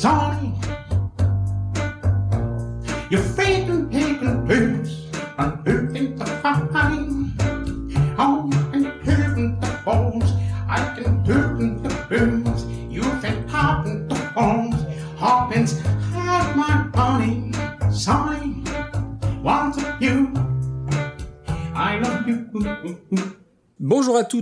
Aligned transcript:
Sony. 0.00 0.69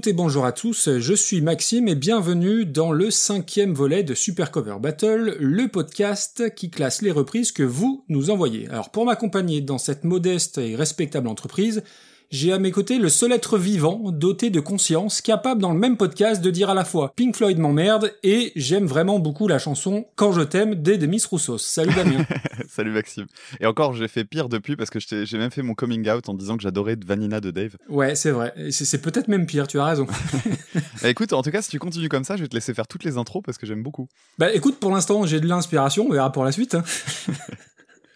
Et 0.06 0.12
bonjour 0.12 0.44
à 0.44 0.52
tous, 0.52 0.98
je 0.98 1.14
suis 1.14 1.40
Maxime 1.40 1.88
et 1.88 1.96
bienvenue 1.96 2.64
dans 2.64 2.92
le 2.92 3.10
cinquième 3.10 3.74
volet 3.74 4.04
de 4.04 4.14
Super 4.14 4.52
Cover 4.52 4.76
Battle, 4.80 5.36
le 5.40 5.66
podcast 5.66 6.54
qui 6.54 6.70
classe 6.70 7.02
les 7.02 7.10
reprises 7.10 7.50
que 7.50 7.64
vous 7.64 8.04
nous 8.08 8.30
envoyez. 8.30 8.68
Alors 8.68 8.90
pour 8.90 9.06
m'accompagner 9.06 9.60
dans 9.60 9.78
cette 9.78 10.04
modeste 10.04 10.58
et 10.58 10.76
respectable 10.76 11.26
entreprise, 11.26 11.82
j'ai 12.30 12.52
à 12.52 12.58
mes 12.58 12.70
côtés 12.70 12.98
le 12.98 13.08
seul 13.08 13.32
être 13.32 13.56
vivant, 13.56 14.10
doté 14.12 14.50
de 14.50 14.60
conscience, 14.60 15.22
capable 15.22 15.62
dans 15.62 15.72
le 15.72 15.78
même 15.78 15.96
podcast 15.96 16.42
de 16.42 16.50
dire 16.50 16.68
à 16.68 16.74
la 16.74 16.84
fois 16.84 17.12
Pink 17.16 17.34
Floyd 17.34 17.58
m'emmerde 17.58 18.12
et 18.22 18.52
j'aime 18.54 18.84
vraiment 18.84 19.18
beaucoup 19.18 19.48
la 19.48 19.58
chanson 19.58 20.06
Quand 20.14 20.32
je 20.32 20.42
t'aime 20.42 20.74
des 20.74 20.98
Demis 20.98 21.22
Roussos. 21.24 21.58
Salut 21.58 21.94
Damien. 21.94 22.26
Salut 22.68 22.90
Maxime. 22.90 23.26
Et 23.60 23.66
encore, 23.66 23.94
j'ai 23.94 24.08
fait 24.08 24.24
pire 24.24 24.50
depuis 24.50 24.76
parce 24.76 24.90
que 24.90 24.98
j'ai 25.00 25.38
même 25.38 25.50
fait 25.50 25.62
mon 25.62 25.72
coming 25.74 26.06
out 26.10 26.28
en 26.28 26.34
disant 26.34 26.56
que 26.56 26.62
j'adorais 26.62 26.96
Vanina 27.02 27.40
de 27.40 27.50
Dave. 27.50 27.76
Ouais, 27.88 28.14
c'est 28.14 28.30
vrai. 28.30 28.52
C'est 28.70 29.00
peut-être 29.00 29.28
même 29.28 29.46
pire, 29.46 29.66
tu 29.66 29.80
as 29.80 29.84
raison. 29.86 30.06
bah 31.02 31.08
écoute, 31.08 31.32
en 31.32 31.42
tout 31.42 31.50
cas, 31.50 31.62
si 31.62 31.70
tu 31.70 31.78
continues 31.78 32.10
comme 32.10 32.24
ça, 32.24 32.36
je 32.36 32.42
vais 32.42 32.48
te 32.48 32.54
laisser 32.54 32.74
faire 32.74 32.86
toutes 32.86 33.04
les 33.04 33.16
intros 33.16 33.42
parce 33.42 33.56
que 33.56 33.66
j'aime 33.66 33.82
beaucoup. 33.82 34.06
Bah 34.36 34.52
écoute, 34.52 34.78
pour 34.78 34.90
l'instant, 34.90 35.24
j'ai 35.24 35.40
de 35.40 35.46
l'inspiration, 35.46 36.06
on 36.08 36.12
verra 36.12 36.30
pour 36.30 36.44
la 36.44 36.52
suite. 36.52 36.74
Hein. 36.74 36.84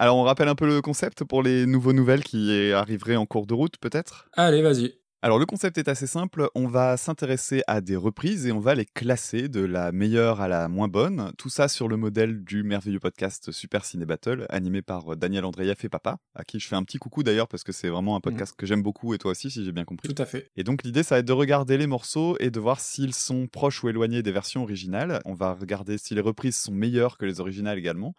Alors, 0.02 0.16
on 0.16 0.24
rappelle 0.24 0.48
un 0.48 0.56
peu 0.56 0.66
le 0.66 0.82
concept 0.82 1.22
pour 1.22 1.44
les 1.44 1.64
nouveaux 1.64 1.92
nouvelles 1.92 2.24
qui 2.24 2.72
arriveraient 2.72 3.14
en 3.14 3.24
cours 3.24 3.46
de 3.46 3.54
route, 3.54 3.76
peut-être? 3.80 4.28
Allez, 4.32 4.60
vas-y. 4.60 4.94
Alors 5.24 5.38
le 5.38 5.46
concept 5.46 5.78
est 5.78 5.86
assez 5.86 6.08
simple, 6.08 6.48
on 6.56 6.66
va 6.66 6.96
s'intéresser 6.96 7.62
à 7.68 7.80
des 7.80 7.94
reprises 7.94 8.44
et 8.44 8.50
on 8.50 8.58
va 8.58 8.74
les 8.74 8.86
classer 8.86 9.48
de 9.48 9.60
la 9.60 9.92
meilleure 9.92 10.40
à 10.40 10.48
la 10.48 10.66
moins 10.66 10.88
bonne, 10.88 11.30
tout 11.38 11.48
ça 11.48 11.68
sur 11.68 11.86
le 11.86 11.96
modèle 11.96 12.42
du 12.42 12.64
merveilleux 12.64 12.98
podcast 12.98 13.52
Super 13.52 13.84
Ciné 13.84 14.04
Battle, 14.04 14.46
animé 14.48 14.82
par 14.82 15.16
Daniel 15.16 15.44
Andreev 15.44 15.76
et 15.80 15.88
Papa, 15.88 16.16
à 16.34 16.42
qui 16.42 16.58
je 16.58 16.66
fais 16.66 16.74
un 16.74 16.82
petit 16.82 16.98
coucou 16.98 17.22
d'ailleurs 17.22 17.46
parce 17.46 17.62
que 17.62 17.70
c'est 17.70 17.88
vraiment 17.88 18.16
un 18.16 18.18
mmh. 18.18 18.22
podcast 18.22 18.54
que 18.58 18.66
j'aime 18.66 18.82
beaucoup 18.82 19.14
et 19.14 19.18
toi 19.18 19.30
aussi 19.30 19.48
si 19.48 19.64
j'ai 19.64 19.70
bien 19.70 19.84
compris. 19.84 20.12
Tout 20.12 20.20
à 20.20 20.26
fait. 20.26 20.50
Et 20.56 20.64
donc 20.64 20.82
l'idée 20.82 21.04
ça 21.04 21.14
va 21.14 21.18
être 21.20 21.26
de 21.26 21.32
regarder 21.32 21.78
les 21.78 21.86
morceaux 21.86 22.36
et 22.40 22.50
de 22.50 22.58
voir 22.58 22.80
s'ils 22.80 23.14
sont 23.14 23.46
proches 23.46 23.84
ou 23.84 23.88
éloignés 23.88 24.24
des 24.24 24.32
versions 24.32 24.64
originales, 24.64 25.20
on 25.24 25.34
va 25.34 25.54
regarder 25.54 25.98
si 25.98 26.16
les 26.16 26.20
reprises 26.20 26.56
sont 26.56 26.72
meilleures 26.72 27.16
que 27.16 27.26
les 27.26 27.38
originales 27.38 27.78
également. 27.78 28.16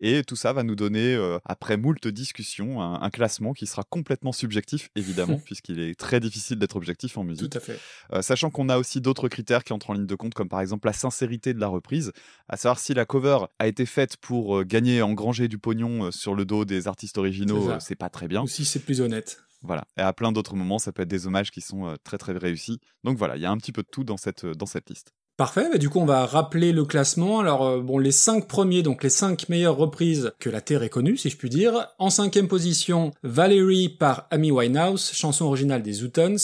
Et 0.00 0.22
tout 0.22 0.36
ça 0.36 0.52
va 0.52 0.62
nous 0.62 0.76
donner, 0.76 1.14
euh, 1.14 1.38
après 1.44 1.76
moult 1.76 2.06
discussions, 2.06 2.80
un, 2.80 3.10
classement 3.10 3.52
qui 3.52 3.66
sera 3.66 3.82
complètement 3.82 4.32
subjectif, 4.32 4.90
évidemment, 4.94 5.38
puisqu'il 5.44 5.80
est 5.80 5.98
très 5.98 6.20
difficile 6.20 6.58
d'être 6.58 6.76
objectif 6.76 7.18
en 7.18 7.24
musique. 7.24 7.50
Tout 7.50 7.58
à 7.58 7.60
fait. 7.60 7.78
Euh, 8.12 8.22
sachant 8.22 8.50
qu'on 8.50 8.68
a 8.68 8.78
aussi 8.78 9.00
d'autres 9.00 9.28
critères 9.28 9.64
qui 9.64 9.72
entrent 9.72 9.90
en 9.90 9.94
ligne 9.94 10.06
de 10.06 10.14
compte, 10.14 10.34
comme 10.34 10.48
par 10.48 10.60
exemple 10.60 10.86
la 10.86 10.92
sincérité 10.92 11.52
de 11.52 11.60
la 11.60 11.66
reprise, 11.66 12.12
à 12.48 12.56
savoir 12.56 12.78
si 12.78 12.94
la 12.94 13.06
cover 13.06 13.38
a 13.58 13.66
été 13.66 13.86
faite 13.86 14.16
pour 14.18 14.58
euh, 14.58 14.64
gagner, 14.64 15.02
engranger 15.02 15.48
du 15.48 15.58
pognon 15.58 16.12
sur 16.12 16.34
le 16.34 16.44
dos 16.44 16.64
des 16.64 16.86
artistes 16.86 17.18
originaux, 17.18 17.72
c'est 17.80 17.96
pas 17.96 18.10
très 18.10 18.28
bien. 18.28 18.42
Ou 18.42 18.48
si 18.48 18.64
c'est 18.64 18.80
plus 18.80 19.00
honnête. 19.00 19.40
Voilà. 19.62 19.84
Et 19.96 20.02
à 20.02 20.12
plein 20.12 20.30
d'autres 20.30 20.54
moments, 20.54 20.78
ça 20.78 20.92
peut 20.92 21.02
être 21.02 21.08
des 21.08 21.26
hommages 21.26 21.50
qui 21.50 21.60
sont 21.60 21.96
très 22.04 22.18
très 22.18 22.32
réussis. 22.32 22.78
Donc 23.02 23.18
voilà, 23.18 23.36
il 23.36 23.42
y 23.42 23.46
a 23.46 23.50
un 23.50 23.56
petit 23.56 23.72
peu 23.72 23.82
de 23.82 23.88
tout 23.90 24.04
dans 24.04 24.16
cette, 24.16 24.46
dans 24.46 24.66
cette 24.66 24.88
liste. 24.88 25.12
Parfait, 25.38 25.68
bah 25.70 25.78
du 25.78 25.88
coup 25.88 26.00
on 26.00 26.04
va 26.04 26.26
rappeler 26.26 26.72
le 26.72 26.84
classement. 26.84 27.38
Alors 27.38 27.64
euh, 27.64 27.80
bon, 27.80 27.98
les 27.98 28.10
cinq 28.10 28.48
premiers, 28.48 28.82
donc 28.82 29.04
les 29.04 29.08
cinq 29.08 29.48
meilleures 29.48 29.76
reprises 29.76 30.32
que 30.40 30.50
la 30.50 30.60
Terre 30.60 30.82
ait 30.82 30.88
connues, 30.88 31.16
si 31.16 31.30
je 31.30 31.36
puis 31.36 31.48
dire. 31.48 31.86
En 32.00 32.10
cinquième 32.10 32.48
position, 32.48 33.12
Valerie 33.22 33.88
par 33.88 34.26
Amy 34.32 34.50
Winehouse, 34.50 35.12
chanson 35.12 35.44
originale 35.44 35.84
des 35.84 35.92
Zootons. 35.92 36.34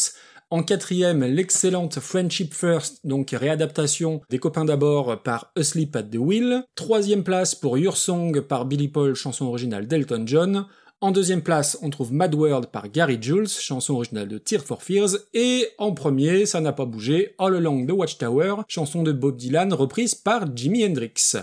En 0.50 0.62
quatrième, 0.62 1.24
l'excellente 1.24 1.98
Friendship 1.98 2.54
First, 2.54 3.00
donc 3.02 3.30
réadaptation 3.30 4.20
des 4.30 4.38
copains 4.38 4.64
d'abord 4.64 5.20
par 5.24 5.50
Asleep 5.56 5.96
at 5.96 6.04
the 6.04 6.18
Wheel. 6.18 6.62
Troisième 6.76 7.24
place 7.24 7.56
pour 7.56 7.76
Your 7.76 7.96
Song 7.96 8.42
par 8.42 8.64
Billy 8.64 8.86
Paul, 8.86 9.16
chanson 9.16 9.46
originale 9.46 9.88
d'Elton 9.88 10.22
John. 10.24 10.66
En 11.00 11.10
deuxième 11.10 11.42
place, 11.42 11.76
on 11.82 11.90
trouve 11.90 12.12
Mad 12.12 12.34
World 12.34 12.66
par 12.66 12.88
Gary 12.88 13.18
Jules, 13.20 13.48
chanson 13.48 13.94
originale 13.94 14.28
de 14.28 14.38
Tear 14.38 14.62
for 14.62 14.82
Fears, 14.82 15.18
et 15.34 15.68
en 15.76 15.92
premier, 15.92 16.46
ça 16.46 16.60
n'a 16.60 16.72
pas 16.72 16.86
bougé, 16.86 17.34
All 17.38 17.56
Along 17.56 17.86
the 17.86 17.92
Watchtower, 17.92 18.62
chanson 18.68 19.02
de 19.02 19.12
Bob 19.12 19.36
Dylan 19.36 19.74
reprise 19.74 20.14
par 20.14 20.56
Jimi 20.56 20.84
Hendrix. 20.84 21.36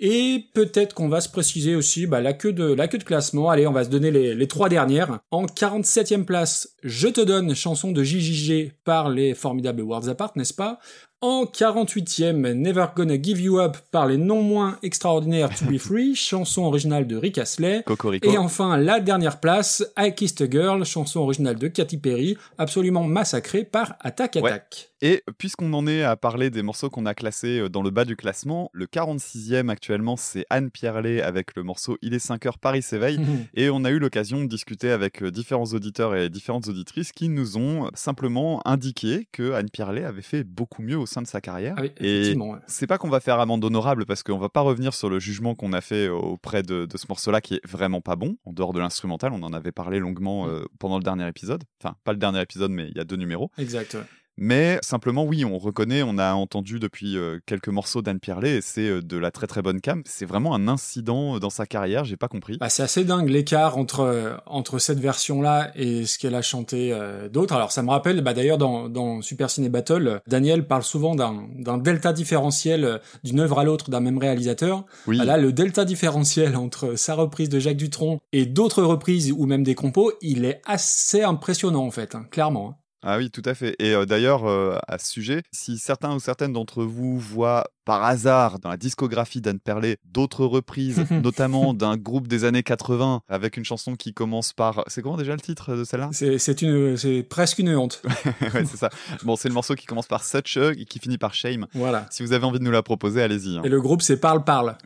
Et 0.00 0.44
peut-être 0.54 0.94
qu'on 0.94 1.08
va 1.08 1.20
se 1.20 1.28
préciser 1.28 1.74
aussi 1.74 2.06
bah, 2.06 2.20
la, 2.20 2.32
queue 2.32 2.52
de, 2.52 2.72
la 2.72 2.86
queue 2.86 2.98
de 2.98 3.04
classement. 3.04 3.50
Allez, 3.50 3.66
on 3.66 3.72
va 3.72 3.82
se 3.82 3.88
donner 3.88 4.12
les, 4.12 4.48
trois 4.48 4.68
dernières. 4.68 5.18
En 5.32 5.46
47e 5.46 6.24
place, 6.24 6.76
Je 6.84 7.08
te 7.08 7.20
donne, 7.20 7.54
chanson 7.56 7.90
de 7.90 8.04
JJG 8.04 8.74
par 8.84 9.10
les 9.10 9.34
formidables 9.34 9.82
Worlds 9.82 10.08
Apart, 10.08 10.32
n'est-ce 10.36 10.54
pas? 10.54 10.78
En 11.20 11.44
48e, 11.44 12.52
Never 12.52 12.86
Gonna 12.94 13.20
Give 13.20 13.40
You 13.40 13.60
Up 13.60 13.76
par 13.90 14.06
les 14.06 14.16
non 14.16 14.42
moins 14.42 14.78
extraordinaires 14.82 15.50
To 15.56 15.64
Be 15.64 15.78
Free, 15.78 16.14
chanson 16.14 16.64
originale 16.64 17.06
de 17.06 17.16
Rick 17.16 17.38
Astley. 17.38 17.82
Et 18.22 18.38
enfin, 18.38 18.76
la 18.76 19.00
dernière 19.00 19.40
place, 19.40 19.84
I 19.98 20.14
Kissed 20.14 20.42
a 20.42 20.50
Girl, 20.50 20.84
chanson 20.84 21.20
originale 21.20 21.56
de 21.56 21.68
Katy 21.68 21.96
Perry, 21.98 22.36
absolument 22.56 23.02
massacrée 23.02 23.64
par 23.64 23.96
Attack 24.00 24.36
Attack. 24.36 24.90
Et 25.00 25.22
puisqu'on 25.38 25.72
en 25.74 25.86
est 25.86 26.02
à 26.02 26.16
parler 26.16 26.50
des 26.50 26.62
morceaux 26.62 26.90
qu'on 26.90 27.06
a 27.06 27.14
classés 27.14 27.60
euh, 27.60 27.68
dans 27.68 27.82
le 27.82 27.90
bas 27.90 28.04
du 28.04 28.16
classement, 28.16 28.68
le 28.72 28.86
46e 28.86 29.68
actuellement 29.68 30.16
c'est 30.16 30.44
Anne 30.50 30.70
Pierlet 30.70 31.22
avec 31.22 31.54
le 31.54 31.62
morceau 31.62 31.98
Il 32.02 32.14
est 32.14 32.18
5 32.18 32.46
heures 32.46 32.58
Paris 32.58 32.82
s'éveille 32.82 33.20
et 33.54 33.70
on 33.70 33.84
a 33.84 33.90
eu 33.90 34.00
l'occasion 34.00 34.40
de 34.42 34.46
discuter 34.46 34.90
avec 34.90 35.22
euh, 35.22 35.30
différents 35.30 35.66
auditeurs 35.66 36.16
et 36.16 36.28
différentes 36.28 36.66
auditrices 36.66 37.12
qui 37.12 37.28
nous 37.28 37.56
ont 37.56 37.88
simplement 37.94 38.60
indiqué 38.66 39.28
que 39.30 39.52
Anne 39.52 39.70
Pierlet 39.70 40.02
avait 40.02 40.22
fait 40.22 40.42
beaucoup 40.42 40.82
mieux 40.82 40.98
au 40.98 41.06
sein 41.06 41.22
de 41.22 41.28
sa 41.28 41.40
carrière. 41.40 41.76
Ah 41.78 41.84
et 42.00 42.34
c'est 42.66 42.86
pas 42.88 42.98
qu'on 42.98 43.08
va 43.08 43.20
faire 43.20 43.38
amende 43.38 43.64
honorable 43.64 44.04
parce 44.04 44.24
qu'on 44.24 44.38
va 44.38 44.48
pas 44.48 44.62
revenir 44.62 44.94
sur 44.94 45.08
le 45.10 45.20
jugement 45.20 45.54
qu'on 45.54 45.72
a 45.72 45.80
fait 45.80 46.08
auprès 46.08 46.62
de, 46.62 46.88
ce 46.92 47.06
morceau-là 47.08 47.40
qui 47.40 47.54
est 47.54 47.66
vraiment 47.66 48.00
pas 48.00 48.16
bon 48.16 48.36
en 48.44 48.52
dehors 48.52 48.72
de 48.72 48.80
l'instrumental. 48.80 49.32
On 49.32 49.42
en 49.42 49.52
avait 49.52 49.72
parlé 49.72 50.00
longuement 50.00 50.46
mm. 50.46 50.50
euh, 50.50 50.64
pendant 50.80 50.98
le 50.98 51.04
dernier 51.04 51.28
épisode. 51.28 51.62
Enfin, 51.80 51.94
pas 52.02 52.12
le 52.12 52.18
dernier 52.18 52.40
épisode, 52.40 52.72
mais 52.72 52.88
il 52.88 52.96
y 52.96 53.00
a 53.00 53.04
deux 53.04 53.16
numéros. 53.16 53.50
Exact. 53.58 53.96
Mais 54.40 54.78
simplement, 54.82 55.24
oui, 55.24 55.44
on 55.44 55.58
reconnaît, 55.58 56.02
on 56.04 56.16
a 56.16 56.32
entendu 56.32 56.78
depuis 56.78 57.16
euh, 57.16 57.40
quelques 57.44 57.68
morceaux 57.68 58.02
d'Anne 58.02 58.20
Pierlet 58.20 58.58
et 58.58 58.60
c'est 58.60 58.88
euh, 58.88 59.02
de 59.02 59.16
la 59.16 59.32
très 59.32 59.48
très 59.48 59.62
bonne 59.62 59.80
cam. 59.80 60.02
C'est 60.06 60.26
vraiment 60.26 60.54
un 60.54 60.68
incident 60.68 61.34
euh, 61.34 61.38
dans 61.40 61.50
sa 61.50 61.66
carrière, 61.66 62.04
j'ai 62.04 62.16
pas 62.16 62.28
compris. 62.28 62.56
Bah, 62.58 62.68
c'est 62.68 62.84
assez 62.84 63.04
dingue 63.04 63.28
l'écart 63.28 63.76
entre, 63.78 64.40
entre 64.46 64.78
cette 64.78 65.00
version-là 65.00 65.72
et 65.74 66.06
ce 66.06 66.18
qu'elle 66.18 66.36
a 66.36 66.42
chanté 66.42 66.96
d'autres. 67.32 67.54
Alors 67.54 67.72
ça 67.72 67.82
me 67.82 67.90
rappelle, 67.90 68.20
bah, 68.22 68.32
d'ailleurs 68.32 68.58
dans, 68.58 68.88
dans 68.88 69.22
Super 69.22 69.50
Ciné 69.50 69.68
Battle, 69.68 70.20
Daniel 70.28 70.68
parle 70.68 70.84
souvent 70.84 71.16
d'un 71.16 71.78
delta 71.78 72.12
différentiel 72.12 73.00
d'une 73.24 73.40
œuvre 73.40 73.58
à 73.58 73.64
l'autre 73.64 73.90
d'un 73.90 74.00
même 74.00 74.18
réalisateur. 74.18 74.84
Oui. 75.08 75.18
Bah, 75.18 75.24
là, 75.24 75.36
le 75.36 75.52
delta 75.52 75.84
différentiel 75.84 76.54
entre 76.54 76.94
sa 76.94 77.14
reprise 77.14 77.48
de 77.48 77.58
Jacques 77.58 77.76
Dutronc 77.76 78.20
et 78.32 78.46
d'autres 78.46 78.84
reprises 78.84 79.32
ou 79.32 79.46
même 79.46 79.64
des 79.64 79.74
compos, 79.74 80.12
il 80.22 80.44
est 80.44 80.60
assez 80.64 81.22
impressionnant 81.22 81.84
en 81.84 81.90
fait, 81.90 82.14
hein, 82.14 82.24
clairement. 82.30 82.78
Ah 83.02 83.16
oui, 83.18 83.30
tout 83.30 83.42
à 83.44 83.54
fait. 83.54 83.76
Et 83.78 83.94
d'ailleurs, 84.06 84.44
à 84.88 84.98
ce 84.98 85.06
sujet, 85.10 85.42
si 85.52 85.78
certains 85.78 86.14
ou 86.14 86.20
certaines 86.20 86.52
d'entre 86.52 86.82
vous 86.84 87.18
voient 87.18 87.64
par 87.88 88.04
hasard 88.04 88.58
dans 88.58 88.68
la 88.68 88.76
discographie 88.76 89.40
d'Anne 89.40 89.60
Perlet 89.60 89.96
d'autres 90.04 90.44
reprises, 90.44 91.06
notamment 91.10 91.72
d'un 91.72 91.96
groupe 91.96 92.28
des 92.28 92.44
années 92.44 92.62
80 92.62 93.22
avec 93.30 93.56
une 93.56 93.64
chanson 93.64 93.96
qui 93.96 94.12
commence 94.12 94.52
par. 94.52 94.84
C'est 94.88 95.00
comment 95.00 95.16
déjà 95.16 95.32
le 95.32 95.40
titre 95.40 95.74
de 95.74 95.84
celle-là? 95.84 96.10
C'est 96.12 96.60
une, 96.60 96.98
c'est 96.98 97.22
presque 97.22 97.60
une 97.60 97.74
honte. 97.74 98.02
ouais, 98.42 98.66
c'est 98.66 98.76
ça. 98.76 98.90
Bon, 99.22 99.36
c'est 99.36 99.48
le 99.48 99.54
morceau 99.54 99.74
qui 99.74 99.86
commence 99.86 100.06
par 100.06 100.22
Such 100.22 100.58
et 100.58 100.84
qui 100.84 100.98
finit 100.98 101.16
par 101.16 101.32
Shame. 101.32 101.66
Voilà. 101.72 102.04
Si 102.10 102.22
vous 102.22 102.34
avez 102.34 102.44
envie 102.44 102.58
de 102.58 102.64
nous 102.64 102.70
la 102.70 102.82
proposer, 102.82 103.22
allez-y. 103.22 103.56
Hein. 103.56 103.62
Et 103.64 103.70
le 103.70 103.80
groupe, 103.80 104.02
c'est 104.02 104.18
Parle 104.18 104.44
Parle. 104.44 104.76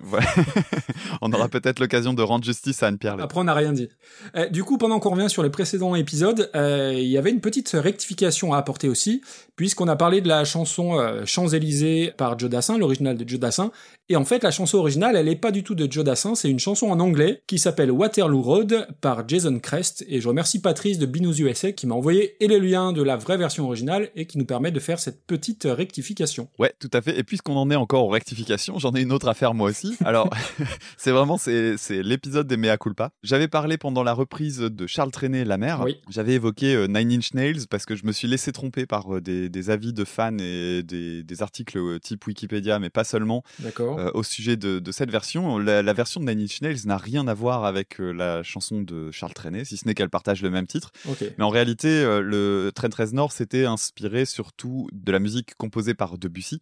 on 1.22 1.32
aura 1.32 1.48
peut-être 1.48 1.80
l'occasion 1.80 2.14
de 2.14 2.22
rendre 2.22 2.44
justice 2.44 2.84
à 2.84 2.86
Anne 2.86 2.98
Perlet. 2.98 3.24
Après, 3.24 3.40
on 3.40 3.44
n'a 3.44 3.54
rien 3.54 3.72
dit. 3.72 3.88
Eh, 4.36 4.48
du 4.50 4.62
coup, 4.62 4.78
pendant 4.78 5.00
qu'on 5.00 5.10
revient 5.10 5.28
sur 5.28 5.42
les 5.42 5.50
précédents 5.50 5.96
épisodes, 5.96 6.48
euh, 6.54 6.92
il 6.94 7.08
y 7.08 7.18
avait 7.18 7.30
une 7.30 7.40
petite 7.40 7.70
rectification 7.70 8.54
à 8.54 8.58
apporter 8.58 8.88
aussi, 8.88 9.22
puisqu'on 9.56 9.88
a 9.88 9.96
parlé 9.96 10.20
de 10.20 10.28
la 10.28 10.44
chanson 10.44 11.00
euh, 11.00 11.24
Champs-Élysées 11.26 12.12
par 12.16 12.38
Joe 12.38 12.48
Dassin, 12.48 12.78
original 12.92 13.16
de 13.16 13.28
Joe 13.28 13.40
Dassin. 13.40 13.72
Et 14.08 14.16
en 14.16 14.24
fait, 14.24 14.42
la 14.42 14.50
chanson 14.50 14.78
originale, 14.78 15.16
elle 15.16 15.28
est 15.28 15.36
pas 15.36 15.50
du 15.50 15.62
tout 15.62 15.74
de 15.74 15.90
Joe 15.90 16.04
Dassin, 16.04 16.34
c'est 16.34 16.50
une 16.50 16.58
chanson 16.58 16.88
en 16.90 17.00
anglais 17.00 17.42
qui 17.46 17.58
s'appelle 17.58 17.90
Waterloo 17.90 18.42
Road 18.42 18.86
par 19.00 19.26
Jason 19.26 19.58
Crest. 19.58 20.04
Et 20.08 20.20
je 20.20 20.28
remercie 20.28 20.60
Patrice 20.60 20.98
de 20.98 21.06
Binous 21.06 21.40
USA 21.40 21.72
qui 21.72 21.86
m'a 21.86 21.94
envoyé 21.94 22.36
et 22.40 22.48
les 22.48 22.60
liens 22.60 22.92
de 22.92 23.02
la 23.02 23.16
vraie 23.16 23.38
version 23.38 23.64
originale 23.64 24.10
et 24.14 24.26
qui 24.26 24.38
nous 24.38 24.44
permet 24.44 24.70
de 24.70 24.80
faire 24.80 24.98
cette 24.98 25.26
petite 25.26 25.64
rectification. 25.64 26.48
Ouais, 26.58 26.74
tout 26.78 26.90
à 26.92 27.00
fait. 27.00 27.18
Et 27.18 27.24
puisqu'on 27.24 27.56
en 27.56 27.70
est 27.70 27.76
encore 27.76 28.04
aux 28.04 28.10
rectifications, 28.10 28.78
j'en 28.78 28.92
ai 28.94 29.00
une 29.00 29.12
autre 29.12 29.28
à 29.28 29.34
faire 29.34 29.54
moi 29.54 29.70
aussi. 29.70 29.96
Alors, 30.04 30.28
c'est 30.96 31.10
vraiment 31.10 31.38
c'est, 31.38 31.76
l'épisode 31.90 32.46
des 32.46 32.56
mea 32.56 32.76
culpa. 32.76 33.10
J'avais 33.22 33.48
parlé 33.48 33.78
pendant 33.78 34.02
la 34.02 34.12
reprise 34.12 34.58
de 34.58 34.86
Charles 34.86 35.10
Trenet, 35.10 35.44
La 35.44 35.56
Mer. 35.56 35.82
Oui. 35.84 35.96
J'avais 36.10 36.34
évoqué 36.34 36.74
euh, 36.74 36.86
Nine 36.86 37.12
Inch 37.12 37.34
Nails 37.34 37.66
parce 37.70 37.86
que 37.86 37.96
je 37.96 38.04
me 38.04 38.12
suis 38.12 38.28
laissé 38.28 38.52
tromper 38.52 38.86
par 38.86 39.16
euh, 39.16 39.20
des, 39.20 39.70
avis 39.70 39.92
de 39.92 40.04
fans 40.04 40.36
et 40.38 40.82
des, 40.82 41.22
des 41.22 41.42
articles 41.42 41.78
euh, 41.78 41.98
type 41.98 42.26
Wikipédia 42.26 42.78
mais 42.82 42.90
pas 42.90 43.04
seulement, 43.04 43.42
euh, 43.80 44.10
au 44.12 44.22
sujet 44.22 44.56
de, 44.56 44.78
de 44.78 44.92
cette 44.92 45.10
version. 45.10 45.58
La, 45.58 45.82
la 45.82 45.92
version 45.92 46.20
de 46.20 46.26
Nine 46.26 46.42
Inch 46.42 46.60
Nails 46.60 46.84
n'a 46.84 46.98
rien 46.98 47.26
à 47.28 47.34
voir 47.34 47.64
avec 47.64 48.00
euh, 48.00 48.12
la 48.12 48.42
chanson 48.42 48.82
de 48.82 49.10
Charles 49.10 49.32
Trenet, 49.32 49.64
si 49.64 49.76
ce 49.76 49.86
n'est 49.86 49.94
qu'elle 49.94 50.10
partage 50.10 50.42
le 50.42 50.50
même 50.50 50.66
titre. 50.66 50.90
Mais 51.38 51.44
en 51.44 51.48
réalité, 51.48 51.88
euh, 51.88 52.20
le 52.20 52.70
Train 52.74 52.88
13 52.88 53.14
Nord 53.14 53.32
s'était 53.32 53.64
inspiré 53.64 54.24
surtout 54.24 54.88
de 54.92 55.12
la 55.12 55.18
musique 55.18 55.54
composée 55.54 55.94
par 55.94 56.18
Debussy. 56.18 56.60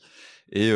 Et 0.53 0.73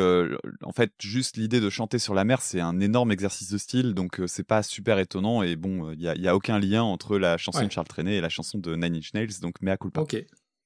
en 0.62 0.72
fait, 0.72 0.92
juste 1.00 1.36
l'idée 1.36 1.60
de 1.60 1.68
chanter 1.68 1.98
sur 1.98 2.14
la 2.14 2.22
mer, 2.24 2.40
c'est 2.42 2.60
un 2.60 2.78
énorme 2.78 3.10
exercice 3.10 3.50
de 3.50 3.58
style, 3.58 3.92
donc 3.92 4.20
c'est 4.28 4.46
pas 4.46 4.62
super 4.62 5.00
étonnant. 5.00 5.42
Et 5.42 5.56
bon, 5.56 5.90
il 5.92 5.98
n'y 5.98 6.28
a, 6.28 6.36
aucun 6.36 6.60
lien 6.60 6.84
entre 6.84 7.18
la 7.18 7.36
chanson 7.38 7.58
Ouais. 7.58 7.66
de 7.66 7.72
Charles 7.72 7.88
Trenet 7.88 8.16
et 8.16 8.20
la 8.20 8.28
chanson 8.28 8.58
de 8.58 8.76
Nine 8.76 8.96
Inch 8.96 9.12
Nails, 9.14 9.40
donc 9.42 9.60
mea 9.62 9.76
culpa. 9.76 10.00
Ok. 10.02 10.16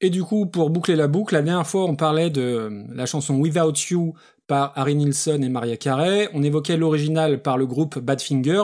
Et 0.00 0.10
du 0.10 0.22
coup, 0.22 0.46
pour 0.46 0.70
boucler 0.70 0.94
la 0.94 1.08
boucle, 1.08 1.34
la 1.34 1.42
dernière 1.42 1.66
fois, 1.66 1.84
on 1.84 1.96
parlait 1.96 2.30
de 2.30 2.70
la 2.90 3.06
chanson 3.06 3.34
Without 3.36 3.74
You 3.90 4.14
par 4.48 4.72
Harry 4.74 4.96
Nilsson 4.96 5.40
et 5.42 5.48
Maria 5.48 5.76
Carey. 5.76 6.28
On 6.34 6.42
évoquait 6.42 6.76
l'original 6.76 7.40
par 7.42 7.58
le 7.58 7.66
groupe 7.66 7.98
Badfinger, 7.98 8.62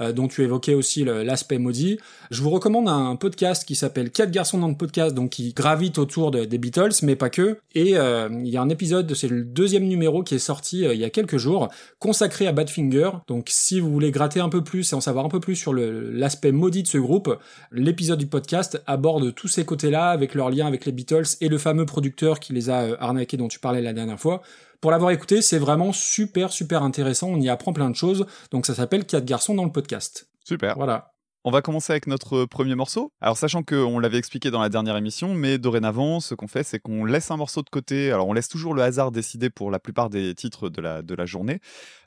euh, 0.00 0.12
dont 0.12 0.28
tu 0.28 0.42
évoquais 0.42 0.74
aussi 0.74 1.04
l'aspect 1.04 1.58
maudit. 1.58 1.98
Je 2.30 2.42
vous 2.42 2.50
recommande 2.50 2.88
un 2.88 3.16
podcast 3.16 3.64
qui 3.64 3.74
s'appelle 3.74 4.10
Quatre 4.10 4.30
garçons 4.30 4.58
dans 4.58 4.68
le 4.68 4.76
podcast, 4.76 5.14
donc 5.14 5.30
qui 5.30 5.52
gravite 5.54 5.98
autour 5.98 6.30
de- 6.30 6.44
des 6.44 6.58
Beatles, 6.58 6.90
mais 7.02 7.16
pas 7.16 7.30
que. 7.30 7.58
Et 7.74 7.96
euh, 7.96 8.28
il 8.44 8.48
y 8.48 8.56
a 8.58 8.62
un 8.62 8.68
épisode, 8.68 9.12
c'est 9.14 9.28
le 9.28 9.42
deuxième 9.42 9.84
numéro 9.84 10.22
qui 10.22 10.34
est 10.34 10.38
sorti 10.38 10.86
euh, 10.86 10.94
il 10.94 11.00
y 11.00 11.04
a 11.04 11.10
quelques 11.10 11.38
jours, 11.38 11.68
consacré 11.98 12.46
à 12.46 12.52
Badfinger. 12.52 13.10
Donc 13.26 13.46
si 13.48 13.80
vous 13.80 13.90
voulez 13.90 14.10
gratter 14.10 14.40
un 14.40 14.50
peu 14.50 14.62
plus 14.62 14.92
et 14.92 14.94
en 14.94 15.00
savoir 15.00 15.24
un 15.24 15.30
peu 15.30 15.40
plus 15.40 15.56
sur 15.56 15.72
l'aspect 15.74 16.52
maudit 16.52 16.82
de 16.82 16.88
ce 16.88 16.98
groupe, 16.98 17.38
l'épisode 17.70 18.18
du 18.18 18.26
podcast 18.26 18.82
aborde 18.86 19.34
tous 19.34 19.48
ces 19.48 19.64
côtés-là 19.64 20.10
avec 20.10 20.34
leur 20.34 20.50
lien 20.50 20.66
avec 20.66 20.84
les 20.84 20.92
Beatles 20.92 21.24
et 21.40 21.48
le 21.48 21.56
fameux 21.56 21.86
producteur 21.86 22.38
qui 22.38 22.52
les 22.52 22.68
a 22.68 22.82
euh, 22.82 22.96
arnaqués 23.00 23.38
dont 23.38 23.48
tu 23.48 23.58
parlais 23.60 23.80
la 23.80 23.94
dernière 23.94 24.20
fois. 24.20 24.42
Pour 24.82 24.90
l'avoir 24.90 25.12
écouté, 25.12 25.42
c'est 25.42 25.60
vraiment 25.60 25.92
super 25.92 26.52
super 26.52 26.82
intéressant, 26.82 27.28
on 27.28 27.40
y 27.40 27.48
apprend 27.48 27.72
plein 27.72 27.88
de 27.88 27.94
choses, 27.94 28.26
donc 28.50 28.66
ça 28.66 28.74
s'appelle 28.74 29.06
Quatre 29.06 29.24
garçons 29.24 29.54
dans 29.54 29.64
le 29.64 29.70
podcast. 29.70 30.26
Super. 30.44 30.74
Voilà. 30.74 31.11
On 31.44 31.50
va 31.50 31.60
commencer 31.60 31.92
avec 31.92 32.06
notre 32.06 32.44
premier 32.44 32.76
morceau. 32.76 33.12
Alors, 33.20 33.36
sachant 33.36 33.64
qu'on 33.64 33.98
l'avait 33.98 34.18
expliqué 34.18 34.52
dans 34.52 34.60
la 34.60 34.68
dernière 34.68 34.96
émission, 34.96 35.34
mais 35.34 35.58
dorénavant, 35.58 36.20
ce 36.20 36.36
qu'on 36.36 36.46
fait, 36.46 36.62
c'est 36.62 36.78
qu'on 36.78 37.04
laisse 37.04 37.32
un 37.32 37.36
morceau 37.36 37.62
de 37.62 37.68
côté. 37.68 38.12
Alors, 38.12 38.28
on 38.28 38.32
laisse 38.32 38.46
toujours 38.46 38.74
le 38.74 38.82
hasard 38.82 39.10
décider 39.10 39.50
pour 39.50 39.72
la 39.72 39.80
plupart 39.80 40.08
des 40.08 40.36
titres 40.36 40.68
de 40.68 40.80
la, 40.80 41.02
de 41.02 41.16
la 41.16 41.26
journée, 41.26 41.58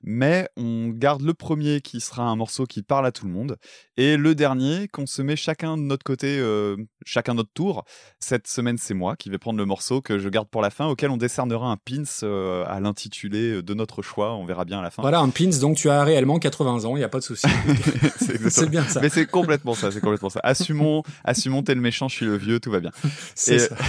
mais 0.03 0.47
on 0.55 0.87
garde 0.87 1.21
le 1.21 1.33
premier 1.33 1.81
qui 1.81 1.99
sera 1.99 2.23
un 2.23 2.37
morceau 2.37 2.65
qui 2.65 2.81
parle 2.81 3.05
à 3.05 3.11
tout 3.11 3.25
le 3.25 3.33
monde, 3.33 3.57
et 3.97 4.15
le 4.15 4.35
dernier 4.35 4.87
qu'on 4.87 5.05
se 5.05 5.21
met 5.21 5.35
chacun 5.35 5.75
de 5.75 5.81
notre 5.81 6.05
côté, 6.05 6.39
euh, 6.39 6.77
chacun 7.05 7.33
notre 7.33 7.51
tour. 7.53 7.83
Cette 8.21 8.47
semaine, 8.47 8.77
c'est 8.77 8.93
moi 8.93 9.17
qui 9.17 9.29
vais 9.29 9.38
prendre 9.38 9.59
le 9.59 9.65
morceau 9.65 9.99
que 9.99 10.17
je 10.17 10.29
garde 10.29 10.47
pour 10.47 10.61
la 10.61 10.69
fin, 10.69 10.85
auquel 10.85 11.09
on 11.09 11.17
décernera 11.17 11.69
un 11.69 11.75
pins 11.75 12.03
euh, 12.23 12.63
à 12.67 12.79
l'intitulé 12.79 13.61
de 13.61 13.73
notre 13.73 14.01
choix. 14.01 14.33
On 14.35 14.45
verra 14.45 14.63
bien 14.63 14.79
à 14.79 14.81
la 14.81 14.91
fin. 14.91 15.01
Voilà 15.01 15.19
un 15.19 15.29
pins, 15.29 15.59
donc 15.59 15.75
tu 15.75 15.89
as 15.89 16.05
réellement 16.05 16.39
80 16.39 16.85
ans, 16.85 16.95
il 16.95 17.01
y 17.01 17.03
a 17.03 17.09
pas 17.09 17.19
de 17.19 17.23
souci. 17.23 17.47
c'est 18.49 18.69
bien 18.69 18.83
ça. 18.85 19.01
Mais 19.01 19.09
c'est 19.25 19.31
complètement 19.31 19.74
ça, 19.74 19.92
c'est 19.92 20.01
complètement 20.01 20.30
ça. 20.30 20.39
Assumons, 20.44 21.04
assumons 21.24 21.63
t'es 21.63 21.75
le 21.75 21.81
méchant, 21.81 22.07
je 22.07 22.16
suis 22.16 22.25
le 22.25 22.38
vieux, 22.38 22.60
tout 22.60 22.72
va 22.72 22.80
bien. 22.80 22.92
C'est 23.33 23.60
ça. 23.60 23.75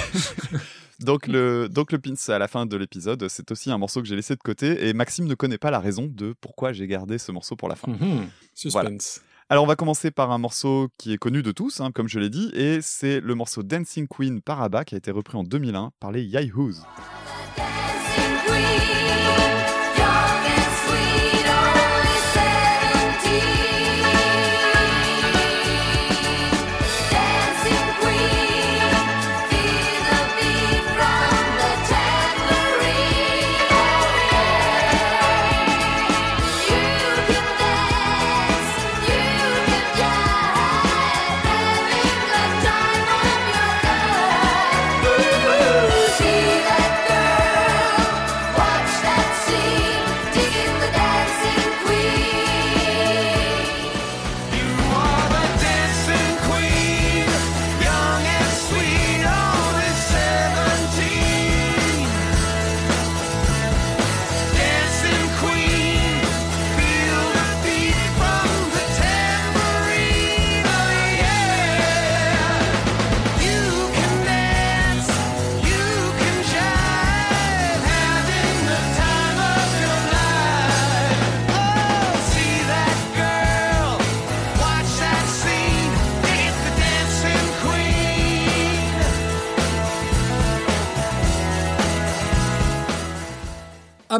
Donc 0.98 1.26
le, 1.26 1.68
donc 1.68 1.92
le 1.92 1.98
pins 1.98 2.14
à 2.28 2.38
la 2.38 2.48
fin 2.48 2.64
de 2.64 2.74
l'épisode, 2.74 3.28
c'est 3.28 3.50
aussi 3.50 3.70
un 3.70 3.76
morceau 3.76 4.00
que 4.00 4.08
j'ai 4.08 4.16
laissé 4.16 4.34
de 4.34 4.40
côté 4.40 4.88
et 4.88 4.94
Maxime 4.94 5.26
ne 5.26 5.34
connaît 5.34 5.58
pas 5.58 5.70
la 5.70 5.78
raison 5.78 6.10
de 6.10 6.34
pourquoi 6.40 6.72
j'ai 6.72 6.86
gardé 6.86 7.18
ce 7.18 7.32
morceau 7.32 7.54
pour 7.54 7.68
la 7.68 7.74
fin. 7.74 7.92
Mhm. 7.92 8.28
Suspense. 8.54 9.20
Alors 9.50 9.64
on 9.64 9.66
va 9.66 9.76
commencer 9.76 10.10
par 10.10 10.30
un 10.30 10.38
morceau 10.38 10.88
qui 10.96 11.12
est 11.12 11.18
connu 11.18 11.42
de 11.42 11.52
tous, 11.52 11.80
hein, 11.80 11.90
comme 11.94 12.08
je 12.08 12.18
l'ai 12.18 12.30
dit, 12.30 12.50
et 12.54 12.80
c'est 12.80 13.20
le 13.20 13.34
morceau 13.34 13.62
Dancing 13.62 14.08
Queen 14.08 14.40
par 14.40 14.62
ABBA 14.62 14.86
qui 14.86 14.94
a 14.94 14.98
été 14.98 15.10
repris 15.10 15.36
en 15.36 15.44
2001 15.44 15.92
par 16.00 16.12
les 16.12 16.24
Yahoos. 16.24 16.80
Dancing 17.56 18.36
queen, 18.46 19.55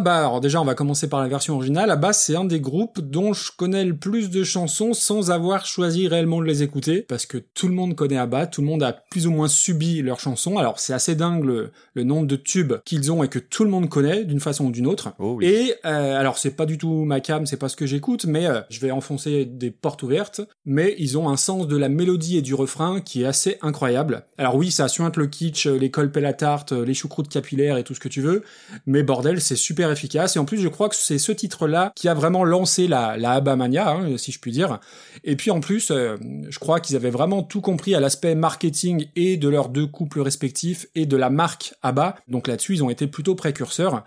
bah 0.06 0.25
alors 0.36 0.42
déjà 0.42 0.60
on 0.60 0.66
va 0.66 0.74
commencer 0.74 1.08
par 1.08 1.22
la 1.22 1.28
version 1.28 1.54
originale. 1.54 1.98
Bah 1.98 2.12
c'est 2.12 2.36
un 2.36 2.44
des 2.44 2.60
groupes 2.60 3.00
dont 3.00 3.32
je 3.32 3.52
connais 3.56 3.86
le 3.86 3.96
plus 3.96 4.28
de 4.28 4.44
chansons 4.44 4.92
sans 4.92 5.30
avoir 5.30 5.64
choisi 5.64 6.08
réellement 6.08 6.40
de 6.40 6.44
les 6.44 6.62
écouter 6.62 7.00
parce 7.00 7.24
que 7.24 7.38
tout 7.38 7.68
le 7.68 7.72
monde 7.72 7.94
connaît 7.94 8.18
ABBA, 8.18 8.48
tout 8.48 8.60
le 8.60 8.66
monde 8.66 8.82
a 8.82 8.92
plus 8.92 9.26
ou 9.26 9.30
moins 9.30 9.48
subi 9.48 10.02
leurs 10.02 10.20
chansons. 10.20 10.58
Alors 10.58 10.78
c'est 10.78 10.92
assez 10.92 11.14
dingue 11.14 11.42
le, 11.44 11.70
le 11.94 12.04
nombre 12.04 12.26
de 12.26 12.36
tubes 12.36 12.74
qu'ils 12.84 13.10
ont 13.10 13.24
et 13.24 13.28
que 13.28 13.38
tout 13.38 13.64
le 13.64 13.70
monde 13.70 13.88
connaît 13.88 14.24
d'une 14.24 14.40
façon 14.40 14.66
ou 14.66 14.70
d'une 14.70 14.86
autre. 14.86 15.14
Oh 15.18 15.36
oui. 15.38 15.46
Et 15.46 15.74
euh, 15.86 16.20
alors 16.20 16.36
c'est 16.36 16.50
pas 16.50 16.66
du 16.66 16.76
tout 16.76 17.06
ma 17.06 17.20
cam, 17.20 17.46
c'est 17.46 17.56
pas 17.56 17.70
ce 17.70 17.76
que 17.76 17.86
j'écoute, 17.86 18.26
mais 18.26 18.44
euh, 18.44 18.60
je 18.68 18.80
vais 18.80 18.90
enfoncer 18.90 19.46
des 19.46 19.70
portes 19.70 20.02
ouvertes. 20.02 20.42
Mais 20.66 20.94
ils 20.98 21.16
ont 21.16 21.30
un 21.30 21.38
sens 21.38 21.66
de 21.66 21.78
la 21.78 21.88
mélodie 21.88 22.36
et 22.36 22.42
du 22.42 22.52
refrain 22.52 23.00
qui 23.00 23.22
est 23.22 23.26
assez 23.26 23.56
incroyable. 23.62 24.26
Alors 24.36 24.56
oui, 24.56 24.70
ça 24.70 24.88
suinte 24.88 25.16
le 25.16 25.28
kitsch, 25.28 25.66
euh, 25.66 25.78
les 25.78 25.90
colpes 25.90 26.18
et 26.18 26.20
la 26.20 26.34
tarte, 26.34 26.72
les 26.72 26.92
choucroutes 26.92 27.30
capillaires 27.30 27.78
et 27.78 27.84
tout 27.84 27.94
ce 27.94 28.00
que 28.00 28.08
tu 28.10 28.20
veux, 28.20 28.42
mais 28.84 29.02
bordel, 29.02 29.40
c'est 29.40 29.56
super 29.56 29.90
efficace. 29.90 30.25
Et 30.34 30.38
en 30.38 30.44
plus, 30.44 30.58
je 30.58 30.68
crois 30.68 30.88
que 30.88 30.96
c'est 30.96 31.18
ce 31.18 31.30
titre-là 31.30 31.92
qui 31.94 32.08
a 32.08 32.14
vraiment 32.14 32.42
lancé 32.42 32.88
la, 32.88 33.16
la 33.16 33.32
ABBA 33.32 33.56
Mania, 33.56 33.90
hein, 33.90 34.16
si 34.16 34.32
je 34.32 34.40
puis 34.40 34.50
dire. 34.50 34.80
Et 35.22 35.36
puis 35.36 35.50
en 35.50 35.60
plus, 35.60 35.90
euh, 35.90 36.16
je 36.48 36.58
crois 36.58 36.80
qu'ils 36.80 36.96
avaient 36.96 37.10
vraiment 37.10 37.42
tout 37.42 37.60
compris 37.60 37.94
à 37.94 38.00
l'aspect 38.00 38.34
marketing 38.34 39.06
et 39.14 39.36
de 39.36 39.48
leurs 39.48 39.68
deux 39.68 39.86
couples 39.86 40.20
respectifs 40.20 40.86
et 40.94 41.06
de 41.06 41.16
la 41.16 41.30
marque 41.30 41.74
ABBA. 41.82 42.16
Donc 42.28 42.48
là-dessus, 42.48 42.74
ils 42.74 42.84
ont 42.84 42.90
été 42.90 43.06
plutôt 43.06 43.34
précurseurs. 43.34 44.04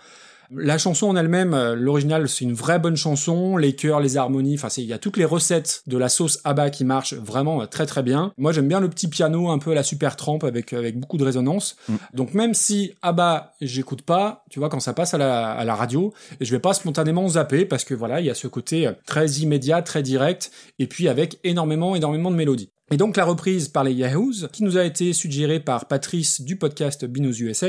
La 0.51 0.77
chanson 0.77 1.07
en 1.07 1.15
elle-même, 1.15 1.53
euh, 1.53 1.75
l'original, 1.75 2.27
c'est 2.27 2.43
une 2.43 2.53
vraie 2.53 2.79
bonne 2.79 2.95
chanson. 2.95 3.55
Les 3.55 3.75
chœurs, 3.75 3.99
les 3.99 4.17
harmonies, 4.17 4.55
enfin, 4.55 4.69
il 4.77 4.85
y 4.85 4.93
a 4.93 4.97
toutes 4.97 5.17
les 5.17 5.25
recettes 5.25 5.83
de 5.85 5.97
la 5.97 6.09
sauce 6.09 6.39
ABBA 6.43 6.69
qui 6.71 6.85
marchent 6.85 7.13
vraiment 7.13 7.61
euh, 7.61 7.65
très 7.65 7.85
très 7.85 8.01
bien. 8.01 8.33
Moi, 8.37 8.51
j'aime 8.51 8.67
bien 8.67 8.79
le 8.79 8.89
petit 8.89 9.07
piano 9.07 9.49
un 9.49 9.59
peu 9.59 9.71
à 9.71 9.75
la 9.75 9.83
super 9.83 10.15
tramp 10.15 10.39
avec 10.43 10.73
avec 10.73 10.99
beaucoup 10.99 11.17
de 11.17 11.23
résonance. 11.23 11.75
Mm. 11.87 11.95
Donc 12.13 12.33
même 12.33 12.53
si 12.53 12.93
ABBA, 13.01 13.53
j'écoute 13.61 14.01
pas, 14.01 14.43
tu 14.49 14.59
vois, 14.59 14.69
quand 14.69 14.79
ça 14.79 14.93
passe 14.93 15.13
à 15.13 15.17
la, 15.17 15.51
à 15.51 15.63
la 15.63 15.75
radio, 15.75 16.13
je 16.41 16.51
vais 16.51 16.59
pas 16.59 16.73
spontanément 16.73 17.27
zapper 17.27 17.65
parce 17.65 17.83
que 17.83 17.93
voilà, 17.93 18.19
il 18.19 18.25
y 18.25 18.29
a 18.29 18.35
ce 18.35 18.47
côté 18.47 18.87
euh, 18.87 18.93
très 19.05 19.27
immédiat, 19.29 19.81
très 19.81 20.01
direct, 20.01 20.51
et 20.79 20.87
puis 20.87 21.07
avec 21.07 21.39
énormément, 21.43 21.95
énormément 21.95 22.31
de 22.31 22.35
mélodies. 22.35 22.71
Et 22.91 22.97
donc 22.97 23.17
la 23.17 23.25
reprise 23.25 23.67
par 23.67 23.83
les 23.83 23.93
Yahoos, 23.93 24.47
qui 24.51 24.63
nous 24.63 24.75
a 24.77 24.83
été 24.83 25.13
suggérée 25.13 25.59
par 25.59 25.87
Patrice 25.87 26.41
du 26.41 26.55
podcast 26.55 27.05
Binous 27.05 27.39
USA. 27.41 27.67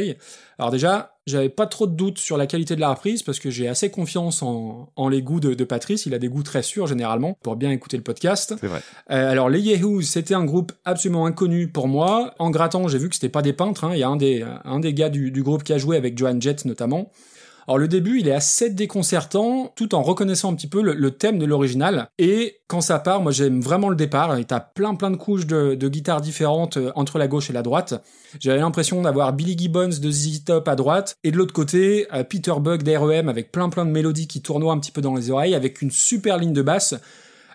Alors 0.58 0.70
déjà, 0.70 1.16
j'avais 1.26 1.50
pas 1.50 1.66
trop 1.66 1.86
de 1.86 1.94
doutes 1.94 2.18
sur 2.18 2.38
la 2.38 2.46
qualité 2.46 2.74
de 2.74 2.80
la 2.80 2.88
reprise 2.90 3.22
parce 3.22 3.38
que 3.38 3.50
j'ai 3.50 3.68
assez 3.68 3.90
confiance 3.90 4.42
en, 4.42 4.90
en 4.96 5.08
les 5.10 5.20
goûts 5.20 5.40
de, 5.40 5.52
de 5.52 5.64
Patrice. 5.64 6.06
Il 6.06 6.14
a 6.14 6.18
des 6.18 6.28
goûts 6.28 6.42
très 6.42 6.62
sûrs 6.62 6.86
généralement 6.86 7.36
pour 7.42 7.56
bien 7.56 7.70
écouter 7.70 7.98
le 7.98 8.02
podcast. 8.02 8.54
C'est 8.58 8.66
vrai. 8.66 8.80
Euh, 9.10 9.30
alors 9.30 9.50
les 9.50 9.60
Yahoos, 9.60 10.02
c'était 10.02 10.34
un 10.34 10.44
groupe 10.46 10.72
absolument 10.86 11.26
inconnu 11.26 11.68
pour 11.68 11.86
moi. 11.86 12.34
En 12.38 12.50
grattant, 12.50 12.88
j'ai 12.88 12.96
vu 12.98 13.10
que 13.10 13.14
c'était 13.14 13.28
pas 13.28 13.42
des 13.42 13.52
peintres. 13.52 13.84
hein. 13.84 13.90
Il 13.92 13.98
y 13.98 14.02
a 14.02 14.08
un 14.08 14.16
des, 14.16 14.42
un 14.64 14.80
des 14.80 14.94
gars 14.94 15.10
du, 15.10 15.30
du 15.30 15.42
groupe 15.42 15.64
qui 15.64 15.74
a 15.74 15.78
joué 15.78 15.98
avec 15.98 16.16
Joan 16.16 16.40
Jett 16.40 16.64
notamment. 16.64 17.10
Alors 17.66 17.78
le 17.78 17.88
début, 17.88 18.20
il 18.20 18.28
est 18.28 18.32
assez 18.32 18.70
déconcertant, 18.70 19.72
tout 19.76 19.94
en 19.94 20.02
reconnaissant 20.02 20.52
un 20.52 20.54
petit 20.54 20.66
peu 20.66 20.82
le, 20.82 21.10
thème 21.10 21.38
de 21.38 21.44
l'original. 21.44 22.08
Et 22.18 22.60
quand 22.68 22.80
ça 22.80 22.98
part, 22.98 23.20
moi 23.20 23.32
j'aime 23.32 23.60
vraiment 23.60 23.88
le 23.88 23.96
départ. 23.96 24.36
Et 24.36 24.44
t'as 24.44 24.60
plein 24.60 24.94
plein 24.94 25.10
de 25.10 25.16
couches 25.16 25.46
de, 25.46 25.74
de 25.74 25.88
guitares 25.88 26.20
différentes 26.20 26.76
euh, 26.76 26.92
entre 26.94 27.18
la 27.18 27.28
gauche 27.28 27.50
et 27.50 27.52
la 27.52 27.62
droite. 27.62 28.02
J'avais 28.38 28.60
l'impression 28.60 29.02
d'avoir 29.02 29.32
Billy 29.32 29.56
Gibbons 29.56 29.98
de 30.00 30.10
ZZ 30.10 30.44
Top 30.44 30.68
à 30.68 30.76
droite, 30.76 31.16
et 31.24 31.30
de 31.30 31.36
l'autre 31.36 31.52
côté, 31.52 32.06
euh, 32.12 32.24
Peter 32.24 32.54
Buck 32.58 32.82
d'REM 32.82 33.28
avec 33.28 33.52
plein 33.52 33.68
plein 33.68 33.84
de 33.84 33.90
mélodies 33.90 34.26
qui 34.26 34.42
tournoient 34.42 34.72
un 34.72 34.78
petit 34.78 34.92
peu 34.92 35.00
dans 35.00 35.14
les 35.14 35.30
oreilles, 35.30 35.54
avec 35.54 35.82
une 35.82 35.90
super 35.90 36.38
ligne 36.38 36.52
de 36.52 36.62
basse. 36.62 36.94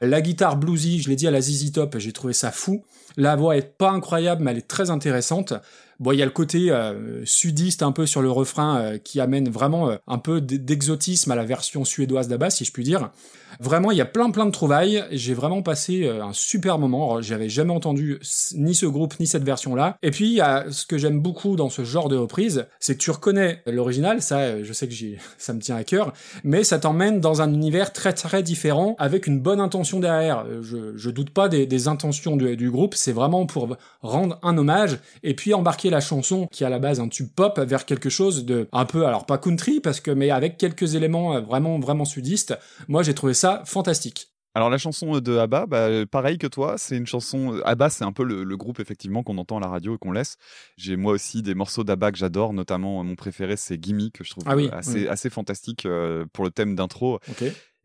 La 0.01 0.21
guitare 0.21 0.57
bluesy, 0.57 1.01
je 1.01 1.09
l'ai 1.09 1.15
dit 1.15 1.27
à 1.27 1.31
la 1.31 1.41
ZZ 1.41 1.71
Top, 1.71 1.97
j'ai 1.97 2.11
trouvé 2.11 2.33
ça 2.33 2.51
fou. 2.51 2.83
La 3.17 3.35
voix 3.35 3.55
est 3.55 3.77
pas 3.77 3.91
incroyable, 3.91 4.43
mais 4.43 4.51
elle 4.51 4.57
est 4.57 4.67
très 4.67 4.89
intéressante. 4.89 5.53
Bon, 5.99 6.11
il 6.11 6.19
y 6.19 6.21
a 6.21 6.25
le 6.25 6.31
côté 6.31 6.71
euh, 6.71 7.25
sudiste 7.25 7.81
un 7.81 7.91
peu 7.91 8.05
sur 8.05 8.21
le 8.21 8.29
refrain 8.29 8.77
euh, 8.79 8.97
qui 8.97 9.21
amène 9.21 9.49
vraiment 9.49 9.89
euh, 9.89 9.95
un 10.07 10.17
peu 10.17 10.41
d'exotisme 10.41 11.31
à 11.31 11.35
la 11.35 11.45
version 11.45 11.85
suédoise 11.85 12.27
d'Abbas, 12.27 12.49
si 12.49 12.65
je 12.65 12.71
puis 12.71 12.83
dire. 12.83 13.11
Vraiment, 13.59 13.91
il 13.91 13.97
y 13.97 14.01
a 14.01 14.05
plein 14.05 14.29
plein 14.31 14.45
de 14.45 14.51
trouvailles. 14.51 15.03
J'ai 15.11 15.33
vraiment 15.33 15.61
passé 15.61 16.03
euh, 16.05 16.23
un 16.23 16.33
super 16.33 16.77
moment. 16.77 17.21
J'avais 17.21 17.49
jamais 17.49 17.73
entendu 17.73 18.19
ni 18.55 18.75
ce 18.75 18.85
groupe 18.85 19.19
ni 19.19 19.27
cette 19.27 19.43
version-là. 19.43 19.97
Et 20.03 20.11
puis, 20.11 20.25
il 20.27 20.33
y 20.33 20.41
a 20.41 20.65
ce 20.71 20.85
que 20.85 20.97
j'aime 20.97 21.19
beaucoup 21.19 21.55
dans 21.55 21.69
ce 21.69 21.83
genre 21.83 22.09
de 22.09 22.17
reprise, 22.17 22.65
c'est 22.79 22.95
que 22.95 23.01
tu 23.01 23.11
reconnais 23.11 23.61
l'original. 23.67 24.21
Ça, 24.21 24.39
euh, 24.39 24.61
je 24.63 24.73
sais 24.73 24.87
que 24.87 24.93
j'y- 24.93 25.17
ça 25.37 25.53
me 25.53 25.59
tient 25.59 25.75
à 25.75 25.83
cœur, 25.83 26.13
mais 26.43 26.63
ça 26.63 26.79
t'emmène 26.79 27.19
dans 27.21 27.41
un 27.41 27.53
univers 27.53 27.93
très 27.93 28.13
très 28.13 28.43
différent 28.43 28.95
avec 28.99 29.27
une 29.27 29.39
bonne 29.39 29.59
intention 29.59 29.99
derrière. 29.99 30.45
Euh, 30.47 30.61
Je, 30.61 30.97
je 30.97 31.09
doute 31.09 31.29
pas 31.29 31.49
des, 31.49 31.87
intentions 31.87 32.35
du, 32.37 32.55
du 32.57 32.71
groupe. 32.71 32.95
C'est 32.95 33.11
vraiment 33.11 33.45
pour 33.45 33.75
rendre 34.01 34.39
un 34.43 34.57
hommage 34.57 34.97
et 35.23 35.33
puis 35.35 35.53
embarquer 35.53 35.89
la 35.89 35.99
chanson 35.99 36.47
qui 36.51 36.63
est 36.63 36.67
à 36.67 36.69
la 36.69 36.79
base 36.79 36.99
un 36.99 37.07
tube 37.09 37.29
pop 37.35 37.59
vers 37.59 37.85
quelque 37.85 38.09
chose 38.09 38.45
de 38.45 38.67
un 38.71 38.85
peu 38.85 39.05
alors 39.05 39.25
pas 39.25 39.37
country 39.37 39.79
parce 39.79 39.99
que 39.99 40.09
mais 40.11 40.31
avec 40.31 40.57
quelques 40.57 40.95
éléments 40.95 41.39
vraiment 41.41 41.79
vraiment 41.79 42.05
sudistes. 42.05 42.57
Moi, 42.87 43.03
j'ai 43.03 43.13
trouvé 43.13 43.33
ça 43.33 43.44
fantastique. 43.65 44.31
Alors 44.57 44.69
la 44.69 44.77
chanson 44.77 45.19
de 45.19 45.37
ABBA, 45.37 45.65
bah, 45.65 45.89
pareil 46.09 46.37
que 46.37 46.47
toi, 46.47 46.75
c'est 46.77 46.95
une 46.95 47.05
chanson. 47.05 47.59
ABBA, 47.65 47.89
c'est 47.89 48.05
un 48.05 48.13
peu 48.13 48.23
le, 48.23 48.45
le 48.45 48.57
groupe 48.57 48.79
effectivement 48.79 49.21
qu'on 49.21 49.37
entend 49.37 49.57
à 49.57 49.59
la 49.59 49.67
radio 49.67 49.95
et 49.95 49.97
qu'on 49.97 50.13
laisse. 50.13 50.37
J'ai 50.77 50.95
moi 50.95 51.11
aussi 51.11 51.41
des 51.41 51.55
morceaux 51.55 51.83
d'ABBA 51.83 52.13
que 52.13 52.17
j'adore, 52.17 52.53
notamment 52.53 53.01
euh, 53.01 53.03
mon 53.03 53.15
préféré 53.15 53.57
c'est 53.57 53.77
Gimme 53.83 54.11
que 54.13 54.23
je 54.23 54.29
trouve 54.29 54.45
Ah 54.47 54.55
oui, 54.55 54.69
euh, 54.71 54.77
assez, 54.77 55.01
oui. 55.01 55.07
assez 55.09 55.29
fantastique 55.29 55.85
euh, 55.85 56.25
pour 56.31 56.45
le 56.45 56.51
thème 56.51 56.73
d'intro. 56.73 57.19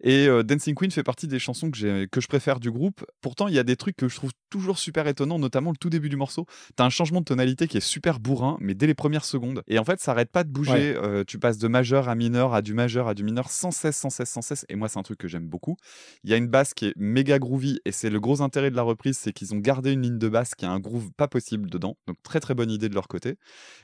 Et 0.02 0.26
euh, 0.26 0.42
Dancing 0.42 0.74
Queen 0.74 0.90
fait 0.90 1.02
partie 1.02 1.26
des 1.26 1.38
chansons 1.38 1.70
que, 1.70 2.06
que 2.06 2.20
je 2.20 2.28
préfère 2.28 2.60
du 2.60 2.70
groupe. 2.70 3.04
Pourtant, 3.20 3.48
il 3.48 3.54
y 3.54 3.58
a 3.58 3.62
des 3.62 3.76
trucs 3.76 3.96
que 3.96 4.08
je 4.08 4.16
trouve 4.16 4.30
toujours 4.48 4.78
super 4.78 5.06
étonnants, 5.06 5.38
notamment 5.38 5.70
le 5.70 5.76
tout 5.76 5.90
début 5.90 6.08
du 6.08 6.16
morceau. 6.16 6.46
T'as 6.76 6.84
un 6.84 6.90
changement 6.90 7.20
de 7.20 7.24
tonalité 7.24 7.68
qui 7.68 7.76
est 7.76 7.80
super 7.80 8.18
bourrin, 8.18 8.56
mais 8.60 8.74
dès 8.74 8.86
les 8.86 8.94
premières 8.94 9.24
secondes. 9.24 9.62
Et 9.68 9.78
en 9.78 9.84
fait, 9.84 10.00
ça 10.00 10.12
arrête 10.12 10.30
pas 10.30 10.44
de 10.44 10.50
bouger. 10.50 10.96
Euh, 10.96 11.24
tu 11.26 11.38
passes 11.38 11.58
de 11.58 11.68
majeur 11.68 12.08
à 12.08 12.14
mineur, 12.14 12.54
à 12.54 12.62
du 12.62 12.74
majeur, 12.74 13.08
à 13.08 13.14
du 13.14 13.24
mineur, 13.24 13.50
sans 13.50 13.70
cesse, 13.70 13.96
sans 13.96 14.10
cesse, 14.10 14.30
sans 14.30 14.42
cesse. 14.42 14.64
Et 14.68 14.76
moi, 14.76 14.88
c'est 14.88 14.98
un 14.98 15.02
truc 15.02 15.18
que 15.18 15.28
j'aime 15.28 15.46
beaucoup. 15.46 15.76
Il 16.24 16.30
y 16.30 16.34
a 16.34 16.36
une 16.36 16.48
basse 16.48 16.74
qui 16.74 16.86
est 16.86 16.94
méga 16.96 17.38
groovy, 17.38 17.80
et 17.84 17.92
c'est 17.92 18.10
le 18.10 18.20
gros 18.20 18.42
intérêt 18.42 18.70
de 18.70 18.76
la 18.76 18.82
reprise, 18.82 19.18
c'est 19.18 19.32
qu'ils 19.32 19.54
ont 19.54 19.58
gardé 19.58 19.92
une 19.92 20.02
ligne 20.02 20.18
de 20.18 20.28
basse 20.28 20.54
qui 20.54 20.64
a 20.64 20.70
un 20.70 20.80
groove 20.80 21.10
pas 21.16 21.28
possible 21.28 21.70
dedans. 21.70 21.96
Donc 22.06 22.16
très 22.22 22.40
très 22.40 22.54
bonne 22.54 22.70
idée 22.70 22.88
de 22.88 22.94
leur 22.94 23.08
côté. 23.08 23.36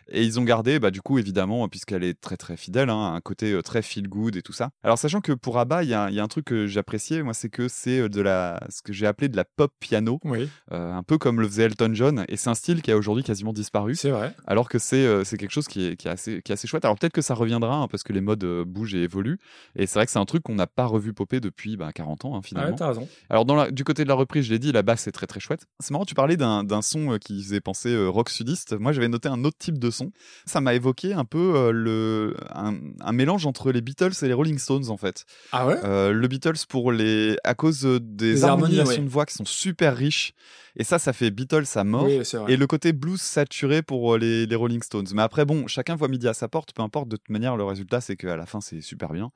Et 0.09 0.23
ils 0.25 0.39
ont 0.39 0.45
gardé, 0.45 0.79
bah, 0.79 0.91
du 0.91 1.03
coup, 1.03 1.19
évidemment, 1.19 1.69
puisqu'elle 1.69 2.05
est 2.05 2.21
très 2.21 2.37
très 2.37 2.57
fidèle, 2.57 2.91
hein, 2.91 3.15
un 3.15 3.21
côté 3.21 3.53
euh, 3.53 3.63
très 3.63 3.83
feel 3.83 4.09
good 4.09 4.37
et 4.37 4.43
tout 4.43 4.53
ça. 4.53 4.71
Alors, 4.83 4.99
sachant 4.99 5.21
que 5.21 5.33
pour 5.33 5.59
ABBA, 5.59 5.83
il 5.83 5.91
y, 5.91 5.95
a 5.95 6.06
il 6.11 6.15
y 6.15 6.21
a 6.21 6.23
un 6.23 6.29
truc 6.29 6.45
que 6.47 6.67
j'appréciais, 6.67 7.23
moi, 7.23 7.35
c'est 7.35 7.49
que 7.49 7.69
c'est 7.69 8.01
euh, 8.01 8.09
de 8.09 8.21
la, 8.21 8.61
ce 8.69 8.83
que 8.83 8.93
j'ai 8.93 9.07
appelé 9.07 9.29
de 9.29 9.37
la 9.37 9.45
pop 9.45 9.73
piano, 9.81 10.21
Oui, 10.25 10.49
euh, 10.73 10.93
un 10.93 11.03
peu 11.03 11.19
comme 11.19 11.41
le 11.41 11.47
faisait 11.49 11.65
Elton 11.65 11.91
John. 11.95 12.25
Et 12.29 12.37
c'est 12.37 12.51
un 12.51 12.55
style 12.55 12.83
qui 12.83 12.91
a 12.91 12.97
aujourd'hui 12.97 13.25
quasiment 13.25 13.53
disparu, 13.53 13.95
c'est 13.95 14.11
vrai. 14.11 14.35
alors 14.47 14.69
que 14.69 14.79
c'est 14.79 15.05
euh, 15.07 15.23
quelque 15.25 15.51
chose 15.51 15.67
qui 15.69 15.87
est, 15.87 15.97
qui, 15.97 16.09
est 16.09 16.11
assez, 16.11 16.43
qui 16.43 16.53
est 16.53 16.55
assez 16.55 16.67
chouette. 16.69 16.85
Alors, 16.85 16.99
peut-être 16.99 17.13
que 17.13 17.23
ça 17.23 17.35
reviendra, 17.35 17.77
hein, 17.77 17.89
parce 17.89 18.03
que 18.03 18.13
les 18.13 18.21
modes 18.21 18.45
euh, 18.45 18.65
bougent 18.65 18.95
et 18.95 19.03
évoluent. 19.03 19.39
Et 19.75 19.87
c'est 19.87 19.99
vrai 19.99 20.07
que 20.07 20.13
c'est 20.13 20.19
un 20.19 20.25
truc 20.25 20.43
qu'on 20.43 20.55
n'a 20.55 20.67
pas 20.67 20.87
revu 20.87 21.13
popper 21.13 21.41
depuis 21.41 21.77
bah, 21.77 21.93
40 21.93 22.25
ans, 22.25 22.35
hein, 22.37 22.41
Ah 22.43 22.47
finalement. 22.47 22.71
ouais, 22.71 22.77
t'as 22.77 22.89
raison. 22.89 23.09
Alors 23.31 23.45
dans 23.45 23.55
la- 23.55 23.71
du 23.71 23.85
côté 23.85 24.05
de 24.05 24.09
la 24.09 24.15
reprise, 24.15 24.45
je 24.47 24.53
l'ai 24.53 24.59
dit, 24.59 24.73
la 24.73 24.83
basse 24.83 25.07
est 25.07 25.13
très 25.13 25.27
très 25.27 25.41
chouette. 25.41 25.67
C'est 25.81 25.91
marrant, 25.91 26.05
tu 26.05 26.15
parlais 26.15 26.37
d'un 26.37 26.83
son 26.83 27.13
euh, 27.15 27.19
qui 27.19 27.43
faisait 27.43 27.61
penser 27.61 27.91
euh, 27.91 28.09
rock 28.09 28.31
sudiste. 28.31 28.73
Moi, 28.79 28.93
j'avais 28.93 29.09
noté 29.09 29.29
un 29.29 29.45
autre 29.45 29.57
type 29.59 29.79
de 29.79 29.91
son. 29.91 30.11
Ça 30.47 30.61
m'a 30.61 30.75
évoqué 30.75 31.13
un 31.15 31.25
peu 31.25 31.55
euh, 31.57 31.73
le 31.73 32.37
un, 32.55 32.75
un 33.01 33.13
mélange 33.13 33.47
entre 33.47 33.73
les 33.73 33.81
Beatles 33.81 34.13
et 34.23 34.27
les 34.29 34.33
Rolling 34.35 34.59
Stones 34.59 34.89
en 34.91 34.97
fait. 34.97 35.25
Ah 35.53 35.67
ouais? 35.67 35.77
Euh, 35.97 36.13
le 36.13 36.29
Beatles 36.29 36.67
pour 36.69 36.93
les 36.93 37.37
à 37.45 37.55
cause 37.55 37.85
euh, 37.87 37.99
des, 38.01 38.45
harmonies, 38.45 38.79
harmonisations 38.79 39.03
ouais. 39.03 39.09
de 39.09 39.13
voix 39.13 39.27
qui 39.27 39.35
sont 39.35 39.45
super 39.45 39.97
riches. 39.97 40.33
Et 40.79 40.85
ça, 40.85 40.99
ça 40.99 41.15
fait 41.15 41.31
Beatles 41.31 41.65
à 41.75 41.85
mort. 41.85 42.05
Oui. 42.05 42.21
Et 42.49 42.57
le 42.57 42.67
côté 42.67 42.93
blues 42.93 43.21
saturé 43.21 43.83
pour 43.83 44.15
euh, 44.15 44.19
les, 44.19 44.47
les 44.47 44.55
Rolling 44.55 44.83
Stones. 44.83 45.07
Mais 45.15 45.23
après, 45.23 45.47
bon, 45.47 45.67
chacun 45.67 45.97
voit 45.97 46.09
midi 46.09 46.29
à 46.29 46.35
sa 46.35 46.49
porte, 46.49 46.75
peu 46.75 46.83
importe, 46.83 47.09
de 47.09 47.17
toute 47.17 47.31
manière, 47.31 47.57
le 47.57 47.65
résultat, 47.65 48.03
c'est 48.03 48.17
qu'à 48.17 48.37
la 48.37 48.45
fin, 48.45 48.61
c'est 48.61 48.83
super 48.83 49.13
bien. 49.13 49.31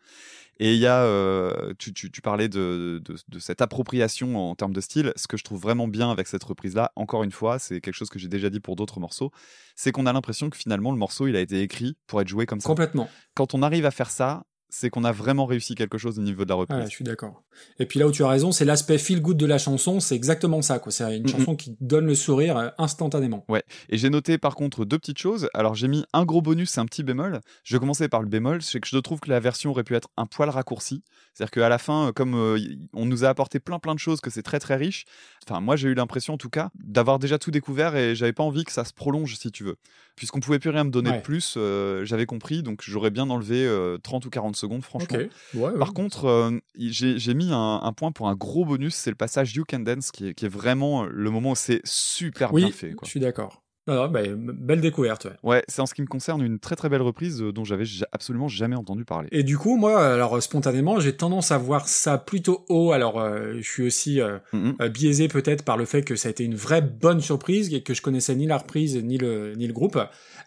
Et 0.59 0.75
il 0.75 0.79
y 0.79 0.87
a, 0.87 1.03
euh, 1.05 1.73
tu, 1.79 1.95
tu, 1.95 2.11
tu 2.11 2.21
parlais 2.21 2.51
de, 2.51 3.01
de, 3.03 3.17
de 3.27 3.39
cette 3.39 3.63
appropriation 3.63 4.51
en 4.51 4.55
termes 4.55 4.75
de 4.75 4.83
style. 4.83 5.15
Ce 5.17 5.27
que 5.27 5.39
je 5.39 5.45
trouve 5.45 5.59
vraiment 5.59 5.89
bien 5.89 6.11
avec 6.11 6.27
cette 6.27 6.45
reprise-là, 6.45 6.93
encore 6.97 7.23
une 7.23 7.33
fois, 7.33 7.59
c'est 7.59 7.81
quelque 7.81 7.95
chose 7.95 8.11
que 8.11 8.19
j'ai 8.19 8.29
déjà 8.29 8.51
dit 8.51 8.61
pour 8.61 8.77
d'autres 8.77 9.01
morceaux, 9.01 9.31
c'est 9.75 9.93
qu'on 9.93 10.05
a 10.05 10.13
l'impression 10.13 10.51
que 10.51 10.59
finalement, 10.59 10.93
le 10.93 10.99
morceau, 10.99 11.27
il 11.27 11.37
a 11.37 11.41
été 11.41 11.63
écrit 11.63 11.97
pour 12.07 12.21
être 12.21 12.29
joué 12.29 12.45
comme 12.45 12.61
ça. 12.61 12.67
Complètement. 12.67 13.09
Quand 13.33 13.55
on 13.55 13.63
arrive 13.63 13.87
à 13.87 13.91
faire 13.91 14.11
ça, 14.11 14.43
c'est 14.71 14.89
qu'on 14.91 15.05
a 15.05 15.13
vraiment 15.13 15.47
réussi 15.47 15.75
quelque 15.75 15.99
chose 15.99 16.19
au 16.19 16.23
niveau 16.23 16.45
de 16.45 16.49
la 16.49 16.55
reprise. 16.55 16.79
Ouais, 16.79 16.85
je 16.87 16.91
suis 16.91 17.05
d'accord. 17.05 17.43
Et 17.79 17.87
puis 17.87 17.99
là 17.99 18.07
où 18.07 18.13
tu 18.13 18.23
as 18.25 18.29
raison, 18.29 18.53
c'est 18.53 18.65
l'aspect 18.65 18.99
feel 18.99 19.21
good 19.21 19.37
de 19.37 19.47
la 19.47 19.59
chanson, 19.59 20.01
c'est 20.01 20.15
exactement 20.15 20.63
ça, 20.63 20.79
quoi. 20.79 20.91
C'est 20.93 21.17
une 21.17 21.29
chanson 21.29 21.57
qui 21.57 21.77
donne 21.81 22.07
le 22.07 22.15
sourire 22.15 22.57
euh, 22.57 22.69
instantanément. 22.79 23.45
Et 23.89 23.99
j'ai 23.99 24.11
noté 24.11 24.39
par 24.39 24.55
contre 24.55 24.85
deux 24.85 24.99
petites 24.99 25.19
choses. 25.19 25.49
Alors 25.55 25.75
j'ai 25.75 25.89
mis 25.89 26.05
un 26.13 26.25
gros 26.25 26.43
bonus 26.43 26.79
un 26.79 26.87
petit 26.87 27.03
bémol. 27.03 27.41
Je 27.65 27.75
vais 27.77 27.81
commencer 27.81 28.09
par 28.09 28.23
le 28.23 28.29
bémol, 28.29 28.63
c'est 28.63 28.81
que 28.81 28.89
je 28.89 28.97
trouve 28.99 29.21
que 29.21 29.29
la 29.31 29.41
version 29.41 29.71
aurait 29.71 29.85
pu 29.85 29.95
être 29.95 30.09
un 30.17 30.27
poil 30.27 30.49
raccourcie. 30.49 31.03
C'est-à-dire 31.35 31.51
qu'à 31.51 31.69
la 31.69 31.79
fin, 31.79 32.09
euh, 32.09 32.13
comme 32.13 32.35
euh, 32.35 32.59
on 32.93 33.07
nous 33.07 33.25
a 33.25 33.29
apporté 33.29 33.61
plein 33.61 33.79
plein 33.79 33.95
de 33.95 34.01
choses, 34.01 34.21
que 34.21 34.31
c'est 34.31 34.43
très 34.43 34.59
très 34.61 34.77
riche. 34.77 35.05
Enfin 35.47 35.61
moi 35.61 35.77
j'ai 35.77 35.89
eu 35.89 35.95
l'impression 35.95 36.35
en 36.35 36.39
tout 36.39 36.51
cas 36.51 36.71
d'avoir 36.83 37.19
déjà 37.19 37.39
tout 37.39 37.51
découvert 37.51 37.97
et 37.97 38.15
j'avais 38.15 38.33
pas 38.33 38.43
envie 38.45 38.65
que 38.65 38.73
ça 38.73 38.85
se 38.85 38.93
prolonge 38.93 39.37
si 39.37 39.51
tu 39.51 39.65
veux. 39.65 39.77
Puisqu'on 40.17 40.41
pouvait 40.41 40.59
plus 40.59 40.71
rien 40.71 40.85
me 40.85 40.91
donner 40.91 41.11
Ouais. 41.11 41.17
de 41.17 41.23
plus, 41.23 41.55
euh, 41.57 42.05
j'avais 42.05 42.27
compris, 42.27 42.63
donc 42.63 42.83
j'aurais 42.83 43.11
bien 43.11 43.29
enlevé 43.31 43.65
euh, 43.67 43.97
30 44.03 44.27
ou 44.27 44.31
40 44.31 44.55
secondes 44.61 44.83
franchement. 44.83 45.19
Ok. 45.19 45.29
Ouais, 45.55 45.71
ouais. 45.71 45.79
Par 45.79 45.93
contre, 45.93 46.27
euh, 46.27 46.59
j'ai 46.77 47.19
j'ai 47.19 47.35
mis 47.35 47.53
un, 47.53 47.81
un 47.83 47.93
point 47.93 48.13
pour 48.13 48.29
un 48.29 48.35
gros 48.35 48.65
bonus, 48.65 48.95
c'est 48.95 49.11
le 49.11 49.17
passage 49.17 49.55
You 49.55 49.65
Can 49.69 49.81
Dance 49.81 50.11
qui 50.11 50.29
est, 50.29 50.35
qui 50.35 50.47
est 50.47 50.49
vraiment 50.49 51.05
le 51.05 51.31
moment 51.31 51.53
où 51.53 51.57
c'est 51.57 51.81
super 51.85 52.53
oui, 52.53 52.63
bien 52.63 52.71
fait. 52.73 52.93
Quoi. 52.93 53.07
je 53.07 53.11
suis 53.11 53.21
d'accord. 53.21 53.63
Bah, 53.87 54.09
belle 54.37 54.81
découverte, 54.81 55.25
ouais. 55.25 55.33
Ouais, 55.43 55.65
c'est 55.67 55.83
en 55.83 55.87
ce 55.87 55.95
qui 55.95 56.03
me 56.03 56.07
concerne 56.07 56.43
une 56.43 56.61
très 56.61 56.77
très 56.77 56.89
belle 56.89 57.03
reprise 57.03 57.43
euh, 57.43 57.53
dont 57.53 57.65
j'avais 57.65 57.85
ja- 57.85 58.07
absolument 58.13 58.47
jamais 58.47 58.77
entendu 58.77 59.05
parler. 59.05 59.29
Et 59.33 59.43
du 59.43 59.59
coup, 59.59 59.77
moi, 59.77 59.99
alors 60.15 60.37
euh, 60.37 60.41
spontanément, 60.41 61.01
j'ai 61.01 61.17
tendance 61.17 61.51
à 61.51 61.59
voir 61.59 61.89
ça 61.89 62.17
plutôt 62.17 62.65
haut. 62.69 62.93
Alors, 62.93 63.19
euh, 63.21 63.55
je 63.57 63.69
suis 63.69 63.83
aussi 63.83 64.21
euh, 64.21 64.39
euh, 64.55 64.89
biaisé 64.89 65.27
peut-être 65.27 65.65
par 65.65 65.77
le 65.77 65.87
fait 65.87 66.03
que 66.03 66.15
ça 66.15 66.29
a 66.29 66.31
été 66.31 66.45
une 66.45 66.55
vraie 66.55 66.83
bonne 66.83 67.21
surprise 67.21 67.73
et 67.75 67.83
que 67.83 67.93
je 67.95 68.03
connaissais 68.03 68.37
ni 68.37 68.47
la 68.47 68.59
reprise 68.59 68.97
ni 69.03 69.19
le 69.19 69.55
ni 69.57 69.67
le 69.67 69.73
groupe. 69.73 69.99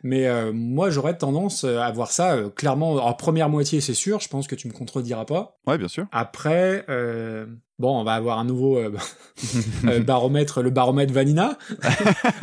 Mais 0.04 0.28
euh, 0.28 0.52
moi, 0.54 0.90
j'aurais 0.90 1.18
tendance 1.18 1.66
à 1.66 1.92
voir 1.92 2.12
ça 2.12 2.38
clairement 2.56 2.94
en 2.94 3.14
première 3.14 3.50
moitié, 3.50 3.82
c'est 3.82 3.94
sûr. 3.94 4.20
Je 4.22 4.30
pense 4.30 4.48
que 4.48 4.56
tu 4.56 4.68
me 4.70 4.74
contrediras 4.74 5.26
pas. 5.26 5.58
Ouais, 5.68 5.78
bien 5.78 5.88
sûr. 5.90 6.06
Après, 6.12 6.86
bon, 7.80 8.00
on 8.00 8.04
va 8.04 8.14
avoir 8.14 8.40
un 8.40 8.46
nouveau 8.46 8.78
euh, 8.78 8.92
euh, 9.86 10.00
baromètre, 10.04 10.62
le 10.62 10.70
baromètre 10.70 11.14
Vanina. 11.14 11.58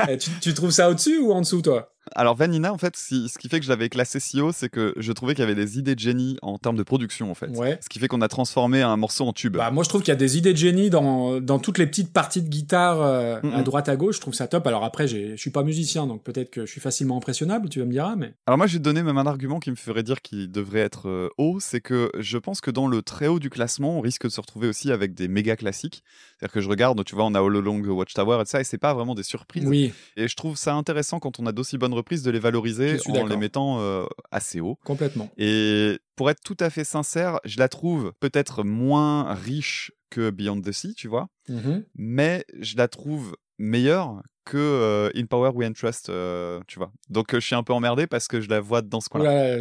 Euh, 0.09 0.17
tu, 0.17 0.31
tu 0.41 0.55
trouves 0.55 0.71
ça 0.71 0.89
au-dessus 0.89 1.19
ou 1.19 1.33
en 1.33 1.41
dessous, 1.41 1.61
toi? 1.61 1.93
Alors 2.17 2.35
Vanina, 2.35 2.73
en 2.73 2.79
fait, 2.79 2.97
si- 2.97 3.29
ce 3.29 3.39
qui 3.39 3.49
fait 3.49 3.59
que 3.61 3.65
je 3.65 3.71
l'avais 3.71 3.89
classé 3.89 4.21
si 4.21 4.41
haut, 4.41 4.53
c'est 4.53 4.69
que 4.69 4.95
je 4.97 5.13
trouvais 5.13 5.35
qu'il 5.35 5.43
y 5.43 5.45
avait 5.45 5.55
des 5.55 5.79
idées 5.79 5.95
de 5.95 6.01
génie 6.01 6.39
en 6.43 6.59
termes 6.59 6.77
de 6.77 6.83
production, 6.83 7.31
en 7.31 7.35
fait. 7.35 7.49
Ouais. 7.51 7.79
Ce 7.83 7.89
qui 7.89 7.99
fait 7.99 8.09
qu'on 8.09 8.23
a 8.23 8.29
transformé 8.29 8.83
un 8.83 8.97
morceau 8.97 9.27
en 9.27 9.33
tube. 9.33 9.57
Bah 9.57 9.71
moi 9.71 9.85
je 9.85 9.89
trouve 9.91 10.01
qu'il 10.01 10.09
y 10.11 10.13
a 10.13 10.17
des 10.17 10.39
idées 10.39 10.53
de 10.53 10.59
génie 10.59 10.91
dans, 10.91 11.41
dans 11.41 11.59
toutes 11.59 11.79
les 11.79 11.87
petites 11.87 12.13
parties 12.13 12.43
de 12.43 12.49
guitare 12.49 13.01
euh, 13.03 13.39
à 13.55 13.63
droite 13.63 13.89
à 13.89 13.97
gauche, 13.97 14.17
je 14.17 14.21
trouve 14.21 14.35
ça 14.35 14.49
top. 14.49 14.67
Alors 14.67 14.85
après 14.85 15.07
je 15.09 15.37
suis 15.37 15.51
pas 15.51 15.63
musicien 15.63 16.07
donc 16.07 16.23
peut-être 16.23 16.51
que 16.51 16.65
je 16.67 16.71
suis 16.71 16.81
facilement 16.81 17.17
impressionnable, 17.19 17.69
tu 17.69 17.79
vas 17.81 17.85
me 17.85 17.93
dire 17.93 18.15
mais 18.17 18.33
Alors 18.47 18.57
moi, 18.59 18.67
j'ai 18.67 18.79
donné 18.79 19.03
même 19.03 19.19
un 19.19 19.27
argument 19.27 19.61
qui 19.61 19.71
me 19.71 19.77
ferait 19.77 20.03
dire 20.03 20.21
qu'il 20.23 20.51
devrait 20.51 20.81
être 20.81 21.09
euh, 21.09 21.29
haut, 21.39 21.61
c'est 21.61 21.81
que 21.81 22.11
je 22.19 22.39
pense 22.39 22.61
que 22.61 22.71
dans 22.71 22.89
le 22.89 23.03
très 23.03 23.27
haut 23.27 23.39
du 23.39 23.51
classement, 23.51 23.99
on 23.99 24.01
risque 24.01 24.25
de 24.25 24.31
se 24.31 24.41
retrouver 24.41 24.69
aussi 24.69 24.91
avec 24.91 25.15
des 25.15 25.29
méga 25.29 25.55
classiques. 25.57 26.03
C'est-à-dire 26.39 26.53
que 26.55 26.61
je 26.61 26.69
regarde, 26.69 27.05
tu 27.05 27.15
vois, 27.15 27.25
on 27.27 27.35
a 27.35 27.41
All 27.41 27.57
Along 27.57 27.83
Watchtower 27.87 28.37
et 28.41 28.45
tout 28.45 28.51
ça, 28.51 28.61
et 28.61 28.65
c'est 28.65 28.79
pas 28.79 28.95
vraiment 28.95 29.15
des 29.15 29.23
surprises. 29.23 29.67
oui, 29.67 29.93
Et 30.17 30.27
je 30.29 30.35
trouve 30.37 30.57
ça 30.57 30.75
intéressant 30.75 31.19
quand 31.21 31.39
on 31.39 31.47
a 31.47 31.53
d'aussi 31.53 31.77
bonnes 31.77 31.93
reprises 32.01 32.23
de 32.23 32.31
les 32.31 32.39
valoriser 32.41 32.97
en 33.09 33.27
les 33.27 33.37
mettant 33.37 33.79
euh, 33.81 34.05
assez 34.31 34.61
haut. 34.61 34.79
complètement. 34.85 35.31
Et 35.39 35.99
pour 36.17 36.29
être 36.31 36.41
tout 36.45 36.57
à 36.61 36.69
fait 36.71 36.85
sincère, 36.85 37.39
je 37.45 37.59
la 37.59 37.69
trouve 37.69 38.13
peut-être 38.21 38.65
moins 38.65 39.33
riche 39.35 39.93
que 40.11 40.31
Beyond 40.31 40.61
the 40.61 40.73
Sea, 40.73 40.95
tu 40.95 41.07
vois, 41.09 41.29
Mhm. 41.49 41.85
mais 41.95 42.45
je 42.59 42.77
la 42.77 42.89
trouve 42.89 43.37
meilleure 43.59 44.23
que 44.45 44.57
euh, 44.59 45.11
In 45.15 45.27
Power 45.27 45.51
We 45.55 45.73
Trust, 45.75 46.09
euh, 46.09 46.61
tu 46.67 46.79
vois. 46.79 46.91
Donc 47.09 47.33
euh, 47.35 47.41
je 47.41 47.47
suis 47.47 47.55
un 47.55 47.63
peu 47.63 47.73
emmerdé 47.73 48.07
parce 48.09 48.27
que 48.27 48.41
je 48.41 48.49
la 48.49 48.59
vois 48.61 48.83
dans 48.83 49.01
ce 49.01 49.09
coin-là. 49.09 49.59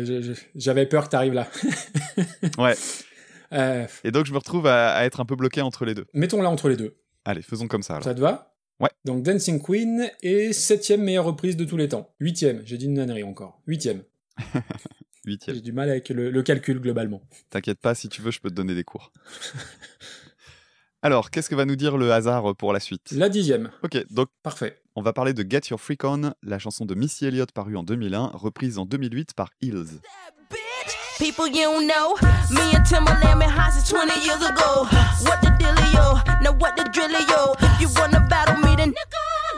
J'avais 0.56 0.86
peur 0.88 1.04
que 1.06 1.10
t'arrives 1.10 1.34
là. 1.34 1.48
Ouais. 2.58 2.76
Et 4.04 4.12
donc 4.12 4.26
je 4.26 4.32
me 4.34 4.38
retrouve 4.38 4.68
à, 4.68 4.92
à 4.94 5.06
être 5.06 5.20
un 5.20 5.26
peu 5.26 5.36
bloqué 5.36 5.62
entre 5.62 5.86
les 5.86 5.94
deux. 5.96 6.06
Mettons-la 6.14 6.50
entre 6.50 6.70
les 6.70 6.76
deux. 6.76 6.96
Allez, 7.26 7.42
faisons 7.42 7.68
comme 7.68 7.84
ça 7.84 7.94
alors. 7.96 8.04
Ça 8.04 8.14
te 8.16 8.20
va? 8.22 8.54
Ouais. 8.80 8.90
Donc 9.06 9.24
Dancing 9.24 9.62
Queen 9.62 10.10
est 10.22 10.54
septième 10.54 11.02
meilleure 11.04 11.26
reprise 11.26 11.58
de 11.58 11.66
tous 11.66 11.78
les 11.78 11.90
temps. 11.90 12.14
Huitième, 12.20 12.62
j'ai 12.66 12.78
dit 12.78 12.86
une 12.86 12.94
nannerie 12.96 13.24
encore. 13.24 13.62
Huitième. 13.68 14.04
Huitième. 15.26 15.56
J'ai 15.58 15.62
du 15.62 15.74
mal 15.74 15.90
avec 15.90 16.10
le, 16.10 16.32
le 16.32 16.44
calcul 16.44 16.80
globalement. 16.80 17.22
T'inquiète 17.50 17.80
pas, 17.80 17.94
si 17.94 18.08
tu 18.10 18.22
veux, 18.22 18.32
je 18.32 18.40
peux 18.40 18.50
te 18.50 18.56
donner 18.56 18.74
des 18.76 18.84
cours. 18.86 19.12
Alors, 21.02 21.30
qu'est-ce 21.32 21.50
que 21.50 21.56
va 21.56 21.66
nous 21.66 21.76
dire 21.78 21.98
le 21.98 22.12
hasard 22.12 22.56
pour 22.56 22.74
la 22.74 22.80
suite? 22.80 23.12
La 23.12 23.30
dixième. 23.30 23.72
Ok, 23.84 23.98
donc 24.12 24.28
Parfait. 24.44 24.82
on 24.96 25.02
va 25.02 25.14
parler 25.14 25.34
de 25.34 25.50
Get 25.50 25.62
Your 25.70 25.80
Freak 25.80 26.04
On, 26.04 26.34
la 26.44 26.60
chanson 26.60 26.86
de 26.86 26.94
Missy 26.96 27.26
Elliott 27.26 27.52
parue 27.54 27.78
en 27.78 27.84
2001, 27.84 28.32
reprise 28.34 28.78
en 28.78 28.86
2008 28.86 29.34
par 29.34 29.50
Hills. 29.62 30.00
People 31.20 31.48
you 31.48 31.64
don't 31.64 31.86
know, 31.86 32.16
me 32.50 32.74
and 32.74 32.86
Timberland 32.86 33.42
been 33.42 33.50
high 33.50 33.72
since 33.72 33.90
20 33.90 34.24
years 34.24 34.40
ago. 34.40 34.88
What 35.28 35.42
the 35.42 35.52
dealio? 35.60 36.24
Now 36.42 36.54
what 36.54 36.78
the 36.78 36.84
drillio? 36.84 37.56
If 37.76 37.82
you 37.82 37.90
wanna 38.00 38.26
battle 38.30 38.56
me, 38.64 38.74
then 38.78 38.94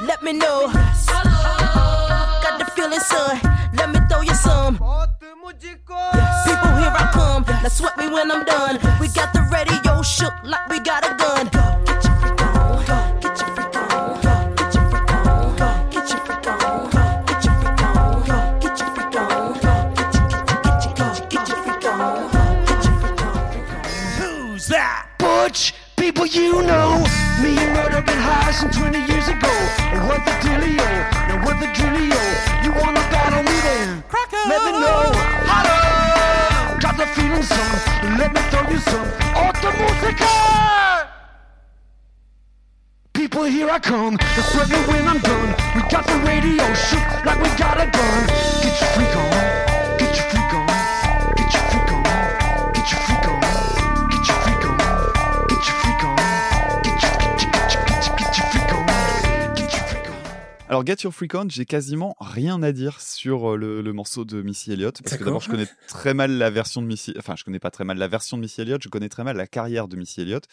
let 0.01 0.23
me 0.23 0.33
know. 0.33 0.71
Got 0.73 2.57
the 2.57 2.65
feeling, 2.75 2.99
son. 2.99 3.39
Let 3.77 3.91
me 3.91 3.99
throw 4.09 4.21
you 4.21 4.33
some. 4.33 4.73
People, 4.73 6.71
here 6.81 6.95
I 6.97 7.09
come. 7.13 7.45
Now 7.47 7.69
sweat 7.69 7.95
me 7.95 8.07
when 8.07 8.31
I'm 8.31 8.43
done. 8.43 8.79
We 8.99 9.07
got 9.09 9.31
the 9.31 9.41
radio 9.53 10.01
shook 10.01 10.33
like 10.43 10.67
we 10.67 10.79
got 10.79 11.05
a 11.05 11.13
gun. 11.13 11.45
Get 11.85 12.03
your 12.03 12.10
you 26.33 26.61
know. 26.63 27.03
Me 27.41 27.57
and 27.57 27.73
Murder 27.75 28.01
been 28.01 28.17
high 28.17 28.51
since 28.51 28.77
20 28.77 28.99
years 28.99 29.27
ago. 29.27 29.51
And 29.91 30.07
what 30.07 30.23
the 30.25 30.31
dealio? 30.43 30.91
Now 31.27 31.43
what 31.43 31.59
the 31.59 31.67
drillio? 31.67 32.23
You 32.63 32.71
wanna 32.71 33.03
battle 33.11 33.43
me 33.43 33.57
then? 33.67 34.03
Let 34.47 34.61
me 34.65 34.71
know. 34.79 35.11
Holla! 35.51 36.79
Got 36.79 36.97
the 36.97 37.05
feeling, 37.07 37.43
son. 37.43 38.17
Let 38.17 38.33
me 38.33 38.41
throw 38.49 38.69
you 38.69 38.79
some. 38.79 39.07
Auto 39.35 39.71
musica! 39.77 41.09
People, 43.13 43.43
here 43.43 43.69
I 43.69 43.79
come. 43.79 44.15
The 44.15 44.41
sweat 44.41 44.69
me 44.69 44.77
when 44.91 45.07
I'm 45.07 45.19
done. 45.19 45.49
We 45.75 45.81
got 45.89 46.05
the 46.07 46.17
radio 46.25 46.73
shook 46.73 47.25
like 47.25 47.39
we 47.43 47.49
got 47.57 47.77
a 47.77 47.87
gun. 47.91 48.27
Get 48.61 48.79
your 48.79 48.89
freak 48.95 49.15
on. 49.17 49.30
Alors, 60.71 60.85
Get 60.85 61.03
Your 61.03 61.13
Freak 61.13 61.35
On, 61.35 61.49
j'ai 61.49 61.65
quasiment 61.65 62.15
rien 62.21 62.63
à 62.63 62.71
dire 62.71 63.01
sur 63.01 63.51
euh, 63.51 63.57
le, 63.57 63.81
le 63.81 63.91
morceau 63.91 64.23
de 64.23 64.41
Missy 64.41 64.71
Elliott. 64.71 65.01
Parce 65.03 65.17
que 65.17 65.23
d'abord, 65.25 65.41
je 65.41 65.49
connais 65.49 65.67
très 65.89 66.13
mal 66.13 66.31
la 66.31 66.49
version 66.49 66.81
de 66.81 66.87
Missy. 66.87 67.13
Enfin, 67.19 67.35
je 67.35 67.43
connais 67.43 67.59
pas 67.59 67.71
très 67.71 67.83
mal 67.83 67.97
la 67.97 68.07
version 68.07 68.37
de 68.37 68.43
Missy 68.43 68.61
Elliott, 68.61 68.81
je 68.81 68.87
connais 68.87 69.09
très 69.09 69.25
mal 69.25 69.35
la 69.35 69.47
carrière 69.47 69.89
de 69.89 69.97
Missy 69.97 70.21
Elliott. 70.21 70.45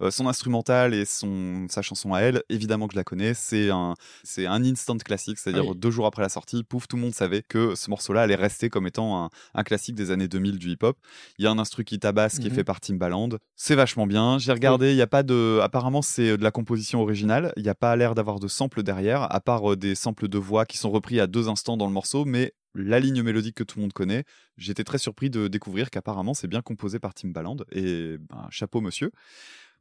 Euh, 0.00 0.10
son 0.10 0.26
instrumental 0.26 0.94
et 0.94 1.04
son, 1.04 1.66
sa 1.68 1.82
chanson 1.82 2.14
à 2.14 2.20
elle, 2.20 2.42
évidemment 2.48 2.86
que 2.88 2.92
je 2.94 2.98
la 2.98 3.04
connais. 3.04 3.34
C'est 3.34 3.70
un, 3.70 3.94
c'est 4.22 4.46
un 4.46 4.64
instant 4.64 4.96
classique, 4.98 5.38
c'est-à-dire 5.38 5.66
oui. 5.68 5.76
deux 5.76 5.90
jours 5.90 6.06
après 6.06 6.22
la 6.22 6.28
sortie, 6.28 6.64
pouf, 6.64 6.88
tout 6.88 6.96
le 6.96 7.02
monde 7.02 7.14
savait 7.14 7.42
que 7.42 7.74
ce 7.74 7.90
morceau-là 7.90 8.22
allait 8.22 8.34
rester 8.34 8.68
comme 8.70 8.86
étant 8.86 9.24
un, 9.24 9.30
un 9.54 9.62
classique 9.62 9.94
des 9.94 10.10
années 10.10 10.28
2000 10.28 10.58
du 10.58 10.70
hip-hop. 10.70 10.96
Il 11.38 11.44
y 11.44 11.48
a 11.48 11.50
un 11.50 11.58
instru 11.58 11.84
qui 11.84 11.98
tabasse 11.98 12.38
qui 12.38 12.46
est 12.46 12.50
Mhm. 12.50 12.56
fait 12.56 12.64
par 12.64 12.80
Timbaland. 12.80 13.28
C'est 13.56 13.74
vachement 13.74 14.06
bien. 14.06 14.38
J'ai 14.38 14.52
regardé, 14.52 14.90
il 14.92 14.96
y 14.96 15.02
a 15.02 15.06
pas 15.06 15.22
de, 15.22 15.58
apparemment 15.62 16.02
c'est 16.02 16.36
de 16.36 16.42
la 16.42 16.50
composition 16.50 17.00
originale. 17.00 17.52
Il 17.56 17.62
n'y 17.62 17.68
a 17.68 17.74
pas 17.74 17.94
l'air 17.96 18.14
d'avoir 18.14 18.40
de 18.40 18.48
samples 18.48 18.82
derrière, 18.82 19.32
à 19.34 19.40
part 19.40 19.72
euh, 19.72 19.76
des 19.76 19.94
samples 19.94 20.28
de 20.28 20.38
voix 20.38 20.66
qui 20.66 20.78
sont 20.78 20.90
repris 20.90 21.20
à 21.20 21.26
deux 21.26 21.48
instants 21.48 21.76
dans 21.76 21.86
le 21.86 21.92
morceau, 21.92 22.24
mais 22.24 22.52
la 22.76 22.98
ligne 22.98 23.22
mélodique 23.22 23.54
que 23.54 23.62
tout 23.62 23.78
le 23.78 23.82
monde 23.82 23.92
connaît, 23.92 24.24
j'étais 24.56 24.82
très 24.82 24.98
surpris 24.98 25.30
de 25.30 25.46
découvrir 25.46 25.90
qu'apparemment 25.90 26.34
c'est 26.34 26.48
bien 26.48 26.60
composé 26.60 26.98
par 26.98 27.14
Timbaland 27.14 27.58
et 27.70 28.16
ben, 28.18 28.48
chapeau 28.50 28.80
monsieur. 28.80 29.12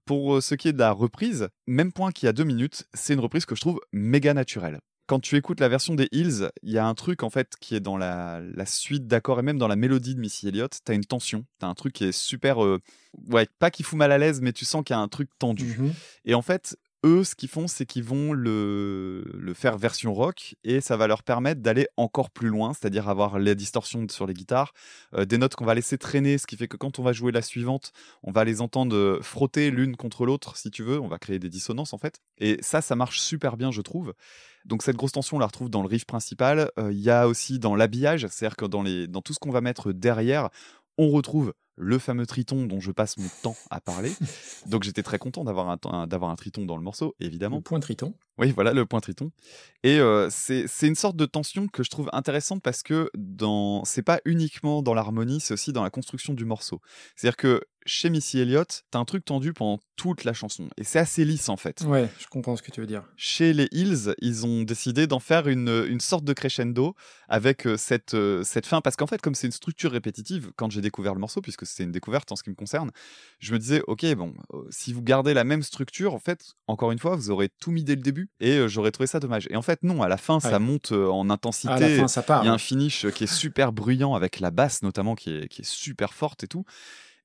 Pour 0.05 0.35
euh, 0.35 0.41
ce 0.41 0.55
qui 0.55 0.67
est 0.67 0.73
de 0.73 0.79
la 0.79 0.91
reprise, 0.91 1.47
même 1.67 1.93
point 1.93 2.11
qu'il 2.11 2.25
y 2.25 2.29
a 2.29 2.33
deux 2.33 2.43
minutes, 2.43 2.85
c'est 2.93 3.13
une 3.13 3.19
reprise 3.19 3.45
que 3.45 3.55
je 3.55 3.61
trouve 3.61 3.79
méga 3.91 4.33
naturelle. 4.33 4.79
Quand 5.05 5.19
tu 5.19 5.35
écoutes 5.35 5.59
la 5.59 5.67
version 5.67 5.95
des 5.95 6.07
Hills, 6.13 6.49
il 6.61 6.71
y 6.71 6.77
a 6.77 6.85
un 6.85 6.93
truc 6.93 7.23
en 7.23 7.29
fait 7.29 7.55
qui 7.59 7.75
est 7.75 7.81
dans 7.81 7.97
la, 7.97 8.39
la 8.39 8.65
suite 8.65 9.05
d'accords 9.05 9.39
et 9.39 9.43
même 9.43 9.57
dans 9.57 9.67
la 9.67 9.75
mélodie 9.75 10.15
de 10.15 10.19
Missy 10.21 10.47
Elliott, 10.47 10.79
t'as 10.85 10.93
une 10.93 11.03
tension, 11.03 11.45
t'as 11.59 11.67
un 11.67 11.73
truc 11.73 11.93
qui 11.93 12.05
est 12.05 12.13
super, 12.13 12.63
euh, 12.63 12.79
ouais, 13.27 13.47
pas 13.59 13.69
qui 13.69 13.83
fout 13.83 13.97
mal 13.97 14.13
à 14.13 14.17
l'aise, 14.17 14.39
mais 14.41 14.53
tu 14.53 14.63
sens 14.63 14.81
qu'il 14.85 14.93
y 14.93 14.97
a 14.97 15.01
un 15.01 15.09
truc 15.09 15.29
tendu. 15.39 15.75
Mhm. 15.77 15.93
Et 16.23 16.35
en 16.35 16.41
fait, 16.41 16.77
eux, 17.03 17.23
ce 17.23 17.35
qu'ils 17.35 17.49
font, 17.49 17.67
c'est 17.67 17.85
qu'ils 17.85 18.03
vont 18.03 18.33
le, 18.33 19.53
faire 19.55 19.77
version 19.77 20.13
rock 20.13 20.55
et 20.63 20.81
ça 20.81 20.97
va 20.97 21.07
leur 21.07 21.23
permettre 21.23 21.61
d'aller 21.61 21.87
encore 21.97 22.29
plus 22.29 22.49
loin, 22.49 22.73
c'est-à-dire 22.73 23.09
avoir 23.09 23.39
les 23.39 23.55
distorsions 23.55 24.07
sur 24.09 24.25
les 24.25 24.33
guitares, 24.33 24.73
euh, 25.13 25.25
des 25.25 25.37
notes 25.37 25.55
qu'on 25.55 25.65
va 25.65 25.75
laisser 25.75 25.97
traîner, 25.97 26.37
ce 26.37 26.47
qui 26.47 26.57
fait 26.57 26.67
que 26.67 26.77
quand 26.77 26.99
on 26.99 27.03
va 27.03 27.13
jouer 27.13 27.31
la 27.31 27.41
suivante, 27.41 27.91
on 28.23 28.31
va 28.31 28.43
les 28.43 28.61
entendre 28.61 28.95
euh, 28.95 29.19
frotter 29.21 29.69
l'une 29.69 29.95
contre 29.95 30.25
l'autre, 30.25 30.57
si 30.57 30.71
tu 30.71 30.83
veux, 30.83 30.99
on 30.99 31.07
va 31.07 31.19
créer 31.19 31.39
des 31.39 31.49
dissonances 31.49 31.93
en 31.93 31.97
fait. 31.97 32.19
Et 32.39 32.57
ça, 32.61 32.81
ça 32.81 32.95
marche 32.95 33.19
super 33.19 33.57
bien, 33.57 33.71
je 33.71 33.81
trouve. 33.81 34.13
Donc 34.65 34.81
cette 34.81 34.95
grosse 34.95 35.11
tension, 35.11 35.37
on 35.37 35.39
la 35.39 35.47
retrouve 35.47 35.69
dans 35.69 35.81
le 35.81 35.87
riff 35.87 36.05
principal. 36.05 36.71
Euh, 36.79 36.91
Il 36.91 36.99
y 36.99 37.09
a 37.09 37.27
aussi 37.27 37.59
dans 37.59 37.75
l'habillage, 37.75 38.27
c'est-à-dire 38.29 38.55
que 38.55 38.65
dans, 38.65 38.81
les, 38.81 39.07
dans 39.07 39.21
tout 39.21 39.33
ce 39.33 39.39
qu'on 39.39 39.51
va 39.51 39.61
mettre 39.61 39.91
derrière, 39.91 40.49
on 40.97 41.09
retrouve 41.09 41.53
le 41.75 41.97
fameux 41.99 42.25
triton 42.25 42.65
dont 42.65 42.79
je 42.79 42.91
passe 42.91 43.17
mon 43.17 43.27
temps 43.41 43.55
à 43.69 43.81
parler. 43.81 44.11
Donc 44.67 44.83
j'étais 44.83 45.03
très 45.03 45.17
content 45.19 45.43
d'avoir 45.43 45.69
un, 45.69 45.77
un- 45.85 46.07
d'avoir 46.07 46.31
un 46.31 46.35
triton 46.35 46.65
dans 46.65 46.77
le 46.77 46.83
morceau, 46.83 47.15
évidemment. 47.19 47.57
Le 47.57 47.61
point 47.63 47.79
triton. 47.79 48.13
Oui, 48.39 48.51
voilà 48.51 48.73
le 48.73 48.85
point 48.85 48.99
triton. 48.99 49.31
Et 49.83 49.99
euh, 49.99 50.27
c'est 50.31 50.65
une 50.87 50.95
sorte 50.95 51.15
de 51.15 51.25
tension 51.25 51.67
que 51.67 51.83
je 51.83 51.89
trouve 51.91 52.09
intéressante 52.13 52.63
parce 52.63 52.81
que 52.81 53.09
dans 53.15 53.83
c'est 53.85 54.01
pas 54.01 54.19
uniquement 54.25 54.81
dans 54.81 54.93
l'harmonie, 54.95 55.39
c'est 55.39 55.53
aussi 55.53 55.71
dans 55.71 55.83
la 55.83 55.91
construction 55.91 56.33
du 56.33 56.43
morceau. 56.45 56.81
C'est-à-dire 57.15 57.37
que 57.37 57.61
chez 57.85 58.09
Missy 58.09 58.39
Elliott, 58.39 58.83
t'as 58.91 58.97
un 58.99 59.05
truc 59.05 59.25
tendu 59.25 59.51
pendant 59.53 59.77
toute 59.97 60.23
la 60.23 60.33
chanson 60.33 60.67
et 60.77 60.83
c'est 60.83 60.99
assez 60.99 61.25
lisse 61.25 61.49
en 61.49 61.57
fait. 61.57 61.81
Ouais, 61.81 62.09
je 62.17 62.25
comprends 62.27 62.55
ce 62.55 62.63
que 62.63 62.71
tu 62.71 62.79
veux 62.81 62.87
dire. 62.87 63.03
Chez 63.17 63.53
les 63.53 63.67
Hills, 63.71 64.15
ils 64.19 64.45
ont 64.47 64.63
décidé 64.63 65.05
d'en 65.05 65.19
faire 65.19 65.47
une, 65.47 65.85
une 65.87 65.99
sorte 65.99 66.23
de 66.23 66.33
crescendo 66.33 66.95
avec 67.27 67.67
euh, 67.67 67.77
cette, 67.77 68.13
euh, 68.15 68.41
cette 68.43 68.65
fin. 68.65 68.81
Parce 68.81 68.95
qu'en 68.95 69.05
fait, 69.07 69.21
comme 69.21 69.35
c'est 69.35 69.47
une 69.47 69.53
structure 69.53 69.91
répétitive, 69.91 70.51
quand 70.55 70.71
j'ai 70.71 70.81
découvert 70.81 71.13
le 71.13 71.19
morceau, 71.19 71.41
puisque 71.41 71.62
c'est 71.63 71.83
une 71.83 71.91
découverte 71.91 72.31
en 72.31 72.35
ce 72.35 72.43
qui 72.43 72.49
me 72.49 72.55
concerne, 72.55 72.91
je 73.39 73.53
me 73.53 73.59
disais, 73.59 73.81
ok, 73.87 74.05
bon, 74.15 74.33
euh, 74.53 74.63
si 74.69 74.93
vous 74.93 75.01
gardez 75.01 75.33
la 75.33 75.43
même 75.43 75.63
structure, 75.63 76.13
en 76.13 76.19
fait, 76.19 76.53
encore 76.67 76.91
une 76.91 76.99
fois, 76.99 77.15
vous 77.15 77.29
aurez 77.29 77.49
tout 77.59 77.71
mis 77.71 77.83
dès 77.83 77.95
le 77.95 78.01
début 78.01 78.29
et 78.39 78.57
euh, 78.57 78.67
j'aurais 78.67 78.91
trouvé 78.91 79.07
ça 79.07 79.19
dommage. 79.19 79.47
Et 79.49 79.55
en 79.55 79.61
fait, 79.61 79.83
non, 79.83 80.01
à 80.01 80.07
la 80.07 80.17
fin, 80.17 80.39
ça 80.39 80.59
monte 80.59 80.91
euh, 80.91 81.07
en 81.07 81.29
intensité. 81.29 81.73
À 81.73 81.79
la 81.79 81.89
fin, 81.89 82.07
ça 82.07 82.23
part. 82.23 82.43
Il 82.43 82.47
y 82.47 82.49
a 82.49 82.53
un 82.53 82.57
finish 82.57 83.07
qui 83.11 83.25
est 83.25 83.33
super 83.33 83.71
bruyant 83.71 84.15
avec 84.15 84.39
la 84.39 84.51
basse 84.51 84.83
notamment 84.83 85.15
qui 85.15 85.31
est, 85.31 85.47
qui 85.47 85.61
est 85.61 85.65
super 85.65 86.13
forte 86.13 86.43
et 86.43 86.47
tout. 86.47 86.65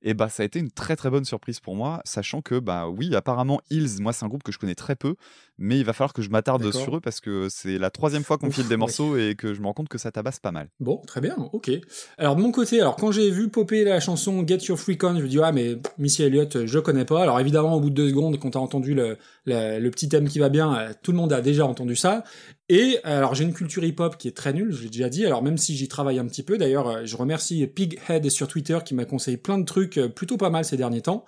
Et 0.01 0.13
bah 0.13 0.29
ça 0.29 0.43
a 0.43 0.45
été 0.45 0.59
une 0.59 0.71
très 0.71 0.95
très 0.95 1.09
bonne 1.09 1.25
surprise 1.25 1.59
pour 1.59 1.75
moi, 1.75 2.01
sachant 2.05 2.41
que 2.41 2.57
bah 2.57 2.87
oui 2.87 3.15
apparemment 3.15 3.59
Hills, 3.69 4.01
moi 4.01 4.13
c'est 4.13 4.23
un 4.23 4.29
groupe 4.29 4.43
que 4.43 4.51
je 4.51 4.57
connais 4.57 4.75
très 4.75 4.95
peu, 4.95 5.15
mais 5.59 5.77
il 5.77 5.85
va 5.85 5.93
falloir 5.93 6.13
que 6.13 6.21
je 6.21 6.29
m'attarde 6.29 6.71
sur 6.71 6.97
eux 6.97 7.01
parce 7.01 7.19
que 7.19 7.47
c'est 7.49 7.77
la 7.77 7.89
troisième 7.89 8.23
fois 8.23 8.37
qu'on 8.37 8.49
file 8.49 8.67
des 8.67 8.77
morceaux 8.77 9.17
et 9.17 9.35
que 9.35 9.53
je 9.53 9.61
me 9.61 9.67
rends 9.67 9.73
compte 9.73 9.89
que 9.89 9.97
ça 9.97 10.11
tabasse 10.11 10.39
pas 10.39 10.51
mal. 10.51 10.69
Bon, 10.79 11.01
très 11.05 11.21
bien, 11.21 11.35
ok. 11.53 11.69
Alors 12.17 12.35
de 12.35 12.41
mon 12.41 12.51
côté, 12.51 12.81
alors 12.81 12.95
quand 12.95 13.11
j'ai 13.11 13.29
vu 13.29 13.49
popper 13.49 13.83
la 13.83 13.99
chanson 13.99 14.45
Get 14.47 14.59
Your 14.67 14.79
Freak 14.79 15.03
On, 15.03 15.15
je 15.17 15.23
me 15.23 15.27
dis 15.27 15.39
ah 15.41 15.51
mais 15.51 15.77
Missy 15.97 16.23
Elliott, 16.23 16.65
je 16.65 16.79
connais 16.79 17.05
pas. 17.05 17.21
Alors 17.21 17.39
évidemment 17.39 17.75
au 17.75 17.79
bout 17.79 17.89
de 17.89 17.95
deux 17.95 18.09
secondes, 18.09 18.39
quand 18.39 18.51
t'as 18.51 18.59
entendu 18.59 18.93
le, 18.93 19.17
le, 19.45 19.79
le 19.79 19.91
petit 19.91 20.09
thème 20.09 20.27
qui 20.27 20.39
va 20.39 20.49
bien, 20.49 20.75
euh, 20.75 20.93
tout 21.03 21.11
le 21.11 21.17
monde 21.17 21.33
a 21.33 21.41
déjà 21.41 21.65
entendu 21.65 21.95
ça. 21.95 22.23
Et 22.71 22.99
euh, 23.05 23.17
alors 23.17 23.33
j'ai 23.33 23.43
une 23.43 23.53
culture 23.53 23.83
hip-hop 23.83 24.15
qui 24.17 24.27
est 24.27 24.37
très 24.37 24.53
nulle, 24.53 24.71
je 24.71 24.83
l'ai 24.83 24.89
déjà 24.89 25.09
dit. 25.09 25.25
Alors 25.25 25.41
même 25.41 25.57
si 25.57 25.75
j'y 25.75 25.87
travaille 25.87 26.19
un 26.19 26.25
petit 26.25 26.43
peu, 26.43 26.57
d'ailleurs 26.57 26.87
euh, 26.87 27.01
je 27.03 27.17
remercie 27.17 27.65
Pighead 27.67 28.29
sur 28.29 28.47
Twitter 28.47 28.77
qui 28.85 28.93
m'a 28.93 29.05
conseillé 29.05 29.37
plein 29.37 29.57
de 29.57 29.65
trucs 29.65 29.97
euh, 29.97 30.07
plutôt 30.07 30.37
pas 30.37 30.49
mal 30.49 30.63
ces 30.63 30.77
derniers 30.77 31.01
temps. 31.01 31.25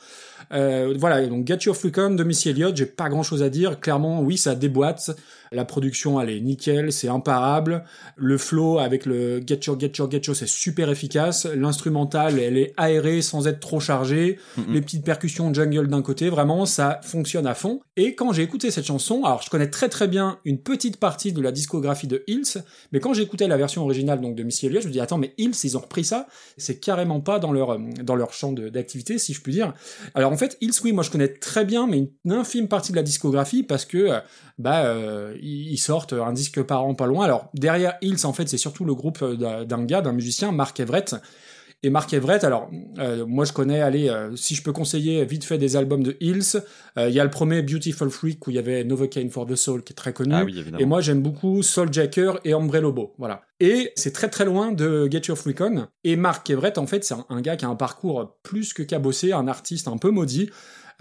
Euh, 0.53 0.93
voilà, 0.99 1.25
donc 1.27 1.47
Get 1.47 1.59
Your 1.65 1.75
Freak 1.75 1.97
On 1.97 2.11
de 2.11 2.23
Missy 2.23 2.49
Elliott, 2.49 2.75
j'ai 2.75 2.85
pas 2.85 3.09
grand 3.09 3.23
chose 3.23 3.41
à 3.41 3.49
dire. 3.49 3.79
Clairement, 3.79 4.20
oui, 4.21 4.37
ça 4.37 4.55
déboîte. 4.55 5.11
La 5.53 5.65
production, 5.65 6.21
elle 6.21 6.29
est 6.29 6.39
nickel, 6.39 6.93
c'est 6.93 7.09
imparable. 7.09 7.83
Le 8.15 8.37
flow 8.37 8.79
avec 8.79 9.05
le 9.05 9.41
Get 9.45 9.59
Your, 9.67 9.77
Get 9.77 9.91
Your, 9.97 10.09
Get 10.09 10.21
Your, 10.27 10.33
c'est 10.33 10.47
super 10.47 10.89
efficace. 10.89 11.45
L'instrumental, 11.45 12.39
elle 12.39 12.57
est 12.57 12.73
aérée 12.77 13.21
sans 13.21 13.47
être 13.49 13.59
trop 13.59 13.81
chargée. 13.81 14.39
Mhm. 14.55 14.73
Les 14.73 14.81
petites 14.81 15.03
percussions 15.03 15.53
jungle 15.53 15.89
d'un 15.89 16.01
côté, 16.01 16.29
vraiment, 16.29 16.65
ça 16.65 17.01
fonctionne 17.03 17.45
à 17.47 17.53
fond. 17.53 17.81
Et 17.97 18.15
quand 18.15 18.31
j'ai 18.31 18.43
écouté 18.43 18.71
cette 18.71 18.85
chanson, 18.85 19.25
alors 19.25 19.41
je 19.41 19.49
connais 19.49 19.69
très 19.69 19.89
très 19.89 20.07
bien 20.07 20.39
une 20.45 20.57
petite 20.57 20.95
partie 20.95 21.33
de 21.33 21.41
la 21.41 21.51
discographie 21.51 22.07
de 22.07 22.23
Hills, 22.27 22.63
mais 22.93 23.01
quand 23.01 23.13
j'ai 23.13 23.23
écouté 23.23 23.45
la 23.49 23.57
version 23.57 23.83
originale 23.83 24.21
donc 24.21 24.35
de 24.35 24.43
Missy 24.43 24.67
Elliott, 24.67 24.83
je 24.83 24.87
me 24.87 24.93
dis 24.93 25.01
attends, 25.01 25.17
mais 25.17 25.33
Hills, 25.37 25.55
ils 25.65 25.75
ont 25.75 25.81
repris 25.81 26.05
ça? 26.05 26.27
C'est 26.55 26.79
carrément 26.79 27.19
pas 27.19 27.39
dans 27.39 27.51
leur 27.51 27.71
euh, 27.71 27.79
dans 28.01 28.15
leur 28.15 28.31
champ 28.31 28.53
de- 28.53 28.69
d'activité, 28.69 29.17
si 29.17 29.33
je 29.33 29.41
puis 29.41 29.51
dire. 29.51 29.73
Alors 30.15 30.31
en 30.31 30.37
fait, 30.37 30.57
Hills, 30.61 30.71
oui, 30.85 30.93
moi 30.93 31.03
je 31.03 31.09
connais 31.11 31.27
très 31.27 31.65
bien, 31.65 31.87
mais 31.87 32.09
une 32.23 32.31
infime 32.31 32.69
partie 32.69 32.93
de 32.93 32.97
la 32.97 33.03
discographie 33.03 33.63
parce 33.63 33.83
que 33.83 33.97
euh, 33.97 34.19
bah 34.57 34.85
euh, 34.85 35.35
ils 35.41 35.77
sortent 35.77 36.13
un 36.13 36.33
disque 36.33 36.61
par 36.61 36.85
an 36.85 36.93
pas 36.93 37.07
loin. 37.07 37.25
Alors 37.25 37.49
derrière 37.53 37.95
Hills, 38.01 38.25
en 38.25 38.33
fait, 38.33 38.47
c'est 38.47 38.57
surtout 38.57 38.85
le 38.85 38.95
groupe 38.95 39.19
euh, 39.21 39.65
d'un 39.65 39.83
gars, 39.83 40.01
d'un 40.01 40.13
musicien, 40.13 40.51
Mark 40.51 40.79
Everett. 40.79 41.15
Et 41.83 41.89
Mark 41.89 42.13
Everett, 42.13 42.43
alors 42.43 42.69
euh, 42.99 43.25
moi 43.25 43.43
je 43.43 43.53
connais, 43.53 43.81
allez, 43.81 44.07
euh, 44.07 44.35
si 44.35 44.53
je 44.53 44.61
peux 44.61 44.71
conseiller 44.71 45.25
vite 45.25 45.43
fait 45.43 45.57
des 45.57 45.75
albums 45.75 46.03
de 46.03 46.15
Hills, 46.19 46.61
euh, 46.99 47.09
il 47.09 47.15
y 47.15 47.19
a 47.19 47.23
le 47.23 47.31
premier 47.31 47.63
Beautiful 47.63 48.11
Freak 48.11 48.45
où 48.45 48.51
il 48.51 48.55
y 48.55 48.59
avait 48.59 48.83
Novocaine 48.83 49.31
for 49.31 49.47
the 49.47 49.55
Soul 49.55 49.83
qui 49.83 49.93
est 49.93 49.95
très 49.95 50.13
connu. 50.13 50.35
Ah 50.35 50.43
oui. 50.45 50.63
Et 50.77 50.85
moi, 50.85 51.01
j'aime 51.01 51.23
beaucoup 51.23 51.63
Souljacker 51.63 52.33
et 52.45 52.51
Lobo. 52.51 53.15
Voilà. 53.17 53.41
Et 53.59 53.93
c'est 53.95 54.13
très 54.13 54.29
très 54.29 54.45
loin 54.45 54.71
de 54.71 55.07
Get 55.09 55.21
Your 55.29 55.37
Freak 55.39 55.59
On. 55.61 55.87
Et 56.03 56.15
Mark 56.15 56.47
Everett, 56.51 56.77
en 56.77 56.85
fait, 56.85 57.03
c'est 57.03 57.15
un, 57.15 57.25
un 57.29 57.41
gars 57.41 57.55
qui 57.55 57.65
a 57.65 57.69
un 57.69 57.75
parcours 57.75 58.37
plus 58.43 58.73
que 58.73 58.83
cabossé, 58.83 59.33
un 59.33 59.47
artiste 59.47 59.87
un 59.87 59.97
peu 59.97 60.11
maudit. 60.11 60.51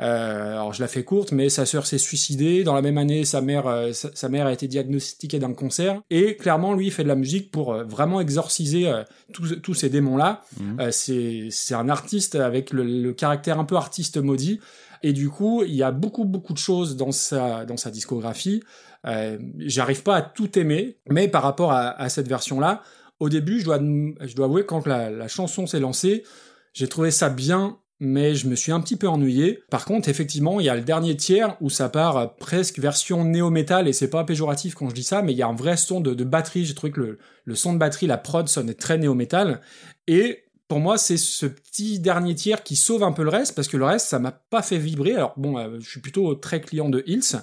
Euh, 0.01 0.53
alors 0.53 0.73
je 0.73 0.81
la 0.81 0.89
fais 0.89 1.05
courte, 1.05 1.33
mais 1.33 1.49
sa 1.49 1.67
sœur 1.67 1.87
s'est 1.87 1.99
suicidée. 1.99 2.65
Dans 2.65 2.75
la 2.75 2.83
même 2.83 2.99
année, 2.99 3.25
sa 3.25 3.41
mère, 3.41 3.67
euh, 3.67 3.93
sa, 3.93 4.11
sa 4.15 4.29
mère 4.29 4.47
a 4.47 4.53
été 4.53 4.67
diagnostiquée 4.67 5.39
d'un 5.39 5.53
cancer. 5.53 6.01
Et 6.11 6.37
clairement, 6.37 6.75
lui, 6.75 6.87
il 6.87 6.93
fait 6.93 7.03
de 7.03 7.09
la 7.09 7.17
musique 7.17 7.51
pour 7.51 7.73
euh, 7.73 7.85
vraiment 7.85 8.21
exorciser 8.21 8.91
tous 9.33 9.75
ces 9.75 9.91
démons-là. 9.91 10.43
Mhm. 10.59 10.91
C'est 10.91 11.75
un 11.75 11.89
artiste 11.89 12.35
avec 12.35 12.73
le, 12.73 12.83
le 12.85 13.13
caractère 13.13 13.59
un 13.59 13.65
peu 13.65 13.77
artiste 13.77 14.17
maudit. 14.17 14.61
Et 15.03 15.13
du 15.13 15.31
coup, 15.31 15.63
il 15.65 15.75
y 15.75 15.83
a 15.83 15.91
beaucoup 15.93 16.25
beaucoup 16.25 16.53
de 16.53 16.59
choses 16.59 16.97
dans 16.97 17.13
sa 17.13 17.65
dans 17.65 17.77
sa 17.77 17.91
discographie. 17.91 18.63
Euh, 19.07 19.39
J'arrive 19.59 20.03
pas 20.03 20.17
à 20.17 20.23
tout 20.23 20.59
aimer, 20.59 20.99
mais 21.09 21.29
par 21.29 21.43
rapport 21.43 21.73
à, 21.73 21.91
à 21.91 22.09
cette 22.11 22.29
version-là, 22.29 22.83
au 23.19 23.29
début, 23.29 23.61
je 23.61 23.65
dois 23.65 23.79
je 23.79 24.35
dois 24.35 24.47
avouer 24.47 24.67
quand 24.67 24.87
la, 24.87 25.11
la 25.11 25.29
chanson 25.29 25.67
s'est 25.67 25.81
lancée, 25.81 26.25
j'ai 26.75 26.87
trouvé 26.87 27.11
ça 27.11 27.31
bien, 27.31 27.79
mais 28.01 28.35
je 28.35 28.49
me 28.49 28.57
suis 28.57 28.73
un 28.73 28.81
petit 28.81 28.97
peu 28.97 29.07
ennuyé. 29.07 29.63
Par 29.71 29.85
contre, 29.85 30.09
effectivement, 30.09 30.59
il 30.59 30.67
y 30.67 30.71
a 30.71 30.75
le 30.75 30.81
dernier 30.81 31.17
tiers 31.17 31.57
où 31.61 31.69
ça 31.69 31.91
part 31.91 32.35
presque 32.37 32.79
version 32.79 33.25
néo-metal, 33.25 33.87
et 33.87 33.93
c'est 33.93 34.09
pas 34.09 34.25
péjoratif 34.25 34.75
quand 34.75 34.89
je 34.89 34.95
dis 34.95 35.05
ça, 35.05 35.21
mais 35.21 35.33
il 35.33 35.39
y 35.39 35.43
a 35.43 35.47
un 35.47 35.55
vrai 35.55 35.77
son 35.77 36.01
de, 36.01 36.25
batterie. 36.25 36.65
J'ai 36.65 36.75
trouvé 36.75 36.93
que 36.93 37.01
le, 37.01 37.19
le 37.45 37.55
son 37.55 37.75
de 37.75 37.79
batterie, 37.79 38.07
la 38.07 38.17
prod 38.17 38.49
sonnait 38.49 38.75
très 38.75 38.97
néo-metal. 38.97 39.61
Et 40.09 40.45
pour 40.67 40.81
moi, 40.81 40.97
c'est 40.97 41.19
ce 41.19 41.47
petit 41.47 41.99
dernier 41.99 42.35
tiers 42.35 42.63
qui 42.63 42.77
sauve 42.77 43.03
un 43.03 43.13
peu 43.13 43.23
le 43.23 43.29
reste, 43.29 43.55
parce 43.55 43.69
que 43.69 43.77
le 43.77 43.85
reste, 43.85 44.07
ça 44.07 44.19
m'a 44.19 44.33
pas 44.33 44.63
fait 44.63 44.79
vibrer. 44.79 45.15
Alors 45.15 45.35
bon, 45.37 45.59
euh, 45.59 45.79
je 45.81 45.89
suis 45.89 46.01
plutôt 46.01 46.35
très 46.35 46.61
client 46.61 46.89
de 46.89 47.03
Hills, 47.07 47.37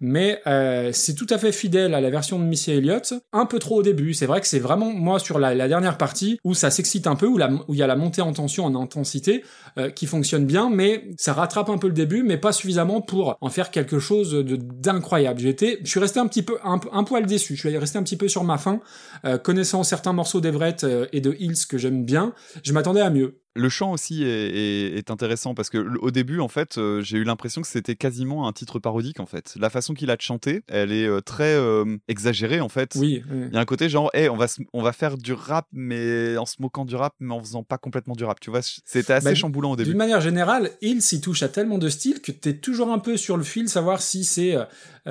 mais 0.00 0.40
euh, 0.46 0.90
c'est 0.92 1.14
tout 1.14 1.26
à 1.30 1.38
fait 1.38 1.52
fidèle 1.52 1.94
à 1.94 2.00
la 2.00 2.10
version 2.10 2.38
de 2.38 2.44
Missy 2.44 2.72
Elliott, 2.72 3.14
un 3.32 3.46
peu 3.46 3.58
trop 3.58 3.76
au 3.76 3.82
début. 3.82 4.14
C'est 4.14 4.26
vrai 4.26 4.40
que 4.40 4.46
c'est 4.46 4.58
vraiment 4.58 4.90
moi 4.90 5.18
sur 5.18 5.38
la, 5.38 5.68
dernière 5.68 5.98
partie 5.98 6.38
où 6.44 6.54
ça 6.54 6.70
s'excite 6.70 7.06
un 7.06 7.16
peu, 7.16 7.26
où 7.26 7.38
il 7.68 7.76
y 7.76 7.82
a 7.82 7.86
la 7.86 7.96
montée 7.96 8.22
en 8.22 8.32
tension, 8.32 8.64
en 8.64 8.74
intensité, 8.74 9.44
euh, 9.78 9.90
qui 9.90 10.06
fonctionne 10.06 10.46
bien, 10.46 10.70
mais 10.70 11.08
ça 11.16 11.32
rattrape 11.32 11.68
un 11.68 11.78
peu 11.78 11.86
le 11.86 11.92
début, 11.92 12.22
mais 12.22 12.36
pas 12.36 12.52
suffisamment 12.52 13.00
pour 13.00 13.36
en 13.40 13.48
faire 13.50 13.70
quelque 13.70 13.98
chose 13.98 14.44
d'incroyable. 14.44 15.46
Été, 15.46 15.78
je 15.84 15.90
suis 15.90 16.00
resté 16.00 16.20
un 16.20 16.26
petit 16.26 16.42
peu 16.42 16.58
un, 16.64 16.80
un 16.92 17.04
poil 17.04 17.26
déçu. 17.26 17.54
Je 17.56 17.68
suis 17.68 17.78
resté 17.78 17.98
un 17.98 18.02
petit 18.02 18.16
peu 18.16 18.28
sur 18.28 18.44
ma 18.44 18.58
faim, 18.58 18.80
euh, 19.24 19.38
connaissant 19.38 19.82
certains 19.82 20.12
morceaux 20.12 20.40
d'Everett 20.40 20.84
euh, 20.84 21.06
et 21.12 21.20
de 21.20 21.36
Hills 21.38 21.66
que 21.68 21.78
j'aime 21.78 22.04
bien. 22.04 22.34
Je 22.62 22.72
m'attendais 22.72 23.00
à 23.00 23.10
mieux. 23.10 23.40
Le 23.56 23.68
chant 23.68 23.90
aussi 23.90 24.22
est, 24.22 24.28
est- 24.28 24.96
est 24.98 25.10
intéressant 25.10 25.54
parce 25.54 25.70
que 25.70 25.78
au 25.98 26.10
début, 26.12 26.38
en 26.38 26.46
fait, 26.46 26.78
euh, 26.78 27.00
j'ai 27.02 27.18
eu 27.18 27.24
l'impression 27.24 27.60
que 27.62 27.66
c'était 27.66 27.96
quasiment 27.96 28.46
un 28.46 28.52
titre 28.52 28.78
parodique. 28.78 29.18
En 29.18 29.26
fait, 29.26 29.54
la 29.58 29.70
façon 29.70 29.92
qu'il 29.92 30.08
a 30.10 30.16
de 30.16 30.20
chanter, 30.22 30.62
elle 30.68 30.92
est 30.92 31.04
euh, 31.06 31.20
très 31.20 31.54
euh, 31.56 31.96
exagérée. 32.06 32.60
En 32.60 32.68
fait, 32.68 32.92
Oui. 32.94 33.24
oui. 33.28 33.46
il 33.48 33.54
y 33.54 33.56
a 33.56 33.60
un 33.60 33.64
côté 33.64 33.88
genre, 33.88 34.08
hey, 34.14 34.28
on 34.28 34.36
va 34.36 34.46
se- 34.46 34.62
on 34.72 34.82
va 34.82 34.92
faire 34.92 35.18
du 35.18 35.32
rap, 35.32 35.66
mais 35.72 36.36
en 36.36 36.46
se 36.46 36.56
moquant 36.62 36.84
du 36.84 36.94
rap, 36.94 37.14
mais 37.18 37.34
en 37.34 37.40
faisant 37.40 37.64
pas 37.64 37.76
complètement 37.78 38.14
du 38.14 38.22
rap. 38.24 38.38
Tu 38.38 38.50
vois, 38.50 38.60
c'était 38.62 39.12
assez 39.14 39.24
Bah, 39.24 39.34
chamboulant 39.34 39.72
au 39.72 39.76
début. 39.76 39.90
D'une 39.90 39.98
manière 39.98 40.20
générale, 40.20 40.70
il 40.80 41.00
touche 41.20 41.42
à 41.42 41.48
tellement 41.48 41.78
de 41.78 41.88
styles 41.88 42.20
que 42.20 42.30
t'es 42.30 42.56
toujours 42.58 42.92
un 42.92 43.00
peu 43.00 43.16
sur 43.16 43.36
le 43.36 43.42
fil, 43.42 43.68
savoir 43.68 44.00
si 44.00 44.24
c'est 44.24 44.54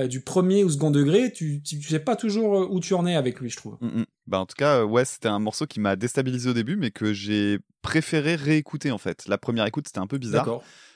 du 0.08 0.21
premier 0.21 0.63
ou 0.63 0.69
second 0.69 0.91
degré. 0.91 1.34
Tu, 1.34 1.62
tu, 1.62 1.78
tu 1.78 1.89
sais 1.89 1.99
pas 1.99 2.15
toujours 2.15 2.71
où 2.71 2.80
tu 2.80 2.93
en 2.93 3.06
es 3.06 3.15
avec 3.15 3.41
lui, 3.41 3.49
je 3.49 3.58
trouve. 3.58 3.75
Mm, 3.82 3.99
mm. 4.02 4.06
Bah 4.29 4.39
en 4.39 4.45
tout 4.45 4.55
cas, 4.55 4.83
ouais, 4.85 5.05
c'était 5.05 5.27
un 5.27 5.39
morceau 5.39 5.65
qui 5.65 5.79
m'a 5.79 5.95
déstabilisé 5.95 6.51
au 6.51 6.53
début, 6.53 6.75
mais 6.75 6.91
que 6.91 7.13
j'ai 7.13 7.57
préféré 7.81 8.35
réécouter 8.35 8.91
en 8.91 8.99
fait. 8.99 9.27
La 9.27 9.39
première 9.39 9.65
écoute, 9.65 9.87
c'était 9.87 9.97
un 9.99 10.05
peu 10.05 10.19
bizarre. 10.19 10.45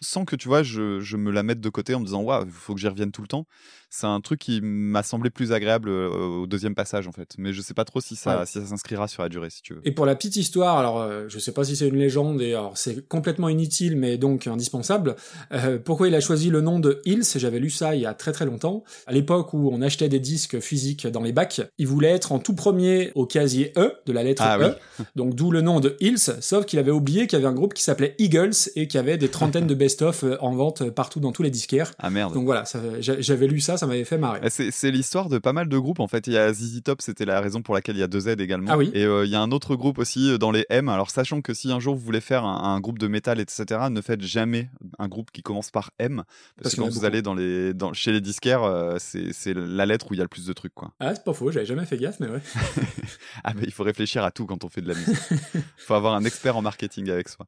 Sans 0.01 0.23
que 0.23 0.35
tu 0.35 0.47
vois, 0.47 0.61
je, 0.61 0.99
je 0.99 1.17
me 1.17 1.31
la 1.31 1.41
mette 1.41 1.59
de 1.59 1.69
côté 1.69 1.95
en 1.95 1.99
me 1.99 2.05
disant, 2.05 2.21
waouh, 2.21 2.45
il 2.45 2.51
faut 2.51 2.75
que 2.75 2.79
j'y 2.79 2.87
revienne 2.87 3.11
tout 3.11 3.23
le 3.23 3.27
temps. 3.27 3.47
C'est 3.95 4.07
un 4.07 4.21
truc 4.21 4.39
qui 4.39 4.59
m'a 4.59 5.03
semblé 5.03 5.29
plus 5.29 5.51
agréable 5.51 5.87
euh, 5.87 6.09
au 6.41 6.47
deuxième 6.47 6.73
passage, 6.73 7.07
en 7.07 7.11
fait. 7.11 7.35
Mais 7.37 7.53
je 7.53 7.61
sais 7.61 7.75
pas 7.75 7.85
trop 7.85 8.01
si 8.01 8.15
ça, 8.15 8.39
Ouais. 8.39 8.45
si 8.47 8.53
ça 8.53 8.65
s'inscrira 8.65 9.07
sur 9.07 9.21
la 9.21 9.29
durée, 9.29 9.51
si 9.51 9.61
tu 9.61 9.75
veux. 9.75 9.81
Et 9.85 9.91
pour 9.91 10.07
la 10.07 10.15
petite 10.15 10.35
histoire, 10.35 10.79
alors 10.79 10.99
euh, 10.99 11.25
je 11.27 11.37
sais 11.37 11.51
pas 11.51 11.63
si 11.63 11.75
c'est 11.75 11.87
une 11.87 11.97
légende 11.97 12.41
et 12.41 12.55
alors 12.55 12.75
c'est 12.75 13.07
complètement 13.07 13.49
inutile 13.49 13.95
mais 13.95 14.17
donc 14.17 14.47
indispensable. 14.47 15.15
Euh, 15.51 15.77
pourquoi 15.77 16.07
il 16.07 16.15
a 16.15 16.21
choisi 16.21 16.49
le 16.49 16.61
nom 16.61 16.79
de 16.79 17.01
Hills? 17.05 17.23
J'avais 17.35 17.59
lu 17.59 17.69
ça 17.69 17.93
il 17.93 18.01
y 18.01 18.07
a 18.07 18.15
très 18.15 18.31
très 18.31 18.45
longtemps. 18.45 18.83
À 19.05 19.11
l'époque 19.11 19.53
où 19.53 19.69
on 19.71 19.79
achetait 19.83 20.09
des 20.09 20.19
disques 20.19 20.59
physiques 20.59 21.05
dans 21.05 21.21
les 21.21 21.31
bacs, 21.31 21.61
il 21.77 21.85
voulait 21.85 22.09
être 22.09 22.31
en 22.31 22.39
tout 22.39 22.55
premier 22.55 23.11
au 23.13 23.27
casier 23.27 23.73
E 23.77 23.93
de 24.07 24.11
la 24.11 24.23
lettre 24.23 24.41
Ah 24.43 24.57
E. 24.59 24.75
oui. 24.99 25.05
Donc 25.15 25.35
d'où 25.35 25.51
le 25.51 25.61
nom 25.61 25.79
de 25.79 25.97
Hills, 25.99 26.17
sauf 26.41 26.65
qu'il 26.65 26.79
avait 26.79 26.89
oublié 26.89 27.27
qu'il 27.27 27.37
y 27.37 27.41
avait 27.43 27.47
un 27.51 27.53
groupe 27.53 27.75
qui 27.75 27.83
s'appelait 27.83 28.15
Eagles 28.17 28.53
et 28.75 28.87
qui 28.87 28.97
avait 28.97 29.19
des 29.19 29.29
trentaines 29.29 29.67
de 29.67 29.75
best-of 29.75 30.23
euh, 30.23 30.35
en 30.41 30.55
vente 30.55 30.89
partout 30.89 31.19
dans 31.19 31.31
tous 31.31 31.43
les 31.43 31.51
disquaires. 31.51 31.91
Ah 31.99 32.09
merde. 32.09 32.33
Donc 32.33 32.45
voilà, 32.45 32.63
j'avais 32.99 33.45
lu 33.45 33.59
ça, 33.59 33.77
ça 33.77 33.82
m'avait 33.87 34.03
fait 34.03 34.17
marrer. 34.17 34.39
Eh, 34.43 34.49
C'est 34.71 34.91
l'histoire 34.91 35.29
de 35.29 35.37
pas 35.37 35.53
mal 35.53 35.67
de 35.69 35.77
groupes 35.77 35.99
en 35.99 36.07
fait. 36.07 36.27
Il 36.27 36.33
y 36.33 36.37
a 36.37 36.51
ZZ 36.53 36.81
Top, 36.83 37.01
c'était 37.01 37.25
la 37.25 37.39
raison 37.41 37.61
pour 37.61 37.73
laquelle 37.75 37.95
il 37.95 37.99
y 37.99 38.03
a 38.03 38.07
deux 38.07 38.21
Z 38.21 38.27
également. 38.39 38.71
Ah 38.71 38.77
oui. 38.77 38.91
Et 38.93 39.05
euh, 39.05 39.25
il 39.25 39.31
y 39.31 39.35
a 39.35 39.41
un 39.41 39.51
autre 39.51 39.75
groupe 39.75 39.97
aussi 39.99 40.29
euh, 40.31 40.37
dans 40.37 40.51
les 40.51 40.65
M. 40.69 40.89
Alors 40.89 41.09
sachant 41.09 41.41
que 41.41 41.53
si 41.53 41.71
un 41.71 41.79
jour 41.79 41.95
vous 41.95 42.01
voulez 42.03 42.21
faire 42.21 42.43
un, 42.45 42.75
un 42.75 42.79
groupe 42.79 42.99
de 42.99 43.07
métal, 43.07 43.39
etc., 43.39 43.65
ne 43.89 44.01
faites 44.01 44.21
jamais 44.21 44.69
un 44.99 45.07
groupe 45.07 45.31
qui 45.31 45.41
commence 45.41 45.71
par 45.71 45.91
M. 45.99 46.17
Parce, 46.17 46.25
Parce 46.63 46.75
que 46.75 46.81
quand 46.81 46.87
vous 46.87 46.93
beaucoup. 46.95 47.05
allez 47.05 47.21
dans 47.21 47.33
les, 47.33 47.73
dans, 47.73 47.93
chez 47.93 48.11
les 48.11 48.21
disquaires, 48.21 48.63
euh, 48.63 48.97
c'est 48.99 49.53
la 49.53 49.85
lettre 49.85 50.07
où 50.11 50.13
il 50.13 50.17
y 50.17 50.21
a 50.21 50.23
le 50.23 50.29
plus 50.29 50.45
de 50.45 50.53
trucs 50.53 50.73
quoi. 50.73 50.91
Ah, 50.99 51.13
c'est 51.15 51.23
pas 51.23 51.33
faux, 51.33 51.51
j'avais 51.51 51.65
jamais 51.65 51.85
fait 51.85 51.97
gaffe, 51.97 52.19
mais 52.19 52.27
ouais. 52.29 52.41
Ah 53.43 53.53
bah 53.53 53.61
il 53.63 53.71
faut 53.71 53.83
réfléchir 53.83 54.23
à 54.23 54.31
tout 54.31 54.45
quand 54.45 54.63
on 54.63 54.69
fait 54.69 54.81
de 54.81 54.87
la 54.87 54.95
musique. 54.95 55.17
Il 55.53 55.61
faut 55.77 55.93
avoir 55.93 56.13
un 56.13 56.23
expert 56.25 56.55
en 56.57 56.61
marketing 56.61 57.09
avec 57.09 57.29
soi. 57.29 57.45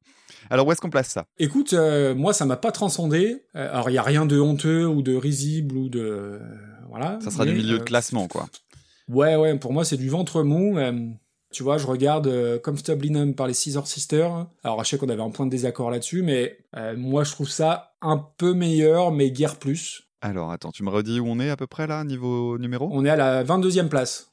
Alors 0.49 0.67
où 0.67 0.71
est-ce 0.71 0.81
qu'on 0.81 0.89
place 0.89 1.10
ça? 1.10 1.25
Écoute, 1.38 1.73
euh, 1.73 2.15
moi 2.15 2.34
ça 2.34 2.45
m'a 2.45 2.58
pas 2.58 2.71
transcendé. 2.71 3.43
Euh, 3.55 3.69
alors 3.71 3.89
il 3.89 3.93
y 3.93 3.97
a 3.97 4.03
rien 4.03 4.25
de 4.25 4.39
honteux 4.39 4.86
ou 4.88 5.01
de 5.01 5.15
risible 5.15 5.75
ou 5.77 5.89
de 5.89 5.99
euh, 5.99 6.39
voilà. 6.89 7.19
Ça 7.21 7.31
sera 7.31 7.45
mais, 7.45 7.51
du 7.51 7.58
milieu 7.58 7.79
de 7.79 7.84
classement 7.84 8.27
quoi. 8.27 8.47
Ouais 9.08 9.36
ouais, 9.36 9.58
pour 9.58 9.73
moi 9.73 9.86
c'est 9.86 9.97
du 9.97 10.10
ventre 10.10 10.43
mou. 10.43 10.77
tu 11.51 11.63
vois, 11.63 11.77
je 11.77 11.88
regarde 11.88 12.27
euh, 12.27 12.60
Comfortably 12.60 13.34
par 13.34 13.47
les 13.47 13.53
Scissor 13.53 13.88
Sisters. 13.88 14.47
Alors 14.63 14.84
je 14.84 14.89
sais 14.89 14.97
qu'on 14.97 15.10
avait 15.10 15.21
un 15.21 15.29
point 15.29 15.45
de 15.45 15.51
désaccord 15.51 15.91
là-dessus, 15.91 16.21
mais 16.21 16.58
euh, 16.75 16.95
moi 16.97 17.23
je 17.23 17.31
trouve 17.31 17.49
ça 17.49 17.95
un 18.01 18.17
peu 18.38 18.53
meilleur, 18.53 19.12
mais 19.12 19.31
guère 19.31 19.58
plus. 19.58 20.03
Alors 20.21 20.51
attends, 20.51 20.71
tu 20.71 20.84
me 20.84 20.89
redis 20.89 21.19
où 21.19 21.27
on 21.27 21.39
est 21.39 21.49
à 21.49 21.55
peu 21.55 21.67
près 21.67 21.86
là, 21.88 22.03
niveau 22.03 22.58
numéro? 22.58 22.89
On 22.91 23.05
est 23.05 23.10
à 23.10 23.15
la 23.15 23.43
22e 23.43 23.89
place. 23.89 24.31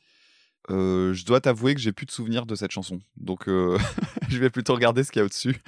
Euh, 0.70 1.12
Je 1.12 1.24
dois 1.24 1.40
t'avouer 1.40 1.74
que 1.74 1.80
j'ai 1.80 1.92
plus 1.92 2.06
de 2.06 2.10
souvenirs 2.12 2.46
de 2.46 2.54
cette 2.54 2.70
chanson. 2.70 3.00
Donc 3.16 3.48
euh, 3.48 3.78
je 4.28 4.38
vais 4.38 4.50
plutôt 4.50 4.74
regarder 4.74 5.02
ce 5.04 5.10
qu'il 5.10 5.20
y 5.20 5.22
a 5.22 5.26
au-dessus. 5.26 5.60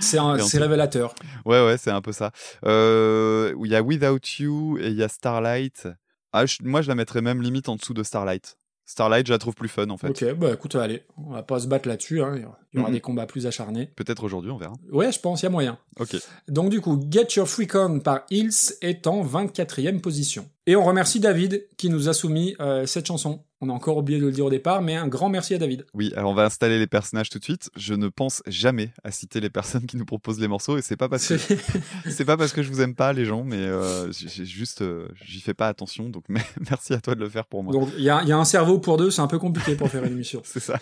C'est 0.49 0.59
révélateur. 0.59 1.15
Ouais, 1.45 1.65
ouais, 1.65 1.77
c'est 1.79 1.91
un 1.91 2.01
peu 2.01 2.13
ça. 2.13 2.31
Euh, 2.65 3.55
Il 3.65 3.71
y 3.71 3.77
a 3.77 3.83
Without 3.83 4.21
You 4.39 4.79
et 4.79 4.89
il 4.89 4.95
y 4.97 5.03
a 5.03 5.09
Starlight. 5.09 5.89
Ah, 6.33 6.47
je- 6.47 6.59
moi, 6.63 6.83
je 6.83 6.89
la 6.89 6.95
mettrais 6.95 7.23
même 7.23 7.43
limite 7.43 7.69
en 7.69 7.77
dessous 7.77 7.95
de 7.95 8.03
Starlight. 8.03 8.57
Starlight, 8.87 9.27
je 9.27 9.33
la 9.33 9.39
trouve 9.39 9.55
plus 9.55 9.69
fun 9.71 9.89
en 9.89 9.97
fait. 9.97 10.11
Ok, 10.11 10.35
bah 10.35 10.53
écoute, 10.53 10.75
allez, 10.75 11.05
on 11.17 11.31
va 11.31 11.43
pas 11.43 11.59
se 11.59 11.67
battre 11.67 11.89
là-dessus. 11.89 12.21
hein, 12.23 12.35
Il 12.37 12.79
y 12.79 12.83
aura, 12.83 12.91
des 12.91 13.01
combats 13.01 13.25
plus 13.25 13.47
acharnés. 13.47 13.87
Peut-être 13.97 14.25
aujourd'hui, 14.25 14.51
on 14.51 14.59
verra. 14.59 14.75
Ouais, 14.93 15.11
je 15.11 15.19
pense, 15.21 15.41
il 15.41 15.45
y 15.45 15.47
a 15.47 15.51
moyen. 15.51 15.79
Ok. 15.99 16.17
Donc 16.49 16.69
du 16.71 16.83
coup, 16.83 17.01
Get 17.11 17.29
Your 17.37 17.49
Freak 17.49 17.75
On 17.77 18.01
par 18.01 18.25
Hills 18.31 18.75
est 18.83 19.07
en 19.07 19.25
24e 19.25 20.01
position. 20.03 20.47
Et 20.67 20.77
on 20.77 20.85
remercie 20.85 21.21
David 21.21 21.67
qui 21.77 21.91
nous 21.91 22.09
a 22.09 22.15
soumis 22.15 22.57
euh, 22.59 22.87
cette 22.87 23.07
chanson. 23.07 23.45
On 23.61 23.69
a 23.69 23.73
encore 23.73 23.99
oublié 23.99 24.19
de 24.19 24.25
le 24.25 24.33
dire 24.33 24.47
au 24.47 24.51
départ, 24.51 24.81
mais 24.81 24.97
un 24.97 25.09
grand 25.09 25.29
merci 25.29 25.55
à 25.55 25.59
David. 25.59 25.85
Oui, 25.93 26.11
alors 26.17 26.31
on 26.31 26.35
va 26.35 26.45
installer 26.45 26.79
les 26.79 26.87
personnages 26.87 27.29
tout 27.29 27.39
de 27.39 27.45
suite. 27.45 27.71
Je 27.77 27.93
ne 27.93 28.09
pense 28.09 28.43
jamais 28.47 28.91
à 29.05 29.11
citer 29.11 29.41
les 29.41 29.51
personnes 29.51 29.85
qui 29.87 29.99
nous 29.99 30.07
proposent 30.07 30.41
les 30.41 30.49
morceaux 30.49 30.79
et 30.79 30.83
c'est 30.83 30.97
pas 30.97 31.09
parce 31.11 31.29
que 31.29 31.37
C'est- 31.37 32.25
pas 32.27 32.39
parce 32.39 32.53
que 32.53 32.63
je 32.63 32.71
vous 32.71 32.81
aime 32.81 32.95
pas 32.95 33.13
les 33.13 33.27
gens, 33.27 33.45
mais 33.45 33.57
euh, 33.59 34.11
j'ai 34.13 34.47
juste 34.47 34.81
euh, 34.81 35.09
j'y 35.27 35.41
fais 35.41 35.55
pas 35.55 35.69
attention. 35.69 36.09
Donc 36.09 36.25
merci 36.71 36.95
à 36.95 37.01
toi 37.01 37.15
de 37.15 37.21
le 37.21 37.29
faire 37.29 37.45
pour 37.47 37.63
moi. 37.63 37.73
Donc 37.75 37.91
il 37.99 38.03
y 38.05 38.09
a, 38.11 38.23
il 38.23 38.29
y 38.29 38.33
a 38.33 38.39
un 38.39 38.45
cerveau 38.47 38.79
pour 38.79 38.97
deux, 38.97 39.11
c'est 39.11 39.23
un 39.23 39.27
peu 39.29 39.39
compliqué 39.39 39.75
pour 39.77 39.89
faire 39.91 40.05
une 40.05 40.13
émission. 40.13 40.41
C'est 40.45 40.61
ça. 40.61 40.79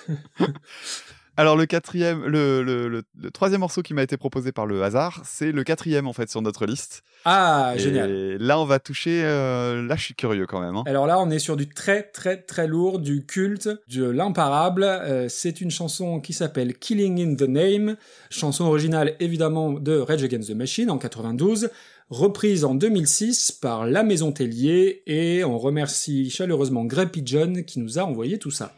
Alors 1.38 1.57
le 1.57 1.64
quatrième, 1.64 2.27
le, 2.27 2.62
le, 2.62 2.88
le- 2.88 3.03
le 3.18 3.31
troisième 3.31 3.61
morceau 3.61 3.81
qui 3.81 3.95
m'a 3.95 4.03
été 4.03 4.18
proposé 4.18 4.53
par 4.53 4.66
le 4.66 4.83
hasard, 4.83 5.23
c'est 5.25 5.51
le 5.51 5.64
quatrième 5.64 6.07
en 6.07 6.12
fait 6.12 6.29
sur 6.31 6.42
notre 6.42 6.66
liste. 6.66 7.03
Ah, 7.25 7.73
Et 7.75 7.79
génial. 7.79 8.37
là 8.38 8.61
on 8.61 8.66
va 8.66 8.79
toucher, 8.79 9.23
euh, 9.25 9.83
là 9.87 9.97
je 9.97 10.03
suis 10.05 10.14
curieux 10.14 10.47
quand 10.47 10.61
même. 10.61 10.77
hein. 10.77 10.83
Alors 10.87 11.07
là, 11.07 11.18
on 11.21 11.31
est 11.31 11.38
sur 11.38 11.57
du 11.57 11.68
très 11.68 12.03
très 12.03 12.37
très 12.37 12.66
lourd, 12.66 12.99
du 12.99 13.25
culte, 13.25 13.71
de 13.88 14.05
l'imparable. 14.05 14.83
Euh, 14.85 15.27
c'est 15.31 15.62
une 15.62 15.71
chanson 15.71 16.21
qui 16.21 16.35
s'appelle 16.35 16.75
Killing 16.77 17.21
in 17.33 17.35
the 17.35 17.49
Name, 17.49 17.97
chanson 18.29 18.64
originale 18.66 19.14
évidemment 19.18 19.73
de 19.73 19.97
Rage 19.99 20.23
Against 20.25 20.51
the 20.51 20.55
Machine 20.55 20.90
en 20.90 20.99
92, 20.99 21.71
reprise 22.11 22.66
en 22.66 22.75
2006 22.75 23.53
par 23.53 23.87
La 23.87 24.03
Maison 24.03 24.33
Tellier, 24.33 25.03
et 25.07 25.45
on 25.45 25.57
remercie 25.59 26.29
chaleureusement 26.29 26.85
Greg 26.85 27.09
Pigeon 27.09 27.62
qui 27.66 27.81
nous 27.81 27.99
a 27.99 28.03
envoyé 28.03 28.38
tout 28.38 28.51
ça. 28.51 28.75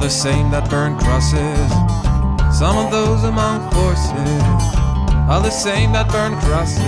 The 0.00 0.08
same 0.08 0.50
that 0.50 0.70
burn 0.70 0.96
crosses. 0.96 1.70
Some 2.56 2.76
of 2.78 2.90
those 2.92 3.24
among 3.24 3.68
forces 3.72 4.14
are 5.28 5.42
the 5.42 5.50
same 5.50 5.92
that 5.92 6.08
burn 6.10 6.38
crosses. 6.38 6.78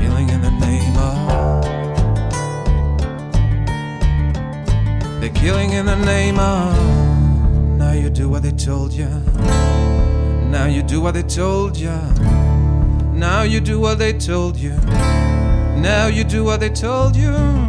Healing 0.00 0.30
in 0.30 0.40
the 0.40 0.50
name 0.50 0.96
of. 0.96 1.64
They're 5.20 5.30
killing 5.30 5.72
in 5.72 5.86
the 5.86 5.96
name 5.96 6.38
of. 6.38 6.76
Now 7.78 7.92
you 7.92 8.08
do 8.10 8.28
what 8.30 8.42
they 8.42 8.52
told 8.52 8.92
you. 8.92 9.08
Now 10.50 10.66
you 10.66 10.82
do 10.82 11.00
what 11.02 11.12
they 11.14 11.22
told 11.22 11.76
you. 11.76 12.00
Now 13.12 13.42
you 13.42 13.60
do 13.60 13.78
what 13.78 13.98
they 13.98 14.12
told 14.14 14.56
you. 14.56 14.76
Now 15.76 16.06
you 16.06 16.24
do 16.24 16.42
what 16.42 16.60
they 16.60 16.70
told 16.70 17.14
you. 17.14 17.68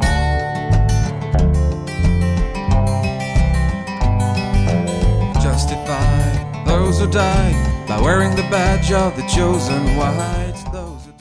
Justify 5.59 6.63
those 6.63 6.99
who 6.99 7.11
die 7.11 7.85
by 7.85 7.99
wearing 7.99 8.33
the 8.33 8.43
badge 8.43 8.93
of 8.93 9.17
the 9.17 9.23
chosen 9.23 9.97
white. 9.97 10.68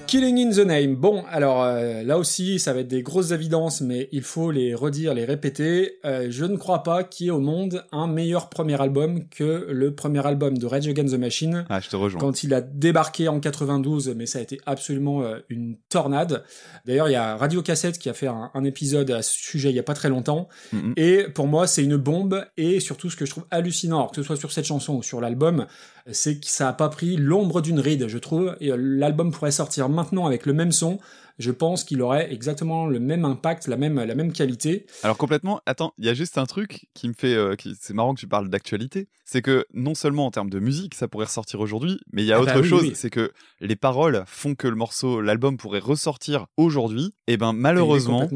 Killing 0.08 0.38
in 0.38 0.50
the 0.50 0.66
Name. 0.66 0.96
Bon, 0.96 1.22
alors 1.30 1.62
euh, 1.62 2.02
là 2.02 2.16
aussi, 2.16 2.58
ça 2.58 2.72
va 2.72 2.80
être 2.80 2.88
des 2.88 3.02
grosses 3.02 3.30
évidences, 3.30 3.82
mais 3.82 4.08
il 4.10 4.22
faut 4.22 4.50
les 4.50 4.74
redire, 4.74 5.12
les 5.12 5.26
répéter. 5.26 5.98
Euh, 6.06 6.28
je 6.30 6.46
ne 6.46 6.56
crois 6.56 6.82
pas 6.82 7.04
qu'il 7.04 7.26
y 7.26 7.28
ait 7.28 7.32
au 7.32 7.40
monde 7.40 7.84
un 7.92 8.06
meilleur 8.06 8.48
premier 8.48 8.80
album 8.80 9.28
que 9.28 9.66
le 9.68 9.94
premier 9.94 10.26
album 10.26 10.56
de 10.56 10.64
Rage 10.64 10.88
Against 10.88 11.14
the 11.14 11.18
Machine. 11.18 11.66
Ah, 11.68 11.80
je 11.80 11.90
te 11.90 11.96
rejoins. 11.96 12.22
Quand 12.22 12.42
il 12.42 12.54
a 12.54 12.62
débarqué 12.62 13.28
en 13.28 13.38
92, 13.38 14.14
mais 14.16 14.24
ça 14.24 14.38
a 14.38 14.42
été 14.42 14.58
absolument 14.64 15.24
euh, 15.24 15.40
une 15.50 15.76
tornade. 15.90 16.42
D'ailleurs, 16.86 17.10
il 17.10 17.12
y 17.12 17.16
a 17.16 17.36
Radio 17.36 17.60
Cassette 17.60 17.98
qui 17.98 18.08
a 18.08 18.14
fait 18.14 18.28
un, 18.28 18.50
un 18.54 18.64
épisode 18.64 19.10
à 19.10 19.20
ce 19.20 19.36
sujet 19.38 19.68
il 19.68 19.76
y 19.76 19.80
a 19.80 19.82
pas 19.82 19.92
très 19.92 20.08
longtemps. 20.08 20.48
Mhm. 20.72 20.94
Et 20.96 21.24
pour 21.34 21.48
moi, 21.48 21.66
c'est 21.66 21.84
une 21.84 21.98
bombe. 21.98 22.46
Et 22.56 22.80
surtout, 22.80 23.10
ce 23.10 23.16
que 23.16 23.26
je 23.26 23.30
trouve 23.30 23.44
hallucinant, 23.50 23.98
alors 23.98 24.10
que 24.10 24.16
ce 24.16 24.22
soit 24.22 24.36
sur 24.36 24.52
cette 24.52 24.64
chanson 24.64 24.94
ou 24.94 25.02
sur 25.02 25.20
l'album, 25.20 25.66
c'est 26.12 26.40
que 26.40 26.46
ça 26.46 26.68
a 26.68 26.72
pas 26.72 26.88
pris 26.88 27.16
l'ombre 27.16 27.60
d'une 27.60 27.80
ride, 27.80 28.08
je 28.08 28.18
trouve. 28.18 28.56
Et 28.60 28.70
euh, 28.72 28.76
l'album 28.78 29.30
pourrait 29.30 29.50
sortir 29.50 29.88
maintenant 29.88 30.26
avec 30.26 30.46
le 30.46 30.52
même 30.52 30.72
son. 30.72 30.98
Je 31.38 31.50
pense 31.52 31.84
qu'il 31.84 32.02
aurait 32.02 32.32
exactement 32.32 32.86
le 32.86 32.98
même 32.98 33.24
impact, 33.24 33.68
la 33.68 33.76
même, 33.76 34.02
la 34.02 34.14
même 34.14 34.32
qualité. 34.32 34.86
Alors 35.04 35.16
complètement, 35.16 35.60
attends, 35.66 35.92
il 35.98 36.06
y 36.06 36.08
a 36.08 36.14
juste 36.14 36.36
un 36.36 36.46
truc 36.46 36.88
qui 36.94 37.08
me 37.08 37.14
fait... 37.14 37.34
euh, 37.34 37.54
c'est 37.80 37.94
marrant 37.94 38.14
que 38.14 38.20
tu 38.20 38.26
parles 38.26 38.48
d'actualité. 38.48 39.08
C'est 39.30 39.42
que 39.42 39.66
non 39.74 39.94
seulement 39.94 40.24
en 40.24 40.30
termes 40.30 40.48
de 40.48 40.58
musique, 40.58 40.94
ça 40.94 41.06
pourrait 41.06 41.26
ressortir 41.26 41.60
aujourd'hui, 41.60 42.00
mais 42.14 42.22
il 42.22 42.26
y 42.26 42.32
a 42.32 42.36
Ah 42.36 42.40
autre 42.40 42.54
bah 42.54 42.60
oui, 42.62 42.66
chose, 42.66 42.82
oui. 42.84 42.92
c'est 42.94 43.10
que 43.10 43.30
les 43.60 43.76
paroles 43.76 44.24
font 44.26 44.54
que 44.54 44.66
le 44.66 44.74
morceau, 44.74 45.20
l'album 45.20 45.58
pourrait 45.58 45.80
ressortir 45.80 46.46
aujourd'hui. 46.56 47.12
Et 47.26 47.36
ben 47.36 47.52
Il 47.52 47.58
est 47.58 47.60
malheureusement, 47.60 48.26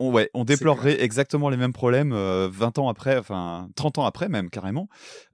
on, 0.00 0.10
ouais, 0.10 0.28
on 0.34 0.42
déplorerait 0.42 1.00
exactement 1.00 1.48
les 1.48 1.56
mêmes 1.56 1.72
problèmes 1.72 2.12
euh, 2.12 2.48
20 2.50 2.80
ans 2.80 2.88
après, 2.88 3.16
enfin 3.16 3.68
30 3.76 3.98
ans 3.98 4.04
après 4.04 4.28
même 4.28 4.50
carrément. 4.50 4.88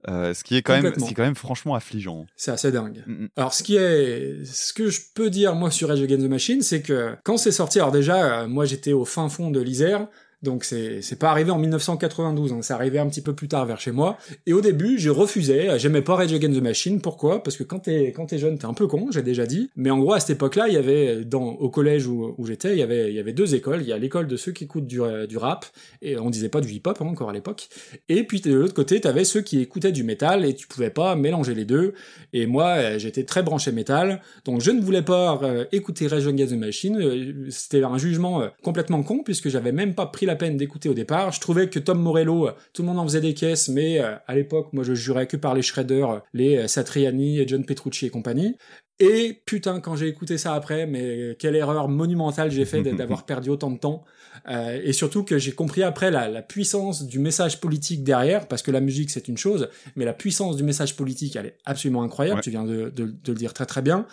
Euh, 0.09 0.35
ce 0.35 0.43
qui 0.43 0.57
est 0.57 0.61
quand 0.61 0.79
même, 0.79 0.93
ce 0.93 1.03
qui 1.03 1.09
est 1.09 1.15
quand 1.15 1.23
même 1.23 1.33
franchement 1.33 1.73
affligeant. 1.73 2.27
C'est 2.35 2.51
assez 2.51 2.71
dingue. 2.71 3.03
Mm, 3.07 3.13
mm. 3.13 3.29
Alors, 3.35 3.55
ce 3.55 3.63
qui 3.63 3.77
est, 3.77 4.45
ce 4.45 4.73
que 4.73 4.91
je 4.91 5.01
peux 5.15 5.31
dire 5.31 5.55
moi 5.55 5.71
sur 5.71 5.89
Rage 5.89 6.03
Against 6.03 6.23
the 6.23 6.29
Machine, 6.29 6.61
c'est 6.61 6.83
que 6.83 7.15
quand 7.23 7.37
c'est 7.37 7.51
sorti, 7.51 7.79
alors 7.79 7.91
déjà, 7.91 8.41
euh, 8.41 8.47
moi 8.47 8.65
j'étais 8.65 8.93
au 8.93 9.05
fin 9.05 9.27
fond 9.27 9.49
de 9.49 9.59
l'Isère. 9.59 10.07
Donc 10.43 10.65
c'est 10.65 11.01
c'est 11.01 11.17
pas 11.17 11.31
arrivé 11.31 11.51
en 11.51 11.57
1992, 11.57 12.53
hein, 12.53 12.59
c'est 12.61 12.73
arrivé 12.73 12.99
un 12.99 13.07
petit 13.07 13.21
peu 13.21 13.33
plus 13.33 13.47
tard 13.47 13.65
vers 13.65 13.79
chez 13.79 13.91
moi. 13.91 14.17
Et 14.45 14.53
au 14.53 14.61
début, 14.61 14.99
j'ai 14.99 15.09
refusé, 15.09 15.69
j'aimais 15.77 16.01
pas 16.01 16.15
Rage 16.15 16.33
Against 16.33 16.59
the 16.59 16.61
Machine. 16.61 17.01
Pourquoi? 17.01 17.41
Parce 17.41 17.55
que 17.57 17.63
quand 17.63 17.79
t'es 17.79 18.07
quand 18.07 18.25
t'es 18.25 18.37
jeune, 18.37 18.57
t'es 18.57 18.65
un 18.65 18.73
peu 18.73 18.87
con, 18.87 19.07
j'ai 19.11 19.21
déjà 19.21 19.45
dit. 19.45 19.69
Mais 19.75 19.89
en 19.89 19.99
gros, 19.99 20.13
à 20.13 20.19
cette 20.19 20.31
époque-là, 20.31 20.67
il 20.67 20.73
y 20.73 20.77
avait 20.77 21.23
dans 21.23 21.43
au 21.43 21.69
collège 21.69 22.07
où, 22.07 22.35
où 22.37 22.45
j'étais, 22.45 22.73
il 22.73 22.79
y 22.79 22.83
avait 22.83 23.09
il 23.09 23.15
y 23.15 23.19
avait 23.19 23.33
deux 23.33 23.55
écoles. 23.55 23.81
Il 23.81 23.87
y 23.87 23.93
a 23.93 23.97
l'école 23.97 24.27
de 24.27 24.35
ceux 24.35 24.51
qui 24.51 24.65
écoutent 24.65 24.87
du, 24.87 25.01
euh, 25.01 25.27
du 25.27 25.37
rap 25.37 25.65
et 26.01 26.17
on 26.17 26.29
disait 26.29 26.49
pas 26.49 26.61
du 26.61 26.69
hip-hop 26.69 26.97
hein, 26.99 27.05
encore 27.05 27.29
à 27.29 27.33
l'époque. 27.33 27.69
Et 28.09 28.23
puis 28.23 28.41
de 28.41 28.53
l'autre 28.53 28.73
côté, 28.73 28.99
t'avais 28.99 29.23
ceux 29.23 29.41
qui 29.41 29.61
écoutaient 29.61 29.91
du 29.91 30.03
métal 30.03 30.45
et 30.45 30.53
tu 30.53 30.67
pouvais 30.67 30.89
pas 30.89 31.15
mélanger 31.15 31.55
les 31.55 31.65
deux. 31.65 31.93
Et 32.33 32.47
moi, 32.47 32.75
euh, 32.77 32.99
j'étais 32.99 33.23
très 33.23 33.43
branché 33.43 33.71
métal, 33.71 34.21
donc 34.45 34.61
je 34.61 34.71
ne 34.71 34.81
voulais 34.81 35.01
pas 35.01 35.39
euh, 35.43 35.65
écouter 35.71 36.07
Rage 36.07 36.27
Against 36.27 36.51
the 36.51 36.57
Machine. 36.57 37.47
C'était 37.49 37.83
un 37.83 37.97
jugement 37.97 38.43
complètement 38.61 39.03
con 39.03 39.23
puisque 39.23 39.49
j'avais 39.49 39.71
même 39.71 39.95
pas 39.95 40.07
pris 40.07 40.25
la 40.25 40.32
peine 40.35 40.57
d'écouter 40.57 40.89
au 40.89 40.93
départ. 40.93 41.31
Je 41.31 41.39
trouvais 41.39 41.69
que 41.69 41.79
Tom 41.79 41.99
Morello, 42.01 42.47
euh, 42.47 42.51
tout 42.73 42.81
le 42.81 42.87
monde 42.87 42.99
en 42.99 43.03
faisait 43.03 43.21
des 43.21 43.33
caisses, 43.33 43.69
mais 43.69 43.99
euh, 43.99 44.15
à 44.27 44.35
l'époque, 44.35 44.73
moi, 44.73 44.83
je 44.83 44.93
jurais 44.93 45.27
que 45.27 45.37
par 45.37 45.53
les 45.53 45.61
Shredders, 45.61 46.09
euh, 46.09 46.19
les 46.33 46.67
Satriani, 46.67 47.39
et 47.39 47.47
John 47.47 47.65
Petrucci 47.65 48.05
et 48.05 48.09
compagnie. 48.09 48.57
Et 48.99 49.41
putain, 49.45 49.79
quand 49.79 49.95
j'ai 49.95 50.07
écouté 50.07 50.37
ça 50.37 50.53
après, 50.53 50.85
mais 50.85 51.35
quelle 51.39 51.55
erreur 51.55 51.89
monumentale 51.89 52.51
j'ai 52.51 52.65
fait 52.65 52.81
d'avoir 52.93 53.25
perdu 53.25 53.49
autant 53.49 53.71
de 53.71 53.77
temps. 53.77 54.03
Euh, 54.49 54.79
et 54.83 54.93
surtout 54.93 55.23
que 55.23 55.37
j'ai 55.37 55.51
compris 55.51 55.83
après 55.83 56.11
la, 56.11 56.27
la 56.27 56.41
puissance 56.41 57.03
du 57.07 57.19
message 57.19 57.59
politique 57.61 58.03
derrière, 58.03 58.47
parce 58.47 58.61
que 58.61 58.71
la 58.71 58.79
musique 58.81 59.09
c'est 59.09 59.27
une 59.27 59.37
chose, 59.37 59.69
mais 59.95 60.05
la 60.05 60.13
puissance 60.13 60.55
du 60.57 60.63
message 60.63 60.95
politique 60.95 61.35
elle 61.35 61.45
est 61.47 61.57
absolument 61.65 62.03
incroyable. 62.03 62.37
Ouais. 62.37 62.43
Tu 62.43 62.49
viens 62.49 62.63
de, 62.63 62.89
de- 62.89 63.05
de 63.23 63.31
le 63.31 63.37
dire 63.37 63.53
très 63.53 63.65
très 63.65 63.81
bien. 63.81 64.05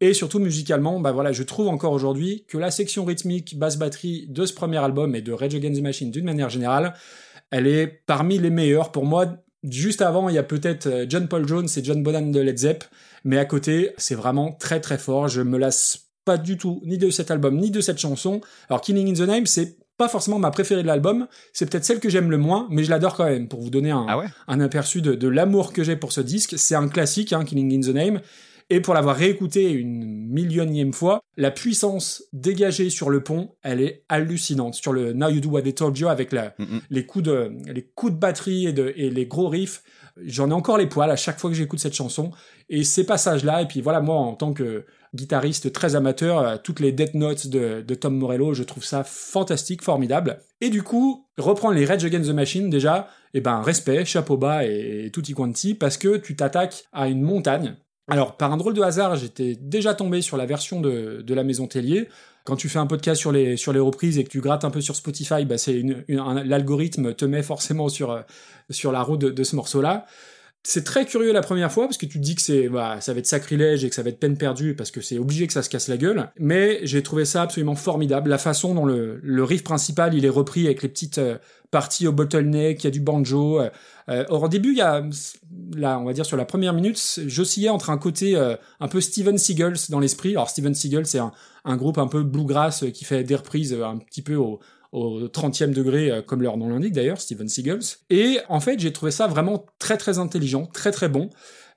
Et 0.00 0.14
surtout 0.14 0.40
musicalement, 0.40 0.98
bah 1.00 1.12
voilà, 1.12 1.32
je 1.32 1.42
trouve 1.44 1.68
encore 1.68 1.92
aujourd'hui 1.92 2.44
que 2.48 2.58
la 2.58 2.70
section 2.70 3.04
rythmique 3.04 3.56
basse 3.58 3.76
batterie 3.78 4.26
de 4.28 4.44
ce 4.46 4.52
premier 4.52 4.78
album 4.78 5.14
et 5.14 5.22
de 5.22 5.32
Rage 5.32 5.54
Against 5.54 5.78
the 5.80 5.82
Machine 5.82 6.10
d'une 6.10 6.24
manière 6.24 6.50
générale, 6.50 6.94
elle 7.50 7.66
est 7.66 7.86
parmi 7.86 8.38
les 8.38 8.50
meilleures 8.50 8.90
pour 8.92 9.04
moi. 9.04 9.36
Juste 9.62 10.02
avant, 10.02 10.28
il 10.28 10.34
y 10.34 10.38
a 10.38 10.42
peut-être 10.42 10.86
euh, 10.88 11.06
John 11.08 11.28
Paul 11.28 11.46
Jones 11.46 11.68
et 11.76 11.84
John 11.84 12.02
Bonham 12.02 12.32
de 12.32 12.40
Led 12.40 12.58
Zepp, 12.58 12.82
mais 13.24 13.38
à 13.38 13.44
côté, 13.44 13.92
c'est 13.96 14.16
vraiment 14.16 14.50
très 14.52 14.80
très 14.80 14.98
fort. 14.98 15.28
Je 15.28 15.40
me 15.40 15.56
lasse 15.56 16.08
pas 16.24 16.38
du 16.38 16.56
tout 16.56 16.80
ni 16.84 16.98
de 16.98 17.10
cet 17.10 17.30
album 17.30 17.56
ni 17.58 17.70
de 17.70 17.80
cette 17.80 17.98
chanson. 17.98 18.40
Alors 18.68 18.80
Killing 18.80 19.08
in 19.10 19.14
the 19.24 19.28
Name, 19.28 19.46
c'est 19.46 19.76
pas 19.98 20.08
forcément 20.08 20.38
ma 20.38 20.50
préférée 20.50 20.82
de 20.82 20.86
l'album, 20.86 21.26
c'est 21.52 21.70
peut-être 21.70 21.84
celle 21.84 22.00
que 22.00 22.08
j'aime 22.08 22.30
le 22.30 22.38
moins, 22.38 22.66
mais 22.70 22.82
je 22.82 22.90
l'adore 22.90 23.14
quand 23.14 23.26
même. 23.26 23.46
Pour 23.48 23.60
vous 23.60 23.70
donner 23.70 23.90
un, 23.90 24.06
Ah 24.08 24.18
ouais? 24.18 24.26
un 24.48 24.58
aperçu 24.60 25.02
de, 25.02 25.14
de 25.14 25.28
l'amour 25.28 25.72
que 25.72 25.84
j'ai 25.84 25.96
pour 25.96 26.12
ce 26.12 26.20
disque, 26.20 26.54
c'est 26.58 26.74
un 26.74 26.88
classique, 26.88 27.32
hein, 27.32 27.44
Killing 27.44 27.76
in 27.76 27.80
the 27.80 27.94
Name. 27.94 28.20
Et 28.70 28.80
pour 28.80 28.94
l'avoir 28.94 29.16
réécouté 29.16 29.70
une 29.70 30.28
millionième 30.28 30.94
fois, 30.94 31.22
la 31.36 31.50
puissance 31.50 32.24
dégagée 32.32 32.88
sur 32.88 33.10
le 33.10 33.22
pont, 33.22 33.50
elle 33.62 33.82
est 33.82 34.04
hallucinante. 34.08 34.74
Sur 34.74 34.94
le 34.94 35.12
Now 35.12 35.28
You 35.28 35.40
Do 35.40 35.50
What 35.50 35.62
They 35.62 35.74
Told 35.74 35.98
You, 35.98 36.08
avec 36.08 36.32
la, 36.32 36.54
Mm, 36.58 36.78
les 36.88 37.04
coups 37.04 37.24
de, 37.24 37.52
les 37.66 37.82
coups 37.94 38.12
de 38.14 38.18
batterie 38.18 38.66
et, 38.66 38.72
de, 38.72 38.94
et 38.96 39.10
les 39.10 39.26
gros 39.26 39.48
riffs, 39.48 39.82
j'en 40.24 40.50
ai 40.50 40.52
encore 40.52 40.78
les 40.78 40.86
poils 40.86 41.10
à 41.10 41.16
chaque 41.16 41.38
fois 41.38 41.50
que 41.50 41.56
j'écoute 41.56 41.78
cette 41.78 41.94
chanson. 41.94 42.30
Et 42.68 42.84
ces 42.84 43.04
passages-là, 43.04 43.62
et 43.62 43.66
puis 43.66 43.80
voilà, 43.80 44.00
moi, 44.00 44.16
en 44.16 44.34
tant 44.34 44.52
que 44.52 44.84
guitariste 45.14 45.72
très 45.72 45.94
amateur, 45.94 46.38
euh, 46.38 46.56
toutes 46.62 46.80
les 46.80 46.92
death 46.92 47.14
notes 47.14 47.46
de, 47.46 47.94
Tom 47.94 48.16
Morello, 48.16 48.54
je 48.54 48.62
trouve 48.62 48.84
ça 48.84 49.04
fantastique, 49.04 49.82
formidable. 49.82 50.40
Et 50.60 50.70
du 50.70 50.82
coup, 50.82 51.26
reprendre 51.38 51.74
les 51.74 51.84
Rage 51.84 52.04
Against 52.04 52.30
the 52.30 52.34
Machine, 52.34 52.70
déjà, 52.70 53.08
eh 53.34 53.40
ben, 53.40 53.60
respect, 53.60 54.04
chapeau 54.04 54.36
bas 54.36 54.64
et, 54.64 55.06
et 55.06 55.10
tutti 55.10 55.34
quanti, 55.34 55.74
parce 55.74 55.96
que 55.96 56.16
tu 56.16 56.36
t'attaques 56.36 56.84
à 56.92 57.08
une 57.08 57.22
montagne. 57.22 57.76
Alors, 58.08 58.36
par 58.36 58.52
un 58.52 58.56
drôle 58.56 58.74
de 58.74 58.82
hasard, 58.82 59.16
j'étais 59.16 59.56
déjà 59.60 59.94
tombé 59.94 60.22
sur 60.22 60.36
la 60.36 60.46
version 60.46 60.80
de, 60.80 61.22
de 61.22 61.34
la 61.34 61.44
Maison 61.44 61.66
Tellier. 61.66 62.08
Quand 62.44 62.56
tu 62.56 62.68
fais 62.68 62.78
un 62.78 62.86
podcast 62.86 63.20
sur 63.20 63.30
les, 63.32 63.56
sur 63.56 63.72
les 63.72 63.78
reprises 63.80 64.18
et 64.18 64.24
que 64.24 64.28
tu 64.28 64.40
grattes 64.40 64.64
un 64.64 64.70
peu 64.70 64.80
sur 64.80 64.96
Spotify, 64.96 65.44
bah 65.44 65.58
c'est 65.58 65.74
une, 65.74 66.04
une- 66.08 66.18
un- 66.18 66.42
l'algorithme 66.44 67.14
te 67.14 67.24
met 67.24 67.42
forcément 67.42 67.88
sur, 67.88 68.10
euh, 68.10 68.20
sur 68.70 68.90
la 68.92 69.02
route 69.02 69.20
de, 69.20 69.44
ce 69.44 69.54
morceau-là. 69.56 70.06
C'est 70.64 70.84
très 70.84 71.04
curieux 71.06 71.32
la 71.32 71.40
première 71.40 71.72
fois 71.72 71.86
parce 71.86 71.98
que 71.98 72.06
tu 72.06 72.18
te 72.18 72.22
dis 72.24 72.34
que 72.36 72.42
c'est 72.42 72.68
bah, 72.68 73.00
ça 73.00 73.12
va 73.12 73.18
être 73.18 73.26
sacrilège 73.26 73.84
et 73.84 73.88
que 73.88 73.94
ça 73.96 74.02
va 74.04 74.10
être 74.10 74.20
peine 74.20 74.36
perdue 74.36 74.74
parce 74.74 74.90
que 74.92 75.00
c'est 75.00 75.18
obligé 75.18 75.46
que 75.48 75.52
ça 75.52 75.62
se 75.62 75.68
casse 75.68 75.88
la 75.88 75.96
gueule. 75.96 76.30
Mais 76.38 76.78
j'ai 76.84 77.02
trouvé 77.02 77.24
ça 77.24 77.42
absolument 77.42 77.74
formidable. 77.74 78.30
La 78.30 78.38
façon 78.38 78.72
dont 78.74 78.84
le, 78.84 79.18
le 79.22 79.44
riff 79.44 79.64
principal 79.64 80.14
il 80.14 80.24
est 80.24 80.28
repris 80.28 80.66
avec 80.66 80.82
les 80.82 80.88
petites 80.88 81.18
parties 81.72 82.06
au 82.06 82.12
bottleneck, 82.12 82.84
il 82.84 82.84
y 82.84 82.86
a 82.86 82.90
du 82.92 83.00
banjo. 83.00 83.60
Euh, 83.60 83.70
euh, 84.08 84.24
or, 84.28 84.44
au 84.44 84.48
début, 84.48 84.70
il 84.70 84.78
y 84.78 84.82
a 84.82 85.02
là, 85.74 85.98
on 85.98 86.04
va 86.04 86.12
dire 86.12 86.26
sur 86.26 86.36
la 86.36 86.44
première 86.44 86.72
minute, 86.72 87.20
j'oscillais 87.26 87.68
entre 87.68 87.90
un 87.90 87.98
côté 87.98 88.36
euh, 88.36 88.56
un 88.80 88.88
peu 88.88 89.00
Steven 89.00 89.38
Seagulls 89.38 89.78
dans 89.88 90.00
l'esprit. 90.00 90.30
Alors 90.30 90.48
Steven 90.48 90.74
Seagal, 90.74 91.06
c'est 91.06 91.18
un, 91.18 91.32
un 91.64 91.76
groupe 91.76 91.98
un 91.98 92.06
peu 92.06 92.22
bluegrass 92.22 92.84
euh, 92.84 92.90
qui 92.90 93.04
fait 93.04 93.24
des 93.24 93.34
reprises 93.34 93.72
euh, 93.72 93.84
un 93.84 93.98
petit 93.98 94.22
peu 94.22 94.36
au, 94.36 94.60
au 94.92 95.20
30e 95.22 95.72
degré, 95.72 96.22
comme 96.26 96.42
leur 96.42 96.58
nom 96.58 96.68
l'indique 96.68 96.92
d'ailleurs, 96.92 97.20
Steven 97.20 97.48
Seagulls. 97.48 97.96
Et 98.10 98.40
en 98.48 98.60
fait, 98.60 98.78
j'ai 98.78 98.92
trouvé 98.92 99.10
ça 99.10 99.26
vraiment 99.26 99.64
très 99.78 99.96
très 99.96 100.18
intelligent, 100.18 100.66
très 100.66 100.92
très 100.92 101.08
bon. 101.08 101.30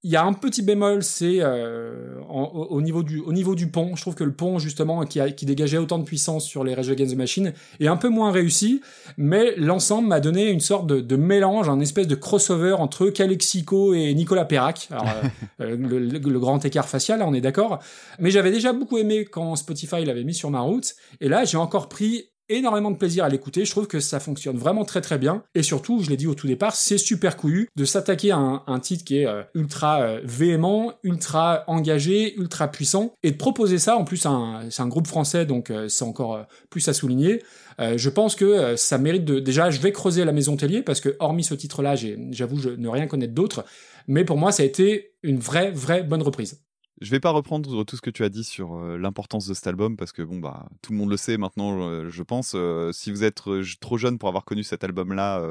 Il 0.08 0.12
y 0.12 0.16
a 0.18 0.24
un 0.24 0.34
petit 0.34 0.62
bémol, 0.62 1.04
c'est 1.04 1.38
euh, 1.40 2.20
au, 2.30 2.68
au 2.70 2.82
niveau 2.84 3.02
du, 3.02 3.22
au 3.22 3.34
niveau 3.34 3.56
du 3.56 3.72
pont. 3.72 3.96
Je 3.96 4.02
trouve 4.02 4.14
que 4.14 4.24
le 4.24 4.34
pont, 4.34 4.60
justement, 4.60 5.04
qui, 5.04 5.20
a- 5.20 5.32
qui 5.32 5.48
dégageait 5.48 5.80
autant 5.80 5.98
de 5.98 6.04
puissance 6.04 6.46
sur 6.46 6.64
les 6.64 6.76
Rage 6.76 6.92
Against 6.92 7.14
the 7.16 7.18
Machine, 7.18 7.54
est 7.80 7.88
un 7.88 7.98
peu 7.98 8.10
moins 8.10 8.32
réussi, 8.32 8.82
mais 9.18 9.56
l'ensemble 9.58 10.08
m'a 10.08 10.20
donné 10.20 10.52
une 10.52 10.60
sorte 10.60 10.86
de, 10.86 11.02
de 11.02 11.16
mélange, 11.16 11.70
un 11.70 11.80
espèce 11.80 12.06
de 12.08 12.14
crossover 12.14 12.74
entre 12.74 13.08
Calexico 13.10 13.96
et 13.96 14.14
Nicolas 14.14 14.46
Perrac. 14.46 14.90
Alors, 14.92 15.08
euh, 15.08 15.28
euh, 15.62 15.76
le, 15.76 15.98
le- 15.98 16.20
le 16.20 16.40
grand 16.40 16.64
écart 16.64 16.88
facial, 16.88 17.18
là, 17.18 17.26
on 17.28 17.34
est 17.34 17.42
d'accord. 17.42 17.80
Mais 18.20 18.30
j'avais 18.30 18.52
déjà 18.52 18.74
beaucoup 18.74 19.00
aimé 19.00 19.26
quand 19.26 19.56
Spotify 19.56 20.06
l'avait 20.06 20.24
mis 20.24 20.36
sur 20.36 20.52
ma 20.52 20.60
route, 20.60 20.94
et 21.20 21.28
là, 21.30 21.46
j'ai 21.46 21.58
encore 21.58 21.90
pris 21.90 22.30
énormément 22.50 22.92
de 22.92 22.98
plaisir 22.98 23.24
à 23.24 23.30
l'écouter. 23.30 23.66
Je 23.66 23.72
trouve 23.72 23.88
que 23.88 24.00
ça 24.00 24.20
fonctionne 24.20 24.58
vraiment 24.58 24.86
très 24.86 25.02
très 25.02 25.18
bien. 25.18 25.44
Et 25.54 25.64
surtout, 25.64 26.02
je 26.02 26.10
l'ai 26.10 26.18
dit 26.18 26.28
au 26.28 26.36
tout 26.36 26.48
départ, 26.48 26.76
c'est 26.76 26.98
super 26.98 27.38
couillu 27.38 27.70
de 27.76 27.86
s'attaquer 27.86 28.32
à 28.32 28.38
un, 28.38 28.80
titre 28.80 29.04
qui 29.04 29.20
est 29.20 29.28
euh, 29.28 29.44
ultra 29.54 30.02
euh, 30.02 30.22
véhément, 30.24 30.94
ultra 31.04 31.64
engagé, 31.68 32.36
ultra 32.38 32.68
puissant, 32.68 33.14
et 33.24 33.32
de 33.32 33.38
proposer 33.38 33.78
ça. 33.78 33.98
En 33.98 34.04
plus, 34.04 34.18
c'est 34.18 34.82
un 34.82 34.88
groupe 34.88 35.08
français, 35.08 35.46
donc 35.46 35.70
euh, 35.70 35.88
c'est 35.88 36.06
encore 36.06 36.46
plus 36.70 36.88
à 36.88 36.94
souligner. 36.94 37.42
Je 37.80 38.10
pense 38.10 38.36
que 38.36 38.78
ça 38.78 38.98
mérite 38.98 39.26
de. 39.26 39.40
Déjà, 39.40 39.70
je 39.70 39.82
vais 39.82 39.92
creuser 39.92 40.24
la 40.24 40.32
Maison 40.32 40.56
Tellier 40.56 40.82
parce 40.82 41.02
que 41.02 41.16
hormis 41.20 41.44
ce 41.44 41.54
titre-là, 41.54 41.96
j'avoue, 42.32 42.58
je 42.58 42.70
ne 42.70 42.88
rien 42.88 43.06
connaître 43.08 43.34
d'autres. 43.34 43.66
Mais 44.08 44.24
pour 44.24 44.38
moi, 44.38 44.54
ça 44.54 44.64
a 44.64 44.66
été 44.66 45.16
une 45.24 45.40
vraie, 45.40 45.72
vraie 45.72 46.04
bonne 46.04 46.22
reprise. 46.22 46.65
Je 47.02 47.12
vais 47.12 47.20
pas 47.20 47.32
reprendre 47.32 47.84
tout 47.84 47.96
ce 47.98 48.02
que 48.02 48.10
tu 48.10 48.24
as 48.24 48.30
dit 48.30 48.44
sur 48.46 48.76
euh, 48.76 48.98
l'importance 48.98 49.48
de 49.48 49.54
cet 49.54 49.68
album 49.68 49.98
parce 49.98 50.12
que 50.14 50.22
bon 50.22 50.40
bah 50.40 50.68
tout 50.82 50.94
le 50.94 50.98
monde 50.98 51.10
le 51.10 51.18
sait 51.18 51.38
maintenant 51.38 51.90
euh, 51.90 52.10
je 52.10 52.24
pense 52.24 52.54
euh, 52.56 52.92
si 52.94 53.12
vous 53.12 53.24
êtes 53.24 53.46
euh, 53.48 53.66
trop 53.82 53.98
jeune 53.98 54.18
pour 54.18 54.30
avoir 54.30 54.46
connu 54.46 54.64
cet 54.64 54.84
album 54.86 55.12
là 55.14 55.42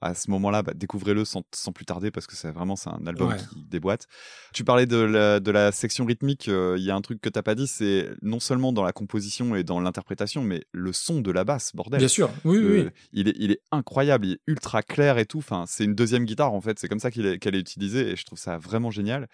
à 0.00 0.14
ce 0.14 0.30
moment-là 0.30 0.62
bah, 0.62 0.72
découvrez-le 0.74 1.26
sans, 1.26 1.42
sans 1.54 1.72
plus 1.72 1.84
tarder 1.84 2.10
parce 2.10 2.26
que 2.26 2.34
c'est 2.34 2.50
vraiment 2.50 2.76
c'est 2.76 2.88
un 2.88 3.06
album 3.06 3.28
Ouais. 3.28 3.36
qui 3.52 3.62
déboîte. 3.68 4.06
Tu 4.54 4.64
parlais 4.64 4.86
de 4.86 4.96
la, 4.96 5.40
de 5.40 5.50
la 5.50 5.72
section 5.72 6.06
rythmique, 6.06 6.48
euh, 6.48 6.76
il 6.78 6.84
y 6.84 6.90
a 6.90 6.94
un 6.96 7.02
truc 7.02 7.20
que 7.20 7.28
t'as 7.28 7.42
pas 7.42 7.54
dit 7.54 7.66
c'est 7.66 8.08
non 8.22 8.40
seulement 8.40 8.72
dans 8.72 8.82
la 8.84 8.92
composition 8.92 9.54
et 9.56 9.62
dans 9.64 9.78
l'interprétation 9.80 10.42
mais 10.42 10.64
le 10.72 10.94
son 10.94 11.20
de 11.20 11.30
la 11.30 11.44
basse 11.44 11.74
bordel. 11.76 11.98
Bien 11.98 12.08
sûr, 12.08 12.30
oui, 12.46 12.56
oui, 12.58 12.88
il, 13.12 13.28
est, 13.28 13.34
il 13.38 13.50
est 13.52 13.60
incroyable, 13.70 14.24
il 14.24 14.32
est 14.34 14.40
ultra 14.46 14.82
clair 14.82 15.18
et 15.18 15.26
tout. 15.26 15.38
Enfin, 15.38 15.64
c'est 15.66 15.84
une 15.84 15.94
deuxième 15.94 16.24
guitare 16.24 16.54
en 16.54 16.62
fait. 16.62 16.78
C'est 16.78 16.88
comme 16.88 17.00
ça 17.00 17.08
est- 17.10 17.38
qu'elle 17.38 17.54
est 17.54 17.60
utilisée 17.60 18.12
et 18.12 18.16
je 18.16 18.24
trouve 18.24 18.38
ça 18.38 18.56
vraiment 18.56 18.90
génial. 18.90 19.28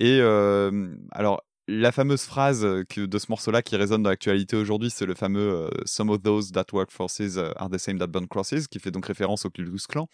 Et 0.00 0.18
euh, 0.22 0.96
alors, 1.12 1.44
la 1.68 1.92
fameuse 1.92 2.22
phrase 2.22 2.62
de 2.62 3.18
ce 3.18 3.26
morceau-là 3.28 3.62
qui 3.62 3.76
résonne 3.76 4.02
dans 4.02 4.08
l'actualité 4.10 4.56
aujourd'hui, 4.56 4.90
c'est 4.90 5.04
le 5.04 5.14
fameux 5.14 5.52
euh, 5.52 5.68
Some 5.84 6.08
of 6.08 6.22
those 6.22 6.50
that 6.52 6.64
work 6.72 6.90
forces 6.90 7.36
uh, 7.36 7.52
are 7.56 7.68
the 7.70 7.78
same 7.78 7.98
that 7.98 8.06
burn 8.08 8.26
crosses, 8.26 8.66
qui 8.66 8.80
fait 8.80 8.90
donc 8.90 9.06
référence 9.06 9.44
au 9.44 9.50
Ku 9.50 9.62
Klux 9.62 9.86
Klan. 9.86 10.08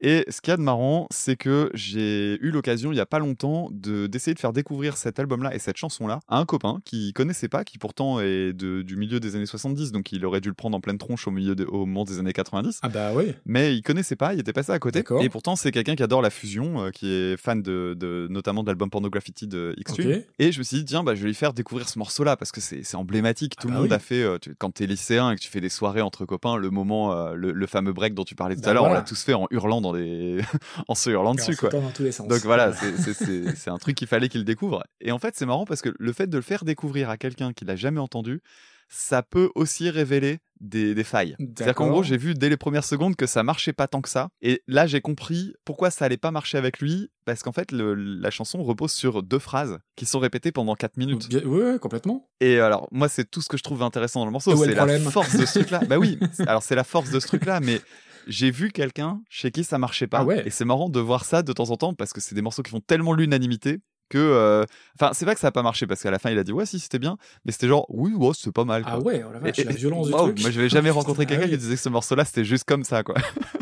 Et 0.00 0.24
ce 0.28 0.40
qu'il 0.40 0.50
y 0.50 0.54
a 0.54 0.56
de 0.56 0.62
marrant, 0.62 1.06
c'est 1.10 1.36
que 1.36 1.70
j'ai 1.74 2.38
eu 2.42 2.50
l'occasion 2.50 2.92
il 2.92 2.96
y 2.96 3.00
a 3.00 3.06
pas 3.06 3.18
longtemps 3.18 3.68
de 3.72 4.06
d'essayer 4.06 4.34
de 4.34 4.38
faire 4.38 4.52
découvrir 4.52 4.96
cet 4.96 5.18
album-là 5.18 5.54
et 5.54 5.58
cette 5.58 5.76
chanson-là 5.78 6.20
à 6.28 6.38
un 6.38 6.44
copain 6.44 6.80
qui 6.84 7.12
connaissait 7.14 7.48
pas, 7.48 7.64
qui 7.64 7.78
pourtant 7.78 8.20
est 8.20 8.52
de- 8.52 8.82
du 8.82 8.96
milieu 8.96 9.20
des 9.20 9.36
années 9.36 9.46
70, 9.46 9.92
donc 9.92 10.12
il 10.12 10.24
aurait 10.26 10.40
dû 10.40 10.48
le 10.48 10.54
prendre 10.54 10.76
en 10.76 10.80
pleine 10.80 10.98
tronche 10.98 11.26
au 11.26 11.30
milieu 11.30 11.54
de- 11.54 11.64
au 11.64 11.86
moment 11.86 12.04
des 12.04 12.18
années 12.18 12.32
90 12.34 12.78
Ah 12.82 12.88
bah 12.88 13.12
oui. 13.14 13.34
mais 13.46 13.74
il 13.74 13.82
connaissait 13.82 14.16
pas, 14.16 14.34
il 14.34 14.40
était 14.40 14.52
passé 14.52 14.72
à 14.72 14.78
côté. 14.78 15.02
Et 15.20 15.28
pourtant, 15.30 15.56
c'est 15.56 15.72
quelqu'un 15.72 15.94
qui 15.96 16.02
adore 16.02 16.20
la 16.22 16.30
fusion, 16.30 16.84
euh, 16.84 16.90
qui 16.90 17.10
est 17.10 17.36
fan 17.36 17.62
de, 17.62 17.96
de- 17.98 18.26
notamment 18.30 18.62
de 18.62 18.68
l'album 18.68 18.90
Pornograffiti 18.90 19.46
de 19.46 19.74
Extreme. 19.78 20.10
Ok. 20.18 20.24
Et 20.38 20.52
je 20.52 20.58
me 20.58 20.64
suis 20.64 20.78
dit, 20.78 20.84
tiens, 20.84 21.02
bah, 21.04 21.14
je 21.14 21.22
vais 21.22 21.28
lui 21.28 21.34
faire 21.34 21.52
découvrir 21.54 21.88
ce 21.88 21.98
morceau-là 21.98 22.36
parce 22.36 22.52
que 22.52 22.60
c'est 22.60 22.82
c'est 22.82 22.96
emblématique. 22.96 23.54
Ah 23.56 23.62
Tout 23.62 23.68
bah 23.68 23.74
le 23.74 23.80
monde 23.80 23.88
oui. 23.90 23.94
a 23.94 23.98
fait, 23.98 24.22
euh, 24.22 24.38
tu- 24.38 24.54
quand 24.54 24.70
t'es 24.72 24.86
lycéen 24.86 25.30
et 25.30 25.36
que 25.36 25.40
tu 25.40 25.48
fais 25.48 25.60
des 25.60 25.68
soirées 25.70 26.02
entre 26.02 26.24
copains, 26.26 26.56
le 26.56 26.70
moment, 26.70 27.12
euh, 27.12 27.34
le, 27.34 27.52
le 27.52 27.66
fameux 27.66 27.92
break 27.92 28.14
dont 28.14 28.24
tu 28.24 28.34
parlais 28.34 28.54
tout 28.56 28.60
Bah 28.62 28.70
à 28.70 28.74
l'heure, 28.74 28.82
voilà. 28.84 28.98
on 28.98 29.02
l'a 29.02 29.06
tous 29.08 29.22
fait 29.22 29.34
en 29.34 29.46
hurlant 29.50 29.80
dans 29.92 29.98
des, 29.98 30.40
en 30.88 30.94
se 30.94 31.10
hurlant 31.10 31.34
dessus, 31.34 31.56
quoi. 31.56 31.70
sautant 31.70 31.82
dans 31.82 31.90
tous 31.90 32.02
les 32.02 32.12
sens. 32.12 32.28
Donc 32.28 32.40
voilà, 32.40 32.72
c'est- 33.14 33.70
un 33.70 33.78
truc 33.78 33.96
qu'il 33.96 34.08
fallait 34.08 34.28
qu'il 34.28 34.44
découvre. 34.44 34.84
Et 35.00 35.12
en 35.12 35.18
fait, 35.18 35.34
c'est 35.36 35.46
marrant 35.46 35.64
parce 35.64 35.82
que 35.82 35.90
le 35.98 36.12
fait 36.12 36.26
de 36.28 36.36
le 36.36 36.42
faire 36.42 36.64
découvrir 36.64 37.10
à 37.10 37.16
quelqu'un 37.16 37.52
qui 37.52 37.64
l'a 37.64 37.76
jamais 37.76 38.00
entendu, 38.00 38.40
ça 38.88 39.22
peut 39.22 39.50
aussi 39.56 39.90
révéler 39.90 40.38
des, 40.60 40.94
des 40.94 41.02
failles. 41.04 41.34
C'est-à-dire 41.40 41.74
qu'en 41.74 41.88
gros, 41.88 42.02
j'ai 42.04 42.16
vu 42.16 42.34
dès 42.34 42.48
les 42.48 42.56
premières 42.56 42.84
secondes 42.84 43.16
que 43.16 43.26
ça 43.26 43.42
marchait 43.42 43.72
pas 43.72 43.88
tant 43.88 44.00
que 44.00 44.08
ça. 44.08 44.28
Et 44.42 44.62
là, 44.68 44.86
j'ai 44.86 45.00
compris 45.00 45.54
pourquoi 45.64 45.90
ça 45.90 46.04
allait 46.04 46.16
pas 46.16 46.30
marcher 46.30 46.56
avec 46.56 46.78
lui. 46.78 47.10
Parce 47.24 47.42
qu'en 47.42 47.50
fait, 47.50 47.72
le- 47.72 47.94
la 47.94 48.30
chanson 48.30 48.62
repose 48.62 48.92
sur 48.92 49.24
deux 49.24 49.40
phrases 49.40 49.78
qui 49.96 50.06
sont 50.06 50.20
répétées 50.20 50.52
pendant 50.52 50.76
4 50.76 50.96
minutes. 50.98 51.28
Bien- 51.28 51.42
ouais, 51.44 51.78
complètement. 51.80 52.30
Et 52.40 52.60
alors, 52.60 52.86
moi, 52.92 53.08
c'est 53.08 53.28
tout 53.28 53.42
ce 53.42 53.48
que 53.48 53.56
je 53.56 53.64
trouve 53.64 53.82
intéressant 53.82 54.20
dans 54.20 54.26
le 54.26 54.32
morceau. 54.32 54.54
C'est 54.56 54.72
la 54.72 54.98
force 55.10 55.36
de 55.36 55.44
ce 55.44 55.58
truc-là. 55.58 55.80
bah 55.88 55.98
oui, 55.98 56.18
alors 56.46 56.62
c'est 56.62 56.76
la 56.76 56.84
force 56.84 57.10
de 57.10 57.18
ce 57.18 57.26
truc-là, 57.26 57.58
mais 57.60 57.80
j'ai 58.26 58.50
vu 58.50 58.70
quelqu'un 58.70 59.20
chez 59.28 59.50
qui 59.50 59.64
ça 59.64 59.78
marchait 59.78 60.06
pas. 60.06 60.18
Ah 60.20 60.24
ouais. 60.24 60.42
Et 60.46 60.50
c'est 60.50 60.64
marrant 60.64 60.88
de 60.88 61.00
voir 61.00 61.24
ça 61.24 61.42
de 61.42 61.52
temps 61.52 61.70
en 61.70 61.76
temps 61.76 61.94
parce 61.94 62.12
que 62.12 62.20
c'est 62.20 62.34
des 62.34 62.42
morceaux 62.42 62.62
qui 62.62 62.70
font 62.70 62.80
tellement 62.80 63.12
l'unanimité 63.12 63.78
que. 64.08 64.18
euh, 64.18 64.64
Enfin, 65.00 65.12
c'est 65.14 65.24
pas 65.24 65.34
que 65.34 65.40
ça 65.40 65.48
a 65.48 65.52
pas 65.52 65.62
marché 65.62 65.86
parce 65.86 66.02
qu'à 66.02 66.10
la 66.10 66.18
fin, 66.18 66.30
il 66.30 66.38
a 66.38 66.44
dit 66.44 66.52
ouais, 66.52 66.66
si, 66.66 66.78
c'était 66.78 66.98
bien, 66.98 67.16
mais 67.44 67.52
c'était 67.52 67.68
genre 67.68 67.86
oui, 67.88 68.12
ouais, 68.14 68.30
c'est 68.34 68.52
pas 68.52 68.64
mal. 68.64 68.82
Ah 68.86 68.92
quoi. 68.92 69.00
ouais, 69.02 69.24
oh 69.28 69.32
la 69.32 69.38
vache, 69.40 69.58
Et- 69.58 69.64
la 69.64 69.72
et- 69.72 69.76
violence 69.76 70.06
du 70.08 70.12
Wow, 70.12 70.18
truc. 70.26 70.40
Moi, 70.40 70.50
je 70.50 70.56
n'avais 70.58 70.68
jamais 70.68 70.90
rencontré 70.98 71.24
Ah 71.24 71.26
quelqu'un 71.26 71.48
qui 71.48 71.58
disait 71.58 71.74
que 71.74 71.80
ce 71.80 71.88
morceau-là, 71.88 72.24
c'était 72.24 72.44
juste 72.44 72.64
comme 72.64 72.84
ça, 72.84 73.02
quoi. 73.02 73.14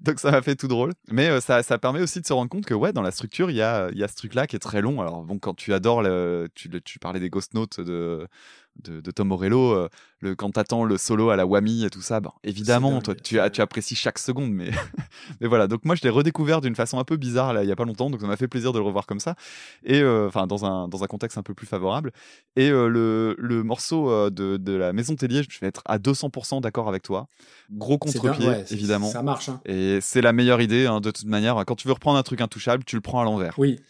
Donc 0.00 0.18
ça 0.18 0.32
m'a 0.32 0.42
fait 0.42 0.56
tout 0.56 0.66
drôle. 0.68 0.92
Mais 1.10 1.28
euh, 1.28 1.40
ça, 1.40 1.62
ça 1.62 1.78
permet 1.78 2.00
aussi 2.00 2.20
de 2.20 2.26
se 2.26 2.32
rendre 2.32 2.48
compte 2.50 2.64
que, 2.64 2.74
ouais, 2.74 2.92
dans 2.92 3.02
la 3.02 3.12
structure, 3.12 3.50
il 3.50 3.56
y 3.56 3.62
a, 3.62 3.88
y 3.92 4.02
a 4.02 4.08
ce 4.08 4.16
truc-là 4.16 4.46
qui 4.48 4.56
est 4.56 4.58
très 4.58 4.80
long. 4.80 5.00
Alors, 5.00 5.22
bon, 5.22 5.38
quand 5.38 5.54
tu 5.54 5.72
adores, 5.72 6.02
le, 6.02 6.48
tu, 6.54 6.68
le- 6.68 6.80
tu 6.80 6.98
parlais 6.98 7.20
des 7.20 7.30
Ghost 7.30 7.54
Notes 7.54 7.80
de, 7.80 8.26
de, 8.82 9.00
de 9.00 9.10
Tom 9.10 9.28
Morello, 9.28 9.72
euh, 9.72 9.88
le, 10.20 10.34
quand 10.34 10.50
t'attends 10.50 10.84
le 10.84 10.96
solo 10.96 11.30
à 11.30 11.36
la 11.36 11.46
Whammy 11.46 11.84
et 11.84 11.90
tout 11.90 12.00
ça, 12.00 12.20
bon, 12.20 12.30
évidemment, 12.44 13.00
toi, 13.00 13.14
tu, 13.14 13.38
apprécies 13.38 13.94
chaque 13.94 14.18
seconde. 14.18 14.52
Mais, 14.52 14.70
mais 15.40 15.46
voilà, 15.46 15.66
donc 15.66 15.84
moi, 15.84 15.94
je 15.94 16.02
l'ai 16.02 16.10
redécouvert 16.10 16.60
d'une 16.60 16.74
façon 16.74 16.98
un 16.98 17.04
peu 17.04 17.16
bizarre, 17.16 17.52
là, 17.52 17.62
il 17.62 17.68
y 17.68 17.72
a 17.72 17.76
pas 17.76 17.84
longtemps. 17.84 18.10
Donc 18.10 18.20
ça 18.20 18.26
m'a 18.26 18.36
fait 18.36 18.48
plaisir 18.48 18.72
de 18.72 18.78
le 18.78 18.84
revoir 18.84 19.06
comme 19.06 19.20
ça. 19.20 19.34
Et, 19.84 20.00
euh, 20.00 20.28
enfin, 20.28 20.46
dans, 20.46 20.64
un, 20.64 20.88
dans 20.88 21.04
un 21.04 21.06
contexte 21.06 21.38
un 21.38 21.42
peu 21.42 21.54
plus 21.54 21.66
favorable. 21.66 22.12
Et 22.56 22.70
euh, 22.70 22.88
le, 22.88 23.36
le 23.38 23.62
morceau 23.62 24.30
de, 24.30 24.56
de 24.56 24.72
la 24.72 24.92
Maison 24.92 25.14
Tellier, 25.14 25.42
je 25.48 25.60
vais 25.60 25.66
être 25.66 25.82
à 25.84 25.98
200% 25.98 26.60
d'accord 26.60 26.88
avec 26.88 27.02
toi. 27.02 27.26
Gros 27.70 27.98
contre-pied, 27.98 28.48
ouais, 28.48 28.64
évidemment. 28.70 29.08
Ça 29.10 29.22
marche, 29.22 29.48
hein. 29.48 29.60
Et 29.64 29.98
c'est 30.00 30.20
la 30.20 30.32
meilleure 30.32 30.60
idée, 30.60 30.86
hein, 30.86 31.00
de 31.00 31.10
toute 31.10 31.26
manière. 31.26 31.62
Quand 31.66 31.76
tu 31.76 31.88
veux 31.88 31.94
reprendre 31.94 32.18
un 32.18 32.22
truc 32.22 32.40
intouchable, 32.40 32.84
tu 32.84 32.96
le 32.96 33.02
prends 33.02 33.20
à 33.20 33.24
l'envers. 33.24 33.54
Oui, 33.58 33.80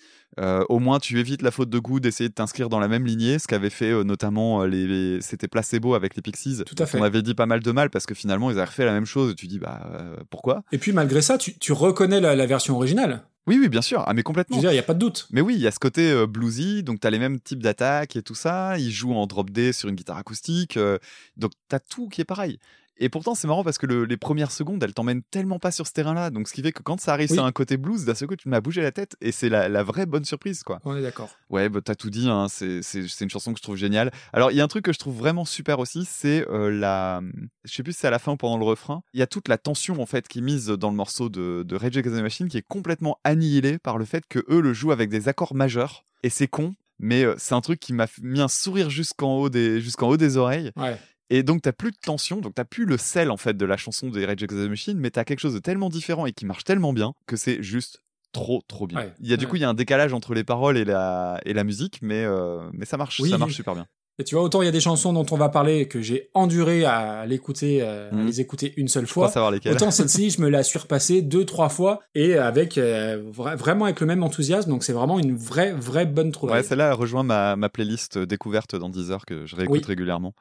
Euh, 0.41 0.65
au 0.69 0.79
moins, 0.79 0.99
tu 0.99 1.19
évites 1.21 1.43
la 1.43 1.51
faute 1.51 1.69
de 1.69 1.79
goût 1.79 2.01
d'essayer 2.01 2.29
de 2.29 2.35
t'inscrire 2.35 2.69
dans 2.71 2.79
la 2.81 2.89
même 2.89 3.05
lignée, 3.07 3.39
ce 3.39 3.47
qu'avait 3.47 3.69
fait 3.71 3.91
euh, 3.91 4.03
notamment 4.03 4.63
euh, 4.63 4.67
les, 4.67 4.87
les- 4.87 5.21
c'était 5.21 5.49
Placebo 5.49 5.95
avec 5.95 6.17
les 6.17 6.23
Pixies. 6.23 6.63
Tout 6.65 6.75
à 6.79 6.87
fait. 6.87 6.99
On 6.99 7.03
avait 7.03 7.23
dit 7.23 7.35
pas 7.35 7.47
mal 7.47 7.61
de 7.61 7.71
mal 7.71 7.91
parce 7.91 8.07
que 8.07 8.15
finalement, 8.15 8.51
ils 8.51 8.55
avaient 8.59 8.65
refait 8.65 8.85
la 8.87 8.93
même 8.93 9.05
chose. 9.07 9.33
Et 9.33 9.35
tu 9.35 9.47
dis, 9.47 9.59
bah, 9.59 9.83
euh, 9.93 10.17
pourquoi? 10.31 10.65
Et 10.73 10.79
puis 10.79 10.93
malgré 10.93 11.21
ça, 11.21 11.37
tu, 11.39 11.59
tu 11.59 11.73
reconnais 11.73 12.21
la, 12.21 12.35
la 12.35 12.47
version 12.47 12.75
originale. 12.77 13.25
Oui, 13.49 13.59
oui, 13.61 13.69
bien 13.69 13.83
sûr. 13.83 14.05
Ah, 14.07 14.15
mais 14.15 14.21
Je 14.21 14.25
complètement. 14.25 14.57
veux 14.57 14.61
dire, 14.61 14.71
il 14.71 14.75
n'y 14.75 14.79
a 14.79 14.85
pas 14.85 14.95
de 14.95 15.01
doute. 15.01 15.27
Mais 15.33 15.41
oui, 15.41 15.55
il 15.57 15.61
y 15.61 15.67
a 15.67 15.73
ce 15.73 15.81
côté 15.81 16.11
euh, 16.13 16.27
bluesy, 16.29 16.85
donc 16.85 17.01
t'as 17.01 17.11
les 17.11 17.19
mêmes 17.19 17.41
types 17.41 17.61
d'attaques 17.63 18.15
et 18.15 18.23
tout 18.23 18.37
ça. 18.37 18.79
Il 18.79 18.93
joue 18.93 19.13
en 19.15 19.27
drop 19.27 19.51
D 19.51 19.73
sur 19.73 19.89
une 19.89 19.97
guitare 19.97 20.17
acoustique, 20.17 20.77
euh, 20.77 20.99
donc 21.37 21.51
t'as 21.69 21.81
tout 21.81 22.09
qui 22.09 22.21
est 22.21 22.25
pareil. 22.25 22.59
Et 22.99 23.09
pourtant, 23.09 23.35
c'est 23.35 23.49
marrant 23.49 23.65
parce 23.65 23.79
que 23.79 23.87
le- 23.87 24.05
les 24.05 24.17
premières 24.17 24.51
secondes, 24.53 24.83
elles 24.83 24.95
t'emmènent 24.95 25.23
tellement 25.31 25.59
pas 25.59 25.71
sur 25.73 25.87
ce 25.87 25.93
terrain-là. 25.93 26.31
Donc, 26.31 26.47
ce 26.49 26.53
qui 26.53 26.63
fait 26.63 26.73
que 26.73 26.83
quand 26.83 27.01
ça 27.01 27.13
arrive 27.13 27.31
Oui. 27.31 27.37
sur 27.37 27.45
un 27.45 27.51
côté 27.53 27.77
blues, 27.77 28.05
d'un 28.05 28.15
seul 28.15 28.29
coup, 28.29 28.37
tu 28.37 28.49
m'as 28.49 28.61
bougé 28.61 28.83
la 28.83 28.93
tête 28.93 29.17
et 29.21 29.33
c'est 29.33 29.49
la, 29.49 29.69
la 29.69 29.83
vraie 29.83 30.07
bonne 30.07 30.25
surprise, 30.25 30.63
quoi. 30.63 30.79
On 30.85 30.95
est 30.97 31.03
d'accord. 31.03 31.31
Ouais, 31.51 31.69
bah, 31.69 31.81
t'as 31.85 31.95
tout 31.95 32.11
dit, 32.11 32.29
hein, 32.29 32.47
c'est 32.49 32.81
une 33.21 33.31
chanson 33.31 33.53
que 33.53 33.59
je 33.59 33.63
trouve 33.63 33.77
géniale. 33.77 34.11
Alors, 34.33 34.51
il 34.51 34.57
y 34.57 34.61
a 34.61 34.65
un 34.65 34.69
truc 34.69 34.85
que 34.85 34.93
je 34.93 34.99
trouve 34.99 35.17
vraiment 35.17 35.45
super 35.45 35.79
aussi, 35.79 36.05
c'est 36.05 36.47
euh, 36.49 36.71
la. 36.71 37.21
Je 37.65 37.73
sais 37.75 37.83
plus 37.83 37.93
si 37.93 38.01
c'est 38.01 38.09
à 38.09 38.11
la 38.11 38.19
fin 38.19 38.33
ou 38.33 38.37
pendant 38.37 38.59
le 38.59 38.65
refrain. 38.65 39.03
Il 39.15 39.21
y 39.21 39.23
a 39.23 39.27
toute 39.27 39.49
la 39.49 39.59
tension, 39.59 40.01
en 40.01 40.07
fait, 40.07 40.29
qui 40.29 40.39
est 40.39 40.43
mise 40.43 40.67
dans 40.67 40.91
le 40.91 40.97
morceau 40.97 41.29
de, 41.29 41.65
de 41.67 41.77
Rage 41.77 41.97
Against 41.97 42.17
the 42.19 42.23
Machine 42.23 42.49
qui 42.49 42.59
est 42.59 42.67
complètement 42.67 43.19
annihilée 43.25 43.79
par 43.79 43.99
le 43.99 44.05
fait 44.05 44.25
que 44.29 44.41
eux 44.51 44.61
le 44.61 44.73
jouent 44.75 44.93
avec 44.93 45.09
des 45.11 45.29
accords 45.29 45.55
majeurs. 45.55 46.05
Et 46.23 46.31
c'est 46.31 46.47
con, 46.49 46.75
mais 46.99 47.25
euh, 47.25 47.35
c'est 47.39 47.55
un 47.55 47.61
truc 47.61 47.81
qui 47.81 47.93
m'a 47.93 48.07
mis 48.23 48.41
un 48.41 48.49
sourire 48.49 48.91
jusqu'en 48.91 49.35
haut, 49.39 49.49
des, 49.49 49.81
jusqu'en 49.81 50.09
haut 50.09 50.17
des 50.17 50.37
oreilles. 50.37 50.71
Ouais. 50.77 50.97
Et 51.35 51.43
donc, 51.43 51.63
t'as 51.63 51.73
plus 51.73 51.91
de 51.93 51.97
tension, 51.97 52.41
donc 52.41 52.55
t'as 52.55 52.65
plus 52.65 52.85
le 52.85 52.97
sel, 52.99 53.31
en 53.31 53.37
fait, 53.37 53.57
de 53.57 53.65
la 53.65 53.77
chanson 53.77 54.09
des 54.09 54.27
Rage 54.27 54.43
Against 54.43 54.67
the 54.67 54.69
Machine, 54.69 54.99
mais 54.99 55.11
t'as 55.11 55.25
quelque 55.25 55.41
chose 55.41 55.55
de 55.55 55.59
tellement 55.61 55.89
différent 55.89 56.27
et 56.27 56.33
qui 56.33 56.45
marche 56.47 56.65
tellement 56.65 56.93
bien 56.93 57.15
que 57.27 57.37
c'est 57.37 57.63
juste 57.63 58.03
trop, 58.33 58.63
trop 58.69 58.87
bien. 58.87 58.99
Ouais. 58.99 59.13
Il 59.21 59.29
y 59.29 59.33
a 59.33 59.37
du 59.37 59.45
Ouais. 59.45 59.51
coup, 59.51 59.57
il 59.57 59.63
y 59.63 59.65
a 59.65 59.69
un 59.69 59.75
décalage 59.75 60.13
entre 60.13 60.35
les 60.35 60.45
paroles 60.45 60.77
et 60.77 60.85
la, 60.85 61.41
et 61.47 61.53
la 61.55 61.65
musique, 61.65 62.01
mais, 62.03 62.25
euh, 62.25 62.61
mais 62.73 62.85
ça 62.85 62.97
marche, 62.97 63.19
Oui. 63.21 63.31
ça 63.31 63.39
marche 63.39 63.55
super 63.55 63.75
bien. 63.75 63.87
Et 64.19 64.25
tu 64.25 64.35
vois, 64.35 64.45
autant 64.45 64.61
il 64.61 64.67
y 64.67 64.69
a 64.69 64.73
des 64.73 64.81
chansons 64.81 65.15
dont 65.15 65.25
on 65.31 65.37
va 65.39 65.49
parler 65.49 65.89
que 65.89 66.03
j'ai 66.03 66.29
enduré 66.35 66.85
à 66.85 67.25
l'écouter, 67.25 67.79
euh, 67.81 68.11
à 68.11 68.15
Mhm. 68.15 68.27
les 68.27 68.41
écouter 68.43 68.75
une 68.77 68.89
seule 68.89 69.07
fois. 69.07 69.27
pas 69.29 69.33
savoir 69.33 69.51
lesquelles. 69.53 69.73
Autant 69.73 69.91
celle-ci, 69.91 70.29
je 70.37 70.41
me 70.43 70.51
l'ai 70.51 70.63
surpassée 70.63 71.23
deux, 71.23 71.47
trois 71.47 71.71
fois 71.71 72.01
et 72.15 72.37
avec 72.37 72.77
euh, 72.77 73.23
vra- 73.33 73.57
vraiment 73.57 73.87
avec 73.87 74.01
le 74.01 74.07
même 74.07 74.23
enthousiasme. 74.23 74.69
Donc 74.69 74.85
c'est 74.85 74.93
vraiment 74.93 75.19
une 75.19 75.35
vraie, 75.35 75.73
vraie 75.73 76.05
bonne 76.05 76.31
trouvaille. 76.31 76.59
Ouais, 76.59 76.63
celle-là 76.63 76.89
elle 76.89 76.93
rejoint 76.99 77.23
ma, 77.23 77.57
ma 77.57 77.71
playlist 77.71 78.19
découverte 78.19 78.77
dans 78.77 78.91
Deezer 78.91 79.25
que 79.25 79.47
je 79.47 79.57
réécoute 79.57 79.79
Oui. 79.79 79.85
régulièrement. 79.87 80.35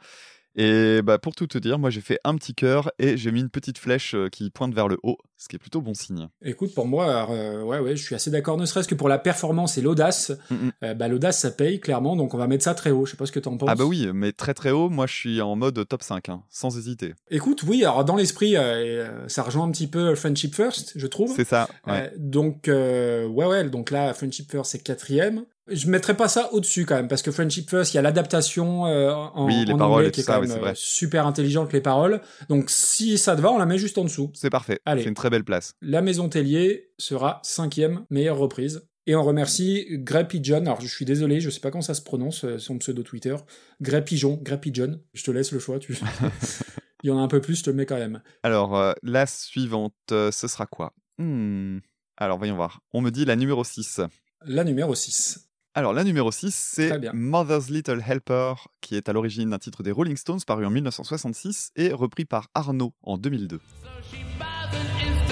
Et 0.56 1.02
bah, 1.02 1.18
pour 1.18 1.34
tout 1.34 1.48
te 1.48 1.58
dire, 1.58 1.80
moi 1.80 1.90
j'ai 1.90 2.02
fait 2.02 2.20
un 2.26 2.36
petit 2.36 2.54
cœur 2.54 2.92
et 3.00 3.16
j'ai 3.16 3.32
mis 3.32 3.40
une 3.40 3.50
petite 3.50 3.78
flèche 3.78 4.16
euh, 4.16 4.28
qui 4.28 4.50
pointe 4.50 4.74
vers 4.74 4.88
le 4.90 4.98
haut, 5.04 5.18
ce 5.38 5.48
qui 5.48 5.56
est 5.56 5.60
plutôt 5.60 5.80
bon 5.82 5.94
signe. 5.94 6.28
Écoute, 6.42 6.74
pour 6.76 6.88
moi, 6.88 7.06
alors, 7.06 7.32
euh, 7.32 7.64
ouais, 7.64 7.80
ouais, 7.80 7.96
je 7.96 8.04
suis 8.04 8.16
assez 8.16 8.32
d'accord. 8.32 8.58
Ne 8.58 8.66
serait-ce 8.66 8.88
que 8.90 8.96
pour 8.96 9.08
la 9.08 9.18
performance 9.18 9.78
et 9.78 9.82
l'audace, 9.82 10.32
Mhm. 10.50 10.72
euh, 10.84 10.94
bah, 10.94 11.08
l'audace 11.08 11.40
ça 11.40 11.52
paye 11.52 11.80
clairement. 11.80 12.16
Donc 12.18 12.34
on 12.34 12.38
va 12.38 12.48
mettre 12.48 12.64
ça 12.66 12.74
très 12.76 12.92
haut. 12.92 13.06
Je 13.06 13.12
sais 13.12 13.18
pas 13.18 13.26
ce 13.26 13.32
que 13.32 13.40
t'en 13.40 13.56
penses. 13.58 13.70
Ah 13.72 13.76
bah 13.76 13.86
oui, 13.86 14.08
mais 14.14 14.34
très 14.34 14.54
très 14.54 14.72
haut, 14.72 14.90
moi 14.90 15.08
je 15.08 15.14
suis 15.14 15.42
en 15.42 15.56
mode 15.56 15.88
top 15.88 16.04
5, 16.04 16.28
hein, 16.30 16.44
sans 16.50 16.78
hésiter. 16.78 17.14
Écoute, 17.30 17.64
oui, 17.64 17.84
alors 17.86 18.04
dans 18.04 18.18
l'esprit, 18.18 18.58
euh, 18.58 19.28
ça 19.30 19.44
rejoint 19.44 19.66
un 19.66 19.72
petit 19.72 19.88
peu 19.88 20.16
Friendship 20.16 20.54
First, 20.54 20.94
je 20.98 21.08
trouve. 21.08 21.34
C'est 21.36 21.48
ça, 21.48 21.70
ouais. 21.88 22.12
Donc, 22.18 22.64
ouais, 22.68 23.26
ouais, 23.46 23.70
donc 23.70 23.90
là, 23.92 24.14
Friendship 24.14 24.52
First, 24.52 24.72
c'est 24.72 24.80
quatrième. 24.84 25.46
Je 25.68 25.88
mettrais 25.90 26.18
pas 26.18 26.28
ça 26.28 26.52
au-dessus 26.54 26.86
quand 26.86 26.96
même, 26.96 27.08
parce 27.08 27.22
que 27.22 27.32
Friendship 27.32 27.70
First, 27.70 27.94
il 27.94 27.98
y 27.98 28.00
a 28.00 28.02
l'adaptation 28.02 28.88
euh, 28.88 29.12
en, 29.12 29.46
Oui, 29.46 29.66
les 29.66 29.74
en 29.74 29.78
paroles 29.78 29.94
anglais 29.94 30.08
et 30.08 30.12
qui 30.12 30.22
est 30.22 30.24
ça, 30.24 30.36
quand 30.36 30.48
même 30.48 30.64
euh, 30.64 30.72
super 30.76 31.28
intelligente, 31.28 31.72
les 31.72 31.82
paroles. 31.82 32.22
Donc, 32.50 32.70
si 32.70 33.18
ça 33.18 33.36
te 33.36 33.42
va, 33.42 33.52
on 33.52 33.58
la 33.58 33.66
met 33.66 33.78
juste 33.78 33.98
en 33.98 34.04
dessous. 34.04 34.32
C'est 34.34 34.50
parfait, 34.50 34.80
Allez. 34.86 35.04
c'est 35.04 35.10
une 35.10 35.16
très 35.16 35.30
belle 35.30 35.44
place. 35.44 35.76
La 35.82 36.02
Maison 36.02 36.30
Tellier 36.30 36.92
sera 36.98 37.40
cinquième 37.44 38.06
meilleure 38.10 38.38
reprise. 38.38 38.84
Et 39.08 39.16
on 39.16 39.24
remercie 39.24 39.88
Grey 39.90 40.28
Pigeon. 40.28 40.62
Alors, 40.62 40.80
je 40.82 40.88
suis 40.88 41.06
désolé, 41.06 41.42
je 41.42 41.50
sais 41.50 41.60
pas 41.60 41.72
comment 41.72 41.82
ça 41.82 41.96
se 41.96 42.04
prononce, 42.04 42.46
euh, 42.46 42.60
son 42.60 42.78
pseudo 42.78 43.02
Twitter. 43.02 43.36
Grey 43.82 44.04
Pigeon, 44.04 44.40
Grey 44.42 44.60
Pigeon. 44.60 45.00
Je 45.14 45.24
te 45.24 45.32
laisse 45.32 45.52
le 45.52 45.60
choix, 45.60 45.80
tu. 45.80 45.98
Il 47.04 47.08
y 47.08 47.12
en 47.12 47.18
a 47.18 47.22
un 47.22 47.28
peu 47.28 47.42
plus, 47.42 47.56
je 47.56 47.64
te 47.64 47.70
le 47.72 47.76
mets 47.76 47.88
quand 47.88 47.98
même. 47.98 48.22
Alors, 48.44 48.78
euh, 48.78 48.94
la 49.02 49.26
suivante, 49.26 49.96
euh, 50.12 50.32
ce 50.32 50.48
sera 50.48 50.68
quoi? 50.68 50.94
Hmm. 51.18 51.80
Alors, 52.16 52.38
voyons 52.38 52.56
voir. 52.56 52.82
On 52.94 53.02
me 53.02 53.10
dit 53.10 53.26
la 53.26 53.36
numéro 53.36 53.64
6. 53.64 54.02
La 54.46 54.64
numéro 54.64 54.94
6. 54.94 55.51
Alors, 55.74 55.94
la 55.94 56.04
numéro 56.04 56.32
6, 56.32 56.54
c'est. 56.54 57.14
Mother's 57.14 57.70
Little 57.70 58.04
Helper, 58.06 58.56
qui 58.82 58.96
est 58.98 59.08
à 59.08 59.14
l'origine 59.14 59.52
d'un 59.52 59.58
titre 59.58 59.84
des 59.84 59.92
Rolling 59.92 60.18
Stones 60.18 60.42
paru 60.46 60.66
en 60.66 60.70
1966 60.70 61.72
et 61.78 61.94
repris 61.94 62.26
par 62.26 62.50
Arnaud 62.54 62.94
en 63.04 63.18
2002. 63.18 63.58
So 63.58 63.90
she 64.12 64.18
buys 64.38 64.76
an 64.76 64.86
instant 65.00 65.32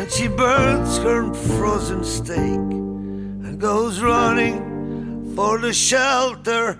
and 0.00 0.10
she 0.10 0.28
burns 0.28 0.96
her 0.96 1.30
frozen 1.34 2.02
steak 2.02 2.38
and 2.38 3.60
goes 3.60 4.00
running 4.00 5.34
for 5.36 5.58
the 5.58 5.74
shelter 5.74 6.70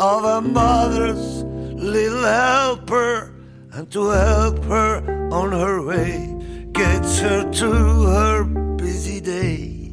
of 0.00 0.22
her 0.22 0.40
mother's 0.40 1.42
little 1.74 2.22
helper 2.22 3.34
and 3.72 3.90
to 3.92 4.08
help 4.08 4.64
her 4.64 5.30
on 5.30 5.52
her 5.52 5.82
way 5.84 6.34
gets 6.72 7.18
her 7.18 7.52
through 7.52 8.06
her 8.06 8.44
busy 8.44 9.20
day. 9.20 9.92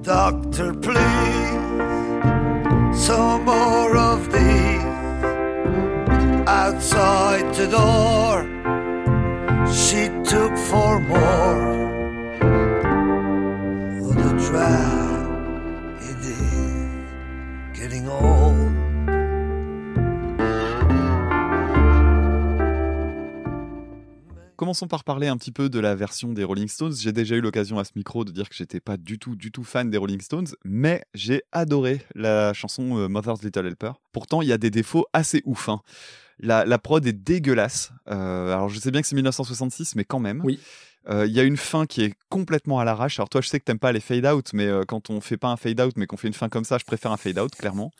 Doctor 0.00 0.72
please 0.72 1.66
some 3.06 3.44
more 3.44 3.94
of 3.94 4.32
these 4.32 4.65
outside 6.46 7.52
the 7.54 7.66
door. 7.68 8.44
She 9.72 10.08
took 10.24 10.56
for 10.56 11.00
more. 11.00 11.76
Commençons 24.56 24.88
par 24.88 25.04
parler 25.04 25.28
un 25.28 25.36
petit 25.36 25.52
peu 25.52 25.68
de 25.68 25.78
la 25.78 25.94
version 25.94 26.32
des 26.32 26.42
Rolling 26.42 26.66
Stones. 26.66 26.94
J'ai 26.98 27.12
déjà 27.12 27.36
eu 27.36 27.42
l'occasion 27.42 27.78
à 27.78 27.84
ce 27.84 27.90
micro 27.94 28.24
de 28.24 28.32
dire 28.32 28.48
que 28.48 28.54
j'étais 28.54 28.80
pas 28.80 28.96
du 28.96 29.18
tout, 29.18 29.36
du 29.36 29.52
tout 29.52 29.64
fan 29.64 29.90
des 29.90 29.98
Rolling 29.98 30.20
Stones, 30.22 30.46
mais 30.64 31.04
j'ai 31.12 31.42
adoré 31.52 32.00
la 32.14 32.54
chanson 32.54 32.96
euh, 32.96 33.06
Mother's 33.06 33.42
Little 33.42 33.66
Helper. 33.66 33.92
Pourtant, 34.12 34.40
il 34.40 34.48
y 34.48 34.52
a 34.52 34.58
des 34.58 34.70
défauts 34.70 35.04
assez 35.12 35.42
ouf. 35.44 35.68
hein. 35.68 35.82
La, 36.38 36.64
la 36.64 36.78
prod 36.78 37.06
est 37.06 37.12
dégueulasse. 37.12 37.92
Euh, 38.08 38.52
alors, 38.52 38.68
je 38.68 38.78
sais 38.78 38.90
bien 38.90 39.00
que 39.00 39.06
c'est 39.06 39.14
1966, 39.14 39.94
mais 39.96 40.04
quand 40.04 40.20
même. 40.20 40.40
Oui. 40.44 40.58
Euh, 41.08 41.26
Il 41.26 41.32
y 41.32 41.40
a 41.40 41.44
une 41.44 41.56
fin 41.56 41.86
qui 41.86 42.02
est 42.02 42.14
complètement 42.28 42.80
à 42.80 42.84
l'arrache. 42.84 43.18
Alors 43.18 43.28
toi, 43.28 43.40
je 43.40 43.48
sais 43.48 43.60
que 43.60 43.64
t'aimes 43.64 43.78
pas 43.78 43.92
les 43.92 44.00
fade 44.00 44.26
out, 44.26 44.50
mais 44.52 44.66
euh, 44.66 44.82
quand 44.86 45.08
on 45.08 45.20
fait 45.20 45.36
pas 45.36 45.48
un 45.48 45.56
fade 45.56 45.80
out, 45.80 45.94
mais 45.96 46.06
qu'on 46.06 46.16
fait 46.16 46.28
une 46.28 46.34
fin 46.34 46.48
comme 46.48 46.64
ça, 46.64 46.78
je 46.78 46.84
préfère 46.84 47.12
un 47.12 47.16
fade 47.16 47.38
out, 47.38 47.54
clairement. 47.54 47.92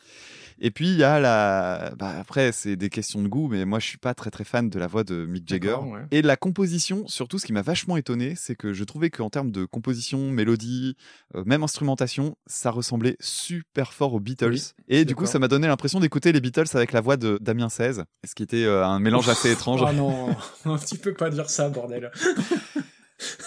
Et 0.59 0.71
puis 0.71 0.89
il 0.89 0.97
y 0.97 1.03
a 1.03 1.19
la. 1.19 1.93
Bah, 1.97 2.13
après, 2.19 2.51
c'est 2.51 2.75
des 2.75 2.89
questions 2.89 3.21
de 3.21 3.27
goût, 3.27 3.47
mais 3.47 3.65
moi, 3.65 3.79
je 3.79 3.87
suis 3.87 3.97
pas 3.97 4.13
très 4.13 4.31
très 4.31 4.43
fan 4.43 4.69
de 4.69 4.79
la 4.79 4.87
voix 4.87 5.03
de 5.03 5.25
Mick 5.25 5.47
Jagger. 5.47 5.77
Ouais. 5.83 6.01
Et 6.11 6.21
de 6.21 6.27
la 6.27 6.37
composition, 6.37 7.07
surtout, 7.07 7.39
ce 7.39 7.45
qui 7.45 7.53
m'a 7.53 7.61
vachement 7.61 7.97
étonné, 7.97 8.33
c'est 8.35 8.55
que 8.55 8.73
je 8.73 8.83
trouvais 8.83 9.09
qu'en 9.09 9.29
termes 9.29 9.51
de 9.51 9.65
composition, 9.65 10.31
mélodie, 10.31 10.95
euh, 11.35 11.43
même 11.45 11.63
instrumentation, 11.63 12.35
ça 12.45 12.71
ressemblait 12.71 13.17
super 13.19 13.93
fort 13.93 14.13
aux 14.13 14.19
Beatles. 14.19 14.51
Oui, 14.51 14.73
et 14.87 15.05
du 15.05 15.15
coup, 15.15 15.25
ça 15.25 15.39
m'a 15.39 15.47
donné 15.47 15.67
l'impression 15.67 15.99
d'écouter 15.99 16.31
les 16.31 16.41
Beatles 16.41 16.67
avec 16.73 16.91
la 16.91 17.01
voie 17.01 17.17
de 17.17 17.37
Damien 17.41 17.69
16, 17.69 18.03
ce 18.25 18.35
qui 18.35 18.43
était 18.43 18.65
euh, 18.65 18.85
un 18.85 18.99
mélange 18.99 19.29
assez 19.29 19.51
étrange. 19.51 19.81
Oh 19.83 19.93
non, 19.93 20.35
tu 20.89 20.97
peux 20.97 21.13
pas 21.13 21.29
dire 21.29 21.49
ça, 21.49 21.69
bordel. 21.69 22.11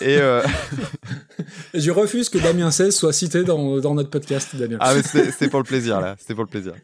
Et 0.01 0.19
euh, 0.19 0.43
je 1.75 1.91
refuse 1.91 2.29
que 2.29 2.39
Damien 2.39 2.71
16 2.71 2.95
soit 2.95 3.13
cité 3.13 3.45
dans, 3.45 3.79
dans 3.79 3.95
notre 3.95 4.11
podcast, 4.11 4.57
Damien. 4.57 4.79
ah, 4.81 4.95
mais 4.95 5.03
c'était 5.03 5.31
c'était 5.31 5.49
pour 5.49 5.61
le 5.61 5.65
plaisir 5.65 6.01
là, 6.01 6.17
c'était 6.19 6.35
pour 6.35 6.45
le 6.45 6.51
plaisir. 6.51 6.75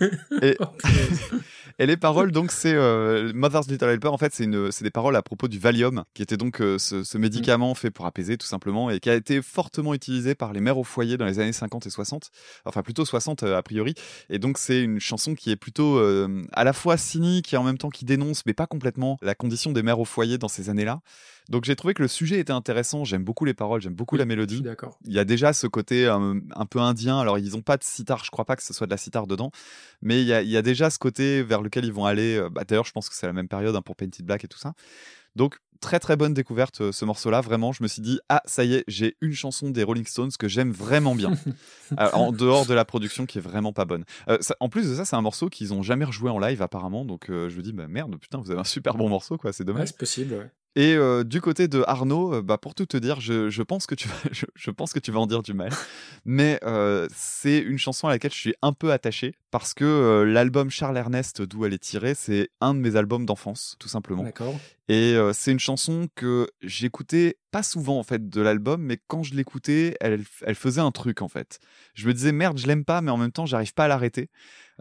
Et, 1.78 1.86
les 1.86 1.96
paroles, 1.96 2.32
donc, 2.32 2.52
c'est 2.52 2.72
euh, 2.72 3.32
Mother's 3.34 3.68
Little 3.68 3.88
Helper. 3.88 4.08
En 4.08 4.16
fait, 4.16 4.32
c'est 4.32 4.46
c'est 4.70 4.84
des 4.84 4.90
paroles 4.90 5.14
à 5.16 5.22
propos 5.22 5.46
du 5.46 5.58
Valium, 5.58 6.04
qui 6.14 6.22
était 6.22 6.38
donc 6.38 6.62
euh, 6.62 6.78
ce, 6.78 7.04
ce 7.04 7.18
médicament 7.18 7.74
fait 7.74 7.90
pour 7.90 8.06
apaiser, 8.06 8.38
tout 8.38 8.46
simplement, 8.46 8.88
et 8.90 8.98
qui 8.98 9.10
a 9.10 9.14
été 9.14 9.42
fortement 9.42 9.92
utilisé 9.92 10.34
par 10.34 10.52
les 10.52 10.60
mères 10.60 10.78
au 10.78 10.84
foyer 10.84 11.18
dans 11.18 11.26
les 11.26 11.38
années 11.38 11.52
50 11.52 11.86
et 11.86 11.90
60. 11.90 12.30
Enfin, 12.64 12.82
plutôt 12.82 13.04
60 13.04 13.42
euh, 13.42 13.58
a 13.58 13.62
priori. 13.62 13.94
Et 14.30 14.38
donc, 14.38 14.56
c'est 14.56 14.80
une 14.80 15.00
chanson 15.00 15.34
qui 15.34 15.50
est 15.50 15.56
plutôt 15.56 15.98
euh, 15.98 16.46
à 16.52 16.64
la 16.64 16.72
fois 16.72 16.96
cynique 16.96 17.52
et 17.52 17.56
en 17.56 17.62
même 17.62 17.78
temps 17.78 17.90
qui 17.90 18.04
dénonce, 18.04 18.46
mais 18.46 18.54
pas 18.54 18.66
complètement, 18.66 19.18
la 19.20 19.34
condition 19.34 19.72
des 19.72 19.82
mères 19.82 20.00
au 20.00 20.06
foyer 20.06 20.38
dans 20.38 20.48
ces 20.48 20.70
années-là. 20.70 21.00
Donc, 21.48 21.64
j'ai 21.64 21.76
trouvé 21.76 21.94
que 21.94 22.02
le 22.02 22.08
sujet 22.08 22.38
était 22.40 22.52
intéressant. 22.52 23.04
J'aime 23.04 23.22
beaucoup 23.24 23.44
les 23.44 23.54
paroles, 23.54 23.80
j'aime 23.80 23.94
beaucoup 23.94 24.16
Oui, 24.16 24.18
la 24.20 24.24
mélodie. 24.26 24.62
d'accord. 24.62 24.98
Il 25.04 25.12
y 25.12 25.18
a 25.18 25.24
déjà 25.24 25.52
ce 25.52 25.66
côté 25.66 26.06
euh, 26.06 26.34
un 26.54 26.66
peu 26.66 26.80
indien. 26.80 27.18
Alors, 27.20 27.38
ils 27.38 27.52
n'ont 27.52 27.62
pas 27.62 27.76
de 27.76 27.84
sitar, 27.84 28.24
je 28.24 28.30
crois 28.30 28.44
pas 28.44 28.56
que 28.56 28.62
ce 28.62 28.72
soit 28.74 28.86
de 28.86 28.90
la 28.92 28.96
sitar 28.96 29.26
dedans, 29.26 29.50
mais 30.02 30.20
il 30.22 30.26
y 30.26 30.32
a, 30.32 30.42
il 30.42 30.48
y 30.50 30.56
a 30.56 30.62
déjà 30.62 30.90
ce 30.90 30.98
côté 30.98 31.42
vers 31.42 31.62
lequel 31.62 31.84
ils 31.84 31.92
vont 31.92 32.04
aller. 32.06 32.36
euh, 32.36 32.50
bah, 32.50 32.64
D'ailleurs, 32.66 32.84
je 32.86 32.92
pense 32.92 33.08
que 33.08 33.14
c'est 33.14 33.26
la 33.26 33.32
même 33.32 33.48
période 33.48 33.76
hein, 33.76 33.82
pour 33.82 33.96
Painted 33.96 34.24
Black 34.26 34.44
et 34.44 34.48
tout 34.48 34.58
ça. 34.58 34.72
Donc, 35.36 35.58
très 35.80 36.00
très 36.00 36.16
bonne 36.16 36.32
découverte 36.32 36.80
euh, 36.80 36.90
ce 36.92 37.04
morceau-là. 37.04 37.42
Vraiment, 37.42 37.70
je 37.72 37.82
me 37.82 37.88
suis 37.88 38.00
dit, 38.02 38.18
ah, 38.30 38.42
ça 38.46 38.64
y 38.64 38.74
est, 38.74 38.84
j'ai 38.88 39.16
une 39.20 39.34
chanson 39.34 39.68
des 39.70 39.82
Rolling 39.82 40.06
Stones 40.06 40.30
que 40.38 40.48
j'aime 40.48 40.72
vraiment 40.72 41.14
bien. 41.14 41.32
Euh, 42.00 42.10
en 42.14 42.32
dehors 42.32 42.66
de 42.66 42.74
la 42.74 42.84
production 42.84 43.26
qui 43.26 43.38
est 43.38 43.40
vraiment 43.40 43.72
pas 43.72 43.84
bonne. 43.84 44.04
Euh, 44.28 44.38
ça- 44.40 44.56
en 44.58 44.68
plus 44.68 44.88
de 44.90 44.94
ça, 44.96 45.04
c'est 45.04 45.14
un 45.14 45.20
morceau 45.22 45.48
qu'ils 45.48 45.72
ont 45.72 45.84
jamais 45.84 46.04
rejoué 46.04 46.30
en 46.30 46.40
live 46.40 46.60
apparemment. 46.60 47.04
Donc, 47.04 47.30
euh, 47.30 47.48
je 47.48 47.56
me 47.56 47.62
dis, 47.62 47.72
bah 47.72 47.86
merde, 47.86 48.16
putain, 48.18 48.38
vous 48.38 48.50
avez 48.50 48.58
un 48.58 48.64
super 48.64 48.96
bon 48.96 49.08
morceau, 49.08 49.36
quoi. 49.38 49.52
C'est 49.52 49.62
Ouais, 49.62 49.66
dommage. 49.72 49.88
c'est 49.88 49.96
possible, 49.96 50.34
ouais. 50.34 50.50
Et 50.76 50.94
euh, 50.94 51.24
du 51.24 51.40
côté 51.40 51.68
de 51.68 51.82
Arnaud, 51.86 52.34
euh, 52.34 52.42
bah, 52.42 52.58
pour 52.58 52.74
tout 52.74 52.84
te 52.84 52.98
dire, 52.98 53.18
je, 53.18 53.48
je 53.48 53.62
pense 53.62 53.86
que 53.86 53.94
tu 53.94 54.08
vas, 54.08 54.14
je, 54.30 54.44
je 54.54 54.70
pense 54.70 54.92
que 54.92 54.98
tu 54.98 55.10
vas 55.10 55.18
en 55.18 55.26
dire 55.26 55.42
du 55.42 55.54
mal, 55.54 55.70
mais 56.26 56.60
euh, 56.64 57.08
c'est 57.14 57.58
une 57.58 57.78
chanson 57.78 58.08
à 58.08 58.10
laquelle 58.10 58.32
je 58.32 58.38
suis 58.38 58.54
un 58.60 58.74
peu 58.74 58.92
attaché 58.92 59.34
parce 59.50 59.72
que 59.72 60.22
l'album 60.26 60.68
Charles 60.68 60.98
Ernest 60.98 61.40
d'où 61.40 61.64
elle 61.64 61.72
est 61.72 61.78
tirée, 61.78 62.14
c'est 62.14 62.50
un 62.60 62.74
de 62.74 62.80
mes 62.80 62.96
albums 62.96 63.24
d'enfance, 63.24 63.76
tout 63.78 63.88
simplement. 63.88 64.22
D'accord. 64.22 64.54
Et 64.88 65.16
c'est 65.32 65.50
une 65.50 65.58
chanson 65.58 66.08
que 66.14 66.50
j'écoutais 66.60 67.38
pas 67.50 67.62
souvent 67.62 67.98
en 67.98 68.02
fait 68.02 68.28
de 68.28 68.40
l'album, 68.42 68.82
mais 68.82 68.98
quand 69.08 69.22
je 69.22 69.34
l'écoutais, 69.34 69.96
elle, 70.00 70.24
elle 70.42 70.54
faisait 70.54 70.82
un 70.82 70.90
truc 70.90 71.22
en 71.22 71.28
fait. 71.28 71.58
Je 71.94 72.06
me 72.06 72.12
disais 72.12 72.32
merde, 72.32 72.58
je 72.58 72.66
l'aime 72.66 72.84
pas, 72.84 73.00
mais 73.00 73.10
en 73.10 73.16
même 73.16 73.32
temps, 73.32 73.46
j'arrive 73.46 73.72
pas 73.72 73.86
à 73.86 73.88
l'arrêter. 73.88 74.28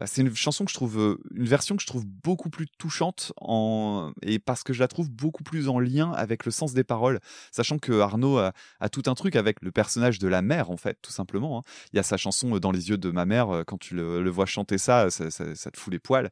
C'est 0.06 0.22
une 0.22 0.36
chanson 0.36 0.66
que 0.66 0.72
je 0.72 0.76
trouve, 0.76 1.18
une 1.34 1.46
version 1.46 1.78
que 1.78 1.82
je 1.82 1.88
trouve 1.88 2.06
beaucoup 2.06 2.50
plus 2.50 2.68
touchante 2.78 3.32
en 3.38 4.12
et 4.22 4.39
parce 4.39 4.64
que 4.64 4.74
je 4.74 4.80
la 4.82 4.89
trouve 4.89 5.10
beaucoup 5.10 5.43
plus 5.43 5.70
en 5.70 5.80
lien 5.80 6.12
avec 6.12 6.43
le 6.46 6.52
sens 6.52 6.74
des 6.74 6.84
paroles, 6.84 7.22
sachant 7.52 7.78
que 7.78 8.00
Arnaud 8.02 8.38
a, 8.38 8.54
tout 8.91 9.04
un 9.08 9.14
truc 9.16 9.38
avec 9.38 9.62
le 9.62 9.72
personnage 9.72 10.20
de 10.20 10.28
la 10.28 10.41
mère 10.41 10.70
en 10.70 10.76
fait, 10.78 10.98
tout 11.02 11.12
simplement. 11.14 11.60
hein. 11.60 11.62
Il 11.93 11.96
y 11.96 12.00
a 12.00 12.04
sa 12.04 12.18
chanson 12.18 12.58
dans 12.60 12.72
les 12.72 12.89
yeux 12.89 12.98
de 12.98 13.10
ma 13.10 13.26
mère, 13.26 13.64
quand 13.68 13.78
tu 13.78 13.96
le, 13.96 14.22
le 14.22 14.30
vois 14.30 14.46
chanter 14.46 14.78
ça, 14.78 15.10
ça, 15.10 15.32
ça- 15.32 15.56
ça 15.56 15.72
te 15.72 15.80
fout 15.80 15.93
les 15.93 16.00
poils. 16.00 16.30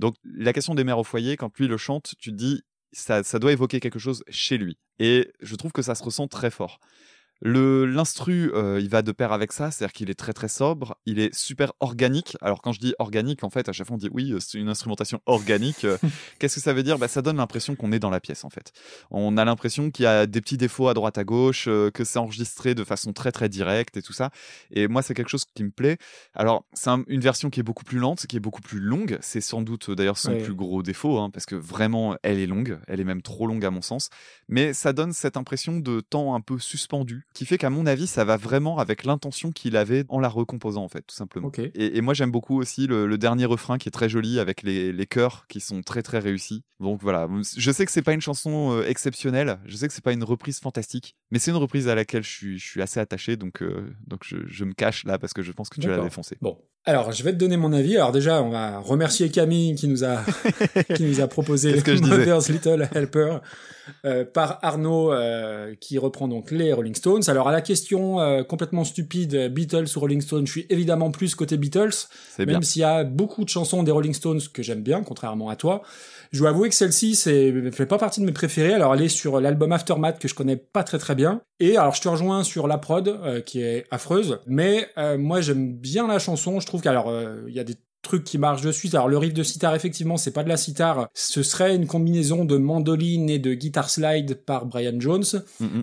Donc 0.00 0.16
la 0.24 0.52
question 0.52 0.74
des 0.74 0.82
mères 0.84 0.98
au 0.98 1.04
foyer, 1.04 1.36
quand 1.36 1.56
lui 1.58 1.68
le 1.68 1.76
chante, 1.76 2.14
tu 2.18 2.30
te 2.32 2.36
dis 2.36 2.62
ça, 2.92 3.22
ça 3.22 3.38
doit 3.38 3.52
évoquer 3.52 3.80
quelque 3.80 3.98
chose 3.98 4.24
chez 4.28 4.58
lui. 4.58 4.78
Et 4.98 5.32
je 5.40 5.54
trouve 5.56 5.72
que 5.72 5.82
ça 5.82 5.94
se 5.94 6.02
ressent 6.02 6.28
très 6.28 6.50
fort. 6.50 6.78
Le 7.46 7.84
l'instru, 7.84 8.50
euh, 8.54 8.80
il 8.80 8.88
va 8.88 9.02
de 9.02 9.12
pair 9.12 9.30
avec 9.32 9.52
ça, 9.52 9.70
c'est-à-dire 9.70 9.92
qu'il 9.92 10.08
est 10.08 10.14
très 10.14 10.32
très 10.32 10.48
sobre, 10.48 10.96
il 11.04 11.18
est 11.18 11.32
super 11.34 11.74
organique. 11.80 12.38
Alors 12.40 12.62
quand 12.62 12.72
je 12.72 12.80
dis 12.80 12.94
organique, 12.98 13.44
en 13.44 13.50
fait, 13.50 13.68
à 13.68 13.72
chaque 13.72 13.86
fois 13.86 13.96
on 13.96 13.98
dit 13.98 14.08
oui, 14.10 14.32
euh, 14.32 14.40
c'est 14.40 14.56
une 14.58 14.70
instrumentation 14.70 15.20
organique. 15.26 15.84
Euh, 15.84 15.98
Qu'est-ce 16.38 16.54
que 16.54 16.60
ça 16.62 16.72
veut 16.72 16.82
dire? 16.82 16.98
Bah, 16.98 17.06
Ça 17.06 17.20
donne 17.20 17.36
l'impression 17.36 17.76
qu'on 17.76 17.92
est 17.92 17.98
dans 17.98 18.08
la 18.08 18.18
pièce 18.20 18.44
en 18.46 18.50
fait. 18.50 18.72
On 19.10 19.36
a 19.36 19.44
l'impression 19.44 19.90
qu'il 19.90 20.04
y 20.04 20.06
a 20.06 20.24
des 20.26 20.40
petits 20.40 20.56
défauts 20.56 20.88
à 20.88 20.94
droite 20.94 21.18
à 21.18 21.24
gauche, 21.24 21.66
euh, 21.68 21.90
que 21.90 22.02
c'est 22.02 22.18
enregistré 22.18 22.74
de 22.74 22.82
façon 22.82 23.12
très 23.12 23.30
très 23.30 23.50
directe 23.50 23.98
et 23.98 24.02
tout 24.02 24.14
ça. 24.14 24.30
Et 24.70 24.88
moi, 24.88 25.02
c'est 25.02 25.12
quelque 25.12 25.28
chose 25.28 25.44
qui 25.54 25.64
me 25.64 25.70
plaît. 25.70 25.98
Alors, 26.34 26.64
c'est 26.72 26.88
un- 26.88 27.04
une 27.08 27.20
version 27.20 27.50
qui 27.50 27.60
est 27.60 27.62
beaucoup 27.62 27.84
plus 27.84 27.98
lente, 27.98 28.26
qui 28.26 28.36
est 28.36 28.40
beaucoup 28.40 28.62
plus 28.62 28.80
longue. 28.80 29.18
C'est 29.20 29.42
sans 29.42 29.60
doute 29.60 29.90
d'ailleurs 29.90 30.16
son 30.16 30.32
Ouais. 30.32 30.42
plus 30.42 30.54
gros 30.54 30.82
défaut, 30.82 31.18
hein, 31.18 31.28
parce 31.28 31.44
que 31.44 31.56
vraiment, 31.56 32.16
elle 32.22 32.38
est 32.38 32.46
longue. 32.46 32.78
Elle 32.88 33.00
est 33.00 33.04
même 33.04 33.20
trop 33.20 33.46
longue 33.46 33.66
à 33.66 33.70
mon 33.70 33.82
sens. 33.82 34.08
Mais 34.48 34.72
ça 34.72 34.94
donne 34.94 35.12
cette 35.12 35.36
impression 35.36 35.76
de 35.78 36.00
temps 36.00 36.34
un 36.34 36.40
peu 36.40 36.58
suspendu 36.58 37.26
qui 37.34 37.44
fait 37.44 37.58
qu'à 37.58 37.68
mon 37.68 37.84
avis, 37.84 38.06
ça 38.06 38.24
va 38.24 38.36
vraiment 38.36 38.78
avec 38.78 39.04
l'intention 39.04 39.50
qu'il 39.52 39.76
avait 39.76 40.04
en 40.08 40.20
la 40.20 40.28
recomposant, 40.28 40.84
en 40.84 40.88
fait, 40.88 41.02
tout 41.02 41.14
simplement. 41.14 41.48
Et, 41.74 41.98
et 41.98 42.00
moi, 42.00 42.14
j'aime 42.14 42.30
beaucoup 42.30 42.58
aussi 42.58 42.86
le, 42.86 43.06
le 43.06 43.18
dernier 43.18 43.44
refrain 43.44 43.76
qui 43.76 43.88
est 43.88 43.92
très 43.92 44.08
joli 44.08 44.38
avec 44.38 44.62
les, 44.62 44.92
les 44.92 45.06
chœurs 45.06 45.46
qui 45.48 45.60
sont 45.60 45.82
très 45.82 46.02
très 46.02 46.20
réussis. 46.20 46.62
Donc 46.80 47.00
voilà, 47.02 47.28
je 47.56 47.70
sais 47.70 47.84
que 47.86 47.92
c'est 47.92 48.02
pas 48.02 48.12
une 48.12 48.20
chanson 48.20 48.72
euh, 48.72 48.86
exceptionnelle, 48.86 49.58
je 49.64 49.76
sais 49.76 49.88
que 49.88 49.94
c'est 49.94 50.04
pas 50.04 50.12
une 50.12 50.24
reprise 50.24 50.60
fantastique, 50.60 51.16
mais 51.30 51.38
c'est 51.38 51.50
une 51.50 51.56
reprise 51.56 51.88
à 51.88 51.94
laquelle 51.94 52.22
je 52.22 52.30
suis, 52.30 52.58
je 52.58 52.64
suis 52.64 52.82
assez 52.82 53.00
attaché, 53.00 53.36
donc, 53.36 53.62
euh, 53.62 53.94
donc 54.06 54.22
je, 54.24 54.36
je 54.46 54.64
me 54.64 54.72
cache 54.72 55.04
là 55.04 55.18
parce 55.18 55.32
que 55.32 55.42
je 55.42 55.52
pense 55.52 55.68
que 55.68 55.80
tu 55.80 55.88
l'as 55.88 55.98
défoncé. 56.02 56.36
Bon, 56.40 56.58
alors 56.86 57.12
je 57.12 57.22
vais 57.22 57.32
te 57.32 57.38
donner 57.38 57.56
mon 57.56 57.72
avis. 57.72 57.96
Alors 57.96 58.12
déjà, 58.12 58.42
on 58.42 58.50
va 58.50 58.78
remercier 58.78 59.30
Camille 59.30 59.74
qui 59.74 59.88
nous 59.88 60.04
a 60.04 60.22
qui 60.96 61.04
nous 61.04 61.20
a 61.20 61.28
proposé 61.28 61.80
que. 61.82 61.92
Mother's 62.04 62.48
Little 62.50 62.88
Helper 62.92 63.38
euh, 64.04 64.24
par 64.24 64.58
Arnaud 64.62 65.12
euh, 65.12 65.74
qui 65.80 65.98
reprend 65.98 66.28
donc 66.28 66.50
les 66.50 66.72
Rolling 66.72 66.94
Stones. 66.94 67.22
Alors 67.28 67.48
à 67.48 67.52
la 67.52 67.62
question 67.62 68.20
euh, 68.20 68.42
complètement 68.42 68.84
stupide 68.84 69.52
Beatles 69.52 69.86
ou 69.96 70.00
Rolling 70.00 70.20
Stones, 70.20 70.46
je 70.46 70.52
suis 70.52 70.66
évidemment 70.68 71.10
plus 71.10 71.34
côté 71.34 71.56
Beatles, 71.56 72.08
même 72.38 72.62
s'il 72.62 72.80
y 72.80 72.84
a 72.84 73.04
beaucoup 73.04 73.44
de 73.44 73.48
chansons 73.48 73.82
des 73.82 73.92
Rolling 73.92 74.14
Stones 74.14 74.40
que 74.52 74.62
j'aime 74.62 74.82
bien, 74.82 75.02
contrairement 75.02 75.48
à 75.48 75.56
toi. 75.56 75.82
Je 76.34 76.40
dois 76.40 76.48
avouer 76.48 76.68
que 76.68 76.74
celle-ci, 76.74 77.14
c'est 77.14 77.70
fait 77.70 77.86
pas 77.86 77.96
partie 77.96 78.20
de 78.20 78.26
mes 78.26 78.32
préférées. 78.32 78.72
Alors 78.72 78.92
elle 78.92 79.02
est 79.02 79.08
sur 79.08 79.40
l'album 79.40 79.70
Aftermath 79.70 80.18
que 80.18 80.26
je 80.26 80.34
connais 80.34 80.56
pas 80.56 80.82
très 80.82 80.98
très 80.98 81.14
bien. 81.14 81.42
Et 81.60 81.76
alors 81.76 81.94
je 81.94 82.00
te 82.00 82.08
rejoins 82.08 82.42
sur 82.42 82.66
la 82.66 82.76
prod 82.76 83.06
euh, 83.06 83.40
qui 83.40 83.62
est 83.62 83.86
affreuse, 83.92 84.40
mais 84.44 84.88
euh, 84.98 85.16
moi 85.16 85.40
j'aime 85.40 85.72
bien 85.72 86.08
la 86.08 86.18
chanson. 86.18 86.58
Je 86.58 86.66
trouve 86.66 86.82
qu'alors 86.82 87.08
euh, 87.08 87.44
il 87.46 87.54
y 87.54 87.60
a 87.60 87.64
des 87.64 87.76
trucs 88.04 88.22
qui 88.24 88.38
marchent 88.38 88.62
dessus. 88.62 88.88
Alors 88.92 89.08
le 89.08 89.18
riff 89.18 89.34
de 89.34 89.42
sitar 89.42 89.74
effectivement 89.74 90.16
c'est 90.16 90.30
pas 90.30 90.44
de 90.44 90.48
la 90.48 90.56
sitar, 90.56 91.08
ce 91.14 91.42
serait 91.42 91.74
une 91.74 91.86
combinaison 91.86 92.44
de 92.44 92.56
mandoline 92.56 93.28
et 93.28 93.38
de 93.38 93.54
guitar 93.54 93.90
slide 93.90 94.34
par 94.46 94.66
Brian 94.66 94.94
Jones. 95.00 95.24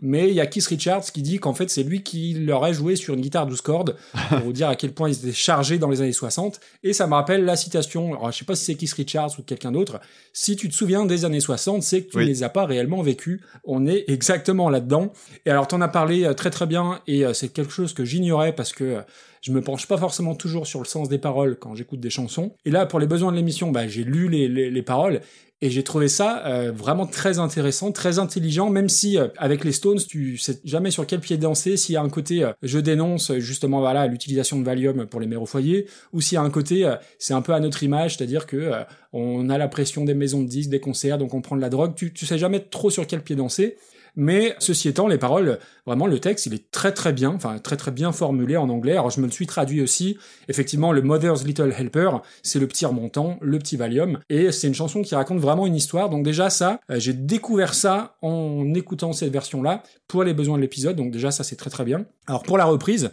Mais 0.01 0.29
il 0.29 0.35
y 0.35 0.39
a 0.39 0.45
Keith 0.45 0.65
Richards 0.67 1.03
qui 1.11 1.21
dit 1.21 1.39
qu'en 1.39 1.53
fait 1.53 1.69
c'est 1.69 1.83
lui 1.83 2.03
qui 2.03 2.33
leur 2.33 2.63
a 2.63 2.71
joué 2.71 2.95
sur 2.95 3.13
une 3.13 3.21
guitare 3.21 3.45
12 3.47 3.61
cordes 3.61 3.95
pour 4.29 4.39
vous 4.39 4.53
dire 4.53 4.69
à 4.69 4.75
quel 4.75 4.93
point 4.93 5.09
ils 5.09 5.15
étaient 5.15 5.31
chargés 5.33 5.77
dans 5.77 5.89
les 5.89 6.01
années 6.01 6.11
60. 6.13 6.59
Et 6.83 6.93
ça 6.93 7.07
me 7.07 7.13
rappelle 7.13 7.43
la 7.45 7.55
citation, 7.55 8.13
alors 8.15 8.31
je 8.31 8.37
sais 8.37 8.45
pas 8.45 8.55
si 8.55 8.65
c'est 8.65 8.75
Keith 8.75 8.93
Richards 8.93 9.31
ou 9.39 9.43
quelqu'un 9.43 9.71
d'autre, 9.71 9.99
si 10.33 10.55
tu 10.55 10.69
te 10.69 10.73
souviens 10.73 11.05
des 11.05 11.25
années 11.25 11.39
60, 11.41 11.83
c'est 11.83 12.03
que 12.03 12.11
tu 12.11 12.17
Oui. 12.17 12.23
ne 12.23 12.29
les 12.29 12.43
as 12.43 12.49
pas 12.49 12.65
réellement 12.65 13.01
vécues. 13.01 13.41
On 13.63 13.85
est 13.87 14.05
exactement 14.07 14.69
là-dedans. 14.69 15.11
Et 15.45 15.49
alors 15.49 15.67
t'en 15.67 15.81
as 15.81 15.87
parlé 15.87 16.23
euh, 16.23 16.33
très 16.33 16.49
très 16.51 16.65
bien 16.67 16.99
et 17.07 17.25
euh, 17.25 17.33
c'est 17.33 17.49
quelque 17.49 17.71
chose 17.71 17.93
que 17.93 18.05
j'ignorais 18.05 18.53
parce 18.53 18.73
que 18.73 18.83
euh, 18.83 19.01
je 19.41 19.51
me 19.51 19.61
penche 19.61 19.87
pas 19.87 19.97
forcément 19.97 20.35
toujours 20.35 20.67
sur 20.67 20.79
le 20.79 20.85
sens 20.85 21.09
des 21.09 21.17
paroles 21.17 21.57
quand 21.57 21.75
j'écoute 21.75 21.99
des 21.99 22.09
chansons. 22.09 22.53
Et 22.65 22.71
là, 22.71 22.85
pour 22.85 22.99
les 22.99 23.07
besoins 23.07 23.31
de 23.31 23.37
l'émission, 23.37 23.71
bah, 23.71 23.87
j'ai 23.87 24.03
lu 24.03 24.29
les, 24.29 24.47
les, 24.47 24.69
les 24.69 24.81
paroles 24.81 25.21
et 25.63 25.69
j'ai 25.69 25.83
trouvé 25.83 26.07
ça 26.07 26.43
euh, 26.47 26.71
vraiment 26.71 27.05
très 27.05 27.37
intéressant, 27.37 27.91
très 27.91 28.17
intelligent, 28.17 28.69
même 28.71 28.89
si 28.89 29.17
euh, 29.17 29.27
avec 29.37 29.63
les 29.63 29.71
Stones, 29.71 29.99
tu 29.99 30.37
sais 30.37 30.59
jamais 30.65 30.89
sur 30.89 31.05
quel 31.05 31.19
pied 31.19 31.37
danser, 31.37 31.77
s'il 31.77 31.93
y 31.93 31.97
a 31.97 32.01
un 32.01 32.09
côté 32.09 32.43
euh, 32.43 32.53
je 32.63 32.79
dénonce 32.79 33.37
justement 33.37 33.79
voilà 33.79 34.07
l'utilisation 34.07 34.59
de 34.59 34.65
Valium 34.65 35.05
pour 35.05 35.19
les 35.19 35.27
mères 35.27 35.41
au 35.41 35.45
foyer, 35.45 35.87
ou 36.13 36.21
s'il 36.21 36.35
y 36.35 36.39
a 36.39 36.41
un 36.41 36.49
côté 36.49 36.85
euh, 36.85 36.95
c'est 37.19 37.35
un 37.35 37.43
peu 37.43 37.53
à 37.53 37.59
notre 37.59 37.83
image, 37.83 38.17
c'est-à-dire 38.17 38.47
que 38.47 38.57
euh, 38.57 38.83
on 39.13 39.49
a 39.49 39.57
la 39.59 39.67
pression 39.67 40.03
des 40.03 40.15
maisons 40.15 40.41
de 40.41 40.47
disques, 40.47 40.71
des 40.71 40.79
concerts, 40.79 41.19
donc 41.19 41.35
on 41.35 41.41
prend 41.41 41.55
de 41.55 41.61
la 41.61 41.69
drogue, 41.69 41.93
tu, 41.95 42.11
tu 42.11 42.25
sais 42.25 42.39
jamais 42.39 42.59
trop 42.59 42.89
sur 42.89 43.05
quel 43.05 43.21
pied 43.21 43.35
danser. 43.35 43.77
Mais 44.15 44.55
ceci 44.59 44.89
étant, 44.89 45.07
les 45.07 45.17
paroles, 45.17 45.59
vraiment 45.85 46.05
le 46.07 46.19
texte, 46.19 46.45
il 46.45 46.53
est 46.53 46.69
très 46.71 46.91
très 46.91 47.13
bien, 47.13 47.29
enfin 47.29 47.57
très 47.59 47.77
très 47.77 47.91
bien 47.91 48.11
formulé 48.11 48.57
en 48.57 48.69
anglais. 48.69 48.91
Alors 48.93 49.09
je 49.09 49.21
me 49.21 49.25
le 49.25 49.31
suis 49.31 49.47
traduit 49.47 49.81
aussi. 49.81 50.17
Effectivement, 50.49 50.91
le 50.91 51.01
Mother's 51.01 51.43
Little 51.45 51.73
Helper, 51.77 52.09
c'est 52.43 52.59
le 52.59 52.67
petit 52.67 52.85
remontant, 52.85 53.37
le 53.41 53.57
petit 53.59 53.77
Valium, 53.77 54.19
et 54.29 54.51
c'est 54.51 54.67
une 54.67 54.73
chanson 54.75 55.01
qui 55.01 55.15
raconte 55.15 55.39
vraiment 55.39 55.65
une 55.65 55.75
histoire. 55.75 56.09
Donc 56.09 56.23
déjà 56.23 56.49
ça, 56.49 56.79
euh, 56.89 56.99
j'ai 56.99 57.13
découvert 57.13 57.73
ça 57.73 58.17
en 58.21 58.73
écoutant 58.73 59.13
cette 59.13 59.31
version-là 59.31 59.83
pour 60.07 60.23
les 60.23 60.33
besoins 60.33 60.57
de 60.57 60.61
l'épisode. 60.61 60.95
Donc 60.95 61.11
déjà 61.11 61.31
ça 61.31 61.43
c'est 61.43 61.55
très 61.55 61.69
très 61.69 61.85
bien. 61.85 62.05
Alors 62.27 62.43
pour 62.43 62.57
la 62.57 62.65
reprise. 62.65 63.11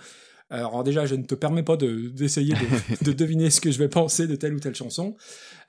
Alors 0.50 0.82
déjà, 0.82 1.04
je 1.04 1.14
ne 1.14 1.24
te 1.24 1.34
permets 1.34 1.62
pas 1.62 1.76
de- 1.76 2.08
d'essayer 2.08 2.54
de, 2.54 3.04
de 3.04 3.12
deviner 3.12 3.50
ce 3.50 3.60
que 3.60 3.70
je 3.70 3.78
vais 3.78 3.88
penser 3.88 4.26
de 4.26 4.34
telle 4.34 4.54
ou 4.54 4.60
telle 4.60 4.74
chanson. 4.74 5.14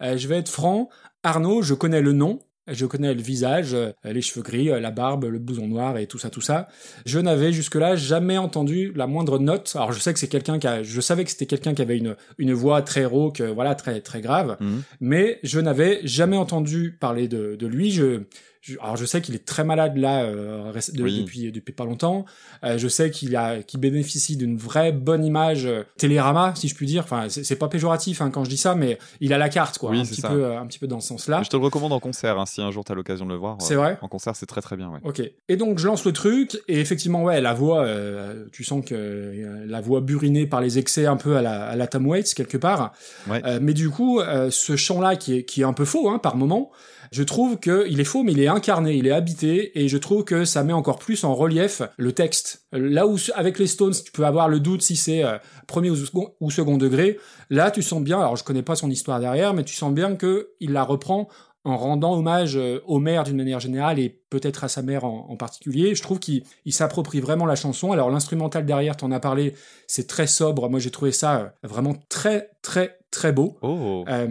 Euh, 0.02 0.18
je 0.18 0.26
vais 0.30 0.38
être 0.38 0.48
franc. 0.50 0.90
Arnaud, 1.22 1.62
je 1.62 1.74
connais 1.74 2.00
le 2.00 2.14
nom, 2.14 2.40
je 2.72 2.86
connais 2.86 3.14
le 3.14 3.22
visage, 3.22 3.74
euh, 3.74 3.92
les 4.04 4.22
cheveux 4.22 4.42
gris, 4.42 4.70
euh, 4.70 4.80
la 4.80 4.92
barbe, 4.92 5.26
le 5.26 5.40
blouson 5.40 5.68
noir 5.68 5.98
et 5.98 6.08
tout 6.08 6.20
ça, 6.20 6.30
tout 6.30 6.42
ça. 6.42 6.68
Je 7.06 7.20
n'avais 7.20 7.52
jusque-là 7.52 7.96
jamais 7.96 8.38
entendu 8.38 8.92
la 8.96 9.08
moindre 9.08 9.40
note. 9.40 9.72
Alors 9.76 9.92
je 9.92 10.00
sais 10.00 10.14
que 10.14 10.20
c'est 10.20 10.28
quelqu'un 10.28 10.60
qui 10.60 10.68
a, 10.68 10.84
je 10.84 11.02
savais 11.02 11.24
que 11.24 11.32
c'était 11.32 11.46
quelqu'un 11.46 11.74
qui 11.74 11.82
avait 11.82 11.98
une 11.98 12.16
une 12.38 12.54
voix 12.54 12.82
très 12.82 13.06
rauque, 13.06 13.42
euh, 13.42 13.52
voilà, 13.54 13.76
très 13.76 14.02
très 14.02 14.22
grave. 14.22 14.58
Mhm. 14.60 14.84
Mais 15.02 15.40
je 15.44 15.60
n'avais 15.60 16.02
jamais 16.04 16.38
entendu 16.38 16.98
parler 17.00 17.28
de, 17.28 17.56
de 17.56 17.68
lui. 17.68 17.92
Je, 17.92 18.22
je- 18.62 18.78
alors 18.82 18.98
je 18.98 19.06
sais 19.06 19.22
qu'il 19.22 19.36
est 19.36 19.46
très 19.46 19.64
malade 19.64 19.96
là 19.98 20.24
euh, 20.24 20.72
réc- 20.74 20.94
de- 20.96 21.04
Oui. 21.04 21.22
depuis 21.22 21.52
depuis 21.52 21.74
pas 21.74 21.86
longtemps. 21.86 22.26
Euh, 22.64 22.78
je 22.78 22.88
sais 22.88 23.10
qu'il 23.10 23.36
a 23.36 23.64
qu'il 23.64 23.80
bénéficie 23.80 24.36
d'une 24.38 24.58
vraie 24.58 24.92
bonne 24.92 25.24
image 25.24 25.66
euh, 25.66 25.84
télérama 25.98 26.54
si 26.56 26.68
je 26.68 26.76
puis 26.76 26.86
dire. 26.86 27.04
Enfin 27.04 27.28
c'est 27.30 27.56
pas 27.56 27.68
péjoratif 27.70 28.22
hein, 28.22 28.30
quand 28.32 28.44
je 28.44 28.50
dis 28.50 28.58
ça, 28.58 28.76
mais 28.76 28.98
il 29.22 29.34
a 29.34 29.38
la 29.38 29.50
carte 29.50 29.78
quoi, 29.78 29.92
Oui, 29.92 30.00
un 30.00 30.04
petit 30.06 30.22
ça. 30.22 30.30
peu 30.30 30.44
euh, 30.46 30.60
un 30.60 30.66
petit 30.68 30.80
peu 30.80 30.88
dans 30.88 31.00
ce 31.00 31.08
sens-là. 31.10 31.42
Je 31.44 31.50
te 31.50 31.56
le 31.58 31.64
recommande 31.64 31.94
en 31.94 32.00
concert, 32.00 32.38
hein, 32.40 32.46
si 32.46 32.62
un 32.62 32.72
jour 32.72 32.84
tu 32.84 32.92
as 32.92 32.96
l'occasion 32.96 33.26
de 33.26 33.32
le 33.32 33.38
voir. 33.38 33.58
C'est 33.60 33.76
Euh, 33.76 33.78
vrai 33.78 33.98
En 34.02 34.08
concert, 34.08 34.36
c'est 34.36 34.46
très 34.46 34.62
très 34.62 34.76
bien, 34.76 34.90
ouais. 34.90 35.00
Ok. 35.04 35.22
Et 35.48 35.56
donc 35.56 35.80
je 35.80 35.88
lance 35.88 36.04
le 36.06 36.12
truc 36.14 36.60
et 36.68 36.80
effectivement 36.80 37.24
ouais 37.24 37.40
la 37.42 37.54
voix, 37.54 37.84
euh, 37.86 38.46
tu 38.52 38.64
sens 38.64 38.84
que 38.86 38.94
euh, 38.96 39.66
la 39.68 39.80
voix 39.82 40.02
burinée 40.02 40.48
par 40.48 40.62
les 40.62 40.78
excès 40.80 41.06
un 41.06 41.18
peu 41.18 41.38
à 41.38 41.42
la, 41.42 41.66
à 41.66 41.76
la 41.76 41.88
Tom 41.88 42.06
Waits 42.08 42.34
quelque 42.34 42.58
part. 42.58 42.92
Ouais. 43.30 43.42
Euh, 43.46 43.60
mais 43.62 43.74
du 43.74 43.90
coup 43.90 44.20
euh, 44.20 44.50
ce 44.52 44.76
chant 44.76 45.00
là 45.02 45.16
qui 45.16 45.36
est 45.38 45.44
qui 45.46 45.62
est 45.62 45.66
un 45.66 45.74
peu 45.74 45.86
faux 45.86 46.10
hein, 46.10 46.20
par 46.20 46.36
moment, 46.36 46.72
je 47.12 47.24
trouve 47.24 47.58
que 47.58 47.86
il 47.90 48.00
est 48.00 48.06
faux 48.06 48.24
mais 48.24 48.32
il 48.32 48.42
est 48.42 48.48
incarné, 48.48 48.94
il 48.96 49.08
est 49.08 49.12
habité 49.12 49.80
et 49.80 49.88
je 49.88 49.98
trouve 49.98 50.24
que 50.24 50.46
ça 50.46 50.64
met 50.64 50.74
encore 50.74 51.00
plus 51.00 51.24
en 51.24 51.34
relief 51.34 51.82
le 51.98 52.12
texte. 52.12 52.64
Là 52.72 53.08
où 53.08 53.18
avec 53.36 53.60
les 53.60 53.68
Stones 53.68 53.94
tu 54.04 54.12
peux 54.12 54.26
avoir 54.26 54.50
le 54.50 54.60
doute 54.60 54.82
si 54.82 54.96
c'est 54.96 55.24
euh, 55.24 55.38
premier 55.68 55.90
ou 55.90 56.52
second, 56.52 56.78
degré, 56.78 57.20
là 57.50 57.72
tu 57.72 57.82
sens 57.82 58.02
bien. 58.02 58.20
Alors 58.20 58.36
je 58.36 58.44
connais 58.44 58.64
pas 58.64 58.76
son 58.76 58.90
histoire 58.90 59.20
derrière, 59.20 59.54
mais 59.54 59.64
tu 59.64 59.76
sens 59.76 59.94
bien 59.94 60.16
que 60.16 60.50
il 60.60 60.72
la 60.72 60.84
reprend 60.84 61.28
en 61.66 61.78
rendant 61.78 62.14
hommage 62.14 62.56
euh, 62.56 62.80
au 62.86 63.00
maire 63.00 63.24
d'une 63.24 63.38
manière 63.38 63.60
générale 63.60 64.00
et 64.00 64.10
peut-être 64.30 64.64
à 64.64 64.68
sa 64.70 64.82
mère 64.82 65.04
en, 65.04 65.36
particulier. 65.36 65.94
Je 65.96 66.02
trouve 66.02 66.20
qu'il 66.20 66.44
il 66.66 66.74
s'approprie 66.74 67.20
vraiment 67.20 67.46
la 67.46 67.56
chanson. 67.56 67.92
Alors 67.92 68.10
l'instrumental 68.10 68.66
derrière, 68.66 68.96
t'en 68.96 69.12
as 69.12 69.20
parlé, 69.20 69.56
c'est 69.88 70.08
très 70.08 70.28
sobre. 70.28 70.70
Moi 70.70 70.80
j'ai 70.80 70.92
trouvé 70.92 71.12
ça 71.12 71.38
euh, 71.38 71.68
vraiment 71.68 71.96
très 72.08 72.52
très 72.62 72.99
très 73.12 73.32
beau. 73.32 73.58
Oh 73.62 74.04
Euh, 74.08 74.28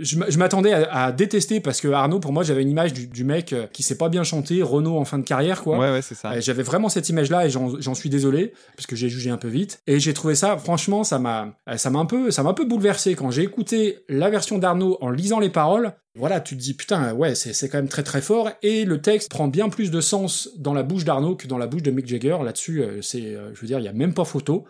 je 0.00 0.38
m'attendais 0.38 0.72
à, 0.72 1.04
à 1.06 1.12
détester 1.12 1.60
parce 1.60 1.80
que 1.80 1.88
Arnaud, 1.88 2.20
pour 2.20 2.32
moi, 2.32 2.42
j'avais 2.42 2.62
une 2.62 2.70
image 2.70 2.92
du, 2.92 3.06
du 3.06 3.24
mec 3.24 3.52
euh, 3.52 3.66
qui 3.72 3.82
sait 3.82 3.96
pas 3.98 4.08
bien 4.08 4.24
chanter, 4.24 4.62
Renault 4.62 4.96
en 4.96 5.04
fin 5.04 5.18
de 5.18 5.24
carrière, 5.24 5.62
quoi. 5.62 5.78
Ouais, 5.78 5.90
ouais, 5.90 6.02
c'est 6.02 6.14
ça. 6.14 6.32
Euh, 6.32 6.40
J'avais 6.40 6.62
vraiment 6.62 6.88
cette 6.88 7.08
image-là 7.08 7.46
et 7.46 7.50
j'en 7.50 7.94
suis 7.94 8.10
désolé 8.10 8.52
parce 8.76 8.86
que 8.86 8.96
j'ai 8.96 9.08
jugé 9.08 9.30
un 9.30 9.36
peu 9.36 9.48
vite 9.48 9.80
et 9.86 10.00
j'ai 10.00 10.14
trouvé 10.14 10.34
ça 10.34 10.56
franchement 10.56 11.04
ça 11.04 11.18
m'a 11.18 11.54
ça 11.76 11.90
m'a 11.90 11.98
un 11.98 12.06
peu 12.06 12.30
ça 12.30 12.42
m'a 12.42 12.50
un 12.50 12.54
peu 12.54 12.64
bouleversé 12.64 13.14
quand 13.14 13.30
j'ai 13.30 13.42
écouté 13.42 13.98
la 14.08 14.30
version 14.30 14.58
d'Arnaud 14.58 14.98
en 15.00 15.10
lisant 15.10 15.38
les 15.40 15.50
paroles. 15.50 15.92
Voilà, 16.16 16.40
tu 16.40 16.56
te 16.56 16.60
dis 16.62 16.74
putain 16.74 17.12
ouais 17.14 17.34
c'est 17.34 17.68
quand 17.68 17.78
même 17.78 17.88
très 17.88 18.02
très 18.04 18.20
fort 18.20 18.50
et 18.62 18.84
le 18.84 19.00
texte 19.00 19.30
prend 19.30 19.48
bien 19.48 19.68
plus 19.68 19.90
de 19.90 20.00
sens 20.00 20.50
dans 20.56 20.72
la 20.72 20.82
bouche 20.82 21.04
d'Arnaud 21.04 21.34
que 21.36 21.46
dans 21.46 21.58
la 21.58 21.66
bouche 21.66 21.82
de 21.82 21.90
Mick 21.90 22.06
Jagger. 22.06 22.36
Là-dessus 22.44 22.82
c'est 23.02 23.36
je 23.52 23.60
veux 23.60 23.66
dire 23.66 23.78
il 23.80 23.84
y 23.84 23.88
a 23.88 23.92
même 23.92 24.14
pas 24.14 24.24
photo. 24.24 24.64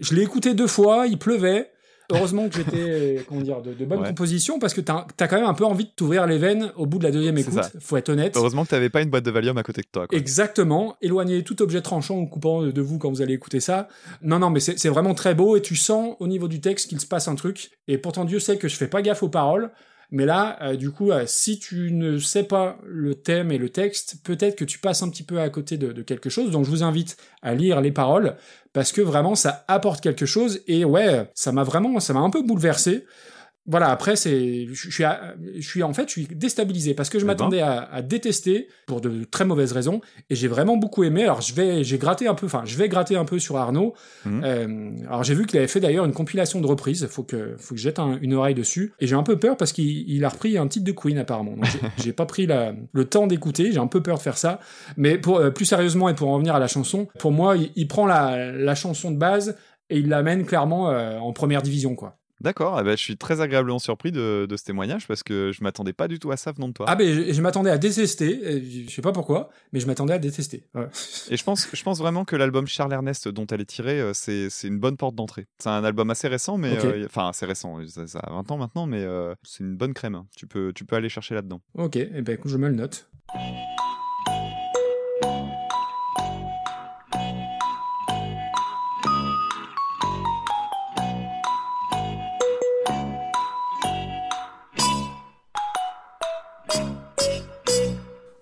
Je 0.00 0.14
l'ai 0.14 0.22
écouté 0.22 0.54
deux 0.54 0.66
fois, 0.68 1.06
il 1.06 1.18
pleuvait. 1.18 1.70
Heureusement 2.12 2.48
que 2.48 2.56
j'étais, 2.56 2.76
euh, 2.78 3.20
comment 3.28 3.40
dire, 3.40 3.60
de, 3.62 3.72
de 3.72 3.84
bonne 3.84 4.00
Ouais. 4.00 4.08
composition 4.08 4.58
parce 4.58 4.74
que 4.74 4.80
t'as 4.80 5.06
as 5.18 5.28
quand 5.28 5.36
même 5.36 5.44
un 5.48 5.54
peu 5.54 5.64
envie 5.64 5.84
de 5.84 5.90
t'ouvrir 5.90 6.26
les 6.26 6.38
veines 6.38 6.72
au 6.76 6.86
bout 6.86 6.98
de 6.98 7.04
la 7.04 7.10
deuxième 7.10 7.36
écoute. 7.38 7.54
ça. 7.54 7.70
Faut 7.80 7.96
être 7.96 8.08
honnête. 8.08 8.36
Heureusement 8.36 8.64
que 8.64 8.70
t'avais 8.70 8.90
pas 8.90 9.02
une 9.02 9.10
boîte 9.10 9.24
de 9.24 9.30
Valium 9.30 9.56
à 9.58 9.62
côté 9.62 9.80
de 9.82 9.86
toi. 9.90 10.06
Quoi. 10.06 10.18
Exactement. 10.18 10.96
Éloignez 11.02 11.42
tout 11.42 11.60
objet 11.62 11.80
tranchant 11.82 12.16
ou 12.18 12.26
coupant 12.26 12.62
de 12.62 12.80
vous 12.82 12.98
quand 12.98 13.10
vous 13.10 13.22
allez 13.22 13.34
écouter 13.34 13.60
ça. 13.60 13.88
Non, 14.22 14.38
non, 14.38 14.50
mais 14.50 14.60
c'est 14.60 14.88
vraiment 14.88 15.14
très 15.14 15.34
beau 15.34 15.56
et 15.56 15.62
tu 15.62 15.76
sens 15.76 16.16
au 16.20 16.26
niveau 16.26 16.48
du 16.48 16.60
texte 16.60 16.88
qu'il 16.88 17.00
se 17.00 17.06
passe 17.06 17.28
un 17.28 17.34
truc. 17.34 17.70
Et 17.88 17.98
pourtant, 17.98 18.24
Dieu 18.24 18.38
sait 18.40 18.56
que 18.58 18.68
je 18.68 18.76
fais 18.76 18.88
pas 18.88 19.02
gaffe 19.02 19.22
aux 19.22 19.28
paroles. 19.28 19.70
Mais 20.10 20.26
là, 20.26 20.58
euh, 20.62 20.76
du 20.76 20.90
coup, 20.90 21.10
euh, 21.10 21.24
si 21.26 21.58
tu 21.58 21.92
ne 21.92 22.18
sais 22.18 22.42
pas 22.42 22.78
le 22.84 23.14
thème 23.14 23.52
et 23.52 23.58
le 23.58 23.68
texte, 23.68 24.16
peut-être 24.24 24.56
que 24.56 24.64
tu 24.64 24.78
passes 24.78 25.02
un 25.02 25.08
petit 25.08 25.22
peu 25.22 25.40
à 25.40 25.48
côté 25.50 25.76
de, 25.76 25.92
de 25.92 26.02
quelque 26.02 26.30
chose. 26.30 26.50
Donc, 26.50 26.64
je 26.64 26.70
vous 26.70 26.82
invite 26.82 27.16
à 27.42 27.54
lire 27.54 27.80
les 27.80 27.92
paroles 27.92 28.36
parce 28.72 28.92
que 28.92 29.00
vraiment, 29.00 29.34
ça 29.34 29.64
apporte 29.68 30.00
quelque 30.00 30.26
chose. 30.26 30.60
Et 30.66 30.84
ouais, 30.84 31.30
ça 31.34 31.52
m'a 31.52 31.62
vraiment, 31.62 32.00
ça 32.00 32.12
m'a 32.12 32.20
un 32.20 32.30
peu 32.30 32.42
bouleversé. 32.42 33.04
Voilà, 33.66 33.90
après, 33.90 34.16
c'est, 34.16 34.66
je 34.72 34.90
suis, 34.90 35.04
à- 35.04 35.34
je 35.56 35.66
suis 35.68 35.82
en 35.82 35.92
fait, 35.92 36.06
je 36.08 36.12
suis 36.12 36.26
déstabilisé 36.26 36.94
parce 36.94 37.08
que 37.10 37.18
je 37.18 37.24
m'attendais 37.26 37.60
à, 37.60 37.82
à 37.92 38.02
détester 38.02 38.68
pour 38.86 39.00
de 39.00 39.24
très 39.24 39.44
mauvaises 39.44 39.72
raisons 39.72 40.00
et 40.30 40.34
j'ai 40.34 40.48
vraiment 40.48 40.76
beaucoup 40.76 41.04
aimé. 41.04 41.22
Alors, 41.24 41.40
je 41.42 41.54
vais, 41.54 41.84
j'ai 41.84 41.98
gratté 41.98 42.26
un 42.26 42.34
peu, 42.34 42.46
enfin, 42.46 42.62
je 42.64 42.76
vais 42.76 42.88
gratter 42.88 43.16
un 43.16 43.24
peu 43.24 43.38
sur 43.38 43.58
Arnaud. 43.58 43.94
Mhm. 44.24 44.42
Euh, 44.44 44.90
alors, 45.06 45.22
j'ai 45.24 45.34
vu 45.34 45.46
qu'il 45.46 45.58
avait 45.58 45.68
fait 45.68 45.78
d'ailleurs 45.78 46.04
une 46.06 46.12
compilation 46.14 46.60
de 46.60 46.66
reprises. 46.66 47.06
Faut 47.08 47.22
que, 47.22 47.54
faut 47.58 47.74
que 47.74 47.78
je 47.78 47.84
jette 47.84 47.98
un- 47.98 48.18
une 48.22 48.34
oreille 48.34 48.54
dessus. 48.54 48.92
Et 48.98 49.06
j'ai 49.06 49.14
un 49.14 49.22
peu 49.22 49.38
peur 49.38 49.56
parce 49.56 49.72
qu'il 49.72 50.08
il 50.10 50.24
a 50.24 50.30
repris 50.30 50.56
un 50.58 50.66
titre 50.66 50.86
de 50.86 50.92
Queen 50.92 51.18
apparemment. 51.18 51.52
Donc, 51.52 51.66
j'ai- 51.98 52.12
pas 52.14 52.26
pris 52.26 52.46
la, 52.46 52.72
le 52.92 53.04
temps 53.04 53.26
d'écouter. 53.26 53.70
J'ai 53.72 53.78
un 53.78 53.86
peu 53.86 54.02
peur 54.02 54.16
de 54.16 54.22
faire 54.22 54.38
ça. 54.38 54.58
Mais 54.96 55.16
pour, 55.18 55.38
euh, 55.38 55.50
plus 55.50 55.66
sérieusement 55.66 56.08
et 56.08 56.14
pour 56.14 56.28
en 56.30 56.34
revenir 56.34 56.54
à 56.54 56.58
la 56.58 56.66
chanson, 56.66 57.08
pour 57.18 57.30
moi, 57.30 57.56
il, 57.56 57.70
il 57.76 57.86
prend 57.88 58.06
la, 58.06 58.50
la 58.52 58.74
chanson 58.74 59.10
de 59.10 59.16
base 59.18 59.56
et 59.90 59.98
il 59.98 60.08
l'amène 60.08 60.44
clairement 60.46 60.90
euh, 60.90 61.18
en 61.18 61.32
première 61.32 61.62
division, 61.62 61.94
quoi. 61.94 62.16
D'accord, 62.40 62.78
eh 62.80 62.84
ben, 62.84 62.92
je 62.92 63.02
suis 63.02 63.16
très 63.16 63.40
agréablement 63.40 63.78
surpris 63.78 64.12
de, 64.12 64.46
de 64.48 64.56
ce 64.56 64.64
témoignage 64.64 65.06
parce 65.06 65.22
que 65.22 65.52
je 65.52 65.62
m'attendais 65.62 65.92
pas 65.92 66.08
du 66.08 66.18
tout 66.18 66.30
à 66.30 66.36
ça 66.36 66.52
venant 66.52 66.68
de 66.68 66.72
toi. 66.72 66.86
Ah 66.88 66.96
ben 66.96 67.12
je, 67.12 67.32
je 67.32 67.42
m'attendais 67.42 67.70
à 67.70 67.76
détester, 67.76 68.62
je 68.86 68.90
sais 68.90 69.02
pas 69.02 69.12
pourquoi, 69.12 69.50
mais 69.72 69.80
je 69.80 69.86
m'attendais 69.86 70.14
à 70.14 70.18
détester. 70.18 70.64
Ouais. 70.74 70.88
Et 71.28 71.36
je 71.36 71.44
pense, 71.44 71.68
je 71.72 71.82
pense 71.82 71.98
vraiment 71.98 72.24
que 72.24 72.36
l'album 72.36 72.66
Charles 72.66 72.92
Ernest 72.92 73.28
dont 73.28 73.46
elle 73.46 73.60
est 73.60 73.66
tirée, 73.66 74.00
euh, 74.00 74.12
c'est 74.14 74.48
c'est 74.48 74.68
une 74.68 74.78
bonne 74.78 74.96
porte 74.96 75.14
d'entrée. 75.14 75.46
C'est 75.58 75.68
un 75.68 75.84
album 75.84 76.10
assez 76.10 76.28
récent, 76.28 76.56
mais 76.56 76.78
euh, 76.84 77.04
enfin 77.04 77.28
assez 77.28 77.44
récent, 77.44 77.78
ça, 77.88 78.06
ça 78.06 78.20
a 78.20 78.30
20 78.32 78.50
ans 78.50 78.56
maintenant, 78.56 78.86
mais 78.86 79.02
euh, 79.02 79.34
c'est 79.42 79.62
une 79.62 79.76
bonne 79.76 79.92
crème. 79.92 80.22
Tu 80.36 80.46
peux, 80.46 80.72
tu 80.72 80.84
peux 80.84 80.96
aller 80.96 81.08
chercher 81.08 81.34
là-dedans. 81.34 81.60
Ok, 81.74 81.96
et 81.96 82.22
ben 82.22 82.34
écoute, 82.34 82.50
je 82.50 82.56
me 82.56 82.68
le 82.68 82.74
note. 82.74 83.10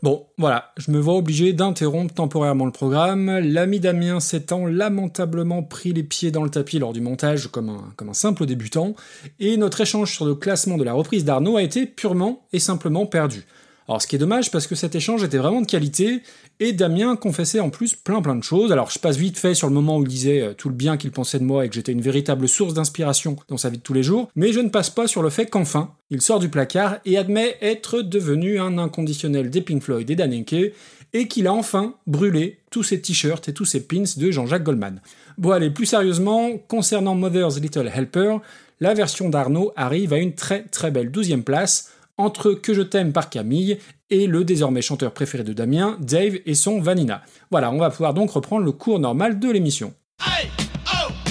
Bon, 0.01 0.27
voilà, 0.37 0.73
je 0.77 0.93
me 0.93 1.01
vois 1.01 1.17
obligé 1.17 1.53
d'interrompre 1.53 2.15
temporairement 2.15 2.67
le 2.67 2.71
programme. 2.71 3.41
L'ami 3.41 3.81
Damien 3.81 4.21
s'étant 4.21 4.65
lamentablement 4.65 5.65
pris 5.65 5.93
les 5.93 6.05
pieds 6.05 6.31
dans 6.31 6.45
le 6.45 6.51
tapis 6.51 6.79
lors 6.79 6.93
du 6.93 7.01
montage 7.01 7.49
comme 7.49 7.69
un, 7.69 7.93
comme 7.97 8.09
un 8.09 8.15
simple 8.15 8.47
débutant, 8.47 8.95
et 9.41 9.57
notre 9.57 9.81
échange 9.81 10.15
sur 10.15 10.25
le 10.25 10.37
classement 10.37 10.77
de 10.77 10.85
la 10.85 10.93
reprise 10.93 11.25
d'Arnaud 11.25 11.57
a 11.57 11.63
été 11.63 11.85
purement 11.85 12.47
et 12.53 12.61
simplement 12.61 13.07
perdu. 13.07 13.45
Alors 13.89 14.03
ce 14.03 14.07
qui 14.07 14.17
est 14.17 14.19
dommage 14.19 14.51
parce 14.51 14.67
que 14.67 14.75
cet 14.75 14.95
échange 14.95 15.25
était 15.25 15.39
vraiment 15.39 15.63
de 15.63 15.67
qualité, 15.67 16.23
et 16.61 16.73
Damien 16.73 17.17
confessait 17.17 17.61
en 17.61 17.71
plus 17.71 17.95
plein 17.95 18.21
plein 18.21 18.37
de 18.37 18.45
choses. 18.45 18.71
Alors 18.71 18.91
je 18.91 18.99
passe 18.99 19.17
vite 19.17 19.39
fait 19.39 19.55
sur 19.55 19.67
le 19.67 19.73
moment 19.73 19.97
où 19.97 20.03
il 20.03 20.09
disait 20.09 20.43
euh, 20.43 20.53
tout 20.53 20.69
le 20.69 20.75
bien 20.75 20.97
qu'il 20.99 21.11
pensait 21.11 21.39
de 21.39 21.45
moi 21.45 21.65
et 21.65 21.69
que 21.69 21.75
j'étais 21.75 21.93
une 21.93 22.03
véritable 22.03 22.49
source 22.49 22.75
d'inspiration 22.75 23.37
dans 23.49 23.57
sa 23.57 23.71
vie 23.71 23.79
de 23.79 23.83
tous 23.83 23.95
les 23.95 24.03
jours, 24.03 24.29
mais 24.37 24.53
je 24.53 24.61
ne 24.61 24.69
passe 24.69 24.91
pas 24.91 25.07
sur 25.07 25.23
le 25.23 25.31
fait 25.31 25.47
qu'enfin, 25.47 25.95
il 26.11 26.21
sort 26.21 26.39
du 26.39 26.51
placard 26.51 26.99
et 27.07 27.17
admet 27.17 27.57
être 27.63 28.03
devenu 28.03 28.61
un 28.61 28.77
inconditionnel 28.77 29.49
des 29.49 29.63
Pink 29.63 29.83
Floyd 29.83 30.11
et 30.11 30.17
d'Anenke, 30.17 30.73
et 31.15 31.27
qu'il 31.27 31.47
a 31.47 31.55
enfin 31.55 31.95
brûlé 32.07 32.59
tous 32.71 32.83
ses 32.83 33.01
t-shirts 33.01 33.49
et 33.49 33.55
tous 33.55 33.65
ses 33.65 33.87
pins 33.87 34.05
de 34.17 34.31
Jean-Jacques 34.31 34.65
Goldman. 34.65 35.01
Bon 35.39 35.53
allez, 35.53 35.71
plus 35.71 35.87
sérieusement, 35.87 36.51
concernant 36.69 37.15
Mother's 37.15 37.59
Little 37.59 37.91
Helper, 37.95 38.37
la 38.81 38.93
version 38.93 39.31
d'Arnaud 39.31 39.73
arrive 39.75 40.13
à 40.13 40.19
une 40.19 40.35
très 40.35 40.65
très 40.65 40.91
belle 40.91 41.11
douzième 41.11 41.43
place, 41.43 41.91
entre 42.19 42.53
Que 42.53 42.75
je 42.75 42.83
t'aime 42.83 43.13
par 43.13 43.31
Camille 43.31 43.79
et 44.11 44.27
le 44.27 44.45
désormais 44.45 44.83
chanteur 44.83 45.13
préféré 45.13 45.45
de 45.45 45.53
Damien, 45.53 45.97
Dave 46.01 46.39
et 46.45 46.55
son 46.55 46.81
Vanina. 46.81 47.23
Voilà, 47.51 47.71
on 47.71 47.79
va 47.79 47.91
pouvoir 47.91 48.15
donc 48.15 48.31
reprendre 48.31 48.65
le 48.65 48.73
cours 48.73 48.99
normal 48.99 49.39
de 49.39 49.51
l'émission. 49.51 49.95
Hey, 50.21 50.49
oh, 50.87 50.91
oh. 50.93 51.29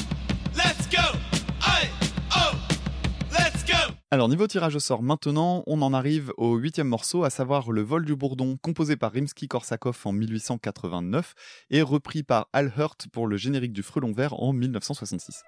Alors 4.10 4.30
niveau 4.30 4.48
tirage 4.48 4.74
au 4.74 4.80
sort 4.80 5.04
maintenant, 5.04 5.64
on 5.68 5.82
en 5.82 5.94
arrive 5.94 6.32
au 6.38 6.56
huitième 6.56 6.88
morceau, 6.88 7.26
à 7.26 7.30
savoir 7.30 7.74
Le 7.74 7.82
vol 7.82 8.06
du 8.06 8.16
Bourdon, 8.16 8.56
composé 8.62 8.96
par 8.96 9.12
Rimsky-Korsakov 9.12 9.98
en 10.06 10.14
1889 10.14 11.34
et 11.72 11.82
repris 11.82 12.24
par 12.24 12.48
Al 12.54 12.72
Hurt 12.78 13.08
pour 13.12 13.28
le 13.28 13.36
générique 13.36 13.74
du 13.74 13.84
Frelon 13.84 14.14
Vert 14.14 14.42
en 14.42 14.54
1966. 14.54 15.44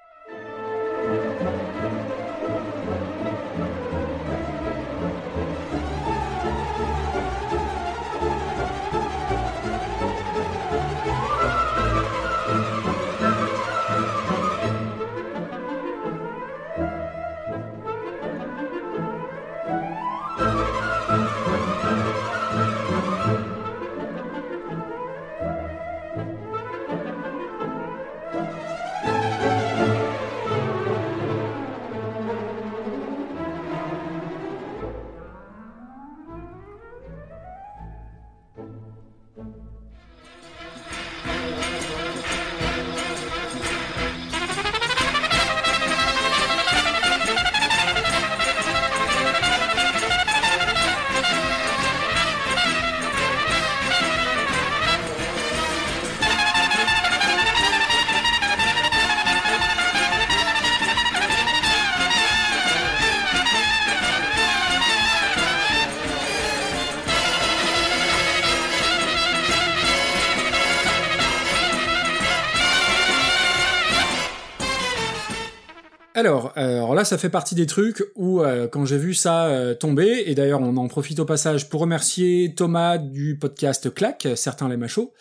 Ça 77.03 77.17
fait 77.17 77.29
partie 77.29 77.55
des 77.55 77.65
trucs 77.65 78.03
où, 78.15 78.41
euh, 78.41 78.67
quand 78.67 78.85
j'ai 78.85 78.97
vu 78.97 79.13
ça 79.13 79.45
euh, 79.45 79.73
tomber, 79.73 80.23
et 80.25 80.35
d'ailleurs, 80.35 80.61
on 80.61 80.75
en 80.77 80.87
profite 80.87 81.19
au 81.19 81.25
passage 81.25 81.69
pour 81.69 81.81
remercier 81.81 82.53
Thomas 82.55 82.97
du 82.97 83.37
podcast 83.37 83.93
Clac, 83.93 84.27
certains 84.35 84.69
les 84.69 84.77
machos, 84.77 85.13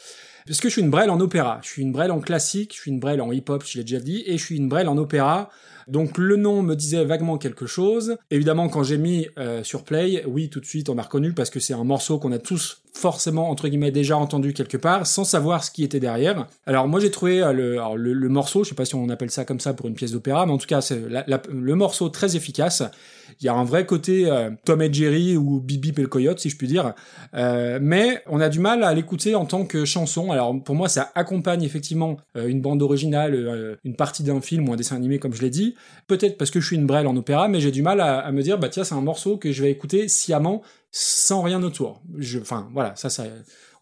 parce 0.47 0.61
que 0.61 0.69
je 0.69 0.75
suis 0.75 0.83
une 0.83 0.91
brêle 0.91 1.11
en 1.11 1.21
opéra, 1.21 1.61
je 1.63 1.69
suis 1.69 1.83
une 1.83 1.93
brêle 1.93 2.11
en 2.11 2.21
classique, 2.21 2.73
je 2.75 2.81
suis 2.81 2.91
une 2.91 3.01
brêle 3.01 3.21
en 3.21 3.33
hip-hop, 3.33 3.65
je 3.67 3.79
l'ai 3.79 3.85
déjà 3.85 4.01
dit, 4.01 4.25
et 4.27 4.39
je 4.39 4.45
suis 4.45 4.57
une 4.57 4.69
brêle 4.69 4.89
en 4.89 4.97
opéra. 4.97 5.51
Donc 5.89 6.19
le 6.19 6.37
nom 6.37 6.63
me 6.63 6.77
disait 6.77 7.05
vaguement 7.05 7.39
quelque 7.39 7.67
chose. 7.67 8.17
Évidemment, 8.31 8.69
quand 8.69 8.83
j'ai 8.83 8.99
mis 8.99 9.27
euh, 9.39 9.65
sur 9.65 9.85
play, 9.85 10.23
oui, 10.27 10.51
tout 10.51 10.61
de 10.61 10.67
suite, 10.67 10.91
on 10.91 10.95
m'a 10.95 11.03
reconnu 11.03 11.33
parce 11.33 11.49
que 11.49 11.61
c'est 11.61 11.73
un 11.73 11.85
morceau 11.85 12.19
qu'on 12.19 12.33
a 12.33 12.39
tous 12.39 12.83
forcément 12.93 13.49
entre 13.51 13.69
guillemets 13.69 13.91
déjà 13.91 14.17
entendu 14.17 14.53
quelque 14.53 14.77
part, 14.77 15.07
sans 15.07 15.25
savoir 15.25 15.65
ce 15.65 15.71
qui 15.71 15.85
était 15.85 16.01
derrière. 16.01 16.47
Alors 16.67 16.89
moi 16.89 17.01
j'ai 17.01 17.11
trouvé 17.11 17.43
euh, 17.43 17.53
le, 17.53 18.13
le, 18.13 18.29
morceau, 18.29 18.65
je 18.65 18.71
sais 18.71 18.75
pas 18.75 18.85
si 18.85 18.97
on 18.97 19.09
appelle 19.09 19.31
ça 19.31 19.45
comme 19.45 19.61
ça 19.61 19.73
pour 19.73 19.87
une 19.87 19.95
pièce 19.95 20.13
d'opéra, 20.13 20.47
mais 20.47 20.53
en 20.53 20.59
tout 20.59 20.67
cas 20.67 20.81
c'est 20.81 21.01
le 21.49 21.75
morceau 21.75 22.09
très 22.09 22.37
efficace. 22.37 22.83
Il 23.41 23.47
y 23.47 23.49
a 23.49 23.55
un 23.55 23.65
vrai 23.65 23.87
côté 23.87 24.29
euh, 24.31 24.51
Tom 24.65 24.83
et 24.83 24.93
Jerry 24.93 25.37
ou 25.37 25.61
Bibi 25.61 25.93
et 25.97 26.01
le 26.01 26.09
Coyote, 26.09 26.41
si 26.41 26.51
je 26.51 26.57
puis 26.57 26.67
dire. 26.67 26.95
Euh, 27.35 27.79
mais 27.81 28.23
on 28.27 28.41
a 28.41 28.49
du 28.49 28.59
mal 28.59 28.83
à 28.83 28.93
l'écouter 28.95 29.35
en 29.35 29.45
tant 29.45 29.65
que 29.65 29.85
chanson. 29.85 30.33
Alors 30.33 30.55
pour 30.63 30.75
moi, 30.75 30.89
ça 30.89 31.13
accompagne 31.15 31.63
effectivement 31.63 32.17
euh, 32.37 32.49
une 32.49 32.61
bande 32.61 32.83
originale, 32.83 33.35
euh, 33.35 33.77
une 33.85 33.95
partie 33.95 34.23
d'un 34.23 34.41
film 34.41 34.69
ou 34.69 34.73
un 34.73 34.77
dessin 34.77 34.97
animé, 34.97 35.19
comme 35.19 35.35
je 35.35 35.43
l'ai 35.43 35.51
dit. 35.51 35.77
Peut-être 36.07 36.37
parce 36.37 36.51
que 36.51 36.61
je 36.61 36.67
suis 36.67 36.77
une 36.77 36.87
brêle 36.87 37.07
en 37.07 37.17
opéra, 37.17 37.49
mais 37.49 37.61
j'ai 37.61 37.71
du 37.71 37.83
mal 37.83 38.01
à, 38.01 38.31
me 38.33 38.43
dire, 38.43 38.59
bah 38.59 38.69
tiens, 38.69 38.85
c'est 38.85 38.95
un 38.95 39.01
morceau 39.01 39.37
que 39.37 39.53
je 39.53 39.63
vais 39.63 39.71
écouter 39.71 40.09
sciemment, 40.09 40.63
sans 40.91 41.43
rien 41.43 41.63
autour. 41.63 42.03
Enfin 42.41 42.69
voilà, 42.73 42.95
ça, 42.97 43.11
ça. 43.11 43.25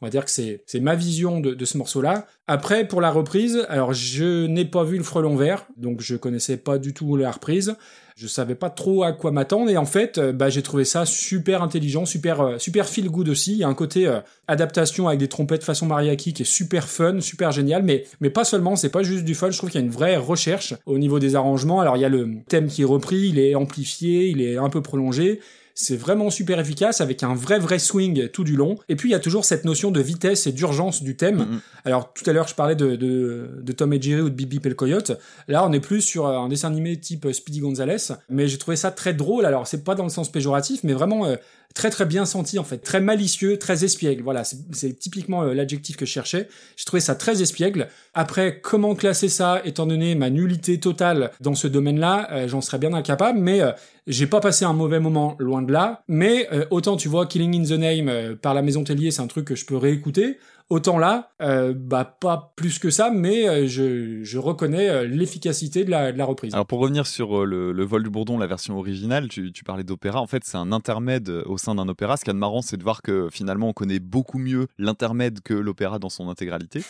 On 0.03 0.07
va 0.07 0.11
dire 0.11 0.27
que 0.27 0.31
c'est 0.31 0.63
c'est 0.67 0.81
ma 0.81 0.95
vision 0.95 1.41
de, 1.41 1.55
de 1.55 1.65
ce 1.65 1.79
morceau-là. 1.79 2.27
Après, 2.47 2.87
pour 2.87 3.01
la 3.01 3.11
reprise, 3.11 3.65
alors 3.71 3.95
je 3.95 4.47
n'ai 4.47 4.67
pas 4.67 4.85
vu 4.85 4.99
le 4.99 5.03
frelon 5.03 5.37
vert, 5.37 5.67
donc 5.79 6.03
je 6.03 6.17
connaissais 6.17 6.59
pas 6.59 6.77
du 6.77 6.93
tout 6.93 7.17
la 7.17 7.31
reprise. 7.31 7.77
Je 8.19 8.27
savais 8.29 8.55
pas 8.55 8.71
trop 8.71 9.03
à 9.03 9.13
quoi 9.13 9.31
m'attendre 9.31 9.71
et 9.71 9.77
en 9.77 9.85
fait, 9.85 10.17
euh, 10.17 10.33
bah, 10.33 10.49
j'ai 10.49 10.63
trouvé 10.63 10.87
ça 10.87 11.05
super 11.05 11.63
intelligent, 11.63 12.07
super 12.07 12.41
euh, 12.41 12.59
super 12.59 12.89
feel 12.89 13.11
good 13.11 13.29
aussi. 13.29 13.53
Il 13.53 13.59
y 13.59 13.63
a 13.65 13.69
un 13.69 13.75
côté 13.75 14.07
euh, 14.07 14.21
adaptation 14.49 15.07
avec 15.07 15.21
des 15.21 15.29
trompettes 15.29 15.63
façon 15.63 15.85
mariachi 15.85 16.33
qui 16.33 16.41
est 16.41 16.47
super 16.47 16.89
fun, 16.89 17.21
super 17.21 17.53
génial, 17.53 17.83
mais 17.83 18.05
mais 18.23 18.31
pas 18.31 18.45
seulement. 18.45 18.75
C'est 18.75 18.89
pas 18.89 19.03
juste 19.03 19.27
du 19.27 19.35
fun. 19.35 19.51
Je 19.51 19.59
trouve 19.59 19.69
qu'il 19.69 19.79
y 19.79 19.85
a 19.85 19.87
une 19.87 19.93
vraie 19.93 20.17
recherche 20.17 20.73
au 20.87 20.97
niveau 20.97 21.19
des 21.19 21.37
arrangements. 21.37 21.83
Alors 21.83 21.99
il 21.99 22.01
y 22.01 22.07
a 22.07 22.09
le 22.09 22.37
thème 22.49 22.69
qui 22.69 22.81
est 22.81 22.87
repris, 22.87 23.29
il 23.29 23.39
est 23.39 23.55
amplifié, 23.55 24.29
il 24.29 24.41
est 24.41 24.57
un 24.57 24.71
peu 24.71 24.81
prolongé. 24.81 25.41
C'est 25.79 25.97
vraiment 25.97 26.31
super 26.31 26.59
efficace 26.59 27.03
avec 27.03 27.23
un 27.23 27.35
vrai 27.35 27.59
vrai 27.59 27.79
swing 27.79 28.29
tout 28.31 28.45
du 28.45 28.57
long. 28.57 28.79
Et 28.89 28.97
puis 28.97 29.11
il 29.11 29.13
y 29.13 29.15
a 29.15 29.21
toujours 29.21 29.45
cette 29.45 29.67
notion 29.67 29.91
de 29.91 30.01
vitesse 30.01 30.47
et 30.47 30.53
d'urgence 30.53 31.03
du 31.03 31.17
thème. 31.17 31.37
Mhm. 31.37 31.61
Alors 31.85 32.15
tout 32.15 32.29
à 32.29 32.33
l'heure 32.33 32.49
je 32.49 32.55
parlais 32.55 32.75
de, 32.75 32.97
de, 32.97 33.61
de 33.61 33.73
Tom 33.73 33.93
et 33.93 34.01
Jerry 34.01 34.23
ou 34.23 34.31
de 34.31 34.35
Bibi 34.35 34.59
et 34.65 34.69
le 34.71 34.75
Coyote. 34.75 35.13
Là 35.49 35.67
on 35.67 35.73
est 35.73 35.81
plus 35.81 36.01
sur 36.01 36.27
euh, 36.27 36.39
un 36.39 36.49
dessin 36.49 36.69
animé 36.69 36.99
type 36.99 37.27
euh, 37.27 37.33
Speedy 37.35 37.61
Gonzales. 37.61 38.01
Mais 38.31 38.49
j'ai 38.49 38.57
trouvé 38.57 38.79
ça 38.79 38.91
très 38.91 39.13
drôle. 39.13 39.45
Alors 39.45 39.67
c'est 39.67 39.85
pas 39.85 39.95
dans 39.95 40.05
le 40.05 40.09
sens 40.09 40.33
péjoratif, 40.33 40.81
mais 40.83 40.95
vraiment 40.95 41.27
euh, 41.27 41.37
très 41.75 41.91
très 41.91 42.07
bien 42.07 42.25
senti 42.25 42.59
en 42.59 42.65
fait, 42.65 42.79
très 42.79 43.01
malicieux, 43.01 43.59
très 43.59 43.85
espiègle. 43.85 44.23
Voilà, 44.23 44.45
c'est 44.45 44.99
typiquement 44.99 45.43
euh, 45.43 45.55
l'adjectif 45.55 45.97
que 45.97 46.07
je 46.07 46.11
cherchais. 46.11 46.49
J'ai 46.77 46.85
trouvé 46.85 47.01
ça 47.01 47.15
très 47.15 47.43
espiègle. 47.43 47.89
Après, 48.15 48.61
comment 48.61 48.95
classer 48.95 49.29
ça, 49.29 49.61
étant 49.65 49.87
donné 49.87 50.15
ma 50.15 50.31
nullité 50.31 50.81
totale 50.81 51.31
dans 51.41 51.55
ce 51.55 51.69
domaine-là, 51.69 52.29
euh, 52.33 52.49
j'en 52.49 52.61
serais 52.61 52.79
bien 52.79 52.95
incapable. 52.95 53.39
Mais 53.39 53.61
euh, 53.61 53.73
j'ai 54.07 54.27
pas 54.27 54.41
passé 54.41 54.65
un 54.65 54.73
mauvais 54.73 55.01
moment, 55.01 55.37
loin 55.39 55.63
de 55.63 55.73
là. 55.73 56.03
Mais 56.09 56.49
autant 56.71 56.97
tu 56.97 57.09
vois 57.09 57.27
Killing 57.27 57.61
in 57.61 57.65
the 57.65 57.79
Name 57.79 58.37
par 58.37 58.55
la 58.55 58.63
Maison 58.63 58.85
Tellier, 58.85 59.11
c'est 59.11 59.23
un 59.23 59.27
truc 59.27 59.47
que 59.47 59.57
je 59.57 59.67
peux 59.67 59.77
réécouter. 59.77 60.39
Autant 60.69 60.99
là, 60.99 61.31
euh, 61.43 61.75
bah 61.77 62.17
pas 62.21 62.53
plus 62.57 62.81
que 62.81 62.91
ça, 62.91 63.11
mais 63.11 63.49
euh, 63.49 63.69
je, 63.69 64.25
je 64.25 64.39
reconnais 64.39 64.89
euh, 64.89 65.07
l'efficacité 65.07 65.85
de 65.85 65.93
la, 65.93 66.11
de 66.11 66.19
la 66.19 66.25
reprise. 66.25 66.55
Alors 66.55 66.67
pour 66.67 66.81
revenir 66.81 67.07
sur 67.07 67.47
le, 67.47 67.71
le 67.71 67.85
vol 67.85 68.03
du 68.03 68.11
bourdon, 68.11 68.37
la 68.37 68.49
version 68.49 68.77
originale, 68.77 69.29
tu, 69.29 69.53
tu 69.53 69.63
parlais 69.63 69.85
d'opéra. 69.85 70.21
En 70.21 70.27
fait, 70.27 70.43
c'est 70.45 70.57
un 70.57 70.73
intermède 70.73 71.29
au 71.47 71.57
sein 71.57 71.77
d'un 71.77 71.87
opéra. 71.87 72.17
Ce 72.17 72.25
qui 72.25 72.31
est 72.31 72.35
marrant, 72.35 72.63
c'est 72.63 72.77
de 72.77 72.83
voir 72.83 73.03
que 73.03 73.29
finalement, 73.31 73.69
on 73.69 73.73
connaît 73.73 74.01
beaucoup 74.01 74.39
mieux 74.39 74.67
l'intermède 74.77 75.41
que 75.41 75.55
l'opéra 75.55 76.01
dans 76.01 76.11
son 76.11 76.29
intégralité. 76.29 76.83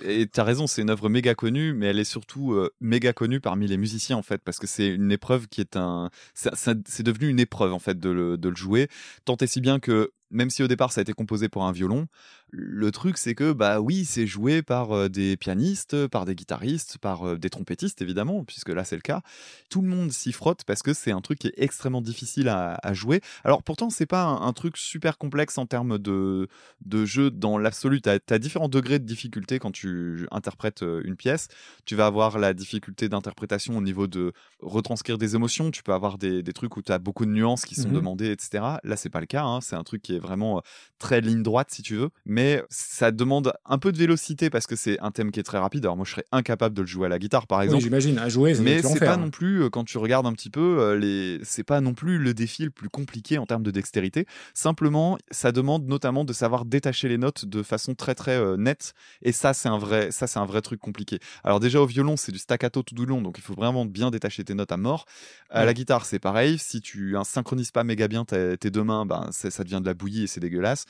Et 0.00 0.26
tu 0.26 0.40
as 0.40 0.44
raison, 0.44 0.66
c'est 0.66 0.80
une 0.80 0.90
œuvre 0.90 1.10
méga 1.10 1.34
connue, 1.34 1.74
mais 1.74 1.86
elle 1.86 1.98
est 1.98 2.04
surtout 2.04 2.56
méga 2.80 3.12
connue 3.12 3.40
parmi 3.40 3.66
les 3.66 3.76
musiciens 3.76 4.16
en 4.16 4.22
fait, 4.22 4.40
parce 4.42 4.58
que 4.58 4.66
c'est 4.66 4.86
une 4.86 5.12
épreuve 5.12 5.48
qui 5.48 5.60
est 5.60 5.76
un, 5.76 6.08
c'est 6.34 7.02
devenu 7.02 7.28
une 7.28 7.40
épreuve 7.40 7.72
en 7.72 7.78
fait 7.78 7.98
de 7.98 8.08
le, 8.08 8.38
de 8.38 8.48
le 8.48 8.56
jouer. 8.56 8.88
Tant 9.24 9.36
et 9.36 9.46
si 9.46 9.60
bien 9.60 9.80
que 9.80 10.12
même 10.30 10.50
si 10.50 10.62
au 10.62 10.68
départ 10.68 10.92
ça 10.92 11.00
a 11.00 11.02
été 11.02 11.12
composé 11.14 11.48
pour 11.48 11.64
un 11.64 11.72
violon, 11.72 12.06
le 12.50 12.90
truc 12.90 13.18
c'est 13.18 13.34
que 13.34 13.52
bah 13.52 13.80
oui 13.80 14.04
c'est 14.04 14.26
joué 14.26 14.62
par 14.62 15.10
des 15.10 15.36
pianistes, 15.36 16.06
par 16.08 16.24
des 16.24 16.34
guitaristes, 16.34 16.98
par 16.98 17.36
des 17.36 17.50
trompettistes 17.50 18.00
évidemment, 18.02 18.44
puisque 18.44 18.70
là 18.70 18.84
c'est 18.84 18.96
le 18.96 19.02
cas. 19.02 19.22
Tout 19.68 19.82
le 19.82 19.88
monde 19.88 20.10
s'y 20.12 20.32
frotte 20.32 20.64
parce 20.64 20.82
que 20.82 20.94
c'est 20.94 21.10
un 21.12 21.20
truc 21.20 21.38
qui 21.40 21.48
est 21.48 21.54
extrêmement 21.58 22.00
difficile 22.00 22.48
à, 22.48 22.78
à 22.82 22.92
jouer. 22.94 23.20
Alors 23.44 23.62
pourtant 23.62 23.90
c'est 23.90 24.06
pas 24.06 24.22
un, 24.24 24.40
un 24.46 24.52
truc 24.52 24.76
super 24.76 25.18
complexe 25.18 25.58
en 25.58 25.66
termes 25.66 25.98
de, 25.98 26.48
de 26.84 27.04
jeu 27.04 27.30
dans 27.30 27.58
l'absolu. 27.58 28.00
Tu 28.00 28.08
as, 28.08 28.38
différents 28.38 28.68
degrés 28.68 28.98
de 28.98 29.04
difficulté 29.04 29.58
quand 29.58 29.72
tu 29.72 30.26
interprètes 30.30 30.82
une 31.04 31.16
pièce. 31.16 31.48
Tu 31.84 31.96
vas 31.96 32.06
avoir 32.06 32.38
la 32.38 32.54
difficulté 32.54 33.08
d'interprétation 33.08 33.76
au 33.76 33.82
niveau 33.82 34.06
de 34.06 34.32
retranscrire 34.60 35.18
des 35.18 35.34
émotions. 35.34 35.70
Tu 35.70 35.82
peux 35.82 35.92
avoir 35.92 36.18
des, 36.18 36.42
des 36.42 36.52
trucs 36.52 36.76
où 36.76 36.82
tu 36.82 36.92
as 36.92 36.98
beaucoup 36.98 37.26
de 37.26 37.30
nuances 37.30 37.64
qui 37.64 37.74
sont 37.74 37.88
Mhm. 37.88 37.94
demandées, 37.94 38.30
etc. 38.30 38.78
Là, 38.84 38.96
c'est 38.96 39.10
pas 39.10 39.20
le 39.20 39.26
cas. 39.26 39.44
hein. 39.44 39.60
C'est 39.60 39.76
un 39.76 39.84
truc 39.84 40.02
qui 40.02 40.14
est 40.14 40.18
vraiment 40.18 40.62
très 40.98 41.20
ligne 41.20 41.42
droite, 41.42 41.70
si 41.70 41.82
tu 41.82 41.96
veux. 41.96 42.10
Mais 42.26 42.37
ça 42.68 43.10
demande 43.10 43.52
un 43.64 43.78
peu 43.78 43.92
de 43.92 43.98
vélocité 43.98 44.50
parce 44.50 44.66
que 44.66 44.76
c'est 44.76 44.98
un 45.00 45.10
thème 45.10 45.30
qui 45.30 45.40
est 45.40 45.44
très 45.44 45.58
rapide. 45.58 45.84
Alors, 45.84 45.96
moi, 45.96 46.04
je 46.04 46.10
serais 46.12 46.24
incapable 46.32 46.74
de 46.74 46.82
le 46.82 46.86
jouer 46.86 47.06
à 47.06 47.08
la 47.08 47.18
guitare, 47.18 47.46
par 47.46 47.58
oui, 47.60 47.64
exemple. 47.66 47.82
j'imagine, 47.82 48.18
à 48.18 48.28
jouer, 48.28 48.54
Mais 48.60 48.82
c'est 48.82 48.98
pas 49.00 49.14
hein. 49.14 49.16
non 49.18 49.30
plus, 49.30 49.62
euh, 49.62 49.70
quand 49.70 49.84
tu 49.84 49.98
regardes 49.98 50.26
un 50.26 50.32
petit 50.32 50.50
peu, 50.50 50.78
euh, 50.80 50.96
les... 50.98 51.40
c'est 51.44 51.64
pas 51.64 51.80
non 51.80 51.94
plus 51.94 52.18
le 52.18 52.34
défi 52.34 52.64
le 52.64 52.70
plus 52.70 52.88
compliqué 52.88 53.38
en 53.38 53.46
termes 53.46 53.62
de 53.62 53.70
dextérité. 53.70 54.26
Simplement, 54.54 55.18
ça 55.30 55.52
demande 55.52 55.86
notamment 55.86 56.24
de 56.24 56.32
savoir 56.32 56.64
détacher 56.64 57.08
les 57.08 57.18
notes 57.18 57.44
de 57.44 57.62
façon 57.62 57.94
très 57.94 58.14
très 58.14 58.36
euh, 58.36 58.56
nette. 58.56 58.94
Et 59.22 59.32
ça, 59.32 59.54
c'est 59.54 59.68
un 59.68 59.78
vrai, 59.78 60.10
ça 60.10 60.26
c'est 60.26 60.38
un 60.38 60.46
vrai 60.46 60.60
truc 60.60 60.80
compliqué. 60.80 61.18
Alors 61.44 61.60
déjà 61.60 61.80
au 61.80 61.86
violon, 61.86 62.16
c'est 62.16 62.32
du 62.32 62.38
staccato 62.38 62.82
tout 62.82 62.94
du 62.94 63.06
long, 63.06 63.22
donc 63.22 63.38
il 63.38 63.42
faut 63.42 63.54
vraiment 63.54 63.84
bien 63.84 64.10
détacher 64.10 64.44
tes 64.44 64.54
notes 64.54 64.72
à 64.72 64.76
mort. 64.76 65.06
À 65.50 65.60
Ouais. 65.60 65.66
la 65.66 65.74
guitare, 65.74 66.04
c'est 66.04 66.18
pareil. 66.18 66.58
Si 66.58 66.80
tu 66.80 67.16
hein, 67.16 67.24
synchronises 67.24 67.70
pas 67.70 67.84
méga 67.84 68.08
bien 68.08 68.24
tes, 68.24 68.56
tes 68.58 68.70
deux 68.70 68.84
mains, 68.84 69.06
ben 69.06 69.28
ça 69.32 69.64
devient 69.64 69.80
de 69.80 69.86
la 69.86 69.94
bouillie 69.94 70.24
et 70.24 70.26
c'est 70.26 70.40
dégueulasse. 70.40 70.84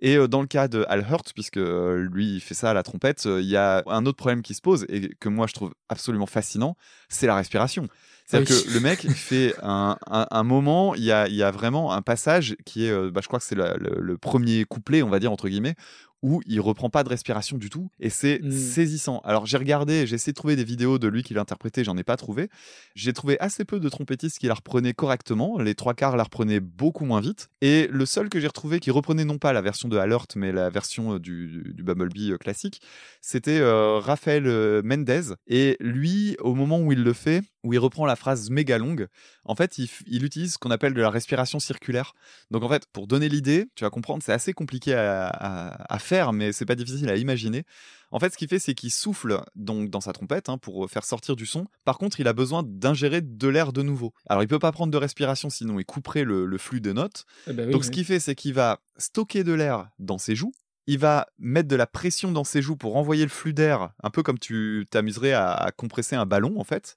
Et 0.00 0.16
euh, 0.16 0.28
dans 0.28 0.40
le 0.40 0.46
cas 0.46 0.68
de 0.68 0.84
Al 0.88 1.00
Hurt, 1.10 1.32
puisque 1.34 1.56
euh, 1.56 2.08
lui 2.12 2.36
il 2.36 2.40
fait 2.40 2.54
ça 2.54 2.70
à 2.70 2.74
la 2.74 2.82
trompette, 2.82 3.26
euh, 3.26 3.40
il 3.40 3.48
y 3.48 3.56
a 3.56 3.82
un 3.86 4.06
autre 4.06 4.16
problème 4.16 4.42
qui 4.42 4.54
se 4.54 4.60
pose 4.60 4.86
et 4.88 5.14
que 5.20 5.28
moi 5.28 5.46
je 5.46 5.54
trouve 5.54 5.74
absolument 5.88 6.26
fascinant, 6.26 6.76
c'est 7.08 7.26
la 7.26 7.34
respiration. 7.34 7.88
C'est-à-dire 8.26 8.54
Oui. 8.56 8.64
que 8.64 8.74
le 8.74 8.80
mec 8.80 9.00
fait 9.10 9.54
un, 9.62 9.96
un, 10.06 10.26
un 10.30 10.42
moment, 10.44 10.94
il 10.94 11.02
y 11.02 11.10
a, 11.12 11.26
y 11.28 11.42
a 11.42 11.50
vraiment 11.50 11.92
un 11.92 12.02
passage 12.02 12.56
qui 12.64 12.86
est, 12.86 13.10
bah, 13.10 13.20
je 13.22 13.26
crois 13.26 13.38
que 13.40 13.44
c'est 13.44 13.56
le 13.56 14.16
premier 14.18 14.64
couplet, 14.64 15.02
on 15.02 15.08
va 15.08 15.18
dire 15.18 15.32
entre 15.32 15.48
guillemets, 15.48 15.74
où 16.22 16.40
il 16.46 16.60
reprend 16.60 16.90
pas 16.90 17.04
de 17.04 17.08
respiration 17.08 17.58
du 17.58 17.70
tout 17.70 17.90
et 18.00 18.10
c'est 18.10 18.40
Mm. 18.42 18.50
saisissant. 18.50 19.20
Alors 19.24 19.46
j'ai 19.46 19.56
regardé, 19.56 20.06
j'ai 20.06 20.16
essayé 20.16 20.32
de 20.32 20.36
trouver 20.36 20.56
des 20.56 20.64
vidéos 20.64 20.98
de 20.98 21.06
lui 21.08 21.22
qui 21.22 21.34
l'interprétait, 21.34 21.84
j'en 21.84 21.96
ai 21.96 22.02
pas 22.04 22.16
trouvé. 22.16 22.48
J'ai 22.94 23.12
trouvé 23.12 23.38
assez 23.40 23.64
peu 23.64 23.78
de 23.80 23.88
trompettistes 23.88 24.38
qui 24.38 24.46
la 24.46 24.54
reprenaient 24.54 24.94
correctement, 24.94 25.58
les 25.58 25.74
trois 25.74 25.94
quarts 25.94 26.16
la 26.16 26.24
reprenaient 26.24 26.60
beaucoup 26.60 27.04
moins 27.04 27.20
vite 27.20 27.48
et 27.60 27.88
le 27.90 28.06
seul 28.06 28.28
que 28.28 28.40
j'ai 28.40 28.46
retrouvé 28.48 28.80
qui 28.80 28.90
reprenait 28.90 29.24
non 29.24 29.38
pas 29.38 29.52
la 29.52 29.60
version 29.60 29.88
de 29.88 29.96
Alert 29.96 30.34
mais 30.36 30.52
la 30.52 30.70
version 30.70 31.14
euh, 31.14 31.18
du, 31.20 31.72
du 31.74 31.82
Bumblebee 31.82 32.32
euh, 32.32 32.36
classique, 32.38 32.80
c'était 33.20 33.58
euh, 33.60 33.98
Raphaël 33.98 34.46
euh, 34.46 34.82
Mendez 34.84 35.34
et 35.46 35.76
lui 35.80 36.36
au 36.40 36.54
moment 36.54 36.80
où 36.80 36.92
il 36.92 37.02
le 37.02 37.12
fait, 37.12 37.42
où 37.64 37.72
il 37.72 37.78
reprend 37.78 38.06
la 38.06 38.16
phrase 38.16 38.50
méga 38.50 38.78
longue, 38.78 39.08
en 39.44 39.54
fait 39.54 39.78
il, 39.78 40.24
utilise 40.24 40.54
ce 40.54 40.58
qu'on 40.58 40.70
appelle 40.70 40.94
de 40.94 41.00
la 41.00 41.10
respiration 41.10 41.58
circulaire. 41.58 42.12
Donc 42.50 42.62
en 42.62 42.68
fait, 42.68 42.86
pour 42.92 43.06
donner 43.06 43.28
l'idée, 43.28 43.66
tu 43.74 43.84
vas 43.84 43.90
comprendre, 43.90 44.22
c'est 44.22 44.32
assez 44.32 44.52
compliqué 44.52 44.94
à, 44.94 45.26
à- 45.28 45.94
à 45.94 45.98
faire, 45.98 46.32
mais 46.32 46.52
c'est 46.52 46.66
pas 46.66 46.74
difficile 46.76 47.08
à 47.10 47.16
imaginer. 47.16 47.64
En 48.10 48.20
fait, 48.20 48.32
ce 48.32 48.38
qu'il 48.38 48.48
fait, 48.48 48.58
c'est 48.58 48.74
qu'il 48.74 48.90
souffle 48.90 49.42
donc 49.54 49.90
dans 49.90 50.00
sa 50.00 50.12
trompette 50.14 50.48
hein, 50.48 50.56
pour 50.56 50.88
faire 50.90 51.04
sortir 51.04 51.36
du 51.36 51.44
son. 51.44 51.66
Par 51.84 51.98
contre, 51.98 52.20
il 52.20 52.28
a 52.28 52.32
besoin 52.32 52.62
d'ingérer 52.64 53.20
de 53.20 53.48
l'air 53.48 53.72
de 53.72 53.82
nouveau. 53.82 54.14
Alors, 54.28 54.42
il 54.42 54.48
peut 54.48 54.58
pas 54.58 54.72
prendre 54.72 54.90
de 54.90 54.96
respiration, 54.96 55.50
sinon 55.50 55.78
il 55.78 55.84
couperait 55.84 56.24
le, 56.24 56.46
le 56.46 56.58
flux 56.58 56.80
des 56.80 56.94
notes. 56.94 57.26
Eh 57.46 57.52
ben 57.52 57.66
oui, 57.66 57.72
donc, 57.72 57.82
oui. 57.82 57.86
ce 57.86 57.90
qu'il 57.90 58.06
fait, 58.06 58.18
c'est 58.18 58.34
qu'il 58.34 58.54
va 58.54 58.80
stocker 58.96 59.44
de 59.44 59.52
l'air 59.52 59.90
dans 59.98 60.16
ses 60.16 60.34
joues. 60.34 60.52
Il 60.86 60.98
va 60.98 61.26
mettre 61.38 61.68
de 61.68 61.76
la 61.76 61.86
pression 61.86 62.32
dans 62.32 62.44
ses 62.44 62.62
joues 62.62 62.76
pour 62.76 62.96
envoyer 62.96 63.24
le 63.24 63.28
flux 63.28 63.52
d'air, 63.52 63.90
un 64.02 64.08
peu 64.08 64.22
comme 64.22 64.38
tu 64.38 64.86
t'amuserais 64.90 65.32
à, 65.32 65.52
à 65.52 65.70
compresser 65.70 66.16
un 66.16 66.24
ballon 66.24 66.58
en 66.58 66.64
fait. 66.64 66.96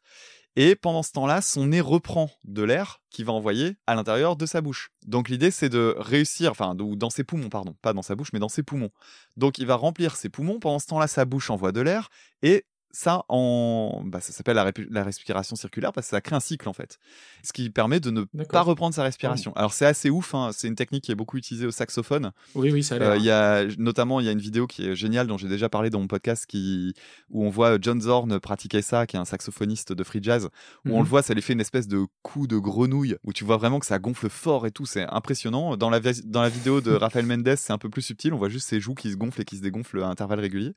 Et 0.56 0.76
pendant 0.76 1.02
ce 1.02 1.14
temps-là, 1.14 1.42
son 1.42 1.68
nez 1.68 1.80
reprend 1.80 2.30
de 2.44 2.62
l'air 2.62 3.02
qu'il 3.10 3.26
va 3.26 3.34
envoyer 3.34 3.78
à 3.88 3.96
l'intérieur 3.96 4.36
de 4.36 4.46
sa 4.46 4.62
bouche. 4.62 4.90
Donc 5.06 5.30
l'idée, 5.30 5.50
c'est 5.50 5.70
de 5.70 5.96
réussir, 5.98 6.52
enfin, 6.52 6.76
dans 6.76 7.10
ses 7.10 7.24
poumons, 7.24 7.50
pardon, 7.50 7.76
pas 7.82 7.94
dans 7.94 8.02
sa 8.02 8.16
bouche, 8.16 8.34
mais 8.34 8.40
dans 8.40 8.50
ses 8.50 8.64
poumons. 8.64 8.92
Donc 9.38 9.58
il 9.60 9.66
va 9.66 9.76
remplir 9.76 10.16
ses 10.16 10.30
poumons. 10.30 10.60
Pendant 10.60 10.80
ce 10.80 10.88
temps-là, 10.88 11.08
sa 11.08 11.26
bouche 11.26 11.50
envoie 11.50 11.72
de 11.72 11.82
l'air 11.82 12.10
et 12.42 12.66
ça, 12.94 13.24
en... 13.30 14.02
bah, 14.06 14.20
ça 14.22 14.32
s'appelle 14.34 14.56
la, 14.90 15.04
respiration 15.04 15.56
circulaire 15.56 15.94
parce 15.94 16.08
que 16.08 16.12
ça 16.12 16.22
crée 16.22 16.36
un 16.36 16.40
cycle 16.40 16.68
en 16.70 16.74
fait. 16.74 17.00
Ce 17.44 17.54
qui 17.54 17.70
permet 17.70 18.00
de 18.00 18.12
ne 18.12 18.24
pas 18.24 18.62
reprendre 18.62 18.94
sa 18.94 19.04
respiration. 19.04 19.54
Alors 19.56 19.74
c'est 19.74 19.86
assez 19.86 20.10
ouf, 20.10 20.36
hein, 20.36 20.52
c'est 20.54 20.68
une 20.68 20.76
technique 20.76 21.04
qui 21.06 21.12
est 21.12 21.16
beaucoup 21.16 21.38
utilisée 21.38 21.66
au 21.66 21.72
saxophone. 21.72 22.32
Oui, 22.56 22.72
oui, 22.72 22.84
ça 22.84 22.96
a 22.96 23.00
l'air. 23.00 23.10
Euh, 23.12 23.18
Il 23.18 23.24
y 23.24 23.32
a 23.32 23.66
notamment 23.78 24.20
il 24.20 24.26
y 24.26 24.30
a 24.30 24.32
une 24.32 24.40
vidéo 24.40 24.68
qui 24.68 24.88
est 24.88 24.96
géniale 24.96 25.28
dont 25.28 25.38
j'ai 25.38 25.48
déjà 25.48 25.70
parlé 25.70 25.90
dans 25.90 26.00
mon 26.00 26.08
podcast 26.08 26.46
qui 26.46 26.94
où 27.30 27.46
on 27.46 27.50
voit 27.50 27.78
John 27.82 28.02
Zorn 28.02 28.40
pratiquer 28.40 28.82
ça, 28.82 29.06
qui 29.08 29.16
est 29.16 29.20
un 29.20 29.26
saxophoniste 29.26 29.94
de 29.94 30.04
free 30.04 30.20
jazz. 30.22 30.50
Où 30.86 30.92
on 30.92 30.98
Mhm. 30.98 31.04
le 31.04 31.10
voit, 31.10 31.22
ça 31.22 31.34
lui 31.34 31.42
fait 31.42 31.54
une 31.54 31.62
espèce 31.62 31.88
de 31.88 32.06
coup 32.22 32.48
de 32.48 32.58
grenouille 32.58 33.16
où 33.24 33.34
tu 33.34 33.44
vois 33.44 33.58
vraiment 33.58 33.80
que 33.80 33.86
ça 33.86 34.00
gonfle 34.00 34.30
fort 34.30 34.66
et 34.68 34.72
tout. 34.72 34.86
C'est 34.86 35.06
impressionnant. 35.10 35.78
Dans 35.78 35.90
la 35.90 36.00
dans 36.26 36.42
la 36.42 36.50
vidéo 36.50 36.82
de 36.82 36.92
Rafael 36.92 37.26
Mendes, 37.26 37.56
c'est 37.58 37.74
un 37.74 37.78
peu 37.78 37.90
plus 37.90 38.02
subtil. 38.02 38.34
On 38.34 38.38
voit 38.38 38.50
juste 38.50 38.68
ses 38.68 38.80
joues 38.80 38.96
qui 38.96 39.12
se 39.12 39.16
gonflent 39.16 39.42
et 39.42 39.46
qui 39.46 39.58
se 39.58 39.62
dégonflent 39.62 40.02
à 40.04 40.08
intervalles 40.08 40.40
réguliers. 40.42 40.74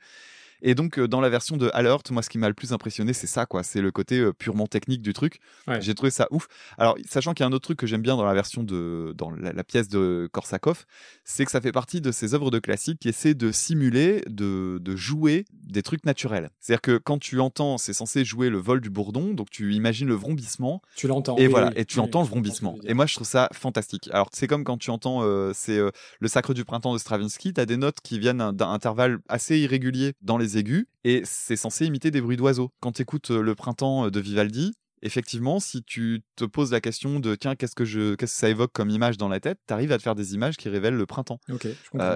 Et 0.66 0.74
donc, 0.74 0.98
euh, 0.98 1.06
dans 1.06 1.20
la 1.20 1.28
version 1.28 1.58
de 1.58 1.70
Alert, 1.74 2.10
moi, 2.10 2.22
ce 2.22 2.30
qui 2.30 2.38
m'a 2.38 2.48
le 2.48 2.54
plus 2.54 2.72
impressionné, 2.72 3.12
c'est 3.12 3.26
ça, 3.26 3.44
quoi. 3.44 3.62
C'est 3.62 3.82
le 3.82 3.92
côté 3.92 4.18
euh, 4.18 4.32
purement 4.32 4.66
technique 4.66 5.02
du 5.02 5.12
truc. 5.12 5.38
Ouais. 5.68 5.80
J'ai 5.82 5.94
trouvé 5.94 6.10
ça 6.10 6.26
ouf. 6.30 6.48
Alors, 6.78 6.96
sachant 7.06 7.34
qu'il 7.34 7.44
y 7.44 7.46
a 7.46 7.48
un 7.48 7.52
autre 7.52 7.64
truc 7.64 7.78
que 7.78 7.86
j'aime 7.86 8.00
bien 8.00 8.16
dans 8.16 8.24
la 8.24 8.32
version 8.32 8.62
de, 8.62 9.14
dans 9.16 9.30
la, 9.30 9.52
la 9.52 9.62
pièce 9.62 9.88
de 9.88 10.28
Korsakov, 10.32 10.86
c'est 11.22 11.44
que 11.44 11.50
ça 11.50 11.60
fait 11.60 11.70
partie 11.70 12.00
de 12.00 12.10
ces 12.10 12.32
œuvres 12.34 12.50
de 12.50 12.58
classique 12.58 12.98
qui 12.98 13.10
essaient 13.10 13.34
de 13.34 13.52
simuler, 13.52 14.22
de, 14.26 14.78
de 14.80 14.96
jouer 14.96 15.44
des 15.52 15.82
trucs 15.82 16.06
naturels. 16.06 16.48
C'est-à-dire 16.60 16.80
que 16.80 16.96
quand 16.96 17.18
tu 17.18 17.40
entends, 17.40 17.76
c'est 17.76 17.92
censé 17.92 18.24
jouer 18.24 18.48
le 18.48 18.58
vol 18.58 18.80
du 18.80 18.88
bourdon, 18.88 19.34
donc 19.34 19.50
tu 19.50 19.74
imagines 19.74 20.08
le 20.08 20.14
vrombissement. 20.14 20.80
Tu 20.96 21.08
l'entends. 21.08 21.36
Et 21.36 21.46
oui, 21.46 21.50
voilà, 21.50 21.68
oui, 21.68 21.74
et 21.76 21.84
tu 21.84 21.98
oui, 21.98 22.04
entends 22.06 22.22
le 22.22 22.28
vrombissement. 22.28 22.78
tu. 22.80 22.90
Et 22.90 22.94
moi, 22.94 23.04
je 23.04 23.14
trouve 23.14 23.26
ça 23.26 23.50
fantastique. 23.52 24.08
Alors, 24.12 24.30
c'est 24.32 24.46
comme 24.46 24.64
quand 24.64 24.78
tu 24.78 24.88
entends, 24.88 25.20
euh, 25.22 25.52
c'est 25.54 25.76
euh, 25.76 25.90
le 26.20 26.28
Sacre 26.28 26.54
du 26.54 26.64
printemps 26.64 26.94
de 26.94 26.98
Stravinsky. 26.98 27.52
T'as 27.52 27.66
des 27.66 27.76
notes 27.76 27.98
qui 28.02 28.18
viennent 28.18 28.50
d'un 28.52 28.70
intervalle 28.70 29.18
assez 29.28 29.58
irrégulier 29.58 30.14
dans 30.22 30.38
les 30.38 30.53
aigus, 30.56 30.86
et 31.04 31.22
c'est 31.24 31.56
censé 31.56 31.86
imiter 31.86 32.10
des 32.10 32.20
bruits 32.20 32.36
d'oiseaux. 32.36 32.72
Quand 32.80 32.92
tu 32.92 33.02
écoutes 33.02 33.30
le 33.30 33.54
printemps 33.54 34.10
de 34.10 34.20
Vivaldi. 34.20 34.72
Effectivement, 35.04 35.60
si 35.60 35.82
tu 35.82 36.22
te 36.34 36.44
poses 36.44 36.72
la 36.72 36.80
question 36.80 37.20
de 37.20 37.34
tiens, 37.34 37.54
qu'est-ce 37.54 37.74
que 37.76 37.84
je, 37.84 38.14
qu'est-ce 38.14 38.32
que 38.34 38.38
ça 38.40 38.48
évoque 38.48 38.72
comme 38.72 38.88
image 38.90 39.18
dans 39.18 39.28
la 39.28 39.38
tête, 39.38 39.58
t'arrives 39.66 39.92
à 39.92 39.98
te 39.98 40.02
faire 40.02 40.14
des 40.14 40.34
images 40.34 40.56
qui 40.56 40.68
révèlent 40.70 40.94
le 40.96 41.04
printemps. 41.06 41.38
Je 41.48 41.54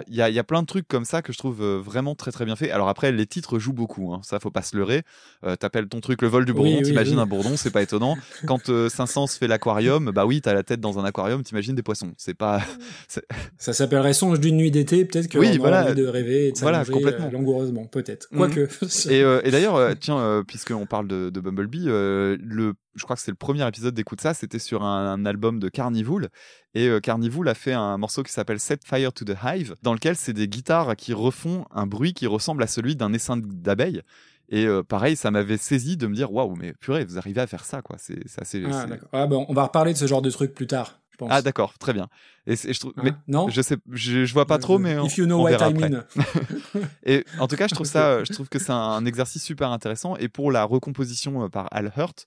Il 0.08 0.16
y, 0.16 0.22
a, 0.22 0.30
y 0.30 0.38
a 0.38 0.44
plein 0.44 0.62
de 0.62 0.66
trucs 0.66 0.88
comme 0.88 1.04
ça 1.04 1.20
que 1.22 1.32
je 1.32 1.38
trouve 1.38 1.62
euh, 1.62 1.78
vraiment 1.78 2.14
très 2.14 2.32
très 2.32 2.44
bien 2.46 2.56
fait. 2.56 2.70
Alors 2.70 2.88
après, 2.88 3.12
les 3.12 3.26
titres 3.26 3.58
jouent 3.58 3.74
beaucoup, 3.74 4.12
hein. 4.14 4.20
ça 4.24 4.40
faut 4.40 4.50
pas 4.50 4.62
se 4.62 4.76
leurrer. 4.76 5.02
Euh, 5.44 5.54
T'appelles 5.56 5.86
ton 5.88 6.00
truc 6.00 6.22
le 6.22 6.28
vol 6.28 6.44
du 6.46 6.52
bourdon, 6.54 6.76
oui, 6.78 6.82
t'imagines 6.82 7.16
oui. 7.16 7.20
un 7.22 7.26
bourdon, 7.26 7.56
c'est 7.56 7.70
pas 7.70 7.82
étonnant. 7.82 8.16
Quand 8.46 8.68
euh, 8.70 8.88
Saint-Saëns 8.88 9.26
fait 9.38 9.48
l'aquarium, 9.48 10.10
bah 10.10 10.24
oui, 10.24 10.40
t'as 10.40 10.54
la 10.54 10.62
tête 10.62 10.80
dans 10.80 10.98
un 10.98 11.04
aquarium, 11.04 11.42
t'imagines 11.42 11.74
des 11.74 11.82
poissons. 11.82 12.12
C'est 12.16 12.34
pas. 12.34 12.62
Ça 13.58 13.72
s'appellerait 13.72 14.12
Songe 14.14 14.40
d'une 14.40 14.56
nuit 14.56 14.70
d'été, 14.70 15.04
peut-être 15.04 15.36
Oui, 15.38 15.58
voilà. 15.58 15.84
envie 15.84 15.94
de 15.94 16.06
rêver 16.06 16.48
et 16.48 16.52
de 16.52 16.58
Voilà, 16.58 16.84
s'allonger 16.84 16.92
complètement. 17.04 17.26
euh, 17.26 17.30
langoureusement, 17.30 17.84
peut-être. 17.86 18.28
Mhm. 18.30 18.38
Quoique. 18.38 18.68
Et, 19.10 19.22
euh, 19.22 19.40
et 19.44 19.50
d'ailleurs, 19.50 19.76
euh, 19.76 19.92
tiens, 19.98 20.18
euh, 20.18 20.42
puisqu'on 20.42 20.86
parle 20.86 21.06
de, 21.08 21.30
de 21.30 21.40
Bumblebee, 21.40 21.84
euh, 21.88 22.36
le, 22.40 22.74
je 22.94 23.04
crois 23.04 23.16
que 23.16 23.22
c'est 23.22 23.30
le 23.30 23.36
premier 23.36 23.66
épisode 23.66 23.94
d'Écoute 23.94 24.20
ça, 24.20 24.34
c'était 24.34 24.58
sur 24.58 24.82
un, 24.82 25.12
un 25.12 25.26
album 25.26 25.58
de 25.60 25.68
Carnival. 25.68 26.28
Et 26.74 26.88
euh, 26.88 27.00
Carnival 27.00 27.48
a 27.48 27.54
fait 27.54 27.72
un 27.72 27.96
morceau 27.96 28.22
qui 28.22 28.32
s'appelle 28.32 28.60
Set 28.60 28.84
Fire 28.84 29.12
to 29.12 29.24
the 29.24 29.36
Hive, 29.42 29.74
dans 29.82 29.94
lequel 29.94 30.16
c'est 30.16 30.32
des 30.32 30.48
guitares 30.48 30.96
qui 30.96 31.12
refont 31.12 31.64
un 31.70 31.86
bruit 31.86 32.12
qui 32.12 32.26
ressemble 32.26 32.62
à 32.62 32.66
celui 32.66 32.96
d'un 32.96 33.12
essaim 33.12 33.38
d'abeilles. 33.38 34.02
Et 34.50 34.64
euh, 34.64 34.82
pareil, 34.82 35.16
ça 35.16 35.30
m'avait 35.30 35.58
saisi 35.58 35.96
de 35.96 36.06
me 36.06 36.14
dire 36.14 36.32
waouh, 36.32 36.56
mais 36.56 36.72
purée, 36.72 37.04
vous 37.04 37.18
arrivez 37.18 37.40
à 37.40 37.46
faire 37.46 37.64
ça, 37.64 37.82
quoi. 37.82 37.96
C'est 37.98 38.22
assez. 38.38 38.64
Ah. 38.70 38.86
Ah, 39.12 39.26
bon, 39.26 39.44
on 39.48 39.54
va 39.54 39.64
reparler 39.64 39.92
de 39.92 39.98
ce 39.98 40.06
genre 40.06 40.22
de 40.22 40.30
truc 40.30 40.54
plus 40.54 40.66
tard, 40.66 41.00
je 41.10 41.18
pense. 41.18 41.28
Ah, 41.30 41.42
d'accord, 41.42 41.76
très 41.78 41.92
bien. 41.92 42.08
Et, 42.46 42.56
je 42.56 42.80
trouve, 42.80 42.94
Hein? 42.96 43.02
Mais 43.04 43.12
non? 43.26 43.50
je 43.50 43.60
sais, 43.60 43.76
je, 43.92 44.24
je 44.24 44.32
vois 44.32 44.46
pas 44.46 44.58
trop, 44.58 44.78
mais 44.78 44.98
on, 44.98 45.04
If 45.04 45.18
you 45.18 45.26
know 45.26 45.40
on 45.40 45.42
what 45.42 45.50
verra 45.50 45.68
I 45.68 45.74
mean. 45.74 46.02
Et 47.04 47.26
en 47.38 47.46
tout 47.46 47.56
cas, 47.56 47.68
je 47.68 47.74
trouve 47.74 47.86
ça, 47.86 48.24
je 48.28 48.32
trouve 48.32 48.48
que 48.48 48.58
c'est 48.58 48.72
un 48.72 49.04
exercice 49.04 49.44
super 49.44 49.70
intéressant. 49.70 50.16
Et 50.16 50.28
pour 50.28 50.50
la 50.50 50.64
recomposition 50.64 51.44
euh, 51.44 51.48
par 51.50 51.68
Al 51.70 51.92
Hurt, 51.98 52.26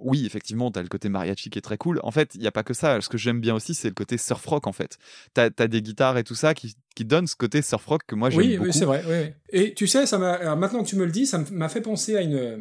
oui, 0.00 0.24
effectivement, 0.26 0.70
t'as 0.70 0.82
le 0.82 0.88
côté 0.88 1.08
mariachi 1.08 1.50
qui 1.50 1.58
est 1.58 1.62
très 1.62 1.76
cool. 1.78 2.00
En 2.02 2.10
fait, 2.10 2.34
il 2.34 2.42
y 2.42 2.46
a 2.46 2.52
pas 2.52 2.62
que 2.62 2.74
ça. 2.74 3.00
Ce 3.00 3.08
que 3.08 3.18
j'aime 3.18 3.40
bien 3.40 3.54
aussi, 3.54 3.74
c'est 3.74 3.88
le 3.88 3.94
côté 3.94 4.18
surf 4.18 4.44
rock, 4.46 4.66
en 4.66 4.72
fait. 4.72 4.98
T'as 5.34 5.50
as 5.58 5.68
des 5.68 5.82
guitares 5.82 6.16
et 6.18 6.24
tout 6.24 6.34
ça 6.34 6.54
qui, 6.54 6.74
qui 6.96 7.04
donnent 7.04 7.26
ce 7.26 7.36
côté 7.36 7.62
surf 7.62 7.84
rock 7.86 8.02
que 8.06 8.14
moi 8.14 8.30
j'aime 8.30 8.38
Oui, 8.40 8.56
beaucoup. 8.56 8.64
oui, 8.68 8.72
c'est 8.72 8.84
vrai. 8.84 9.04
oui. 9.08 9.32
Et 9.50 9.74
tu 9.74 9.86
sais, 9.86 10.06
ça 10.06 10.18
m'a 10.18 10.56
maintenant 10.56 10.82
que 10.82 10.88
tu 10.88 10.96
me 10.96 11.04
le 11.04 11.12
dis, 11.12 11.26
ça 11.26 11.42
m'a 11.50 11.68
fait 11.68 11.80
penser 11.80 12.16
à 12.16 12.22
une, 12.22 12.34
euh, 12.34 12.56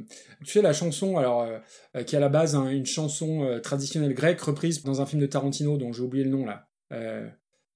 tu 0.45 0.51
sais, 0.51 0.61
la 0.61 0.73
chanson, 0.73 1.17
alors 1.17 1.41
euh, 1.43 1.57
euh, 1.95 2.03
qui 2.03 2.15
est 2.15 2.17
à 2.17 2.21
la 2.21 2.29
base 2.29 2.55
hein, 2.55 2.67
une 2.69 2.85
chanson 2.85 3.43
euh, 3.43 3.59
traditionnelle 3.59 4.13
grecque 4.13 4.41
reprise 4.41 4.83
dans 4.83 5.01
un 5.01 5.05
film 5.05 5.21
de 5.21 5.27
Tarantino 5.27 5.77
dont 5.77 5.93
j'ai 5.93 6.01
oublié 6.03 6.23
le 6.23 6.31
nom 6.31 6.45
là. 6.45 6.67
Euh, 6.91 7.27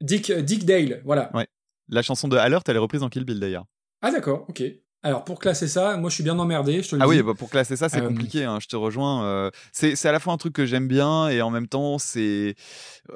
Dick 0.01 0.31
Dick 0.31 0.65
Dale, 0.65 1.01
voilà. 1.05 1.31
Ouais. 1.35 1.47
La 1.89 2.01
chanson 2.01 2.27
de 2.27 2.35
Alert, 2.37 2.67
elle 2.67 2.75
est 2.75 2.79
reprise 2.79 3.03
en 3.03 3.09
Kill 3.09 3.23
Bill 3.25 3.39
d'ailleurs. 3.39 3.65
Ah 4.01 4.11
d'accord, 4.11 4.45
ok. 4.49 4.63
Alors 5.03 5.25
pour 5.25 5.37
classer 5.39 5.67
ça, 5.67 5.97
moi 5.97 6.09
je 6.09 6.15
suis 6.15 6.23
bien 6.23 6.39
emmerdé, 6.39 6.81
je 6.81 6.89
te 6.89 6.95
le 6.95 7.01
Ah 7.01 7.05
dis. 7.05 7.11
oui, 7.11 7.21
bah, 7.21 7.33
pour 7.37 7.49
classer 7.49 7.75
ça, 7.75 7.89
c'est 7.89 8.01
Euh, 8.01 8.07
compliqué. 8.07 8.45
hein, 8.45 8.59
je 8.61 8.67
te 8.67 8.75
rejoins. 8.77 9.25
euh, 9.25 9.51
c'est 9.73 9.95
c'est 9.97 10.07
à 10.07 10.11
la 10.13 10.19
fois 10.19 10.31
un 10.33 10.37
truc 10.37 10.53
que 10.53 10.65
j'aime 10.65 10.87
bien 10.87 11.27
et 11.27 11.41
en 11.41 11.49
même 11.49 11.67
temps, 11.67 11.97
c'est 11.99 12.55
euh, 13.11 13.15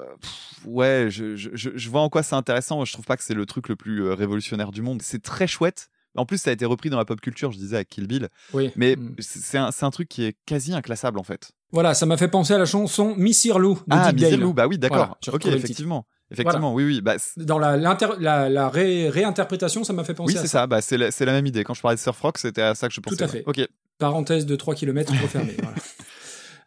ouais, 0.65 1.07
je, 1.09 1.35
je, 1.35 1.49
je- 1.53 1.89
vois 1.89 2.01
en 2.01 2.09
quoi 2.09 2.23
c'est 2.23 2.35
intéressant. 2.35 2.83
Je 2.85 2.91
trouve 2.93 3.05
pas 3.05 3.15
que 3.17 3.23
c'est 3.23 3.33
le 3.33 3.45
truc 3.45 3.69
le 3.69 3.75
plus 3.75 4.03
euh, 4.03 4.13
révolutionnaire 4.13 4.71
du 4.71 4.81
monde. 4.81 5.01
C'est 5.01 5.21
très 5.23 5.47
chouette. 5.47 5.87
En 6.15 6.25
plus, 6.25 6.39
ça 6.41 6.49
a 6.49 6.53
été 6.53 6.65
repris 6.65 6.89
dans 6.89 6.97
la 6.97 7.05
pop 7.05 7.21
culture, 7.21 7.51
je 7.51 7.57
disais, 7.59 7.75
avec 7.75 7.89
Kill 7.89 8.07
Bill. 8.07 8.27
Oui. 8.53 8.71
Mais 8.75 8.95
Mm. 8.95 9.15
c'est 9.19 9.57
un, 9.57 9.71
c'est 9.71 9.85
un 9.85 9.91
truc 9.91 10.09
qui 10.09 10.23
est 10.25 10.35
quasi 10.47 10.73
inclassable, 10.73 11.19
en 11.19 11.23
fait. 11.23 11.51
Voilà, 11.71 11.93
ça 11.93 12.05
m'a 12.05 12.17
fait 12.17 12.27
penser 12.27 12.53
à 12.53 12.57
la 12.57 12.65
chanson 12.65 13.13
Missir 13.15 13.59
Lou 13.59 13.75
de 13.75 13.93
ah. 13.93 14.11
Miserlou, 14.11 14.53
bah 14.53 14.67
oui, 14.67 14.77
d'accord. 14.79 15.17
Voilà, 15.23 15.35
ok, 15.35 15.63
titre. 15.63 15.83
Effectivement. 16.31 16.73
Oui, 16.73 16.83
oui. 16.85 17.01
Bah, 17.01 17.15
Dans 17.37 17.59
la, 17.59 17.77
l'inter- 17.77 18.15
la, 18.19 18.49
la 18.49 18.69
ré- 18.69 19.09
réinterprétation, 19.09 19.83
ça 19.83 19.93
m'a 19.93 20.03
fait 20.03 20.13
penser 20.13 20.33
oui, 20.33 20.37
à 20.37 20.41
c'est 20.41 20.47
ça. 20.47 20.59
ça. 20.61 20.67
Bah, 20.67 20.81
c'est 20.81 20.97
la, 20.97 21.31
même 21.31 21.45
idée. 21.45 21.63
Quand 21.63 21.73
je 21.73 21.81
parlais 21.81 21.95
de 21.95 22.01
surf 22.01 22.19
rock, 22.21 22.37
c'était 22.37 22.61
à 22.61 22.75
ça 22.75 22.87
que 22.87 22.93
je 22.93 23.01
pensais. 23.01 23.21
à 23.21 23.25
ouais. 23.25 23.31
fait. 23.31 23.43
Ok. 23.45 23.67
Parenthèse 23.97 24.45
de 24.45 24.55
3 24.55 24.75
km 24.75 25.11
refermée. 25.21 25.55
voilà. 25.61 25.75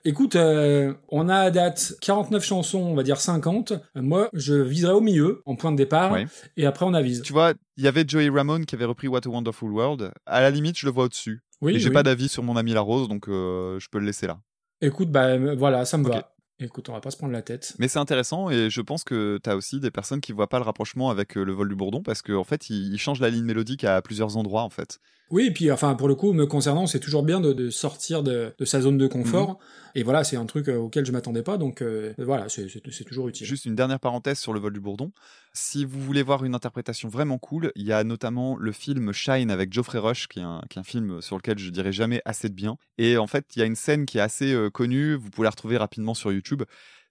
Écoute, 0.07 0.35
euh, 0.35 0.95
on 1.11 1.29
a 1.29 1.37
à 1.37 1.51
date 1.51 1.93
49 2.01 2.43
chansons, 2.43 2.79
on 2.79 2.95
va 2.95 3.03
dire 3.03 3.21
50. 3.21 3.73
Euh, 3.73 3.77
Moi, 3.97 4.31
je 4.33 4.55
viserais 4.55 4.95
au 4.95 5.03
milieu, 5.03 5.43
en 5.45 5.57
point 5.57 5.73
de 5.73 5.77
départ, 5.77 6.13
Ouais. 6.13 6.27
et 6.57 6.65
après 6.65 6.87
on 6.87 6.95
avise. 6.95 7.21
Tu 7.21 7.35
vois, 7.35 7.53
il 7.77 7.85
y 7.85 7.89
avait 7.89 8.05
Joey 8.09 8.31
Ramone 8.31 8.65
qui 8.65 8.75
avait 8.75 8.87
repris 8.87 9.09
What 9.09 9.21
a 9.27 9.29
Wonderful 9.29 9.71
World. 9.71 10.11
À 10.25 10.41
la 10.41 10.51
limite, 10.51 10.79
je 10.79 10.87
le 10.87 10.93
vois 10.93 11.05
au-dessus. 11.05 11.43
Oui, 11.61 11.75
Et 11.75 11.79
j'ai 11.79 11.89
oui. 11.89 11.95
pas 11.95 12.03
d'avis 12.03 12.31
sur 12.31 12.43
mon 12.43 12.57
ami 12.57 12.73
La 12.73 12.81
Rose, 12.81 13.09
donc 13.09 13.29
euh, 13.29 13.79
je 13.79 13.89
peux 13.91 13.99
le 13.99 14.07
laisser 14.07 14.27
là. 14.27 14.39
Écoute, 14.81 15.11
bah 15.11 15.25
euh, 15.27 15.55
voilà, 15.59 15.85
ça 15.85 15.99
me 15.99 16.07
Ok. 16.07 16.15
va. 16.15 16.33
Écoute, 16.61 16.89
on 16.89 16.93
va 16.93 17.01
pas 17.01 17.11
se 17.11 17.17
prendre 17.17 17.33
la 17.33 17.43
tête. 17.43 17.75
Mais 17.79 17.89
c'est 17.89 17.99
intéressant 17.99 18.51
et 18.51 18.69
je 18.69 18.81
pense 18.83 19.03
que 19.03 19.41
tu 19.43 19.51
aussi 19.51 19.81
des 19.81 19.91
personnes 19.91 20.21
qui 20.21 20.33
voient 20.33 20.49
pas 20.49 20.59
le 20.59 20.65
rapprochement 20.65 21.11
avec 21.11 21.37
euh, 21.37 21.43
le 21.43 21.53
vol 21.53 21.69
du 21.69 21.75
bourdon 21.75 22.03
parce 22.03 22.21
qu'en 22.21 22.41
en 22.41 22.45
fait, 22.45 22.69
il, 22.69 22.93
il 22.93 22.99
change 22.99 23.21
la 23.21 23.31
ligne 23.31 23.45
mélodique 23.45 23.85
à 23.85 24.03
plusieurs 24.03 24.37
endroits 24.37 24.63
en 24.63 24.71
fait. 24.71 25.01
Oui, 25.31 25.47
et 25.47 25.51
puis 25.53 25.71
enfin 25.71 25.95
pour 25.95 26.09
le 26.09 26.17
coup, 26.17 26.33
me 26.33 26.45
concernant, 26.47 26.87
c'est 26.87 26.99
toujours 26.99 27.23
bien 27.23 27.41
de, 27.41 27.53
de 27.53 27.71
sortir 27.71 28.23
de, 28.23 28.53
de 28.59 28.65
sa 28.65 28.81
zone 28.81 28.99
de 28.99 29.07
confort. 29.07 29.51
Mhm. 29.51 29.57
Et 29.97 30.03
voilà, 30.03 30.25
c'est 30.25 30.37
un 30.37 30.47
truc 30.47 30.69
euh, 30.69 30.77
auquel 30.77 31.05
je 31.05 31.13
m'attendais 31.13 31.43
pas, 31.43 31.57
donc 31.57 31.83
euh, 31.83 32.13
voilà, 32.19 32.49
c'est- 32.49 32.69
toujours 33.05 33.29
utile. 33.29 33.47
Juste 33.47 33.65
une 33.65 33.75
dernière 33.75 33.99
parenthèse 34.01 34.39
sur 34.39 34.53
le 34.53 34.61
vol 34.61 34.73
du 34.73 34.81
bourdon. 34.81 35.13
Si 35.53 35.85
vous 35.85 36.01
voulez 36.01 36.23
voir 36.23 36.45
une 36.45 36.55
interprétation 36.55 37.09
vraiment 37.09 37.39
cool, 37.39 37.73
il 37.75 37.87
y 37.87 37.93
a 37.93 38.03
notamment 38.05 38.57
le 38.57 38.73
film 38.73 39.13
Shine 39.13 39.51
avec 39.51 39.73
Geoffrey 39.73 39.99
Rush, 39.99 40.29
qui 40.29 40.41
est 40.41 40.43
un, 40.43 40.63
qui 40.69 40.79
est 40.79 40.81
un 40.81 40.85
film 40.85 41.21
sur 41.21 41.37
lequel 41.37 41.59
je 41.59 41.71
dirais 41.71 41.93
jamais 41.93 42.23
assez 42.25 42.49
de 42.49 42.55
bien. 42.55 42.77
Et 42.99 43.17
en 43.17 43.27
fait, 43.27 43.47
il 43.57 43.59
y 43.61 43.63
a 43.63 43.67
une 43.67 43.77
scène 43.77 44.07
qui 44.07 44.19
est 44.19 44.23
assez 44.23 44.53
euh, 44.53 44.71
connue, 44.71 45.15
vous 45.15 45.31
pouvez 45.31 45.45
la 45.45 45.51
retrouver 45.51 45.77
rapidement 45.77 46.15
sur 46.15 46.33
YouTube. 46.33 46.63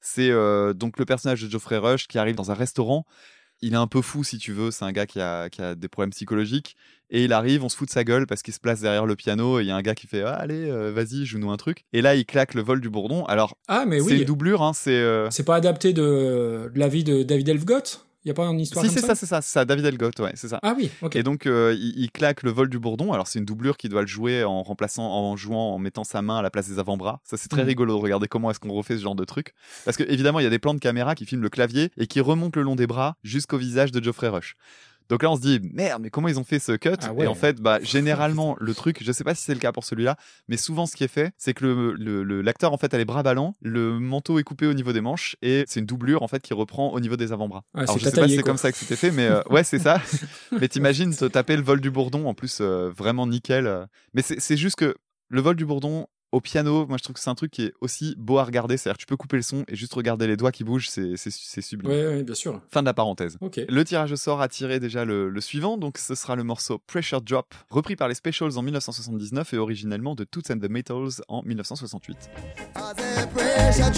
C'est 0.01 0.29
euh, 0.29 0.73
donc 0.73 0.99
le 0.99 1.05
personnage 1.05 1.41
de 1.41 1.49
Geoffrey 1.49 1.77
Rush 1.77 2.07
qui 2.07 2.17
arrive 2.17 2.35
dans 2.35 2.51
un 2.51 2.55
restaurant. 2.55 3.05
Il 3.61 3.73
est 3.73 3.77
un 3.77 3.87
peu 3.87 4.01
fou, 4.01 4.23
si 4.23 4.37
tu 4.37 4.53
veux. 4.53 4.71
C'est 4.71 4.85
un 4.85 4.93
gars 4.93 5.05
qui 5.05 5.19
a, 5.19 5.49
qui 5.49 5.61
a 5.61 5.75
des 5.75 5.89
problèmes 5.89 6.11
psychologiques. 6.11 6.77
Et 7.11 7.23
il 7.23 7.33
arrive, 7.33 7.63
on 7.63 7.69
se 7.69 7.75
fout 7.77 7.87
de 7.87 7.91
sa 7.93 8.03
gueule 8.03 8.27
parce 8.27 8.41
qu'il 8.43 8.53
se 8.53 8.59
place 8.59 8.81
derrière 8.81 9.05
le 9.05 9.15
piano. 9.15 9.59
Et 9.59 9.63
il 9.63 9.67
y 9.67 9.71
a 9.71 9.75
un 9.75 9.81
gars 9.81 9.95
qui 9.95 10.07
fait 10.07 10.21
ah, 10.21 10.33
Allez, 10.33 10.69
euh, 10.69 10.91
vas-y, 10.91 11.25
joue-nous 11.25 11.49
un 11.51 11.57
truc. 11.57 11.85
Et 11.93 12.01
là, 12.01 12.15
il 12.15 12.25
claque 12.25 12.53
le 12.53 12.61
vol 12.61 12.81
du 12.81 12.89
bourdon. 12.89 13.25
Alors, 13.25 13.57
Ah, 13.67 13.85
mais 13.87 13.99
c'est 13.99 14.05
oui, 14.05 14.17
une 14.19 14.25
doublure. 14.25 14.61
Hein, 14.61 14.73
c'est. 14.73 14.91
euh, 14.95 15.29
pas 15.45 15.55
adapté 15.55 15.93
de, 15.93 16.71
de 16.73 16.79
la 16.79 16.87
vie 16.87 17.03
de 17.03 17.23
David 17.23 17.49
Elfgott 17.49 18.05
Il 18.25 18.27
y 18.27 18.31
a 18.31 18.33
pas 18.35 18.45
une 18.45 18.59
histoire 18.59 18.85
Si, 18.85 18.91
c'est 18.91 18.99
ça, 19.01 19.15
c'est 19.15 19.25
ça, 19.25 19.41
c'est 19.41 19.51
ça. 19.53 19.65
David 19.65 19.85
Elgott, 19.85 20.19
ouais, 20.19 20.33
c'est 20.35 20.49
ça. 20.49 20.59
Ah 20.61 20.75
oui, 20.77 20.91
ok. 21.01 21.15
Et 21.15 21.23
donc, 21.23 21.45
euh, 21.47 21.73
il, 21.75 21.93
il 21.97 22.11
claque 22.11 22.43
le 22.43 22.51
vol 22.51 22.69
du 22.69 22.77
bourdon. 22.77 23.11
Alors, 23.13 23.27
c'est 23.27 23.39
une 23.39 23.45
doublure 23.45 23.77
qui 23.77 23.89
doit 23.89 24.01
le 24.01 24.07
jouer 24.07 24.43
en 24.43 24.61
remplaçant, 24.61 25.03
en 25.09 25.35
jouant, 25.35 25.73
en 25.73 25.79
mettant 25.79 26.03
sa 26.03 26.21
main 26.21 26.37
à 26.37 26.41
la 26.43 26.51
place 26.51 26.67
des 26.69 26.77
avant-bras. 26.77 27.21
Ça, 27.23 27.37
c'est 27.37 27.47
très 27.47 27.61
Mhm. 27.63 27.69
rigolo 27.69 27.97
de 27.97 28.01
regarder 28.03 28.27
comment 28.27 28.51
est-ce 28.51 28.59
qu'on 28.59 28.71
refait 28.73 28.97
ce 28.97 29.01
genre 29.01 29.15
de 29.15 29.25
truc. 29.25 29.53
Parce 29.85 29.97
que, 29.97 30.03
évidemment, 30.03 30.39
il 30.39 30.43
y 30.43 30.47
a 30.47 30.51
des 30.51 30.59
plans 30.59 30.73
de 30.75 30.79
caméra 30.79 31.15
qui 31.15 31.25
filment 31.25 31.41
le 31.43 31.49
clavier 31.49 31.89
et 31.97 32.05
qui 32.05 32.19
remontent 32.21 32.59
le 32.59 32.63
long 32.65 32.75
des 32.75 32.85
bras 32.87 33.15
jusqu'au 33.23 33.57
visage 33.57 33.91
de 33.91 34.03
Geoffrey 34.03 34.27
Rush. 34.27 34.55
Donc 35.09 35.23
là, 35.23 35.31
on 35.31 35.35
se 35.35 35.41
dit, 35.41 35.59
merde, 35.73 36.01
mais 36.03 36.09
comment 36.09 36.27
ils 36.27 36.39
ont 36.39 36.43
fait 36.43 36.59
ce 36.59 36.73
cut 36.73 36.89
Ah 37.01 37.13
ouais. 37.13 37.25
Et 37.25 37.27
en 37.27 37.33
fait, 37.33 37.59
bah, 37.59 37.79
généralement, 37.83 38.55
le 38.59 38.73
truc, 38.75 39.03
je 39.03 39.11
sais 39.11 39.23
pas 39.23 39.33
si 39.35 39.43
c'est 39.43 39.53
le 39.55 39.59
cas 39.59 39.71
pour 39.71 39.83
celui-là, 39.83 40.15
mais 40.47 40.55
souvent, 40.57 40.85
ce 40.85 40.95
qui 40.95 41.03
est 41.03 41.07
fait, 41.09 41.31
c'est 41.37 41.53
que 41.53 41.65
le- 41.65 42.41
l'acteur, 42.41 42.71
en 42.73 42.77
fait, 42.77 42.93
a 42.93 42.97
les 42.97 43.05
bras 43.05 43.23
ballants, 43.23 43.55
le 43.61 43.99
manteau 43.99 44.39
est 44.39 44.43
coupé 44.43 44.67
au 44.67 44.73
niveau 44.73 44.93
des 44.93 45.01
manches, 45.01 45.35
et 45.41 45.63
c'est 45.67 45.79
une 45.79 45.85
doublure, 45.85 46.21
en 46.23 46.27
fait, 46.27 46.41
qui 46.41 46.53
reprend 46.53 46.91
au 46.91 46.99
niveau 46.99 47.15
des 47.17 47.31
avant-bras. 47.31 47.63
Ah, 47.73 47.79
Alors, 47.81 47.97
je 47.97 48.03
sais 48.05 48.11
pas 48.11 48.27
si 48.27 48.35
c'est 48.35 48.43
comme 48.43 48.57
ça 48.57 48.71
que 48.71 48.77
c'était 48.77 48.95
fait, 48.95 49.11
mais 49.11 49.25
euh, 49.27 49.41
ouais, 49.49 49.63
c'est 49.63 49.79
ça. 49.79 50.01
mais 50.59 50.67
t'imagines 50.67 51.15
te 51.15 51.25
taper 51.25 51.55
le 51.57 51.63
vol 51.63 51.81
du 51.81 51.89
bourdon, 51.91 52.27
en 52.27 52.33
plus, 52.33 52.59
euh, 52.61 52.89
vraiment 52.95 53.25
nickel. 53.27 53.87
Mais 54.13 54.21
c'est 54.21 54.57
juste 54.57 54.75
que 54.75 54.95
le 55.29 55.41
vol 55.41 55.55
du 55.55 55.65
bourdon, 55.65 56.07
au 56.31 56.41
piano, 56.41 56.85
moi 56.87 56.97
je 56.97 57.03
trouve 57.03 57.13
que 57.15 57.19
c'est 57.19 57.29
un 57.29 57.35
truc 57.35 57.51
qui 57.51 57.63
est 57.63 57.73
aussi 57.81 58.15
beau 58.17 58.37
à 58.37 58.43
regarder. 58.43 58.77
C'est-à-dire 58.77 58.97
que 58.97 59.01
tu 59.01 59.05
peux 59.07 59.17
couper 59.17 59.37
le 59.37 59.41
son 59.43 59.63
et 59.67 59.75
juste 59.75 59.93
regarder 59.93 60.27
les 60.27 60.37
doigts 60.37 60.51
qui 60.51 60.63
bougent, 60.63 60.89
c'est 60.89 61.15
c'est- 61.17 61.31
c'est 61.31 61.61
sublime. 61.61 61.91
Ouais, 61.91 62.05
ouais, 62.07 62.23
bien 62.23 62.35
sûr. 62.35 62.61
Fin 62.69 62.81
de 62.81 62.85
la 62.85 62.93
parenthèse. 62.93 63.37
Le 63.67 63.83
tirage 63.83 64.11
au 64.11 64.15
sort 64.15 64.41
a 64.41 64.47
tiré 64.47 64.79
déjà 64.79 65.05
le, 65.05 65.29
le 65.29 65.41
suivant, 65.41 65.77
donc 65.77 65.97
ce 65.97 66.15
sera 66.15 66.35
le 66.35 66.43
morceau 66.43 66.79
Pressure 66.87 67.21
Drop, 67.21 67.53
repris 67.69 67.95
par 67.95 68.07
les 68.07 68.15
Specials 68.15 68.57
en 68.57 68.61
1979 68.61 69.53
et 69.53 69.57
originellement 69.57 70.15
de 70.15 70.23
Toots 70.23 70.51
and 70.51 70.59
the 70.59 70.69
Metals 70.69 71.21
en 71.27 71.41
1968. 71.43 72.17
Pressure 73.33 73.91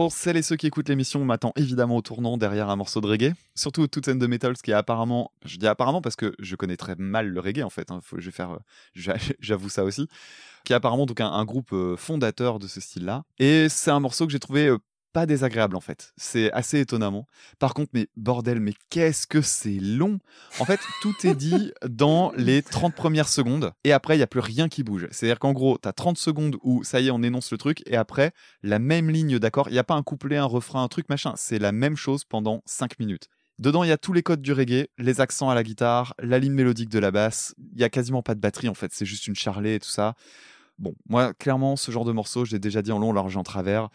Pour 0.00 0.12
celles 0.12 0.38
et 0.38 0.42
ceux 0.42 0.56
qui 0.56 0.66
écoutent 0.66 0.88
l'émission, 0.88 1.20
on 1.20 1.26
m'attend 1.26 1.52
évidemment 1.56 1.94
au 1.98 2.00
tournant 2.00 2.38
derrière 2.38 2.70
un 2.70 2.76
morceau 2.76 3.02
de 3.02 3.06
reggae, 3.06 3.34
surtout 3.54 3.86
Toots 3.86 4.08
and 4.10 4.16
the 4.18 4.22
Metals 4.22 4.54
qui 4.56 4.70
est 4.70 4.74
apparemment, 4.74 5.30
je 5.44 5.58
dis 5.58 5.66
apparemment 5.66 6.00
parce 6.00 6.16
que 6.16 6.34
je 6.38 6.56
connais 6.56 6.78
très 6.78 6.94
mal 6.96 7.28
le 7.28 7.38
reggae 7.38 7.62
en 7.62 7.68
fait, 7.68 7.90
hein, 7.90 8.00
faut- 8.02 8.18
je 8.18 8.30
j'avoue 9.40 9.68
ça 9.68 9.84
aussi, 9.84 10.08
qui 10.64 10.72
est 10.72 10.76
apparemment 10.76 11.04
donc 11.04 11.20
un, 11.20 11.30
un 11.30 11.44
groupe 11.44 11.74
euh, 11.74 11.96
fondateur 11.98 12.58
de 12.58 12.66
ce 12.66 12.80
style-là. 12.80 13.24
Et 13.38 13.68
c'est 13.68 13.90
un 13.90 14.00
morceau 14.00 14.24
que 14.24 14.32
j'ai 14.32 14.38
trouvé 14.38 14.68
euh, 14.68 14.78
pas 15.12 15.26
désagréable 15.26 15.76
en 15.76 15.80
fait, 15.80 16.12
c'est 16.16 16.52
assez 16.52 16.80
étonnamment. 16.80 17.26
Par 17.58 17.74
contre, 17.74 17.90
mais 17.94 18.08
bordel, 18.16 18.60
mais 18.60 18.72
qu'est-ce 18.90 19.26
que 19.26 19.42
c'est 19.42 19.78
long 19.80 20.18
En 20.58 20.64
fait, 20.64 20.80
tout 21.02 21.14
est 21.24 21.34
dit 21.34 21.72
dans 21.88 22.32
les 22.36 22.62
30 22.62 22.94
premières 22.94 23.28
secondes 23.28 23.72
et 23.84 23.92
après, 23.92 24.14
il 24.14 24.18
n'y 24.18 24.22
a 24.22 24.28
plus 24.28 24.40
rien 24.40 24.68
qui 24.68 24.82
bouge. 24.82 25.08
C'est-à-dire 25.10 25.38
qu'en 25.38 25.52
gros, 25.52 25.78
tu 25.82 25.88
as 25.88 25.92
30 25.92 26.18
secondes 26.18 26.56
où 26.62 26.84
ça 26.84 27.00
y 27.00 27.08
est, 27.08 27.10
on 27.10 27.22
énonce 27.22 27.50
le 27.52 27.58
truc 27.58 27.82
et 27.86 27.96
après, 27.96 28.32
la 28.62 28.78
même 28.78 29.10
ligne 29.10 29.38
d'accord. 29.38 29.68
Il 29.68 29.72
n'y 29.72 29.78
a 29.78 29.84
pas 29.84 29.94
un 29.94 30.02
couplet, 30.02 30.36
un 30.36 30.44
refrain, 30.44 30.82
un 30.82 30.88
truc 30.88 31.08
machin. 31.08 31.34
C'est 31.36 31.58
la 31.58 31.72
même 31.72 31.96
chose 31.96 32.24
pendant 32.24 32.62
5 32.66 32.98
minutes. 32.98 33.28
Dedans, 33.58 33.84
il 33.84 33.88
y 33.88 33.92
a 33.92 33.98
tous 33.98 34.14
les 34.14 34.22
codes 34.22 34.40
du 34.40 34.52
reggae, 34.52 34.88
les 34.96 35.20
accents 35.20 35.50
à 35.50 35.54
la 35.54 35.62
guitare, 35.62 36.14
la 36.18 36.38
ligne 36.38 36.54
mélodique 36.54 36.88
de 36.88 36.98
la 36.98 37.10
basse. 37.10 37.54
Il 37.74 37.80
y 37.80 37.84
a 37.84 37.90
quasiment 37.90 38.22
pas 38.22 38.34
de 38.34 38.40
batterie 38.40 38.68
en 38.68 38.74
fait, 38.74 38.92
c'est 38.94 39.04
juste 39.04 39.26
une 39.26 39.34
charlée 39.34 39.74
et 39.74 39.80
tout 39.80 39.88
ça. 39.88 40.14
Bon, 40.78 40.94
moi, 41.10 41.34
clairement, 41.34 41.76
ce 41.76 41.90
genre 41.90 42.06
de 42.06 42.12
morceau, 42.12 42.46
je 42.46 42.52
l'ai 42.52 42.58
déjà 42.58 42.80
dit 42.80 42.90
en 42.90 42.98
long, 42.98 43.12
large 43.12 43.34
et 43.34 43.38
en 43.38 43.42
travers. 43.42 43.90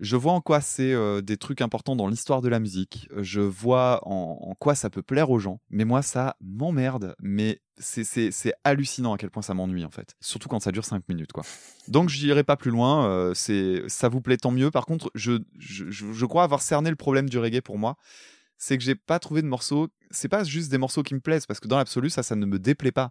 Je 0.00 0.16
vois 0.16 0.32
en 0.32 0.40
quoi 0.40 0.60
c'est 0.60 0.92
euh, 0.92 1.20
des 1.20 1.36
trucs 1.36 1.60
importants 1.60 1.94
dans 1.94 2.08
l'histoire 2.08 2.40
de 2.40 2.48
la 2.48 2.58
musique. 2.58 3.08
Je 3.18 3.40
vois 3.40 4.00
en, 4.08 4.54
quoi 4.58 4.74
ça 4.74 4.88
peut 4.90 5.02
plaire 5.02 5.30
aux 5.30 5.38
gens. 5.38 5.60
Mais 5.70 5.84
moi, 5.84 6.00
ça 6.02 6.36
m'emmerde. 6.40 7.14
Mais 7.20 7.60
c'est- 7.78 8.30
hallucinant 8.64 9.12
à 9.14 9.18
quel 9.18 9.30
point 9.30 9.42
ça 9.42 9.52
m'ennuie, 9.54 9.84
en 9.84 9.90
fait. 9.90 10.14
Surtout 10.20 10.48
quand 10.48 10.60
ça 10.60 10.72
dure 10.72 10.84
5 10.84 11.06
minutes, 11.08 11.32
quoi. 11.32 11.44
Donc, 11.88 12.08
je 12.08 12.24
n'irai 12.24 12.44
pas 12.44 12.56
plus 12.56 12.70
loin. 12.70 13.06
euh, 13.08 13.34
ça 13.88 14.08
vous 14.08 14.20
plaît 14.20 14.36
tant 14.38 14.50
mieux. 14.50 14.70
Par 14.70 14.86
contre, 14.86 15.10
je- 15.14 15.38
je 16.12 16.26
crois 16.26 16.44
avoir 16.44 16.62
cerné 16.62 16.90
le 16.90 16.96
problème 16.96 17.28
du 17.28 17.38
reggae 17.38 17.60
pour 17.60 17.78
moi. 17.78 17.96
C'est 18.62 18.76
que 18.76 18.84
j'ai 18.84 18.94
pas 18.94 19.18
trouvé 19.18 19.40
de 19.40 19.46
morceaux. 19.46 19.88
C'est 20.10 20.28
pas 20.28 20.44
juste 20.44 20.70
des 20.70 20.76
morceaux 20.76 21.02
qui 21.02 21.14
me 21.14 21.20
plaisent, 21.20 21.46
parce 21.46 21.60
que 21.60 21.66
dans 21.68 21.78
l'absolu, 21.78 22.10
ça, 22.10 22.22
ça 22.22 22.36
ne 22.36 22.44
me 22.44 22.58
déplaît 22.58 22.92
pas. 22.92 23.10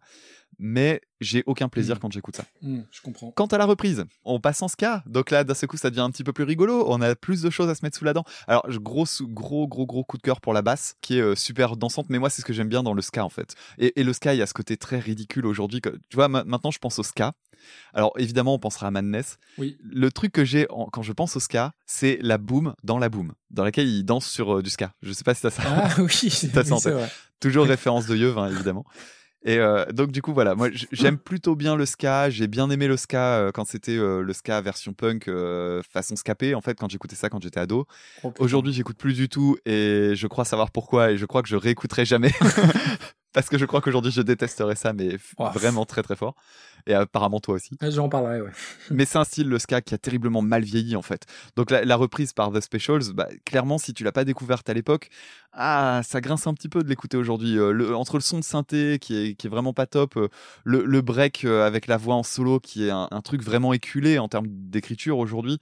Mais 0.59 1.01
j'ai 1.21 1.43
aucun 1.47 1.69
plaisir 1.69 1.95
Mm. 1.95 1.99
quand 1.99 2.11
j'écoute 2.11 2.35
ça. 2.35 2.43
Hmm, 2.61 2.81
je 2.91 3.01
comprends. 3.01 3.31
Quant 3.31 3.45
à 3.47 3.57
la 3.57 3.65
reprise, 3.65 4.05
on 4.25 4.39
passe 4.39 4.61
en 4.61 4.67
ska. 4.67 5.01
Donc 5.07 5.31
là, 5.31 5.43
d'un 5.43 5.53
seul 5.55 5.67
coup, 5.69 5.77
ça 5.77 5.89
devient 5.89 6.01
un 6.01 6.11
petit 6.11 6.23
peu 6.23 6.33
plus 6.33 6.43
rigolo. 6.43 6.85
On 6.87 7.01
a 7.01 7.15
plus 7.15 7.41
de 7.41 7.49
choses 7.49 7.67
à 7.69 7.73
se 7.75 7.83
mettre 7.83 7.97
sous 7.97 8.05
la 8.05 8.13
dent. 8.13 8.25
Alors, 8.47 8.67
gros, 8.79 9.05
gros, 9.21 9.67
gros, 9.67 9.85
gros 9.87 10.03
coup 10.03 10.17
de 10.17 10.21
cœur 10.21 10.39
pour 10.41 10.53
la 10.53 10.61
basse, 10.61 10.95
qui 11.01 11.17
est 11.17 11.21
euh, 11.21 11.35
super 11.35 11.77
dansante. 11.77 12.07
Mais 12.09 12.19
moi, 12.19 12.29
c'est 12.29 12.41
ce 12.41 12.45
que 12.45 12.53
j'aime 12.53 12.69
bien 12.69 12.83
dans 12.83 12.93
le 12.93 13.01
ska, 13.01 13.23
en 13.25 13.29
fait. 13.29 13.55
Et, 13.79 13.99
et 13.99 14.03
le 14.03 14.13
ska, 14.13 14.33
il 14.35 14.37
y 14.37 14.41
a 14.43 14.47
ce 14.47 14.53
côté 14.53 14.77
très 14.77 14.99
ridicule 14.99 15.45
aujourd'hui. 15.47 15.81
Tu 15.81 16.15
vois, 16.15 16.27
ma- 16.27 16.43
maintenant, 16.43 16.71
je 16.71 16.79
pense 16.79 16.99
au 16.99 17.03
ska. 17.03 17.33
Alors, 17.93 18.13
évidemment, 18.17 18.53
on 18.53 18.59
pensera 18.59 18.87
à 18.87 18.91
Madness. 18.91 19.37
Oui. 19.57 19.77
Le 19.83 20.11
truc 20.11 20.31
que 20.31 20.45
j'ai 20.45 20.67
en- 20.69 20.85
quand 20.85 21.01
je 21.01 21.13
pense 21.13 21.35
au 21.35 21.39
ska, 21.39 21.73
c'est 21.85 22.19
la 22.21 22.37
boom 22.37 22.73
dans 22.83 22.97
la 22.99 23.09
boom, 23.09 23.33
dans 23.51 23.63
laquelle 23.63 23.87
il 23.87 24.03
danse 24.03 24.27
sur 24.27 24.57
euh, 24.57 24.61
du 24.63 24.69
ska. 24.69 24.93
Je 25.01 25.11
sais 25.11 25.23
pas 25.23 25.33
si 25.33 25.41
ça 25.41 25.49
ça. 25.49 25.63
Ah 25.65 25.89
oui, 25.99 26.49
T'as 26.53 26.63
vrai. 26.63 27.09
Toujours 27.39 27.65
référence 27.65 28.05
de 28.05 28.15
Yeuve, 28.15 28.37
hein, 28.37 28.49
évidemment. 28.51 28.85
Et 29.45 29.57
euh, 29.57 29.85
donc 29.93 30.11
du 30.11 30.21
coup 30.21 30.33
voilà, 30.33 30.53
moi 30.53 30.67
j'aime 30.91 31.17
plutôt 31.17 31.55
bien 31.55 31.77
le 31.77 31.85
ska. 31.85 32.29
J'ai 32.29 32.47
bien 32.47 32.69
aimé 32.69 32.87
le 32.87 32.97
ska 32.97 33.37
euh, 33.37 33.51
quand 33.53 33.63
c'était 33.65 33.95
euh, 33.97 34.21
le 34.21 34.33
ska 34.33 34.59
version 34.59 34.91
punk 34.91 35.29
façon 35.89 36.17
scapé. 36.17 36.55
En 36.55 36.61
fait, 36.61 36.77
quand 36.77 36.89
j'écoutais 36.89 37.15
ça 37.15 37.29
quand 37.29 37.41
j'étais 37.41 37.61
ado. 37.61 37.85
Oh. 38.23 38.33
Aujourd'hui, 38.39 38.73
j'écoute 38.73 38.97
plus 38.97 39.13
du 39.13 39.29
tout 39.29 39.55
et 39.65 40.11
je 40.13 40.27
crois 40.27 40.43
savoir 40.43 40.71
pourquoi 40.71 41.11
et 41.11 41.17
je 41.17 41.25
crois 41.25 41.41
que 41.41 41.47
je 41.47 41.55
réécouterai 41.55 42.03
jamais 42.03 42.33
parce 43.33 43.49
que 43.49 43.57
je 43.57 43.65
crois 43.65 43.81
qu'aujourd'hui 43.81 44.11
je 44.11 44.21
détesterais 44.21 44.75
ça, 44.75 44.93
mais 44.93 45.17
Oh. 45.37 45.47
vraiment 45.53 45.85
très 45.85 46.01
très 46.03 46.15
fort. 46.15 46.35
Et 46.87 46.93
apparemment 46.93 47.39
toi 47.41 47.55
aussi. 47.55 47.77
Ah, 47.81 47.89
J'en 47.89 48.07
parlerai, 48.09 48.41
ouais. 48.41 48.51
Mais 48.89 49.03
c'est 49.05 49.17
un 49.17 49.25
style, 49.25 49.49
le 49.49 49.59
ska, 49.59 49.81
qui 49.81 49.93
a 49.93 49.97
terriblement 49.97 50.41
mal 50.41 50.63
vieilli, 50.63 50.95
en 50.95 51.01
fait. 51.01 51.25
Donc 51.57 51.71
la, 51.71 51.83
la 51.83 51.95
reprise 51.97 52.31
par 52.31 52.51
The 52.51 52.61
Specials, 52.61 53.11
bah, 53.13 53.27
clairement, 53.45 53.77
si 53.77 53.93
tu 53.93 54.03
l'as 54.05 54.13
pas 54.13 54.23
découverte 54.23 54.69
à 54.69 54.73
l'époque, 54.73 55.09
ah, 55.51 56.01
ça 56.05 56.21
grince 56.21 56.47
un 56.47 56.53
petit 56.53 56.69
peu 56.69 56.81
de 56.81 56.87
l'écouter 56.89 57.17
aujourd'hui. 57.17 57.57
Euh, 57.59 57.93
entre 57.95 58.15
le 58.15 58.21
son 58.21 58.39
de 58.39 58.43
synthé, 58.45 58.97
qui 58.99 59.15
est, 59.17 59.35
qui 59.35 59.47
est 59.47 59.49
vraiment 59.49 59.73
pas 59.73 59.87
top, 59.87 60.15
euh, 60.17 60.29
le, 60.63 60.85
le 60.85 61.01
break 61.01 61.43
euh, 61.43 61.67
avec 61.67 61.85
la 61.87 61.97
voix 61.97 62.15
en 62.15 62.23
solo, 62.23 62.59
qui 62.61 62.87
est 62.87 62.91
un, 62.91 63.09
un 63.11 63.21
truc 63.21 63.43
vraiment 63.43 63.73
éculé 63.73 64.17
en 64.17 64.29
termes 64.29 64.47
d'écriture 64.47 65.17
aujourd'hui. 65.19 65.59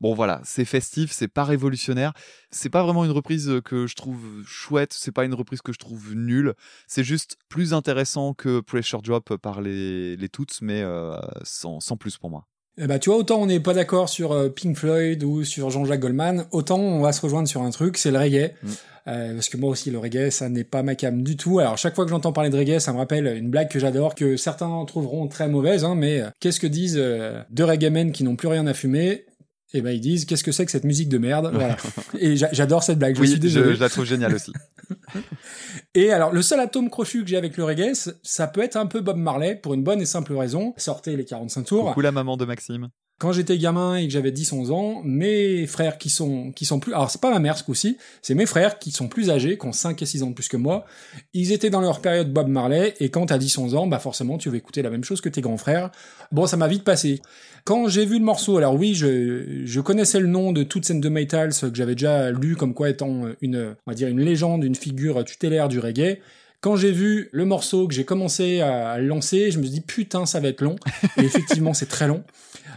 Bon 0.00 0.14
voilà, 0.14 0.40
c'est 0.44 0.64
festif, 0.64 1.12
c'est 1.12 1.28
pas 1.28 1.44
révolutionnaire, 1.44 2.12
c'est 2.50 2.70
pas 2.70 2.82
vraiment 2.82 3.04
une 3.04 3.10
reprise 3.10 3.48
euh, 3.48 3.60
que 3.60 3.86
je 3.86 3.94
trouve 3.94 4.42
chouette, 4.46 4.94
c'est 4.94 5.12
pas 5.12 5.24
une 5.24 5.34
reprise 5.34 5.60
que 5.60 5.72
je 5.72 5.78
trouve 5.78 6.14
nulle, 6.14 6.54
c'est 6.86 7.04
juste 7.04 7.36
plus 7.48 7.74
intéressant 7.74 8.32
que 8.32 8.60
Pressure 8.60 9.02
Drop 9.02 9.36
par 9.36 9.60
les, 9.60 10.16
les 10.16 10.28
Toots, 10.28 10.60
mais 10.62 10.80
euh, 10.82 11.16
sans, 11.42 11.80
sans 11.80 11.96
plus 11.96 12.16
pour 12.16 12.30
moi. 12.30 12.46
Eh 12.78 12.86
bah, 12.86 12.98
tu 12.98 13.10
vois, 13.10 13.18
autant 13.18 13.42
on 13.42 13.46
n'est 13.46 13.60
pas 13.60 13.74
d'accord 13.74 14.08
sur 14.08 14.32
euh, 14.32 14.48
Pink 14.48 14.76
Floyd 14.76 15.22
ou 15.22 15.44
sur 15.44 15.68
Jean-Jacques 15.68 16.00
Goldman, 16.00 16.46
autant 16.50 16.78
on 16.78 17.00
va 17.00 17.12
se 17.12 17.20
rejoindre 17.20 17.48
sur 17.48 17.60
un 17.60 17.70
truc, 17.70 17.98
c'est 17.98 18.10
le 18.10 18.18
reggae. 18.18 18.54
Mm. 18.62 18.68
Euh, 19.08 19.34
parce 19.34 19.48
que 19.48 19.56
moi 19.56 19.70
aussi, 19.70 19.90
le 19.90 19.98
reggae, 19.98 20.30
ça 20.30 20.48
n'est 20.48 20.64
pas 20.64 20.82
ma 20.82 20.94
cam 20.94 21.22
du 21.22 21.36
tout. 21.36 21.58
Alors, 21.58 21.78
chaque 21.78 21.94
fois 21.94 22.04
que 22.04 22.10
j'entends 22.10 22.32
parler 22.32 22.50
de 22.50 22.56
reggae, 22.56 22.78
ça 22.78 22.92
me 22.92 22.98
rappelle 22.98 23.26
une 23.36 23.50
blague 23.50 23.68
que 23.68 23.78
j'adore, 23.78 24.14
que 24.14 24.36
certains 24.36 24.84
trouveront 24.84 25.26
très 25.28 25.48
mauvaise, 25.48 25.84
hein, 25.84 25.94
mais 25.94 26.20
euh, 26.20 26.28
qu'est-ce 26.38 26.60
que 26.60 26.66
disent 26.66 26.98
euh, 26.98 27.42
deux 27.50 27.64
reggae 27.64 27.90
men 27.90 28.12
qui 28.12 28.24
n'ont 28.24 28.36
plus 28.36 28.48
rien 28.48 28.66
à 28.66 28.74
fumer? 28.74 29.24
Eh 29.72 29.82
ben, 29.82 29.90
ils 29.90 30.00
disent, 30.00 30.24
qu'est-ce 30.24 30.42
que 30.42 30.50
c'est 30.52 30.64
que 30.64 30.72
cette 30.72 30.84
musique 30.84 31.08
de 31.08 31.18
merde? 31.18 31.50
Voilà. 31.54 31.76
Et 32.18 32.36
j'a- 32.36 32.48
j'adore 32.52 32.82
cette 32.82 32.98
blague, 32.98 33.14
je 33.14 33.20
oui, 33.20 33.28
suis 33.28 33.38
désolé. 33.38 33.70
je, 33.70 33.74
je 33.74 33.80
la 33.80 33.88
trouve 33.88 34.04
géniale 34.04 34.34
aussi. 34.34 34.52
Et 35.94 36.12
alors, 36.12 36.32
le 36.32 36.42
seul 36.42 36.60
atome 36.60 36.90
crochu 36.90 37.22
que 37.22 37.28
j'ai 37.28 37.36
avec 37.36 37.56
le 37.56 37.64
reggae, 37.64 37.92
ça 38.22 38.46
peut 38.46 38.62
être 38.62 38.76
un 38.76 38.86
peu 38.86 39.00
Bob 39.00 39.16
Marley, 39.16 39.56
pour 39.56 39.74
une 39.74 39.82
bonne 39.84 40.00
et 40.00 40.06
simple 40.06 40.34
raison. 40.34 40.74
Sortez 40.76 41.16
les 41.16 41.24
45 41.24 41.62
tours. 41.64 41.88
Coucou 41.88 42.00
la 42.00 42.12
maman 42.12 42.36
de 42.36 42.44
Maxime. 42.44 42.88
Quand 43.20 43.32
j'étais 43.32 43.58
gamin 43.58 43.96
et 43.96 44.06
que 44.06 44.12
j'avais 44.14 44.30
10-11 44.30 44.72
ans, 44.72 45.02
mes 45.04 45.66
frères 45.66 45.98
qui 45.98 46.08
sont, 46.08 46.52
qui 46.52 46.64
sont 46.64 46.80
plus, 46.80 46.94
alors 46.94 47.10
c'est 47.10 47.20
pas 47.20 47.30
ma 47.30 47.38
mère 47.38 47.58
ce 47.58 47.62
coup-ci, 47.62 47.98
c'est 48.22 48.34
mes 48.34 48.46
frères 48.46 48.78
qui 48.78 48.92
sont 48.92 49.08
plus 49.08 49.28
âgés, 49.28 49.58
qui 49.58 49.66
ont 49.66 49.72
5 49.72 50.00
et 50.00 50.06
6 50.06 50.22
ans 50.22 50.30
de 50.30 50.34
plus 50.34 50.48
que 50.48 50.56
moi, 50.56 50.86
ils 51.34 51.52
étaient 51.52 51.68
dans 51.68 51.82
leur 51.82 52.00
période 52.00 52.32
Bob 52.32 52.48
Marley, 52.48 52.94
et 52.98 53.10
quand 53.10 53.26
t'as 53.26 53.36
10-11 53.36 53.76
ans, 53.76 53.86
bah 53.86 53.98
forcément 53.98 54.38
tu 54.38 54.48
veux 54.48 54.56
écouter 54.56 54.80
la 54.80 54.88
même 54.88 55.04
chose 55.04 55.20
que 55.20 55.28
tes 55.28 55.42
grands 55.42 55.58
frères. 55.58 55.90
Bon, 56.32 56.46
ça 56.46 56.56
m'a 56.56 56.66
vite 56.66 56.82
passé. 56.82 57.20
Quand 57.64 57.88
j'ai 57.88 58.06
vu 58.06 58.18
le 58.18 58.24
morceau, 58.24 58.56
alors 58.56 58.74
oui, 58.74 58.94
je, 58.94 59.66
je 59.66 59.80
connaissais 59.82 60.18
le 60.18 60.26
nom 60.26 60.52
de 60.52 60.62
Toots 60.62 60.90
and 60.90 61.00
the 61.00 61.06
Maytals, 61.06 61.52
que 61.60 61.74
j'avais 61.74 61.96
déjà 61.96 62.30
lu 62.30 62.56
comme 62.56 62.72
quoi 62.72 62.88
étant 62.88 63.24
une, 63.42 63.76
on 63.86 63.90
va 63.90 63.94
dire 63.94 64.08
une 64.08 64.20
légende, 64.20 64.64
une 64.64 64.74
figure 64.74 65.22
tutélaire 65.26 65.68
du 65.68 65.78
reggae. 65.78 66.20
Quand 66.60 66.76
j'ai 66.76 66.92
vu 66.92 67.28
le 67.32 67.44
morceau, 67.46 67.88
que 67.88 67.94
j'ai 67.94 68.04
commencé 68.04 68.60
à 68.60 68.98
lancer, 68.98 69.50
je 69.50 69.58
me 69.58 69.62
suis 69.62 69.72
dit 69.72 69.80
putain, 69.80 70.26
ça 70.26 70.40
va 70.40 70.48
être 70.48 70.60
long. 70.60 70.76
Et 71.16 71.22
effectivement, 71.22 71.72
c'est 71.74 71.86
très 71.88 72.06
long. 72.06 72.22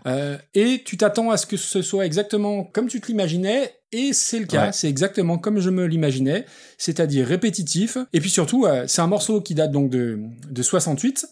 Euh, 0.05 0.37
et 0.53 0.81
tu 0.85 0.95
t'attends 0.97 1.31
à 1.31 1.37
ce 1.37 1.45
que 1.45 1.57
ce 1.57 1.81
soit 1.81 2.05
exactement 2.05 2.63
comme 2.63 2.87
tu 2.87 3.01
te 3.01 3.07
l'imaginais, 3.07 3.73
et 3.91 4.11
c'est 4.13 4.39
le 4.39 4.45
cas, 4.45 4.65
Ouais. 4.67 4.71
c'est 4.73 4.89
exactement 4.89 5.37
comme 5.37 5.59
je 5.59 5.69
me 5.69 5.85
l'imaginais, 5.85 6.45
c'est-à-dire 6.77 7.27
répétitif. 7.27 7.97
Et 8.13 8.19
puis 8.19 8.29
surtout, 8.29 8.65
euh, 8.65 8.85
c'est 8.87 9.01
un 9.01 9.07
morceau 9.07 9.39
qui 9.41 9.53
date 9.53 9.71
donc 9.71 9.89
de, 9.89 10.19
de 10.49 10.61
68, 10.63 11.27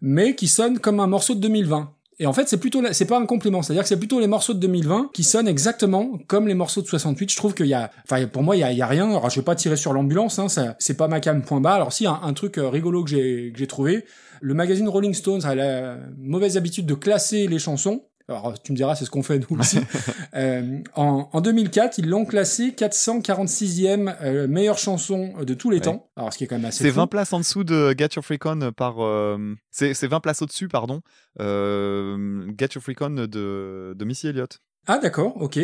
mais 0.00 0.34
qui 0.34 0.48
sonne 0.48 0.78
comme 0.78 0.98
un 1.00 1.06
morceau 1.06 1.34
de 1.34 1.40
2020. 1.40 1.92
Et 2.22 2.26
en 2.26 2.32
fait, 2.32 2.48
c'est 2.48 2.58
plutôt, 2.58 2.80
c'est 2.92 3.06
pas 3.06 3.18
un 3.18 3.26
compliment, 3.26 3.62
c'est-à-dire 3.62 3.82
que 3.82 3.88
c'est 3.88 3.98
plutôt 3.98 4.20
les 4.20 4.28
morceaux 4.28 4.54
de 4.54 4.60
2020 4.60 5.10
qui 5.12 5.24
sonnent 5.24 5.48
exactement 5.48 6.20
comme 6.28 6.46
les 6.46 6.54
morceaux 6.54 6.80
de 6.80 6.86
68. 6.86 7.32
Je 7.32 7.36
trouve 7.36 7.52
qu'il 7.52 7.66
y 7.66 7.74
a, 7.74 7.90
enfin, 8.04 8.24
pour 8.28 8.44
moi, 8.44 8.54
il 8.54 8.60
y 8.60 8.80
a, 8.80 8.86
rien. 8.86 9.10
Alors, 9.10 9.28
je 9.28 9.40
vais 9.40 9.44
pas 9.44 9.56
tirer 9.56 9.74
sur 9.74 9.92
l'ambulance, 9.92 10.38
hein, 10.38 10.46
c'est 10.78 10.96
pas 10.96 11.08
ma 11.08 11.18
cam 11.18 11.42
point 11.42 11.60
bas. 11.60 11.72
Alors, 11.72 11.92
si, 11.92 12.06
un, 12.06 12.20
un 12.22 12.32
truc 12.32 12.58
euh, 12.58 12.68
rigolo 12.68 13.02
que 13.02 13.10
j'ai, 13.10 13.50
que 13.52 13.58
j'ai 13.58 13.66
trouvé, 13.66 14.04
le 14.40 14.54
magazine 14.54 14.88
Rolling 14.88 15.14
Stones 15.14 15.44
a 15.44 15.56
la 15.56 15.96
mauvaise 16.16 16.56
habitude 16.56 16.86
de 16.86 16.94
classer 16.94 17.48
les 17.48 17.58
chansons. 17.58 18.04
Alors, 18.36 18.60
tu 18.62 18.72
me 18.72 18.76
diras, 18.76 18.94
c'est 18.94 19.04
ce 19.04 19.10
qu'on 19.10 19.22
fait 19.22 19.38
nous 19.38 19.58
aussi. 19.58 19.78
Euh, 20.34 20.78
en, 20.94 21.28
en 21.30 21.40
2004, 21.42 21.98
ils 21.98 22.08
l'ont 22.08 22.24
classé 22.24 22.70
446e 22.70 24.14
euh, 24.22 24.46
meilleure 24.48 24.78
chanson 24.78 25.34
de 25.44 25.52
tous 25.52 25.68
les 25.68 25.76
Ouais. 25.76 25.82
temps. 25.82 26.08
Alors, 26.16 26.32
ce 26.32 26.38
qui 26.38 26.44
est 26.44 26.46
quand 26.46 26.56
même 26.56 26.64
assez 26.64 26.84
C'est 26.84 26.90
fou. 26.90 26.96
20 27.00 27.06
places 27.08 27.32
en 27.34 27.38
dessous 27.40 27.64
de 27.64 27.94
Get 27.98 28.08
Your 28.16 28.24
Freak 28.24 28.46
On 28.46 28.72
par. 28.72 29.00
euh, 29.04 29.54
c'est 29.70 29.92
c'est 29.92 30.06
20 30.06 30.20
places 30.20 30.40
au-dessus, 30.40 30.68
pardon. 30.68 31.02
Get 31.38 32.68
Your 32.74 32.82
Freak 32.82 33.00
On 33.02 33.10
de, 33.10 33.26
de 33.94 34.04
Missy 34.06 34.28
Elliott. 34.28 34.58
Ah 34.88 34.98
d'accord, 34.98 35.34
ok. 35.40 35.58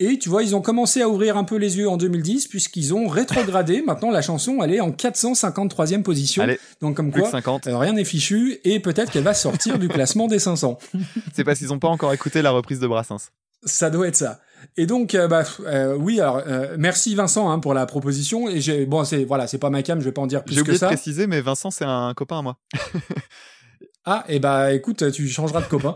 Et 0.00 0.18
tu 0.18 0.28
vois, 0.28 0.42
ils 0.42 0.56
ont 0.56 0.60
commencé 0.60 1.00
à 1.00 1.08
ouvrir 1.08 1.36
un 1.36 1.44
peu 1.44 1.56
les 1.56 1.78
yeux 1.78 1.88
en 1.88 1.96
2010 1.96 2.48
puisqu'ils 2.48 2.92
ont 2.92 3.06
rétrogradé. 3.06 3.82
Maintenant, 3.86 4.10
la 4.10 4.20
chanson, 4.20 4.62
elle 4.64 4.74
est 4.74 4.80
en 4.80 4.90
453e 4.90 6.02
position. 6.02 6.42
Allez, 6.42 6.58
Donc 6.80 6.96
comme 6.96 7.12
quoi, 7.12 7.22
que 7.22 7.28
50. 7.28 7.68
euh, 7.68 7.78
rien 7.78 7.92
n'est 7.92 8.04
fichu 8.04 8.58
et 8.64 8.80
peut-être 8.80 9.12
qu'elle 9.12 9.22
va 9.22 9.34
sortir 9.34 9.78
du 9.78 9.88
classement 9.94 10.26
des 10.26 10.38
500. 10.40 10.78
C'est 11.34 11.44
parce 11.44 11.58
qu'ils 11.58 11.68
n'ont 11.68 11.78
pas 11.78 11.88
encore 11.88 12.12
écouté 12.12 12.42
la 12.42 12.50
reprise 12.50 12.80
de 12.80 12.86
Brassens. 12.88 13.30
Ça 13.64 13.90
doit 13.90 14.08
être 14.08 14.16
ça. 14.16 14.40
Et 14.76 14.86
donc, 14.86 15.14
euh, 15.14 15.28
bah, 15.28 15.44
euh, 15.66 15.94
oui, 15.94 16.20
alors 16.20 16.42
euh, 16.46 16.74
merci 16.78 17.14
Vincent 17.14 17.50
hein, 17.50 17.58
pour 17.60 17.74
la 17.74 17.86
proposition. 17.86 18.48
Et 18.48 18.60
j'ai, 18.60 18.86
bon, 18.86 19.04
c'est 19.04 19.24
voilà, 19.24 19.46
c'est 19.46 19.58
pas 19.58 19.70
ma 19.70 19.82
cam, 19.82 20.00
je 20.00 20.04
vais 20.04 20.12
pas 20.12 20.22
en 20.22 20.26
dire 20.26 20.42
plus 20.42 20.54
J'ai 20.54 20.60
que 20.60 20.62
oublié 20.62 20.74
de 20.76 20.80
ça. 20.80 20.86
préciser, 20.88 21.26
mais 21.26 21.40
Vincent, 21.40 21.70
c'est 21.70 21.84
un 21.84 22.12
copain 22.14 22.38
à 22.38 22.42
moi. 22.42 22.56
Ah, 24.06 24.24
et 24.28 24.38
bah 24.38 24.72
écoute, 24.74 25.10
tu 25.12 25.28
changeras 25.28 25.62
de 25.62 25.66
copain. 25.66 25.94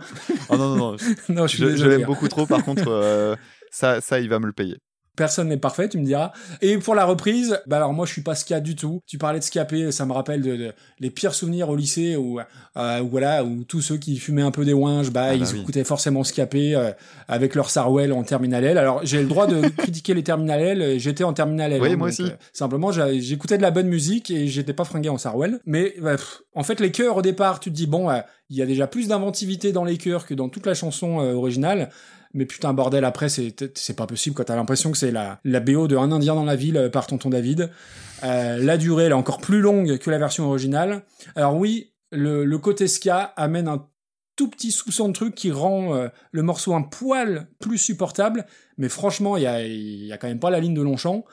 Oh 0.48 0.56
non, 0.56 0.74
non, 0.74 0.76
non. 0.76 0.96
non, 1.28 1.46
je 1.46 1.86
l'aime 1.86 2.04
beaucoup 2.04 2.28
trop, 2.28 2.46
par 2.46 2.64
contre, 2.64 2.88
euh, 2.88 3.36
ça, 3.70 4.00
ça, 4.00 4.18
il 4.18 4.28
va 4.28 4.38
me 4.38 4.46
le 4.46 4.52
payer. 4.52 4.78
Personne 5.18 5.48
n'est 5.48 5.56
parfait, 5.56 5.88
tu 5.88 5.98
me 5.98 6.04
diras. 6.04 6.30
Et 6.62 6.78
pour 6.78 6.94
la 6.94 7.04
reprise, 7.04 7.60
bah 7.66 7.76
alors 7.78 7.92
moi 7.92 8.06
je 8.06 8.12
suis 8.12 8.22
pas 8.22 8.36
ska 8.36 8.60
du 8.60 8.76
tout. 8.76 9.00
Tu 9.04 9.18
parlais 9.18 9.40
de 9.40 9.44
scapé, 9.44 9.90
ça 9.90 10.06
me 10.06 10.12
rappelle 10.12 10.42
de, 10.42 10.54
de- 10.56 10.72
les 11.00 11.10
pires 11.10 11.34
souvenirs 11.34 11.68
au 11.70 11.74
lycée 11.76 12.14
où, 12.16 12.38
euh, 12.76 13.02
voilà, 13.10 13.42
où 13.44 13.64
tous 13.64 13.80
ceux 13.80 13.96
qui 13.96 14.16
fumaient 14.18 14.42
un 14.42 14.52
peu 14.52 14.64
des 14.64 14.72
ouinges, 14.72 15.10
bah, 15.10 15.24
Ah 15.30 15.34
ils 15.34 15.40
bah 15.42 15.48
oui. 15.52 15.60
écoutaient 15.60 15.82
forcément 15.82 16.22
scapé 16.22 16.76
euh, 16.76 16.92
avec 17.26 17.56
leur 17.56 17.68
Sarwell 17.68 18.12
en 18.12 18.22
terminal 18.22 18.62
L. 18.64 18.78
Alors 18.78 19.00
j'ai 19.04 19.20
le 19.20 19.26
droit 19.28 19.48
de 19.48 19.60
critiquer 19.76 20.14
les 20.14 20.22
terminal 20.22 20.60
L, 20.60 20.82
euh, 20.82 20.98
j'étais 20.98 21.24
en 21.24 21.32
terminal 21.32 21.72
L. 21.72 21.82
Oui, 21.82 21.88
hein, 21.92 21.96
moi 21.96 22.08
donc, 22.10 22.20
aussi. 22.20 22.30
euh, 22.30 22.36
simplement 22.52 22.92
j'écoutais 22.92 23.56
de 23.56 23.62
la 23.62 23.72
bonne 23.72 23.88
musique 23.88 24.30
et 24.30 24.46
j'étais 24.46 24.72
pas 24.72 24.84
fringué 24.84 25.08
en 25.08 25.18
Sarwell. 25.18 25.58
Mais 25.66 25.94
bah, 26.00 26.12
pff, 26.12 26.42
en 26.54 26.62
fait 26.62 26.78
les 26.78 26.92
chœurs 26.92 27.16
au 27.16 27.22
départ, 27.22 27.58
tu 27.58 27.70
te 27.70 27.74
dis 27.74 27.88
bon, 27.88 28.08
euh, 28.08 28.20
il 28.50 28.56
y 28.56 28.62
a 28.62 28.66
déjà 28.66 28.86
plus 28.86 29.08
d'inventivité 29.08 29.72
dans 29.72 29.84
les 29.84 29.98
chœurs 29.98 30.26
que 30.26 30.34
dans 30.34 30.48
toute 30.48 30.64
la 30.64 30.74
chanson 30.74 31.16
originale. 31.18 31.90
Mais 32.38 32.46
putain, 32.46 32.72
bordel, 32.72 33.04
après, 33.04 33.28
c'est, 33.28 33.96
pas 33.96 34.06
possible, 34.06 34.36
quand 34.36 34.44
t'as 34.44 34.54
l'impression 34.54 34.92
que 34.92 34.96
c'est 34.96 35.10
la, 35.10 35.40
la 35.42 35.58
BO 35.58 35.88
de 35.88 35.96
Un 35.96 36.12
Indien 36.12 36.36
dans 36.36 36.44
la 36.44 36.54
ville 36.54 36.76
euh, 36.76 36.88
par 36.88 37.08
Tonton 37.08 37.30
David. 37.30 37.68
Euh, 38.22 38.58
la 38.58 38.76
durée, 38.76 39.06
elle 39.06 39.10
est 39.10 39.14
encore 39.14 39.38
plus 39.38 39.60
longue 39.60 39.98
que 39.98 40.08
la 40.08 40.18
version 40.18 40.46
originale. 40.46 41.02
Alors 41.34 41.56
oui, 41.56 41.94
le, 42.12 42.44
le 42.44 42.58
côté 42.58 42.86
ska 42.86 43.32
amène 43.36 43.66
un 43.66 43.88
tout 44.36 44.48
petit 44.48 44.70
soupçon 44.70 45.08
de 45.08 45.14
truc 45.14 45.34
qui 45.34 45.50
rend 45.50 45.96
euh, 45.96 46.06
le 46.30 46.42
morceau 46.42 46.74
un 46.74 46.82
poil 46.82 47.48
plus 47.58 47.76
supportable, 47.76 48.46
mais 48.76 48.88
franchement, 48.88 49.36
il 49.36 49.42
y 49.42 49.46
a, 49.48 49.66
y 49.66 50.12
a 50.12 50.16
quand 50.16 50.28
même 50.28 50.38
pas 50.38 50.50
la 50.50 50.60
ligne 50.60 50.74
de 50.74 50.82
Longchamp. 50.82 51.24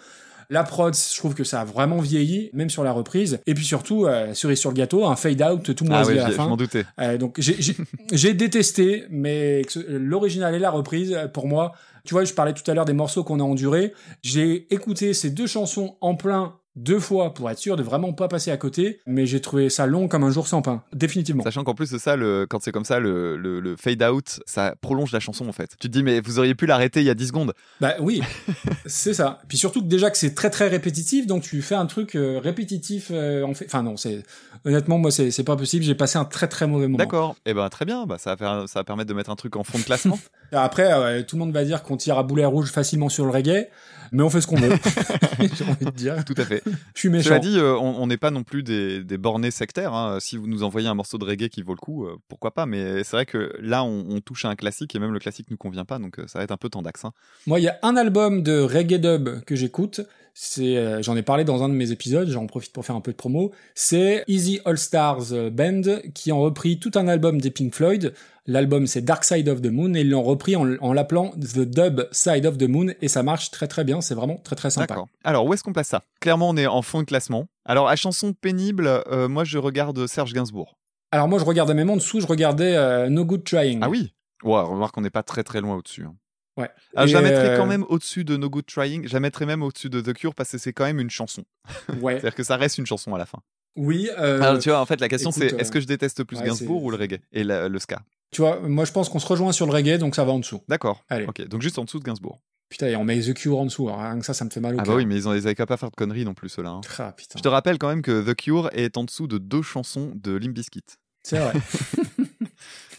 La 0.50 0.64
prod, 0.64 0.94
je 0.96 1.18
trouve 1.18 1.34
que 1.36 1.44
ça 1.44 1.62
a 1.62 1.66
vraiment 1.66 2.00
vieilli, 2.00 2.50
même 2.54 2.70
sur 2.70 2.84
la 2.84 2.92
reprise. 2.92 3.40
Et 3.48 3.54
puis 3.54 3.66
surtout, 3.66 4.06
euh, 4.06 4.34
cerise 4.34 4.60
sur 4.60 4.70
le 4.70 4.76
gâteau, 4.76 5.06
un 5.06 5.16
fade 5.16 5.42
out 5.42 5.76
tout 5.76 5.86
Ah 5.88 5.94
moisi 5.94 6.12
oui, 6.12 6.20
à 6.20 6.22
la 6.22 6.26
j'y- 6.28 6.32
je 6.34 6.38
fin. 6.38 6.48
m'en 6.48 6.58
doutais. 6.58 6.86
Euh, 7.00 7.18
donc 7.18 7.40
j'ai- 7.40 8.34
détesté, 8.34 9.06
mais 9.10 9.62
l'original 9.88 10.54
et 10.56 10.60
la 10.60 10.70
reprise, 10.70 11.18
pour 11.34 11.48
moi, 11.48 11.74
Tu 12.08 12.14
vois, 12.14 12.24
je 12.24 12.34
parlais 12.36 12.54
tout 12.54 12.70
à 12.70 12.76
l'heure 12.76 12.86
des 12.86 12.94
morceaux 12.94 13.24
qu'on 13.24 13.40
a 13.40 13.44
endurés. 13.44 13.92
J'ai 14.22 14.72
écouté 14.72 15.16
ces 15.16 15.32
deux 15.32 15.48
chansons 15.48 15.98
en 16.02 16.14
plein 16.14 16.54
deux 16.76 17.00
fois 17.00 17.34
pour 17.34 17.50
être 17.50 17.58
sûr 17.60 17.76
de 17.76 17.84
vraiment 17.84 18.12
pas 18.14 18.28
passer 18.28 18.52
à 18.52 18.58
côté, 18.58 19.00
mais 19.06 19.26
j'ai 19.26 19.40
trouvé 19.42 19.70
ça 19.70 19.86
long 19.86 20.08
comme 20.08 20.24
un 20.24 20.32
jour 20.32 20.48
sans 20.48 20.62
pain, 20.62 20.84
définitivement. 20.94 21.44
Sachant 21.44 21.64
qu'en 21.64 21.74
plus 21.76 21.92
de 21.92 21.98
ça, 21.98 22.16
le, 22.16 22.46
quand 22.50 22.62
c'est 22.62 22.72
comme 22.72 22.86
ça, 22.86 23.00
le, 23.00 23.38
le, 23.38 23.60
le 23.60 23.76
fade 23.78 24.04
out, 24.04 24.40
ça 24.46 24.76
prolonge 24.82 25.12
la 25.12 25.20
chanson 25.20 25.48
en 25.48 25.52
fait. 25.54 25.72
Tu 25.80 25.88
te 25.88 25.94
dis, 25.98 26.04
mais 26.04 26.20
vous 26.20 26.40
auriez 26.40 26.56
pu 26.56 26.66
l'arrêter 26.66 27.00
il 27.02 27.06
y 27.06 27.10
a 27.10 27.14
10 27.16 27.28
secondes. 27.28 27.54
Bah 27.82 27.94
oui, 28.00 28.22
c'est 28.86 29.14
ça. 29.14 29.42
Puis 29.48 29.58
surtout 29.58 29.82
que 29.82 29.88
déjà 29.88 30.10
que 30.12 30.18
c'est 30.18 30.36
très 30.36 30.50
très 30.50 30.68
répétitif, 30.68 31.28
donc 31.28 31.44
tu 31.44 31.62
fais 31.62 31.76
un 31.76 31.86
truc 31.86 32.16
euh, 32.16 32.40
répétitif. 32.40 33.08
euh, 33.12 33.44
en 33.44 33.54
fait, 33.54 33.66
enfin 33.66 33.84
non, 33.84 33.98
c'est 33.98 34.24
honnêtement 34.66 34.98
moi 34.98 35.12
c'est 35.12 35.44
pas 35.44 35.56
possible. 35.56 35.84
J'ai 35.84 35.96
passé 35.96 36.18
un 36.18 36.26
très 36.26 36.48
très 36.48 36.68
mauvais 36.68 36.88
moment. 36.88 36.98
D'accord. 36.98 37.36
Et 37.46 37.54
ben 37.54 37.70
très 37.70 37.86
bien. 37.86 38.06
Bah, 38.06 38.18
ça, 38.18 38.32
va 38.32 38.38
faire, 38.38 38.70
ça 38.70 38.80
va 38.80 38.84
permettre 38.84 39.10
de 39.10 39.14
mettre 39.14 39.30
un 39.30 39.36
truc 39.36 39.56
en 39.56 39.64
fond 39.64 39.78
de 39.78 39.84
classement. 39.84 40.20
Après, 40.52 40.92
euh, 40.94 41.24
tout 41.24 41.36
le 41.36 41.40
monde 41.40 41.54
va 41.54 41.64
dire 41.64 41.84
qu'on 41.84 41.98
tire 41.98 42.18
à 42.18 42.24
boulet 42.24 42.46
rouge 42.46 42.72
facilement 42.72 43.10
sur 43.10 43.26
le 43.26 43.32
reggae, 43.32 43.68
mais 44.12 44.24
on 44.24 44.30
fait 44.30 44.40
ce 44.42 44.48
qu'on 44.48 44.56
veut. 44.58 44.70
J'ai 45.40 45.66
envie 45.66 45.86
de 45.86 45.90
dire. 45.92 46.24
Tout 46.24 46.36
à 46.38 46.46
fait. 46.46 46.62
Je 46.94 47.00
suis 47.00 47.10
méchant. 47.10 47.30
Cela 47.30 47.40
dit, 47.40 47.58
euh, 47.58 47.76
on 47.76 48.08
n'est 48.08 48.18
pas 48.18 48.32
non 48.32 48.44
plus 48.44 48.64
des, 48.64 49.04
des 49.04 49.18
bornés 49.18 49.52
sectaires. 49.52 49.94
hein. 49.94 50.18
Si 50.22 50.38
vous 50.38 50.48
nous 50.48 50.64
envoyez 50.64 50.88
un 50.88 50.94
morceau 50.94 51.18
de 51.18 51.26
reggae 51.26 51.50
qui 51.50 51.62
vaut 51.62 51.74
le 51.74 51.80
coup, 51.80 52.06
euh, 52.06 52.16
pourquoi 52.28 52.54
pas. 52.54 52.66
Mais 52.66 53.04
c'est 53.04 53.18
vrai 53.18 53.26
que 53.26 53.54
là, 53.60 53.84
on, 53.84 54.06
on 54.10 54.22
touche 54.22 54.46
à 54.46 54.50
un 54.50 54.56
classique 54.56 54.96
et 54.96 55.00
même 55.00 55.12
le 55.12 55.20
classique 55.20 55.48
nous 55.50 55.58
convient 55.58 55.86
pas, 55.86 55.98
donc 56.00 56.20
ça 56.28 56.40
va 56.40 56.44
être 56.44 56.52
un 56.52 56.58
peu 56.58 56.70
tendax. 56.70 57.06
Hein. 57.06 57.12
Moi, 57.48 57.60
il 57.60 57.64
y 57.64 57.68
a 57.68 57.78
un 57.82 57.98
album 57.98 58.44
de 58.44 58.60
reggae 58.62 59.00
dub 59.00 59.44
que 59.46 59.56
j'écoute. 59.56 60.02
C'est, 60.38 60.76
euh, 60.76 61.02
j'en 61.02 61.16
ai 61.16 61.22
parlé 61.22 61.46
dans 61.46 61.64
un 61.64 61.70
de 61.70 61.74
mes 61.74 61.92
épisodes. 61.92 62.28
J'en 62.30 62.46
profite 62.46 62.74
pour 62.74 62.86
faire 62.86 62.98
un 62.98 63.00
peu 63.02 63.12
de 63.12 63.16
promo. 63.16 63.52
C'est 63.74 64.26
Easy 64.28 64.60
All 64.66 64.78
Stars 64.78 65.32
euh, 65.32 65.50
Band 65.50 65.82
qui 66.14 66.34
ont 66.34 66.42
repris 66.42 66.78
tout 66.78 66.92
un 66.96 67.08
album 67.08 67.40
des 67.40 67.52
Pink 67.52 67.74
Floyd. 67.74 68.14
L'album 68.46 68.86
c'est 68.86 69.02
Dark 69.02 69.24
Side 69.24 69.48
of 69.48 69.62
the 69.62 69.68
Moon 69.72 69.94
et 69.94 70.02
ils 70.02 70.10
l'ont 70.10 70.24
repris 70.24 70.58
en, 70.58 70.76
en 70.82 70.92
l'appelant 70.92 71.32
The 71.32 71.60
Dub 71.60 72.02
Side 72.12 72.46
of 72.46 72.58
the 72.58 72.68
Moon 72.68 72.88
et 73.02 73.08
ça 73.08 73.24
marche 73.24 73.50
très 73.50 73.68
très 73.70 73.86
bien. 73.86 74.02
C'est 74.02 74.14
vraiment 74.14 74.36
très 74.44 74.58
très 74.58 74.70
sympa. 74.72 74.88
D'accord. 74.88 75.08
Alors, 75.24 75.46
où 75.46 75.54
est-ce 75.54 75.64
qu'on 75.64 75.72
place 75.72 75.88
ça? 75.88 76.04
Clairement, 76.20 76.50
on 76.50 76.58
est 76.58 76.68
en 76.68 76.82
fond 76.82 77.00
de 77.00 77.06
classement. 77.06 77.48
Alors, 77.64 77.88
à 77.88 77.96
chanson 77.96 78.34
pénible, 78.34 78.88
euh, 78.88 79.30
moi, 79.30 79.46
je 79.46 79.58
regarde 79.58 80.06
Serge 80.06 80.34
Gainsbourg. 80.34 80.76
Alors 81.14 81.30
moi, 81.30 81.40
je 81.40 81.46
regardais 81.46 81.74
même 81.74 81.90
en 81.90 81.96
dessous, 81.96 82.20
je 82.20 82.28
regardais 82.28 82.76
euh, 82.76 83.08
No 83.08 83.24
Good 83.24 83.46
Trying. 83.46 83.80
Ah 83.82 83.90
oui? 83.90 84.14
Ouais, 84.44 84.60
remarque 84.62 84.94
qu'on 84.96 85.02
n'est 85.02 85.10
pas 85.10 85.24
très 85.24 85.44
très 85.44 85.62
loin 85.62 85.78
au-dessus. 85.78 86.04
hein. 86.04 86.14
Ouais. 86.58 86.70
Ah, 86.96 87.06
je 87.06 87.14
la 87.14 87.22
mettrais 87.22 87.50
euh, 87.50 87.58
quand 87.58 87.66
même 87.66 87.84
au-dessus 87.90 88.24
de 88.24 88.38
No 88.38 88.50
Good 88.50 88.66
Trying. 88.66 89.08
Je 89.08 89.14
la 89.14 89.20
mettrais 89.20 89.46
même 89.46 89.62
au-dessus 89.62 89.90
de 89.90 90.00
The 90.02 90.14
Cure 90.14 90.34
parce 90.36 90.52
que 90.52 90.58
c'est 90.58 90.72
quand 90.74 90.86
même 90.86 91.00
une 91.00 91.10
chanson. 91.10 91.44
Ouais. 92.02 92.14
C'est-à-dire 92.14 92.36
que 92.36 92.44
ça 92.44 92.56
reste 92.58 92.78
une 92.78 92.86
chanson 92.86 93.14
à 93.14 93.18
la 93.18 93.26
fin. 93.26 93.40
Oui. 93.76 94.10
euh, 94.18 94.42
Alors, 94.42 94.60
tu 94.60 94.70
vois, 94.70 94.80
en 94.80 94.86
fait, 94.86 95.02
la 95.02 95.10
question 95.10 95.32
c'est 95.32 95.54
euh, 95.54 95.58
est-ce 95.58 95.72
que 95.72 95.82
je 95.82 95.86
déteste 95.88 96.24
plus 96.24 96.38
ouais, 96.40 96.46
Gainsbourg 96.46 96.82
ou 96.84 96.92
le 96.92 96.98
reggae 96.98 97.20
et 97.34 97.44
la- 97.44 97.68
le 97.68 97.80
ska? 97.80 98.02
Tu 98.32 98.42
vois, 98.42 98.60
moi 98.62 98.86
je 98.86 98.92
pense 98.92 99.10
qu'on 99.10 99.20
se 99.20 99.28
rejoint 99.28 99.52
sur 99.52 99.66
le 99.66 99.72
reggae, 99.74 99.98
donc 99.98 100.16
ça 100.16 100.24
va 100.24 100.32
en 100.32 100.40
dessous. 100.40 100.62
D'accord. 100.70 101.04
Allez. 101.10 101.26
Ok, 101.26 101.46
donc 101.48 101.62
juste 101.62 101.78
en 101.78 101.84
dessous 101.84 102.00
de 102.00 102.06
Gainsbourg. 102.06 102.40
Putain, 102.70 102.88
et 102.88 102.96
on 102.96 103.04
met 103.04 103.20
The 103.22 103.34
Cure 103.34 103.60
en 103.60 103.66
dessous. 103.66 103.88
alors 103.90 104.00
Rien 104.02 104.18
que 104.20 104.26
ça, 104.26 104.34
ça 104.34 104.44
me 104.46 104.50
fait 104.50 104.60
mal 104.62 104.76
au 104.76 104.80
Ah 104.80 104.84
cœur. 104.84 104.94
bah 104.94 104.98
oui, 104.98 105.06
mais 105.06 105.16
ils, 105.16 105.28
ont, 105.28 105.34
ils 105.34 105.46
avaient 105.46 105.56
qu'à 105.56 105.66
pas 105.68 105.78
faire 105.78 105.92
de 105.92 105.96
conneries 105.96 106.26
non 106.26 106.34
plus, 106.34 106.50
ceux-là. 106.50 106.70
hein. 106.72 106.82
Ah, 106.98 107.12
putain. 107.12 107.38
Je 107.38 107.44
te 107.44 107.48
rappelle 107.48 107.78
quand 107.78 107.90
même 107.90 108.02
que 108.02 108.24
The 108.30 108.34
Cure 108.36 108.70
est 108.74 108.98
en 108.98 109.04
dessous 109.04 109.28
de 109.28 109.38
deux 109.38 109.62
chansons 109.62 110.12
de 110.16 110.32
Limp 110.36 110.54
Bizkit. 110.54 110.82
C'est 111.24 111.38
vrai. 111.40 111.54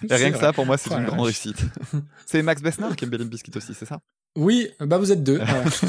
Et 0.09 0.14
rien 0.14 0.30
que 0.30 0.36
vrai. 0.36 0.47
ça, 0.47 0.53
pour 0.53 0.66
moi, 0.66 0.76
c'est 0.78 0.92
une 0.92 1.05
grande 1.05 1.20
réussite. 1.20 1.59
c'est 2.26 2.42
Max 2.42 2.62
Besnard 2.62 2.97
qui 2.97 3.05
aime 3.05 3.11
bien 3.11 3.24
Bizkit 3.24 3.57
aussi, 3.57 3.74
c'est 3.74 3.86
ça? 3.86 4.01
Oui, 4.36 4.68
bah 4.80 4.99
vous 4.99 5.12
êtes 5.12 5.22
deux. 5.22 5.40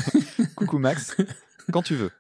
Coucou 0.55 0.78
Max, 0.80 1.16
quand 1.72 1.82
tu 1.82 1.95
veux. 1.95 2.12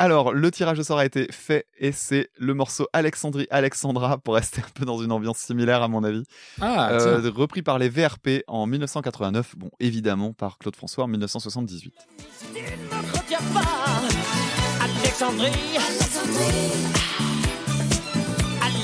Alors, 0.00 0.32
le 0.32 0.50
tirage 0.50 0.78
au 0.80 0.82
sort 0.82 0.98
a 0.98 1.06
été 1.06 1.28
fait 1.30 1.66
et 1.78 1.92
c'est 1.92 2.28
le 2.36 2.52
morceau 2.52 2.88
Alexandrie 2.92 3.46
Alexandra 3.50 4.18
pour 4.18 4.34
rester 4.34 4.60
un 4.60 4.70
peu 4.74 4.84
dans 4.84 4.98
une 4.98 5.12
ambiance 5.12 5.38
similaire 5.38 5.82
à 5.82 5.88
mon 5.88 6.02
avis. 6.02 6.24
Ah, 6.60 6.90
Euh, 6.92 7.30
repris 7.30 7.62
par 7.62 7.78
les 7.78 7.88
VRP 7.88 8.42
en 8.48 8.66
1989, 8.66 9.54
bon 9.56 9.70
évidemment 9.78 10.32
par 10.32 10.58
Claude 10.58 10.74
François 10.74 11.04
en 11.04 11.08
1978. 11.08 11.94
Retiens 13.14 13.38
pas 13.52 14.02
Alexandrie 14.82 15.52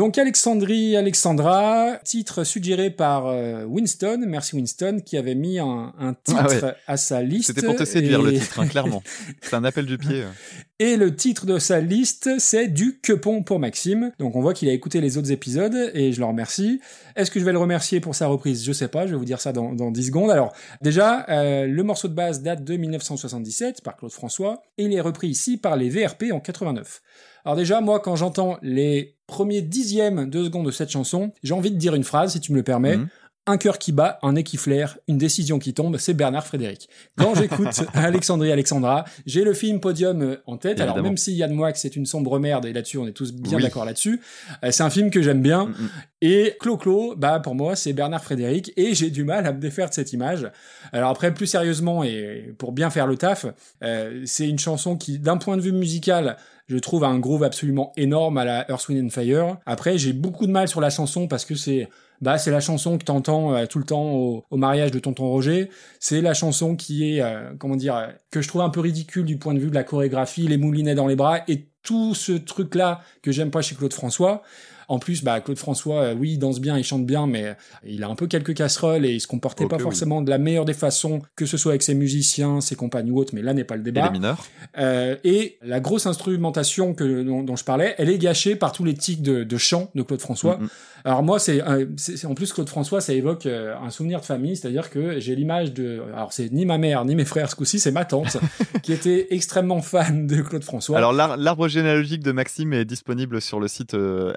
Donc 0.00 0.16
Alexandrie 0.16 0.96
Alexandra, 0.96 1.98
titre 2.04 2.42
suggéré 2.42 2.88
par 2.88 3.26
euh, 3.26 3.66
Winston, 3.66 4.24
merci 4.26 4.56
Winston, 4.56 5.02
qui 5.04 5.18
avait 5.18 5.34
mis 5.34 5.58
un, 5.58 5.92
un 5.98 6.14
titre 6.14 6.40
Ah 6.42 6.48
ouais. 6.48 6.74
à 6.86 6.96
sa 6.96 7.20
liste. 7.20 7.48
C'était 7.48 7.66
pour 7.66 7.76
te 7.76 7.84
séduire 7.84 8.22
le 8.22 8.32
titre, 8.32 8.60
hein, 8.60 8.66
clairement. 8.66 9.02
C'est 9.42 9.52
un 9.56 9.62
appel 9.62 9.84
du 9.84 9.98
pied. 9.98 10.22
euh. 10.22 10.30
Et 10.78 10.96
le 10.96 11.14
titre 11.14 11.44
de 11.44 11.58
sa 11.58 11.78
liste, 11.80 12.30
c'est 12.38 12.66
du 12.68 13.00
quepon 13.02 13.42
pour 13.42 13.58
Maxime. 13.58 14.12
Donc 14.18 14.34
on 14.34 14.40
voit 14.40 14.54
qu'il 14.54 14.66
a 14.70 14.72
écouté 14.72 15.02
les 15.02 15.18
autres 15.18 15.30
épisodes 15.30 15.90
et 15.92 16.10
je 16.14 16.20
le 16.20 16.24
remercie. 16.24 16.80
Est-ce 17.16 17.30
que 17.30 17.38
je 17.38 17.44
vais 17.44 17.52
le 17.52 17.58
remercier 17.58 18.00
pour 18.00 18.14
sa 18.14 18.28
reprise? 18.28 18.64
Je 18.64 18.72
sais 18.72 18.88
pas, 18.88 19.06
je 19.06 19.10
vais 19.12 19.18
vous 19.18 19.26
dire 19.26 19.42
ça 19.42 19.52
dans, 19.52 19.74
dans 19.74 19.90
10 19.90 20.06
secondes. 20.06 20.30
Alors 20.30 20.54
déjà, 20.80 21.26
euh, 21.28 21.66
le 21.66 21.82
morceau 21.82 22.08
de 22.08 22.14
base 22.14 22.40
date 22.40 22.64
de 22.64 22.76
1977 22.78 23.82
par 23.82 23.98
Claude 23.98 24.10
François 24.10 24.62
et 24.78 24.84
il 24.84 24.94
est 24.94 25.02
repris 25.02 25.28
ici 25.28 25.58
par 25.58 25.76
les 25.76 25.90
VRP 25.90 26.32
en 26.32 26.40
89. 26.40 27.02
Alors 27.44 27.56
déjà, 27.56 27.82
moi, 27.82 28.00
quand 28.00 28.16
j'entends 28.16 28.56
les 28.62 29.18
premiers 29.30 29.62
dixièmes 29.62 30.28
de 30.28 30.44
seconde 30.44 30.66
de 30.66 30.70
cette 30.70 30.90
chanson, 30.90 31.32
j'ai 31.42 31.54
envie 31.54 31.70
de 31.70 31.76
dire 31.76 31.94
une 31.94 32.04
phrase, 32.04 32.32
si 32.32 32.40
tu 32.40 32.52
me 32.52 32.58
le 32.58 32.64
permets. 32.64 32.98
Mhm. 32.98 33.08
Un 33.46 33.56
cœur 33.56 33.78
qui 33.78 33.90
bat, 33.90 34.18
un 34.22 34.34
nez 34.34 34.44
qui 34.44 34.58
flaire, 34.58 34.98
une 35.08 35.16
décision 35.16 35.58
qui 35.58 35.72
tombe, 35.72 35.96
c'est 35.96 36.12
Bernard 36.12 36.46
Frédéric. 36.46 36.88
Quand 37.16 37.34
j'écoute 37.34 37.68
Alexandrie 37.94 38.52
Alexandra, 38.52 39.06
j'ai 39.24 39.44
le 39.44 39.54
film 39.54 39.80
Podium 39.80 40.22
euh, 40.22 40.36
en 40.46 40.58
tête. 40.58 40.78
Alors 40.78 41.02
même 41.02 41.16
si 41.16 41.34
Yann 41.34 41.52
Moix 41.52 41.72
c'est 41.74 41.96
une 41.96 42.04
sombre 42.04 42.38
merde 42.38 42.66
et 42.66 42.72
là-dessus 42.72 42.98
on 42.98 43.06
est 43.08 43.12
tous 43.12 43.32
bien 43.32 43.56
Oui. 43.56 43.62
d'accord 43.62 43.86
là-dessus, 43.86 44.20
euh, 44.62 44.70
c'est 44.70 44.82
un 44.82 44.90
film 44.90 45.10
que 45.10 45.22
j'aime 45.22 45.40
bien. 45.40 45.66
Mm, 45.66 45.70
mm. 45.70 45.88
Et 46.20 46.56
Clo-Clo, 46.60 47.14
bah 47.16 47.40
pour 47.40 47.54
moi 47.54 47.76
c'est 47.76 47.94
Bernard 47.94 48.22
Frédéric 48.22 48.72
et 48.76 48.94
j'ai 48.94 49.10
du 49.10 49.24
mal 49.24 49.46
à 49.46 49.52
me 49.52 49.58
défaire 49.58 49.88
de 49.88 49.94
cette 49.94 50.12
image. 50.12 50.46
Alors 50.92 51.10
après 51.10 51.32
plus 51.32 51.46
sérieusement 51.46 52.04
et 52.04 52.54
pour 52.58 52.72
bien 52.72 52.90
faire 52.90 53.06
le 53.06 53.16
taf, 53.16 53.46
euh, 53.82 54.22
c'est 54.26 54.48
une 54.48 54.58
chanson 54.58 54.96
qui 54.96 55.18
d'un 55.18 55.38
point 55.38 55.56
de 55.56 55.62
vue 55.62 55.72
musical 55.72 56.36
je 56.70 56.78
trouve 56.78 57.02
un 57.02 57.18
groove 57.18 57.42
absolument 57.42 57.92
énorme 57.96 58.38
à 58.38 58.44
la 58.44 58.70
Earth, 58.70 58.88
Wind 58.88 59.10
Fire. 59.10 59.56
Après, 59.66 59.98
j'ai 59.98 60.12
beaucoup 60.12 60.46
de 60.46 60.52
mal 60.52 60.68
sur 60.68 60.80
la 60.80 60.88
chanson 60.88 61.26
parce 61.26 61.44
que 61.44 61.56
c'est 61.56 61.88
bah 62.20 62.38
c'est 62.38 62.52
la 62.52 62.60
chanson 62.60 62.96
que 62.96 63.04
t'entends 63.04 63.54
euh, 63.54 63.66
tout 63.66 63.78
le 63.78 63.84
temps 63.84 64.12
au, 64.12 64.44
mariage 64.52 64.92
de 64.92 65.00
tonton 65.00 65.28
Roger. 65.28 65.68
C'est 65.98 66.20
la 66.20 66.32
chanson 66.32 66.76
qui 66.76 67.16
est 67.16 67.22
euh, 67.22 67.52
comment 67.58 67.74
dire 67.74 68.12
que 68.30 68.40
je 68.40 68.46
trouve 68.46 68.60
un 68.60 68.70
peu 68.70 68.78
ridicule 68.80 69.24
du 69.24 69.36
point 69.36 69.52
de 69.52 69.58
vue 69.58 69.70
de 69.70 69.74
la 69.74 69.82
chorégraphie, 69.82 70.46
les 70.46 70.58
moulinets 70.58 70.94
dans 70.94 71.08
les 71.08 71.16
bras 71.16 71.40
et 71.48 71.66
tout 71.82 72.14
ce 72.14 72.32
truc 72.32 72.76
là 72.76 73.00
que 73.22 73.32
j'aime 73.32 73.50
pas 73.50 73.62
chez 73.62 73.74
Claude 73.74 73.92
François. 73.92 74.42
En 74.90 74.98
plus, 74.98 75.24
bah, 75.24 75.40
Claude 75.40 75.56
François, 75.58 76.00
euh, 76.02 76.14
oui, 76.18 76.32
il 76.32 76.38
danse 76.38 76.60
bien, 76.60 76.76
il 76.76 76.84
chante 76.84 77.06
bien, 77.06 77.26
mais 77.26 77.56
il 77.86 78.02
a 78.04 78.08
un 78.08 78.14
peu 78.16 78.26
quelques 78.26 78.54
casseroles 78.54 79.06
et 79.06 79.12
il 79.14 79.20
se 79.20 79.26
comportait 79.26 79.66
pas 79.66 79.76
oui. 79.76 79.82
forcément 79.82 80.20
de 80.20 80.28
la 80.28 80.38
meilleure 80.38 80.64
des 80.64 80.74
façons, 80.74 81.22
que 81.36 81.46
ce 81.46 81.56
soit 81.56 81.72
avec 81.72 81.82
ses 81.82 81.94
musiciens, 81.94 82.60
ses 82.60 82.74
compagnes 82.74 83.10
ou 83.10 83.18
autres, 83.18 83.34
mais 83.34 83.40
là 83.42 83.54
n'est 83.54 83.64
pas 83.64 83.76
le 83.76 83.82
Et 83.82 83.84
débat. 83.84 84.06
les 84.06 84.12
mineurs 84.12 84.44
Euh, 84.78 85.16
et 85.24 85.58
la 85.62 85.80
grosse 85.80 86.06
instrumentation 86.06 86.92
que, 86.94 87.22
dont, 87.22 87.42
dont 87.42 87.56
je 87.56 87.64
parlais, 87.64 87.94
elle 87.98 88.10
est 88.10 88.18
gâchée 88.18 88.56
par 88.56 88.72
tous 88.72 88.84
les 88.84 88.94
tics 88.94 89.22
de, 89.22 89.44
de 89.44 89.56
chant 89.56 89.90
de 89.94 90.02
Claude 90.02 90.20
François. 90.20 90.56
Mm. 90.58 90.68
Alors 91.04 91.22
moi, 91.22 91.38
c'est, 91.38 91.62
euh, 91.66 91.86
en 92.24 92.34
plus 92.34 92.52
Claude 92.52 92.68
François, 92.68 93.00
ça 93.00 93.14
évoque 93.14 93.46
euh, 93.46 93.74
un 93.82 93.88
souvenir 93.90 94.20
de 94.20 94.26
famille, 94.26 94.54
c'est-à-dire 94.56 94.90
que 94.90 95.18
j'ai 95.18 95.34
l'image 95.34 95.72
de, 95.72 96.02
alors 96.14 96.32
c'est 96.32 96.52
ni 96.52 96.66
ma 96.66 96.76
mère 96.76 97.04
ni 97.06 97.14
mes 97.14 97.24
frères 97.24 97.48
ce 97.50 97.56
coup-ci, 97.56 97.78
c'est 97.80 97.90
ma 97.92 98.04
tante 98.04 98.36
qui 98.82 98.92
était 98.92 99.28
extrêmement 99.30 99.80
fan 99.80 100.26
de 100.26 100.42
Claude 100.42 100.64
François. 100.64 100.98
Alors, 100.98 101.12
l'ar- 101.14 101.36
l'arbre 101.38 101.68
généalogique 101.68 102.22
de 102.22 102.32
Maxime 102.32 102.72
est 102.74 102.84
disponible 102.84 103.40
sur 103.40 103.60
le 103.60 103.68
site 103.68 103.94
euh, 103.94 104.34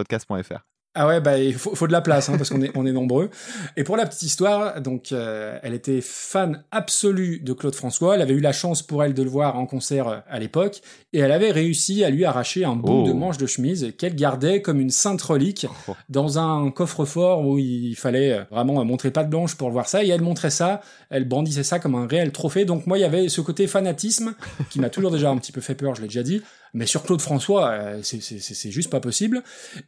écoutapodcast.fr. 0.00 0.64
Ah 0.98 1.06
ouais, 1.06 1.20
bah 1.20 1.38
il 1.38 1.52
faut, 1.52 1.74
faut 1.74 1.86
de 1.86 1.92
la 1.92 2.00
place 2.00 2.30
hein, 2.30 2.38
parce 2.38 2.48
qu'on 2.48 2.62
est 2.62 2.70
on 2.74 2.86
est 2.86 2.92
nombreux. 2.92 3.28
Et 3.76 3.84
pour 3.84 3.98
la 3.98 4.06
petite 4.06 4.22
histoire, 4.22 4.80
donc 4.80 5.12
euh, 5.12 5.58
elle 5.62 5.74
était 5.74 6.00
fan 6.00 6.64
absolue 6.70 7.38
de 7.40 7.52
Claude 7.52 7.74
François. 7.74 8.14
Elle 8.14 8.22
avait 8.22 8.32
eu 8.32 8.40
la 8.40 8.52
chance 8.52 8.82
pour 8.82 9.04
elle 9.04 9.12
de 9.12 9.22
le 9.22 9.28
voir 9.28 9.58
en 9.58 9.66
concert 9.66 10.08
euh, 10.08 10.16
à 10.26 10.38
l'époque 10.38 10.80
et 11.12 11.18
elle 11.18 11.32
avait 11.32 11.50
réussi 11.50 12.02
à 12.02 12.08
lui 12.08 12.24
arracher 12.24 12.64
un 12.64 12.76
bout 12.76 13.02
Oh. 13.02 13.06
de 13.06 13.12
manche 13.12 13.36
de 13.36 13.44
chemise 13.46 13.92
qu'elle 13.98 14.14
gardait 14.14 14.62
comme 14.62 14.80
une 14.80 14.88
sainte 14.88 15.20
relique 15.20 15.66
Oh. 15.86 15.94
dans 16.08 16.38
un 16.38 16.70
coffre-fort 16.70 17.46
où 17.46 17.58
il 17.58 17.94
fallait 17.94 18.32
euh, 18.32 18.44
vraiment 18.50 18.82
montrer 18.82 19.10
patte 19.10 19.28
blanche 19.28 19.54
pour 19.56 19.68
voir 19.70 19.90
ça. 19.90 20.02
Et 20.02 20.08
elle 20.08 20.22
montrait 20.22 20.48
ça, 20.48 20.80
elle 21.10 21.28
brandissait 21.28 21.62
ça 21.62 21.78
comme 21.78 21.94
un 21.94 22.06
réel 22.06 22.32
trophée. 22.32 22.64
Donc 22.64 22.86
moi, 22.86 22.96
il 22.96 23.02
y 23.02 23.04
avait 23.04 23.28
ce 23.28 23.42
côté 23.42 23.66
fanatisme 23.66 24.32
qui 24.70 24.80
m'a 24.80 24.88
toujours 24.88 25.10
déjà 25.10 25.28
un 25.28 25.36
petit 25.36 25.52
peu 25.52 25.60
fait 25.60 25.74
peur, 25.74 25.94
je 25.94 26.00
l'ai 26.00 26.08
déjà 26.08 26.22
dit. 26.22 26.40
Mais 26.76 26.84
sur 26.84 27.02
Claude 27.04 27.22
François, 27.22 27.70
euh, 27.70 28.00
c'est- 28.02 28.70
juste 28.70 28.90
pas 28.90 29.00
possible. 29.00 29.42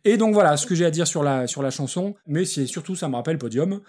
Et 0.07 0.17
donc 0.17 0.33
voilà, 0.33 0.57
ce 0.57 0.67
que 0.67 0.75
j'ai 0.75 0.87
à 0.87 0.91
dire 0.91 1.07
sur 1.07 1.23
la 1.23 1.47
sur 1.47 1.63
la 1.63 1.71
chanson, 1.71 2.15
mais 2.27 2.47
c'est 2.47 2.65
surtout 2.67 2.97
ça 2.97 3.09
me 3.09 3.15
rappelle 3.17 3.37
Podium. 3.37 3.81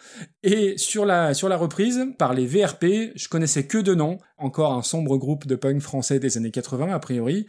Et 0.44 0.78
sur 0.78 1.06
la 1.06 1.34
sur 1.34 1.48
la 1.48 1.56
reprise 1.56 2.06
par 2.18 2.34
les 2.34 2.46
VRP, 2.46 3.14
je 3.16 3.30
connaissais 3.30 3.66
que 3.68 3.78
deux 3.78 3.96
noms, 3.96 4.18
encore 4.38 4.74
un 4.74 4.82
sombre 4.84 5.18
groupe 5.18 5.48
de 5.48 5.56
punk 5.56 5.80
français 5.80 6.20
des 6.20 6.36
années 6.38 6.52
80 6.52 6.94
a 6.94 7.00
priori. 7.00 7.48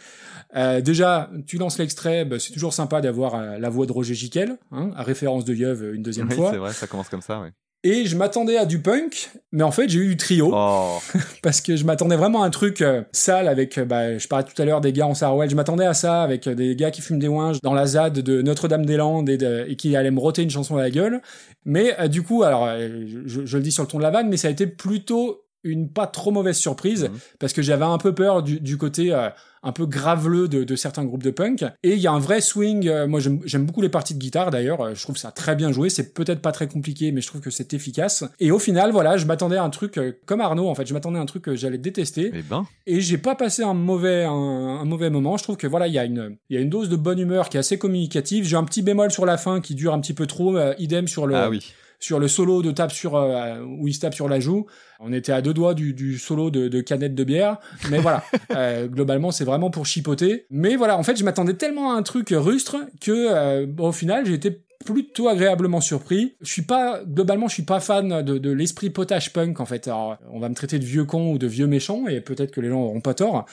Euh, 0.55 0.81
déjà, 0.81 1.31
tu 1.49 1.59
lances 1.59 1.79
l'extrait, 1.79 2.25
bah, 2.25 2.39
c'est 2.39 2.53
toujours 2.53 2.73
sympa 2.73 3.01
d'avoir 3.01 3.35
euh, 3.35 3.59
la 3.59 3.69
voix 3.71 3.87
de 3.87 3.93
Roger 3.93 4.15
Giquel, 4.15 4.57
hein, 4.71 4.93
à 4.97 5.03
référence 5.03 5.45
de 5.45 5.53
Yeuve 5.55 5.95
une 5.95 6.03
deuxième 6.03 6.29
Oui, 6.29 6.37
fois. 6.37 6.51
c'est 6.53 6.59
vrai, 6.59 6.73
ça 6.73 6.87
commence 6.87 7.09
comme 7.09 7.23
ça, 7.23 7.41
oui. 7.41 7.49
Et 7.83 8.05
je 8.05 8.15
m'attendais 8.15 8.59
à 8.59 8.67
du 8.67 8.83
punk, 8.83 9.31
mais 9.53 9.63
en 9.63 9.71
fait 9.71 9.89
j'ai 9.89 10.01
eu 10.01 10.09
du 10.09 10.17
trio. 10.19 10.51
Oh, 10.55 10.99
parce 11.43 11.63
que 11.63 11.77
je 11.77 11.85
m'attendais 11.85 12.17
vraiment 12.17 12.43
à 12.43 12.47
un 12.47 12.51
truc 12.51 12.83
euh, 12.83 13.03
sale 13.13 13.49
avec, 13.49 13.79
euh, 13.79 13.87
bah, 13.87 14.19
je 14.19 14.29
parlais 14.29 14.45
tout 14.45 14.61
à 14.61 14.67
l'heure 14.67 14.83
des 14.83 14.93
gars 14.93 15.07
en 15.07 15.15
Sarouel, 15.15 15.49
je 15.49 15.57
m'attendais 15.57 15.87
à 15.87 15.95
ça 15.95 16.23
avec 16.23 16.47
euh, 16.47 16.55
des 16.55 16.77
gars 16.77 16.91
qui 16.91 17.01
fument 17.01 17.19
des 17.19 17.29
ouinges 17.29 17.61
dans 17.63 17.73
la 17.73 17.87
ZAD 17.87 18.19
de 18.19 18.43
Notre-Dame-des-Landes 18.43 19.31
et, 19.31 19.39
de- 19.39 19.65
et 19.67 19.77
qui 19.77 19.97
allaient 19.97 20.11
me 20.11 20.21
roter 20.21 20.43
une 20.43 20.51
chanson 20.51 20.77
à 20.77 20.81
la 20.83 20.91
gueule. 20.91 21.23
Mais 21.65 21.99
euh, 21.99 22.09
du 22.09 22.23
coup, 22.23 22.43
alors, 22.43 22.67
euh, 22.67 23.07
je, 23.25 23.47
je 23.47 23.57
le 23.57 23.63
dis 23.63 23.73
sur 23.73 23.83
le 23.85 23.89
ton 23.89 23.97
de 23.97 24.03
la 24.03 24.11
vanne, 24.11 24.29
mais 24.29 24.37
ça 24.37 24.49
a 24.49 24.51
été 24.51 24.67
plutôt 24.67 25.41
une 25.65 25.91
pas 25.91 26.07
trop 26.07 26.31
mauvaise 26.31 26.57
surprise 26.57 27.05
Mhm. 27.05 27.19
parce 27.39 27.53
que 27.53 27.63
j'avais 27.63 27.85
un 27.85 27.99
peu 27.99 28.15
peur 28.15 28.43
du, 28.43 28.61
du 28.61 28.77
côté 28.79 29.13
euh, 29.13 29.29
un 29.63 29.73
peu 29.73 29.85
graveleux 29.85 30.49
de, 30.49 30.65
de 30.65 30.77
certains 30.77 31.05
groupes 31.05 31.23
de 31.23 31.31
punk. 31.31 31.65
Et 31.83 31.93
il 31.93 31.99
y 31.99 32.07
a 32.07 32.13
un 32.13 32.19
vrai 32.19 32.41
swing 32.41 32.89
euh, 32.89 33.07
moi 33.07 33.21
j'aime 33.21 33.67
beaucoup 33.67 33.83
les 33.83 33.91
parties 33.91 34.15
de 34.15 34.19
guitare 34.19 34.51
d'ailleurs 34.51 34.81
euh, 34.81 34.95
je 34.95 35.03
trouve 35.03 35.19
ça 35.19 35.33
très 35.33 35.55
bien 35.57 35.71
joué. 35.71 35.91
C'est 35.91 36.15
peut-être 36.15 36.41
pas 36.41 36.53
très 36.53 36.67
compliqué 36.67 37.13
mais 37.13 37.21
je 37.21 37.27
trouve 37.27 37.43
que 37.43 37.51
c'est 37.51 37.75
efficace. 37.75 38.25
Et 38.39 38.51
au 38.51 38.59
final 38.59 38.91
voilà 38.91 39.19
je 39.19 39.27
m'attendais 39.27 39.57
à 39.59 39.63
un 39.63 39.69
truc 39.71 39.99
euh, 39.99 40.13
comme 40.25 40.41
Arnaud 40.41 40.69
en 40.69 40.75
fait 40.75 40.87
je 40.87 40.95
m'attendais 40.95 41.19
à 41.19 41.23
un 41.23 41.27
truc 41.27 41.43
que 41.45 41.55
j'allais 41.57 41.77
détester. 41.79 42.31
Eh 42.33 42.43
ben, 42.43 42.65
et 42.87 43.01
j'ai 43.03 43.19
pas 43.19 43.35
passé 43.35 43.63
un 43.63 43.75
mauvais 43.75 44.25
un, 44.25 44.31
un 44.33 44.85
mauvais 44.87 45.11
moment. 45.11 45.37
Je 45.37 45.43
trouve 45.43 45.59
que 45.59 45.67
voilà 45.67 45.89
il 45.89 45.93
y 45.93 45.99
a 45.99 46.05
une 46.07 46.37
il 46.49 46.55
y 46.57 46.59
a 46.59 46.63
une 46.63 46.71
dose 46.71 46.89
de 46.89 46.97
bonne 46.97 47.19
humeur 47.19 47.51
qui 47.51 47.59
est 47.59 47.61
assez 47.61 47.79
communicative. 47.79 48.47
J'ai 48.47 48.57
un 48.57 48.65
petit 48.65 48.81
bémol 48.81 49.11
sur 49.11 49.27
la 49.27 49.37
fin 49.37 49.61
qui 49.61 49.75
dure 49.75 49.93
un 49.93 50.01
petit 50.01 50.15
peu 50.15 50.27
trop 50.27 50.57
euh, 50.57 50.75
idem 50.79 51.07
sur 51.07 51.27
le 51.27 51.35
ah 51.37 51.51
oui. 51.51 51.71
sur 51.99 52.19
le 52.19 52.29
solo 52.29 52.63
de 52.63 52.71
tape 52.71 52.93
sur 52.93 53.15
euh, 53.17 53.61
où 53.79 53.89
il 53.89 53.93
se 53.95 54.01
tape 54.01 54.15
sur 54.15 54.27
la 54.29 54.41
joue. 54.41 54.65
On 55.03 55.13
était 55.13 55.33
à 55.33 55.41
deux 55.43 55.55
doigts 55.55 55.75
du, 55.75 55.95
du 55.95 56.19
solo 56.19 56.51
de, 56.51 56.69
de 56.69 56.81
canette 56.81 57.15
de 57.15 57.25
bière, 57.25 57.59
mais 57.91 57.99
voilà. 57.99 58.23
Euh, 58.57 58.89
globalement, 58.89 59.31
c'est 59.31 59.45
vraiment 59.45 59.71
pour 59.71 59.87
chipoter. 59.87 60.47
Mais 60.51 60.75
voilà, 60.75 60.99
en 60.99 61.03
fait, 61.05 61.17
je 61.17 61.23
m'attendais 61.25 61.55
tellement 61.55 61.93
à 61.93 61.97
un 61.97 62.03
truc 62.03 62.29
rustre 62.33 62.77
que 63.01 63.11
euh, 63.13 63.67
au 63.79 63.93
final, 63.93 64.27
j'ai 64.27 64.35
été 64.35 64.65
plutôt 64.85 65.29
agréablement 65.29 65.81
surpris. 65.81 66.35
Je 66.41 66.51
suis 66.51 66.63
pas 66.63 67.01
globalement, 67.07 67.47
je 67.49 67.55
suis 67.55 67.63
pas 67.63 67.79
fan 67.81 68.23
de, 68.23 68.39
de 68.39 68.51
l'esprit 68.51 68.91
potage 68.91 69.33
punk 69.33 69.61
en 69.61 69.67
fait. 69.67 69.87
Alors, 69.87 70.17
on 70.33 70.41
va 70.41 70.49
me 70.49 70.55
traiter 70.55 70.79
de 70.81 70.85
vieux 70.85 71.05
con 71.05 71.33
ou 71.33 71.39
de 71.39 71.47
vieux 71.47 71.67
méchant 71.69 72.07
et 72.09 72.21
peut-être 72.21 72.51
que 72.51 72.61
les 72.61 72.71
gens 72.71 72.81
auront 72.81 73.01
pas 73.01 73.15
tort, 73.15 73.45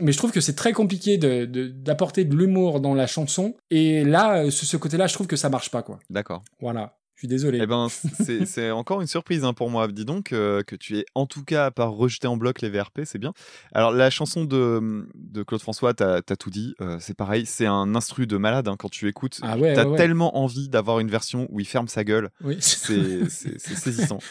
mais 0.00 0.12
je 0.12 0.16
trouve 0.18 0.32
que 0.32 0.40
c'est 0.40 0.54
très 0.54 0.72
compliqué 0.72 1.18
de- 1.18 1.44
de- 1.44 1.66
d'apporter 1.68 2.24
de, 2.24 2.34
l'humour 2.34 2.80
dans 2.80 2.94
la 2.94 3.06
chanson. 3.06 3.54
Et 3.70 4.04
là, 4.04 4.44
euh, 4.44 4.50
ce, 4.50 4.64
ce 4.64 4.76
côté-là, 4.76 5.06
je 5.06 5.14
trouve 5.14 5.26
que 5.26 5.36
ça 5.36 5.50
marche 5.50 5.70
pas 5.70 5.82
quoi. 5.82 5.98
D'accord. 6.08 6.42
Voilà. 6.60 6.96
Je 7.16 7.20
suis 7.20 7.28
désolé. 7.28 7.60
Eh 7.62 7.66
ben, 7.66 7.88
c'est 7.88 8.70
encore 8.70 9.00
une 9.00 9.06
surprise 9.06 9.42
hein, 9.42 9.54
pour 9.54 9.70
moi. 9.70 9.88
Dis 9.88 10.04
donc 10.04 10.32
euh, 10.32 10.62
que 10.62 10.76
tu 10.76 10.98
es 10.98 11.06
en 11.14 11.24
tout 11.24 11.42
cas 11.44 11.70
pas 11.70 11.86
rejeté 11.86 12.26
en 12.26 12.36
bloc 12.36 12.60
les 12.60 12.68
VRP, 12.68 13.00
c'est 13.04 13.18
bien. 13.18 13.32
Alors 13.72 13.90
la 13.90 14.10
chanson 14.10 14.44
de, 14.44 15.06
de 15.14 15.42
Claude 15.42 15.62
François, 15.62 15.94
t'as 15.94 16.16
as 16.18 16.36
tout 16.36 16.50
dit. 16.50 16.74
euh, 16.82 16.98
c'est 17.00 17.14
pareil, 17.16 17.46
c'est 17.46 17.64
un 17.64 17.94
instru 17.94 18.26
de 18.26 18.36
malade 18.36 18.68
hein, 18.68 18.76
quand 18.78 18.90
tu 18.90 19.08
écoutes. 19.08 19.40
Ah 19.42 19.56
ouais, 19.56 19.72
t'as 19.72 19.84
ouais, 19.84 19.92
ouais. 19.92 19.96
tellement 19.96 20.36
envie 20.38 20.68
d'avoir 20.68 21.00
une 21.00 21.10
version 21.10 21.46
où 21.50 21.58
il 21.58 21.66
ferme 21.66 21.88
sa 21.88 22.04
gueule. 22.04 22.28
Oui. 22.44 22.58
C'est 22.60 23.28
saisissant. 23.28 24.18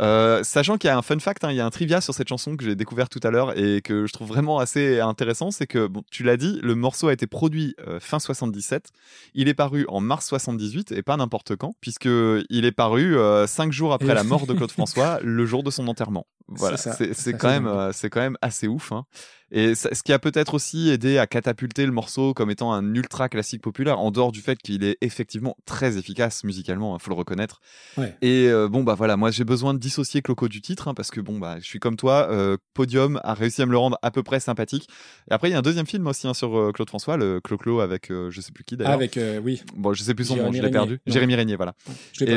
Euh, 0.00 0.42
sachant 0.44 0.78
qu'il 0.78 0.88
y 0.88 0.90
a 0.90 0.96
un 0.96 1.02
fun 1.02 1.18
fact, 1.18 1.44
hein, 1.44 1.50
il 1.50 1.56
y 1.56 1.60
a 1.60 1.66
un 1.66 1.70
trivia 1.70 2.00
sur 2.00 2.14
cette 2.14 2.28
chanson 2.28 2.56
que 2.56 2.64
j'ai 2.64 2.76
découvert 2.76 3.08
tout 3.08 3.20
à 3.22 3.30
l'heure 3.30 3.58
et 3.58 3.82
que 3.82 4.06
je 4.06 4.12
trouve 4.12 4.28
vraiment 4.28 4.58
assez 4.58 5.00
intéressant, 5.00 5.50
c'est 5.50 5.66
que 5.66 5.86
bon, 5.86 6.02
tu 6.10 6.22
l'as 6.22 6.36
dit, 6.36 6.60
le 6.62 6.74
morceau 6.74 7.08
a 7.08 7.12
été 7.12 7.26
produit 7.26 7.74
euh, 7.86 7.98
fin 7.98 8.20
77, 8.20 8.90
il 9.34 9.48
est 9.48 9.54
paru 9.54 9.86
en 9.88 10.00
mars 10.00 10.26
78 10.26 10.92
et 10.92 11.02
pas 11.02 11.16
n'importe 11.16 11.56
quand, 11.56 11.74
puisque 11.80 12.06
il 12.06 12.64
est 12.64 12.72
paru 12.72 13.16
euh, 13.16 13.46
cinq 13.46 13.72
jours 13.72 13.92
après 13.92 14.14
la 14.14 14.22
mort 14.24 14.46
de 14.46 14.54
Claude 14.54 14.70
François, 14.70 15.18
le 15.22 15.46
jour 15.46 15.62
de 15.62 15.70
son 15.70 15.88
enterrement. 15.88 16.26
Voilà, 16.48 16.78
C'est 16.78 17.36
quand 17.36 17.48
même, 17.48 17.66
euh, 17.66 17.92
c'est 17.92 18.08
quand 18.08 18.20
même 18.20 18.38
assez 18.40 18.68
ouf. 18.68 18.92
Hein. 18.92 19.04
Et 19.50 19.74
ça- 19.74 19.94
ce 19.94 20.02
qui 20.02 20.12
a 20.12 20.18
peut-être 20.18 20.54
aussi 20.54 20.90
aidé 20.90 21.16
à 21.18 21.26
catapulter 21.26 21.86
le 21.86 21.92
morceau 21.92 22.34
comme 22.34 22.50
étant 22.50 22.72
un 22.72 22.94
ultra 22.94 23.28
classique 23.28 23.62
populaire, 23.62 23.98
en 23.98 24.10
dehors 24.10 24.30
du 24.32 24.40
fait 24.40 24.58
qu'il 24.58 24.84
est 24.84 24.98
effectivement 25.00 25.56
très 25.64 25.96
efficace 25.96 26.44
musicalement, 26.44 26.96
il 26.96 27.02
faut 27.02 27.10
le 27.10 27.16
reconnaître. 27.16 27.60
Ouais. 27.96 28.14
Et 28.20 28.48
euh, 28.48 28.68
bon 28.68 28.82
bah 28.84 28.94
voilà, 28.94 29.16
moi 29.16 29.30
j'ai 29.30 29.44
besoin 29.44 29.72
de 29.74 29.78
dissocier 29.78 30.20
Cloco 30.20 30.48
du 30.48 30.60
titre 30.60 30.88
hein, 30.88 30.94
parce 30.94 31.10
que 31.10 31.20
bon 31.20 31.38
bah 31.38 31.56
je 31.60 31.64
suis 31.64 31.78
comme 31.78 31.96
toi, 31.96 32.28
euh, 32.30 32.56
Podium 32.74 33.20
a 33.24 33.32
réussi 33.34 33.62
à 33.62 33.66
me 33.66 33.70
le 33.72 33.78
rendre 33.78 33.98
à 34.02 34.10
peu 34.10 34.22
près 34.22 34.38
sympathique. 34.40 34.86
Et 35.30 35.34
après 35.34 35.48
il 35.48 35.52
y 35.52 35.54
a 35.54 35.58
un 35.58 35.62
deuxième 35.62 35.86
film 35.86 36.06
aussi 36.06 36.26
hein, 36.28 36.34
sur 36.34 36.56
euh, 36.58 36.72
Claude 36.72 36.88
François, 36.88 37.16
le 37.16 37.40
Clo-Clo 37.40 37.80
avec 37.80 38.08
je 38.10 38.40
sais 38.40 38.52
plus 38.52 38.64
qui 38.64 38.76
d'ailleurs. 38.76 38.92
Avec, 38.92 39.18
oui, 39.42 39.62
Bon 39.74 39.92
je 39.94 40.02
sais 40.02 40.14
plus 40.14 40.26
son 40.26 40.36
nom, 40.36 40.52
je 40.52 40.60
l'ai 40.60 40.70
perdu. 40.70 41.00
Non. 41.06 41.12
Jérémy 41.12 41.34
Régnier 41.36 41.56
voilà. 41.56 41.74
Et 42.20 42.36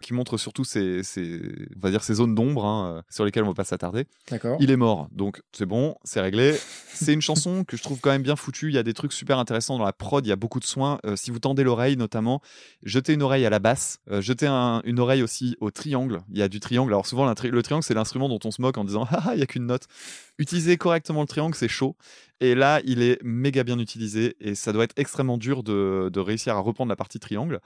qui 0.00 0.14
montre 0.14 0.36
surtout 0.36 0.64
ces, 0.64 1.02
ces, 1.02 1.40
on 1.76 1.80
va 1.80 1.90
dire 1.90 2.04
ces 2.04 2.14
zones 2.14 2.34
d'ombre 2.34 2.64
hein, 2.64 3.02
sur 3.10 3.24
lesquelles 3.24 3.44
on 3.44 3.48
va 3.48 3.54
pas 3.54 3.64
s'attarder. 3.64 4.06
D'accord. 4.30 4.56
Il 4.60 4.70
est 4.70 4.76
mort, 4.76 5.08
donc 5.12 5.42
c'est 5.52 5.66
bon, 5.66 5.96
c'est 6.04 6.20
réglé. 6.20 6.51
it. 6.52 6.91
C'est 6.94 7.12
une 7.12 7.20
chanson 7.22 7.64
que 7.64 7.76
je 7.76 7.82
trouve 7.82 8.00
quand 8.00 8.10
même 8.10 8.22
bien 8.22 8.36
foutue. 8.36 8.68
Il 8.68 8.74
y 8.74 8.78
a 8.78 8.82
des 8.82 8.94
trucs 8.94 9.12
super 9.12 9.38
intéressants 9.38 9.78
dans 9.78 9.84
la 9.84 9.92
prod. 9.92 10.24
Il 10.24 10.28
y 10.28 10.32
a 10.32 10.36
beaucoup 10.36 10.60
de 10.60 10.64
soins. 10.64 10.98
Euh, 11.06 11.16
si 11.16 11.30
vous 11.30 11.38
tendez 11.38 11.64
l'oreille, 11.64 11.96
notamment, 11.96 12.40
jetez 12.82 13.14
une 13.14 13.22
oreille 13.22 13.46
à 13.46 13.50
la 13.50 13.58
basse. 13.58 13.98
Euh, 14.10 14.20
jetez 14.20 14.46
un- 14.46 14.82
une 14.84 14.98
oreille 15.00 15.22
aussi 15.22 15.56
au 15.60 15.70
triangle. 15.70 16.22
Il 16.30 16.38
y 16.38 16.42
a 16.42 16.48
du 16.48 16.60
triangle. 16.60 16.92
Alors 16.92 17.06
souvent, 17.06 17.26
le 17.26 17.62
triangle, 17.62 17.84
c'est 17.84 17.94
l'instrument 17.94 18.28
dont 18.28 18.40
on 18.44 18.50
se 18.50 18.60
moque 18.60 18.78
en 18.78 18.84
disant 18.84 19.06
ah 19.10 19.32
il 19.34 19.40
y 19.40 19.42
a 19.42 19.46
qu'une 19.46 19.66
note. 19.66 19.86
Utilisez 20.38 20.76
correctement 20.76 21.20
le 21.20 21.26
triangle, 21.26 21.54
c'est 21.54 21.68
chaud. 21.68 21.96
Et 22.40 22.56
là, 22.56 22.80
il 22.84 23.02
est 23.02 23.20
méga 23.22 23.62
bien 23.62 23.78
utilisé 23.78 24.34
et 24.40 24.56
ça 24.56 24.72
doit 24.72 24.82
être 24.82 24.98
extrêmement 24.98 25.38
dur 25.38 25.62
de, 25.62 26.10
réussir 26.18 26.56
à 26.56 26.58
reprendre 26.58 26.88
la 26.88 26.96
partie 26.96 27.20
triangle. 27.20 27.60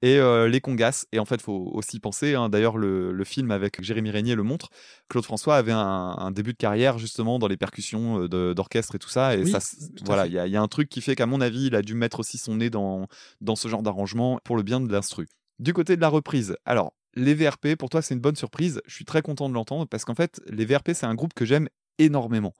Et 0.00 0.16
euh, 0.18 0.48
les 0.48 0.62
congas. 0.62 1.04
Et 1.12 1.18
en 1.18 1.26
fait, 1.26 1.42
faut 1.42 1.70
aussi 1.74 2.00
penser. 2.00 2.34
hein, 2.34 2.48
D'ailleurs, 2.48 2.78
le, 2.78 3.22
film 3.24 3.50
avec 3.50 3.82
Jérémy 3.82 4.10
Régnier 4.10 4.34
le 4.34 4.42
montre. 4.42 4.70
Claude 5.10 5.24
François 5.24 5.56
avait 5.56 5.72
un, 5.72 5.78
un 6.18 6.30
début 6.30 6.52
de 6.54 6.56
carrière 6.56 6.98
justement 6.98 7.38
dans 7.38 7.46
les 7.46 7.58
percussions 7.58 8.26
euh, 8.32 8.54
et 8.76 8.98
tout 8.98 9.08
ça. 9.08 9.34
Et 9.36 9.42
Oui, 9.42 9.50
ça, 9.52 9.58
voilà, 10.04 10.26
il 10.26 10.32
y, 10.32 10.38
a- 10.38 10.46
il 10.46 10.52
y 10.52 10.56
a 10.56 10.62
un 10.62 10.68
truc 10.68 10.88
qui 10.88 11.00
fait 11.00 11.14
qu'à 11.14 11.26
mon 11.26 11.40
avis, 11.40 11.66
il 11.66 11.74
a 11.74 11.82
dû 11.82 11.94
mettre 11.94 12.20
aussi 12.20 12.38
son 12.38 12.56
nez 12.56 12.70
dans, 12.70 13.06
dans 13.40 13.56
ce 13.56 13.68
genre 13.68 13.82
d'arrangement 13.82 14.38
pour 14.44 14.56
le 14.56 14.62
bien 14.62 14.80
de 14.80 14.90
l'instru. 14.90 15.26
Du 15.58 15.72
côté 15.72 15.96
de 15.96 16.00
la 16.00 16.08
reprise, 16.08 16.56
alors 16.64 16.92
les 17.14 17.34
VRP, 17.34 17.76
pour 17.76 17.90
toi, 17.90 18.00
c'est 18.02 18.14
une 18.14 18.20
bonne 18.20 18.36
surprise. 18.36 18.80
Je 18.86 18.94
suis 18.94 19.04
très 19.04 19.20
content 19.22 19.48
de 19.48 19.54
l'entendre 19.54 19.86
parce 19.86 20.04
qu'en 20.04 20.14
fait, 20.14 20.40
les 20.48 20.64
VRP, 20.64 20.92
c'est 20.94 21.06
un 21.06 21.14
groupe 21.14 21.34
que 21.34 21.44
j'aime 21.44 21.68
énormément. 21.98 22.54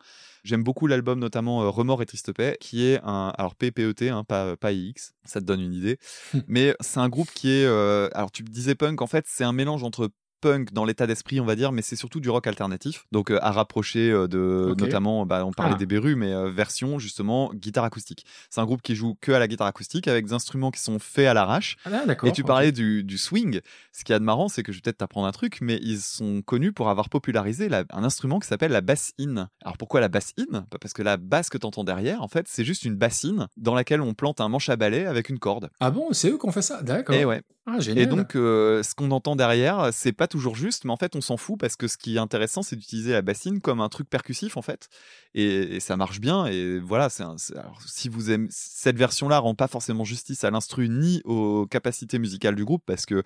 J'aime 0.45 0.63
beaucoup 0.63 0.87
l'album 0.87 1.19
notamment 1.19 1.63
euh, 1.63 1.69
Remords 1.71 2.03
et 2.03 2.07
Triste 2.07 2.33
Paix, 2.35 2.59
qui 2.61 2.85
est 2.85 3.01
un 3.03 3.33
alors 3.39 3.55
PPET, 3.55 4.11
hein, 4.11 4.25
pas 4.25 4.57
pas 4.59 4.73
IX, 4.73 4.93
ça 5.25 5.41
te 5.41 5.47
donne 5.47 5.61
une 5.61 5.73
idée. 5.73 5.99
Mais 6.49 6.75
c'est 6.81 7.01
un 7.01 7.09
groupe 7.09 7.31
qui 7.33 7.49
est, 7.51 7.65
euh, 7.65 8.09
alors 8.13 8.31
tu 8.31 8.43
me 8.43 8.49
disais 8.49 8.75
punk, 8.75 9.01
en 9.01 9.07
fait 9.07 9.25
c'est 9.27 9.45
un 9.45 9.53
mélange 9.53 9.85
entre 9.85 10.11
punk 10.43 10.73
dans 10.75 10.85
l'état 10.85 11.07
d'esprit, 11.07 11.41
on 11.41 11.47
va 11.47 11.57
dire, 11.57 11.73
mais 11.73 11.81
c'est 11.81 11.97
surtout 11.97 12.21
du 12.21 12.29
rock 12.29 12.47
alternatif. 12.47 13.07
Donc 13.13 13.31
euh, 13.31 13.39
à 13.41 13.51
rapprocher 13.53 14.11
euh, 14.11 14.27
de, 14.29 14.75
notamment, 14.79 15.25
bah, 15.25 15.47
on 15.47 15.53
parlait 15.53 15.73
Ah. 15.77 15.79
des 15.79 15.87
Berus, 15.87 16.17
mais 16.17 16.33
euh, 16.35 16.51
version 16.51 16.99
justement 16.99 17.51
guitare 17.55 17.85
acoustique. 17.85 18.27
C'est 18.51 18.61
un 18.61 18.65
groupe 18.67 18.83
qui 18.83 18.95
joue 18.95 19.17
que 19.21 19.33
à 19.33 19.39
la 19.39 19.49
guitare 19.49 19.67
acoustique 19.69 20.09
avec 20.09 20.27
des 20.27 20.33
instruments 20.35 20.71
qui 20.71 20.81
sont 20.81 20.99
faits 20.99 21.27
à 21.29 21.33
l'arrache. 21.35 21.77
Ah. 21.87 22.03
Et 22.25 22.33
tu 22.33 22.43
parlais 22.45 22.73
du, 22.73 23.05
du 23.05 23.17
swing. 23.17 23.61
Ce 23.93 24.05
qui 24.05 24.13
est 24.13 24.19
de 24.19 24.25
marrant, 24.25 24.49
c'est 24.49 24.63
que 24.63 24.73
je 24.73 24.79
vais 24.79 24.83
peut-être 24.83 24.99
t'apprendre 24.99 25.27
un 25.29 25.33
truc, 25.33 25.59
mais 25.63 25.79
ils 25.83 26.01
sont 26.01 26.43
connus 26.43 26.73
pour 26.73 26.91
avoir 26.91 27.09
popularisé 27.09 27.69
la- 27.69 27.85
un 27.93 28.05
instrument 28.05 28.39
qui 28.41 28.49
s'appelle 28.49 28.73
la 28.73 28.81
bass-in. 28.81 29.49
Alors 29.63 29.77
pourquoi 29.79 30.01
la 30.01 30.09
bass-in 30.09 30.45
Bah, 30.51 30.65
Parce 30.81 30.93
que 30.93 31.03
la 31.03 31.17
basse 31.17 31.49
que 31.49 31.59
t'entends 31.59 31.85
derrière, 31.85 32.21
en 32.23 32.29
fait, 32.29 32.47
c'est 32.49 32.65
juste 32.65 32.85
une 32.85 32.97
bassine 32.97 33.47
dans 33.57 33.75
laquelle 33.75 34.01
on 34.01 34.13
plante 34.15 34.41
un 34.41 34.49
manche 34.49 34.69
à 34.69 34.77
balai 34.77 35.07
avec 35.07 35.29
une 35.29 35.39
corde. 35.39 35.71
Ah 35.79 35.91
bon, 35.91 36.09
c'est 36.13 36.31
eux 36.31 36.39
qui 36.39 36.47
ont 36.47 36.53
fait 36.53 36.63
ça, 36.63 36.83
d'accord. 36.83 37.15
Et 37.15 37.25
ouais. 37.25 37.43
Ah. 37.65 37.79
Et 37.95 38.07
donc, 38.07 38.35
euh, 38.35 38.83
ce 38.83 38.95
qu'on 38.95 39.13
entend 39.13 39.37
derrière, 39.37 39.91
c'est 39.93 40.13
pas 40.13 40.27
toujours 40.27 40.57
juste, 40.57 40.85
mais 40.85 40.91
en 40.91 40.97
fait, 40.97 41.15
on 41.15 41.21
s'en 41.21 41.37
fout 41.37 41.59
parce 41.61 41.77
que 41.77 41.87
ce 41.87 41.97
qui 41.97 42.17
est 42.17 42.19
intéressant, 42.19 42.63
c'est 42.63 42.75
d'utiliser 42.75 43.13
la 43.13 43.23
bassine 43.23 43.61
comme 43.61 43.81
un 43.81 43.89
truc 43.89 44.11
percussif, 44.11 44.57
en 44.57 44.63
fait. 44.63 44.89
Et, 45.35 45.77
et 45.77 45.81
ça 45.81 45.97
marche 45.97 46.21
bien. 46.21 46.47
Et 46.47 46.81
voilà, 46.81 47.09
un- 47.21 47.37
alors, 47.57 47.81
si 47.87 48.09
vous 48.09 48.31
aimez 48.33 48.49
cette 48.51 48.97
version-là, 48.99 49.39
rend 49.39 49.55
pas 49.55 49.69
forcément 49.69 50.03
justice 50.05 50.43
à 50.43 50.51
l'instru 50.51 50.89
ni 50.89 51.23
aux 51.25 51.67
capacités 51.67 52.19
musicales 52.19 52.57
du 52.57 52.65
groupe 52.65 52.83
parce 52.85 53.07
que 53.07 53.23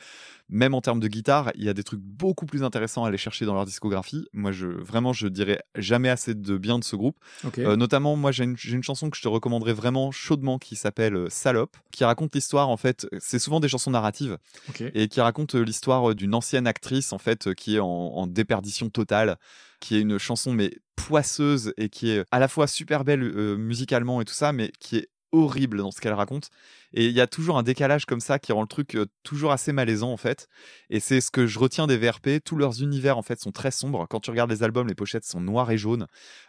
même 0.49 0.75
en 0.75 0.81
termes 0.83 1.01
de 1.01 1.09
guitare, 1.09 1.51
il 1.55 1.65
y 1.65 1.69
a 1.69 1.75
des 1.75 1.83
trucs 1.83 2.01
beaucoup 2.01 2.47
plus 2.47 2.63
intéressants 2.63 3.05
à 3.05 3.09
aller 3.09 3.19
chercher 3.19 3.47
dans 3.47 3.55
leur 3.55 3.65
discographie. 3.65 4.27
Moi, 4.35 4.53
je 4.53 4.67
vraiment, 4.67 5.13
je 5.15 5.29
dirais 5.29 5.61
jamais 5.77 6.09
assez 6.11 6.35
de 6.35 6.59
bien 6.59 6.79
de 6.79 6.85
ce 6.85 6.95
groupe. 6.95 7.17
Euh, 7.65 7.77
notamment, 7.77 8.17
moi, 8.17 8.33
j'ai 8.33 8.45
une, 8.45 8.57
une 8.69 8.83
chanson 8.83 9.09
que 9.11 9.17
je 9.17 9.23
te 9.23 9.29
recommanderais 9.29 9.73
vraiment 9.73 10.11
chaudement 10.13 10.59
qui 10.59 10.77
s'appelle 10.77 11.17
euh, 11.17 11.29
Salope, 11.31 11.77
qui 11.91 12.05
raconte 12.05 12.35
l'histoire, 12.35 12.69
en 12.69 12.77
fait, 12.77 13.07
c'est 13.19 13.39
souvent 13.39 13.61
des 13.61 13.69
chansons 13.69 13.91
narratives, 13.91 14.26
Et 14.95 15.09
qui 15.09 15.21
raconte 15.21 15.55
euh, 15.55 15.63
l'histoire 15.63 16.11
euh, 16.11 16.15
d'une 16.15 16.35
ancienne 16.35 16.67
actrice, 16.67 17.13
en 17.13 17.19
fait, 17.19 17.49
euh, 17.49 17.55
qui 17.55 17.77
est 17.77 17.81
en, 17.81 17.87
en 17.87 18.27
déperdition 18.27 18.89
totale, 18.91 19.37
qui 19.81 19.97
est 19.97 20.01
une 20.01 20.19
chanson, 20.19 20.53
mais 20.53 20.73
poisseuse, 20.97 21.73
et 21.77 21.89
qui 21.89 22.11
est 22.11 22.25
à 22.31 22.39
la 22.39 22.49
fois 22.49 22.67
super 22.67 23.05
belle 23.05 23.23
euh, 23.23 23.57
musicalement 23.57 24.21
et 24.21 24.25
tout 24.25 24.35
ça, 24.35 24.53
mais 24.53 24.73
qui 24.81 24.97
est 24.97 25.09
horrible 25.33 25.79
dans 25.79 25.91
ce 25.91 26.01
qu'elle 26.01 26.15
raconte. 26.15 26.51
Et 26.93 27.07
il 27.07 27.13
y 27.13 27.21
a 27.21 27.27
toujours 27.27 27.59
un 27.59 27.63
décalage 27.63 28.07
comme 28.07 28.21
ça 28.21 28.39
qui 28.39 28.53
rend 28.53 28.63
le 28.63 28.67
truc 28.69 28.97
toujours 29.23 29.53
assez 29.53 29.73
malaisant 29.73 30.13
en 30.13 30.17
fait. 30.17 30.47
Et 30.91 31.01
c'est 31.01 31.21
ce 31.21 31.31
que 31.31 31.47
je 31.47 31.59
retiens 31.59 31.87
des 31.87 31.97
VRP. 31.97 32.41
Tous 32.45 32.57
leurs 32.57 32.83
univers 32.83 33.19
en 33.19 33.23
fait 33.23 33.41
sont 33.41 33.53
très 33.53 33.71
sombres. 33.71 34.07
Quand 34.09 34.21
tu 34.21 34.31
regardes 34.31 34.51
les 34.51 34.63
albums, 34.63 34.87
les 34.89 34.95
pochettes 34.95 35.25
sont 35.25 35.41
noires 35.41 35.71
et 35.71 35.79
jaunes. 35.79 36.07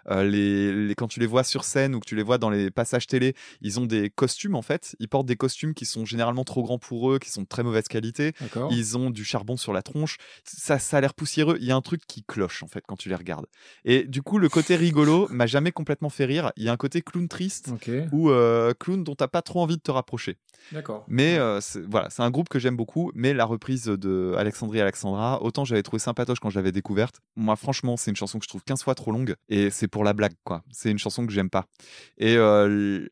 Euh, 0.09 0.23
les, 0.23 0.71
les- 0.87 0.95
quand 0.95 1.07
tu 1.07 1.19
les 1.19 1.25
vois 1.27 1.43
sur 1.43 1.63
scène 1.63 1.95
ou 1.95 1.99
que 1.99 2.05
tu 2.07 2.15
les 2.15 2.23
vois 2.23 2.37
dans 2.37 2.49
les 2.49 2.71
passages 2.71 3.07
télé, 3.07 3.35
ils 3.61 3.79
ont 3.79 3.85
des 3.85 4.09
costumes 4.09 4.55
en 4.55 4.61
fait. 4.61 4.95
Ils 4.99 5.09
portent 5.09 5.25
des 5.25 5.35
costumes 5.35 5.73
qui 5.73 5.85
sont 5.85 6.05
généralement 6.05 6.43
trop 6.43 6.63
grands 6.63 6.79
pour 6.79 7.11
eux, 7.11 7.19
qui 7.19 7.29
sont 7.29 7.41
de 7.41 7.47
très 7.47 7.63
mauvaise 7.63 7.87
qualité. 7.87 8.33
Ils 8.71 8.97
ont 8.97 9.09
du 9.09 9.25
charbon 9.25 9.57
sur 9.57 9.73
la 9.73 9.81
tronche. 9.81 10.17
Ça, 10.45 10.79
ça 10.79 10.97
a 10.97 11.01
l'air 11.01 11.13
poussiéreux. 11.13 11.57
Il 11.59 11.65
y 11.65 11.71
a 11.71 11.75
un 11.75 11.81
truc 11.81 12.01
qui 12.07 12.23
cloche 12.23 12.63
en 12.63 12.67
fait 12.67 12.83
quand 12.87 12.95
tu 12.95 13.09
les 13.09 13.15
regardes. 13.15 13.47
Et 13.85 14.03
du 14.03 14.21
coup, 14.21 14.37
le 14.37 14.49
côté 14.49 14.75
rigolo 14.75 15.27
m'a 15.31 15.45
jamais 15.47 15.71
complètement 15.71 16.09
fait 16.09 16.25
rire. 16.25 16.51
Il 16.57 16.63
y 16.63 16.69
a 16.69 16.71
un 16.71 16.77
côté 16.77 17.01
clown 17.01 17.27
triste 17.27 17.69
ou 18.11 18.29
euh, 18.29 18.73
clown 18.79 19.03
dont 19.03 19.15
t'as 19.15 19.27
pas 19.27 19.41
trop 19.41 19.61
envie 19.61 19.77
de 19.77 19.81
te 19.81 19.91
rapprocher. 19.91 20.36
D'accord. 20.73 21.05
Mais 21.07 21.37
euh, 21.39 21.59
voilà, 21.89 22.09
c'est 22.09 22.23
un 22.23 22.29
groupe 22.29 22.49
que 22.49 22.59
j'aime 22.59 22.75
beaucoup. 22.75 23.11
Mais 23.15 23.33
la 23.33 23.45
reprise 23.45 23.85
de 23.85 24.33
Alexandrie 24.37 24.81
Alexandra, 24.81 25.41
autant 25.41 25.63
j'avais 25.63 25.81
trouvé 25.81 25.99
sympatoche 25.99 26.39
quand 26.41 26.49
je 26.49 26.57
l'avais 26.59 26.73
découverte. 26.73 27.21
Moi, 27.37 27.55
franchement, 27.55 27.95
c'est 27.95 28.11
une 28.11 28.17
chanson 28.17 28.37
que 28.37 28.43
je 28.43 28.49
trouve 28.49 28.63
15 28.65 28.83
fois 28.83 28.93
trop 28.93 29.11
longue 29.13 29.35
et 29.47 29.69
c'est 29.69 29.87
pour 29.87 30.03
la 30.03 30.11
blague, 30.11 30.33
quoi. 30.43 30.63
C'est 30.71 30.91
une 30.91 30.97
chanson 30.99 31.25
que 31.25 31.31
j'aime 31.31 31.49
pas. 31.49 31.67
Et 32.17 32.35
euh, 32.35 33.07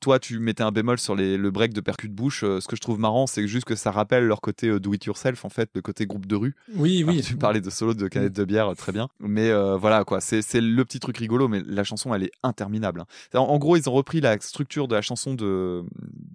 toi, 0.00 0.18
tu 0.18 0.38
mettais 0.38 0.62
un 0.62 0.72
bémol 0.72 0.98
sur 0.98 1.14
les, 1.14 1.36
le 1.36 1.50
break 1.50 1.74
de 1.74 1.82
percus 1.82 2.08
de 2.08 2.14
bouche. 2.14 2.42
Euh, 2.42 2.60
ce 2.60 2.68
que 2.68 2.76
je 2.76 2.80
trouve 2.80 2.98
marrant, 2.98 3.26
c'est 3.26 3.46
juste 3.46 3.66
que 3.66 3.74
ça 3.74 3.90
rappelle 3.90 4.24
leur 4.24 4.40
côté 4.40 4.80
do 4.80 4.94
it 4.94 5.04
yourself, 5.04 5.44
en 5.44 5.50
fait, 5.50 5.68
le 5.74 5.82
côté 5.82 6.06
groupe 6.06 6.24
de 6.24 6.36
rue. 6.36 6.54
Oui, 6.74 7.02
Alors, 7.02 7.14
oui. 7.16 7.22
tu 7.22 7.36
parlais 7.36 7.60
de 7.60 7.68
solo 7.68 7.92
de 7.92 8.08
canette 8.08 8.32
de 8.32 8.44
bière, 8.44 8.72
très 8.76 8.92
bien. 8.92 9.08
Mais 9.20 9.52
voilà, 9.76 10.04
quoi. 10.04 10.22
C'est 10.22 10.40
c'est 10.40 10.62
le 10.62 10.84
petit 10.86 11.00
truc 11.00 11.18
rigolo, 11.18 11.48
mais 11.48 11.60
la 11.66 11.84
chanson, 11.84 12.14
elle 12.14 12.22
est 12.24 12.32
interminable. 12.42 13.00
hein. 13.02 13.06
En, 13.38 13.40
en 13.40 13.58
gros, 13.58 13.76
ils 13.76 13.90
ont 13.90 13.92
repris 13.92 14.22
la 14.22 14.38
structure 14.40 14.88
de 14.88 14.94
la 14.94 15.02
chanson 15.02 15.34
de, 15.34 15.84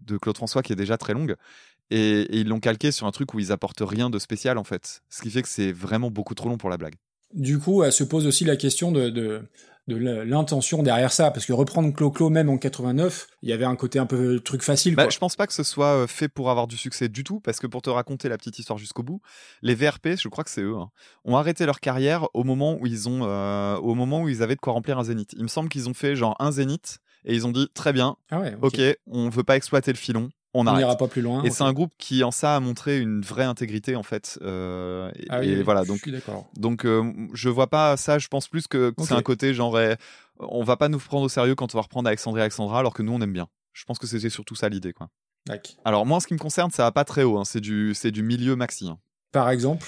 de 0.10 0.18
Claude 0.18 0.38
François, 0.38 0.62
qui 0.62 0.74
est 0.74 0.76
déjà 0.78 0.98
très 0.98 1.14
longue. 1.14 1.36
Et, 1.92 2.22
et 2.22 2.38
ils 2.40 2.48
l'ont 2.48 2.60
calqué 2.60 2.92
sur 2.92 3.08
un 3.08 3.12
truc 3.12 3.34
où 3.34 3.40
ils 3.40 3.52
apportent 3.52 3.82
rien 3.82 4.10
de 4.10 4.20
spécial, 4.20 4.58
en 4.58 4.64
fait. 4.64 5.02
Ce 5.10 5.22
qui 5.22 5.32
fait 5.32 5.42
que 5.42 5.50
c'est 5.50 5.72
vraiment 5.72 6.12
beaucoup 6.12 6.36
trop 6.36 6.50
long 6.50 6.58
pour 6.58 6.70
la 6.70 6.78
blague. 6.78 6.96
Du 7.34 7.60
coup, 7.60 7.84
elle 7.84 7.92
se 7.94 8.04
pose 8.04 8.26
aussi 8.28 8.44
la 8.46 8.56
question 8.56 8.92
de, 8.92 9.10
de, 9.10 9.42
de 9.88 9.96
la- 9.96 10.26
l'intention 10.26 10.82
derrière 10.84 11.12
ça, 11.12 11.30
parce 11.32 11.46
que 11.46 11.54
reprendre 11.54 11.92
Clo-Clo 11.94 12.30
même 12.30 12.50
en 12.50 12.58
89, 12.58 13.28
il 13.44 13.50
y 13.50 13.54
avait 13.54 13.66
un 13.66 13.76
côté 13.76 13.98
un 14.00 14.06
peu 14.08 14.40
truc 14.40 14.62
facile. 14.64 14.96
Bah, 14.96 15.10
je 15.10 15.18
pense 15.20 15.36
pas 15.36 15.46
que 15.48 15.54
ce 15.54 15.64
soit 15.64 15.94
euh, 16.04 16.08
fait 16.08 16.28
pour 16.28 16.50
avoir 16.50 16.66
du 16.68 16.76
succès 16.78 17.08
du 17.08 17.24
tout, 17.24 17.40
parce 17.40 17.60
que 17.60 17.68
pour 17.68 17.82
te 17.84 17.90
raconter 17.92 18.30
la 18.30 18.38
petite 18.38 18.58
histoire 18.60 18.78
jusqu'au 18.80 19.04
bout, 19.04 19.22
les 19.62 19.76
VRP, 19.76 20.10
je 20.20 20.28
crois 20.28 20.44
que 20.44 20.50
c'est 20.50 20.62
eux, 20.64 20.76
hein, 20.76 20.90
ont 21.26 21.38
arrêté 21.38 21.66
leur 21.68 21.80
carrière 21.80 22.28
au 22.36 22.44
moment 22.44 22.78
où 22.80 22.88
ils 22.88 23.08
ont, 23.10 23.22
euh, 23.24 23.76
au 23.78 23.94
moment 23.96 24.22
où 24.24 24.30
ils 24.30 24.42
avaient 24.44 24.56
de 24.56 24.62
quoi 24.62 24.74
remplir 24.74 24.98
un 24.98 25.04
zénith. 25.04 25.34
Il 25.38 25.44
me 25.44 25.48
semble 25.50 25.70
qu'ils 25.70 25.88
ont 25.90 25.94
fait 25.96 26.16
genre 26.16 26.36
un 26.40 26.52
zénith 26.52 26.98
et 27.26 27.36
ils 27.36 27.46
ont 27.48 27.52
dit 27.52 27.68
très 27.74 27.94
bien, 27.94 28.16
Ah 28.32 28.40
ouais, 28.40 28.56
ok, 28.62 28.80
on 29.08 29.30
veut 29.30 29.44
pas 29.44 29.56
exploiter 29.58 29.92
le 29.92 29.98
filon, 29.98 30.30
on 30.54 30.64
n'ira 30.64 30.96
pas 30.98 31.08
plus 31.08 31.22
loin. 31.22 31.44
Et 31.44 31.50
c'est 31.52 31.64
un 31.64 31.74
groupe 31.74 31.94
qui 31.98 32.24
en 32.24 32.32
ça 32.32 32.56
a 32.56 32.60
montré 32.60 33.00
une 33.00 33.22
vraie 33.22 33.44
intégrité 33.44 33.96
en 33.96 34.04
fait. 34.04 34.40
euh, 34.42 35.12
et, 35.16 35.26
Ah 35.30 35.40
oui, 35.42 35.50
et 35.50 35.64
voilà 35.64 35.84
je 35.84 35.88
donc 35.88 36.00
suis 36.00 36.14
donc 36.56 36.86
euh, 36.86 37.12
je 37.34 37.50
vois 37.50 37.68
pas 37.68 37.98
ça. 37.98 38.18
Je 38.20 38.28
pense 38.28 38.48
plus 38.48 38.68
que, 38.68 38.94
c'est 39.00 39.14
un 39.14 39.22
côté 39.22 39.54
genre 39.54 39.80
eh, 39.80 39.96
on 40.40 40.64
va 40.64 40.76
pas 40.78 40.90
nous 40.90 41.00
prendre 41.00 41.24
au 41.26 41.30
sérieux 41.30 41.56
quand 41.56 41.76
on 41.76 41.78
va 41.78 41.84
reprendre 41.84 42.08
Alexandrie 42.08 42.42
Alexandra 42.42 42.80
alors 42.80 42.94
que 42.94 43.04
nous 43.04 43.14
on 43.14 43.22
aime 43.22 43.34
bien. 43.34 43.48
Je 43.74 43.86
pense 43.86 44.00
que 44.00 44.08
c'était 44.08 44.30
surtout 44.30 44.56
ça 44.56 44.70
l'idée 44.70 44.94
quoi. 44.94 45.10
Tac. 45.46 45.78
Alors 45.86 46.06
moi 46.06 46.18
en 46.18 46.20
ce 46.20 46.28
qui 46.28 46.34
me 46.34 46.40
concerne 46.40 46.72
ça 46.72 46.84
va 46.84 46.92
pas 46.92 47.06
très 47.06 47.24
haut. 47.24 47.38
hein. 47.38 47.46
C'est 47.46 47.62
du 47.62 47.94
c'est 47.94 48.12
du 48.12 48.24
milieu 48.24 48.56
maxi. 48.56 48.88
hein. 48.90 48.98
Par 49.32 49.52
exemple, 49.52 49.86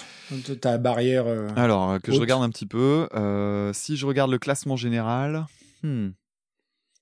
ta 0.62 0.78
barrière. 0.78 1.26
euh, 1.26 1.48
Alors 1.56 1.90
euh, 1.94 2.00
que 2.00 2.12
je 2.12 2.20
regarde 2.20 2.44
un 2.44 2.50
petit 2.52 2.68
peu. 2.68 3.08
si 3.74 3.98
je 3.98 4.06
regarde 4.06 4.30
le 4.30 4.38
classement 4.38 4.76
général, 4.76 5.46
hmm, 5.82 6.10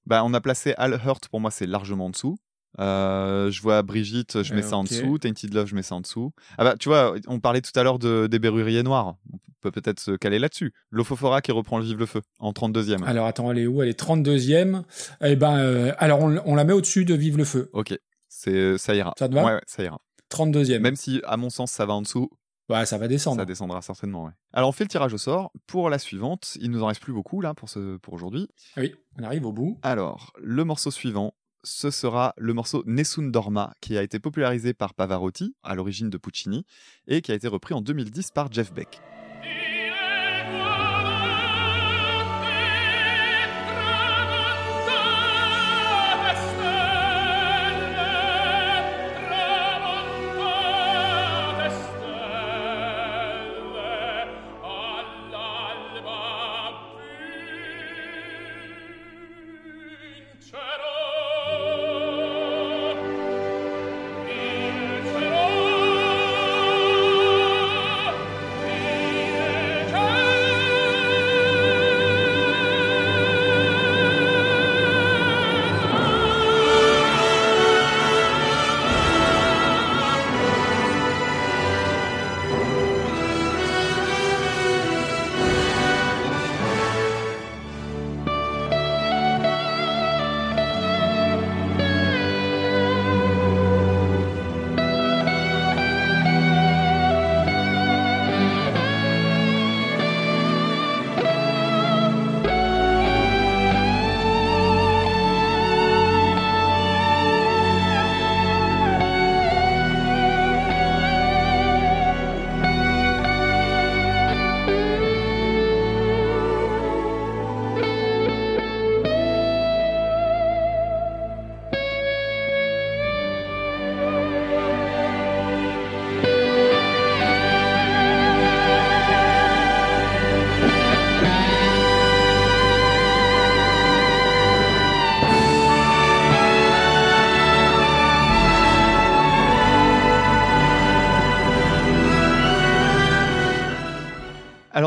bah 0.09 0.23
on 0.25 0.33
a 0.33 0.41
placé 0.41 0.73
Al 0.77 0.99
Hurt 1.05 1.29
pour 1.29 1.39
moi 1.39 1.51
c'est 1.51 1.65
largement 1.67 2.07
en 2.07 2.09
dessous. 2.09 2.37
Euh, 2.79 3.49
je 3.49 3.61
vois 3.61 3.81
Brigitte, 3.81 4.43
je 4.43 4.53
mets 4.53 4.63
Euh, 4.63 4.69
ça 4.69 4.77
en 4.77 4.83
dessous. 4.83 5.17
Tainted 5.17 5.53
Love, 5.53 5.67
je 5.67 5.75
mets 5.75 5.81
ça 5.81 5.95
en 5.95 6.01
dessous. 6.01 6.31
Ah 6.57 6.63
bah, 6.63 6.75
tu 6.79 6.87
vois, 6.89 7.15
on 7.27 7.39
parlait 7.39 7.61
tout 7.61 7.71
à 7.77 7.83
l'heure 7.83 7.97
de, 7.97 8.27
des 8.27 8.37
Berruriers 8.39 8.83
Noirs. 8.83 9.15
On 9.33 9.37
peut 9.61 9.71
peut-être 9.71 9.99
se 9.99 10.11
caler 10.11 10.37
là-dessus. 10.39 10.71
L'Ophofora 10.91 11.41
qui 11.41 11.51
reprend 11.51 11.79
le 11.79 11.83
Vive 11.83 11.97
le 11.99 12.05
Feu 12.05 12.21
en 12.37 12.51
32e. 12.51 13.03
Alors 13.05 13.25
attends, 13.25 13.51
elle 13.51 13.57
est 13.57 13.67
où? 13.67 13.81
Elle 13.81 13.89
est 13.89 13.99
32e. 13.99 14.83
Eh 15.21 15.35
ben, 15.35 15.57
euh, 15.57 15.93
alors 15.97 16.19
on, 16.21 16.39
on 16.45 16.55
la 16.55 16.63
met 16.63 16.73
au-dessus 16.73 17.05
de 17.05 17.15
Vive 17.15 17.37
le 17.37 17.43
Feu. 17.43 17.69
Ok, 17.73 17.97
c'est 18.29 18.77
ça 18.77 18.93
ira. 18.95 19.13
Ça 19.17 19.27
te 19.27 19.33
va? 19.33 19.43
Ouais, 19.43 19.53
ouais, 19.55 19.61
ça 19.65 19.83
ira. 19.83 19.99
32e. 20.31 20.79
Même 20.79 20.95
si, 20.95 21.21
à 21.25 21.37
mon 21.37 21.49
sens, 21.49 21.71
ça 21.71 21.87
va 21.87 21.93
en 21.95 22.03
dessous, 22.03 22.29
Ouais, 22.69 22.85
ça 22.85 22.97
va 22.97 23.07
descendre. 23.07 23.37
ça 23.41 23.45
descendra 23.45 23.81
certainement. 23.81 24.25
Ouais. 24.25 24.31
Alors, 24.53 24.69
on 24.69 24.71
fait 24.71 24.83
le 24.83 24.89
tirage 24.89 25.13
au 25.13 25.17
sort 25.17 25.51
pour 25.67 25.89
la 25.89 25.99
suivante. 25.99 26.57
Il 26.61 26.71
nous 26.71 26.83
en 26.83 26.87
reste 26.87 27.01
plus 27.01 27.13
beaucoup 27.13 27.41
là 27.41 27.53
pour, 27.53 27.69
ce, 27.69 27.97
pour 27.97 28.13
aujourd'hui. 28.13 28.47
Oui, 28.77 28.93
on 29.17 29.23
arrive 29.23 29.45
au 29.45 29.51
bout. 29.51 29.79
Alors, 29.81 30.33
le 30.39 30.63
morceau 30.63 30.91
suivant, 30.91 31.33
ce 31.63 31.91
sera 31.91 32.33
le 32.37 32.53
morceau 32.53 32.83
Nessun 32.85 33.23
Dorma, 33.29 33.73
qui 33.81 33.97
a 33.97 34.03
été 34.03 34.19
popularisé 34.19 34.73
par 34.73 34.93
Pavarotti, 34.93 35.55
à 35.63 35.75
l'origine 35.75 36.09
de 36.09 36.17
Puccini, 36.17 36.65
et 37.07 37.21
qui 37.21 37.31
a 37.31 37.35
été 37.35 37.47
repris 37.47 37.73
en 37.73 37.81
2010 37.81 38.31
par 38.31 38.51
Jeff 38.51 38.71
Beck. 38.73 39.01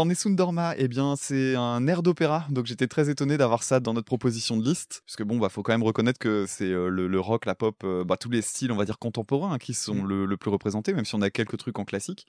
Nessun 0.07 0.31
Dorma, 0.31 0.75
eh 0.77 0.89
bien, 0.89 1.15
c'est 1.17 1.55
un 1.57 1.87
air 1.87 2.03
d'opéra, 2.03 2.47
donc 2.51 2.67
j'étais 2.67 2.87
très 2.87 3.11
étonné 3.11 3.37
d'avoir 3.37 3.63
ça 3.63 3.81
dans 3.81 3.95
notre 3.95 4.07
proposition 4.07 4.57
de 4.57 4.65
liste, 4.65 5.03
parce 5.07 5.17
que 5.17 5.23
bon, 5.23 5.39
bah, 5.39 5.49
faut 5.49 5.63
quand 5.63 5.73
même 5.73 5.83
reconnaître 5.83 6.19
que 6.19 6.45
c'est 6.47 6.71
euh, 6.71 6.89
le, 6.89 7.09
le 7.09 7.21
rock, 7.21 7.47
la 7.47 7.55
pop, 7.55 7.77
euh, 7.85 8.05
bah, 8.05 8.17
tous 8.17 8.31
les 8.31 8.43
styles, 8.43 8.73
on 8.73 8.77
va 8.77 8.85
dire 8.85 8.99
contemporains, 8.99 9.55
hein, 9.55 9.59
qui 9.59 9.75
sont 9.75 9.95
Mm. 9.95 10.07
le, 10.07 10.27
le 10.27 10.37
plus 10.37 10.51
représentés, 10.51 10.93
même 10.95 11.05
si 11.05 11.15
on 11.15 11.23
a 11.23 11.31
quelques 11.31 11.57
trucs 11.59 11.79
en 11.79 11.85
classique. 11.85 12.27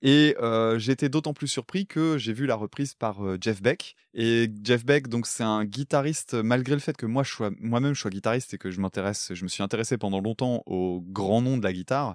Et 0.00 0.36
euh, 0.40 0.78
j'étais 0.78 1.08
d'autant 1.08 1.32
plus 1.32 1.48
surpris 1.48 1.86
que 1.86 2.18
j'ai 2.18 2.32
vu 2.32 2.46
la 2.46 2.54
reprise 2.54 2.94
par 2.94 3.24
euh, 3.26 3.36
Jeff 3.40 3.60
Beck. 3.60 3.96
Et 4.14 4.48
Jeff 4.62 4.84
Beck, 4.84 5.08
donc 5.08 5.26
c'est 5.26 5.42
un 5.42 5.64
guitariste, 5.64 6.34
malgré 6.34 6.74
le 6.74 6.80
fait 6.80 6.96
que 6.96 7.04
moi 7.06 7.24
je 7.24 7.32
sois 7.32 7.50
moi-même 7.58 7.94
je 7.94 8.00
sois 8.00 8.10
guitariste 8.10 8.54
et 8.54 8.58
que 8.58 8.70
je 8.70 8.80
m'intéresse, 8.80 9.32
je 9.34 9.42
me 9.42 9.48
suis 9.48 9.62
intéressé 9.62 9.98
pendant 9.98 10.20
longtemps 10.20 10.62
au 10.66 11.00
grand 11.04 11.42
nom 11.42 11.56
de 11.56 11.64
la 11.64 11.72
guitare. 11.72 12.14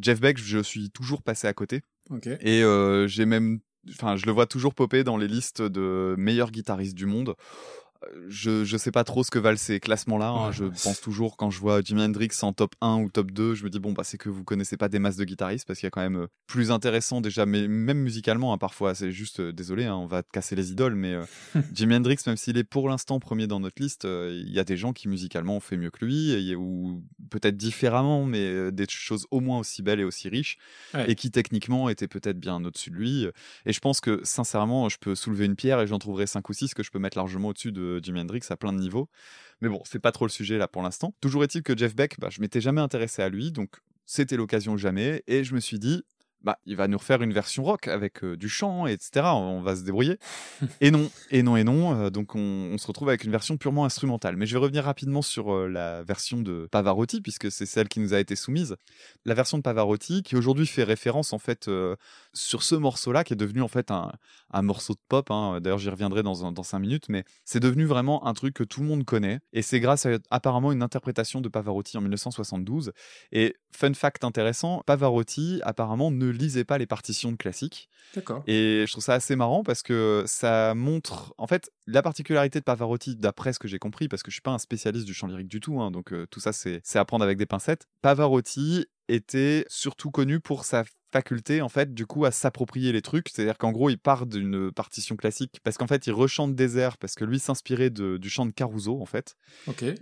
Jeff 0.00 0.18
Beck, 0.20 0.38
je 0.38 0.60
suis 0.60 0.90
toujours 0.90 1.22
passé 1.22 1.46
à 1.46 1.52
côté. 1.52 1.82
Ok. 2.08 2.26
Et 2.26 2.62
euh, 2.62 3.06
j'ai 3.06 3.26
même, 3.26 3.60
enfin, 3.88 4.16
je 4.16 4.26
le 4.26 4.32
vois 4.32 4.46
toujours 4.46 4.74
popper 4.74 5.04
dans 5.04 5.16
les 5.16 5.28
listes 5.28 5.62
de 5.62 6.14
meilleurs 6.18 6.50
guitaristes 6.50 6.96
du 6.96 7.06
monde. 7.06 7.34
Euh, 8.04 8.26
Je, 8.28 8.64
je 8.64 8.76
sais 8.76 8.90
pas 8.92 9.04
trop 9.04 9.22
ce 9.24 9.30
que 9.30 9.38
valent 9.38 9.56
ces 9.58 9.80
classements-là. 9.80 10.28
hein. 10.28 10.46
Ouais. 10.48 10.52
Je 10.52 10.64
pense 10.64 11.00
toujours 11.00 11.36
quand 11.36 11.50
je 11.50 11.60
vois 11.60 11.80
Jimi 11.82 12.02
Hendrix 12.02 12.30
en 12.42 12.52
top 12.52 12.74
1 12.80 12.96
ou 13.02 13.10
top 13.10 13.30
2, 13.30 13.54
je 13.54 13.64
me 13.64 13.70
dis 13.70 13.78
bon 13.78 13.92
bah 13.92 14.04
c'est 14.04 14.16
que 14.18 14.28
vous 14.28 14.44
connaissez 14.44 14.76
pas 14.76 14.88
des 14.88 14.98
masses 14.98 15.16
de 15.16 15.24
guitaristes 15.24 15.66
parce 15.66 15.78
qu'il 15.80 15.86
y 15.86 15.88
a 15.88 15.90
quand 15.90 16.00
même 16.00 16.16
euh, 16.16 16.26
plus 16.46 16.70
intéressant 16.70 17.20
déjà, 17.20 17.46
mais 17.46 17.68
même 17.68 17.98
musicalement 17.98 18.52
hein, 18.52 18.58
parfois. 18.58 18.94
C'est 18.94 19.10
juste 19.12 19.40
euh, 19.40 19.52
désolé, 19.52 19.84
hein, 19.84 19.96
on 19.96 20.06
va 20.06 20.22
te 20.22 20.30
casser 20.32 20.56
les 20.56 20.70
idoles, 20.72 20.94
mais 20.94 21.14
euh, 21.14 21.24
Jimi 21.74 21.94
Hendrix, 21.96 22.16
même 22.26 22.36
s'il 22.36 22.56
est 22.56 22.64
pour 22.64 22.88
l'instant 22.88 23.18
premier 23.20 23.46
dans 23.46 23.60
notre 23.60 23.82
liste, 23.82 24.04
euh, 24.04 24.40
il 24.46 24.52
y 24.52 24.58
a 24.58 24.64
des 24.64 24.76
gens 24.76 24.92
qui 24.92 25.08
musicalement 25.08 25.56
ont 25.56 25.60
fait 25.60 25.76
mieux 25.76 25.90
que 25.90 26.04
lui, 26.04 26.30
et 26.32 26.54
ou 26.56 27.02
peut-être 27.30 27.56
différemment, 27.56 28.24
mais 28.24 28.72
des 28.72 28.86
choses 28.88 29.26
au 29.30 29.40
moins 29.40 29.58
aussi 29.58 29.82
belles 29.82 30.00
et 30.00 30.04
aussi 30.04 30.28
riches, 30.28 30.58
Ouais. 30.94 31.10
et 31.10 31.14
qui 31.14 31.30
techniquement 31.30 31.88
étaient 31.88 32.08
peut-être 32.08 32.38
bien 32.40 32.64
au-dessus 32.64 32.90
de 32.90 32.96
lui. 32.96 33.26
Et 33.66 33.72
je 33.72 33.80
pense 33.80 34.00
que 34.00 34.20
sincèrement, 34.24 34.88
je 34.88 34.96
peux 34.98 35.14
soulever 35.14 35.44
une 35.46 35.54
pierre 35.56 35.80
et 35.80 35.86
j'en 35.86 35.98
trouverai 35.98 36.26
5 36.26 36.48
ou 36.48 36.52
6 36.52 36.74
que 36.74 36.82
je 36.82 36.90
peux 36.90 36.98
mettre 36.98 37.16
largement 37.16 37.48
au-dessus 37.48 37.72
de 37.72 37.89
Jimi 38.02 38.20
Hendrix 38.20 38.42
à 38.50 38.56
plein 38.56 38.72
de 38.72 38.78
niveaux. 38.78 39.08
Mais 39.60 39.68
bon, 39.68 39.82
c'est 39.84 39.98
pas 39.98 40.12
trop 40.12 40.26
le 40.26 40.30
sujet 40.30 40.58
là 40.58 40.68
pour 40.68 40.82
l'instant. 40.82 41.14
Toujours 41.20 41.42
est-il 41.42 41.62
que 41.62 41.76
Jeff 41.76 41.94
Beck, 41.96 42.20
bah, 42.20 42.28
je 42.30 42.40
m'étais 42.40 42.60
jamais 42.60 42.80
intéressé 42.80 43.22
à 43.22 43.28
lui, 43.28 43.50
donc 43.50 43.76
c'était 44.06 44.36
l'occasion 44.36 44.76
jamais, 44.76 45.22
et 45.26 45.44
je 45.44 45.54
me 45.54 45.60
suis 45.60 45.78
dit, 45.78 46.04
bah, 46.42 46.58
il 46.66 46.76
va 46.76 46.88
nous 46.88 46.98
refaire 46.98 47.22
une 47.22 47.32
version 47.32 47.62
rock 47.64 47.88
avec 47.88 48.24
euh, 48.24 48.36
du 48.36 48.48
chant, 48.48 48.86
etc. 48.86 49.26
On 49.34 49.60
va 49.60 49.76
se 49.76 49.82
débrouiller. 49.82 50.18
et 50.80 50.90
non, 50.90 51.10
et 51.30 51.42
non, 51.42 51.56
et 51.56 51.64
non. 51.64 51.94
euh, 52.06 52.10
donc 52.10 52.34
on, 52.34 52.38
on 52.72 52.78
se 52.78 52.86
retrouve 52.86 53.08
avec 53.08 53.24
une 53.24 53.30
version 53.30 53.56
purement 53.56 53.84
instrumentale. 53.84 54.36
Mais 54.36 54.46
je 54.46 54.52
vais 54.54 54.58
revenir 54.62 54.84
rapidement 54.84 55.22
sur 55.22 55.52
euh, 55.54 55.68
la 55.68 56.02
version 56.02 56.40
de 56.40 56.68
Pavarotti, 56.70 57.20
puisque 57.20 57.50
c'est 57.50 57.66
celle 57.66 57.88
qui 57.88 58.00
nous 58.00 58.14
a 58.14 58.20
été 58.20 58.36
soumise. 58.36 58.76
La 59.24 59.34
version 59.34 59.58
de 59.58 59.62
Pavarotti, 59.62 60.22
qui 60.22 60.36
aujourd'hui 60.36 60.66
fait 60.66 60.84
référence 60.84 61.32
en 61.32 61.38
fait 61.38 61.70
sur 62.32 62.62
ce 62.62 62.74
morceau-là, 62.74 63.24
qui 63.24 63.32
est 63.32 63.36
devenu 63.36 63.62
en 63.62 63.68
fait 63.68 63.90
un, 63.90 64.12
un 64.52 64.62
morceau 64.62 64.94
de 64.94 65.00
pop. 65.08 65.30
hein. 65.30 65.60
D'ailleurs, 65.60 65.78
j'y 65.78 65.90
reviendrai 65.90 66.22
dans, 66.22 66.52
dans 66.52 66.62
5 66.62 66.78
minutes, 66.78 67.08
mais 67.08 67.24
c'est 67.44 67.60
devenu 67.60 67.84
vraiment 67.84 68.26
un 68.26 68.34
truc 68.34 68.54
que 68.54 68.64
tout 68.64 68.80
le 68.80 68.86
monde 68.86 69.04
connaît. 69.04 69.40
Et 69.52 69.62
c'est 69.62 69.80
grâce 69.80 70.06
à 70.06 70.18
apparemment 70.30 70.72
une 70.72 70.82
interprétation 70.82 71.40
de 71.40 71.48
Pavarotti 71.48 71.96
en 71.98 72.00
1972. 72.00 72.92
Et 73.32 73.56
fun 73.72 73.94
fact 73.94 74.24
intéressant, 74.24 74.82
Pavarotti 74.86 75.60
apparemment 75.64 76.10
ne 76.10 76.29
lisait 76.30 76.64
pas 76.64 76.78
les 76.78 76.86
partitions 76.86 77.32
de 77.32 77.36
classiques. 77.36 77.88
D'accord. 78.14 78.42
Et 78.46 78.84
je 78.86 78.92
trouve 78.92 79.04
ça 79.04 79.14
assez 79.14 79.36
marrant 79.36 79.62
parce 79.62 79.82
que 79.82 80.24
ça 80.26 80.74
montre, 80.74 81.34
en 81.38 81.46
fait, 81.46 81.70
la 81.86 82.02
particularité 82.02 82.58
de 82.58 82.64
Pavarotti, 82.64 83.16
d'après 83.16 83.52
ce 83.52 83.58
que 83.58 83.68
j'ai 83.68 83.78
compris, 83.78 84.08
parce 84.08 84.22
que 84.22 84.30
je 84.30 84.34
suis 84.34 84.42
pas 84.42 84.50
un 84.50 84.58
spécialiste 84.58 85.06
du 85.06 85.14
chant 85.14 85.26
lyrique 85.26 85.48
du 85.48 85.60
tout, 85.60 85.80
hein, 85.80 85.90
donc 85.90 86.12
euh, 86.12 86.26
tout 86.30 86.40
ça 86.40 86.52
c'est 86.52 86.80
c'est 86.84 86.98
à 86.98 87.04
prendre 87.04 87.24
avec 87.24 87.38
des 87.38 87.46
pincettes. 87.46 87.86
Pavarotti 88.02 88.86
était 89.10 89.64
surtout 89.68 90.10
connu 90.10 90.40
pour 90.40 90.64
sa 90.64 90.84
faculté 91.12 91.60
en 91.60 91.68
fait 91.68 91.92
du 91.92 92.06
coup 92.06 92.24
à 92.24 92.30
s'approprier 92.30 92.92
les 92.92 93.02
trucs 93.02 93.30
c'est 93.30 93.42
à 93.42 93.44
dire 93.44 93.58
qu'en 93.58 93.72
gros 93.72 93.90
il 93.90 93.98
part 93.98 94.26
d'une 94.26 94.70
partition 94.70 95.16
classique 95.16 95.58
parce 95.64 95.76
qu'en 95.76 95.88
fait 95.88 96.06
il 96.06 96.12
rechante 96.12 96.54
des 96.54 96.78
airs 96.78 96.98
parce 96.98 97.16
que 97.16 97.24
lui 97.24 97.40
s'inspirait 97.40 97.90
du 97.90 98.30
chant 98.30 98.46
de 98.46 98.52
Caruso 98.52 99.02
en 99.02 99.06
fait 99.06 99.34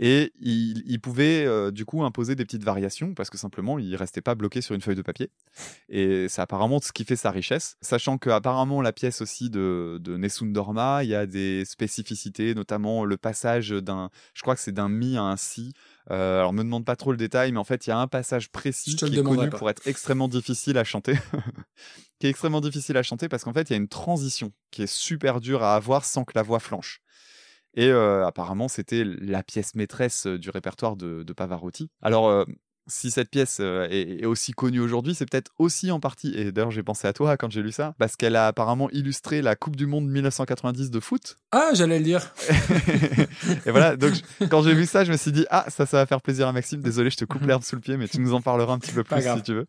et 0.00 0.32
il, 0.38 0.82
il 0.86 1.00
pouvait 1.00 1.46
euh, 1.46 1.70
du 1.70 1.86
coup 1.86 2.02
imposer 2.02 2.34
des 2.34 2.44
petites 2.44 2.64
variations 2.64 3.14
parce 3.14 3.30
que 3.30 3.38
simplement 3.38 3.78
il 3.78 3.96
restait 3.96 4.20
pas 4.20 4.34
bloqué 4.34 4.60
sur 4.60 4.74
une 4.74 4.80
feuille 4.80 4.96
de 4.96 5.02
papier. 5.02 5.30
Et 5.88 6.28
c'est 6.28 6.40
apparemment 6.40 6.80
ce 6.80 6.92
qui 6.92 7.04
fait 7.04 7.16
sa 7.16 7.30
richesse. 7.30 7.76
Sachant 7.80 8.18
que 8.18 8.30
apparemment 8.30 8.82
la 8.82 8.92
pièce 8.92 9.20
aussi 9.20 9.50
de, 9.50 9.98
de 10.00 10.16
Nessun 10.16 10.46
Dorma, 10.46 11.04
il 11.04 11.10
y 11.10 11.14
a 11.14 11.26
des 11.26 11.64
spécificités, 11.64 12.54
notamment 12.54 13.04
le 13.04 13.16
passage 13.16 13.70
d'un, 13.70 14.10
je 14.34 14.42
crois 14.42 14.54
que 14.54 14.60
c'est 14.60 14.72
d'un 14.72 14.88
mi 14.88 15.16
à 15.16 15.22
un 15.22 15.36
si. 15.36 15.72
Euh, 16.10 16.38
alors 16.38 16.52
me 16.52 16.62
demande 16.62 16.84
pas 16.84 16.96
trop 16.96 17.10
le 17.10 17.18
détail, 17.18 17.52
mais 17.52 17.58
en 17.58 17.64
fait 17.64 17.86
il 17.86 17.90
y 17.90 17.92
a 17.92 17.98
un 17.98 18.06
passage 18.06 18.50
précis 18.50 18.96
qui 18.96 19.04
est 19.04 19.22
connu 19.22 19.50
pas. 19.50 19.58
pour 19.58 19.68
être 19.68 19.86
extrêmement 19.86 20.28
difficile 20.28 20.78
à 20.78 20.84
chanter. 20.84 21.14
qui 22.18 22.26
est 22.26 22.30
extrêmement 22.30 22.60
difficile 22.60 22.96
à 22.96 23.02
chanter 23.02 23.28
parce 23.28 23.44
qu'en 23.44 23.52
fait 23.52 23.68
il 23.68 23.72
y 23.72 23.74
a 23.74 23.78
une 23.78 23.88
transition 23.88 24.52
qui 24.70 24.82
est 24.82 24.92
super 24.92 25.40
dure 25.40 25.62
à 25.62 25.74
avoir 25.74 26.04
sans 26.04 26.24
que 26.24 26.32
la 26.34 26.42
voix 26.42 26.60
flanche. 26.60 27.02
Et 27.74 27.90
euh, 27.90 28.26
apparemment, 28.26 28.68
c'était 28.68 29.04
la 29.04 29.42
pièce 29.42 29.74
maîtresse 29.74 30.26
euh, 30.26 30.38
du 30.38 30.50
répertoire 30.50 30.96
de, 30.96 31.22
de 31.22 31.32
Pavarotti. 31.32 31.90
Alors, 32.02 32.28
euh, 32.28 32.44
si 32.88 33.10
cette 33.10 33.30
pièce 33.30 33.60
est, 33.60 34.24
aussi 34.24 34.52
connue 34.52 34.80
aujourd'hui, 34.80 35.14
c'est 35.14 35.26
peut-être 35.26 35.52
aussi 35.58 35.90
en 35.90 36.00
partie, 36.00 36.34
et 36.34 36.52
d'ailleurs 36.52 36.70
j'ai 36.70 36.82
pensé 36.82 37.06
à 37.06 37.12
toi 37.12 37.36
quand 37.36 37.50
j'ai 37.50 37.62
lu 37.62 37.72
ça, 37.72 37.94
parce 37.98 38.16
qu'elle 38.16 38.36
a 38.36 38.46
apparemment 38.46 38.90
illustré 38.90 39.42
la 39.42 39.56
Coupe 39.56 39.76
du 39.76 39.86
Monde 39.86 40.08
1990 40.08 40.90
de 40.90 41.00
foot. 41.00 41.36
Ah, 41.52 41.70
j'allais 41.74 41.98
le 41.98 42.04
dire. 42.04 42.34
et 43.66 43.70
voilà, 43.70 43.96
donc 43.96 44.14
quand 44.50 44.62
j'ai 44.62 44.74
vu 44.74 44.86
ça, 44.86 45.04
je 45.04 45.12
me 45.12 45.16
suis 45.16 45.32
dit, 45.32 45.46
ah, 45.50 45.66
ça, 45.68 45.86
ça 45.86 45.98
va 45.98 46.06
faire 46.06 46.20
plaisir 46.20 46.48
à 46.48 46.52
Maxime. 46.52 46.80
Désolé, 46.80 47.10
je 47.10 47.16
te 47.16 47.24
coupe 47.24 47.42
l'herbe 47.46 47.62
sous 47.62 47.76
le 47.76 47.80
pied, 47.80 47.96
mais 47.96 48.08
tu 48.08 48.20
nous 48.20 48.34
en 48.34 48.40
parleras 48.40 48.72
un 48.72 48.78
petit 48.78 48.92
peu 48.92 49.04
plus 49.04 49.22
si 49.22 49.42
tu 49.42 49.54
veux. 49.54 49.66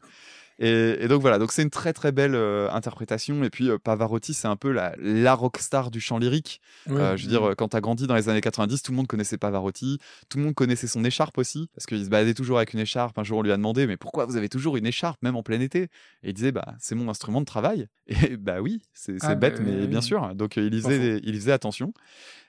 Et, 0.61 0.98
et 0.99 1.07
donc 1.07 1.22
voilà, 1.22 1.40
donc 1.40 1.52
c'est 1.53 1.64
une 1.64 1.69
très 1.69 1.94
très 1.94 2.11
belle 2.11 2.36
euh, 2.36 2.69
interprétation. 2.72 3.44
Et 3.44 3.49
puis 3.49 3.69
euh, 3.69 3.77
Pavarotti, 3.77 4.34
c'est 4.34 4.48
un 4.48 4.57
peu 4.57 4.72
la, 4.72 4.94
la 4.99 5.34
rockstar 5.34 5.90
du 5.90 6.02
chant 6.02 6.18
lyrique. 6.18 6.60
Euh, 6.90 7.15
je 7.18 7.23
veux 7.23 7.30
dire, 7.30 7.49
euh, 7.49 7.56
quand 7.56 7.69
t'as 7.69 7.80
grandi 7.80 8.07
dans 8.07 8.15
les 8.15 8.27
années 8.27 8.41
90, 8.41 8.81
tout 8.81 8.91
le 8.91 8.98
monde 8.98 9.07
connaissait 9.07 9.38
Pavarotti, 9.38 9.99
tout 10.27 10.38
le 10.38 10.44
monde 10.44 10.56
connaissait 10.56 10.88
son 10.88 11.03
écharpe 11.06 11.38
aussi, 11.38 11.69
parce 11.73 11.86
qu'il 11.86 12.03
se 12.03 12.10
baladait 12.10 12.34
toujours 12.34 12.57
avec 12.57 12.73
une 12.73 12.81
écharpe. 12.81 13.18
Un 13.18 13.23
jour, 13.23 13.40
on 13.40 13.41
lui 13.41 13.52
a 13.53 13.57
demandé, 13.57 13.88
mais 13.88 13.95
pourquoi 13.98 14.26
vous 14.26 14.36
avez 14.36 14.49
toujours 14.49 14.76
une 14.76 14.86
écharpe, 14.86 15.22
même 15.23 15.38
en 15.38 15.44
plein 15.44 15.61
été? 15.61 15.84
Et 16.23 16.30
il 16.30 16.34
disait, 16.34 16.52
bah, 16.52 16.76
c'est 16.77 16.95
mon 16.95 17.10
instrument 17.10 17.40
de 17.40 17.45
travail. 17.45 17.88
Et 18.07 18.36
bah 18.36 18.60
oui, 18.60 18.81
c'est 18.94 19.15
Ah, 19.22 19.36
bête, 19.36 19.61
mais 19.61 19.81
oui. 19.81 19.88
bien 19.88 20.02
sûr. 20.02 20.36
Donc 20.36 20.57
il 20.57 20.81
faisait, 20.81 21.22
il 21.23 21.36
faisait 21.36 21.52
attention. 21.53 21.94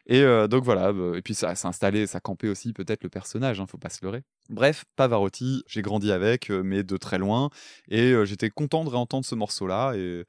Et 0.07 0.23
euh, 0.23 0.49
donc 0.49 0.65
voilà, 0.65 0.93
bah, 0.93 1.13
et 1.17 1.23
puis 1.23 1.35
ça 1.35 1.55
s'est 1.55 1.69
installé, 1.69 2.07
ça 2.07 2.21
campait 2.21 2.49
aussi 2.49 2.73
peut-être 2.73 3.03
le 3.03 3.11
personnage, 3.11 3.61
hein, 3.61 3.67
faut 3.67 3.79
pas 3.79 3.91
se 3.91 4.05
leurrer. 4.05 4.23
Bref, 4.49 4.85
Pavarotti, 4.97 5.63
j'ai 5.69 5.83
grandi 5.83 6.11
avec, 6.11 6.51
euh, 6.51 6.63
mais 6.65 6.83
de 6.83 6.97
très 6.97 7.19
loin, 7.19 7.51
et 7.89 8.13
euh, 8.13 8.25
j'étais 8.25 8.51
content 8.51 8.85
de 8.85 8.91
réentendre 8.91 9.25
ce 9.25 9.35
morceau-là, 9.35 9.95
et 9.95 10.25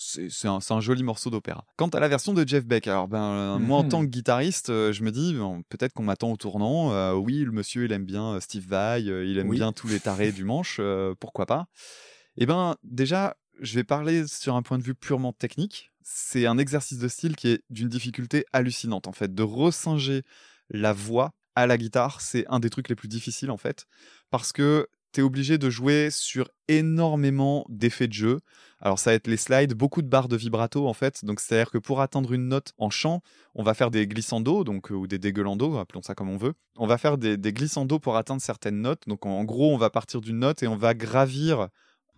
c'est 0.00 0.48
un, 0.48 0.80
joli 0.80 1.02
morceau 1.02 1.30
d'opéra. 1.30 1.64
Quant 1.76 1.88
à 1.88 2.00
la 2.00 2.08
version 2.08 2.32
de 2.32 2.46
Jeff 2.46 2.64
Beck, 2.64 2.86
alors 2.86 3.08
ben 3.08 3.58
moi 3.60 3.78
en 3.78 3.88
tant 3.88 4.00
que 4.00 4.06
guitariste, 4.06 4.70
euh, 4.70 4.92
je 4.92 5.02
me 5.02 5.10
dis 5.10 5.36
peut-être 5.68 5.92
qu'on 5.92 6.02
m'attend 6.02 6.32
au 6.32 6.36
tournant. 6.36 6.92
Euh, 6.92 7.12
oui, 7.12 7.40
le 7.40 7.52
monsieur 7.52 7.84
il 7.84 7.92
aime 7.92 8.04
bien 8.04 8.40
Steve 8.40 8.66
Vai, 8.66 9.02
il 9.02 9.38
aime 9.38 9.48
Oui. 9.48 9.56
bien 9.56 9.72
tous 9.72 9.88
les 9.88 10.00
tarés 10.00 10.32
du 10.32 10.44
manche, 10.44 10.78
euh, 10.80 11.14
pourquoi 11.20 11.46
pas 11.46 11.66
Eh 12.36 12.46
ben 12.46 12.76
déjà, 12.82 13.36
je 13.60 13.74
vais 13.74 13.84
parler 13.84 14.26
sur 14.26 14.54
un 14.54 14.62
point 14.62 14.78
de 14.78 14.82
vue 14.82 14.94
purement 14.94 15.32
technique. 15.32 15.89
C'est 16.02 16.46
un 16.46 16.58
exercice 16.58 16.98
de 16.98 17.08
style 17.08 17.36
qui 17.36 17.48
est 17.48 17.62
d'une 17.70 17.88
difficulté 17.88 18.44
hallucinante 18.52 19.06
en 19.06 19.12
fait, 19.12 19.34
de 19.34 19.42
ressinger 19.42 20.22
la 20.70 20.92
voix 20.92 21.32
à 21.56 21.66
la 21.66 21.76
guitare, 21.76 22.20
c'est 22.20 22.44
un 22.48 22.60
des 22.60 22.70
trucs 22.70 22.88
les 22.88 22.94
plus 22.94 23.08
difficiles 23.08 23.50
en 23.50 23.56
fait, 23.56 23.86
parce 24.30 24.52
que 24.52 24.88
t'es 25.12 25.22
obligé 25.22 25.58
de 25.58 25.70
jouer 25.70 26.08
sur 26.10 26.48
énormément 26.68 27.66
d'effets 27.68 28.06
de 28.06 28.12
jeu. 28.12 28.40
Alors 28.80 28.98
ça 28.98 29.10
va 29.10 29.14
être 29.14 29.26
les 29.26 29.36
slides, 29.36 29.74
beaucoup 29.74 30.02
de 30.02 30.08
barres 30.08 30.28
de 30.28 30.36
vibrato 30.36 30.86
en 30.86 30.94
fait. 30.94 31.24
Donc 31.24 31.40
c'est-à-dire 31.40 31.70
que 31.70 31.78
pour 31.78 32.00
atteindre 32.00 32.32
une 32.32 32.48
note 32.48 32.72
en 32.78 32.90
chant, 32.90 33.20
on 33.54 33.62
va 33.62 33.74
faire 33.74 33.90
des 33.90 34.06
glissando, 34.06 34.64
donc 34.64 34.92
euh, 34.92 34.94
ou 34.94 35.06
des 35.06 35.18
dégueulando, 35.18 35.78
appelons 35.78 36.02
ça 36.02 36.14
comme 36.14 36.30
on 36.30 36.36
veut. 36.36 36.54
On 36.76 36.86
va 36.86 36.96
faire 36.96 37.18
des, 37.18 37.36
des 37.36 37.52
glissando 37.52 37.98
pour 37.98 38.16
atteindre 38.16 38.40
certaines 38.40 38.80
notes. 38.80 39.02
Donc 39.08 39.26
en 39.26 39.44
gros, 39.44 39.74
on 39.74 39.78
va 39.78 39.90
partir 39.90 40.20
d'une 40.20 40.38
note 40.38 40.62
et 40.62 40.68
on 40.68 40.76
va 40.76 40.94
gravir. 40.94 41.68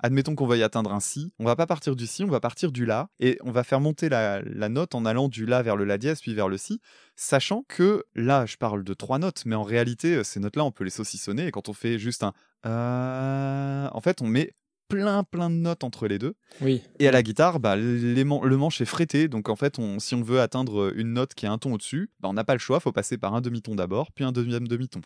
Admettons 0.02 0.34
qu'on 0.34 0.46
va 0.46 0.56
y 0.56 0.62
atteindre 0.62 0.92
un 0.92 1.00
si, 1.00 1.32
on 1.38 1.44
va 1.44 1.54
pas 1.54 1.66
partir 1.66 1.94
du 1.94 2.06
si, 2.06 2.24
on 2.24 2.28
va 2.28 2.40
partir 2.40 2.72
du 2.72 2.84
la, 2.84 3.08
et 3.20 3.38
on 3.42 3.52
va 3.52 3.62
faire 3.62 3.80
monter 3.80 4.08
la, 4.08 4.42
la 4.42 4.68
note 4.68 4.94
en 4.94 5.04
allant 5.04 5.28
du 5.28 5.46
la 5.46 5.62
vers 5.62 5.76
le 5.76 5.84
la 5.84 5.96
dièse 5.96 6.20
puis 6.20 6.34
vers 6.34 6.48
le 6.48 6.58
si, 6.58 6.80
sachant 7.14 7.64
que 7.68 8.04
là, 8.14 8.44
je 8.44 8.56
parle 8.56 8.82
de 8.82 8.94
trois 8.94 9.18
notes, 9.18 9.44
mais 9.46 9.54
en 9.54 9.62
réalité, 9.62 10.16
euh, 10.16 10.24
ces 10.24 10.40
notes-là, 10.40 10.64
on 10.64 10.72
peut 10.72 10.84
les 10.84 10.90
saucissonner, 10.90 11.46
et 11.46 11.50
quand 11.52 11.68
on 11.68 11.72
fait 11.72 11.98
juste 11.98 12.24
un 12.24 12.32
euh, 12.66 13.88
en 13.92 14.00
fait, 14.00 14.22
on 14.22 14.26
met 14.26 14.54
plein 14.88 15.24
plein 15.24 15.48
de 15.48 15.54
notes 15.54 15.84
entre 15.84 16.06
les 16.06 16.18
deux. 16.18 16.34
Oui. 16.60 16.82
Et 16.98 17.08
à 17.08 17.12
la 17.12 17.22
guitare, 17.22 17.60
bah, 17.60 17.76
les 17.76 18.24
man- 18.24 18.42
le 18.42 18.56
manche 18.56 18.80
est 18.80 18.86
frété, 18.86 19.28
donc 19.28 19.48
en 19.48 19.56
fait, 19.56 19.78
on, 19.78 19.98
si 19.98 20.14
on 20.14 20.22
veut 20.22 20.40
atteindre 20.40 20.92
une 20.96 21.12
note 21.14 21.34
qui 21.34 21.46
est 21.46 21.48
un 21.48 21.58
ton 21.58 21.72
au-dessus, 21.72 22.10
bah, 22.20 22.28
on 22.28 22.34
n'a 22.34 22.44
pas 22.44 22.54
le 22.54 22.58
choix, 22.58 22.78
faut 22.80 22.92
passer 22.92 23.18
par 23.18 23.34
un 23.34 23.40
demi-ton 23.40 23.74
d'abord, 23.74 24.12
puis 24.12 24.24
un 24.24 24.32
deuxième 24.32 24.68
demi-ton. 24.68 25.00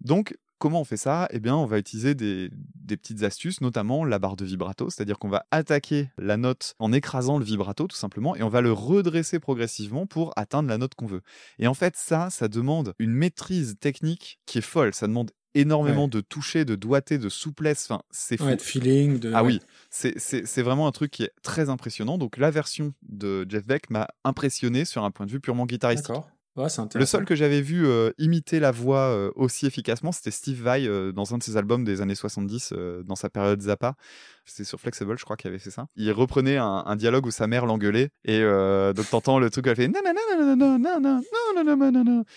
Donc, 0.00 0.36
comment 0.58 0.80
on 0.80 0.84
fait 0.84 0.96
ça? 0.96 1.28
Eh 1.30 1.40
bien, 1.40 1.56
on 1.56 1.66
va 1.66 1.78
utiliser 1.78 2.14
des, 2.14 2.50
des 2.74 2.96
petites 2.96 3.22
astuces, 3.22 3.60
notamment 3.60 4.04
la 4.04 4.18
barre 4.18 4.36
de 4.36 4.44
vibrato, 4.44 4.90
c'est-à-dire 4.90 5.18
qu'on 5.18 5.28
va 5.28 5.46
attaquer 5.50 6.10
la 6.18 6.36
note 6.36 6.74
en 6.78 6.92
écrasant 6.92 7.38
le 7.38 7.44
vibrato, 7.44 7.86
tout 7.86 7.96
simplement, 7.96 8.34
et 8.36 8.42
on 8.42 8.48
va 8.48 8.60
le 8.60 8.72
redresser 8.72 9.38
progressivement 9.40 10.06
pour 10.06 10.32
atteindre 10.36 10.68
la 10.68 10.78
note 10.78 10.94
qu'on 10.94 11.06
veut. 11.06 11.22
Et 11.58 11.66
en 11.66 11.74
fait, 11.74 11.96
ça, 11.96 12.30
ça 12.30 12.48
demande 12.48 12.94
une 12.98 13.12
maîtrise 13.12 13.76
technique 13.80 14.38
qui 14.46 14.58
est 14.58 14.62
folle, 14.62 14.94
ça 14.94 15.06
demande 15.06 15.30
énormément 15.54 16.08
de 16.08 16.20
toucher, 16.20 16.64
de 16.64 16.74
doigté, 16.74 17.16
de 17.16 17.28
souplesse. 17.28 17.86
Enfin, 17.88 18.02
c'est 18.10 18.36
fou. 18.36 18.44
Ouais, 18.44 18.56
de 18.56 18.62
feeling, 18.62 19.18
de. 19.20 19.32
Ah 19.32 19.44
oui, 19.44 19.60
c'est- 19.90 20.62
vraiment 20.62 20.86
un 20.88 20.92
truc 20.92 21.12
qui 21.12 21.22
est 21.22 21.32
très 21.42 21.68
impressionnant. 21.70 22.18
Donc 22.18 22.36
la 22.38 22.50
version 22.50 22.92
de 23.02 23.46
Jeff 23.48 23.64
Beck 23.66 23.88
m'a 23.90 24.08
impressionné 24.24 24.84
sur 24.84 25.04
un 25.04 25.10
point 25.10 25.26
de 25.26 25.30
vue 25.30 25.40
purement 25.40 25.66
guitaristique. 25.66 26.16
Ouais, 26.56 26.68
Le 26.94 27.04
seul 27.04 27.24
que 27.24 27.34
j'avais 27.34 27.60
vu 27.60 27.84
euh, 27.84 28.12
imiter 28.18 28.60
la 28.60 28.70
voix 28.70 29.08
euh, 29.08 29.32
aussi 29.34 29.66
efficacement, 29.66 30.12
c'était 30.12 30.30
Steve 30.30 30.62
Vai 30.62 30.86
euh, 30.86 31.10
dans 31.10 31.34
un 31.34 31.38
de 31.38 31.42
ses 31.42 31.56
albums 31.56 31.82
des 31.82 32.00
années 32.00 32.14
70, 32.14 32.72
euh, 32.72 33.02
dans 33.02 33.16
sa 33.16 33.28
période 33.28 33.60
Zappa. 33.60 33.96
C'était 34.44 34.62
sur 34.62 34.78
Flexible, 34.78 35.18
je 35.18 35.24
crois 35.24 35.36
qu'il 35.36 35.48
avait 35.48 35.58
fait 35.58 35.72
ça. 35.72 35.86
Il 35.96 36.12
reprenait 36.12 36.56
un, 36.56 36.84
un 36.86 36.94
dialogue 36.94 37.26
où 37.26 37.32
sa 37.32 37.48
mère 37.48 37.66
l'engueulait. 37.66 38.10
Et 38.24 38.40
donc 38.40 39.08
t'entends 39.10 39.38
le 39.38 39.50
truc, 39.50 39.66
elle 39.66 39.76
fait. 39.76 39.90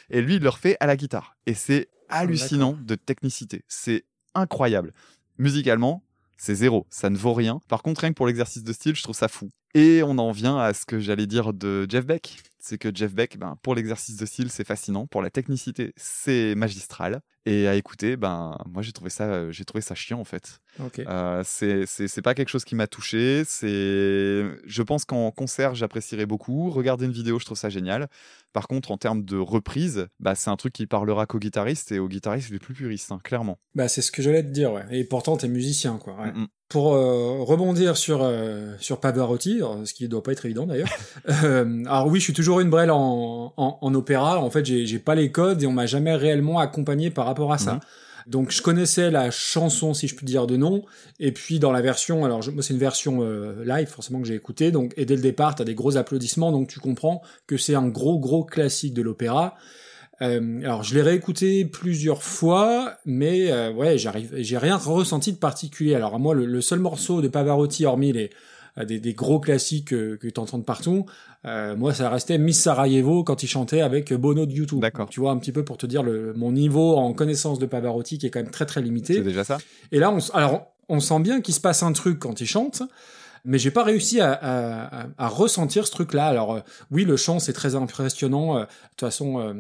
Et 0.10 0.22
lui, 0.22 0.36
il 0.36 0.42
le 0.42 0.50
refait 0.50 0.78
à 0.80 0.88
la 0.88 0.96
guitare. 0.96 1.36
Et 1.46 1.54
c'est 1.54 1.90
hallucinant 2.10 2.78
de 2.82 2.96
technicité. 2.96 3.64
C'est 3.68 4.06
incroyable. 4.34 4.94
Musicalement, 5.38 6.04
c'est 6.38 6.56
zéro. 6.56 6.88
Ça 6.90 7.10
ne 7.10 7.18
vaut 7.18 7.34
rien. 7.34 7.60
Par 7.68 7.84
contre, 7.84 8.02
rien 8.02 8.12
que 8.12 8.16
pour 8.16 8.28
l'exercice 8.28 8.64
de 8.64 8.74
style, 8.74 8.96
je 8.96 9.04
trouve 9.04 9.16
ça 9.16 9.28
fou. 9.28 9.50
Et 9.74 10.02
on 10.04 10.18
en 10.18 10.32
vient 10.32 10.58
à 10.58 10.74
ce 10.74 10.86
que 10.86 11.00
j'allais 11.00 11.28
dire 11.28 11.54
de 11.54 11.86
Jeff 11.90 12.06
Beck. 12.06 12.38
C'est 12.68 12.78
que 12.78 12.94
Jeff 12.94 13.14
Beck, 13.16 13.38
ben, 13.38 13.56
pour 13.62 13.76
l'exercice 13.76 14.18
de 14.18 14.26
style, 14.26 14.52
c'est 14.52 14.66
fascinant. 14.66 15.08
Pour 15.08 15.22
la 15.22 15.30
technicité, 15.30 15.94
c'est 15.96 16.54
magistral. 16.54 17.22
Et 17.50 17.66
à 17.66 17.76
écouter, 17.76 18.18
ben, 18.18 18.58
moi, 18.70 18.82
j'ai 18.82 18.92
trouvé 18.92 19.10
ça, 19.10 19.24
euh, 19.24 19.52
j'ai 19.54 19.64
trouvé 19.64 19.82
ça 19.82 19.96
chiant, 19.96 20.20
en 20.20 20.26
fait. 20.26 20.60
Ok. 20.84 21.00
Euh, 21.00 21.44
c'est 21.46 22.22
pas 22.22 22.34
quelque 22.34 22.50
chose 22.50 22.66
qui 22.66 22.76
m'a 22.76 22.88
touché. 22.88 23.44
C'est, 23.46 24.44
je 24.66 24.82
pense 24.84 25.06
qu'en 25.06 25.32
concert, 25.32 25.74
j'apprécierais 25.74 26.26
beaucoup. 26.26 26.70
Regarder 26.70 27.06
une 27.06 27.14
vidéo, 27.14 27.40
je 27.40 27.46
trouve 27.46 27.58
ça 27.58 27.70
génial. 27.70 28.10
Par 28.52 28.68
contre, 28.68 28.92
en 28.92 28.98
termes 28.98 29.24
de 29.24 29.38
reprise, 29.38 30.08
bah, 30.20 30.36
c'est 30.36 30.50
un 30.50 30.58
truc 30.58 30.74
qui 30.74 30.88
parlera 30.88 31.26
qu'aux 31.26 31.40
guitaristes 31.40 31.94
et 31.94 32.00
aux 32.00 32.10
guitaristes 32.10 32.50
les 32.50 32.60
plus 32.60 32.74
puristes, 32.74 33.14
hein, 33.14 33.20
clairement. 33.24 33.60
Bah, 33.76 33.88
c'est 33.88 34.02
ce 34.02 34.12
que 34.12 34.22
j'allais 34.22 34.44
te 34.44 34.50
dire, 34.50 34.74
ouais. 34.74 34.84
Et 34.92 35.06
pourtant, 35.06 35.38
t'es 35.38 35.48
musicien, 35.48 35.98
quoi. 35.98 36.18
ouais. 36.20 36.32
Mm. 36.34 36.48
Pour 36.70 36.96
euh, 36.96 37.44
rebondir 37.44 37.96
sur 37.96 38.24
euh, 38.24 38.74
sur 38.82 39.00
Pavarotti, 39.00 39.62
euh, 39.62 39.86
ce 39.86 39.94
qui 39.94 40.10
doit 40.10 40.22
pas 40.22 40.34
être 40.34 40.44
évident 40.46 40.66
d'ailleurs. 40.66 40.90
euh, 41.46 41.86
alors 41.86 42.08
oui, 42.08 42.20
je 42.20 42.26
suis 42.26 42.34
toujours 42.34 42.60
une 42.60 42.70
brêle 42.70 42.92
en, 42.92 43.54
en, 43.56 43.78
en 43.82 43.96
opéra. 43.96 44.42
En 44.42 44.50
fait, 44.50 44.66
j'ai 44.66 44.86
j'ai 44.86 45.00
pas 45.00 45.16
les 45.16 45.32
codes 45.32 45.64
et 45.64 45.66
on 45.66 45.72
m'a 45.72 45.86
jamais 45.86 46.14
réellement 46.14 46.60
accompagné 46.60 47.10
par 47.10 47.26
rapport 47.46 47.54
à 47.54 47.58
ça. 47.58 47.74
Mhm. 47.76 47.80
Donc 48.28 48.52
je 48.52 48.62
connaissais 48.62 49.10
la 49.10 49.32
chanson, 49.32 49.94
si 49.94 50.08
je 50.10 50.16
puis 50.16 50.26
dire, 50.26 50.48
de 50.48 50.58
nom. 50.58 50.84
Et 51.20 51.32
puis 51.32 51.60
dans 51.60 51.72
la 51.72 51.82
version, 51.82 52.26
alors 52.26 52.42
je- 52.42 52.52
moi 52.52 52.62
c'est 52.62 52.74
une 52.74 52.80
version 52.80 53.20
euh, 53.22 53.64
live 53.66 53.88
forcément 53.88 54.20
que 54.22 54.28
j'ai 54.28 54.36
écoutée. 54.36 54.72
Donc 54.72 54.94
et 54.98 55.06
dès 55.06 55.16
le 55.16 55.22
départ, 55.22 55.56
t'as 55.56 55.64
des 55.64 55.76
gros 55.76 55.96
applaudissements, 55.96 56.52
donc 56.52 56.68
tu 56.68 56.80
comprends 56.82 57.22
que 57.48 57.56
c'est 57.58 57.76
un 57.76 57.88
gros 57.88 58.20
gros 58.20 58.44
classique 58.44 58.94
de 58.94 59.02
l'opéra. 59.02 59.56
Euh, 60.22 60.62
alors 60.64 60.84
je 60.84 60.96
l'ai 60.96 61.04
réécouté 61.04 61.64
plusieurs 61.64 62.24
fois, 62.24 62.98
mais 63.06 63.52
euh, 63.52 63.72
ouais, 63.72 63.98
j'arrive, 63.98 64.34
j'ai 64.36 64.58
rien 64.58 64.76
ressenti 64.76 65.32
de 65.32 65.38
particulier. 65.38 65.96
Alors 65.96 66.20
moi, 66.20 66.34
le, 66.36 66.46
le 66.46 66.60
seul 66.62 66.80
morceau 66.80 67.22
de 67.22 67.28
Pavarotti, 67.28 67.86
hormis 67.86 68.12
les 68.12 68.30
des, 68.86 69.00
des 69.00 69.14
gros 69.14 69.40
classiques 69.40 69.94
euh, 69.94 70.18
que 70.18 70.28
tu 70.28 70.40
entends 70.40 70.58
de 70.58 70.64
partout, 70.64 71.06
euh, 71.46 71.76
moi 71.76 71.94
ça 71.94 72.10
restait 72.10 72.38
Miss 72.38 72.62
Sarajevo 72.62 73.24
quand 73.24 73.44
il 73.44 73.48
chantait 73.48 73.82
avec 73.82 74.14
Bono 74.14 74.46
de 74.46 74.52
YouTube. 74.52 74.80
D'accord. 74.80 75.10
Tu 75.10 75.20
vois 75.20 75.32
un 75.32 75.38
petit 75.38 75.52
peu 75.52 75.64
pour 75.64 75.78
te 75.78 75.86
dire 75.86 76.04
le, 76.04 76.34
mon 76.34 76.52
niveau 76.52 76.96
en 76.96 77.14
connaissance 77.14 77.60
de 77.60 77.66
Pavarotti 77.66 78.18
qui 78.18 78.28
est 78.28 78.30
quand 78.30 78.42
même 78.42 78.52
très 78.52 78.66
très 78.66 78.82
limité. 78.82 79.16
C'est 79.16 79.24
déjà 79.24 79.44
ça? 79.44 79.58
Et 79.92 80.00
là, 80.00 80.12
on, 80.12 80.20
alors, 80.36 80.74
on 80.90 81.00
sent 81.00 81.20
bien 81.20 81.42
qu'il 81.42 81.54
se 81.54 81.62
passe 81.62 81.84
un 81.84 81.92
truc 81.94 82.20
quand 82.20 82.40
il 82.42 82.48
chante, 82.48 82.84
mais 83.48 83.58
j'ai 83.58 83.72
pas 83.72 83.84
réussi 83.84 84.20
à, 84.22 84.32
à- 84.34 85.08
à- 85.18 85.28
ressentir 85.28 85.88
ce 85.88 85.92
truc-là. 85.92 86.28
Alors, 86.28 86.54
euh, 86.56 86.60
oui, 86.92 87.06
le 87.06 87.18
chant, 87.18 87.40
c'est 87.40 87.54
très 87.54 87.74
impressionnant. 87.76 88.58
euh, 88.58 88.60
De 88.62 88.66
toute 88.66 89.00
façon, 89.00 89.40
euh, 89.40 89.54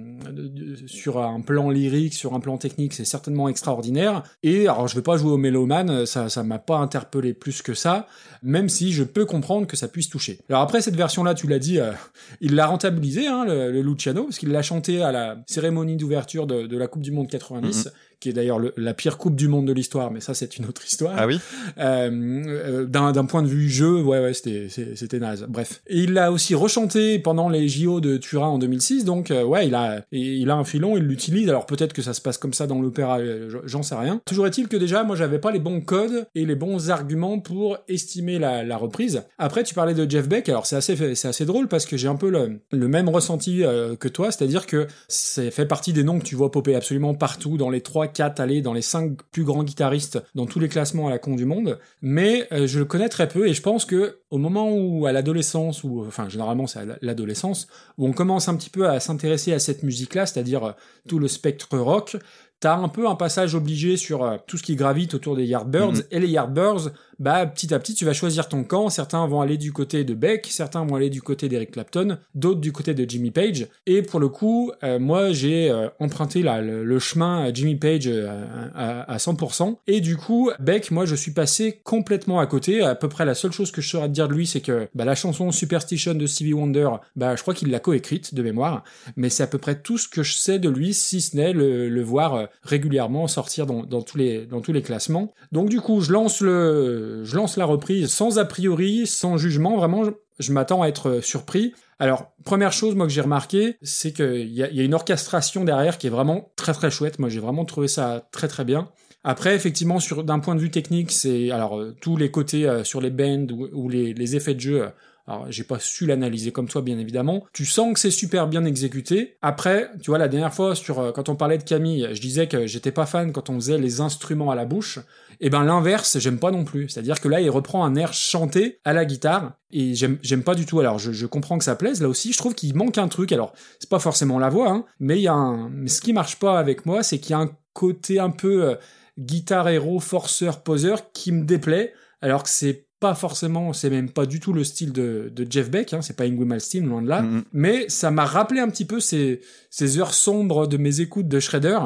sur 0.85 1.19
un 1.19 1.41
plan 1.41 1.69
lyrique, 1.69 2.13
sur 2.13 2.33
un 2.33 2.39
plan 2.39 2.57
technique, 2.57 2.93
c'est 2.93 3.05
certainement 3.05 3.49
extraordinaire. 3.49 4.23
Et 4.43 4.67
alors, 4.67 4.87
je 4.87 4.95
vais 4.95 5.01
pas 5.01 5.17
jouer 5.17 5.31
au 5.31 5.37
mélomane, 5.37 6.05
ça, 6.05 6.29
ça 6.29 6.43
m'a 6.43 6.59
pas 6.59 6.77
interpellé 6.77 7.33
plus 7.33 7.61
que 7.61 7.73
ça, 7.73 8.07
même 8.43 8.69
si 8.69 8.91
je 8.91 9.03
peux 9.03 9.25
comprendre 9.25 9.65
que 9.67 9.75
ça 9.77 9.87
puisse 9.87 10.09
toucher. 10.09 10.39
Alors 10.49 10.61
après, 10.61 10.81
cette 10.81 10.95
version-là, 10.95 11.33
tu 11.33 11.47
l'as 11.47 11.59
dit, 11.59 11.79
il 12.41 12.55
l'a 12.55 12.67
rentabilisé, 12.67 13.27
hein, 13.27 13.45
le, 13.45 13.81
Luciano, 13.81 14.23
parce 14.25 14.37
qu'il 14.37 14.49
l'a 14.49 14.61
chanté 14.61 15.01
à 15.01 15.11
la 15.11 15.37
cérémonie 15.47 15.95
d'ouverture 15.97 16.45
de 16.47 16.77
la 16.77 16.87
Coupe 16.87 17.01
du 17.03 17.11
Monde 17.11 17.29
90, 17.29 17.89
qui 18.19 18.29
est 18.29 18.33
d'ailleurs 18.33 18.59
le- 18.59 18.73
la 18.77 18.93
pire 18.93 19.17
Coupe 19.17 19.35
du 19.35 19.47
Monde 19.47 19.67
de 19.67 19.73
l'histoire, 19.73 20.11
mais 20.11 20.19
ça, 20.21 20.33
c'est 20.33 20.57
une 20.57 20.65
autre 20.65 20.85
histoire. 20.85 21.13
Ah 21.17 21.27
oui. 21.27 21.39
Euh, 21.77 22.09
euh, 22.47 22.85
d'un 22.85 23.25
point 23.25 23.43
de 23.43 23.47
vue 23.47 23.69
jeu, 23.69 24.01
ouais, 24.01 24.19
ouais, 24.19 24.33
c'était 24.33 24.67
c'était 24.95 25.19
naze. 25.19 25.45
Bref, 25.47 25.81
et 25.87 25.99
il 25.99 26.13
l'a 26.13 26.31
aussi 26.31 26.55
rechanté 26.55 27.19
pendant 27.19 27.49
les 27.49 27.67
JO 27.67 27.99
de 28.01 28.17
Turin 28.17 28.47
en 28.47 28.57
2006, 28.57 29.05
donc 29.05 29.31
euh, 29.31 29.43
ouais, 29.43 29.67
il 29.67 29.75
a 29.75 30.01
il 30.11 30.49
a 30.49 30.55
un 30.55 30.63
filon, 30.63 30.97
il 30.97 31.03
l'utilise. 31.03 31.49
Alors 31.49 31.65
peut-être 31.65 31.93
que 31.93 32.01
ça 32.01 32.13
se 32.13 32.21
passe 32.21 32.37
comme 32.37 32.53
ça 32.53 32.67
dans 32.67 32.81
l'opéra, 32.81 33.19
j'en 33.65 33.83
sais 33.83 33.95
rien. 33.95 34.21
Toujours 34.25 34.47
est-il 34.47 34.67
que 34.67 34.77
déjà, 34.77 35.03
moi, 35.03 35.15
j'avais 35.15 35.39
pas 35.39 35.51
les 35.51 35.59
bons 35.59 35.81
codes 35.81 36.25
et 36.35 36.45
les 36.45 36.55
bons 36.55 36.89
arguments 36.89 37.39
pour 37.39 37.77
estimer 37.87 38.39
la, 38.39 38.63
la 38.63 38.77
reprise. 38.77 39.23
Après, 39.37 39.63
tu 39.63 39.73
parlais 39.73 39.93
de 39.93 40.09
Jeff 40.09 40.27
Beck, 40.27 40.49
alors 40.49 40.65
c'est 40.65 40.75
assez 40.75 41.15
c'est 41.15 41.27
assez 41.27 41.45
drôle 41.45 41.67
parce 41.67 41.85
que 41.85 41.97
j'ai 41.97 42.07
un 42.07 42.15
peu 42.15 42.29
le, 42.29 42.59
le 42.71 42.87
même 42.87 43.09
ressenti 43.09 43.63
euh, 43.63 43.95
que 43.95 44.07
toi, 44.07 44.31
c'est-à-dire 44.31 44.65
que 44.65 44.87
c'est 45.07 45.51
fait 45.51 45.65
partie 45.65 45.93
des 45.93 46.03
noms 46.03 46.19
que 46.19 46.23
tu 46.25 46.35
vois 46.35 46.51
popper 46.51 46.75
absolument 46.75 47.13
partout 47.13 47.57
dans 47.57 47.69
les 47.69 47.81
3 47.81 48.06
4 48.07 48.39
allez 48.39 48.61
dans 48.61 48.73
les 48.73 48.81
5 48.81 49.17
plus 49.31 49.43
grands 49.43 49.63
guitaristes 49.63 50.21
dans 50.35 50.45
tous 50.45 50.59
les 50.59 50.69
classements 50.69 51.07
à 51.07 51.09
la 51.11 51.19
con 51.19 51.35
du 51.35 51.45
monde 51.45 51.79
mais 52.01 52.47
euh, 52.51 52.67
je 52.67 52.79
le 52.79 52.85
connais 52.85 53.09
très 53.09 53.27
peu 53.27 53.47
et 53.47 53.53
je 53.53 53.61
pense 53.61 53.85
que 53.85 54.19
au 54.31 54.37
moment 54.37 54.71
où 54.71 55.05
à 55.05 55.11
l'adolescence 55.11 55.83
ou 55.83 56.03
enfin 56.07 56.29
généralement 56.29 56.67
c'est 56.67 56.79
à 56.79 56.85
l'adolescence 57.01 57.67
où 57.97 58.07
on 58.07 58.13
commence 58.13 58.47
un 58.49 58.55
petit 58.55 58.69
peu 58.69 58.87
à 58.89 58.99
s'intéresser 58.99 59.53
à 59.53 59.59
cette 59.59 59.83
musique 59.83 60.15
là 60.15 60.25
c'est-à-dire 60.25 60.63
euh, 60.63 60.71
tout 61.07 61.19
le 61.19 61.27
spectre 61.27 61.77
rock 61.77 62.17
T'as 62.59 62.75
un 62.75 62.89
peu 62.89 63.07
un 63.07 63.13
passage 63.13 63.53
obligé 63.53 63.97
sur 63.97 64.23
euh, 64.23 64.37
tout 64.47 64.57
ce 64.57 64.63
qui 64.63 64.75
gravite 64.75 65.13
autour 65.13 65.35
des 65.35 65.45
Yardbirds, 65.45 65.91
Mhm. 65.91 66.03
et 66.09 66.19
les 66.19 66.27
Yardbirds, 66.27 66.89
bah 67.19 67.45
petit 67.45 67.73
à 67.73 67.79
petit 67.79 67.93
tu 67.93 68.05
vas 68.05 68.13
choisir 68.13 68.47
ton 68.49 68.63
camp, 68.63 68.89
certains 68.89 69.25
vont 69.27 69.41
aller 69.41 69.57
du 69.57 69.71
côté 69.71 70.03
de 70.03 70.13
Beck, 70.13 70.47
certains 70.49 70.85
vont 70.85 70.95
aller 70.95 71.09
du 71.09 71.21
côté 71.21 71.49
d'Eric 71.49 71.71
Clapton, 71.71 72.17
d'autres 72.35 72.61
du 72.61 72.71
côté 72.71 72.93
de 72.93 73.09
Jimmy 73.09 73.31
Page, 73.31 73.67
et 73.85 74.01
pour 74.01 74.19
le 74.19 74.29
coup, 74.29 74.71
euh, 74.83 74.99
moi 74.99 75.31
j'ai 75.31 75.69
euh, 75.69 75.89
emprunté 75.99 76.41
là, 76.41 76.61
le, 76.61 76.83
le 76.83 76.99
chemin 76.99 77.43
à 77.43 77.53
Jimmy 77.53 77.75
Page 77.75 78.07
euh, 78.07 78.45
à, 78.75 79.11
à 79.11 79.17
100%, 79.17 79.77
et 79.87 80.01
du 80.01 80.17
coup, 80.17 80.51
Beck, 80.59 80.91
moi 80.91 81.05
je 81.05 81.15
suis 81.15 81.31
passé 81.31 81.81
complètement 81.83 82.39
à 82.39 82.47
côté, 82.47 82.81
à 82.81 82.95
peu 82.95 83.09
près 83.09 83.25
la 83.25 83.33
seule 83.33 83.51
chose 83.51 83.71
que 83.71 83.81
je 83.81 83.89
saurais 83.89 84.07
te 84.07 84.13
dire 84.13 84.27
de 84.27 84.33
lui, 84.33 84.47
c'est 84.47 84.61
que 84.61 84.87
bah, 84.95 85.05
la 85.05 85.15
chanson 85.15 85.51
Superstition 85.51 86.13
de 86.13 86.25
Stevie 86.25 86.53
Wonder, 86.53 86.89
bah 87.15 87.35
je 87.35 87.41
crois 87.41 87.53
qu'il 87.53 87.69
l'a 87.71 87.79
coécrite 87.79 88.33
de 88.33 88.43
mémoire, 88.43 88.83
mais 89.15 89.29
c'est 89.29 89.43
à 89.43 89.47
peu 89.47 89.57
près 89.57 89.79
tout 89.79 89.97
ce 89.97 90.07
que 90.07 90.23
je 90.23 90.33
sais 90.33 90.59
de 90.59 90.69
lui, 90.69 90.93
si 90.93 91.21
ce 91.21 91.35
n'est 91.35 91.53
le, 91.53 91.89
le 91.89 92.01
voir 92.01 92.35
euh, 92.35 92.45
régulièrement 92.63 93.27
sortir 93.27 93.65
dans, 93.65 93.83
dans 93.83 94.01
tous 94.01 94.17
les, 94.17 94.45
dans 94.45 94.61
tous 94.61 94.73
les 94.73 94.81
classements. 94.81 95.33
Donc 95.51 95.69
du 95.69 95.81
coup, 95.81 96.01
je 96.01 96.11
lance, 96.11 96.41
le, 96.41 97.06
je 97.23 97.35
lance 97.35 97.57
la 97.57 97.65
reprise 97.65 98.09
sans 98.09 98.39
a 98.39 98.45
priori, 98.45 99.07
sans 99.07 99.37
jugement, 99.37 99.77
vraiment, 99.77 100.03
je, 100.39 100.51
m'attends 100.51 100.81
à 100.81 100.87
être 100.87 101.09
euh, 101.09 101.21
surpris. 101.21 101.73
Alors, 101.99 102.31
première 102.43 102.71
chose, 102.71 102.95
moi, 102.95 103.07
que 103.07 103.13
j'ai 103.13 103.21
remarqué, 103.21 103.77
c'est 103.81 104.13
qu'il 104.13 104.51
y 104.51 104.63
a, 104.63 104.69
une 104.69 104.93
orchestration 104.93 105.63
derrière 105.63 105.97
qui 105.97 106.07
est 106.07 106.11
vraiment 106.11 106.51
très 106.55 106.73
très 106.73 106.91
chouette. 106.91 107.19
Moi, 107.19 107.29
j'ai 107.29 107.39
vraiment 107.39 107.65
trouvé 107.65 107.87
ça 107.87 108.27
très 108.31 108.47
très 108.47 108.65
bien. 108.65 108.89
Après, 109.23 109.55
effectivement, 109.55 109.97
d'un 110.23 110.39
point 110.39 110.55
de 110.55 110.59
vue 110.59 110.71
technique, 110.71 111.11
c'est 111.11 111.51
alors 111.51 111.77
euh, 111.77 111.95
tous 111.99 112.17
les 112.17 112.31
côtés 112.31 112.67
euh, 112.67 112.83
sur 112.83 113.01
les 113.01 113.09
bends 113.09 113.47
ou, 113.73 113.89
les, 113.89 114.13
les 114.13 114.35
effets 114.35 114.53
de 114.53 114.59
jeu. 114.59 114.89
Alors, 115.27 115.45
j'ai 115.51 115.65
pas 115.65 115.77
su 115.77 116.05
l'analyser 116.05 116.53
comme 116.53 116.69
toi, 116.69 116.81
bien 116.81 116.97
évidemment. 116.97 117.45
Tu 117.51 117.65
sens 117.65 117.93
que 117.93 117.99
c'est 117.99 118.11
super 118.11 118.47
bien 118.47 118.63
exécuté. 118.63 119.35
Après, 119.41 119.91
tu 120.01 120.09
vois, 120.09 120.17
la 120.17 120.29
dernière 120.29 120.53
fois, 120.53 120.73
sur 120.73 120.99
euh, 120.99 121.11
quand 121.11 121.27
on 121.27 121.35
parlait 121.35 121.57
de 121.57 121.63
Camille, 121.63 122.07
je 122.13 122.21
disais 122.21 122.47
que 122.47 122.65
j'étais 122.65 122.93
pas 122.93 123.05
fan 123.05 123.33
quand 123.33 123.49
on 123.49 123.55
faisait 123.55 123.77
les 123.77 123.99
instruments 123.99 124.51
à 124.51 124.55
la 124.55 124.63
bouche. 124.63 124.99
Et 125.41 125.49
ben 125.49 125.65
l'inverse, 125.65 126.17
j'aime 126.17 126.39
pas 126.39 126.49
non 126.49 126.63
plus. 126.63 126.87
C'est-à-dire 126.87 127.19
que 127.19 127.27
là, 127.27 127.41
il 127.41 127.49
reprend 127.49 127.83
un 127.83 127.95
air 127.95 128.13
chanté 128.13 128.79
à 128.85 128.93
la 128.93 129.03
guitare 129.03 129.57
et 129.69 129.95
j'aime 129.95 130.17
j'aime 130.23 130.43
pas 130.43 130.55
du 130.55 130.65
tout. 130.65 130.79
Alors, 130.79 130.97
je, 130.97 131.11
je 131.11 131.25
comprends 131.25 131.57
que 131.57 131.65
ça 131.65 131.75
plaise. 131.75 132.01
Là 132.01 132.07
aussi, 132.07 132.31
je 132.31 132.37
trouve 132.37 132.55
qu'il 132.55 132.73
manque 132.73 132.97
un 132.97 133.09
truc. 133.09 133.33
Alors, 133.33 133.53
c'est 133.79 133.89
pas 133.89 133.99
forcément 133.99 134.39
la 134.39 134.49
voix, 134.49 134.69
hein, 134.69 134.85
mais 134.99 135.17
il 135.17 135.23
y 135.23 135.27
a 135.27 135.33
un. 135.33 135.69
Mais 135.69 135.89
ce 135.89 135.99
qui 135.99 136.13
marche 136.13 136.37
pas 136.37 136.57
avec 136.57 136.85
moi, 136.85 137.03
c'est 137.03 137.19
qu'il 137.19 137.31
y 137.31 137.33
a 137.33 137.39
un 137.39 137.51
côté 137.73 138.19
un 138.19 138.31
peu 138.31 138.63
euh, 138.63 138.75
guitare 139.19 139.67
héros, 139.67 139.99
forceur, 139.99 140.63
poseur 140.63 141.11
qui 141.11 141.33
me 141.33 141.43
déplaît. 141.43 141.93
Alors 142.21 142.43
que 142.43 142.49
c'est 142.49 142.86
pas 142.99 143.13
forcément, 143.13 143.73
c'est 143.73 143.89
même 143.89 144.09
pas 144.09 144.25
du 144.25 144.39
tout 144.39 144.53
le 144.53 144.63
style 144.63 144.91
de, 144.91 145.31
de 145.33 145.45
Jeff 145.49 145.69
Beck, 145.69 145.93
hein, 145.93 146.01
c'est 146.01 146.15
pas 146.15 146.23
Ingrid 146.23 146.47
Malmsteen, 146.47 146.87
loin 146.87 147.01
de 147.01 147.07
là, 147.07 147.23
mais 147.53 147.87
ça 147.89 148.09
m'a 148.09 148.25
rappelé 148.25 148.59
un 148.59 148.69
petit 148.69 148.85
peu 148.85 148.99
ces, 148.99 149.41
ces 149.77 149.99
heures 149.99 150.15
sombres 150.15 150.65
de 150.65 150.75
mes 150.77 151.01
écoutes 151.01 151.27
de 151.27 151.39
Shredder, 151.39 151.77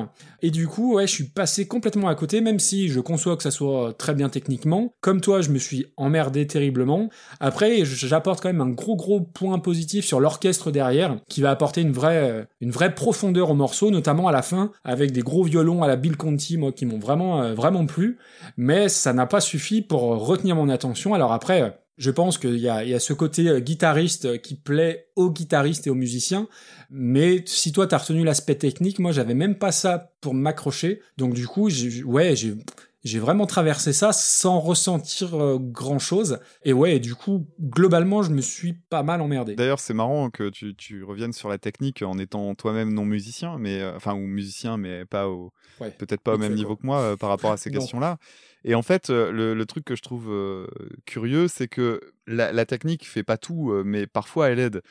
et 0.41 0.49
du 0.49 0.65
coup, 0.69 0.95
ouais, 0.95 1.07
je 1.07 1.11
suis 1.11 1.25
passé 1.25 1.67
complètement 1.67 2.07
à 2.07 2.15
côté, 2.15 2.39
même 2.39 2.57
si 2.57 2.87
je 2.87 3.01
conçois 3.01 3.35
que 3.35 3.43
ça 3.43 3.51
soit 3.51 3.93
très 3.97 4.13
bien 4.13 4.29
techniquement. 4.29 4.93
Comme 5.01 5.19
toi, 5.19 5.41
je 5.41 5.49
me 5.49 5.57
suis 5.57 5.87
emmerdé 5.97 6.47
terriblement. 6.47 7.09
Après, 7.41 7.83
j'apporte 7.83 8.41
quand 8.41 8.47
même 8.47 8.61
un 8.61 8.69
gros 8.69 8.95
gros 8.95 9.19
point 9.19 9.59
positif 9.59 10.05
sur 10.05 10.21
l'orchestre 10.21 10.71
derrière, 10.71 11.17
qui 11.27 11.41
va 11.41 11.51
apporter 11.51 11.81
une 11.81 11.91
vraie, 11.91 12.31
euh, 12.31 12.45
une 12.61 12.71
vraie 12.71 12.95
profondeur 12.95 13.49
au 13.49 13.55
morceau, 13.55 13.91
notamment 13.91 14.29
à 14.29 14.31
la 14.31 14.41
fin, 14.41 14.71
avec 14.85 15.11
des 15.11 15.21
gros 15.21 15.43
violons 15.43 15.83
à 15.83 15.87
la 15.89 15.97
Bill 15.97 16.15
Conti, 16.15 16.57
moi, 16.57 16.71
qui 16.71 16.85
m'ont 16.85 16.99
vraiment, 16.99 17.43
euh, 17.43 17.53
vraiment 17.55 17.85
plu. 17.85 18.19
Mais 18.55 18.87
ça 18.87 19.11
n'a 19.11 19.25
pas 19.25 19.41
suffi 19.41 19.81
pour 19.81 20.01
retenir 20.01 20.55
mon 20.55 20.69
attention. 20.69 21.13
Alors 21.13 21.33
après, 21.33 21.61
euh, 21.61 21.69
Je 22.01 22.09
pense 22.09 22.39
qu'il 22.39 22.57
y 22.57 22.67
a, 22.67 22.83
il 22.83 22.89
y 22.89 22.95
a 22.95 22.99
ce 22.99 23.13
côté 23.13 23.47
euh, 23.47 23.59
guitariste 23.59 24.25
euh, 24.25 24.37
qui 24.37 24.55
plaît 24.55 25.09
aux 25.15 25.29
guitaristes 25.29 25.85
et 25.85 25.91
aux 25.91 25.95
musiciens, 25.95 26.47
mais 26.89 27.43
si 27.45 27.71
toi 27.71 27.85
t'as 27.85 27.99
retenu 27.99 28.23
l'aspect 28.23 28.55
technique, 28.55 28.97
moi 28.97 29.11
j'avais 29.11 29.35
même 29.35 29.55
pas 29.55 29.71
ça 29.71 30.11
pour 30.19 30.33
m'accrocher, 30.33 31.01
donc 31.17 31.35
du 31.35 31.45
coup, 31.47 31.69
j'ai- 31.69 32.03
ouais, 32.03 32.35
j'ai 32.35 32.55
j'ai 33.03 33.17
vraiment 33.17 33.47
traversé 33.47 33.93
ça 33.93 34.13
sans 34.13 34.59
ressentir 34.59 35.29
grand 35.59 35.97
chose. 35.97 36.37
Et 36.63 36.71
ouais, 36.71 36.99
du 36.99 37.15
coup, 37.15 37.47
globalement, 37.59 38.21
je 38.21 38.29
me 38.29 38.41
suis 38.41 38.73
pas 38.73 39.01
mal 39.01 39.21
emmerdé. 39.21 39.55
D'ailleurs, 39.55 39.79
c'est 39.79 39.95
marrant 39.95 40.29
que 40.29 40.49
tu, 40.49 40.75
tu 40.75 41.03
reviennes 41.03 41.33
sur 41.33 41.49
la 41.49 41.57
technique 41.57 42.03
en 42.03 42.19
étant 42.19 42.53
toi-même 42.53 42.93
non 42.93 43.03
musicien, 43.05 43.57
mais 43.57 43.79
euh, 43.81 43.95
enfin 43.95 44.13
ou 44.13 44.27
musicien, 44.27 44.77
mais 44.77 45.05
pas 45.05 45.27
au 45.29 45.51
Ouais. 45.79 45.89
peut-être 45.89 46.21
pas 46.21 46.35
au 46.35 46.37
même 46.37 46.53
niveau 46.53 46.75
quoi. 46.75 46.81
que 46.81 46.85
moi 46.85 46.99
euh, 46.99 47.17
par 47.17 47.29
rapport 47.29 47.51
à 47.51 47.57
ces 47.57 47.71
questions-là. 47.71 48.17
Et 48.63 48.75
en 48.75 48.81
fait, 48.81 49.09
le, 49.09 49.63
truc 49.65 49.85
que 49.85 49.95
je 49.95 50.01
trouve 50.01 50.67
curieux, 51.05 51.47
c'est 51.47 51.67
que 51.67 51.99
la, 52.27 52.65
technique 52.65 53.07
fait 53.07 53.23
pas 53.23 53.37
tout, 53.37 53.73
mais 53.83 54.07
parfois 54.07 54.49
elle 54.49 54.59
aide. 54.59 54.81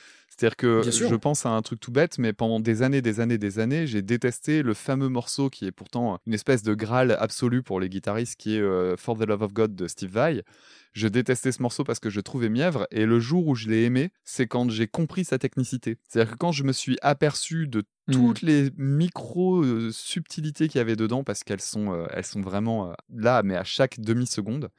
C'est-à-dire 0.41 0.57
que 0.57 0.83
je 0.91 1.15
pense 1.17 1.45
à 1.45 1.51
un 1.51 1.61
truc 1.61 1.81
tout 1.81 1.93
bête, 1.93 2.19
mais 2.19 2.33
pendant 2.33 2.61
des 2.61 2.83
années, 2.83 3.03
des 3.03 3.21
années, 3.21 3.37
des 3.37 3.59
années, 3.59 3.87
j'ai 3.87 4.01
détesté 4.01 4.63
le 4.63 4.73
fameux 4.73 5.09
morceau 5.09 5.51
qui 5.51 5.67
est 5.67 5.71
pourtant 5.71 6.19
une 6.27 6.33
espèce 6.33 6.63
de 6.63 6.73
graal 6.73 7.17
absolu 7.19 7.63
pour 7.63 7.79
les 7.79 7.89
guitaristes, 7.89 8.37
qui 8.37 8.57
est 8.57 8.61
euh, 8.61 8.97
For 8.97 9.19
the 9.19 9.27
Love 9.27 9.43
of 9.43 9.53
God 9.53 9.75
de 9.75 9.87
Steve 9.87 10.13
Vai. 10.13 10.43
Je 10.93 11.09
détestais 11.09 11.53
ce 11.53 11.63
morceau 11.63 11.85
parce 11.85 12.01
que 12.01 12.11
je 12.11 12.21
trouvais 12.21 12.49
mièvre, 12.49 12.87
et 12.91 13.05
le 13.05 13.21
jour 13.21 13.47
où 13.47 13.55
je 13.55 13.69
l'ai 13.69 13.85
aimé, 13.85 14.11
c'est 14.25 14.47
quand 14.47 14.71
j'ai 14.71 14.89
compris 14.89 15.25
sa 15.25 15.39
technicité. 15.39 15.99
C'est-à-dire 16.09 16.33
que 16.33 16.39
quand 16.39 16.53
je 16.53 16.65
me 16.65 16.73
suis 16.73 16.97
aperçu 17.03 17.69
de 17.69 17.83
Mm. 18.11 18.13
toutes 18.13 18.43
les 18.43 18.71
micro 18.77 19.63
euh, 19.63 19.91
subtilités 19.93 20.69
qu'il 20.69 20.79
y 20.79 20.83
avait 20.83 20.97
dedans, 20.97 21.25
parce 21.25 21.45
qu'elles 21.45 21.61
sont, 21.61 21.93
euh, 21.93 22.07
elles 22.11 22.25
sont 22.25 22.41
vraiment 22.41 22.91
euh, 22.91 22.95
là, 23.15 23.43
mais 23.43 23.57
à 23.57 23.65
chaque 23.65 24.01
demi-seconde, 24.01 24.71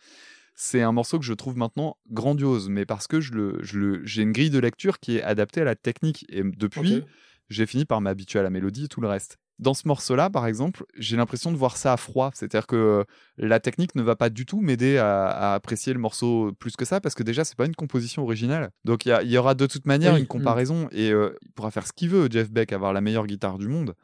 c'est 0.63 0.83
un 0.83 0.91
morceau 0.91 1.17
que 1.17 1.25
je 1.25 1.33
trouve 1.33 1.57
maintenant 1.57 1.97
grandiose, 2.11 2.69
mais 2.69 2.85
parce 2.85 3.07
que 3.07 3.19
je 3.19 3.33
le, 3.33 3.57
je 3.63 3.79
le, 3.79 4.05
j'ai 4.05 4.21
une 4.21 4.31
grille 4.31 4.51
de 4.51 4.59
lecture 4.59 4.99
qui 4.99 5.17
est 5.17 5.23
adaptée 5.23 5.61
à 5.61 5.63
la 5.63 5.73
technique, 5.73 6.23
et 6.29 6.43
depuis, 6.43 7.03
j'ai 7.49 7.65
fini 7.65 7.83
par 7.83 7.99
m'habituer 7.99 8.37
à 8.37 8.43
la 8.43 8.51
mélodie 8.51 8.85
et 8.85 8.87
tout 8.87 9.01
le 9.01 9.07
reste. 9.07 9.39
Dans 9.57 9.73
ce 9.73 9.87
morceau-là, 9.87 10.29
par 10.29 10.45
exemple, 10.45 10.85
j'ai 10.99 11.17
l'impression 11.17 11.51
de 11.51 11.57
voir 11.57 11.77
ça 11.77 11.93
à 11.93 11.97
froid. 11.97 12.29
C'est-à-dire 12.35 12.67
que 12.67 12.75
euh, 12.75 13.03
la 13.37 13.59
technique 13.59 13.95
ne 13.95 14.03
va 14.03 14.15
pas 14.15 14.29
du 14.29 14.45
tout 14.45 14.61
m'aider 14.61 14.99
à, 14.99 15.29
à 15.29 15.53
apprécier 15.55 15.93
le 15.93 15.99
morceau 15.99 16.51
plus 16.59 16.75
que 16.75 16.85
ça, 16.85 17.01
parce 17.01 17.15
que 17.15 17.23
déjà, 17.23 17.43
c'est 17.43 17.57
pas 17.57 17.65
une 17.65 17.75
composition 17.75 18.21
originale. 18.21 18.69
Donc, 18.85 19.07
il 19.07 19.31
y, 19.31 19.37
aura 19.39 19.55
de 19.55 19.65
toute 19.65 19.87
manière 19.87 20.13
Oui, 20.13 20.19
une 20.19 20.25
mm. 20.25 20.27
comparaison, 20.27 20.89
et 20.91 21.11
euh, 21.11 21.35
il 21.41 21.51
pourra 21.53 21.71
faire 21.71 21.87
ce 21.87 21.93
qu'il 21.93 22.09
veut, 22.09 22.27
Jeff 22.29 22.51
Beck, 22.51 22.71
avoir 22.71 22.93
la 22.93 23.01
meilleure 23.01 23.25
guitare 23.25 23.57
du 23.57 23.67
monde. 23.67 23.95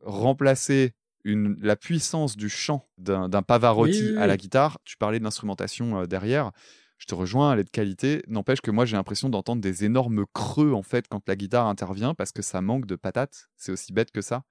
Remplacer 0.00 0.94
une, 1.24 1.56
la 1.60 1.76
puissance 1.76 2.36
du 2.36 2.48
chant 2.48 2.86
d'un 2.98 3.28
Pavarotti 3.42 4.02
Oui, 4.02 4.10
oui, 4.12 4.18
à 4.18 4.26
la 4.26 4.36
guitare, 4.36 4.78
tu 4.84 4.96
parlais 4.96 5.18
de 5.18 5.24
l'instrumentation 5.24 6.00
euh, 6.00 6.06
derrière, 6.06 6.52
je 6.98 7.06
te 7.06 7.14
rejoins, 7.14 7.52
elle 7.52 7.58
est 7.60 7.64
de 7.64 7.70
qualité. 7.70 8.22
N'empêche 8.28 8.60
que 8.60 8.70
moi, 8.70 8.84
j'ai 8.86 8.96
l'impression 8.96 9.28
d'entendre 9.28 9.60
des 9.60 9.84
énormes 9.84 10.24
creux 10.32 10.72
en 10.72 10.82
fait 10.82 11.06
quand 11.08 11.20
la 11.28 11.36
guitare 11.36 11.66
intervient 11.66 12.14
parce 12.14 12.32
que 12.32 12.40
ça 12.42 12.60
manque 12.60 12.86
de 12.86 12.96
patates. 12.96 13.48
C'est 13.56 13.72
aussi 13.72 13.92
bête 13.92 14.10
que 14.10 14.20
ça. 14.22 14.42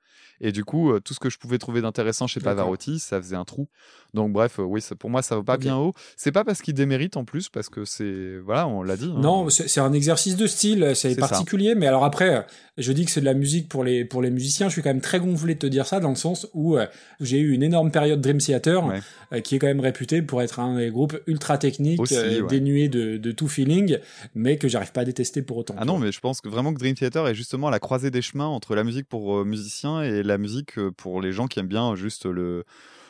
Et 0.41 0.52
du 0.52 0.64
coup, 0.64 0.91
euh, 0.91 0.99
tout 0.99 1.15
ce 1.15 1.20
que 1.20 1.30
je 1.32 1.40
pouvais 1.40 1.57
trouver 1.57 1.82
d'intéressant 1.82 2.28
chez. 2.28 2.40
Pavarotti, 2.40 2.99
ça 2.99 3.20
faisait 3.20 3.36
un 3.36 3.45
trou. 3.45 3.68
Donc 4.14 4.32
bref, 4.32 4.60
euh, 4.60 4.64
oui, 4.64 4.80
ça- 4.82 4.95
pour 4.95 5.10
moi, 5.10 5.24
ça 5.24 5.36
va 5.36 5.41
pas 5.44 5.57
bien 5.57 5.78
haut. 5.78 5.94
C'est 6.18 6.32
pas 6.32 6.44
parce 6.44 6.61
qu'il 6.61 6.76
démérite 6.76 7.18
en 7.18 7.26
plus, 7.26 7.49
parce 7.49 7.70
que 7.70 7.84
c'est 7.86 8.38
voilà, 8.45 8.68
on 8.68 8.84
l'a 8.84 8.95
dit. 8.98 9.11
hein. 9.15 9.20
Non, 9.20 9.49
c'est 9.49 9.80
un 9.80 9.91
exercice 9.94 10.36
de 10.36 10.45
style, 10.45 10.91
c'est 10.95 11.14
C'est 11.15 11.20
ça. 11.22 11.28
particulier, 11.28 11.74
mais 11.74 11.88
alors 11.88 12.03
après, 12.06 12.36
euh, 12.36 12.41
je 12.78 12.91
dis 12.91 13.06
que 13.06 13.11
c'est 13.11 13.22
de 13.22 13.26
la 13.26 13.34
musique 13.34 13.70
pour 13.70 13.84
les, 13.84 14.06
pour 14.06 14.22
les 14.22 14.30
musiciens, 14.30 14.68
je 14.68 14.74
suis 14.74 14.82
quand 14.84 14.90
même 14.91 15.02
très 15.02 15.20
gonflé 15.20 15.56
de 15.56 15.60
te 15.60 15.65
dire 15.68 15.88
ça, 15.88 15.99
dans 15.99 16.10
le 16.10 16.15
sens 16.15 16.48
où 16.53 16.78
euh, 16.78 16.86
j'ai 17.20 17.40
eu 17.40 17.52
une 17.53 17.64
énorme 17.64 17.90
période 17.90 18.22
Dream 18.22 18.38
Theater, 18.38 18.86
Ouais. 18.86 18.99
euh, 19.32 19.40
qui 19.40 19.56
est 19.56 19.60
quand 19.60 19.68
même 19.68 19.80
réputé 19.80 20.22
pour 20.22 20.44
être 20.44 20.60
un 20.60 20.78
des 20.78 20.91
groupes 20.91 21.18
ultra 21.26 21.57
techniques, 21.57 22.02
Aussi, 22.02 22.33
euh, 22.38 22.42
ouais. 22.42 22.48
dénué 22.48 22.90
de, 22.90 23.18
de 23.18 23.32
tout 23.32 23.48
feeling, 23.48 23.98
mais 24.36 24.58
que 24.58 24.68
j'arrive 24.68 24.92
pas 24.92 25.02
à 25.02 25.06
détester 25.06 25.42
pour 25.42 25.58
autant. 25.58 25.76
Ah 25.78 25.86
non, 25.86 25.98
mais 25.98 26.12
je 26.12 26.20
pense 26.20 26.42
que 26.42 26.50
vraiment 26.50 26.74
que 26.74 26.80
Dream 26.80 26.96
Theater 26.96 27.28
est 27.28 27.36
justement 27.36 27.68
à 27.68 27.72
la 27.72 27.80
croisée 27.80 28.12
des 28.12 28.22
chemins 28.22 28.48
entre 28.48 28.76
la 28.76 28.84
musique 28.84 29.08
pour 29.08 29.38
euh, 29.38 29.46
musiciens 29.46 30.02
et 30.02 30.24
la 30.24 30.38
musique 30.38 30.78
euh, 30.78 30.92
pour 30.92 31.22
les 31.22 31.32
gens 31.32 31.48
qui 31.48 31.60
aiment 31.60 31.68
bien 31.68 31.96
juste 31.96 32.26
le. 32.26 32.66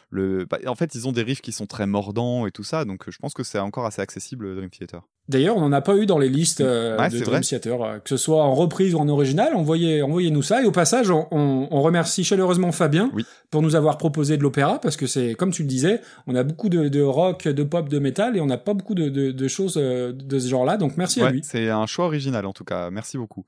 le... 0.09 0.45
bah, 0.45 0.59
en 0.67 0.75
fait, 0.75 0.95
ils 0.95 1.07
ont 1.07 1.11
des 1.11 1.23
riffs 1.23 1.41
qui 1.41 1.51
sont 1.51 1.67
très 1.67 1.87
mordants 1.87 2.47
et 2.47 2.51
tout 2.51 2.63
ça, 2.63 2.85
donc 2.85 3.07
euh, 3.07 3.11
je 3.11 3.17
pense 3.17 3.33
que 3.33 3.43
c'est 3.43 3.59
encore 3.59 3.85
assez 3.85 4.01
accessible 4.01 4.55
Dream 4.55 4.69
Theater. 4.69 5.01
D'ailleurs, 5.29 5.55
on 5.55 5.61
n'en 5.61 5.71
a 5.71 5.79
pas 5.79 5.95
eu 5.95 6.05
dans 6.05 6.17
les 6.19 6.27
listes 6.27 6.59
euh, 6.59 6.97
Ouais, 6.97 7.09
de 7.09 7.17
Dream. 7.19 7.39
Theater, 7.41 7.81
euh, 7.81 7.99
que 7.99 8.09
ce 8.09 8.17
soit 8.17 8.43
en 8.43 8.53
reprise 8.53 8.93
ou 8.93 8.97
en 8.99 9.07
original, 9.07 9.55
envoyez, 9.55 10.01
envoyez-nous 10.01 10.41
ça. 10.41 10.61
Et 10.61 10.65
au 10.65 10.71
passage, 10.71 11.09
on, 11.11 11.27
on- 11.31 11.67
on 11.71 11.81
remercie 11.81 12.25
chaleureusement 12.25 12.73
Fabien 12.73 13.09
Oui. 13.13 13.25
pour 13.49 13.61
nous 13.61 13.75
avoir 13.75 13.97
proposé 13.97 14.35
de 14.35 14.43
l'opéra, 14.43 14.79
parce 14.79 14.97
que 14.97 15.07
c'est, 15.07 15.33
comme 15.35 15.51
tu 15.51 15.61
le 15.61 15.69
disais, 15.69 16.01
on 16.27 16.35
a 16.35 16.43
beaucoup 16.43 16.67
de, 16.67 16.89
de 16.89 17.01
rock, 17.01 17.47
de 17.47 17.63
pop, 17.63 17.87
de 17.87 17.99
métal, 17.99 18.35
et 18.35 18.41
on 18.41 18.47
n'a 18.47 18.57
pas 18.57 18.73
beaucoup 18.73 18.95
de, 18.95 19.07
de- 19.07 19.31
de 19.31 19.47
choses 19.47 19.75
euh, 19.77 20.11
de 20.11 20.39
ce 20.39 20.49
genre-là. 20.49 20.75
Donc 20.75 20.97
merci 20.97 21.21
à 21.21 21.29
lui. 21.29 21.39
c'est 21.43 21.69
un 21.69 21.85
choix 21.85 22.05
original 22.05 22.45
en 22.45 22.51
tout 22.53 22.65
cas. 22.65 22.89
Merci 22.91 23.17
beaucoup. 23.17 23.45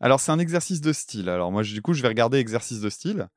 Alors 0.00 0.18
c'est 0.18 0.32
un 0.32 0.40
exercice 0.40 0.80
de 0.80 0.92
style. 0.92 1.28
Alors 1.28 1.52
moi 1.52 1.62
du 1.62 1.80
coup 1.82 1.92
je 1.94 2.02
vais 2.02 2.08
regarder 2.08 2.38
exercice 2.38 2.80
de 2.80 2.90
style. 2.90 3.28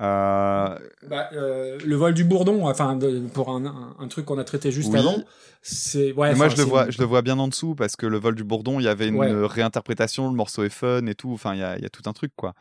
Euh, 0.00 0.78
Bah, 1.08 1.28
euh, 1.32 1.78
le 1.84 1.96
vol 1.96 2.14
du 2.14 2.24
bourdon, 2.24 2.66
enfin, 2.66 2.96
de- 2.96 3.20
pour 3.32 3.50
un, 3.50 3.64
un- 3.66 3.96
un 3.98 4.08
truc 4.08 4.24
qu'on 4.26 4.38
a 4.38 4.44
traité 4.44 4.70
juste 4.70 4.90
Oui. 4.92 4.98
avant, 4.98 5.16
c'est 5.62 6.12
ouais. 6.12 6.34
moi 6.34 6.48
je 6.48 6.56
le 6.56 6.62
vois, 6.62 6.88
je 6.90 6.98
le 6.98 7.04
vois 7.04 7.22
bien 7.22 7.38
en 7.38 7.48
dessous 7.48 7.74
parce 7.74 7.96
que 7.96 8.06
le 8.06 8.18
vol 8.18 8.34
du 8.34 8.44
bourdon, 8.44 8.78
il 8.80 8.84
y 8.84 8.88
avait 8.88 9.08
une 9.08 9.16
Ouais. 9.16 9.32
réinterprétation, 9.46 10.28
le 10.28 10.34
morceau 10.36 10.62
est 10.62 10.68
fun 10.70 11.04
et 11.06 11.14
tout. 11.14 11.32
Enfin 11.32 11.54
il 11.54 11.60
y 11.60 11.64
a, 11.64 11.78
y 11.78 11.84
a 11.84 11.88
tout 11.88 12.02
un 12.06 12.12
truc 12.12 12.32
quoi. 12.36 12.54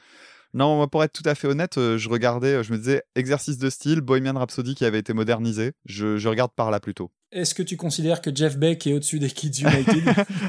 Non, 0.53 0.77
moi, 0.77 0.87
pour 0.87 1.03
être 1.03 1.11
tout 1.13 1.27
à 1.29 1.35
fait 1.35 1.47
honnête, 1.47 1.77
euh, 1.77 1.97
je 1.97 2.09
regardais, 2.09 2.63
je 2.63 2.71
me 2.71 2.77
disais 2.77 3.03
exercice 3.15 3.57
de 3.57 3.69
style, 3.69 3.99
Bohemian 4.01 4.33
Rhapsody 4.39 4.75
qui 4.75 4.85
avait 4.85 4.97
été 4.99 5.13
modernisé. 5.13 5.73
Je, 5.85 6.17
je 6.17 6.29
regarde 6.29 6.51
par 6.55 6.71
là 6.71 6.79
plutôt. 6.79 7.11
Est-ce 7.33 7.53
que 7.53 7.61
tu 7.61 7.75
considères 7.75 8.21
que 8.21 8.33
Jeff 8.33 8.57
Beck 8.57 8.87
est 8.87 8.93
au-dessus 8.93 9.19
des 9.19 9.29
Kids 9.29 9.61
United? 9.61 10.03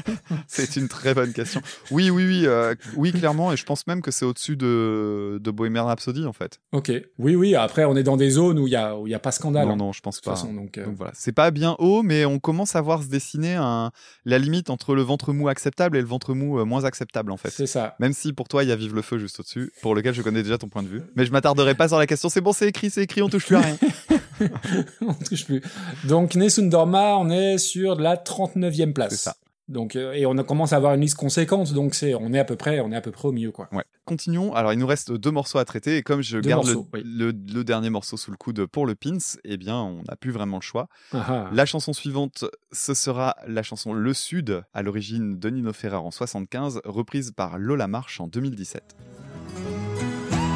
C'est 0.47 0.77
une 0.77 0.87
très 0.87 1.13
bonne 1.13 1.33
question. 1.33 1.61
Oui, 1.91 2.09
oui, 2.09 2.25
oui, 2.25 2.43
euh, 2.45 2.73
oui, 2.95 3.11
clairement, 3.11 3.51
et 3.51 3.57
je 3.57 3.65
pense 3.65 3.85
même 3.85 4.01
que 4.01 4.11
c'est 4.11 4.25
au-dessus 4.25 4.55
de, 4.55 5.39
de 5.41 5.51
Bohemian 5.51 5.85
Rhapsody 5.85 6.25
en 6.25 6.33
fait. 6.33 6.59
Ok. 6.71 6.91
Oui, 7.17 7.35
oui. 7.35 7.55
Après, 7.55 7.83
on 7.83 7.95
est 7.97 8.03
dans 8.03 8.15
des 8.17 8.29
zones 8.29 8.59
où 8.59 8.67
il 8.67 8.71
y 8.71 8.75
a, 8.77 8.97
où 8.97 9.07
il 9.07 9.09
y 9.09 9.13
a 9.13 9.19
pas 9.19 9.31
scandale. 9.31 9.67
Non, 9.67 9.73
hein, 9.73 9.77
non, 9.77 9.91
je 9.91 10.01
pense 10.01 10.15
de 10.15 10.21
toute 10.21 10.25
pas. 10.25 10.35
façon, 10.35 10.53
donc, 10.53 10.77
euh, 10.77 10.85
Donc 10.85 10.95
voilà, 10.95 11.11
c'est 11.15 11.33
pas 11.33 11.51
bien 11.51 11.75
haut, 11.79 12.01
mais 12.01 12.23
on 12.25 12.39
commence 12.39 12.75
à 12.75 12.81
voir 12.81 13.03
se 13.03 13.09
dessiner 13.09 13.55
un... 13.55 13.91
la 14.25 14.39
limite 14.39 14.69
entre 14.69 14.95
le 14.95 15.01
ventre 15.01 15.33
mou 15.33 15.49
acceptable 15.49 15.97
et 15.97 16.01
le 16.01 16.07
ventre 16.07 16.33
mou 16.33 16.59
euh, 16.59 16.65
moins 16.65 16.85
acceptable 16.85 17.31
en 17.31 17.37
fait. 17.37 17.49
c'est 17.49 17.67
ça. 17.67 17.95
Même 17.99 18.13
si 18.13 18.31
pour 18.31 18.47
toi 18.47 18.63
il 18.63 18.69
y 18.69 18.71
a 18.71 18.75
Vive 18.77 18.95
le 18.95 19.01
feu 19.01 19.17
juste 19.19 19.39
au-dessus, 19.41 19.73
pour 19.81 19.95
lequel 19.95 20.13
je 20.13 20.21
connais 20.21 20.43
déjà 20.43 20.57
ton 20.57 20.69
point 20.69 20.83
de 20.83 20.87
vue. 20.87 21.01
Mais 21.15 21.25
je 21.25 21.31
m'attarderai 21.31 21.75
pas 21.75 21.89
sur 21.89 21.97
la 21.97 22.07
question, 22.07 22.29
c'est 22.29 22.41
bon, 22.41 22.53
c'est 22.53 22.69
écrit, 22.69 22.89
c'est 22.89 23.03
écrit, 23.03 23.21
on 23.21 23.27
touche 23.29 23.45
plus 23.47 23.57
à 23.57 23.61
rien. 23.61 23.77
on 25.01 25.13
touche 25.13 25.45
plus. 25.45 25.61
Donc, 26.05 26.35
Nessun 26.35 26.67
Dorma, 26.67 27.15
on 27.17 27.29
est 27.29 27.57
sur 27.57 27.95
la 27.95 28.15
39e 28.15 28.93
place. 28.93 29.11
C'est 29.11 29.17
ça. 29.17 29.35
Donc, 29.67 29.95
euh, 29.95 30.13
et 30.13 30.25
on 30.25 30.35
a 30.39 30.43
commencé 30.43 30.73
à 30.73 30.77
avoir 30.77 30.95
une 30.95 31.01
liste 31.01 31.15
conséquente, 31.17 31.73
donc 31.73 31.93
c'est, 31.93 32.15
on 32.15 32.33
est 32.33 32.39
à 32.39 32.43
peu 32.43 32.55
près, 32.55 32.79
on 32.79 32.91
est 32.91 32.95
à 32.95 33.01
peu 33.01 33.11
près 33.11 33.27
au 33.27 33.31
milieu, 33.31 33.51
quoi. 33.51 33.69
Ouais. 33.71 33.83
Continuons. 34.05 34.51
Alors, 34.55 34.73
il 34.73 34.79
nous 34.79 34.87
reste 34.87 35.11
deux 35.11 35.29
morceaux 35.29 35.59
à 35.59 35.65
traiter. 35.65 35.97
Et 35.97 36.01
comme 36.01 36.23
je 36.23 36.37
Deux 36.39 36.49
garde 36.49 36.65
morceaux, 36.65 36.87
le, 36.91 36.99
oui. 36.99 37.05
le- 37.05 37.53
le 37.53 37.63
dernier 37.63 37.91
morceau 37.91 38.17
sous 38.17 38.31
le 38.31 38.37
coude 38.37 38.65
pour 38.65 38.87
le 38.87 38.95
pins, 38.95 39.19
eh 39.43 39.57
bien, 39.57 39.75
on 39.75 40.01
n'a 40.09 40.15
plus 40.15 40.31
vraiment 40.31 40.57
le 40.57 40.63
choix. 40.63 40.87
Ah, 41.13 41.25
ah. 41.27 41.49
La 41.53 41.67
chanson 41.67 41.93
suivante, 41.93 42.45
ce 42.71 42.95
sera 42.95 43.35
la 43.47 43.61
chanson 43.61 43.93
Le 43.93 44.13
Sud, 44.15 44.63
à 44.73 44.81
l'origine 44.81 45.37
de 45.37 45.49
Nino 45.51 45.71
Ferrer 45.71 45.97
en 45.97 46.09
75, 46.09 46.81
reprise 46.85 47.31
par 47.35 47.59
Lola 47.59 47.87
Marche 47.87 48.19
en 48.19 48.25
2017. 48.27 48.95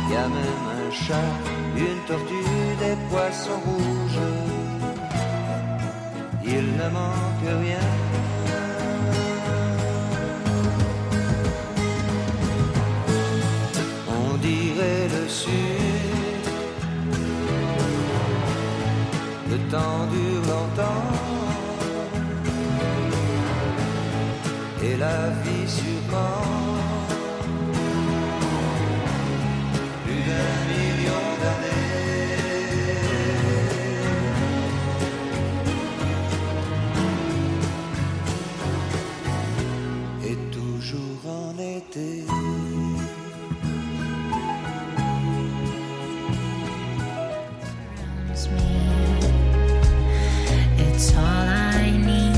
Y 0.09 0.15
a 0.15 0.27
même 0.27 0.37
un 0.75 0.82
chat, 0.93 1.33
une 1.75 2.01
tortue, 2.07 2.75
des 2.79 2.95
poissons 3.09 3.59
rouges. 3.65 4.23
Il 6.45 6.65
ne 6.77 6.87
manque 6.89 7.49
rien. 7.63 7.87
On 14.07 14.37
dirait 14.37 15.07
le 15.15 15.27
sud. 15.27 16.45
Le 19.49 19.57
temps 19.71 20.05
dure 20.11 20.45
longtemps. 20.53 21.11
Et 24.83 24.97
la 24.97 25.29
vie 25.43 25.67
sûrement. 25.67 26.52
Été. 41.77 42.25
It's 50.77 51.15
all 51.15 51.23
I 51.23 51.91
need. 52.07 52.33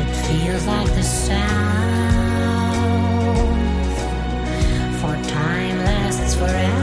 It 0.00 0.08
feels 0.24 0.64
like 0.66 0.90
the 0.94 1.02
south, 1.02 1.38
for 5.00 5.14
time 5.28 5.78
lasts 5.84 6.34
forever, 6.34 6.79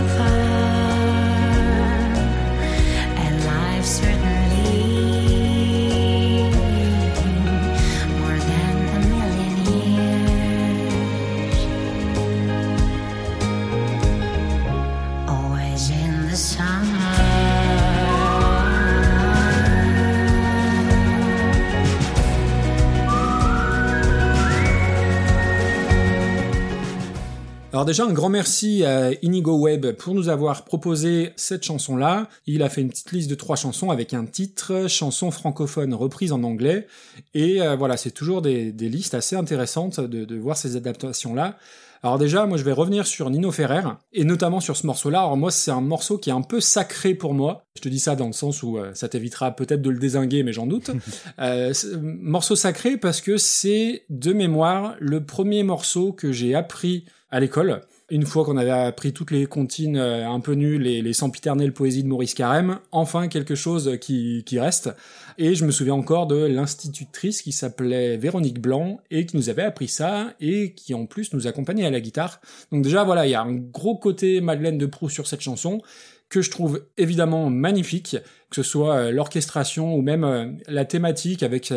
Alors 27.78 27.86
déjà, 27.86 28.06
un 28.06 28.12
grand 28.12 28.30
merci 28.30 28.84
à 28.84 29.12
Inigo 29.22 29.56
Web 29.56 29.92
pour 29.98 30.16
nous 30.16 30.30
avoir 30.30 30.66
proposé 30.66 31.34
cette 31.36 31.64
chanson-là. 31.64 32.28
Il 32.48 32.64
a 32.64 32.70
fait 32.70 32.82
une 32.82 32.90
petite 32.90 33.12
liste 33.12 33.30
de 33.30 33.36
trois 33.36 33.56
chansons 33.56 33.92
avec 33.92 34.16
un 34.16 34.26
titre, 34.26 34.88
chanson 34.88 35.30
francophone 35.30 35.94
reprise 35.94 36.32
en 36.32 36.42
anglais. 36.42 36.88
Et 37.36 37.62
euh, 37.62 37.76
voilà, 37.76 37.96
c'est 37.96 38.10
toujours 38.10 38.42
des, 38.42 38.72
des 38.72 38.90
listes 38.90 39.14
assez 39.14 39.36
intéressantes 39.36 40.00
de, 40.00 40.26
de 40.26 40.36
voir 40.38 40.58
ces 40.58 40.76
adaptations-là. 40.76 41.56
Alors 42.04 42.18
déjà, 42.18 42.46
moi 42.46 42.58
je 42.58 42.64
vais 42.64 42.72
revenir 42.72 43.06
sur 43.08 43.30
Nino 43.30 43.52
Ferrer, 43.52 43.84
et 44.14 44.24
notamment 44.24 44.60
sur 44.60 44.78
ce 44.78 44.86
morceau-là. 44.86 45.20
Alors 45.20 45.38
moi, 45.38 45.52
c'est 45.52 45.72
un 45.72 45.82
morceau 45.82 46.18
qui 46.18 46.30
est 46.30 46.34
un 46.34 46.42
peu 46.42 46.60
sacré 46.60 47.14
pour 47.14 47.34
moi. 47.34 47.66
Je 47.76 47.82
te 47.82 47.90
dis 47.90 48.00
ça 48.00 48.16
dans 48.16 48.28
le 48.28 48.34
sens 48.34 48.64
où 48.64 48.78
euh, 48.78 48.92
ça 48.94 49.08
t'évitera 49.08 49.52
peut-être 49.52 49.82
de 49.82 49.90
le 49.90 50.00
désinguer, 50.00 50.44
mais 50.44 50.54
j'en 50.54 50.66
doute. 50.66 50.90
Euh, 51.40 51.72
morceau 52.02 52.56
sacré 52.56 52.98
parce 52.98 53.22
que 53.22 53.38
c'est, 53.38 54.06
de 54.10 54.34
mémoire, 54.34 54.96
le 55.00 55.24
premier 55.24 55.62
morceau 55.62 56.12
que 56.12 56.32
j'ai 56.32 56.56
appris 56.56 57.06
à 57.30 57.40
l'école. 57.40 57.82
Une 58.10 58.26
fois 58.26 58.46
qu'on 58.46 58.56
avait 58.56 58.72
appris 58.72 59.12
toutes 59.12 59.32
les 59.32 59.46
comptines 59.48 59.98
euh, 59.98 60.30
un 60.30 60.40
peu 60.40 60.54
nulles 60.54 60.88
et 60.88 61.02
les 61.02 61.12
sempiternelles 61.12 61.74
poésies 61.74 62.04
de 62.04 62.08
Maurice 62.08 62.34
Carême, 62.34 62.80
enfin 62.92 63.28
quelque 63.28 63.54
chose 63.54 63.98
qui, 64.00 64.44
qui 64.46 64.60
reste. 64.60 64.90
Et 65.38 65.54
je 65.56 65.66
me 65.66 65.72
souviens 65.72 65.96
encore 65.96 66.26
de 66.26 66.46
l'institutrice 66.46 67.42
qui 67.42 67.52
s'appelait 67.52 68.16
Véronique 68.16 68.62
Blanc 68.62 69.02
et 69.12 69.26
qui 69.26 69.36
nous 69.36 69.50
avait 69.50 69.64
appris 69.64 69.90
ça 69.90 70.34
et 70.40 70.74
qui 70.74 70.94
en 70.94 71.06
plus 71.06 71.34
nous 71.34 71.48
accompagnait 71.48 71.86
à 71.86 71.92
la 71.92 72.00
guitare. 72.00 72.40
Donc 72.72 72.82
déjà 72.82 73.04
voilà, 73.04 73.28
il 73.28 73.32
y 73.32 73.36
a 73.36 73.42
un 73.42 73.54
gros 73.54 73.98
côté 73.98 74.40
Madeleine 74.40 74.78
de 74.78 74.86
Proust 74.86 75.14
sur 75.14 75.28
cette 75.28 75.42
chanson 75.42 75.82
que 76.30 76.42
je 76.42 76.52
trouve 76.52 76.86
évidemment 76.98 77.50
magnifique, 77.50 78.18
que 78.50 78.56
ce 78.56 78.64
soit 78.64 78.96
euh, 78.96 79.12
l'orchestration 79.12 79.96
ou 79.96 80.02
même 80.02 80.24
euh, 80.24 80.46
la 80.68 80.86
thématique 80.86 81.44
avec 81.44 81.74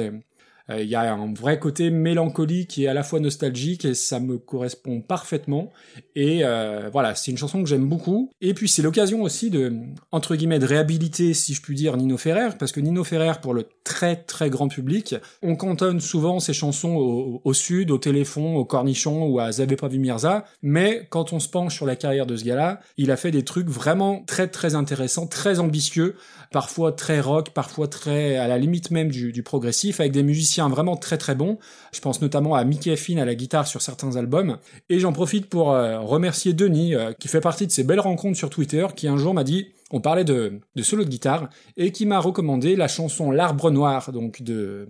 il 0.78 0.88
y 0.88 0.94
a 0.94 1.12
un 1.12 1.32
vrai 1.34 1.58
côté 1.58 1.90
mélancolique 1.90 2.78
est 2.78 2.86
à 2.86 2.94
la 2.94 3.02
fois 3.02 3.20
nostalgique 3.20 3.84
et 3.84 3.94
ça 3.94 4.20
me 4.20 4.38
correspond 4.38 5.00
parfaitement. 5.00 5.70
Et 6.14 6.40
euh, 6.44 6.88
voilà, 6.92 7.14
c'est 7.14 7.30
une 7.30 7.36
chanson 7.36 7.62
que 7.62 7.68
j'aime 7.68 7.88
beaucoup. 7.88 8.30
Et 8.40 8.54
puis 8.54 8.68
c'est 8.68 8.82
l'occasion 8.82 9.22
aussi 9.22 9.50
de, 9.50 9.72
entre 10.12 10.36
guillemets, 10.36 10.58
de 10.58 10.66
réhabiliter, 10.66 11.34
si 11.34 11.54
je 11.54 11.62
puis 11.62 11.74
dire, 11.74 11.96
Nino 11.96 12.16
Ferrer, 12.16 12.50
parce 12.58 12.72
que 12.72 12.80
Nino 12.80 13.04
Ferrer, 13.04 13.32
pour 13.40 13.54
le 13.54 13.66
très 13.84 14.16
très 14.16 14.50
grand 14.50 14.68
public, 14.68 15.16
on 15.42 15.56
cantonne 15.56 16.00
souvent 16.00 16.40
ses 16.40 16.52
chansons 16.52 17.40
au, 17.44 17.52
sud, 17.52 17.90
au 17.90 17.98
téléphone, 17.98 18.56
au 18.56 18.64
cornichon 18.64 19.26
ou 19.26 19.40
à 19.40 19.52
Z'avez 19.52 19.76
pas 19.76 19.88
vu 19.88 19.98
Mirza. 19.98 20.44
Mais 20.62 21.06
quand 21.10 21.32
on 21.32 21.40
se 21.40 21.48
penche 21.48 21.74
sur 21.74 21.86
la 21.86 21.96
carrière 21.96 22.26
de 22.26 22.36
ce 22.36 22.44
gars-là, 22.44 22.80
il 22.96 23.10
a 23.10 23.16
fait 23.16 23.30
des 23.30 23.44
trucs 23.44 23.68
vraiment 23.68 24.22
très 24.26 24.48
très 24.48 24.74
intéressants, 24.74 25.26
très 25.26 25.58
ambitieux, 25.58 26.16
parfois 26.50 26.92
très 26.92 27.20
rock, 27.20 27.50
parfois 27.50 27.88
très 27.88 28.36
à 28.36 28.48
la 28.48 28.58
limite 28.58 28.90
même 28.90 29.08
du, 29.08 29.42
progressif, 29.42 30.00
avec 30.00 30.12
des 30.12 30.22
musiciens 30.22 30.68
vraiment 30.68 30.96
très 30.96 31.16
très 31.16 31.34
bons. 31.34 31.58
Je 31.92 32.00
pense 32.00 32.20
notamment 32.20 32.54
à 32.54 32.64
Mickey 32.64 32.96
Finn 32.96 33.18
à 33.18 33.24
la 33.24 33.34
guitare 33.34 33.66
sur 33.66 33.82
certains 33.82 34.16
albums. 34.16 34.58
Et 34.88 34.98
j'en 34.98 35.12
profite 35.12 35.46
pour 35.46 35.72
euh, 35.72 36.00
remercier 36.00 36.52
Denis, 36.52 36.94
euh, 36.94 37.12
qui 37.12 37.28
fait 37.28 37.40
partie 37.40 37.66
de 37.66 37.72
ces 37.72 37.84
belles 37.84 38.00
rencontres 38.00 38.36
sur 38.36 38.50
Twitter, 38.50 38.86
qui 38.96 39.08
un 39.08 39.16
jour 39.16 39.32
m'a 39.32 39.44
dit, 39.44 39.68
on 39.90 40.00
parlait 40.00 40.24
de, 40.24 40.60
de 40.76 40.82
solo 40.82 41.04
de 41.04 41.08
guitare, 41.08 41.48
et 41.76 41.92
qui 41.92 42.06
m'a 42.06 42.18
recommandé 42.18 42.76
la 42.76 42.88
chanson 42.88 43.30
L'Arbre 43.30 43.70
Noir, 43.70 44.12
donc 44.12 44.42
de, 44.42 44.88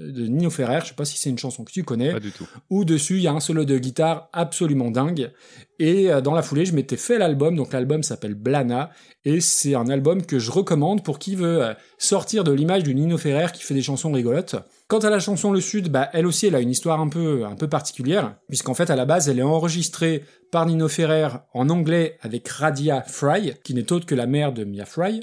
de 0.00 0.26
Nino 0.26 0.50
Ferrer. 0.50 0.80
Je 0.82 0.88
sais 0.88 0.94
pas 0.94 1.04
si 1.04 1.18
c'est 1.18 1.30
une 1.30 1.38
chanson 1.38 1.64
que 1.64 1.72
tu 1.72 1.84
connais. 1.84 2.12
Pas 2.12 2.20
du 2.20 2.32
tout. 2.32 2.46
Où 2.70 2.84
dessus 2.84 3.16
il 3.16 3.22
y 3.22 3.28
a 3.28 3.32
un 3.32 3.40
solo 3.40 3.64
de 3.64 3.78
guitare 3.78 4.28
absolument 4.32 4.90
dingue. 4.90 5.32
Et 5.78 6.12
euh, 6.12 6.20
dans 6.20 6.34
la 6.34 6.42
foulée, 6.42 6.64
je 6.64 6.74
m'étais 6.74 6.96
fait 6.96 7.18
l'album, 7.18 7.56
donc 7.56 7.72
l'album 7.72 8.02
s'appelle 8.02 8.34
Blana, 8.34 8.90
et 9.24 9.40
c'est 9.40 9.74
un 9.74 9.88
album 9.88 10.24
que 10.24 10.38
je 10.38 10.50
recommande 10.50 11.02
pour 11.02 11.18
qui 11.18 11.34
veut 11.34 11.62
euh, 11.62 11.74
sortir 11.98 12.44
de 12.44 12.52
l'image 12.52 12.82
du 12.82 12.94
Nino 12.94 13.18
Ferrer 13.18 13.48
qui 13.52 13.62
fait 13.62 13.74
des 13.74 13.82
chansons 13.82 14.12
rigolotes. 14.12 14.56
Quant 14.92 14.98
à 14.98 15.08
la 15.08 15.20
chanson 15.20 15.52
Le 15.52 15.62
Sud, 15.62 15.88
bah, 15.88 16.10
elle 16.12 16.26
aussi, 16.26 16.48
elle 16.48 16.54
a 16.54 16.60
une 16.60 16.68
histoire 16.68 17.00
un 17.00 17.08
peu, 17.08 17.46
un 17.46 17.56
peu 17.56 17.66
particulière, 17.66 18.36
puisqu'en 18.48 18.74
fait, 18.74 18.90
à 18.90 18.94
la 18.94 19.06
base, 19.06 19.26
elle 19.30 19.38
est 19.38 19.42
enregistrée 19.42 20.22
par 20.50 20.66
Nino 20.66 20.86
Ferrer 20.86 21.28
en 21.54 21.70
anglais 21.70 22.18
avec 22.20 22.46
Radia 22.46 23.00
Fry, 23.00 23.54
qui 23.64 23.72
n'est 23.72 23.90
autre 23.90 24.04
que 24.04 24.14
la 24.14 24.26
mère 24.26 24.52
de 24.52 24.64
Mia 24.64 24.84
Fry. 24.84 25.20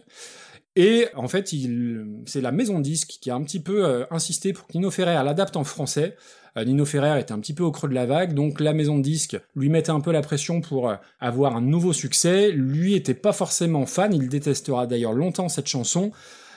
Et 0.75 1.05
en 1.15 1.27
fait, 1.27 1.53
c'est 2.25 2.41
la 2.41 2.51
maison 2.51 2.79
disque 2.79 3.19
qui 3.21 3.29
a 3.29 3.35
un 3.35 3.43
petit 3.43 3.59
peu 3.59 3.85
euh, 3.85 4.05
insisté 4.09 4.53
pour 4.53 4.65
que 4.65 4.73
Nino 4.73 4.89
Ferrer 4.89 5.23
l'adapte 5.23 5.55
en 5.55 5.63
français. 5.63 6.15
Euh, 6.57 6.65
Nino 6.65 6.83
Ferrer 6.83 7.19
était 7.19 7.33
un 7.33 7.39
petit 7.39 7.53
peu 7.53 7.63
au 7.63 7.71
creux 7.71 7.89
de 7.89 7.93
la 7.93 8.07
vague, 8.07 8.33
donc 8.33 8.59
la 8.59 8.73
maison 8.73 8.97
de 8.97 9.03
disque 9.03 9.39
lui 9.55 9.69
mettait 9.69 9.91
un 9.91 10.01
peu 10.01 10.11
la 10.11 10.21
pression 10.21 10.61
pour 10.61 10.89
euh, 10.89 10.95
avoir 11.19 11.55
un 11.55 11.61
nouveau 11.61 11.93
succès. 11.93 12.49
Lui 12.49 12.95
était 12.95 13.13
pas 13.13 13.33
forcément 13.33 13.85
fan, 13.85 14.15
il 14.15 14.29
détestera 14.29 14.87
d'ailleurs 14.87 15.13
longtemps 15.13 15.47
cette 15.47 15.67
chanson. 15.67 16.11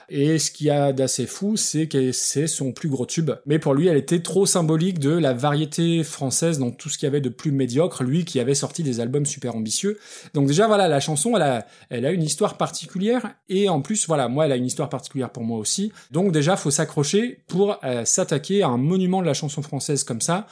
Et 0.08 0.38
ce 0.38 0.50
qu'il 0.50 0.66
y 0.66 0.70
a 0.70 0.92
d'assez 0.92 1.26
fou, 1.26 1.56
c'est 1.56 1.88
que 1.88 2.12
c'est 2.12 2.46
son 2.46 2.72
plus 2.72 2.88
gros 2.88 3.06
tube. 3.06 3.30
Mais 3.46 3.58
pour 3.58 3.74
lui, 3.74 3.88
elle 3.88 3.96
était 3.96 4.20
trop 4.20 4.46
symbolique 4.46 4.98
de 4.98 5.10
la 5.10 5.32
variété 5.32 6.02
française 6.04 6.58
dans 6.58 6.70
tout 6.70 6.88
ce 6.88 6.98
qu'il 6.98 7.06
y 7.06 7.08
avait 7.08 7.20
de 7.20 7.28
plus 7.28 7.52
médiocre, 7.52 8.04
lui 8.04 8.24
qui 8.24 8.40
avait 8.40 8.54
sorti 8.54 8.82
des 8.82 9.00
albums 9.00 9.26
super 9.26 9.56
ambitieux. 9.56 9.98
Donc 10.34 10.46
déjà, 10.46 10.66
voilà, 10.66 10.88
la 10.88 11.00
chanson, 11.00 11.36
elle 11.36 11.42
a, 11.42 11.66
elle 11.90 12.06
a 12.06 12.10
une 12.10 12.22
histoire 12.22 12.56
particulière. 12.56 13.34
Et 13.48 13.68
en 13.68 13.80
plus, 13.80 14.06
voilà, 14.06 14.28
moi, 14.28 14.46
elle 14.46 14.52
a 14.52 14.56
une 14.56 14.66
histoire 14.66 14.88
particulière 14.88 15.30
pour 15.30 15.44
moi 15.44 15.58
aussi. 15.58 15.92
Donc 16.10 16.32
déjà, 16.32 16.56
faut 16.56 16.70
s'accrocher 16.70 17.42
pour 17.48 17.78
euh, 17.84 18.04
s'attaquer 18.04 18.62
à 18.62 18.68
un 18.68 18.78
monument 18.78 19.20
de 19.20 19.26
la 19.26 19.34
chanson 19.34 19.62
française 19.62 20.04
comme 20.04 20.20
ça. 20.20 20.46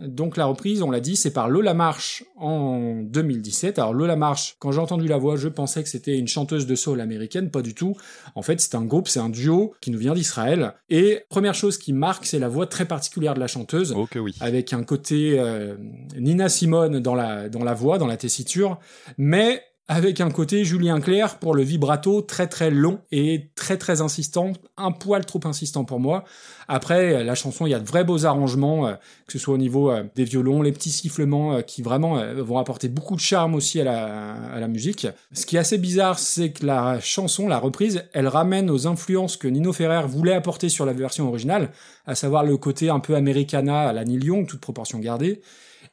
Donc 0.00 0.36
la 0.36 0.46
reprise, 0.46 0.82
on 0.82 0.90
l'a 0.90 1.00
dit, 1.00 1.16
c'est 1.16 1.32
par 1.32 1.48
Lola 1.48 1.74
Marsh 1.74 2.24
en 2.36 3.02
2017. 3.02 3.78
Alors 3.78 3.94
Lola 3.94 4.16
Marsh, 4.16 4.56
quand 4.58 4.72
j'ai 4.72 4.80
entendu 4.80 5.08
la 5.08 5.16
voix, 5.18 5.36
je 5.36 5.48
pensais 5.48 5.82
que 5.82 5.88
c'était 5.88 6.18
une 6.18 6.28
chanteuse 6.28 6.66
de 6.66 6.74
soul 6.74 7.00
américaine, 7.00 7.50
pas 7.50 7.62
du 7.62 7.74
tout. 7.74 7.96
En 8.34 8.42
fait, 8.42 8.60
c'est 8.60 8.74
un 8.74 8.84
groupe, 8.84 9.08
c'est 9.08 9.20
un 9.20 9.28
duo 9.28 9.74
qui 9.80 9.90
nous 9.90 9.98
vient 9.98 10.14
d'Israël. 10.14 10.74
Et 10.90 11.24
première 11.28 11.54
chose 11.54 11.78
qui 11.78 11.92
marque, 11.92 12.26
c'est 12.26 12.38
la 12.38 12.48
voix 12.48 12.66
très 12.66 12.84
particulière 12.84 13.34
de 13.34 13.40
la 13.40 13.46
chanteuse, 13.48 13.94
Oh 13.96 14.06
que 14.10 14.18
oui. 14.18 14.34
avec 14.40 14.72
un 14.72 14.84
côté 14.84 15.38
euh, 15.38 15.76
Nina 16.18 16.48
Simone 16.48 17.00
dans 17.00 17.14
la 17.14 17.48
dans 17.48 17.64
la 17.64 17.74
voix, 17.74 17.98
dans 17.98 18.06
la 18.06 18.16
tessiture, 18.16 18.78
mais 19.16 19.62
avec 19.88 20.20
un 20.20 20.30
côté 20.30 20.66
Julien 20.66 21.00
Clerc 21.00 21.38
pour 21.38 21.54
le 21.54 21.62
vibrato 21.62 22.20
très 22.20 22.46
très 22.46 22.70
long 22.70 23.00
et 23.10 23.50
très 23.54 23.78
très 23.78 24.02
insistant, 24.02 24.52
un 24.76 24.92
poil 24.92 25.24
trop 25.24 25.40
insistant 25.44 25.84
pour 25.84 25.98
moi. 25.98 26.24
Après, 26.68 27.24
la 27.24 27.34
chanson, 27.34 27.64
il 27.64 27.70
y 27.70 27.74
a 27.74 27.80
de 27.80 27.86
vrais 27.86 28.04
beaux 28.04 28.26
arrangements, 28.26 28.86
euh, 28.86 28.92
que 29.26 29.32
ce 29.32 29.38
soit 29.38 29.54
au 29.54 29.58
niveau 29.58 29.90
euh, 29.90 30.04
des 30.14 30.24
violons, 30.24 30.60
les 30.60 30.72
petits 30.72 30.90
sifflements 30.90 31.54
euh, 31.54 31.60
qui 31.62 31.80
vraiment 31.80 32.18
euh, 32.18 32.42
vont 32.42 32.58
apporter 32.58 32.90
beaucoup 32.90 33.16
de 33.16 33.20
charme 33.20 33.54
aussi 33.54 33.80
à 33.80 33.84
la, 33.84 34.34
à 34.34 34.68
musique. 34.68 35.06
Ce 35.32 35.46
qui 35.46 35.56
est 35.56 35.60
assez 35.60 35.78
bizarre, 35.78 36.18
c'est 36.18 36.52
que 36.52 36.66
la 36.66 37.00
chanson, 37.00 37.48
la 37.48 37.58
reprise, 37.58 38.04
elle 38.12 38.28
ramène 38.28 38.68
aux 38.68 38.86
influences 38.86 39.38
que 39.38 39.48
Nino 39.48 39.72
Ferrer 39.72 40.06
voulait 40.06 40.34
apporter 40.34 40.68
sur 40.68 40.84
la 40.84 40.92
version 40.92 41.26
originale, 41.28 41.70
à 42.06 42.14
savoir 42.14 42.44
le 42.44 42.58
côté 42.58 42.90
un 42.90 43.00
peu 43.00 43.14
americana 43.14 43.88
à 43.88 43.92
la 43.94 44.04
Neil 44.04 44.22
Young, 44.22 44.46
toute 44.46 44.60
proportion 44.60 44.98
gardée. 44.98 45.40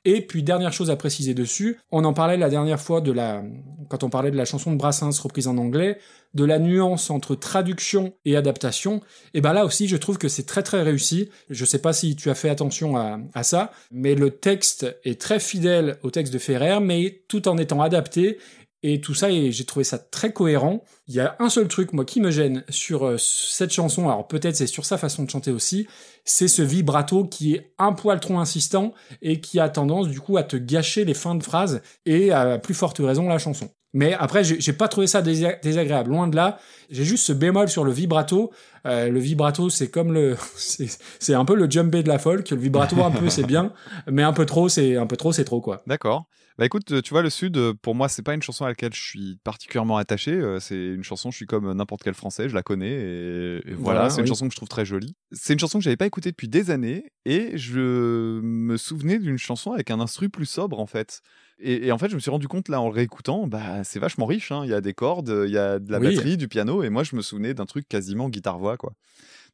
Et 0.05 0.21
puis 0.21 0.43
dernière 0.43 0.71
chose 0.71 0.91
à 0.91 0.95
préciser 0.95 1.33
dessus, 1.33 1.79
on 1.91 2.05
en 2.05 2.13
parlait 2.13 2.37
la 2.37 2.49
dernière 2.49 2.79
fois 2.79 3.01
de 3.01 3.11
la 3.11 3.43
quand 3.89 4.03
on 4.03 4.09
parlait 4.09 4.31
de 4.31 4.37
la 4.37 4.45
chanson 4.45 4.71
de 4.71 4.77
Brassens 4.77 5.19
reprise 5.21 5.47
en 5.47 5.57
anglais, 5.57 5.99
de 6.33 6.43
la 6.43 6.59
nuance 6.59 7.09
entre 7.09 7.35
traduction 7.35 8.13
et 8.25 8.35
adaptation. 8.35 9.01
Et 9.33 9.41
ben 9.41 9.53
là 9.53 9.65
aussi, 9.65 9.87
je 9.87 9.95
trouve 9.97 10.17
que 10.17 10.27
c'est 10.27 10.45
très 10.45 10.63
très 10.63 10.81
réussi. 10.81 11.29
Je 11.49 11.65
sais 11.65 11.79
pas 11.79 11.93
si 11.93 12.15
tu 12.15 12.29
as 12.29 12.35
fait 12.35 12.49
attention 12.49 12.97
à, 12.97 13.19
à 13.33 13.43
ça, 13.43 13.71
mais 13.91 14.15
le 14.15 14.31
texte 14.31 14.87
est 15.03 15.19
très 15.19 15.39
fidèle 15.39 15.97
au 16.03 16.09
texte 16.09 16.33
de 16.33 16.39
Ferrer, 16.39 16.79
mais 16.79 17.21
tout 17.27 17.47
en 17.47 17.57
étant 17.57 17.81
adapté. 17.81 18.37
Et 18.87 19.01
tout 19.01 19.15
ça, 19.15 19.31
et 19.31 19.51
j'ai 19.51 19.65
trouvé 19.65 19.83
ça 19.83 19.97
très 19.97 20.31
cohérent. 20.31 20.83
Il 21.07 21.15
y 21.15 21.19
a 21.19 21.35
un 21.39 21.49
seul 21.49 21.67
truc, 21.67 21.91
moi, 21.91 22.05
qui 22.05 22.21
me 22.21 22.29
gêne 22.29 22.63
sur 22.69 23.03
euh, 23.07 23.15
cette 23.17 23.73
chanson, 23.73 24.07
alors 24.09 24.27
peut-être 24.27 24.55
c'est 24.55 24.67
sur 24.67 24.85
sa 24.85 24.99
façon 24.99 25.23
de 25.23 25.29
chanter 25.31 25.49
aussi, 25.49 25.87
c'est 26.23 26.47
ce 26.47 26.61
vibrato 26.61 27.23
qui 27.25 27.55
est 27.55 27.73
un 27.79 27.93
poil 27.93 28.19
trop 28.19 28.37
insistant 28.37 28.93
et 29.23 29.41
qui 29.41 29.59
a 29.59 29.69
tendance, 29.69 30.07
du 30.07 30.19
coup, 30.21 30.37
à 30.37 30.43
te 30.43 30.55
gâcher 30.55 31.03
les 31.03 31.15
fins 31.15 31.33
de 31.33 31.41
phrases 31.41 31.81
et 32.05 32.29
à 32.31 32.59
plus 32.59 32.75
forte 32.75 32.99
raison 32.99 33.27
la 33.27 33.39
chanson. 33.39 33.71
Mais 33.93 34.13
après, 34.13 34.43
j'ai 34.43 34.73
pas 34.73 34.87
trouvé 34.87 35.07
ça 35.07 35.23
désa- 35.23 35.59
désagréable. 35.63 36.11
Loin 36.11 36.27
de 36.27 36.35
là, 36.35 36.59
j'ai 36.91 37.05
juste 37.05 37.25
ce 37.25 37.33
bémol 37.33 37.69
sur 37.69 37.85
le 37.85 37.91
vibrato. 37.91 38.51
Euh, 38.85 39.09
le 39.09 39.19
vibrato, 39.19 39.71
c'est 39.71 39.89
comme 39.89 40.13
le, 40.13 40.37
c'est 40.57 40.89
c'est 41.17 41.33
un 41.33 41.45
peu 41.45 41.55
le 41.55 41.67
jumpé 41.71 42.03
de 42.03 42.09
la 42.09 42.19
folk. 42.19 42.47
Le 42.51 42.57
vibrato, 42.57 43.01
un 43.01 43.09
peu, 43.09 43.29
c'est 43.29 43.47
bien, 43.47 43.73
mais 44.11 44.21
un 44.21 44.33
peu 44.33 44.45
trop, 44.45 44.69
c'est 44.69 44.95
un 44.95 45.07
peu 45.07 45.17
trop, 45.17 45.31
c'est 45.31 45.45
trop 45.45 45.59
quoi. 45.61 45.81
D'accord. 45.87 46.25
Bah 46.57 46.65
écoute, 46.65 46.89
euh, 46.93 47.01
tu 47.01 47.09
vois, 47.13 47.21
le 47.21 47.29
Sud, 47.29 47.57
euh, 47.57 47.73
pour 47.73 47.95
moi, 47.95 48.07
c'est 48.07 48.21
pas 48.23 48.33
une 48.33 48.41
chanson 48.41 48.63
à 48.63 48.69
laquelle 48.69 48.93
je 48.93 49.01
suis 49.01 49.37
particulièrement 49.43 49.97
attaché. 49.97 50.31
euh, 50.31 50.59
C'est 50.61 50.77
une 50.77 51.03
chanson, 51.03 51.29
je 51.29 51.35
suis 51.35 51.45
comme 51.45 51.71
n'importe 51.73 52.01
quel 52.03 52.13
Français, 52.13 52.47
je 52.47 52.55
la 52.55 52.63
connais 52.63 52.91
et, 52.91 53.61
et 53.71 53.73
voilà, 53.73 53.81
Voilà, 53.83 54.09
c'est 54.09 54.21
une 54.21 54.27
chanson 54.27 54.47
que 54.47 54.53
je 54.53 54.55
trouve 54.55 54.69
très 54.69 54.85
jolie. 54.85 55.15
C'est 55.33 55.51
une 55.51 55.59
chanson 55.59 55.79
que 55.79 55.83
j'avais 55.83 55.97
pas 55.97 56.05
écoutée 56.05 56.29
depuis 56.31 56.47
des 56.47 56.71
années 56.71 57.11
et 57.25 57.57
je 57.57 58.39
me 58.41 58.77
souvenais 58.77 59.19
d'une 59.19 59.37
chanson 59.37 59.73
avec 59.73 59.91
un 59.91 59.99
instru 59.99 60.29
plus 60.29 60.45
sobre 60.45 60.79
en 60.79 60.85
fait. 60.85 61.21
Et, 61.59 61.87
et 61.87 61.91
en 61.91 61.97
fait, 61.97 62.09
je 62.09 62.15
me 62.15 62.19
suis 62.21 62.31
rendu 62.31 62.47
compte 62.47 62.69
là 62.69 62.79
en 62.79 62.87
le 62.87 62.93
réécoutant, 62.93 63.47
bah 63.47 63.83
c'est 63.83 63.99
vachement 63.99 64.25
riche. 64.25 64.51
hein. 64.53 64.61
Il 64.63 64.69
y 64.69 64.73
a 64.73 64.79
des 64.81 64.93
cordes, 64.93 65.43
il 65.45 65.51
y 65.51 65.57
a 65.57 65.79
de 65.79 65.91
la 65.91 65.99
Oui. 65.99 66.15
batterie, 66.15 66.37
du 66.37 66.47
piano 66.47 66.83
et 66.83 66.89
moi 66.89 67.03
je 67.03 67.17
me 67.17 67.21
souvenais 67.21 67.53
d'un 67.53 67.65
truc 67.65 67.85
quasiment 67.89 68.29
guitare-voix 68.29 68.77
quoi. 68.77 68.93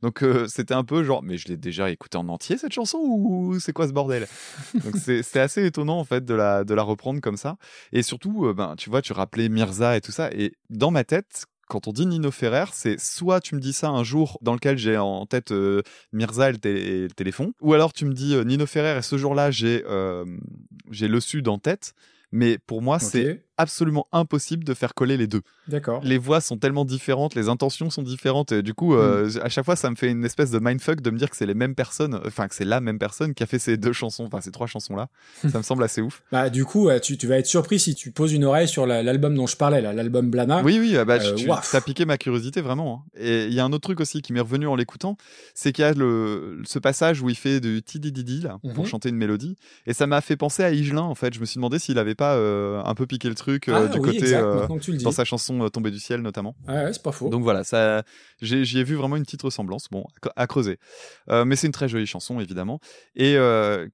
Donc 0.02 0.24
euh, 0.24 0.48
c'était 0.48 0.74
un 0.74 0.84
peu 0.84 1.04
genre, 1.04 1.22
mais 1.24 1.38
je 1.38 1.48
l'ai 1.48 1.58
déjà 1.58 1.90
écouté 1.92 2.18
en 2.18 2.28
entier 2.30 2.58
cette 2.58 2.74
chanson 2.74 2.98
ou 3.00 3.60
c'est 3.60 3.74
quoi 3.74 3.88
ce 3.88 3.94
bordel? 3.94 4.28
Donc 4.84 4.96
c'est 4.98 5.40
assez 5.40 5.66
étonnant 5.66 6.00
en 6.00 6.04
fait 6.04 6.26
de 6.26 6.34
la, 6.34 6.64
de 6.64 6.74
la 6.74 6.84
reprendre 6.84 7.22
comme 7.22 7.38
ça. 7.38 7.58
Et 7.92 8.02
surtout, 8.04 8.46
euh, 8.46 8.54
ben, 8.54 8.76
tu 8.78 8.90
vois, 8.90 9.02
tu 9.02 9.14
rappelais 9.14 9.48
Mirza 9.50 9.96
et 9.98 10.02
tout 10.02 10.12
ça. 10.12 10.32
Et 10.32 10.54
dans 10.70 10.92
ma 10.92 11.04
tête, 11.04 11.46
quand 11.68 11.88
on 11.88 11.94
dit 11.94 12.06
Nino 12.06 12.32
Ferrer, 12.32 12.66
c'est 12.74 13.00
soit 13.00 13.40
tu 13.40 13.56
me 13.56 13.60
dis 13.62 13.74
ça 13.74 13.90
un 13.90 14.04
jour 14.04 14.38
dans 14.42 14.54
lequel 14.54 14.78
j'ai 14.78 14.98
en 14.98 15.26
tête 15.26 15.52
euh, 15.52 15.82
Mirza 16.12 16.50
et 16.50 16.52
le, 16.54 16.58
télé- 16.58 16.82
et 16.82 17.02
le 17.04 17.12
téléphone, 17.12 17.54
ou 17.62 17.74
alors 17.74 17.94
tu 17.94 18.06
me 18.06 18.14
dis 18.14 18.36
euh, 18.36 18.44
Nino 18.44 18.66
Ferrer 18.66 18.98
et 18.98 19.02
ce 19.02 19.18
jour-là 19.18 19.52
j'ai 19.52 19.84
euh, 19.88 20.26
j'ai 20.90 21.08
le 21.08 21.20
Sud 21.22 21.48
en 21.48 21.60
tête. 21.60 21.94
Mais 22.34 22.58
pour 22.58 22.82
moi, 22.82 22.98
c'est. 23.10 23.46
Absolument 23.62 24.08
impossible 24.12 24.64
de 24.64 24.74
faire 24.74 24.94
coller 24.94 25.18
les 25.18 25.28
deux. 25.28 25.42
D'accord. 25.68 26.02
Les 26.04 26.18
voix 26.18 26.42
sont 26.42 26.58
tellement 26.58 26.84
différentes, 26.86 27.36
les 27.36 27.48
intentions 27.48 27.90
sont 27.90 28.02
différentes. 28.04 28.52
Et 28.52 28.62
du 28.64 28.74
coup, 28.74 28.96
euh, 28.96 29.30
Hmm. 29.30 29.40
à 29.44 29.50
chaque 29.50 29.66
fois, 29.66 29.76
ça 29.76 29.90
me 29.90 29.96
fait 29.96 30.10
une 30.10 30.26
espèce 30.26 30.52
de 30.52 30.60
mindfuck 30.60 31.02
de 31.02 31.10
me 31.12 31.18
dire 31.18 31.30
que 31.30 31.36
c'est 31.38 31.46
les 31.46 31.54
mêmes 31.54 31.76
personnes, 31.76 32.20
enfin 32.26 32.48
que 32.48 32.56
c'est 32.56 32.66
la 32.66 32.82
même 32.82 32.98
personne 33.00 33.34
qui 33.34 33.44
a 33.44 33.46
fait 33.46 33.60
ces 33.60 33.78
deux 33.78 33.94
chansons, 33.94 34.26
enfin 34.26 34.42
ces 34.42 34.52
trois 34.52 34.68
chansons-là. 34.68 35.08
ça 35.52 35.58
me 35.58 35.64
semble 35.64 35.84
assez 35.84 36.02
ouf. 36.02 36.24
Bah, 36.32 36.50
du 36.50 36.66
coup, 36.66 36.90
tu, 37.02 37.18
tu 37.18 37.28
vas 37.28 37.38
être 37.38 37.46
surpris 37.46 37.80
si 37.80 37.96
tu 37.96 38.12
poses 38.12 38.34
une 38.34 38.44
oreille 38.44 38.68
sur 38.68 38.86
la- 38.86 39.04
l'album 39.04 39.36
dont 39.36 39.48
je 39.48 39.56
parlais, 39.58 39.82
là, 39.82 39.94
l'album 39.94 40.30
Blana. 40.32 40.62
Oui, 40.64 40.78
oui, 40.80 40.98
ah 40.98 41.06
bah, 41.06 41.20
Euh, 41.22 41.36
tu 41.36 41.48
waf. 41.48 41.74
as 41.76 41.82
piqué 41.82 42.06
ma 42.06 42.18
curiosité 42.18 42.62
vraiment. 42.62 43.06
hein. 43.06 43.20
Et 43.20 43.46
il 43.46 43.54
y 43.54 43.60
a 43.60 43.66
un 43.66 43.72
autre 43.72 43.84
truc 43.84 44.00
aussi 44.00 44.22
qui 44.22 44.34
m'est 44.34 44.40
revenu 44.42 44.68
en 44.68 44.76
l'écoutant, 44.76 45.18
c'est 45.54 45.72
qu'il 45.72 45.84
y 45.84 45.88
a 45.88 45.94
le, 45.94 46.62
ce 46.66 46.80
passage 46.80 47.22
où 47.22 47.30
il 47.30 47.36
fait 47.36 47.60
du 47.60 47.82
tidididi 47.84 48.42
là 48.42 48.58
pour 48.74 48.84
Mhm. 48.84 48.90
chanter 48.90 49.10
une 49.10 49.16
mélodie, 49.18 49.56
et 49.86 49.94
ça 49.94 50.08
m'a 50.08 50.22
fait 50.22 50.36
penser 50.38 50.64
à 50.64 50.72
Higelin 50.72 51.02
en 51.02 51.16
fait. 51.16 51.34
Je 51.34 51.40
me 51.40 51.46
suis 51.46 51.56
demandé 51.58 51.78
s'il 51.80 51.98
avait 52.00 52.16
pas 52.16 52.36
euh, 52.36 52.82
un 52.84 52.96
peu 52.96 53.06
piqué 53.06 53.30
le 53.30 53.36
truc 53.36 53.51
euh, 53.70 53.86
Ah 53.86 53.88
du 53.88 54.00
oui, 54.00 54.06
côté 54.06 54.18
exact, 54.20 54.44
euh, 54.44 54.68
dans 55.04 55.12
sa 55.12 55.24
chanson 55.26 55.62
euh, 55.64 55.70
Tombée 55.70 55.92
du 55.92 56.00
ciel 56.00 56.22
notamment. 56.22 56.56
Ouais, 56.68 56.92
c'est 56.94 57.02
pas 57.02 57.12
faux. 57.12 57.30
Donc 57.30 57.44
voilà, 57.44 57.64
ça, 57.64 58.04
j'ai- 58.42 58.66
j'y 58.66 58.80
ai 58.80 58.84
vu 58.84 58.96
vraiment 58.96 59.16
une 59.16 59.24
petite 59.24 59.42
ressemblance, 59.42 59.88
bon, 59.92 60.06
à, 60.36 60.42
à 60.44 60.48
creuser. 60.48 60.78
Mais 61.30 61.56
c'est 61.56 61.68
une 61.68 61.74
très 61.74 61.88
jolie 61.90 62.06
chanson, 62.08 62.40
évidemment. 62.40 62.80
Et 63.16 63.36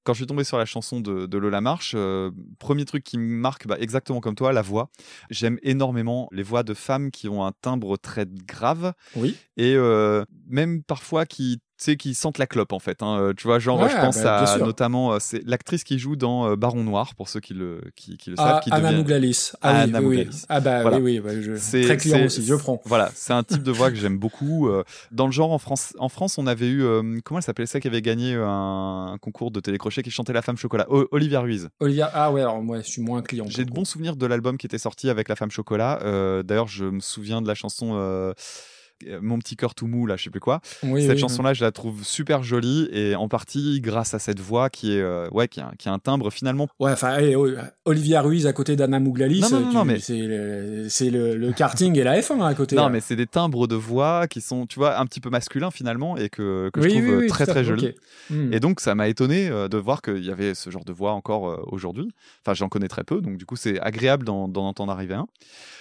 quand 0.04 0.12
je 0.12 0.18
suis 0.18 0.26
tombé 0.26 0.44
sur 0.44 0.58
la 0.58 0.64
chanson 0.66 1.00
de, 1.00 1.26
de 1.26 1.38
Lola 1.38 1.60
Marche, 1.60 1.94
premier 2.58 2.84
truc 2.84 3.04
qui 3.04 3.18
me 3.18 3.24
marque, 3.36 3.66
bah, 3.66 3.76
exactement 3.80 4.20
comme 4.20 4.34
toi, 4.34 4.52
la 4.52 4.62
voix. 4.62 4.90
J'aime 5.30 5.58
énormément 5.62 6.28
les 6.32 6.42
voix 6.42 6.62
de 6.62 6.74
femmes 6.74 7.10
qui 7.10 7.28
ont 7.28 7.44
un 7.44 7.52
timbre 7.52 7.96
très 7.96 8.26
grave. 8.26 8.92
Oui. 9.16 9.36
Et 9.56 9.76
même 10.48 10.82
parfois 10.82 11.26
qui 11.26 11.60
sais, 11.84 11.96
qui 11.96 12.14
sentent 12.14 12.38
la 12.38 12.46
clope 12.46 12.72
en 12.72 12.78
fait. 12.78 13.02
hein. 13.02 13.18
Euh, 13.20 13.32
Tu 13.36 13.46
vois, 13.46 13.58
genre, 13.58 13.80
Ouais, 13.80 13.88
je 13.88 13.96
pense 13.96 14.22
bah, 14.22 14.38
à 14.44 14.58
notamment, 14.58 15.12
euh, 15.12 15.18
c'est 15.20 15.42
l'actrice 15.46 15.84
qui 15.84 15.98
joue 15.98 16.16
dans 16.16 16.48
euh, 16.50 16.56
Baron 16.56 16.82
Noir, 16.84 17.14
pour 17.14 17.28
ceux 17.28 17.40
qui 17.40 17.54
le, 17.54 17.80
qui, 17.96 18.16
qui 18.16 18.30
le 18.30 18.36
savent. 18.36 18.56
Ah, 18.56 18.60
qui 18.62 18.70
Anna 18.72 18.88
devient- 18.88 18.98
Mouglalis. 18.98 19.52
Ah 19.62 19.80
Anna 19.82 20.00
oui, 20.00 20.26
oui. 20.28 20.28
Ah 20.48 20.60
bah 20.60 20.82
Voilà. 20.82 20.98
oui, 20.98 21.18
oui, 21.18 21.20
bah, 21.20 21.40
je- 21.40 21.56
C'est- 21.56 21.82
très 21.82 21.96
client 21.96 22.24
aussi, 22.24 22.44
je 22.44 22.54
prends. 22.54 22.80
Voilà, 22.84 23.10
c'est 23.14 23.32
un 23.32 23.42
type 23.42 23.62
de 23.62 23.70
voix 23.72 23.90
que 23.90 23.96
j'aime 23.96 24.18
beaucoup. 24.18 24.68
Dans 25.12 25.26
le 25.26 25.32
genre, 25.32 25.52
en 25.52 25.58
France, 25.58 25.94
en 25.98 26.08
France 26.08 26.38
on 26.38 26.46
avait 26.46 26.68
eu, 26.68 26.82
euh, 26.82 27.18
comment 27.24 27.38
elle 27.38 27.44
s'appelait 27.44 27.66
ça, 27.66 27.80
qui 27.80 27.88
avait 27.88 28.02
gagné 28.02 28.34
un, 28.34 29.12
un 29.12 29.18
concours 29.18 29.50
de 29.50 29.60
télécrochet 29.60 30.02
qui 30.02 30.10
chantait 30.10 30.32
La 30.32 30.42
Femme 30.42 30.56
Chocolat 30.56 30.86
O- 30.90 31.06
Olivia 31.12 31.40
Ruiz. 31.40 31.68
Olivia, 31.80 32.10
ah 32.12 32.30
ouais, 32.32 32.40
alors 32.42 32.60
moi, 32.62 32.78
je 32.80 32.86
suis 32.88 33.02
moins 33.02 33.22
client. 33.22 33.44
J'ai 33.48 33.64
de 33.64 33.70
bons 33.70 33.84
souvenirs 33.84 34.16
de 34.16 34.26
l'album 34.26 34.58
qui 34.58 34.66
était 34.66 34.78
sorti 34.78 35.08
avec 35.10 35.28
La 35.28 35.36
Femme 35.36 35.50
Chocolat. 35.50 36.00
Euh, 36.02 36.42
D'ailleurs, 36.42 36.68
je 36.68 36.84
me 36.84 37.00
souviens 37.00 37.40
de 37.42 37.46
la 37.48 37.54
chanson 37.54 37.92
euh, 37.94 38.32
Mon 39.20 39.38
petit 39.38 39.56
cœur 39.56 39.74
tout 39.74 39.86
mou, 39.86 40.06
là, 40.06 40.16
je 40.16 40.24
sais 40.24 40.30
plus 40.30 40.40
quoi. 40.40 40.60
Oui, 40.82 41.02
cette 41.02 41.12
oui, 41.12 41.18
chanson-là, 41.18 41.54
je 41.54 41.64
la 41.64 41.72
trouve 41.72 42.04
super 42.04 42.42
jolie 42.42 42.88
et 42.92 43.14
en 43.14 43.28
partie 43.28 43.80
grâce 43.80 44.14
à 44.14 44.18
cette 44.18 44.40
voix 44.40 44.70
qui 44.70 44.92
est, 44.92 45.00
euh, 45.00 45.28
ouais, 45.30 45.48
qui 45.48 45.60
a, 45.60 45.72
qui 45.78 45.88
a 45.88 45.92
un 45.92 45.98
timbre 45.98 46.30
finalement. 46.30 46.68
Ouais, 46.80 46.92
enfin, 46.92 47.08
allez, 47.08 47.36
oh, 47.36 47.48
Olivia 47.84 48.22
Ruiz 48.22 48.46
à 48.46 48.52
côté 48.52 48.76
d'Anna 48.76 48.98
Mouglalis, 49.00 49.40
Non, 49.40 49.50
non, 49.50 49.60
non, 49.60 49.68
tu- 49.68 49.74
non, 49.76 49.84
mais- 49.84 49.98
c'est 50.00 50.18
le, 50.18 50.86
c'est 50.88 51.10
le, 51.10 51.36
le 51.36 51.52
karting 51.52 51.96
et 51.98 52.02
la 52.04 52.20
F1 52.20 52.44
à 52.44 52.54
côté. 52.54 52.76
Non, 52.76 52.84
là. 52.84 52.88
mais 52.88 53.00
c'est 53.00 53.16
des 53.16 53.26
timbres 53.26 53.66
de 53.66 53.74
voix 53.76 54.26
qui 54.28 54.40
sont, 54.40 54.66
tu 54.66 54.78
vois, 54.78 54.98
un 54.98 55.06
petit 55.06 55.20
peu 55.20 55.30
masculins 55.30 55.70
finalement 55.70 56.16
et 56.16 56.28
que, 56.28 56.70
que 56.72 56.82
je 56.82 56.88
trouve 56.88 57.04
euh, 57.22 57.28
très 57.28 57.46
très 57.46 57.64
jolis. 57.64 57.94
Hmm. 58.30 58.52
Et 58.52 58.60
donc, 58.60 58.80
ça 58.80 58.94
m'a 58.94 59.08
étonné 59.08 59.48
euh, 59.48 59.68
de 59.68 59.78
voir 59.78 60.02
qu'il 60.02 60.24
y 60.24 60.30
avait 60.30 60.54
ce 60.54 60.70
genre 60.70 60.84
de 60.84 60.92
voix 60.92 61.12
encore 61.12 61.48
euh, 61.48 61.62
aujourd'hui. 61.66 62.08
Enfin, 62.44 62.54
j'en 62.54 62.68
connais 62.68 62.88
très 62.88 63.04
peu, 63.04 63.20
donc 63.20 63.36
du 63.36 63.46
coup, 63.46 63.56
c'est 63.56 63.78
agréable 63.80 64.24
d'en 64.24 64.48
d'en 64.48 64.66
entendre 64.66 64.92
arriver 64.92 65.14
un. 65.14 65.26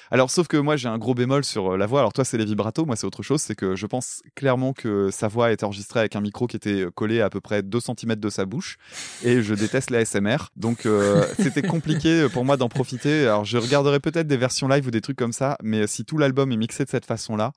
Alors, 0.10 0.32
sauf 0.32 0.48
que 0.48 0.58
moi, 0.58 0.78
j'ai 0.78 0.88
un 0.88 0.98
gros 0.98 1.14
bémol 1.14 1.44
sur 1.44 1.74
euh, 1.74 1.78
la 1.78 1.86
voix. 1.86 2.00
Alors, 2.00 2.14
toi, 2.14 2.24
c'est 2.24 2.38
les 2.38 2.46
vibratos, 2.46 2.86
moi, 2.86 2.96
c'est 2.96 3.06
autre 3.06 3.24
chose. 3.24 3.42
C'est 3.42 3.56
que 3.56 3.76
je 3.76 3.86
pense 3.86 4.22
clairement 4.36 4.74
que 4.74 5.10
sa 5.12 5.28
voix 5.28 5.52
est 5.52 5.64
enregistrée 5.64 6.00
avec 6.00 6.16
un 6.16 6.22
micro 6.22 6.48
qui 6.48 6.56
était 6.56 6.86
euh, 6.86 6.92
collé 6.92 7.22
à 7.22 7.30
peu 7.30 7.42
près 7.42 7.62
2 7.62 7.80
cm 7.80 8.16
de 8.16 8.30
sa 8.30 8.46
bouche. 8.46 8.78
Et 9.24 9.42
je 9.42 9.54
déteste 9.54 9.90
la 9.90 10.06
SMR. 10.06 10.50
Donc, 10.56 10.86
euh, 10.86 11.26
c'était 11.40 11.62
compliqué 11.62 12.28
pour 12.32 12.46
moi 12.46 12.58
d'en 12.58 12.70
profiter. 12.70 13.24
Alors, 13.24 13.46
je 13.46 13.58
regarderai 13.58 14.00
peut-être 14.00 14.28
des 14.28 14.38
versions 14.38 14.68
live 14.68 14.88
ou 14.88 14.92
des 14.92 15.02
trucs 15.02 15.18
comme 15.18 15.34
ça. 15.34 15.58
Mais 15.62 15.88
si 15.88 16.06
tout 16.06 16.18
l'album 16.18 16.52
est 16.52 16.58
mixé 16.58 16.86
de 16.86 16.90
cette 16.90 17.06
façon-là, 17.06 17.52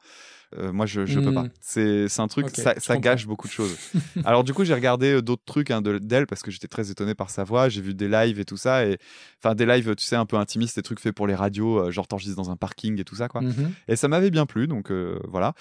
euh, 0.58 0.72
moi, 0.72 0.86
je, 0.86 1.06
je 1.06 1.20
peux 1.20 1.30
hmm. 1.30 1.34
pas. 1.34 1.46
C'est, 1.60 2.18
un 2.18 2.28
truc, 2.28 2.48
ça, 2.54 2.96
gâche 2.96 3.26
beaucoup 3.26 3.46
de 3.46 3.52
choses. 3.52 3.76
Alors, 4.24 4.42
du 4.42 4.52
coup, 4.52 4.64
j'ai 4.64 4.74
regardé 4.74 5.14
euh, 5.14 5.22
d'autres 5.22 5.44
trucs 5.44 5.70
hein, 5.70 5.80
de, 5.80 5.98
d'elle 5.98 6.26
parce 6.26 6.42
que 6.42 6.50
j'étais 6.50 6.66
très 6.66 6.90
étonné 6.90 7.14
par 7.14 7.30
sa 7.30 7.44
voix. 7.44 7.68
J'ai 7.68 7.80
vu 7.80 7.94
des 7.94 8.08
lives 8.08 8.40
et 8.40 8.44
tout 8.44 8.56
ça. 8.56 8.84
Et 8.84 8.98
enfin, 9.42 9.54
des 9.54 9.66
lives, 9.66 9.94
tu 9.94 10.04
sais, 10.04 10.16
un 10.16 10.26
peu 10.26 10.36
intimistes, 10.36 10.76
des 10.76 10.82
trucs 10.82 11.00
faits 11.00 11.14
pour 11.14 11.26
les 11.26 11.34
radios, 11.34 11.78
euh, 11.78 11.90
genre 11.90 12.08
t'enregistres 12.08 12.36
dans 12.36 12.50
un 12.50 12.56
parking 12.56 13.00
et 13.00 13.04
tout 13.04 13.14
ça, 13.14 13.28
quoi. 13.28 13.42
Mm-hmm. 13.42 13.70
Et 13.88 13.96
ça 13.96 14.08
m'avait 14.08 14.30
bien 14.30 14.46
plu, 14.46 14.66
donc 14.66 14.90
voilà. 15.28 15.54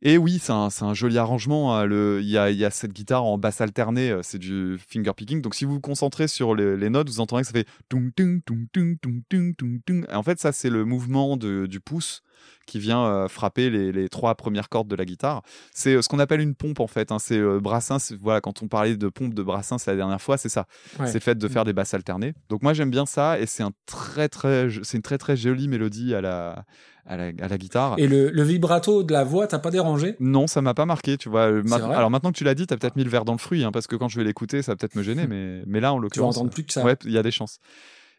Et 0.00 0.16
oui, 0.16 0.38
c'est 0.40 0.52
un, 0.52 0.94
joli 0.94 1.18
arrangement. 1.18 1.76
Hein, 1.76 1.88
il 1.90 2.28
y, 2.28 2.38
a, 2.38 2.70
cette 2.70 2.92
guitare 2.92 3.24
en 3.24 3.36
basse 3.36 3.60
alternée, 3.60 4.16
c'est 4.22 4.38
du 4.38 4.78
finger 4.78 5.12
picking. 5.16 5.42
Donc 5.42 5.56
si 5.56 5.64
vous 5.64 5.74
vous 5.74 5.80
concentrez 5.80 6.28
sur 6.28 6.54
les, 6.54 6.90
notes, 6.90 7.08
vous 7.08 7.18
entendrez 7.18 7.42
que 7.42 7.48
ça 7.48 7.52
fait. 7.52 7.66
Et 10.08 10.14
en 10.14 10.22
fait, 10.22 10.38
ça, 10.38 10.52
c'est 10.52 10.70
le 10.70 10.84
mouvement 10.84 11.36
du 11.36 11.80
pouce 11.80 12.22
qui 12.66 12.78
vient 12.78 13.04
euh, 13.04 13.28
frapper 13.28 13.70
les, 13.70 13.92
les 13.92 14.08
trois 14.08 14.34
premières 14.34 14.68
cordes 14.68 14.88
de 14.88 14.96
la 14.96 15.04
guitare. 15.04 15.42
C'est 15.72 15.94
euh, 15.94 16.02
ce 16.02 16.08
qu'on 16.08 16.18
appelle 16.18 16.40
une 16.40 16.54
pompe 16.54 16.80
en 16.80 16.86
fait. 16.86 17.12
hein. 17.12 17.18
C'est 17.18 17.38
euh, 17.38 17.60
Brassens. 17.60 18.12
Voilà, 18.20 18.40
quand 18.40 18.62
on 18.62 18.68
parlait 18.68 18.96
de 18.96 19.08
pompe 19.08 19.34
de 19.34 19.42
Brassens 19.42 19.78
la 19.86 19.96
dernière 19.96 20.20
fois, 20.20 20.36
c'est 20.36 20.48
ça. 20.48 20.66
Ouais. 21.00 21.06
C'est 21.06 21.14
le 21.14 21.20
fait 21.20 21.36
de 21.38 21.48
faire 21.48 21.64
des 21.64 21.72
basses 21.72 21.94
alternées. 21.94 22.34
Donc 22.48 22.62
moi 22.62 22.74
j'aime 22.74 22.90
bien 22.90 23.06
ça 23.06 23.38
et 23.40 23.46
c'est 23.46 23.62
un 23.62 23.72
très 23.86 24.28
très, 24.28 24.68
c'est 24.82 24.96
une 24.98 25.02
très 25.02 25.18
très 25.18 25.36
jolie 25.36 25.68
mélodie 25.68 26.14
à 26.14 26.20
la 26.20 26.64
à 27.10 27.16
la, 27.16 27.30
à 27.40 27.48
la 27.48 27.56
guitare. 27.56 27.94
Et 27.96 28.06
le, 28.06 28.28
le 28.28 28.42
vibrato 28.42 29.02
de 29.02 29.10
la 29.14 29.24
voix, 29.24 29.46
t'as 29.46 29.58
pas 29.58 29.70
dérangé? 29.70 30.14
Non, 30.20 30.46
ça 30.46 30.60
m'a 30.60 30.74
pas 30.74 30.84
marqué, 30.84 31.16
tu 31.16 31.30
vois. 31.30 31.50
Ma- 31.62 31.76
Alors 31.76 32.10
maintenant 32.10 32.30
que 32.32 32.36
tu 32.36 32.44
l'as 32.44 32.54
dit, 32.54 32.66
t'as 32.66 32.76
peut-être 32.76 32.96
mis 32.96 33.04
le 33.04 33.08
verre 33.08 33.24
dans 33.24 33.32
le 33.32 33.38
fruit, 33.38 33.64
hein, 33.64 33.72
parce 33.72 33.86
que 33.86 33.96
quand 33.96 34.08
je 34.08 34.18
vais 34.18 34.24
l'écouter, 34.24 34.60
ça 34.60 34.72
va 34.72 34.76
peut-être 34.76 34.94
me 34.94 35.02
gêner, 35.02 35.26
mais, 35.26 35.62
mais 35.66 35.80
là, 35.80 35.94
en 35.94 35.98
l'occurrence. 35.98 36.36
entendre 36.36 36.50
plus 36.52 36.64
que 36.64 36.72
ça. 36.74 36.84
Ouais, 36.84 36.96
il 37.06 37.12
y 37.12 37.16
a 37.16 37.22
des 37.22 37.30
chances. 37.30 37.60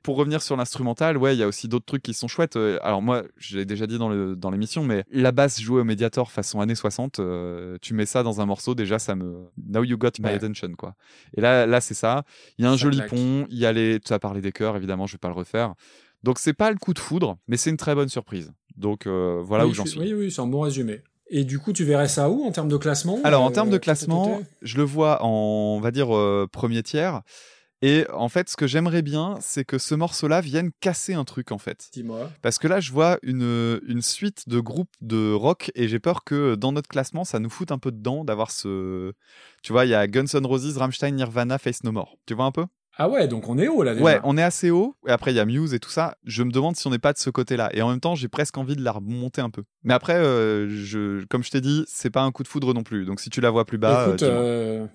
Pour 0.02 0.16
revenir 0.16 0.42
sur 0.42 0.56
l'instrumental, 0.56 1.18
ouais, 1.18 1.36
il 1.36 1.40
y 1.40 1.44
a 1.44 1.48
aussi 1.48 1.68
d'autres 1.68 1.86
trucs 1.86 2.02
qui 2.02 2.14
sont 2.14 2.28
chouettes. 2.30 2.56
Euh, 2.56 2.80
Alors 2.82 3.02
moi, 3.02 3.24
je 3.38 3.58
l'ai 3.58 3.66
déjà 3.66 3.86
dit 3.86 3.98
dans 3.98 4.52
l'émission, 4.52 4.84
mais 4.84 5.04
la 5.12 5.32
basse 5.34 5.60
jouée 5.60 5.82
au 5.82 5.84
Mediator 5.84 6.32
façon 6.32 6.62
années 6.62 6.76
60, 6.76 7.20
euh, 7.20 7.78
tu 7.82 7.94
mets 7.94 8.06
ça 8.06 8.24
dans 8.24 8.40
un 8.40 8.46
morceau, 8.46 8.76
déjà 8.76 8.98
ça 8.98 9.16
me... 9.16 9.50
Now 9.68 9.84
you 9.84 9.98
got 9.98 10.12
my 10.20 10.26
Ouais. 10.28 10.32
attention, 10.36 10.72
quoi. 10.78 10.96
Et 11.36 11.42
là, 11.42 11.66
là 11.66 11.82
c'est 11.82 11.94
ça. 11.96 12.24
Il 12.58 12.64
y 12.64 12.68
a 12.68 12.72
un 12.72 12.78
Ça 12.78 12.84
joli 12.84 12.98
claque. 12.98 13.10
pont, 13.10 13.46
il 13.50 13.58
y 13.58 13.66
a 13.66 13.74
les... 13.74 14.00
Tu 14.00 14.14
as 14.14 14.20
parlé 14.20 14.40
des 14.42 14.52
chœurs, 14.54 14.78
évidemment, 14.78 15.06
je 15.06 15.14
vais 15.14 15.18
pas 15.20 15.28
le 15.28 15.34
refaire. 15.34 15.74
Donc 16.24 16.40
c'est 16.40 16.54
pas 16.54 16.72
le 16.72 16.78
coup 16.78 16.94
de 16.94 17.00
foudre, 17.00 17.38
mais 17.48 17.58
c'est 17.58 17.70
une 17.70 17.78
très 17.78 17.94
bonne 17.96 18.10
surprise. 18.10 18.52
Donc 18.78 19.06
euh, 19.08 19.42
voilà 19.44 19.66
Oui, 19.66 19.72
où 19.72 19.74
j'en 19.74 19.86
je- 19.86 19.90
suis. 19.92 20.00
Oui, 20.00 20.14
oui, 20.14 20.32
c'est 20.32 20.42
un 20.42 20.48
bon 20.48 20.62
résumé. 20.62 21.02
Et 21.30 21.44
du 21.44 21.60
coup, 21.60 21.74
tu 21.74 21.84
verrais 21.84 22.08
ça 22.08 22.30
où 22.30 22.44
en 22.44 22.52
termes 22.52 22.70
de 22.70 22.78
classement 22.78 23.20
Alors, 23.24 23.44
en 23.44 23.52
termes 23.52 23.70
de 23.70 23.78
classement, 23.78 24.42
je 24.64 24.78
le 24.78 24.84
vois 24.84 25.24
en, 25.24 25.76
on 25.78 25.80
va 25.80 25.92
dire, 25.92 26.16
euh, 26.16 26.48
premier 26.52 26.82
tiers. 26.84 27.22
Et 27.82 28.06
en 28.14 28.28
fait, 28.28 28.50
ce 28.50 28.58
que 28.58 28.68
j'aimerais 28.68 29.02
bien, 29.02 29.38
c'est 29.40 29.64
que 29.64 29.78
ce 29.78 29.96
morceau-là 29.96 30.42
vienne 30.42 30.72
casser 30.82 31.14
un 31.14 31.24
truc, 31.24 31.52
en 31.52 31.58
fait. 31.58 31.90
Dis-moi. 31.94 32.30
Parce 32.42 32.60
que 32.60 32.68
là, 32.68 32.80
je 32.80 32.92
vois 32.92 33.20
une, 33.24 33.80
une 33.88 34.02
suite 34.02 34.50
de 34.50 34.60
groupes 34.60 34.94
de 35.02 35.32
rock 35.32 35.72
et 35.76 35.88
j'ai 35.88 36.00
peur 36.00 36.24
que 36.24 36.56
dans 36.56 36.72
notre 36.72 36.90
classement, 36.90 37.24
ça 37.24 37.40
nous 37.40 37.50
foute 37.50 37.72
un 37.72 37.78
peu 37.78 37.92
dedans 37.92 38.26
d'avoir 38.26 38.52
ce. 38.52 39.14
Tu 39.64 39.72
vois, 39.72 39.86
il 39.86 39.90
y 39.90 39.96
a 39.96 40.08
Guns 40.08 40.26
N' 40.34 40.46
Roses, 40.46 40.78
Rammstein, 40.78 41.12
Nirvana, 41.12 41.58
Face 41.58 41.84
No 41.84 41.92
More. 41.92 42.18
Tu 42.26 42.34
vois 42.34 42.46
un 42.46 42.52
peu? 42.52 42.66
Ah 43.02 43.08
ouais, 43.08 43.30
donc 43.30 43.48
on 43.48 43.58
est 43.58 43.70
haut 43.70 43.82
là 43.82 43.94
déjà. 43.94 44.04
Ouais, 44.04 44.20
on 44.26 44.38
est 44.38 44.44
assez 44.44 44.72
haut. 44.72 44.94
Et 45.08 45.12
après, 45.12 45.32
il 45.32 45.38
y 45.38 45.40
a 45.40 45.46
Muse 45.46 45.74
et 45.74 45.80
tout 45.80 45.90
ça. 45.90 46.18
Je 46.26 46.44
me 46.44 46.52
demande 46.52 46.76
si 46.76 46.86
on 46.86 46.90
n'est 46.90 47.00
pas 47.00 47.14
de 47.14 47.18
ce 47.18 47.30
côté-là. 47.30 47.70
Et 47.74 47.82
en 47.82 47.90
même 47.90 48.02
temps, 48.02 48.14
j'ai 48.14 48.28
presque 48.28 48.58
envie 48.58 48.76
de 48.76 48.84
la 48.84 48.92
remonter 48.92 49.40
un 49.40 49.50
peu. 49.50 49.64
Mais 49.84 49.94
après, 49.94 50.16
euh, 50.16 50.68
je, 50.70 51.24
comme 51.28 51.42
je 51.42 51.50
t'ai 51.50 51.62
dit, 51.62 51.86
c'est 51.88 52.10
pas 52.10 52.24
un 52.24 52.34
coup 52.34 52.44
de 52.44 52.50
foudre 52.50 52.74
non 52.74 52.84
plus. 52.84 53.06
Donc 53.06 53.22
si 53.22 53.30
tu 53.30 53.40
la 53.40 53.52
vois 53.52 53.64
plus 53.64 53.78
bas. 53.78 54.08
Écoute, 54.08 54.24
euh, 54.24 54.86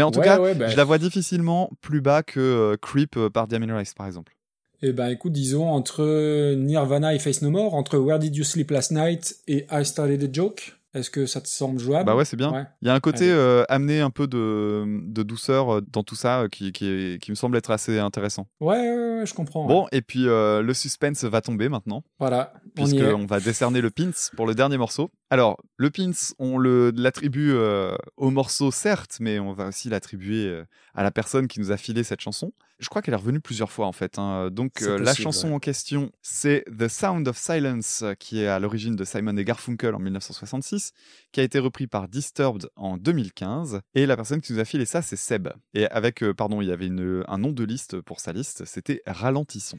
Mais 0.00 0.04
en 0.04 0.10
tout 0.10 0.20
ouais, 0.20 0.24
cas, 0.24 0.40
ouais, 0.40 0.54
bah, 0.54 0.68
je 0.68 0.76
la 0.78 0.84
vois 0.84 0.96
difficilement 0.96 1.70
plus 1.82 2.00
bas 2.00 2.22
que 2.22 2.40
euh, 2.40 2.76
Creep 2.80 3.16
euh, 3.18 3.28
par 3.28 3.46
Diamond 3.46 3.76
Rice, 3.76 3.92
par 3.92 4.06
exemple. 4.06 4.34
Eh 4.80 4.92
ben 4.94 5.08
écoute, 5.08 5.32
disons 5.32 5.68
entre 5.68 6.54
Nirvana 6.54 7.14
et 7.14 7.18
Face 7.18 7.42
No 7.42 7.50
More, 7.50 7.74
entre 7.74 7.98
Where 7.98 8.18
Did 8.18 8.34
You 8.34 8.44
Sleep 8.44 8.70
Last 8.70 8.92
Night 8.92 9.36
et 9.46 9.66
I 9.70 9.84
Started 9.84 10.24
a 10.24 10.26
Joke, 10.32 10.74
est-ce 10.94 11.10
que 11.10 11.26
ça 11.26 11.42
te 11.42 11.48
semble 11.48 11.78
jouable? 11.78 12.06
Bah 12.06 12.16
ouais, 12.16 12.24
c'est 12.24 12.38
bien. 12.38 12.50
Ouais. 12.50 12.64
Il 12.80 12.88
y 12.88 12.90
a 12.90 12.94
un 12.94 13.00
côté 13.00 13.30
euh, 13.30 13.62
amener 13.68 14.00
un 14.00 14.08
peu 14.08 14.26
de, 14.26 14.84
de 15.06 15.22
douceur 15.22 15.74
euh, 15.76 15.80
dans 15.92 16.02
tout 16.02 16.14
ça 16.16 16.46
qui, 16.50 16.72
qui, 16.72 16.86
est- 16.88 17.22
qui 17.22 17.30
me 17.30 17.36
semble 17.36 17.58
être 17.58 17.70
assez 17.70 17.98
intéressant. 17.98 18.46
Ouais, 18.60 18.78
ouais, 18.78 19.18
ouais, 19.18 19.26
je 19.26 19.34
comprends. 19.34 19.66
Bon, 19.66 19.86
et 19.92 20.00
puis 20.00 20.24
le 20.24 20.72
suspense 20.72 21.22
va 21.24 21.42
tomber 21.42 21.68
maintenant. 21.68 22.02
Voilà, 22.18 22.54
on. 22.78 22.84
Puisqu'on 22.84 23.26
va 23.26 23.38
décerner 23.38 23.82
le 23.82 23.90
pins 23.90 24.10
pour 24.34 24.46
le 24.46 24.54
dernier 24.54 24.78
morceau. 24.78 25.10
Alors, 25.32 25.58
le 25.76 25.90
pins, 25.90 26.10
on 26.40 26.58
le- 26.58 26.90
l'attribue 26.94 27.52
euh, 27.52 27.96
au 28.16 28.30
morceau, 28.30 28.72
certes, 28.72 29.18
mais 29.20 29.38
on 29.38 29.52
va 29.52 29.66
aussi 29.68 29.88
l'attribuer 29.88 30.46
euh, 30.46 30.64
à 30.94 31.04
la 31.04 31.12
personne 31.12 31.46
qui 31.46 31.60
nous 31.60 31.70
a 31.70 31.76
filé 31.76 32.02
cette 32.02 32.20
chanson. 32.20 32.52
Je 32.80 32.88
crois 32.88 33.00
qu'elle 33.00 33.14
est 33.14 33.16
revenue 33.18 33.38
plusieurs 33.40 33.70
fois, 33.70 33.86
en 33.86 33.92
fait. 33.92 34.18
hein. 34.18 34.48
Donc, 34.50 34.82
euh, 34.82 34.98
la 34.98 35.14
chanson 35.22 35.48
ouais. 35.48 35.54
en 35.54 35.58
question, 35.60 36.10
c'est 36.20 36.64
The 36.76 36.88
Sound 36.88 37.28
of 37.28 37.36
Silence, 37.38 38.02
qui 38.18 38.40
est 38.40 38.48
à 38.48 38.58
l'origine 38.58 38.96
de 38.96 39.04
Simon 39.04 39.36
et 39.36 39.44
Garfunkel 39.44 39.94
en 39.94 40.00
1966, 40.00 40.90
qui 41.30 41.38
a 41.38 41.44
été 41.44 41.60
repris 41.60 41.86
par 41.86 42.08
Disturbed 42.08 42.68
en 42.74 42.96
2015. 42.96 43.82
Et 43.94 44.06
la 44.06 44.16
personne 44.16 44.40
qui 44.40 44.52
nous 44.52 44.58
a 44.58 44.64
filé 44.64 44.84
ça, 44.84 45.00
c'est 45.00 45.14
Seb. 45.16 45.48
Et 45.74 45.86
avec, 45.86 46.24
euh, 46.24 46.34
pardon, 46.34 46.60
il 46.60 46.66
y 46.68 46.72
avait 46.72 46.86
une- 46.88 47.22
un 47.28 47.38
nom 47.38 47.52
de 47.52 47.62
liste 47.62 48.00
pour 48.00 48.18
sa 48.18 48.32
liste, 48.32 48.64
c'était 48.64 49.00
Ralentissons. 49.06 49.78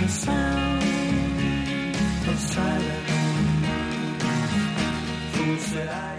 the 0.00 0.08
sound 0.08 0.82
of 2.28 2.38
silence. 2.38 3.10
Fool 5.32 5.58
said 5.58 5.88
I. 5.88 6.18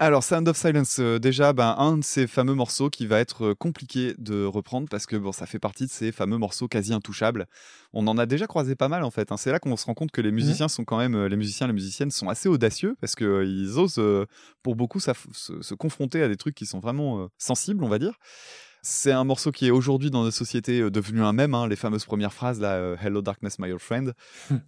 Alors, 0.00 0.22
Sound 0.22 0.46
of 0.48 0.56
Silence, 0.56 1.00
euh, 1.00 1.18
déjà, 1.18 1.52
ben, 1.52 1.74
un 1.76 1.98
de 1.98 2.04
ces 2.04 2.28
fameux 2.28 2.54
morceaux 2.54 2.88
qui 2.88 3.04
va 3.06 3.18
être 3.18 3.46
euh, 3.46 3.54
compliqué 3.56 4.14
de 4.18 4.44
reprendre 4.44 4.86
parce 4.88 5.06
que 5.06 5.16
bon, 5.16 5.32
ça 5.32 5.44
fait 5.44 5.58
partie 5.58 5.86
de 5.86 5.90
ces 5.90 6.12
fameux 6.12 6.38
morceaux 6.38 6.68
quasi 6.68 6.92
intouchables. 6.94 7.46
On 7.92 8.06
en 8.06 8.16
a 8.16 8.24
déjà 8.24 8.46
croisé 8.46 8.76
pas 8.76 8.86
mal 8.86 9.02
en 9.02 9.10
fait. 9.10 9.32
hein. 9.32 9.36
C'est 9.36 9.50
là 9.50 9.58
qu'on 9.58 9.76
se 9.76 9.86
rend 9.86 9.94
compte 9.94 10.12
que 10.12 10.20
les 10.20 10.30
musiciens 10.30 10.68
sont 10.68 10.84
quand 10.84 10.98
même, 10.98 11.16
euh, 11.16 11.28
les 11.28 11.36
musiciens, 11.36 11.66
les 11.66 11.72
musiciennes 11.72 12.12
sont 12.12 12.28
assez 12.28 12.48
audacieux 12.48 12.94
parce 13.00 13.16
que 13.16 13.24
euh, 13.24 13.44
ils 13.44 13.76
osent, 13.76 13.98
euh, 13.98 14.24
pour 14.62 14.76
beaucoup, 14.76 15.00
ça- 15.00 15.14
se, 15.32 15.60
se 15.62 15.74
confronter 15.74 16.22
à 16.22 16.28
des 16.28 16.36
trucs 16.36 16.54
qui 16.54 16.66
sont 16.66 16.78
vraiment 16.78 17.28
sensibles, 17.36 17.82
on 17.82 17.88
va 17.88 17.98
dire. 17.98 18.12
C'est 18.90 19.12
un 19.12 19.24
morceau 19.24 19.52
qui 19.52 19.66
est 19.66 19.70
aujourd'hui 19.70 20.10
dans 20.10 20.22
notre 20.24 20.34
société 20.36 20.80
euh, 20.80 20.90
devenu 20.90 21.20
un 21.20 21.34
mème, 21.34 21.52
hein, 21.52 21.68
les 21.68 21.76
fameuses 21.76 22.06
premières 22.06 22.32
phrases 22.32 22.58
là, 22.58 22.76
euh, 22.76 22.96
Hello 23.02 23.20
Darkness, 23.20 23.58
my 23.58 23.70
old 23.70 23.82
friend. 23.82 24.14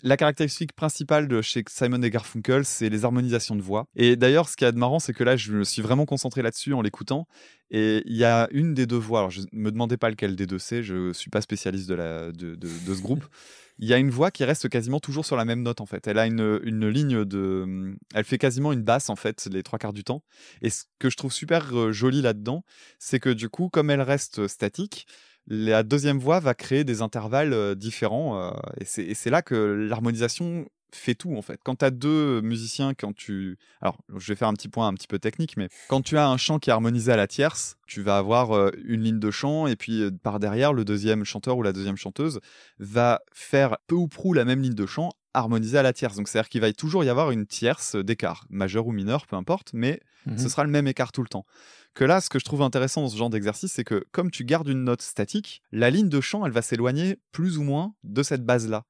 La 0.03 0.19
caractéristique 0.19 0.75
principale 0.75 1.27
de 1.27 1.41
chez 1.41 1.65
Simon 1.71 2.03
et 2.03 2.11
Garfunkel, 2.11 2.67
c'est 2.67 2.91
les 2.91 3.07
harmonisations 3.07 3.57
de 3.57 3.63
voix. 3.63 3.87
Et 3.97 4.17
d'ailleurs, 4.17 4.51
ce 4.51 4.59
qui 4.59 4.67
est 4.67 4.73
marrant, 4.73 4.99
c'est 4.99 5.15
que 5.15 5.25
là, 5.25 5.37
je 5.39 5.53
me 5.55 5.65
suis 5.65 5.81
vraiment 5.81 6.05
concentré 6.05 6.43
là-dessus 6.43 6.75
en 6.75 6.83
l'écoutant. 6.83 7.27
Et 7.71 8.03
il 8.05 8.15
y 8.15 8.25
a 8.25 8.47
une 8.51 8.75
des 8.75 8.85
deux 8.85 8.99
voix, 8.99 9.21
alors 9.21 9.31
je 9.31 9.41
ne 9.41 9.47
me 9.53 9.73
demandez 9.73 9.97
pas 9.97 10.11
lequel 10.11 10.37
des 10.37 10.47
deux 10.47 10.59
c'est, 10.59 10.83
je 10.83 11.15
suis 11.15 11.31
pas 11.31 11.41
spécialiste 11.41 11.89
de, 11.89 11.95
la, 11.95 12.31
de, 12.31 12.57
de- 12.57 12.87
de 12.87 12.95
ce 12.95 13.01
groupe. 13.01 13.25
Il 13.83 13.89
y 13.89 13.95
a 13.95 13.99
une 13.99 14.11
voix 14.11 14.31
qui 14.31 14.45
reste 14.45 14.69
quasiment 14.69 15.01
toujours 15.01 15.25
sur 15.25 15.37
la 15.37 15.47
même 15.47 15.63
note 15.63 15.81
en 15.81 15.87
fait. 15.87 16.07
Elle 16.07 16.19
a 16.19 16.27
une, 16.27 16.61
une 16.65 16.87
ligne 16.89 17.25
de, 17.25 17.97
elle 18.15 18.25
fait 18.25 18.37
quasiment 18.37 18.73
une 18.73 18.83
basse 18.83 19.09
en 19.09 19.17
fait 19.17 19.49
les 19.51 19.63
trois 19.63 19.79
quarts 19.79 19.95
du 19.95 20.05
temps. 20.05 20.23
Et 20.61 20.69
ce 20.69 20.85
que 20.99 21.09
je 21.09 21.17
trouve 21.17 21.33
super 21.33 21.75
euh, 21.75 21.91
joli 21.91 22.21
là-dedans, 22.21 22.63
c'est 22.99 23.21
que 23.21 23.31
du 23.31 23.49
coup, 23.49 23.71
comme 23.71 23.89
elle 23.89 24.03
reste 24.03 24.47
statique, 24.49 25.07
la 25.47 25.83
deuxième 25.83 26.19
voix 26.19 26.41
va 26.41 26.53
créer 26.55 26.85
des 26.85 27.01
intervalles 27.01 27.55
euh, 27.55 27.75
différents. 27.75 28.39
euh, 28.39 28.51
et 28.79 28.85
c'est 28.85 29.03
et 29.05 29.15
c'est 29.15 29.31
là 29.31 29.41
que 29.41 29.55
l'harmonisation 29.55 30.67
fait 30.97 31.15
tout 31.15 31.35
en 31.37 31.43
fait. 31.43 31.61
Quand 31.65 31.77
tu 31.77 31.85
as 31.85 31.91
deux 31.91 32.41
musiciens, 32.41 32.95
quand 32.95 33.15
tu... 33.15 33.59
Alors, 33.81 33.99
je 34.17 34.33
vais 34.33 34.37
faire 34.37 34.49
un 34.49 34.55
petit 34.55 34.69
point 34.69 34.87
un 34.89 34.95
petit 34.95 35.07
peu 35.07 35.19
technique, 35.19 35.57
mais 35.57 35.69
quand 35.89 36.03
tu 36.03 36.17
as 36.17 36.29
un 36.29 36.37
chant 36.37 36.59
qui 36.59 36.71
est 36.71 36.73
harmonisé 36.73 37.13
à 37.13 37.17
la 37.17 37.27
tierce, 37.27 37.77
tu 37.87 38.03
vas 38.03 38.17
avoir 38.19 38.53
euh, 38.53 38.71
une 38.85 39.03
ligne 39.03 39.19
de 39.19 39.31
chant 39.31 39.67
et 39.67 39.77
puis 39.77 40.03
euh, 40.03 40.11
par 40.11 40.41
derrière, 40.41 40.73
le 40.73 40.85
deuxième 40.85 41.25
chanteur 41.25 41.57
ou 41.57 41.63
la 41.63 41.73
deuxième 41.73 41.97
chanteuse 41.97 42.41
va 42.79 43.21
faire 43.33 43.77
peu 43.87 43.95
ou 43.95 44.09
prou 44.09 44.33
la 44.33 44.45
même 44.45 44.63
ligne 44.63 44.75
de 44.75 44.87
chant 44.87 45.11
harmonisée 45.35 45.79
à 45.79 45.83
la 45.83 45.93
tierce. 45.93 46.17
Donc, 46.17 46.29
c'est-à-dire 46.29 46.49
qu'il 46.49 46.61
va 46.61 46.73
toujours 46.73 47.05
y 47.05 47.09
avoir 47.09 47.31
une 47.31 47.47
tierce 47.47 47.97
d'écart, 47.97 48.47
majeur 48.51 48.87
ou 48.87 48.93
mineur, 48.93 49.27
peu 49.27 49.37
importe, 49.37 49.71
mais 49.73 50.01
Mhm. 50.27 50.37
ce 50.37 50.49
sera 50.51 50.65
le 50.65 50.71
même 50.71 50.87
écart 50.87 51.13
tout 51.13 51.23
le 51.23 51.29
temps. 51.29 51.47
Que 51.95 52.05
là, 52.05 52.21
ce 52.21 52.29
que 52.29 52.39
je 52.39 52.45
trouve 52.45 52.61
intéressant 52.61 53.01
dans 53.01 53.09
ce 53.09 53.17
genre 53.17 53.31
d'exercice, 53.31 53.73
c'est 53.73 53.85
que 53.85 54.05
comme 54.13 54.31
tu 54.31 54.45
gardes 54.45 54.69
une 54.69 54.85
note 54.85 55.01
statique, 55.01 55.63
la 55.73 55.89
ligne 55.89 56.11
de 56.11 56.21
chant, 56.21 56.45
elle 56.45 56.53
va 56.53 56.61
s'éloigner 56.63 57.17
plus 57.33 57.57
ou 57.57 57.63
moins 57.63 57.95
de 58.05 58.23
cette 58.23 58.45
base-là. 58.45 58.85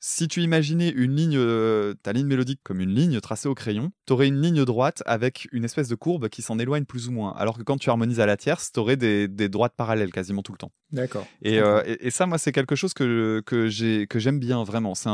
Si 0.00 0.28
tu 0.28 0.42
imaginais 0.42 0.90
une 0.90 1.16
ligne, 1.16 1.36
euh, 1.38 1.94
ta 2.02 2.12
ligne 2.12 2.26
mélodique 2.26 2.60
comme 2.62 2.80
une 2.80 2.94
ligne 2.94 3.20
tracée 3.20 3.48
au 3.48 3.54
crayon, 3.54 3.90
tu 4.06 4.12
aurais 4.12 4.28
une 4.28 4.40
ligne 4.40 4.64
droite 4.64 5.02
avec 5.06 5.48
une 5.52 5.64
espèce 5.64 5.88
de 5.88 5.94
courbe 5.94 6.28
qui 6.28 6.42
s'en 6.42 6.58
éloigne 6.58 6.84
plus 6.84 7.08
ou 7.08 7.12
moins. 7.12 7.32
Alors 7.32 7.56
que 7.56 7.62
quand 7.62 7.78
tu 7.78 7.88
harmonises 7.88 8.20
à 8.20 8.26
la 8.26 8.36
tierce, 8.36 8.70
tu 8.70 8.80
aurais 8.80 8.96
des, 8.96 9.28
des 9.28 9.48
droites 9.48 9.72
parallèles 9.76 10.12
quasiment 10.12 10.42
tout 10.42 10.52
le 10.52 10.58
temps. 10.58 10.72
D'accord. 10.92 11.26
Et, 11.42 11.58
euh, 11.58 11.82
et, 11.86 12.06
et 12.06 12.10
ça, 12.10 12.26
moi, 12.26 12.38
c'est 12.38 12.52
quelque 12.52 12.76
chose 12.76 12.92
que, 12.94 13.42
que, 13.46 13.68
j'ai, 13.68 14.06
que 14.06 14.18
j'aime 14.18 14.38
bien, 14.38 14.62
vraiment. 14.62 14.94
C'est 14.94 15.08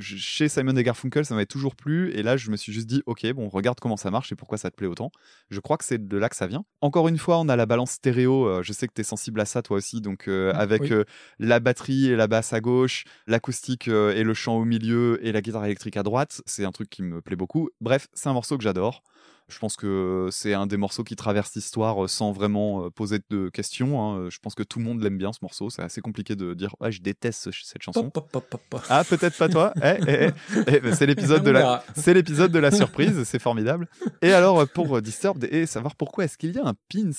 chez 0.00 0.48
Simon 0.48 0.76
et 0.76 0.82
Garfunkel, 0.82 1.24
ça 1.24 1.34
m'avait 1.34 1.46
toujours 1.46 1.74
plu. 1.74 2.12
Et 2.12 2.22
là, 2.22 2.36
je 2.36 2.50
me 2.50 2.56
suis 2.56 2.72
juste 2.72 2.86
dit, 2.86 3.02
OK, 3.06 3.26
bon, 3.32 3.48
regarde 3.48 3.80
comment 3.80 3.96
ça 3.96 4.10
marche 4.10 4.30
et 4.30 4.36
pourquoi 4.36 4.58
ça 4.58 4.70
te 4.70 4.76
plaît 4.76 4.86
autant. 4.86 5.10
Je 5.50 5.58
crois 5.58 5.78
que 5.78 5.84
c'est 5.84 6.06
de 6.06 6.16
là 6.18 6.28
que 6.28 6.36
ça 6.36 6.46
vient. 6.46 6.64
Encore 6.82 7.08
une 7.08 7.18
fois, 7.18 7.38
on 7.38 7.48
a 7.48 7.56
la 7.56 7.66
balance 7.66 7.92
stéréo. 7.92 8.46
euh, 8.46 8.62
je 8.62 8.72
sais 8.72 8.86
que 8.86 8.92
tu 8.94 9.00
es 9.00 9.04
sensible 9.04 9.40
à 9.40 9.44
ça, 9.44 9.62
toi 9.62 9.78
aussi. 9.78 10.00
Donc, 10.00 10.28
euh, 10.28 10.52
avec 10.54 10.82
oui. 10.82 11.02
la 11.38 11.58
batterie 11.60 12.08
et 12.08 12.16
la 12.16 12.26
basse 12.28 12.52
à 12.52 12.60
gauche, 12.60 13.04
l'acoustique 13.26 13.88
euh, 13.92 14.14
et 14.16 14.24
le 14.24 14.34
chant 14.34 14.56
au 14.56 14.64
milieu 14.64 15.18
et 15.24 15.30
la 15.32 15.40
guitare 15.40 15.64
électrique 15.64 15.96
à 15.96 16.02
droite, 16.02 16.42
c'est 16.46 16.64
un 16.64 16.72
truc 16.72 16.90
qui 16.90 17.02
me 17.02 17.20
plaît 17.20 17.36
beaucoup. 17.36 17.70
Bref, 17.80 18.08
c'est 18.14 18.28
un 18.28 18.32
morceau 18.32 18.56
que 18.56 18.64
j'adore. 18.64 19.02
Je 19.48 19.58
pense 19.58 19.76
que 19.76 20.28
c'est 20.30 20.54
un 20.54 20.66
des 20.66 20.76
morceaux 20.78 21.04
qui 21.04 21.14
traverse 21.14 21.54
l'histoire 21.54 22.04
euh, 22.04 22.08
sans 22.08 22.32
vraiment 22.32 22.86
euh, 22.86 22.90
poser 22.90 23.18
de 23.28 23.50
questions. 23.50 24.00
hein. 24.00 24.28
Je 24.30 24.38
pense 24.38 24.54
que 24.54 24.62
tout 24.62 24.78
le 24.78 24.84
monde 24.86 25.02
l'aime 25.02 25.18
bien 25.18 25.32
ce 25.32 25.40
morceau. 25.42 25.68
C'est 25.68 25.82
assez 25.82 26.00
compliqué 26.00 26.36
de 26.36 26.54
dire 26.54 26.74
ouais, 26.80 26.90
je 26.90 27.02
déteste 27.02 27.50
ce- 27.50 27.64
cette 27.64 27.82
chanson. 27.82 28.08
Pop, 28.08 28.30
pop, 28.30 28.46
pop, 28.48 28.62
pop. 28.70 28.80
Ah, 28.88 29.04
peut-être 29.04 29.36
pas 29.36 29.48
toi. 29.50 29.74
Eh, 29.82 29.98
eh, 30.08 30.30
eh. 30.68 30.80
Ben, 30.80 30.94
c'est 30.94 31.06
l'épisode 31.06 31.42
de 31.44 31.50
la, 31.50 31.60
verra. 31.60 31.84
c'est 31.94 32.14
l'épisode 32.14 32.50
de 32.52 32.58
la 32.60 32.70
surprise. 32.70 33.24
C'est 33.24 33.40
formidable. 33.40 33.88
Et 34.22 34.32
alors 34.32 34.66
pour 34.68 35.02
Disturbed 35.02 35.44
et 35.52 35.66
savoir 35.66 35.96
pourquoi 35.96 36.24
est-ce 36.24 36.38
qu'il 36.38 36.52
y 36.54 36.58
a 36.58 36.66
un 36.66 36.74
pins 36.90 37.10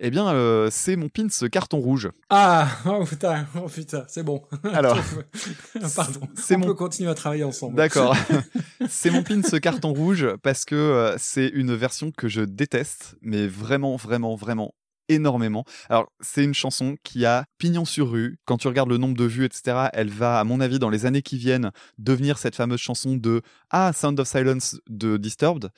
Eh 0.00 0.10
bien, 0.10 0.28
euh, 0.28 0.68
c'est 0.70 0.94
mon 0.94 1.08
pins 1.08 1.26
carton 1.50 1.78
rouge. 1.78 2.10
Ah, 2.30 2.68
oh 2.86 3.04
putain, 3.04 3.46
oh 3.60 3.68
putain, 3.68 4.04
c'est 4.08 4.22
bon. 4.22 4.42
Alors, 4.72 4.96
pardon. 5.96 6.20
c'est 6.36 6.54
On 6.54 6.60
mon- 6.60 6.66
peut 6.66 6.74
continuer 6.74 7.10
à 7.10 7.14
travailler 7.14 7.42
ensemble. 7.42 7.74
D'accord. 7.74 8.16
c'est 8.88 9.10
mon 9.10 9.24
pin 9.24 9.42
ce 9.42 9.56
carton 9.56 9.92
rouge 9.92 10.28
parce 10.42 10.64
que 10.64 10.76
euh, 10.76 11.16
c'est 11.18 11.48
une 11.48 11.74
version 11.74 12.12
que 12.12 12.28
je 12.28 12.42
déteste, 12.42 13.16
mais 13.22 13.48
vraiment, 13.48 13.96
vraiment, 13.96 14.36
vraiment 14.36 14.74
énormément. 15.08 15.64
Alors, 15.88 16.10
c'est 16.20 16.44
une 16.44 16.54
chanson 16.54 16.96
qui 17.02 17.24
a 17.26 17.44
pignon 17.58 17.84
sur 17.84 18.10
rue. 18.10 18.38
Quand 18.44 18.58
tu 18.58 18.68
regardes 18.68 18.88
le 18.90 18.98
nombre 18.98 19.16
de 19.16 19.24
vues, 19.24 19.44
etc., 19.44 19.88
elle 19.92 20.10
va, 20.10 20.38
à 20.40 20.44
mon 20.44 20.60
avis, 20.60 20.78
dans 20.78 20.90
les 20.90 21.06
années 21.06 21.22
qui 21.22 21.38
viennent, 21.38 21.70
devenir 21.98 22.38
cette 22.38 22.54
fameuse 22.54 22.80
chanson 22.80 23.16
de 23.16 23.42
Ah, 23.70 23.92
Sound 23.94 24.18
of 24.20 24.28
Silence 24.28 24.80
de 24.88 25.16
Disturbed, 25.16 25.70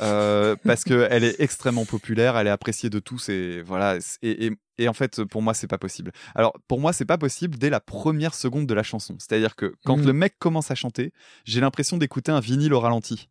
euh, 0.00 0.56
parce 0.64 0.84
qu'elle 0.84 1.24
est 1.24 1.40
extrêmement 1.40 1.84
populaire, 1.84 2.36
elle 2.36 2.46
est 2.46 2.50
appréciée 2.50 2.90
de 2.90 2.98
tous 2.98 3.28
et 3.28 3.62
voilà. 3.62 3.96
Et, 4.22 4.46
et, 4.46 4.52
et 4.78 4.88
en 4.88 4.92
fait, 4.92 5.22
pour 5.24 5.40
moi, 5.42 5.54
c'est 5.54 5.68
pas 5.68 5.78
possible. 5.78 6.10
Alors, 6.34 6.52
pour 6.66 6.80
moi, 6.80 6.92
c'est 6.92 7.04
pas 7.04 7.18
possible 7.18 7.56
dès 7.58 7.70
la 7.70 7.80
première 7.80 8.34
seconde 8.34 8.66
de 8.66 8.74
la 8.74 8.82
chanson. 8.82 9.16
C'est-à-dire 9.18 9.54
que 9.56 9.74
quand 9.84 9.96
Mhm. 9.96 10.06
le 10.06 10.12
mec 10.12 10.34
commence 10.38 10.70
à 10.70 10.74
chanter, 10.74 11.12
j'ai 11.44 11.60
l'impression 11.60 11.96
d'écouter 11.96 12.32
un 12.32 12.40
vinyle 12.40 12.74
au 12.74 12.80
ralenti. 12.80 13.28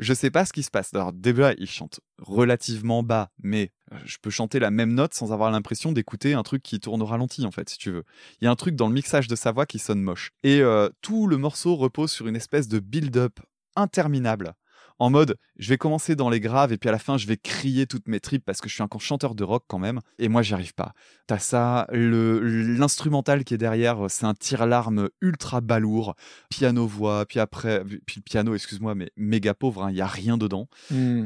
Je 0.00 0.14
sais 0.14 0.30
pas 0.30 0.46
ce 0.46 0.54
qui 0.54 0.62
se 0.62 0.70
passe. 0.70 0.94
Alors, 0.94 1.12
déjà, 1.12 1.52
il 1.58 1.68
chante 1.68 2.00
relativement 2.18 3.02
bas, 3.02 3.30
mais 3.42 3.70
euh, 3.92 3.98
je 4.06 4.16
peux 4.22 4.30
chanter 4.30 4.58
la 4.58 4.70
même 4.70 4.94
note 4.94 5.12
sans 5.12 5.30
avoir 5.30 5.50
l'impression 5.50 5.92
d'écouter 5.92 6.32
un 6.32 6.42
truc 6.42 6.62
qui 6.62 6.80
tourne 6.80 7.02
au 7.02 7.04
ralenti, 7.04 7.44
en 7.44 7.50
fait, 7.50 7.68
si 7.68 7.76
tu 7.76 7.90
veux. 7.90 8.04
Il 8.40 8.46
y 8.46 8.48
a 8.48 8.50
un 8.50 8.56
truc 8.56 8.76
dans 8.76 8.88
le 8.88 8.94
mixage 8.94 9.28
de 9.28 9.36
sa 9.36 9.52
voix 9.52 9.66
qui 9.66 9.78
sonne 9.78 10.00
moche. 10.00 10.30
Et 10.42 10.62
euh, 10.62 10.88
tout 11.02 11.26
le 11.26 11.36
morceau 11.36 11.76
repose 11.76 12.10
sur 12.10 12.26
une 12.26 12.36
espèce 12.36 12.66
de 12.66 12.78
build-up 12.78 13.40
interminable. 13.76 14.54
En 15.00 15.08
mode, 15.08 15.36
je 15.58 15.70
vais 15.70 15.78
commencer 15.78 16.14
dans 16.14 16.28
les 16.28 16.40
graves 16.40 16.74
et 16.74 16.76
puis 16.76 16.90
à 16.90 16.92
la 16.92 16.98
fin, 16.98 17.16
je 17.16 17.26
vais 17.26 17.38
crier 17.38 17.86
toutes 17.86 18.06
mes 18.06 18.20
tripes 18.20 18.44
parce 18.44 18.60
que 18.60 18.68
je 18.68 18.74
suis 18.74 18.82
un 18.82 18.88
chanteur 18.98 19.34
de 19.34 19.42
rock 19.42 19.64
quand 19.66 19.78
même. 19.78 20.00
Et 20.18 20.28
moi, 20.28 20.42
j'y 20.42 20.52
arrive 20.52 20.74
pas. 20.74 20.92
T'as 21.26 21.38
ça, 21.38 21.86
l'instrumental 21.90 23.44
qui 23.44 23.54
est 23.54 23.58
derrière, 23.58 24.10
c'est 24.10 24.26
un 24.26 24.34
tire-larme 24.34 25.08
ultra 25.22 25.62
balourd, 25.62 26.16
piano-voix, 26.50 27.24
puis 27.24 27.40
après, 27.40 27.82
puis 28.04 28.16
le 28.18 28.22
piano, 28.22 28.54
excuse-moi, 28.54 28.94
mais 28.94 29.10
méga 29.16 29.54
pauvre, 29.54 29.88
il 29.88 29.96
y 29.96 30.02
a 30.02 30.06
rien 30.06 30.36
dedans. 30.36 30.68
Hmm. 30.90 31.24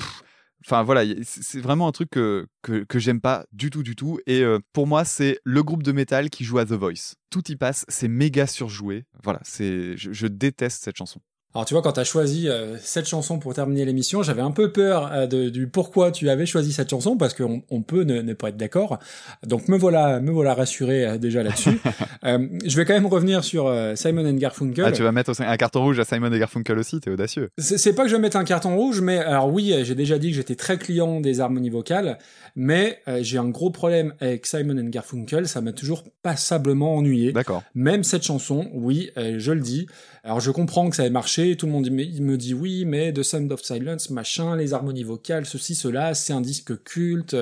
Enfin 0.65 0.85
voilà, 0.85 1.03
c'est 1.25 1.43
c'est 1.43 1.61
vraiment 1.61 1.89
un 1.89 1.93
truc 1.93 2.11
que, 2.11 2.47
que, 2.63 2.85
que 2.85 3.01
j'aime 3.01 3.21
pas 3.21 3.45
du 3.53 3.71
tout, 3.71 3.83
du 3.83 3.97
tout. 3.97 4.21
Et 4.27 4.43
euh, 4.43 4.61
pour 4.73 4.87
moi, 4.87 5.05
c'est 5.05 5.41
le 5.43 5.65
groupe 5.65 5.83
de 5.83 5.91
métal 5.91 6.31
qui 6.31 6.45
joue 6.45 6.59
à 6.59 6.65
The 6.65 6.73
Voice. 6.73 7.17
Tout 7.29 7.51
y 7.51 7.57
passe, 7.57 7.85
c'est 7.89 8.09
méga 8.09 8.47
surjoué. 8.47 9.05
Voilà, 9.25 9.41
c'est 9.43 9.97
je, 9.97 10.13
je 10.13 10.27
déteste 10.29 10.85
cette 10.85 10.97
chanson. 10.97 11.21
Alors 11.55 11.65
tu 11.67 11.75
vois, 11.75 11.83
quand 11.83 11.93
t'as 11.93 12.03
choisi 12.05 12.49
euh, 12.49 12.77
cette 12.81 13.07
chanson 13.07 13.39
pour 13.39 13.55
terminer 13.55 13.85
l'émission, 13.85 14.23
j'avais 14.25 14.43
un 14.43 14.51
peu 14.51 14.73
peur 14.73 15.11
euh, 15.13 15.27
de- 15.29 15.51
du 15.51 15.69
pourquoi 15.69 16.11
tu 16.11 16.29
avais 16.29 16.47
choisi 16.47 16.73
cette 16.73 16.91
chanson, 16.91 17.17
parce 17.17 17.33
qu'on 17.33 17.63
on 17.71 17.83
peut 17.83 18.03
ne, 18.03 18.23
ne 18.23 18.33
pas 18.35 18.49
être 18.49 18.57
d'accord. 18.57 18.99
Donc 19.47 19.69
me 19.69 19.77
voilà, 19.79 20.19
me 20.19 20.33
voilà 20.33 20.55
rassuré 20.55 21.07
euh, 21.07 21.19
déjà 21.19 21.43
là-dessus. 21.43 21.81
Euh, 22.25 22.39
je 22.65 22.75
vais 22.79 22.87
quand 22.87 22.95
même 22.95 23.05
revenir 23.05 23.45
sur 23.45 23.67
euh, 23.67 23.97
Simon 23.97 24.27
and 24.27 24.37
Garfunkel. 24.39 24.87
Ah, 24.87 24.93
tu 24.93 25.03
vas 25.03 25.13
mettre 25.13 25.31
un 25.43 25.57
carton 25.59 25.83
rouge 25.83 25.99
à 26.01 26.07
Simon 26.07 26.33
et 26.33 26.39
Garfunkel 26.39 26.79
aussi, 26.79 26.99
t'es 26.99 27.11
audacieux. 27.11 27.51
C'est 27.59 27.95
pas 27.95 28.05
que 28.05 28.09
je 28.09 28.17
vais 28.17 28.23
mettre 28.23 28.39
un 28.39 28.45
carton 28.45 28.75
rouge, 28.75 29.03
mais 29.03 29.19
alors 29.19 29.53
oui, 29.53 29.75
euh, 29.75 29.85
j'ai 29.85 29.95
déjà 29.95 30.19
dit 30.19 30.31
que 30.31 30.37
j'étais 30.37 30.55
très 30.55 30.79
client 30.79 31.21
des 31.21 31.41
harmonies 31.41 31.69
vocales, 31.69 32.17
mais 32.57 33.01
euh, 33.09 33.19
j'ai 33.21 33.37
un 33.37 33.51
gros 33.51 33.69
problème 33.69 34.15
avec 34.21 34.47
Simon 34.47 34.79
and 34.79 34.89
Garfunkel, 34.89 35.47
ça 35.47 35.61
m'a 35.61 35.73
toujours 35.73 36.03
passablement 36.23 36.97
ennuyé. 36.97 37.33
D'accord. 37.33 37.63
Même 37.75 38.05
cette 38.05 38.23
chanson, 38.23 38.71
oui, 38.73 39.11
euh, 39.19 39.35
je 39.39 39.53
le 39.53 39.61
dis. 39.61 39.87
Alors 40.25 40.41
je 40.41 40.51
comprends 40.51 40.89
que 40.89 40.97
ça 40.97 41.05
ait 41.05 41.11
marché, 41.11 41.55
tout 41.55 41.67
le 41.67 41.73
monde 41.73 41.91
me 41.91 42.37
dit 42.37 42.55
oui, 42.55 42.87
mais 42.87 43.13
The 43.13 43.23
Sound 43.23 43.53
of 43.53 43.63
Silence, 43.63 44.09
machin, 44.09 44.57
les 44.57 44.73
harmonies 44.73 45.05
vocales, 45.05 45.45
ceci, 45.45 45.75
cela, 45.75 46.15
c'est 46.15 46.33
un 46.33 46.41
disque 46.41 46.83
culte. 46.83 47.37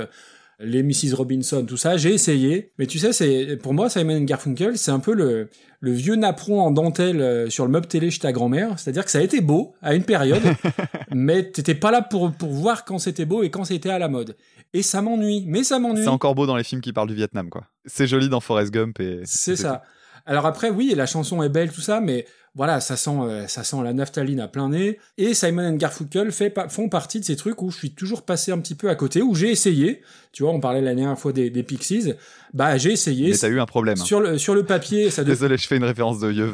Les 0.58 0.82
Mrs. 0.82 1.14
Robinson, 1.14 1.64
tout 1.66 1.76
ça, 1.76 1.96
j'ai 1.96 2.12
essayé. 2.12 2.72
Mais 2.78 2.86
tu 2.86 2.98
sais, 2.98 3.12
c'est 3.12 3.56
pour 3.56 3.72
moi, 3.72 3.88
Simon 3.88 4.20
Garfunkel, 4.20 4.78
c'est 4.78 4.90
un 4.90 4.98
peu 4.98 5.12
le, 5.12 5.48
le 5.80 5.92
vieux 5.92 6.14
napperon 6.14 6.60
en 6.60 6.70
dentelle 6.70 7.20
euh, 7.20 7.50
sur 7.50 7.64
le 7.64 7.70
meuble 7.70 7.86
télé 7.86 8.10
chez 8.10 8.20
ta 8.20 8.32
grand-mère. 8.32 8.78
C'est-à-dire 8.78 9.04
que 9.04 9.10
ça 9.10 9.18
a 9.18 9.22
été 9.22 9.40
beau 9.40 9.74
à 9.80 9.94
une 9.94 10.04
période, 10.04 10.42
mais 11.10 11.50
t'étais 11.50 11.74
pas 11.74 11.90
là 11.90 12.02
pour, 12.02 12.32
pour 12.32 12.50
voir 12.50 12.84
quand 12.84 12.98
c'était 12.98 13.24
beau 13.24 13.42
et 13.42 13.50
quand 13.50 13.64
c'était 13.64 13.90
à 13.90 13.98
la 13.98 14.08
mode. 14.08 14.36
Et 14.72 14.82
ça 14.82 15.02
m'ennuie, 15.02 15.44
mais 15.46 15.64
ça 15.64 15.78
m'ennuie. 15.78 16.02
C'est 16.02 16.08
encore 16.08 16.34
beau 16.34 16.46
dans 16.46 16.56
les 16.56 16.64
films 16.64 16.80
qui 16.80 16.92
parlent 16.92 17.08
du 17.08 17.14
Vietnam, 17.14 17.48
quoi. 17.48 17.64
C'est 17.84 18.06
joli 18.06 18.28
dans 18.28 18.40
Forrest 18.40 18.72
Gump 18.72 19.00
et. 19.00 19.20
C'est 19.24 19.56
ça. 19.56 19.82
Alors 20.26 20.46
après, 20.46 20.70
oui, 20.70 20.92
la 20.96 21.06
chanson 21.06 21.42
est 21.42 21.48
belle, 21.48 21.70
tout 21.72 21.80
ça, 21.80 22.00
mais 22.00 22.26
voilà, 22.54 22.80
ça 22.80 22.96
sent, 22.96 23.10
euh, 23.22 23.46
ça 23.48 23.64
sent 23.64 23.76
la 23.82 23.92
naphtaline 23.94 24.38
à 24.40 24.46
plein 24.48 24.68
nez. 24.68 24.98
Et 25.16 25.32
Simon 25.32 25.66
and 25.70 25.76
Garfunkel 25.76 26.30
fait, 26.32 26.50
pa- 26.50 26.68
font 26.68 26.88
partie 26.90 27.18
de 27.18 27.24
ces 27.24 27.34
trucs 27.36 27.62
où 27.62 27.70
je 27.70 27.78
suis 27.78 27.94
toujours 27.94 28.22
passé 28.22 28.52
un 28.52 28.58
petit 28.58 28.74
peu 28.74 28.90
à 28.90 28.94
côté, 28.94 29.22
où 29.22 29.34
j'ai 29.34 29.50
essayé. 29.50 30.02
Tu 30.32 30.42
vois, 30.42 30.52
on 30.52 30.60
parlait 30.60 30.82
la 30.82 30.94
dernière 30.94 31.18
fois 31.18 31.32
des, 31.32 31.48
des 31.48 31.62
Pixies. 31.62 32.12
Bah, 32.52 32.76
j'ai 32.76 32.92
essayé. 32.92 33.30
Mais 33.30 33.36
t'as 33.38 33.48
eu 33.48 33.58
un 33.58 33.64
problème. 33.66 33.96
Sur 33.96 34.20
le, 34.20 34.36
sur 34.36 34.54
le 34.54 34.64
papier, 34.64 35.10
ça 35.10 35.22
devait 35.24 35.32
Désolé, 35.34 35.56
je 35.56 35.66
fais 35.66 35.76
une 35.78 35.84
référence 35.84 36.18
de. 36.20 36.32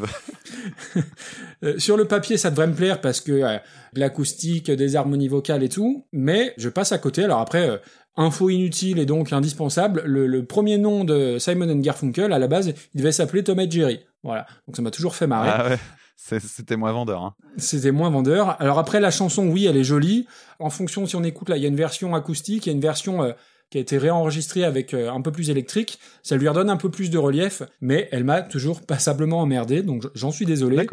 Euh, 1.65 1.77
sur 1.79 1.97
le 1.97 2.05
papier, 2.05 2.37
ça 2.37 2.51
devrait 2.51 2.69
me 2.69 2.75
plaire 2.75 3.01
parce 3.01 3.21
que 3.21 3.33
euh, 3.33 3.57
l'acoustique, 3.95 4.71
des 4.71 4.95
harmonies 4.95 5.27
vocales 5.27 5.65
et 5.65 5.69
tout, 5.69 6.07
mais 6.13 6.55
je 6.57 6.69
passe 6.69 6.93
à 6.93 6.99
côté. 6.99 7.25
Alors 7.25 7.41
après, 7.41 7.69
euh, 7.69 7.79
info 8.19 8.51
inutile 8.51 8.99
et 8.99 9.07
donc 9.07 9.33
indispensable, 9.33 10.03
le, 10.05 10.27
le 10.27 10.45
premier 10.45 10.77
nom 10.77 11.05
de 11.05 11.39
Simon 11.39 11.71
and 11.71 11.79
Garfunkel, 11.79 12.33
à 12.33 12.39
la 12.39 12.49
base, 12.49 12.75
il 12.95 12.99
devait 12.99 13.13
s'appeler 13.13 13.43
Tom 13.45 13.59
et 13.61 13.71
Jerry. 13.71 14.01
Voilà, 14.23 14.47
donc 14.67 14.77
ça 14.77 14.83
m'a 14.83 14.91
toujours 14.91 15.15
fait 15.15 15.27
marrer. 15.27 15.51
Ah 15.51 15.69
ouais. 15.69 15.79
C'était 16.41 16.77
moins 16.77 16.93
vendeur. 16.93 17.23
Hein. 17.23 17.35
C'était 17.57 17.93
moins 17.93 18.11
vendeur. 18.11 18.61
Alors 18.61 18.79
après, 18.79 19.01
la 19.01 19.11
chanson, 19.11 19.49
oui, 19.49 19.65
elle 19.65 19.77
est 19.79 19.85
jolie. 19.85 20.27
En 20.59 20.69
fonction, 20.69 21.07
si 21.07 21.17
on 21.17 21.23
écoute 21.23 21.49
là, 21.49 21.57
il 21.57 21.63
y 21.63 21.65
a 21.65 21.69
une 21.69 21.77
version 21.77 22.15
acoustique, 22.15 22.67
il 22.67 22.69
y 22.69 22.73
a 22.73 22.75
une 22.75 22.83
version 22.83 23.23
euh, 23.23 23.33
qui 23.71 23.79
a 23.79 23.81
été 23.81 23.99
réenregistrée 23.99 24.65
avec 24.65 24.95
euh, 24.95 25.11
un 25.11 25.21
peu 25.21 25.31
plus 25.31 25.51
électrique. 25.51 25.99
Ça 26.23 26.37
lui 26.37 26.49
redonne 26.49 26.71
un 26.71 26.77
peu 26.77 26.91
plus 26.91 27.11
de 27.11 27.19
relief, 27.19 27.63
mais 27.81 28.09
elle 28.13 28.25
m'a 28.25 28.43
toujours 28.43 28.83
passablement 28.83 29.41
emmerdé, 29.41 29.83
donc 29.83 30.05
j'en 30.15 30.31
suis 30.31 30.47
désolé. 30.47 30.87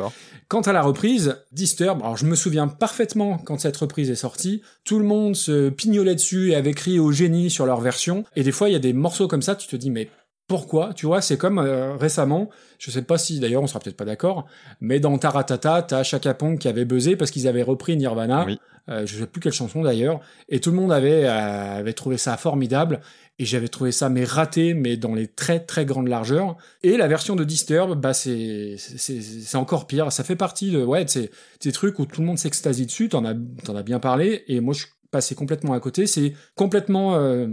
Quant 0.47 0.61
à 0.61 0.73
la 0.73 0.81
reprise, 0.81 1.37
Disturb, 1.51 2.01
alors 2.01 2.17
je 2.17 2.25
me 2.25 2.35
souviens 2.35 2.67
parfaitement 2.67 3.37
quand 3.37 3.59
cette 3.59 3.77
reprise 3.77 4.09
est 4.09 4.15
sortie, 4.15 4.61
tout 4.83 4.99
le 4.99 5.05
monde 5.05 5.35
se 5.35 5.69
pignolait 5.69 6.15
dessus 6.15 6.51
et 6.51 6.55
avait 6.55 6.73
crié 6.73 6.99
au 6.99 7.11
génie 7.11 7.49
sur 7.49 7.65
leur 7.65 7.81
version. 7.81 8.25
Et 8.35 8.43
des 8.43 8.51
fois, 8.51 8.69
il 8.69 8.73
y 8.73 8.77
a 8.77 8.79
des 8.79 8.93
morceaux 8.93 9.27
comme 9.27 9.41
ça, 9.41 9.55
tu 9.55 9.67
te 9.67 9.75
dis, 9.75 9.89
mais 9.89 10.09
pourquoi 10.47 10.93
Tu 10.93 11.05
vois, 11.05 11.21
c'est 11.21 11.37
comme 11.37 11.57
euh, 11.57 11.95
récemment, 11.95 12.49
je 12.77 12.91
sais 12.91 13.01
pas 13.01 13.17
si 13.17 13.39
d'ailleurs 13.39 13.63
on 13.63 13.67
sera 13.67 13.79
peut-être 13.79 13.97
pas 13.97 14.05
d'accord, 14.05 14.45
mais 14.79 14.99
dans 14.99 15.17
Taratata, 15.17 15.81
t'as 15.81 16.03
Chaka 16.03 16.33
Ponk 16.33 16.59
qui 16.59 16.67
avait 16.67 16.85
buzzé 16.85 17.15
parce 17.15 17.31
qu'ils 17.31 17.47
avaient 17.47 17.63
repris 17.63 17.97
Nirvana. 17.97 18.45
Oui. 18.45 18.59
Euh, 18.87 19.03
je 19.07 19.17
sais 19.17 19.25
plus 19.25 19.41
quelle 19.41 19.51
chanson 19.51 19.81
d'ailleurs, 19.81 20.19
et 20.47 20.59
tout 20.59 20.69
le 20.69 20.75
monde 20.75 20.91
avait 20.91 21.25
euh, 21.25 21.79
avait 21.79 21.93
trouvé 21.93 22.17
ça 22.17 22.37
formidable, 22.37 23.01
et 23.39 23.45
j'avais 23.45 23.67
trouvé 23.67 23.91
ça 23.91 24.09
mais 24.09 24.23
raté, 24.23 24.75
mais 24.75 24.95
dans 24.95 25.15
les 25.15 25.25
très 25.27 25.59
très 25.59 25.85
grandes 25.85 26.07
largeurs. 26.07 26.55
Et 26.83 26.95
la 26.95 27.07
version 27.07 27.35
de 27.35 27.43
Disturb, 27.43 27.99
bah 27.99 28.13
c'est 28.13 28.75
c'est 28.77 29.21
c'est 29.21 29.57
encore 29.57 29.87
pire. 29.87 30.11
Ça 30.11 30.23
fait 30.23 30.35
partie 30.35 30.69
de 30.69 30.83
ouais 30.83 31.03
de 31.03 31.09
ces, 31.09 31.21
de 31.21 31.31
ces 31.59 31.71
trucs 31.71 31.97
où 31.97 32.05
tout 32.05 32.21
le 32.21 32.27
monde 32.27 32.37
s'extasie 32.37 32.85
dessus. 32.85 33.09
T'en 33.09 33.25
as 33.25 33.33
t'en 33.63 33.75
as 33.75 33.81
bien 33.81 33.99
parlé, 33.99 34.43
et 34.47 34.59
moi 34.59 34.75
je 34.75 34.85
passé 35.11 35.35
complètement 35.35 35.73
à 35.73 35.79
côté. 35.79 36.07
C'est 36.07 36.33
complètement 36.55 37.15
euh, 37.15 37.47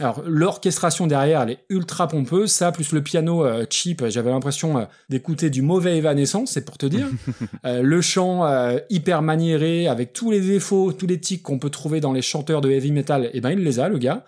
alors 0.00 0.22
l'orchestration 0.26 1.06
derrière, 1.06 1.42
elle 1.42 1.50
est 1.50 1.64
ultra 1.68 2.08
pompeuse. 2.08 2.50
Ça 2.50 2.72
plus 2.72 2.92
le 2.92 3.02
piano 3.02 3.44
euh, 3.44 3.64
cheap, 3.68 4.04
j'avais 4.08 4.30
l'impression 4.30 4.78
euh, 4.78 4.84
d'écouter 5.08 5.50
du 5.50 5.62
mauvais 5.62 5.98
Evanescence, 5.98 6.52
c'est 6.52 6.64
pour 6.64 6.78
te 6.78 6.86
dire. 6.86 7.06
Le 7.64 8.00
chant 8.00 8.44
hyper 8.90 9.22
maniéré 9.22 9.88
avec 9.88 10.12
tous 10.12 10.30
les 10.30 10.40
défauts, 10.40 10.92
tous 10.92 11.06
les 11.06 11.18
tics 11.18 11.42
qu'on 11.42 11.58
peut 11.58 11.70
trouver 11.70 12.00
dans 12.00 12.12
les 12.12 12.22
chanteurs 12.22 12.60
de 12.60 12.70
heavy 12.70 12.92
metal, 12.92 13.30
et 13.32 13.40
ben 13.40 13.50
il 13.50 13.60
les 13.60 13.80
a 13.80 13.88
le 13.88 13.98
gars. 13.98 14.24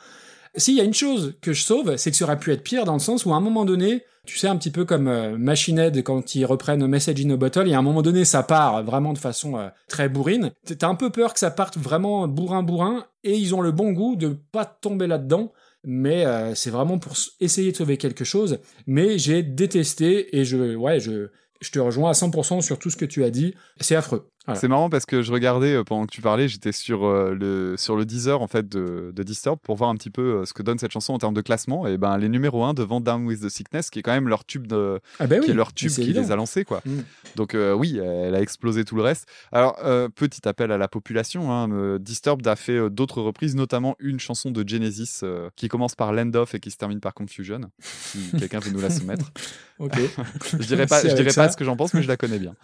S'il 0.57 0.75
y 0.75 0.81
a 0.81 0.85
une 0.85 0.95
chose 0.95 1.35
que 1.43 1.53
je 1.53 1.63
sauve, 1.63 1.97
c'est 1.97 2.11
que 2.11 2.17
ça 2.17 2.25
aurait 2.25 2.39
pu 2.39 2.53
être 2.53 2.63
pire 2.63 2.85
dans 2.85 2.95
le 2.95 2.99
sens 2.99 3.27
où 3.27 3.33
à 3.33 3.37
un 3.37 3.41
moment 3.41 3.65
donné, 3.65 4.05
tu 4.27 4.37
sais 4.39 4.49
un 4.49 4.57
petit 4.57 4.71
peu 4.71 4.85
comme 4.85 5.09
euh, 5.09 5.39
Machine 5.39 5.79
Head 5.79 6.03
quand 6.03 6.35
ils 6.35 6.45
reprennent 6.45 6.87
Message 6.87 7.25
in 7.25 7.31
a 7.31 7.37
Bottle, 7.37 7.69
et 7.69 7.75
à 7.75 7.79
un 7.79 7.83
moment 7.83 8.03
donné 8.03 8.25
ça 8.25 8.43
part 8.43 8.83
vraiment 8.85 9.13
de 9.13 9.19
façon 9.19 9.57
euh, 9.57 9.69
très 9.89 10.09
bourrine. 10.09 10.53
T'as 10.79 10.89
un 10.89 10.95
peu 10.95 11.11
peur 11.11 11.33
que 11.33 11.39
ça 11.39 11.51
parte 11.51 11.79
vraiment 11.79 12.29
bourrin 12.29 12.63
bourrin, 12.63 13.07
et 13.25 13.37
ils 13.37 13.55
ont 13.55 13.61
le 13.61 13.73
bon 13.73 13.93
goût 13.93 14.17
de 14.17 14.37
pas 14.53 14.65
tomber 14.65 15.07
là-dedans. 15.07 15.53
Mais 15.89 16.27
euh, 16.27 16.55
c'est 16.57 16.71
vraiment 16.71 16.99
pour 16.99 17.13
essayer 17.39 17.71
de 17.71 17.77
sauver 17.77 17.97
quelque 17.97 18.25
chose. 18.25 18.59
Mais 18.89 19.19
j'ai 19.19 19.45
détesté 19.45 20.37
et 20.37 20.45
je, 20.45 20.75
ouais, 20.75 20.99
je, 20.99 21.29
je 21.61 21.71
te 21.71 21.79
rejoins 21.79 22.11
à 22.11 22.13
100% 22.13 22.61
sur 22.61 22.79
tout 22.81 22.91
ce 22.91 22.97
que 22.97 23.05
tu 23.05 23.23
as 23.23 23.31
dit. 23.31 23.55
C'est 23.81 23.95
affreux. 23.95 24.29
Voilà. 24.47 24.61
C'est 24.61 24.69
marrant 24.69 24.89
parce 24.89 25.07
que 25.07 25.23
je 25.23 25.33
regardais 25.33 25.75
euh, 25.75 25.85
pendant 25.85 26.07
que 26.07 26.13
tu 26.13 26.23
parlais, 26.23 26.47
j'étais 26.47 26.73
sur 26.73 27.05
euh, 27.05 27.35
le 27.35 27.75
sur 27.77 27.97
le 27.97 28.05
Deezer 28.05 28.41
en 28.41 28.47
fait 28.47 28.69
de, 28.69 29.13
de 29.15 29.23
Disturb 29.25 29.59
pour 29.61 29.75
voir 29.75 29.91
un 29.91 29.97
petit 29.97 30.11
peu 30.11 30.23
euh, 30.23 30.45
ce 30.45 30.53
que 30.53 30.63
donne 30.63 30.79
cette 30.79 30.93
chanson 30.93 31.13
en 31.15 31.19
termes 31.19 31.35
de 31.35 31.41
classement 31.41 31.87
et 31.87 31.99
ben 31.99 32.17
les 32.17 32.29
numéros 32.29 32.65
1 32.65 32.75
devant 32.75 33.01
Down 33.01 33.27
with 33.27 33.41
the 33.43 33.49
Sickness 33.49 33.91
qui 33.91 33.99
est 33.99 34.03
quand 34.03 34.13
même 34.13 34.29
leur 34.29 34.45
tube 34.45 34.69
de 34.69 35.01
Ah 35.19 35.27
ben 35.27 35.41
qui 35.41 35.51
est 35.51 35.55
leur 35.55 35.73
tube 35.73 35.91
qui 35.91 36.03
évident. 36.03 36.21
les 36.21 36.31
a 36.31 36.37
lancés 36.37 36.65
quoi. 36.65 36.81
Mm. 36.85 37.01
Donc 37.35 37.57
oui, 37.77 37.99
elle 37.99 38.35
a 38.35 38.41
explosé 38.41 38.85
tout 38.85 38.97
le 38.97 39.03
reste. 39.03 39.27
Alors 39.51 39.77
petit 40.15 40.49
appel 40.49 40.71
à 40.71 40.79
la 40.79 40.89
population, 40.89 41.53
hein, 41.53 41.99
Disturbed 41.99 42.47
a 42.47 42.57
fait 42.57 42.89
d'autres 42.89 43.21
reprises, 43.23 43.57
notamment 43.57 43.97
une 43.99 44.21
chanson 44.21 44.51
de 44.51 44.67
Genesis 44.67 45.23
qui 45.57 45.69
commence 45.69 45.95
par 45.95 46.13
Land 46.13 46.35
of 46.35 46.55
et 46.55 46.61
qui 46.61 46.71
se 46.71 46.77
termine 46.77 47.01
par 47.01 47.15
Confusion. 47.15 47.61
Si 47.81 48.31
quelqu'un 48.39 48.61
veut 48.61 48.71
nous 48.71 48.81
la 48.81 48.91
soumettre. 48.91 49.33
Ok. 49.79 49.99
je 50.59 50.67
dirais 50.67 50.87
pas, 50.87 51.03
je 51.03 51.15
dirais 51.15 51.31
ça. 51.31 51.45
pas 51.45 51.53
ce 51.53 51.57
que 51.57 51.65
j'en 51.65 51.77
pense, 51.77 51.95
mais 51.95 52.03
je 52.03 52.09
la 52.09 52.17
connais 52.17 52.39
bien. 52.39 52.55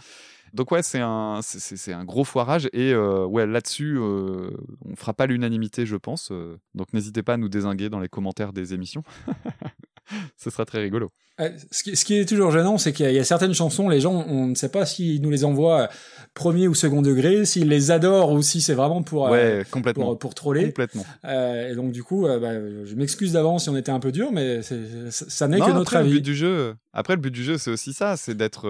Donc 0.52 0.70
ouais, 0.70 0.82
c'est 0.82 1.00
un, 1.00 1.40
c'est- 1.42 1.92
un 1.92 2.04
gros 2.04 2.24
foirage 2.24 2.68
et 2.74 2.92
euh, 2.92 3.24
ouais 3.24 3.46
là-dessus, 3.46 3.96
euh, 3.98 4.50
on 4.84 4.94
fera 4.96 5.14
pas 5.14 5.26
l'unanimité, 5.26 5.86
je 5.86 5.96
pense. 5.96 6.30
euh, 6.30 6.58
donc 6.74 6.92
n'hésitez 6.92 7.22
pas 7.22 7.34
à 7.34 7.36
nous 7.38 7.48
désinguer 7.48 7.88
dans 7.88 8.00
les 8.00 8.08
commentaires 8.08 8.52
des 8.52 8.74
émissions. 8.74 9.02
Ce 10.36 10.50
sera 10.50 10.64
très 10.66 10.80
rigolo. 10.82 11.10
Euh, 11.40 11.48
Ce 11.70 11.82
qui, 11.82 11.96
ce 11.96 12.04
qui 12.04 12.18
est 12.18 12.26
toujours 12.28 12.50
gênant, 12.50 12.76
c'est 12.78 12.92
qu'il 12.92 13.04
y, 13.06 13.08
a- 13.08 13.12
il 13.12 13.16
y 13.16 13.20
a 13.20 13.24
certaines 13.24 13.54
chansons, 13.54 13.88
les 13.88 14.00
gens, 14.00 14.24
on 14.28 14.46
ne 14.48 14.54
sait 14.54 14.68
pas 14.68 14.84
s'ils 14.86 15.22
nous 15.22 15.30
les 15.30 15.44
envoient 15.44 15.82
euh, 15.82 15.86
premier 16.34 16.68
ou 16.68 16.74
second 16.74 17.00
degré, 17.02 17.44
s'ils 17.46 17.68
les 17.68 17.90
adorent 17.90 18.32
ou 18.32 18.42
si 18.42 18.60
c'est 18.60 18.74
vraiment 18.74 19.02
pour, 19.02 19.26
euh, 19.28 19.30
Ouais, 19.30 19.64
complètement. 19.70 20.06
pour, 20.10 20.18
pour 20.18 20.34
troller. 20.34 20.66
Complètement. 20.66 21.04
Euh, 21.24 21.70
et 21.72 21.74
donc 21.74 21.92
du 21.92 22.02
coup, 22.04 22.26
euh, 22.26 22.38
bah, 22.38 22.52
je 22.84 22.94
m'excuse 22.94 23.32
d'avance 23.32 23.62
si 23.64 23.68
on 23.70 23.76
était 23.76 23.90
un 23.92 24.00
peu 24.00 24.12
dur, 24.12 24.30
mais 24.32 24.60
ça 24.62 25.48
n'est 25.48 25.58
que 25.58 25.66
notre 25.72 25.80
après, 25.94 25.96
Le 26.00 26.04
avis. 26.04 26.12
but 26.16 26.20
du 26.22 26.34
jeu, 26.34 26.74
après, 26.92 27.14
le 27.14 27.20
but 27.22 27.30
du 27.30 27.42
jeu, 27.44 27.56
c'est 27.56 27.70
aussi 27.70 27.92
ça, 27.94 28.16
c'est 28.18 28.36
d'être 28.36 28.66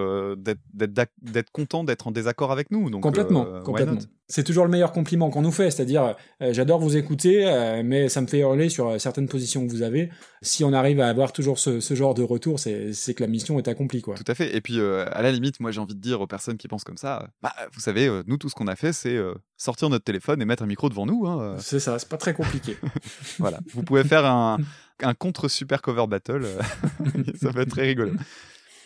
content 1.52 1.84
d'être 1.84 2.06
en 2.06 2.10
désaccord 2.10 2.52
avec 2.52 2.70
nous. 2.70 2.90
Donc, 2.90 3.02
complètement, 3.02 3.46
complètement. 3.64 3.98
C'est 4.28 4.44
toujours 4.44 4.64
le 4.64 4.70
meilleur 4.70 4.92
compliment 4.92 5.28
qu'on 5.28 5.42
nous 5.42 5.50
fait, 5.52 5.70
c'est-à-dire 5.70 6.14
j'adore 6.40 6.80
vous 6.80 6.96
écouter, 6.96 7.44
mais 7.84 8.08
ça 8.08 8.20
me 8.22 8.26
fait 8.26 8.38
hurler 8.38 8.68
sur 8.70 8.98
certaines 9.00 9.28
positions 9.28 9.66
que 9.66 9.70
vous 9.72 9.82
avez. 9.82 10.08
Si 10.40 10.64
on 10.64 10.72
arrive 10.72 11.00
à 11.00 11.08
avoir 11.08 11.32
toujours 11.32 11.58
ce, 11.58 11.80
ce 11.80 11.94
genre 11.94 12.14
de 12.14 12.22
retour, 12.22 12.51
c'est 12.58 12.92
c'est 12.92 13.14
que 13.14 13.22
la 13.22 13.26
mission 13.28 13.58
est 13.58 13.68
accomplie, 13.68 14.02
quoi. 14.02 14.14
Tout 14.14 14.24
à 14.26 14.34
fait. 14.34 14.54
Et 14.56 14.60
puis, 14.60 14.78
euh, 14.78 15.04
à 15.12 15.22
la 15.22 15.32
limite, 15.32 15.60
moi, 15.60 15.70
j'ai 15.70 15.80
envie 15.80 15.94
de 15.94 16.00
dire 16.00 16.20
aux 16.20 16.26
personnes 16.26 16.56
qui 16.56 16.68
pensent 16.68 16.84
comme 16.84 16.96
ça, 16.96 17.28
bah, 17.42 17.52
vous 17.72 17.80
savez, 17.80 18.06
euh, 18.06 18.22
nous, 18.26 18.36
tout 18.38 18.48
ce 18.48 18.54
qu'on 18.54 18.66
a 18.68 18.76
fait, 18.76 18.92
c'est 18.92 19.16
euh, 19.16 19.34
sortir 19.56 19.88
notre 19.88 20.04
téléphone 20.04 20.40
et 20.42 20.44
mettre 20.44 20.62
un 20.62 20.66
micro 20.66 20.88
devant 20.88 21.06
nous. 21.06 21.26
hein. 21.26 21.56
C'est 21.58 21.80
ça, 21.80 21.98
c'est 21.98 22.08
pas 22.08 22.16
très 22.16 22.34
compliqué. 22.34 22.76
voilà. 23.38 23.60
Vous 23.74 23.82
pouvez 23.82 24.04
faire 24.04 24.24
un, 24.26 24.58
un 25.02 25.14
contre 25.14 25.48
super 25.48 25.82
cover 25.82 26.06
battle. 26.06 26.46
ça 27.40 27.50
va 27.50 27.62
être 27.62 27.70
très 27.70 27.86
rigolo. 27.86 28.12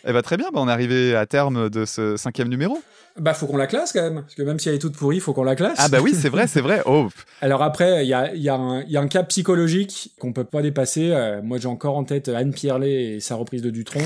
Eh 0.05 0.13
ben, 0.13 0.21
très 0.21 0.37
bien, 0.37 0.47
bah, 0.53 0.59
on 0.61 0.67
est 0.67 0.71
arrivé 0.71 1.15
à 1.15 1.25
terme 1.25 1.69
de 1.69 1.85
ce 1.85 2.17
cinquième 2.17 2.47
numéro. 2.49 2.81
Bah, 3.19 3.33
faut 3.33 3.47
qu'on 3.47 3.57
la 3.57 3.65
classe 3.67 3.93
quand 3.93 4.01
même, 4.01 4.21
parce 4.21 4.35
que 4.35 4.43
même 4.43 4.59
si 4.59 4.69
elle 4.69 4.75
est 4.75 4.79
toute 4.79 4.95
pourrie, 4.95 5.19
faut 5.19 5.33
qu'on 5.33 5.43
la 5.43 5.55
classe. 5.55 5.77
Ah 5.79 5.89
bah 5.89 5.99
oui, 6.01 6.13
c'est 6.13 6.29
vrai, 6.29 6.45
c'est 6.47 6.61
vrai. 6.61 6.81
Oh, 6.85 7.09
Alors 7.41 7.63
après, 7.63 8.05
il 8.05 8.07
y 8.07 8.13
a, 8.13 8.33
il 8.33 8.41
y, 8.41 8.49
a 8.49 8.55
un- 8.55 8.81
il 8.83 8.91
y 8.91 8.97
a 8.97 9.01
un 9.01 9.07
cas 9.07 9.23
psychologique 9.23 10.11
qu'on 10.19 10.33
peut 10.33 10.43
pas 10.43 10.61
dépasser. 10.61 11.09
Euh, 11.11 11.41
moi, 11.41 11.57
j'ai 11.57 11.67
encore 11.67 11.97
en 11.97 12.03
tête 12.03 12.29
Anne 12.29 12.53
Pierlet 12.53 13.15
et 13.15 13.19
sa 13.19 13.35
reprise 13.35 13.61
de 13.63 13.71
Dutronc. 13.71 14.01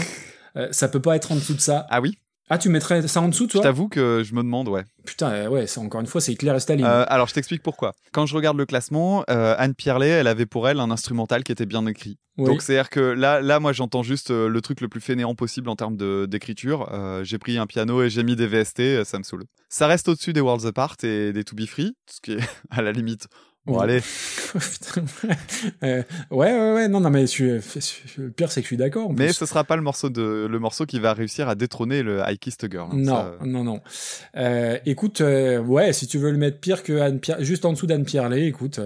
Euh, 0.55 0.69
ça 0.71 0.87
peut 0.87 1.01
pas 1.01 1.15
être 1.17 1.31
en 1.31 1.35
dessous 1.35 1.53
de 1.55 1.59
ça. 1.61 1.85
Ah 1.89 1.99
oui? 2.01 2.17
Ah, 2.49 2.57
tu 2.57 2.67
mettrais 2.67 3.07
ça 3.07 3.21
en 3.21 3.29
dessous, 3.29 3.45
Je 3.45 3.53
toi 3.53 3.61
t'avoue 3.61 3.87
que 3.87 4.23
je 4.25 4.33
me 4.33 4.41
demande, 4.43 4.67
ouais. 4.67 4.83
Putain, 5.05 5.31
euh, 5.31 5.47
ouais, 5.47 5.67
c'est 5.67 5.79
encore 5.79 6.01
une 6.01 6.07
fois, 6.07 6.19
c'est 6.19 6.33
Hitler 6.33 6.53
et 6.53 6.59
Staline. 6.59 6.85
Euh, 6.85 7.05
alors, 7.07 7.27
je 7.27 7.33
t'explique 7.33 7.63
pourquoi. 7.63 7.93
Quand 8.11 8.25
je 8.25 8.35
regarde 8.35 8.57
le 8.57 8.65
classement, 8.65 9.23
euh, 9.29 9.55
Anne 9.57 9.73
Pierlet, 9.73 10.09
elle 10.09 10.27
avait 10.27 10.45
pour 10.45 10.67
elle 10.67 10.81
un 10.81 10.91
instrumental 10.91 11.43
qui 11.43 11.53
était 11.53 11.65
bien 11.65 11.85
écrit. 11.85 12.17
Oui. 12.37 12.45
Donc, 12.47 12.61
c'est-à-dire 12.61 12.89
que 12.89 12.99
là, 12.99 13.39
là 13.41 13.61
moi, 13.61 13.71
j'entends 13.71 14.03
juste 14.03 14.31
euh, 14.31 14.49
le 14.49 14.61
truc 14.61 14.81
le 14.81 14.89
plus 14.89 14.99
fainéant 14.99 15.33
possible 15.33 15.69
en 15.69 15.75
termes 15.77 15.95
de- 15.95 16.25
d'écriture. 16.29 16.89
J'ai 17.23 17.37
pris 17.37 17.57
un 17.57 17.67
piano 17.67 18.03
et 18.03 18.09
j'ai 18.09 18.23
mis 18.23 18.35
des 18.35 18.47
VST, 18.47 19.05
ça 19.05 19.17
me 19.17 19.23
saoule. 19.23 19.45
Ça 19.69 19.87
reste 19.87 20.09
au-dessus 20.09 20.33
des 20.33 20.41
Worlds 20.41 20.65
Apart 20.67 20.97
et 21.03 21.31
des 21.31 21.43
To 21.45 21.55
Be 21.55 21.65
Free, 21.65 21.93
ce 22.09 22.19
qui 22.21 22.33
est 22.33 22.39
à 22.69 22.81
la 22.81 22.91
limite. 22.91 23.27
Bon, 23.65 23.79
allez. 23.79 24.01
Euh, 25.83 26.03
ouais, 26.29 26.51
ouais, 26.51 26.73
ouais, 26.73 26.87
non, 26.89 26.99
non, 26.99 27.09
mais 27.09 27.25
je 27.25 27.61
le 28.17 28.29
pire, 28.31 28.51
c'est 28.51 28.61
que 28.61 28.65
je 28.65 28.67
suis 28.67 28.77
d'accord. 28.77 29.13
Mais 29.13 29.27
plus. 29.27 29.33
ce 29.33 29.45
sera 29.45 29.63
pas 29.63 29.77
le 29.77 29.81
morceau, 29.81 30.09
de, 30.09 30.45
le 30.49 30.59
morceau 30.59 30.85
qui 30.85 30.99
va 30.99 31.13
réussir 31.13 31.47
à 31.47 31.55
détrôner 31.55 32.03
le 32.03 32.21
I 32.27 32.37
Kissed 32.37 32.69
Girl. 32.69 32.89
hein. 32.91 32.95
Non, 32.95 33.15
Ça, 33.15 33.25
euh, 33.41 33.45
non, 33.45 33.63
non. 33.63 33.81
Euh, 34.35 34.77
écoute, 34.85 35.21
euh, 35.21 35.59
ouais, 35.59 35.93
si 35.93 36.07
tu 36.07 36.17
veux 36.17 36.31
le 36.31 36.37
mettre 36.37 36.59
pire 36.59 36.83
que 36.83 36.99
Anne 36.99 37.19
Pierre, 37.21 37.41
juste 37.43 37.63
en 37.63 37.71
dessous 37.71 37.87
d'Anne 37.87 38.03
Pierlet, 38.03 38.45
écoute, 38.47 38.81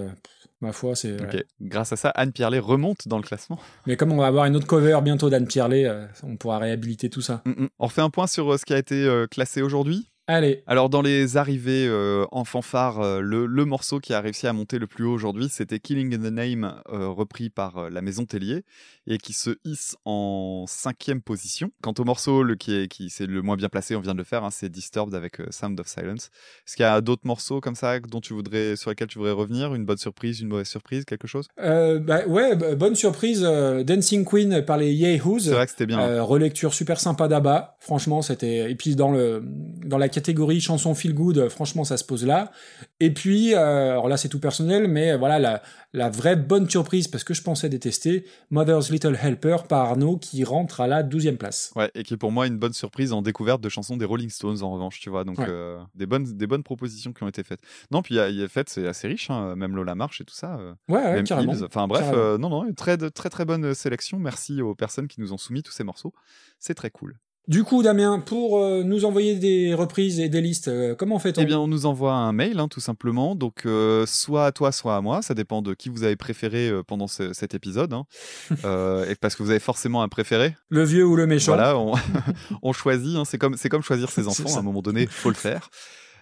ma 0.61 0.71
foi, 0.71 0.95
c'est. 0.95 1.19
Ok. 1.19 1.33
ouais. 1.33 1.45
Grâce 1.61 1.91
à 1.93 1.95
ça, 1.95 2.09
Anne 2.09 2.31
Pierlet 2.31 2.59
remonte 2.59 3.07
dans 3.07 3.17
le 3.17 3.23
classement. 3.23 3.59
Mais 3.87 3.97
comme 3.97 4.11
on 4.11 4.17
va 4.17 4.27
avoir 4.27 4.45
une 4.45 4.55
autre 4.55 4.67
cover 4.67 4.99
bientôt 5.03 5.31
d'Anne 5.31 5.47
Pierlet, 5.47 5.89
on 6.21 6.37
pourra 6.37 6.59
réhabiliter 6.59 7.09
tout 7.09 7.21
ça. 7.21 7.41
Mm, 7.45 7.63
mm. 7.63 7.69
On 7.79 7.85
refait 7.87 8.01
un 8.03 8.11
point 8.11 8.27
sur 8.27 8.59
ce 8.59 8.65
qui 8.65 8.73
a 8.73 8.77
été 8.77 9.25
classé 9.31 9.63
aujourd'hui? 9.63 10.11
Allez, 10.27 10.63
Alors 10.65 10.89
dans 10.89 11.01
les 11.01 11.37
arrivées 11.37 11.85
euh, 11.87 12.25
en 12.31 12.45
fanfare, 12.45 12.99
euh, 12.99 13.21
le, 13.21 13.45
le 13.45 13.65
morceau 13.65 13.99
qui 13.99 14.13
a 14.13 14.21
réussi 14.21 14.47
à 14.47 14.53
monter 14.53 14.79
le 14.79 14.87
plus 14.87 15.05
haut 15.05 15.13
aujourd'hui, 15.13 15.49
c'était 15.49 15.79
Killing 15.79 16.15
in 16.15 16.17
the 16.17 16.33
Name, 16.33 16.81
euh, 16.91 17.09
repris 17.09 17.49
par 17.49 17.89
la 17.91 18.01
Maison 18.01 18.25
Tellier, 18.25 18.63
et 19.05 19.19
qui 19.19 19.33
se 19.33 19.51
hisse 19.63 19.95
en 20.03 20.65
cinquième 20.67 21.21
position. 21.21 21.69
Quant 21.81 21.93
au 21.99 22.03
morceau 22.03 22.41
le, 22.41 22.55
qui 22.55 22.73
est 22.75 22.87
qui 22.87 23.11
c'est 23.11 23.27
le 23.27 23.41
moins 23.43 23.55
bien 23.55 23.69
placé, 23.69 23.95
on 23.95 23.99
vient 23.99 24.13
de 24.13 24.17
le 24.17 24.23
faire, 24.23 24.43
hein, 24.43 24.49
c'est 24.51 24.69
Disturbed 24.69 25.13
avec 25.13 25.37
Sound 25.51 25.79
of 25.79 25.87
Silence. 25.87 26.31
Est-ce 26.65 26.75
qu'il 26.75 26.83
y 26.83 26.87
a 26.87 27.01
d'autres 27.01 27.25
morceaux 27.25 27.61
comme 27.61 27.75
ça 27.75 27.99
dont 27.99 28.21
tu 28.21 28.33
voudrais, 28.33 28.75
sur 28.75 28.89
lesquels 28.89 29.07
tu 29.07 29.19
voudrais 29.19 29.33
revenir? 29.33 29.75
Une 29.75 29.85
bonne 29.85 29.97
surprise, 29.97 30.41
une 30.41 30.47
mauvaise 30.47 30.67
surprise, 30.67 31.05
quelque 31.05 31.27
chose? 31.27 31.47
Bah, 31.57 32.25
ouais, 32.27 32.55
bah, 32.55 32.73
bonne 32.73 32.95
surprise, 32.95 33.41
Dancing 33.41 34.25
Queen 34.25 34.63
par 34.65 34.77
les 34.77 34.91
Yahoos. 34.91 35.39
C'est 35.39 35.51
vrai 35.51 35.65
que 35.65 35.71
c'était 35.71 35.85
bien. 35.85 35.99
Euh, 35.99 36.23
relecture 36.23 36.73
super 36.73 36.99
sympa 36.99 37.27
d'Abba, 37.27 37.77
franchement 37.79 38.21
c'était 38.21 38.71
et 38.71 38.75
puis 38.75 38.95
dans 38.95 39.11
le 39.11 39.43
dans 39.85 39.97
la 39.97 40.09
catégorie 40.15 40.61
chanson 40.61 40.95
feel 40.95 41.13
good, 41.13 41.49
franchement 41.49 41.83
ça 41.83 41.97
se 41.97 42.03
pose 42.03 42.25
là. 42.25 42.51
Et 42.99 43.13
puis 43.13 43.53
euh, 43.53 43.91
alors 43.91 44.07
là 44.07 44.17
c'est 44.17 44.29
tout 44.29 44.39
personnel, 44.39 44.87
mais 44.87 45.15
voilà 45.17 45.37
la 45.39 45.61
la 45.93 46.09
vraie 46.09 46.35
bonne 46.35 46.69
surprise 46.69 47.07
parce 47.07 47.23
que 47.23 47.33
je 47.33 47.41
pensais 47.41 47.69
détester 47.69 48.25
Mother's 48.49 48.89
Little 48.89 49.17
Helper 49.21 49.57
par 49.69 49.89
Arnaud 49.89 50.17
qui 50.17 50.43
rentre 50.43 50.81
à 50.81 50.87
la 50.87 51.03
12e 51.03 51.37
place. 51.37 51.71
Ouais, 51.75 51.89
et 51.95 52.03
qui 52.03 52.13
est 52.13 52.17
pour 52.17 52.31
moi 52.31 52.47
une 52.47 52.57
bonne 52.57 52.73
surprise 52.73 53.13
en 53.13 53.21
découverte 53.21 53.61
de 53.61 53.69
chansons 53.69 53.95
des 53.97 54.05
Rolling 54.05 54.29
Stones 54.29 54.63
en 54.63 54.71
revanche, 54.71 54.99
tu 54.99 55.09
vois. 55.09 55.23
Donc 55.23 55.37
Ouais. 55.37 55.45
euh, 55.47 55.77
des 55.93 56.05
bonnes 56.05 56.25
des 56.25 56.47
bonnes 56.47 56.63
propositions 56.63 57.13
qui 57.13 57.23
ont 57.23 57.27
été 57.27 57.43
faites. 57.43 57.59
Non, 57.91 58.01
puis 58.01 58.15
il 58.15 58.35
y 58.35 58.43
a, 58.43 58.47
fait, 58.47 58.67
c'est 58.69 58.87
assez 58.87 59.07
riche, 59.07 59.29
hein, 59.29 59.55
même 59.55 59.75
Lola 59.75 59.95
Marche 59.95 60.21
et 60.21 60.25
tout 60.25 60.33
ça. 60.33 60.55
euh, 60.57 60.73
Ouais, 60.89 60.95
ouais, 61.03 61.13
même 61.15 61.25
carrément. 61.25 61.53
Hills. 61.53 61.63
Enfin 61.65 61.87
bref, 61.87 62.01
Carrément. 62.03 62.21
euh, 62.23 62.37
non 62.37 62.49
non, 62.49 62.65
une 62.65 62.75
très 62.75 62.97
très 62.97 63.29
très 63.29 63.45
bonne 63.45 63.73
sélection. 63.73 64.17
Merci 64.17 64.61
aux 64.61 64.75
personnes 64.75 65.07
qui 65.07 65.19
nous 65.21 65.33
ont 65.33 65.37
soumis 65.37 65.63
tous 65.63 65.71
ces 65.73 65.83
morceaux. 65.83 66.13
C'est 66.59 66.73
très 66.75 66.89
cool. 66.91 67.17
Du 67.47 67.63
coup 67.63 67.83
Damien, 67.83 68.19
pour 68.19 68.57
euh, 68.59 68.81
nous 68.83 69.05
envoyer 69.05 69.35
des 69.35 69.75
reprises 69.75 70.19
et 70.19 70.29
des 70.29 70.41
listes, 70.41 70.67
euh, 70.67 70.95
comment 70.95 71.19
fait-on? 71.19 71.41
Eh 71.41 71.45
bien, 71.45 71.59
on 71.59 71.67
nous 71.67 71.85
envoie 71.85 72.13
un 72.13 72.31
mail, 72.33 72.59
hein, 72.59 72.67
tout 72.67 72.79
simplement. 72.79 73.35
Donc, 73.35 73.67
euh, 73.67 74.05
soit 74.07 74.47
à 74.47 74.51
toi, 74.51 74.71
soit 74.71 74.95
à 74.95 75.01
moi. 75.01 75.21
Ça 75.21 75.35
dépend 75.35 75.61
de 75.61 75.75
qui 75.75 75.89
vous 75.89 76.03
avez 76.03 76.15
préféré 76.15 76.69
euh, 76.69 76.81
pendant 76.81 77.07
ce- 77.07 77.33
cet 77.33 77.53
épisode. 77.53 77.93
hein. 77.93 78.05
Euh, 78.65 79.07
et 79.09 79.15
parce 79.15 79.35
que 79.35 79.43
vous 79.43 79.51
avez 79.51 79.59
forcément 79.59 80.01
un 80.01 80.07
préféré. 80.07 80.55
Le 80.69 80.83
vieux 80.83 81.05
ou 81.05 81.15
le 81.15 81.27
méchant 81.27 81.53
Voilà, 81.53 81.77
on, 81.77 81.93
on 82.63 82.73
choisit. 82.73 83.15
hein, 83.15 83.23
c'est 83.25 83.37
comme, 83.37 83.57
c'est 83.57 83.69
comme 83.69 83.83
choisir 83.83 84.09
ses 84.09 84.27
enfants. 84.27 84.55
À 84.55 84.59
un 84.59 84.63
moment 84.63 84.81
donné, 84.81 85.05
faut 85.05 85.29
le 85.29 85.35
faire. 85.35 85.69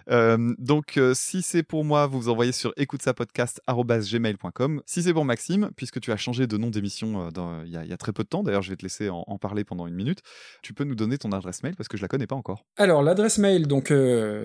Donc, 0.08 0.98
si 1.14 1.42
c'est 1.42 1.62
pour 1.62 1.84
moi, 1.84 2.06
vous 2.06 2.20
vous 2.20 2.28
envoyez 2.28 2.52
sur 2.52 2.72
écoutesapodcast.gmail.com. 2.76 4.82
Si 4.86 5.02
c'est 5.02 5.12
pour 5.12 5.24
Maxime, 5.24 5.70
puisque 5.76 6.00
tu 6.00 6.12
as 6.12 6.16
changé 6.16 6.46
de 6.46 6.56
nom 6.56 6.70
d'émission 6.70 7.28
il 7.64 7.72
y, 7.72 7.76
a- 7.92 7.96
très 7.96 8.12
peu 8.12 8.22
de 8.22 8.28
temps, 8.28 8.42
d'ailleurs, 8.42 8.62
je 8.62 8.70
vais 8.70 8.76
te 8.76 8.82
laisser 8.82 9.08
en, 9.10 9.38
parler 9.38 9.64
pendant 9.64 9.86
une 9.86 9.94
minute, 9.94 10.20
tu 10.62 10.72
peux 10.74 10.84
nous 10.84 10.94
donner 10.94 11.18
ton 11.18 11.32
adresse 11.32 11.62
mail 11.62 11.74
parce 11.76 11.88
que 11.88 11.96
je 11.96 12.02
la 12.02 12.08
connais 12.08 12.26
pas 12.26 12.36
encore. 12.36 12.64
Alors 12.76 13.02
l'adresse 13.02 13.38
mail, 13.38 13.66
donc 13.66 13.92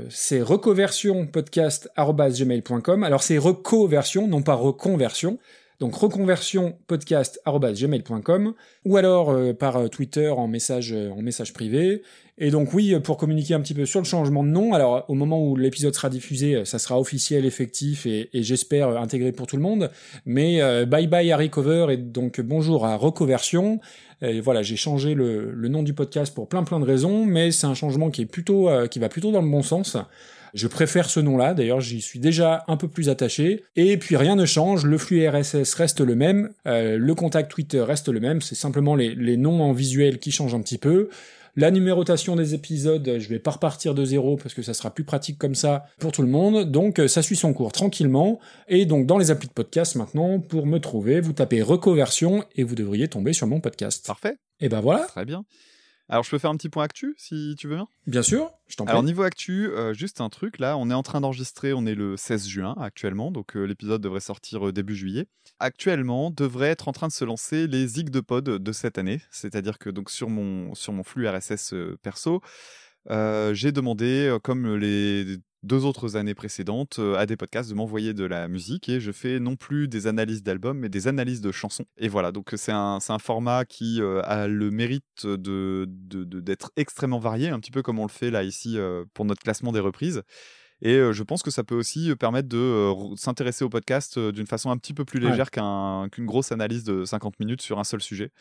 c'est 0.10 0.42
recoversionpodcast@gmail.com. 0.42 3.04
Alors 3.04 3.24
c'est 3.24 3.38
recoversion, 3.38 4.28
non 4.28 4.42
pas 4.42 4.56
reconversion. 4.56 5.40
Donc 5.80 5.96
reconversionpodcast@gmail.com 5.96 8.54
ou 8.86 8.98
alors 8.98 9.30
euh, 9.30 9.54
par 9.54 9.78
euh, 9.78 9.88
Twitter 9.88 10.28
en 10.30 10.50
message 10.50 10.92
euh, 10.92 11.10
en 11.12 11.22
message 11.22 11.54
privé. 11.54 12.02
Et 12.38 12.52
donc 12.52 12.74
oui, 12.74 13.00
pour 13.00 13.16
communiquer 13.18 13.54
un 13.54 13.62
petit 13.62 13.74
peu 13.74 13.86
sur 13.86 14.02
le 14.02 14.06
changement 14.06 14.44
de 14.44 14.50
nom. 14.50 14.74
Alors 14.74 15.06
au 15.08 15.14
moment 15.14 15.42
où 15.42 15.56
l'épisode 15.56 15.96
sera 15.96 16.10
diffusé, 16.10 16.66
ça 16.66 16.80
sera 16.80 17.00
officiel, 17.00 17.46
effectif 17.46 18.06
et, 18.06 18.30
et 18.34 18.44
j'espère 18.44 18.90
intégré 18.98 19.32
pour 19.32 19.48
tout 19.48 19.56
le 19.56 19.62
monde. 19.62 19.90
Mais 20.26 20.60
bye 20.86 21.08
bye 21.08 21.32
à 21.34 21.38
Recover 21.38 21.88
et 21.92 21.98
donc 21.98 22.40
bonjour 22.40 22.86
à 22.86 22.96
Reconversion. 22.96 23.82
Et 24.22 24.40
voilà, 24.40 24.62
j'ai 24.62 24.78
changé 24.78 25.16
le, 25.16 25.52
le 25.52 25.68
nom 25.68 25.84
du 25.84 25.94
podcast 25.94 26.34
pour 26.34 26.48
plein 26.48 26.64
plein 26.64 26.80
de 26.80 26.86
raisons, 26.86 27.26
mais 27.26 27.52
c'est 27.52 27.68
un 27.68 27.74
changement 27.74 28.10
qui 28.10 28.22
est 28.22 28.26
plutôt 28.26 28.70
qui 28.90 29.00
va 29.00 29.10
plutôt 29.10 29.34
dans 29.34 29.42
le 29.42 29.50
bon 29.50 29.62
sens. 29.62 29.98
Je 30.54 30.68
préfère 30.68 31.10
ce 31.10 31.20
nom-là, 31.20 31.54
d'ailleurs 31.54 31.82
j'y 31.82 32.02
suis 32.02 32.20
déjà 32.20 32.64
un 32.68 32.78
peu 32.78 32.88
plus 32.88 33.10
attaché. 33.10 33.64
Et 33.76 33.98
puis 33.98 34.16
rien 34.16 34.36
ne 34.36 34.46
change, 34.46 34.86
le 34.86 34.98
flux 34.98 35.28
RSS 35.28 35.74
reste 35.76 36.02
le 36.02 36.16
même, 36.16 36.52
euh, 36.68 36.98
le 36.98 37.16
contact 37.16 37.52
Twitter 37.52 37.82
reste 37.82 38.10
le 38.10 38.20
même, 38.20 38.42
c'est 38.42 38.56
simplement 38.56 38.96
les, 38.96 39.16
les 39.16 39.38
noms 39.38 39.62
en 39.62 39.74
visuel 39.74 40.20
qui 40.20 40.32
changent 40.32 40.56
un 40.56 40.62
petit 40.62 40.78
peu. 40.78 41.10
La 41.56 41.72
numérotation 41.72 42.36
des 42.36 42.54
épisodes, 42.54 43.18
je 43.18 43.28
vais 43.28 43.40
pas 43.40 43.52
repartir 43.52 43.94
de 43.94 44.06
zéro 44.06 44.38
parce 44.38 44.54
que 44.54 44.62
ça 44.62 44.74
sera 44.74 44.94
plus 44.94 45.04
pratique 45.04 45.38
comme 45.38 45.56
ça 45.56 45.86
pour 46.00 46.12
tout 46.12 46.22
le 46.22 46.28
monde. 46.28 46.72
Donc 46.72 47.00
euh, 47.00 47.08
ça 47.08 47.22
suit 47.22 47.36
son 47.36 47.54
cours 47.54 47.72
tranquillement. 47.72 48.40
Et 48.68 48.86
donc 48.86 49.06
dans 49.08 49.18
les 49.18 49.32
applis 49.32 49.48
de 49.48 49.54
podcast 49.54 49.96
maintenant, 49.96 50.40
pour 50.40 50.66
me 50.66 50.80
trouver, 50.80 51.20
vous 51.20 51.34
tapez 51.34 51.62
Recoversion 51.62 52.46
et 52.56 52.64
vous 52.64 52.76
devriez 52.76 53.08
tomber 53.08 53.34
sur 53.34 53.48
mon 53.48 53.60
podcast. 53.60 54.06
Parfait. 54.06 54.38
Et 54.62 54.70
ben 54.70 54.82
voilà, 54.82 55.06
Très 55.06 55.26
bien. 55.26 55.44
Alors, 56.12 56.24
je 56.24 56.32
peux 56.32 56.40
faire 56.40 56.50
un 56.50 56.58
petit 56.58 56.70
point 56.70 56.84
actu, 56.84 57.14
si 57.18 57.56
tu 57.58 57.68
veux 57.68 57.76
bien? 57.76 57.88
Bien 58.08 58.24
sûr, 58.24 58.52
je 58.68 58.76
t'en 58.76 58.86
prie. 58.86 58.92
Alors 58.92 59.04
niveau 59.04 59.22
actu, 59.22 59.68
euh, 59.68 59.94
juste 59.94 60.22
un 60.22 60.30
truc 60.30 60.58
là, 60.58 60.76
on 60.76 60.90
est 60.90 60.94
en 60.96 61.04
train 61.04 61.22
d'enregistrer, 61.22 61.72
on 61.72 61.86
est 61.86 61.94
le 61.94 62.18
16 62.18 62.48
juin 62.48 62.76
actuellement, 62.80 63.30
donc 63.30 63.56
euh, 63.56 63.64
l'épisode 63.64 64.02
devrait 64.02 64.20
sortir 64.20 64.68
euh, 64.68 64.72
début 64.74 64.96
juillet. 64.96 65.28
Actuellement, 65.60 66.32
devrait 66.32 66.70
être 66.70 66.88
en 66.88 66.94
train 66.94 67.08
de 67.08 67.14
se 67.14 67.26
lancer 67.26 67.68
les 67.68 67.88
zig 67.88 68.10
de 68.10 68.22
pod 68.22 68.44
de 68.44 68.72
cette 68.72 68.98
année, 68.98 69.22
c'est-à-dire 69.30 69.78
que 69.78 69.92
donc 69.92 70.10
sur 70.10 70.30
mon 70.30 70.74
sur 70.74 70.94
mon 70.94 71.04
flux 71.04 71.28
RSS 71.28 71.76
perso, 72.02 72.42
j'ai 73.08 73.72
demandé, 73.72 74.36
comme 74.44 74.76
les 74.76 75.38
deux 75.64 75.84
autres 75.86 76.16
années 76.16 76.34
précédentes, 76.36 77.00
euh, 77.00 77.16
à 77.18 77.26
des 77.26 77.36
podcasts 77.36 77.70
de 77.70 77.76
m'envoyer 77.76 78.14
de 78.14 78.24
la 78.24 78.48
musique 78.48 78.88
et 78.90 79.00
je 79.00 79.12
fais 79.12 79.40
non 79.40 79.56
plus 79.58 79.88
des 79.88 80.08
analyses 80.08 80.42
d'albums, 80.44 80.78
mais 80.80 80.90
des 80.90 81.08
analyses 81.08 81.42
de 81.42 81.52
chansons. 81.52 81.86
Et 81.98 82.08
voilà, 82.08 82.32
donc 82.32 82.52
c'est 82.56 82.72
un, 82.72 83.00
un 83.08 83.20
format 83.20 83.66
qui 83.66 84.02
euh, 84.02 84.22
a 84.24 84.48
le 84.48 84.72
mérite 84.72 85.04
de, 85.26 85.86
d'être 85.88 86.72
extrêmement 86.78 87.20
varié, 87.20 87.50
un 87.50 87.60
petit 87.60 87.72
peu 87.72 87.82
comme 87.82 88.00
on 88.00 88.04
le 88.06 88.10
fait 88.12 88.32
là 88.32 88.44
ici 88.44 88.78
euh, 88.78 89.04
pour 89.14 89.26
notre 89.26 89.42
classement 89.44 89.72
des 89.72 89.80
reprises. 89.82 90.22
Et 90.82 90.94
euh, 90.96 91.12
je 91.12 91.24
pense 91.24 91.44
que 91.44 91.52
ça 91.52 91.66
peut 91.66 91.76
aussi 91.76 92.16
permettre 92.18 92.48
de 92.48 92.90
s'intéresser 93.18 93.66
au 93.66 93.70
podcast 93.70 94.18
d'une 94.18 94.48
façon 94.48 94.72
un 94.72 94.78
petit 94.78 94.94
peu 94.94 95.04
plus 95.04 95.20
légère 95.30 95.52
qu'un- 95.52 96.08
qu'une 96.10 96.26
grosse 96.26 96.54
analyse 96.54 96.86
de 96.86 97.04
50 97.04 97.38
minutes 97.42 97.62
sur 97.62 97.80
un 97.80 97.84
seul 97.84 98.00
sujet. 98.02 98.32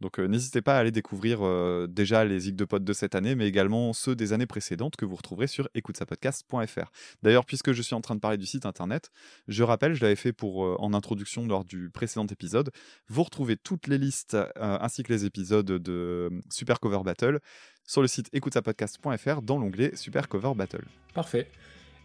Donc 0.00 0.18
euh, 0.18 0.26
n'hésitez 0.26 0.62
pas 0.62 0.76
à 0.76 0.80
aller 0.80 0.90
découvrir 0.90 1.40
euh, 1.42 1.86
déjà 1.88 2.24
les 2.24 2.40
Zig 2.40 2.56
de 2.56 2.64
Pod 2.64 2.84
de 2.84 2.92
cette 2.92 3.14
année, 3.14 3.34
mais 3.34 3.48
également 3.48 3.92
ceux 3.92 4.14
des 4.14 4.32
années 4.32 4.46
précédentes 4.46 4.96
que 4.96 5.04
vous 5.04 5.16
retrouverez 5.16 5.46
sur 5.46 5.68
écoutesapodcast.fr. 5.74 6.90
D'ailleurs, 7.22 7.44
puisque 7.44 7.72
je 7.72 7.82
suis 7.82 7.94
en 7.94 8.00
train 8.00 8.14
de 8.14 8.20
parler 8.20 8.36
du 8.36 8.46
site 8.46 8.66
internet, 8.66 9.10
je 9.48 9.62
rappelle, 9.64 9.94
je 9.94 10.02
l'avais 10.02 10.16
fait 10.16 10.32
pour 10.32 10.64
euh, 10.64 10.76
en 10.78 10.94
introduction 10.94 11.46
lors 11.46 11.64
du 11.64 11.90
précédent 11.90 12.26
épisode, 12.26 12.70
vous 13.08 13.22
retrouvez 13.22 13.56
toutes 13.56 13.86
les 13.86 13.98
listes 13.98 14.36
ainsi 14.56 15.02
que 15.02 15.12
les 15.12 15.24
épisodes 15.24 15.66
de 15.66 16.30
Super 16.50 16.80
Cover 16.80 17.00
Battle 17.04 17.40
sur 17.84 18.02
le 18.02 18.08
site 18.08 18.28
écoutesapodcast.fr 18.32 19.42
dans 19.42 19.58
l'onglet 19.58 19.94
Super 19.96 20.28
Cover 20.28 20.52
Battle. 20.54 20.84
Parfait. 21.14 21.48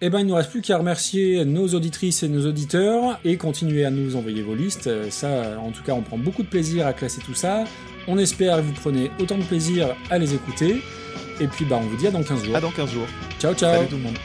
Eh 0.05 0.09
ben, 0.09 0.19
il 0.19 0.23
ne 0.25 0.29
nous 0.31 0.35
reste 0.35 0.49
plus 0.49 0.59
qu'à 0.61 0.77
remercier 0.77 1.45
nos 1.45 1.65
auditrices 1.69 2.23
et 2.23 2.27
nos 2.27 2.45
auditeurs 2.45 3.21
et 3.23 3.37
continuer 3.37 3.85
à 3.85 3.89
nous 3.89 4.17
envoyer 4.17 4.41
vos 4.41 4.53
listes. 4.53 4.87
Euh, 4.87 5.09
Ça, 5.09 5.57
en 5.57 5.71
tout 5.71 5.81
cas, 5.81 5.93
on 5.93 6.01
prend 6.01 6.17
beaucoup 6.17 6.43
de 6.43 6.47
plaisir 6.49 6.85
à 6.85 6.91
classer 6.91 7.21
tout 7.21 7.33
ça. 7.33 7.63
On 8.09 8.17
espère 8.17 8.57
que 8.57 8.63
vous 8.63 8.73
prenez 8.73 9.11
autant 9.21 9.37
de 9.37 9.43
plaisir 9.43 9.95
à 10.09 10.17
les 10.17 10.33
écouter. 10.33 10.81
Et 11.39 11.47
puis, 11.47 11.63
bah, 11.63 11.79
on 11.81 11.85
vous 11.85 11.95
dit 11.95 12.07
à 12.07 12.11
dans 12.11 12.21
15 12.21 12.43
jours. 12.43 12.53
À 12.57 12.59
dans 12.59 12.71
15 12.71 12.91
jours. 12.91 13.07
Ciao, 13.39 13.53
ciao. 13.53 13.75
Salut 13.75 13.87
tout 13.87 13.95
le 13.95 14.01
monde. 14.01 14.17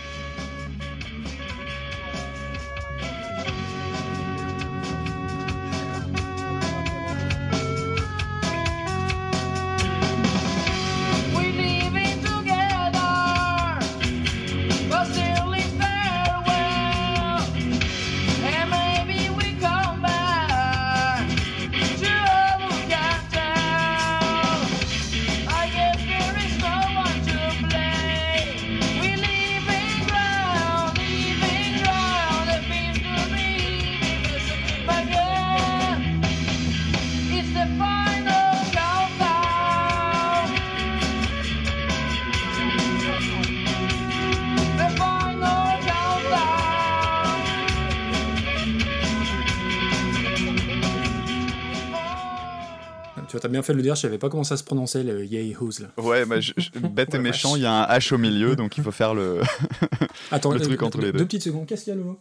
Fait 53.69 53.73
de 53.73 53.79
le 53.79 53.83
dire, 53.85 53.95
je 53.95 54.01
savais 54.01 54.19
pas 54.19 54.29
comment 54.29 54.45
ça 54.45 54.57
se 54.57 54.65
prononçait, 54.65 55.03
le 55.05 55.25
Yay 55.25 55.55
Who's 55.57 55.79
là. 55.81 55.89
Ouais, 55.97 56.25
bah, 56.27 56.41
je- 56.41 56.53
je- 56.57 56.71
bête 56.81 57.15
et 57.15 57.19
méchant, 57.19 57.55
il 57.57 57.63
y 57.63 57.67
a 57.67 57.73
un 57.73 57.99
H 57.99 58.13
au 58.15 58.19
milieu, 58.19 58.57
donc 58.57 58.77
il 58.77 58.83
faut 58.83 58.91
faire 58.91 59.15
le, 59.15 59.41
Attends, 60.31 60.51
le 60.53 60.61
euh, 60.61 60.65
truc 60.65 60.83
entre 60.83 60.99
deux, 60.99 61.07
les 61.07 61.13
deux. 61.13 61.19
deux 61.21 61.25
petites 61.27 61.43
secondes. 61.45 61.67
Qu'est-ce 61.67 61.85
qu'il 61.85 61.93
y 61.93 61.97
a 61.97 61.99
nouveau 61.99 62.19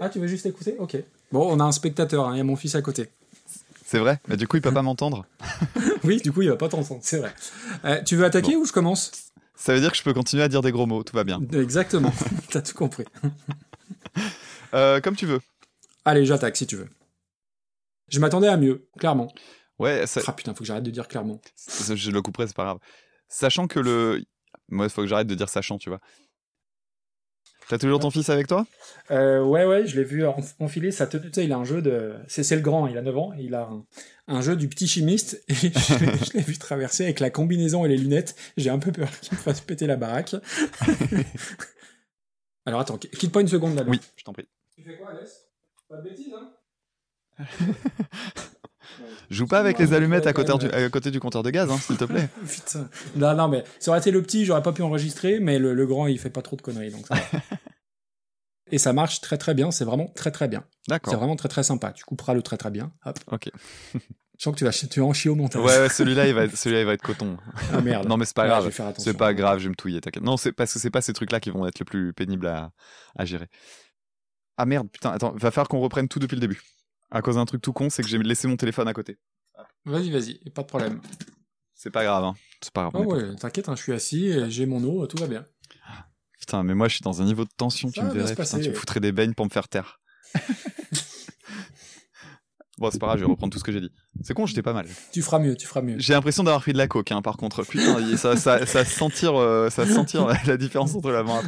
Ah, 0.00 0.08
tu 0.08 0.18
veux 0.18 0.26
juste 0.26 0.46
écouter? 0.46 0.76
Ok. 0.78 0.96
Bon, 1.30 1.46
on 1.50 1.60
a 1.60 1.64
un 1.64 1.72
spectateur, 1.72 2.26
hein, 2.28 2.34
il 2.34 2.38
y 2.38 2.40
a 2.40 2.44
mon 2.44 2.56
fils 2.56 2.74
à 2.74 2.82
côté. 2.82 3.08
C'est 3.84 3.98
vrai, 3.98 4.20
mais 4.26 4.36
du 4.38 4.48
coup, 4.48 4.56
il 4.56 4.62
peut 4.62 4.72
pas 4.72 4.82
m'entendre. 4.82 5.26
Oui, 6.04 6.16
du 6.20 6.32
coup, 6.32 6.42
il 6.42 6.48
va 6.48 6.56
pas 6.56 6.68
t'entendre, 6.68 7.00
c'est 7.04 7.18
vrai. 7.18 7.32
Euh, 7.84 8.02
tu 8.02 8.16
veux 8.16 8.24
attaquer 8.24 8.56
ou 8.56 8.64
je 8.64 8.72
commence? 8.72 9.12
Ça 9.54 9.72
veut 9.74 9.80
dire 9.80 9.92
que 9.92 9.96
je 9.96 10.02
peux 10.02 10.12
continuer 10.14 10.42
à 10.42 10.48
dire 10.48 10.60
des 10.62 10.72
gros 10.72 10.86
mots, 10.86 11.04
tout 11.04 11.14
va 11.14 11.22
bien. 11.24 11.40
Exactement, 11.52 12.12
t'as 12.50 12.62
tout 12.62 12.74
compris. 12.74 13.04
Euh, 14.74 15.00
comme 15.00 15.14
tu 15.14 15.26
veux. 15.26 15.40
Allez, 16.04 16.24
j'attaque 16.24 16.56
si 16.56 16.66
tu 16.66 16.76
veux. 16.76 16.88
Je 18.08 18.18
m'attendais 18.18 18.48
à 18.48 18.56
mieux, 18.56 18.88
clairement. 18.98 19.32
Ouais, 19.82 20.06
ça- 20.06 20.20
Ah 20.26 20.32
putain, 20.32 20.54
faut 20.54 20.60
que 20.60 20.64
j'arrête 20.66 20.84
de 20.84 20.90
dire 20.90 21.08
clairement. 21.08 21.40
je 21.94 22.10
le 22.10 22.22
couperai, 22.22 22.46
c'est 22.46 22.56
pas 22.56 22.64
grave. 22.64 22.78
Sachant 23.28 23.66
que 23.66 23.80
le. 23.80 24.22
Moi, 24.68 24.86
il 24.86 24.90
faut 24.90 25.02
que 25.02 25.08
j'arrête 25.08 25.26
de 25.26 25.34
dire 25.34 25.48
sachant, 25.48 25.78
tu 25.78 25.88
vois. 25.88 26.00
T'as 27.68 27.78
toujours 27.78 28.00
ton 28.00 28.10
fils 28.10 28.28
avec 28.28 28.46
toi? 28.48 28.66
Euh, 29.10 29.42
ouais, 29.42 29.64
ouais, 29.64 29.86
je 29.86 29.96
l'ai 29.96 30.04
vu 30.04 30.26
en- 30.26 30.36
enfiler 30.60 30.90
sa 30.90 31.06
tenue. 31.06 31.28
Tu 31.30 31.34
sais, 31.34 31.44
il 31.44 31.52
a 31.52 31.56
un 31.56 31.64
jeu 31.64 31.80
de. 31.80 32.14
C'est 32.28 32.54
le 32.54 32.60
grand, 32.60 32.86
il 32.86 32.98
a 32.98 33.02
9 33.02 33.16
ans, 33.16 33.32
il 33.38 33.54
a 33.54 33.62
un, 33.62 33.84
un 34.28 34.40
jeu 34.42 34.56
du 34.56 34.68
petit 34.68 34.86
chimiste, 34.86 35.42
et 35.48 35.54
je 35.54 35.66
l'ai- 35.66 35.72
je 36.26 36.32
l'ai 36.34 36.42
vu 36.42 36.58
traverser 36.58 37.04
avec 37.04 37.18
la 37.20 37.30
combinaison 37.30 37.84
et 37.84 37.88
les 37.88 37.96
lunettes. 37.96 38.34
J'ai 38.56 38.70
un 38.70 38.78
peu 38.78 38.92
peur 38.92 39.08
qu'il 39.20 39.32
me 39.32 39.38
fasse 39.42 39.60
péter 39.60 39.86
la 39.86 39.96
baraque. 39.96 40.34
Alors 42.66 42.80
attends, 42.80 42.98
qu- 42.98 43.08
quitte 43.08 43.32
pas 43.32 43.40
une 43.40 43.48
seconde 43.48 43.74
là. 43.74 43.82
Oui, 43.86 44.00
je 44.16 44.24
t'en 44.24 44.32
prie. 44.32 44.46
Tu 44.76 44.82
fais 44.84 44.96
quoi, 44.96 45.10
Alès? 45.10 45.46
Pas 45.88 45.96
de 45.96 46.02
bêtises, 46.02 46.34
hein? 46.34 46.52
Joue 49.30 49.46
pas 49.46 49.58
avec 49.60 49.78
les 49.78 49.92
allumettes 49.94 50.26
à 50.26 50.32
côté, 50.32 50.52
du, 50.58 50.66
à 50.66 50.88
côté 50.90 51.10
du 51.10 51.20
compteur 51.20 51.42
de 51.42 51.50
gaz, 51.50 51.70
hein, 51.70 51.78
s'il 51.78 51.96
te 51.96 52.04
plaît. 52.04 52.28
Putain. 52.48 52.88
Non, 53.16 53.34
non, 53.34 53.48
mais 53.48 53.64
ça 53.78 53.90
aurait 53.90 54.00
été 54.00 54.10
le 54.10 54.22
petit, 54.22 54.44
j'aurais 54.44 54.62
pas 54.62 54.72
pu 54.72 54.82
enregistrer, 54.82 55.40
mais 55.40 55.58
le, 55.58 55.74
le 55.74 55.86
grand, 55.86 56.06
il 56.06 56.18
fait 56.18 56.30
pas 56.30 56.42
trop 56.42 56.56
de 56.56 56.62
conneries, 56.62 56.90
donc 56.90 57.06
ça 57.06 57.14
va. 57.14 57.20
Et 58.70 58.78
ça 58.78 58.92
marche 58.94 59.20
très 59.20 59.36
très 59.36 59.52
bien, 59.54 59.70
c'est 59.70 59.84
vraiment 59.84 60.08
très 60.14 60.30
très 60.30 60.48
bien. 60.48 60.64
D'accord. 60.88 61.12
C'est 61.12 61.18
vraiment 61.18 61.36
très 61.36 61.48
très 61.48 61.62
sympa. 61.62 61.92
Tu 61.92 62.04
couperas 62.04 62.32
le 62.32 62.40
très 62.42 62.56
très 62.56 62.70
bien. 62.70 62.90
Hop. 63.04 63.18
Ok. 63.30 63.50
Je 64.38 64.44
sens 64.44 64.54
que 64.54 64.58
tu 64.58 64.64
vas, 64.64 64.70
tu 64.72 64.98
vas 65.00 65.06
en 65.06 65.12
chier 65.12 65.30
au 65.30 65.34
montage. 65.36 65.62
Ouais, 65.62 65.78
ouais, 65.78 65.88
celui-là, 65.88 66.26
il 66.26 66.34
va 66.34 66.44
être, 66.44 66.56
celui-là, 66.56 66.80
il 66.80 66.86
va 66.86 66.94
être 66.94 67.02
coton. 67.02 67.36
Ah, 67.72 67.80
merde. 67.80 68.08
Non, 68.08 68.16
mais 68.16 68.24
c'est 68.24 68.34
pas 68.34 68.42
Ouais, 68.42 68.48
je 68.48 68.52
grave. 68.54 68.64
vais 68.64 68.70
faire 68.72 68.86
attention. 68.86 69.12
C'est 69.12 69.16
pas 69.16 69.34
grave, 69.34 69.58
je 69.58 69.64
vais 69.64 69.68
me 69.70 69.74
touiller, 69.76 70.00
t'inquiète. 70.00 70.22
Non, 70.24 70.36
c'est 70.36 70.50
parce 70.52 70.72
que 70.72 70.78
c'est 70.80 70.90
pas 70.90 71.00
ces 71.02 71.12
trucs-là 71.12 71.38
qui 71.38 71.50
vont 71.50 71.64
être 71.66 71.78
le 71.78 71.84
plus 71.84 72.12
pénibles 72.12 72.46
à, 72.48 72.70
à 73.16 73.24
gérer. 73.24 73.46
Ah 74.56 74.66
merde, 74.66 74.88
putain, 74.90 75.10
attends, 75.12 75.32
va 75.36 75.50
falloir 75.52 75.68
qu'on 75.68 75.78
reprenne 75.80 76.08
tout 76.08 76.18
depuis 76.18 76.34
le 76.34 76.40
début. 76.40 76.60
À 77.14 77.20
cause 77.20 77.34
d'un 77.36 77.44
truc 77.44 77.60
tout 77.60 77.72
con, 77.74 77.90
c'est 77.90 78.02
que 78.02 78.08
j'ai 78.08 78.18
laissé 78.18 78.48
mon 78.48 78.56
téléphone 78.56 78.88
à 78.88 78.94
côté. 78.94 79.18
Vas-y, 79.84 80.10
vas-y, 80.10 80.38
pas 80.50 80.62
de 80.62 80.66
problème. 80.66 81.00
C'est 81.74 81.90
pas 81.90 82.04
grave, 82.04 82.24
hein. 82.24 82.34
C'est 82.62 82.72
pas 82.72 82.88
grave. 82.88 82.92
Pas- 82.92 83.00
ouais, 83.00 83.36
t'inquiète, 83.36 83.68
hein, 83.68 83.76
je 83.76 83.82
suis 83.82 83.92
assis, 83.92 84.32
j'ai 84.50 84.64
mon 84.66 84.82
eau, 84.82 85.06
tout 85.06 85.18
va 85.18 85.26
bien. 85.26 85.44
Putain, 86.38 86.62
mais 86.62 86.74
moi, 86.74 86.88
je 86.88 86.94
suis 86.94 87.02
dans 87.02 87.20
un 87.20 87.24
niveau 87.24 87.44
de 87.44 87.50
tension, 87.56 87.90
tu 87.90 88.00
Ça 88.00 88.02
me 88.02 88.08
va 88.08 88.14
bien 88.14 88.24
verrais. 88.24 88.34
Putain, 88.34 88.58
tu 88.60 88.70
me 88.70 88.74
foutrais 88.74 89.00
des 89.00 89.12
beignes 89.12 89.34
pour 89.34 89.44
me 89.44 89.50
faire 89.50 89.68
taire. 89.68 90.00
bon, 92.78 92.90
c'est 92.90 92.98
pas 92.98 93.06
grave, 93.06 93.18
je 93.18 93.24
vais 93.24 93.30
reprendre 93.30 93.52
tout 93.52 93.58
ce 93.58 93.64
que 93.64 93.72
j'ai 93.72 93.80
dit. 93.80 93.90
C'est 94.22 94.34
con, 94.34 94.46
j'étais 94.46 94.62
pas 94.62 94.72
mal. 94.72 94.86
Tu 95.12 95.22
feras 95.22 95.38
mieux, 95.38 95.54
tu 95.54 95.66
feras 95.66 95.82
mieux. 95.82 95.98
J'ai 95.98 96.14
l'impression 96.14 96.42
d'avoir 96.42 96.62
pris 96.62 96.72
de 96.72 96.78
la 96.78 96.88
coke, 96.88 97.12
hein, 97.12 97.22
par 97.22 97.36
contre. 97.36 97.62
Putain, 97.64 98.16
ça, 98.16 98.36
ça, 98.36 98.64
ça 98.66 98.84
se 98.84 98.96
sentir, 98.96 99.36
euh, 99.36 99.68
ça 99.70 99.86
se 99.86 99.92
sentir 99.92 100.26
la, 100.26 100.36
la 100.46 100.56
différence 100.56 100.94
entre 100.94 101.10
et 101.10 101.16
après. 101.16 101.42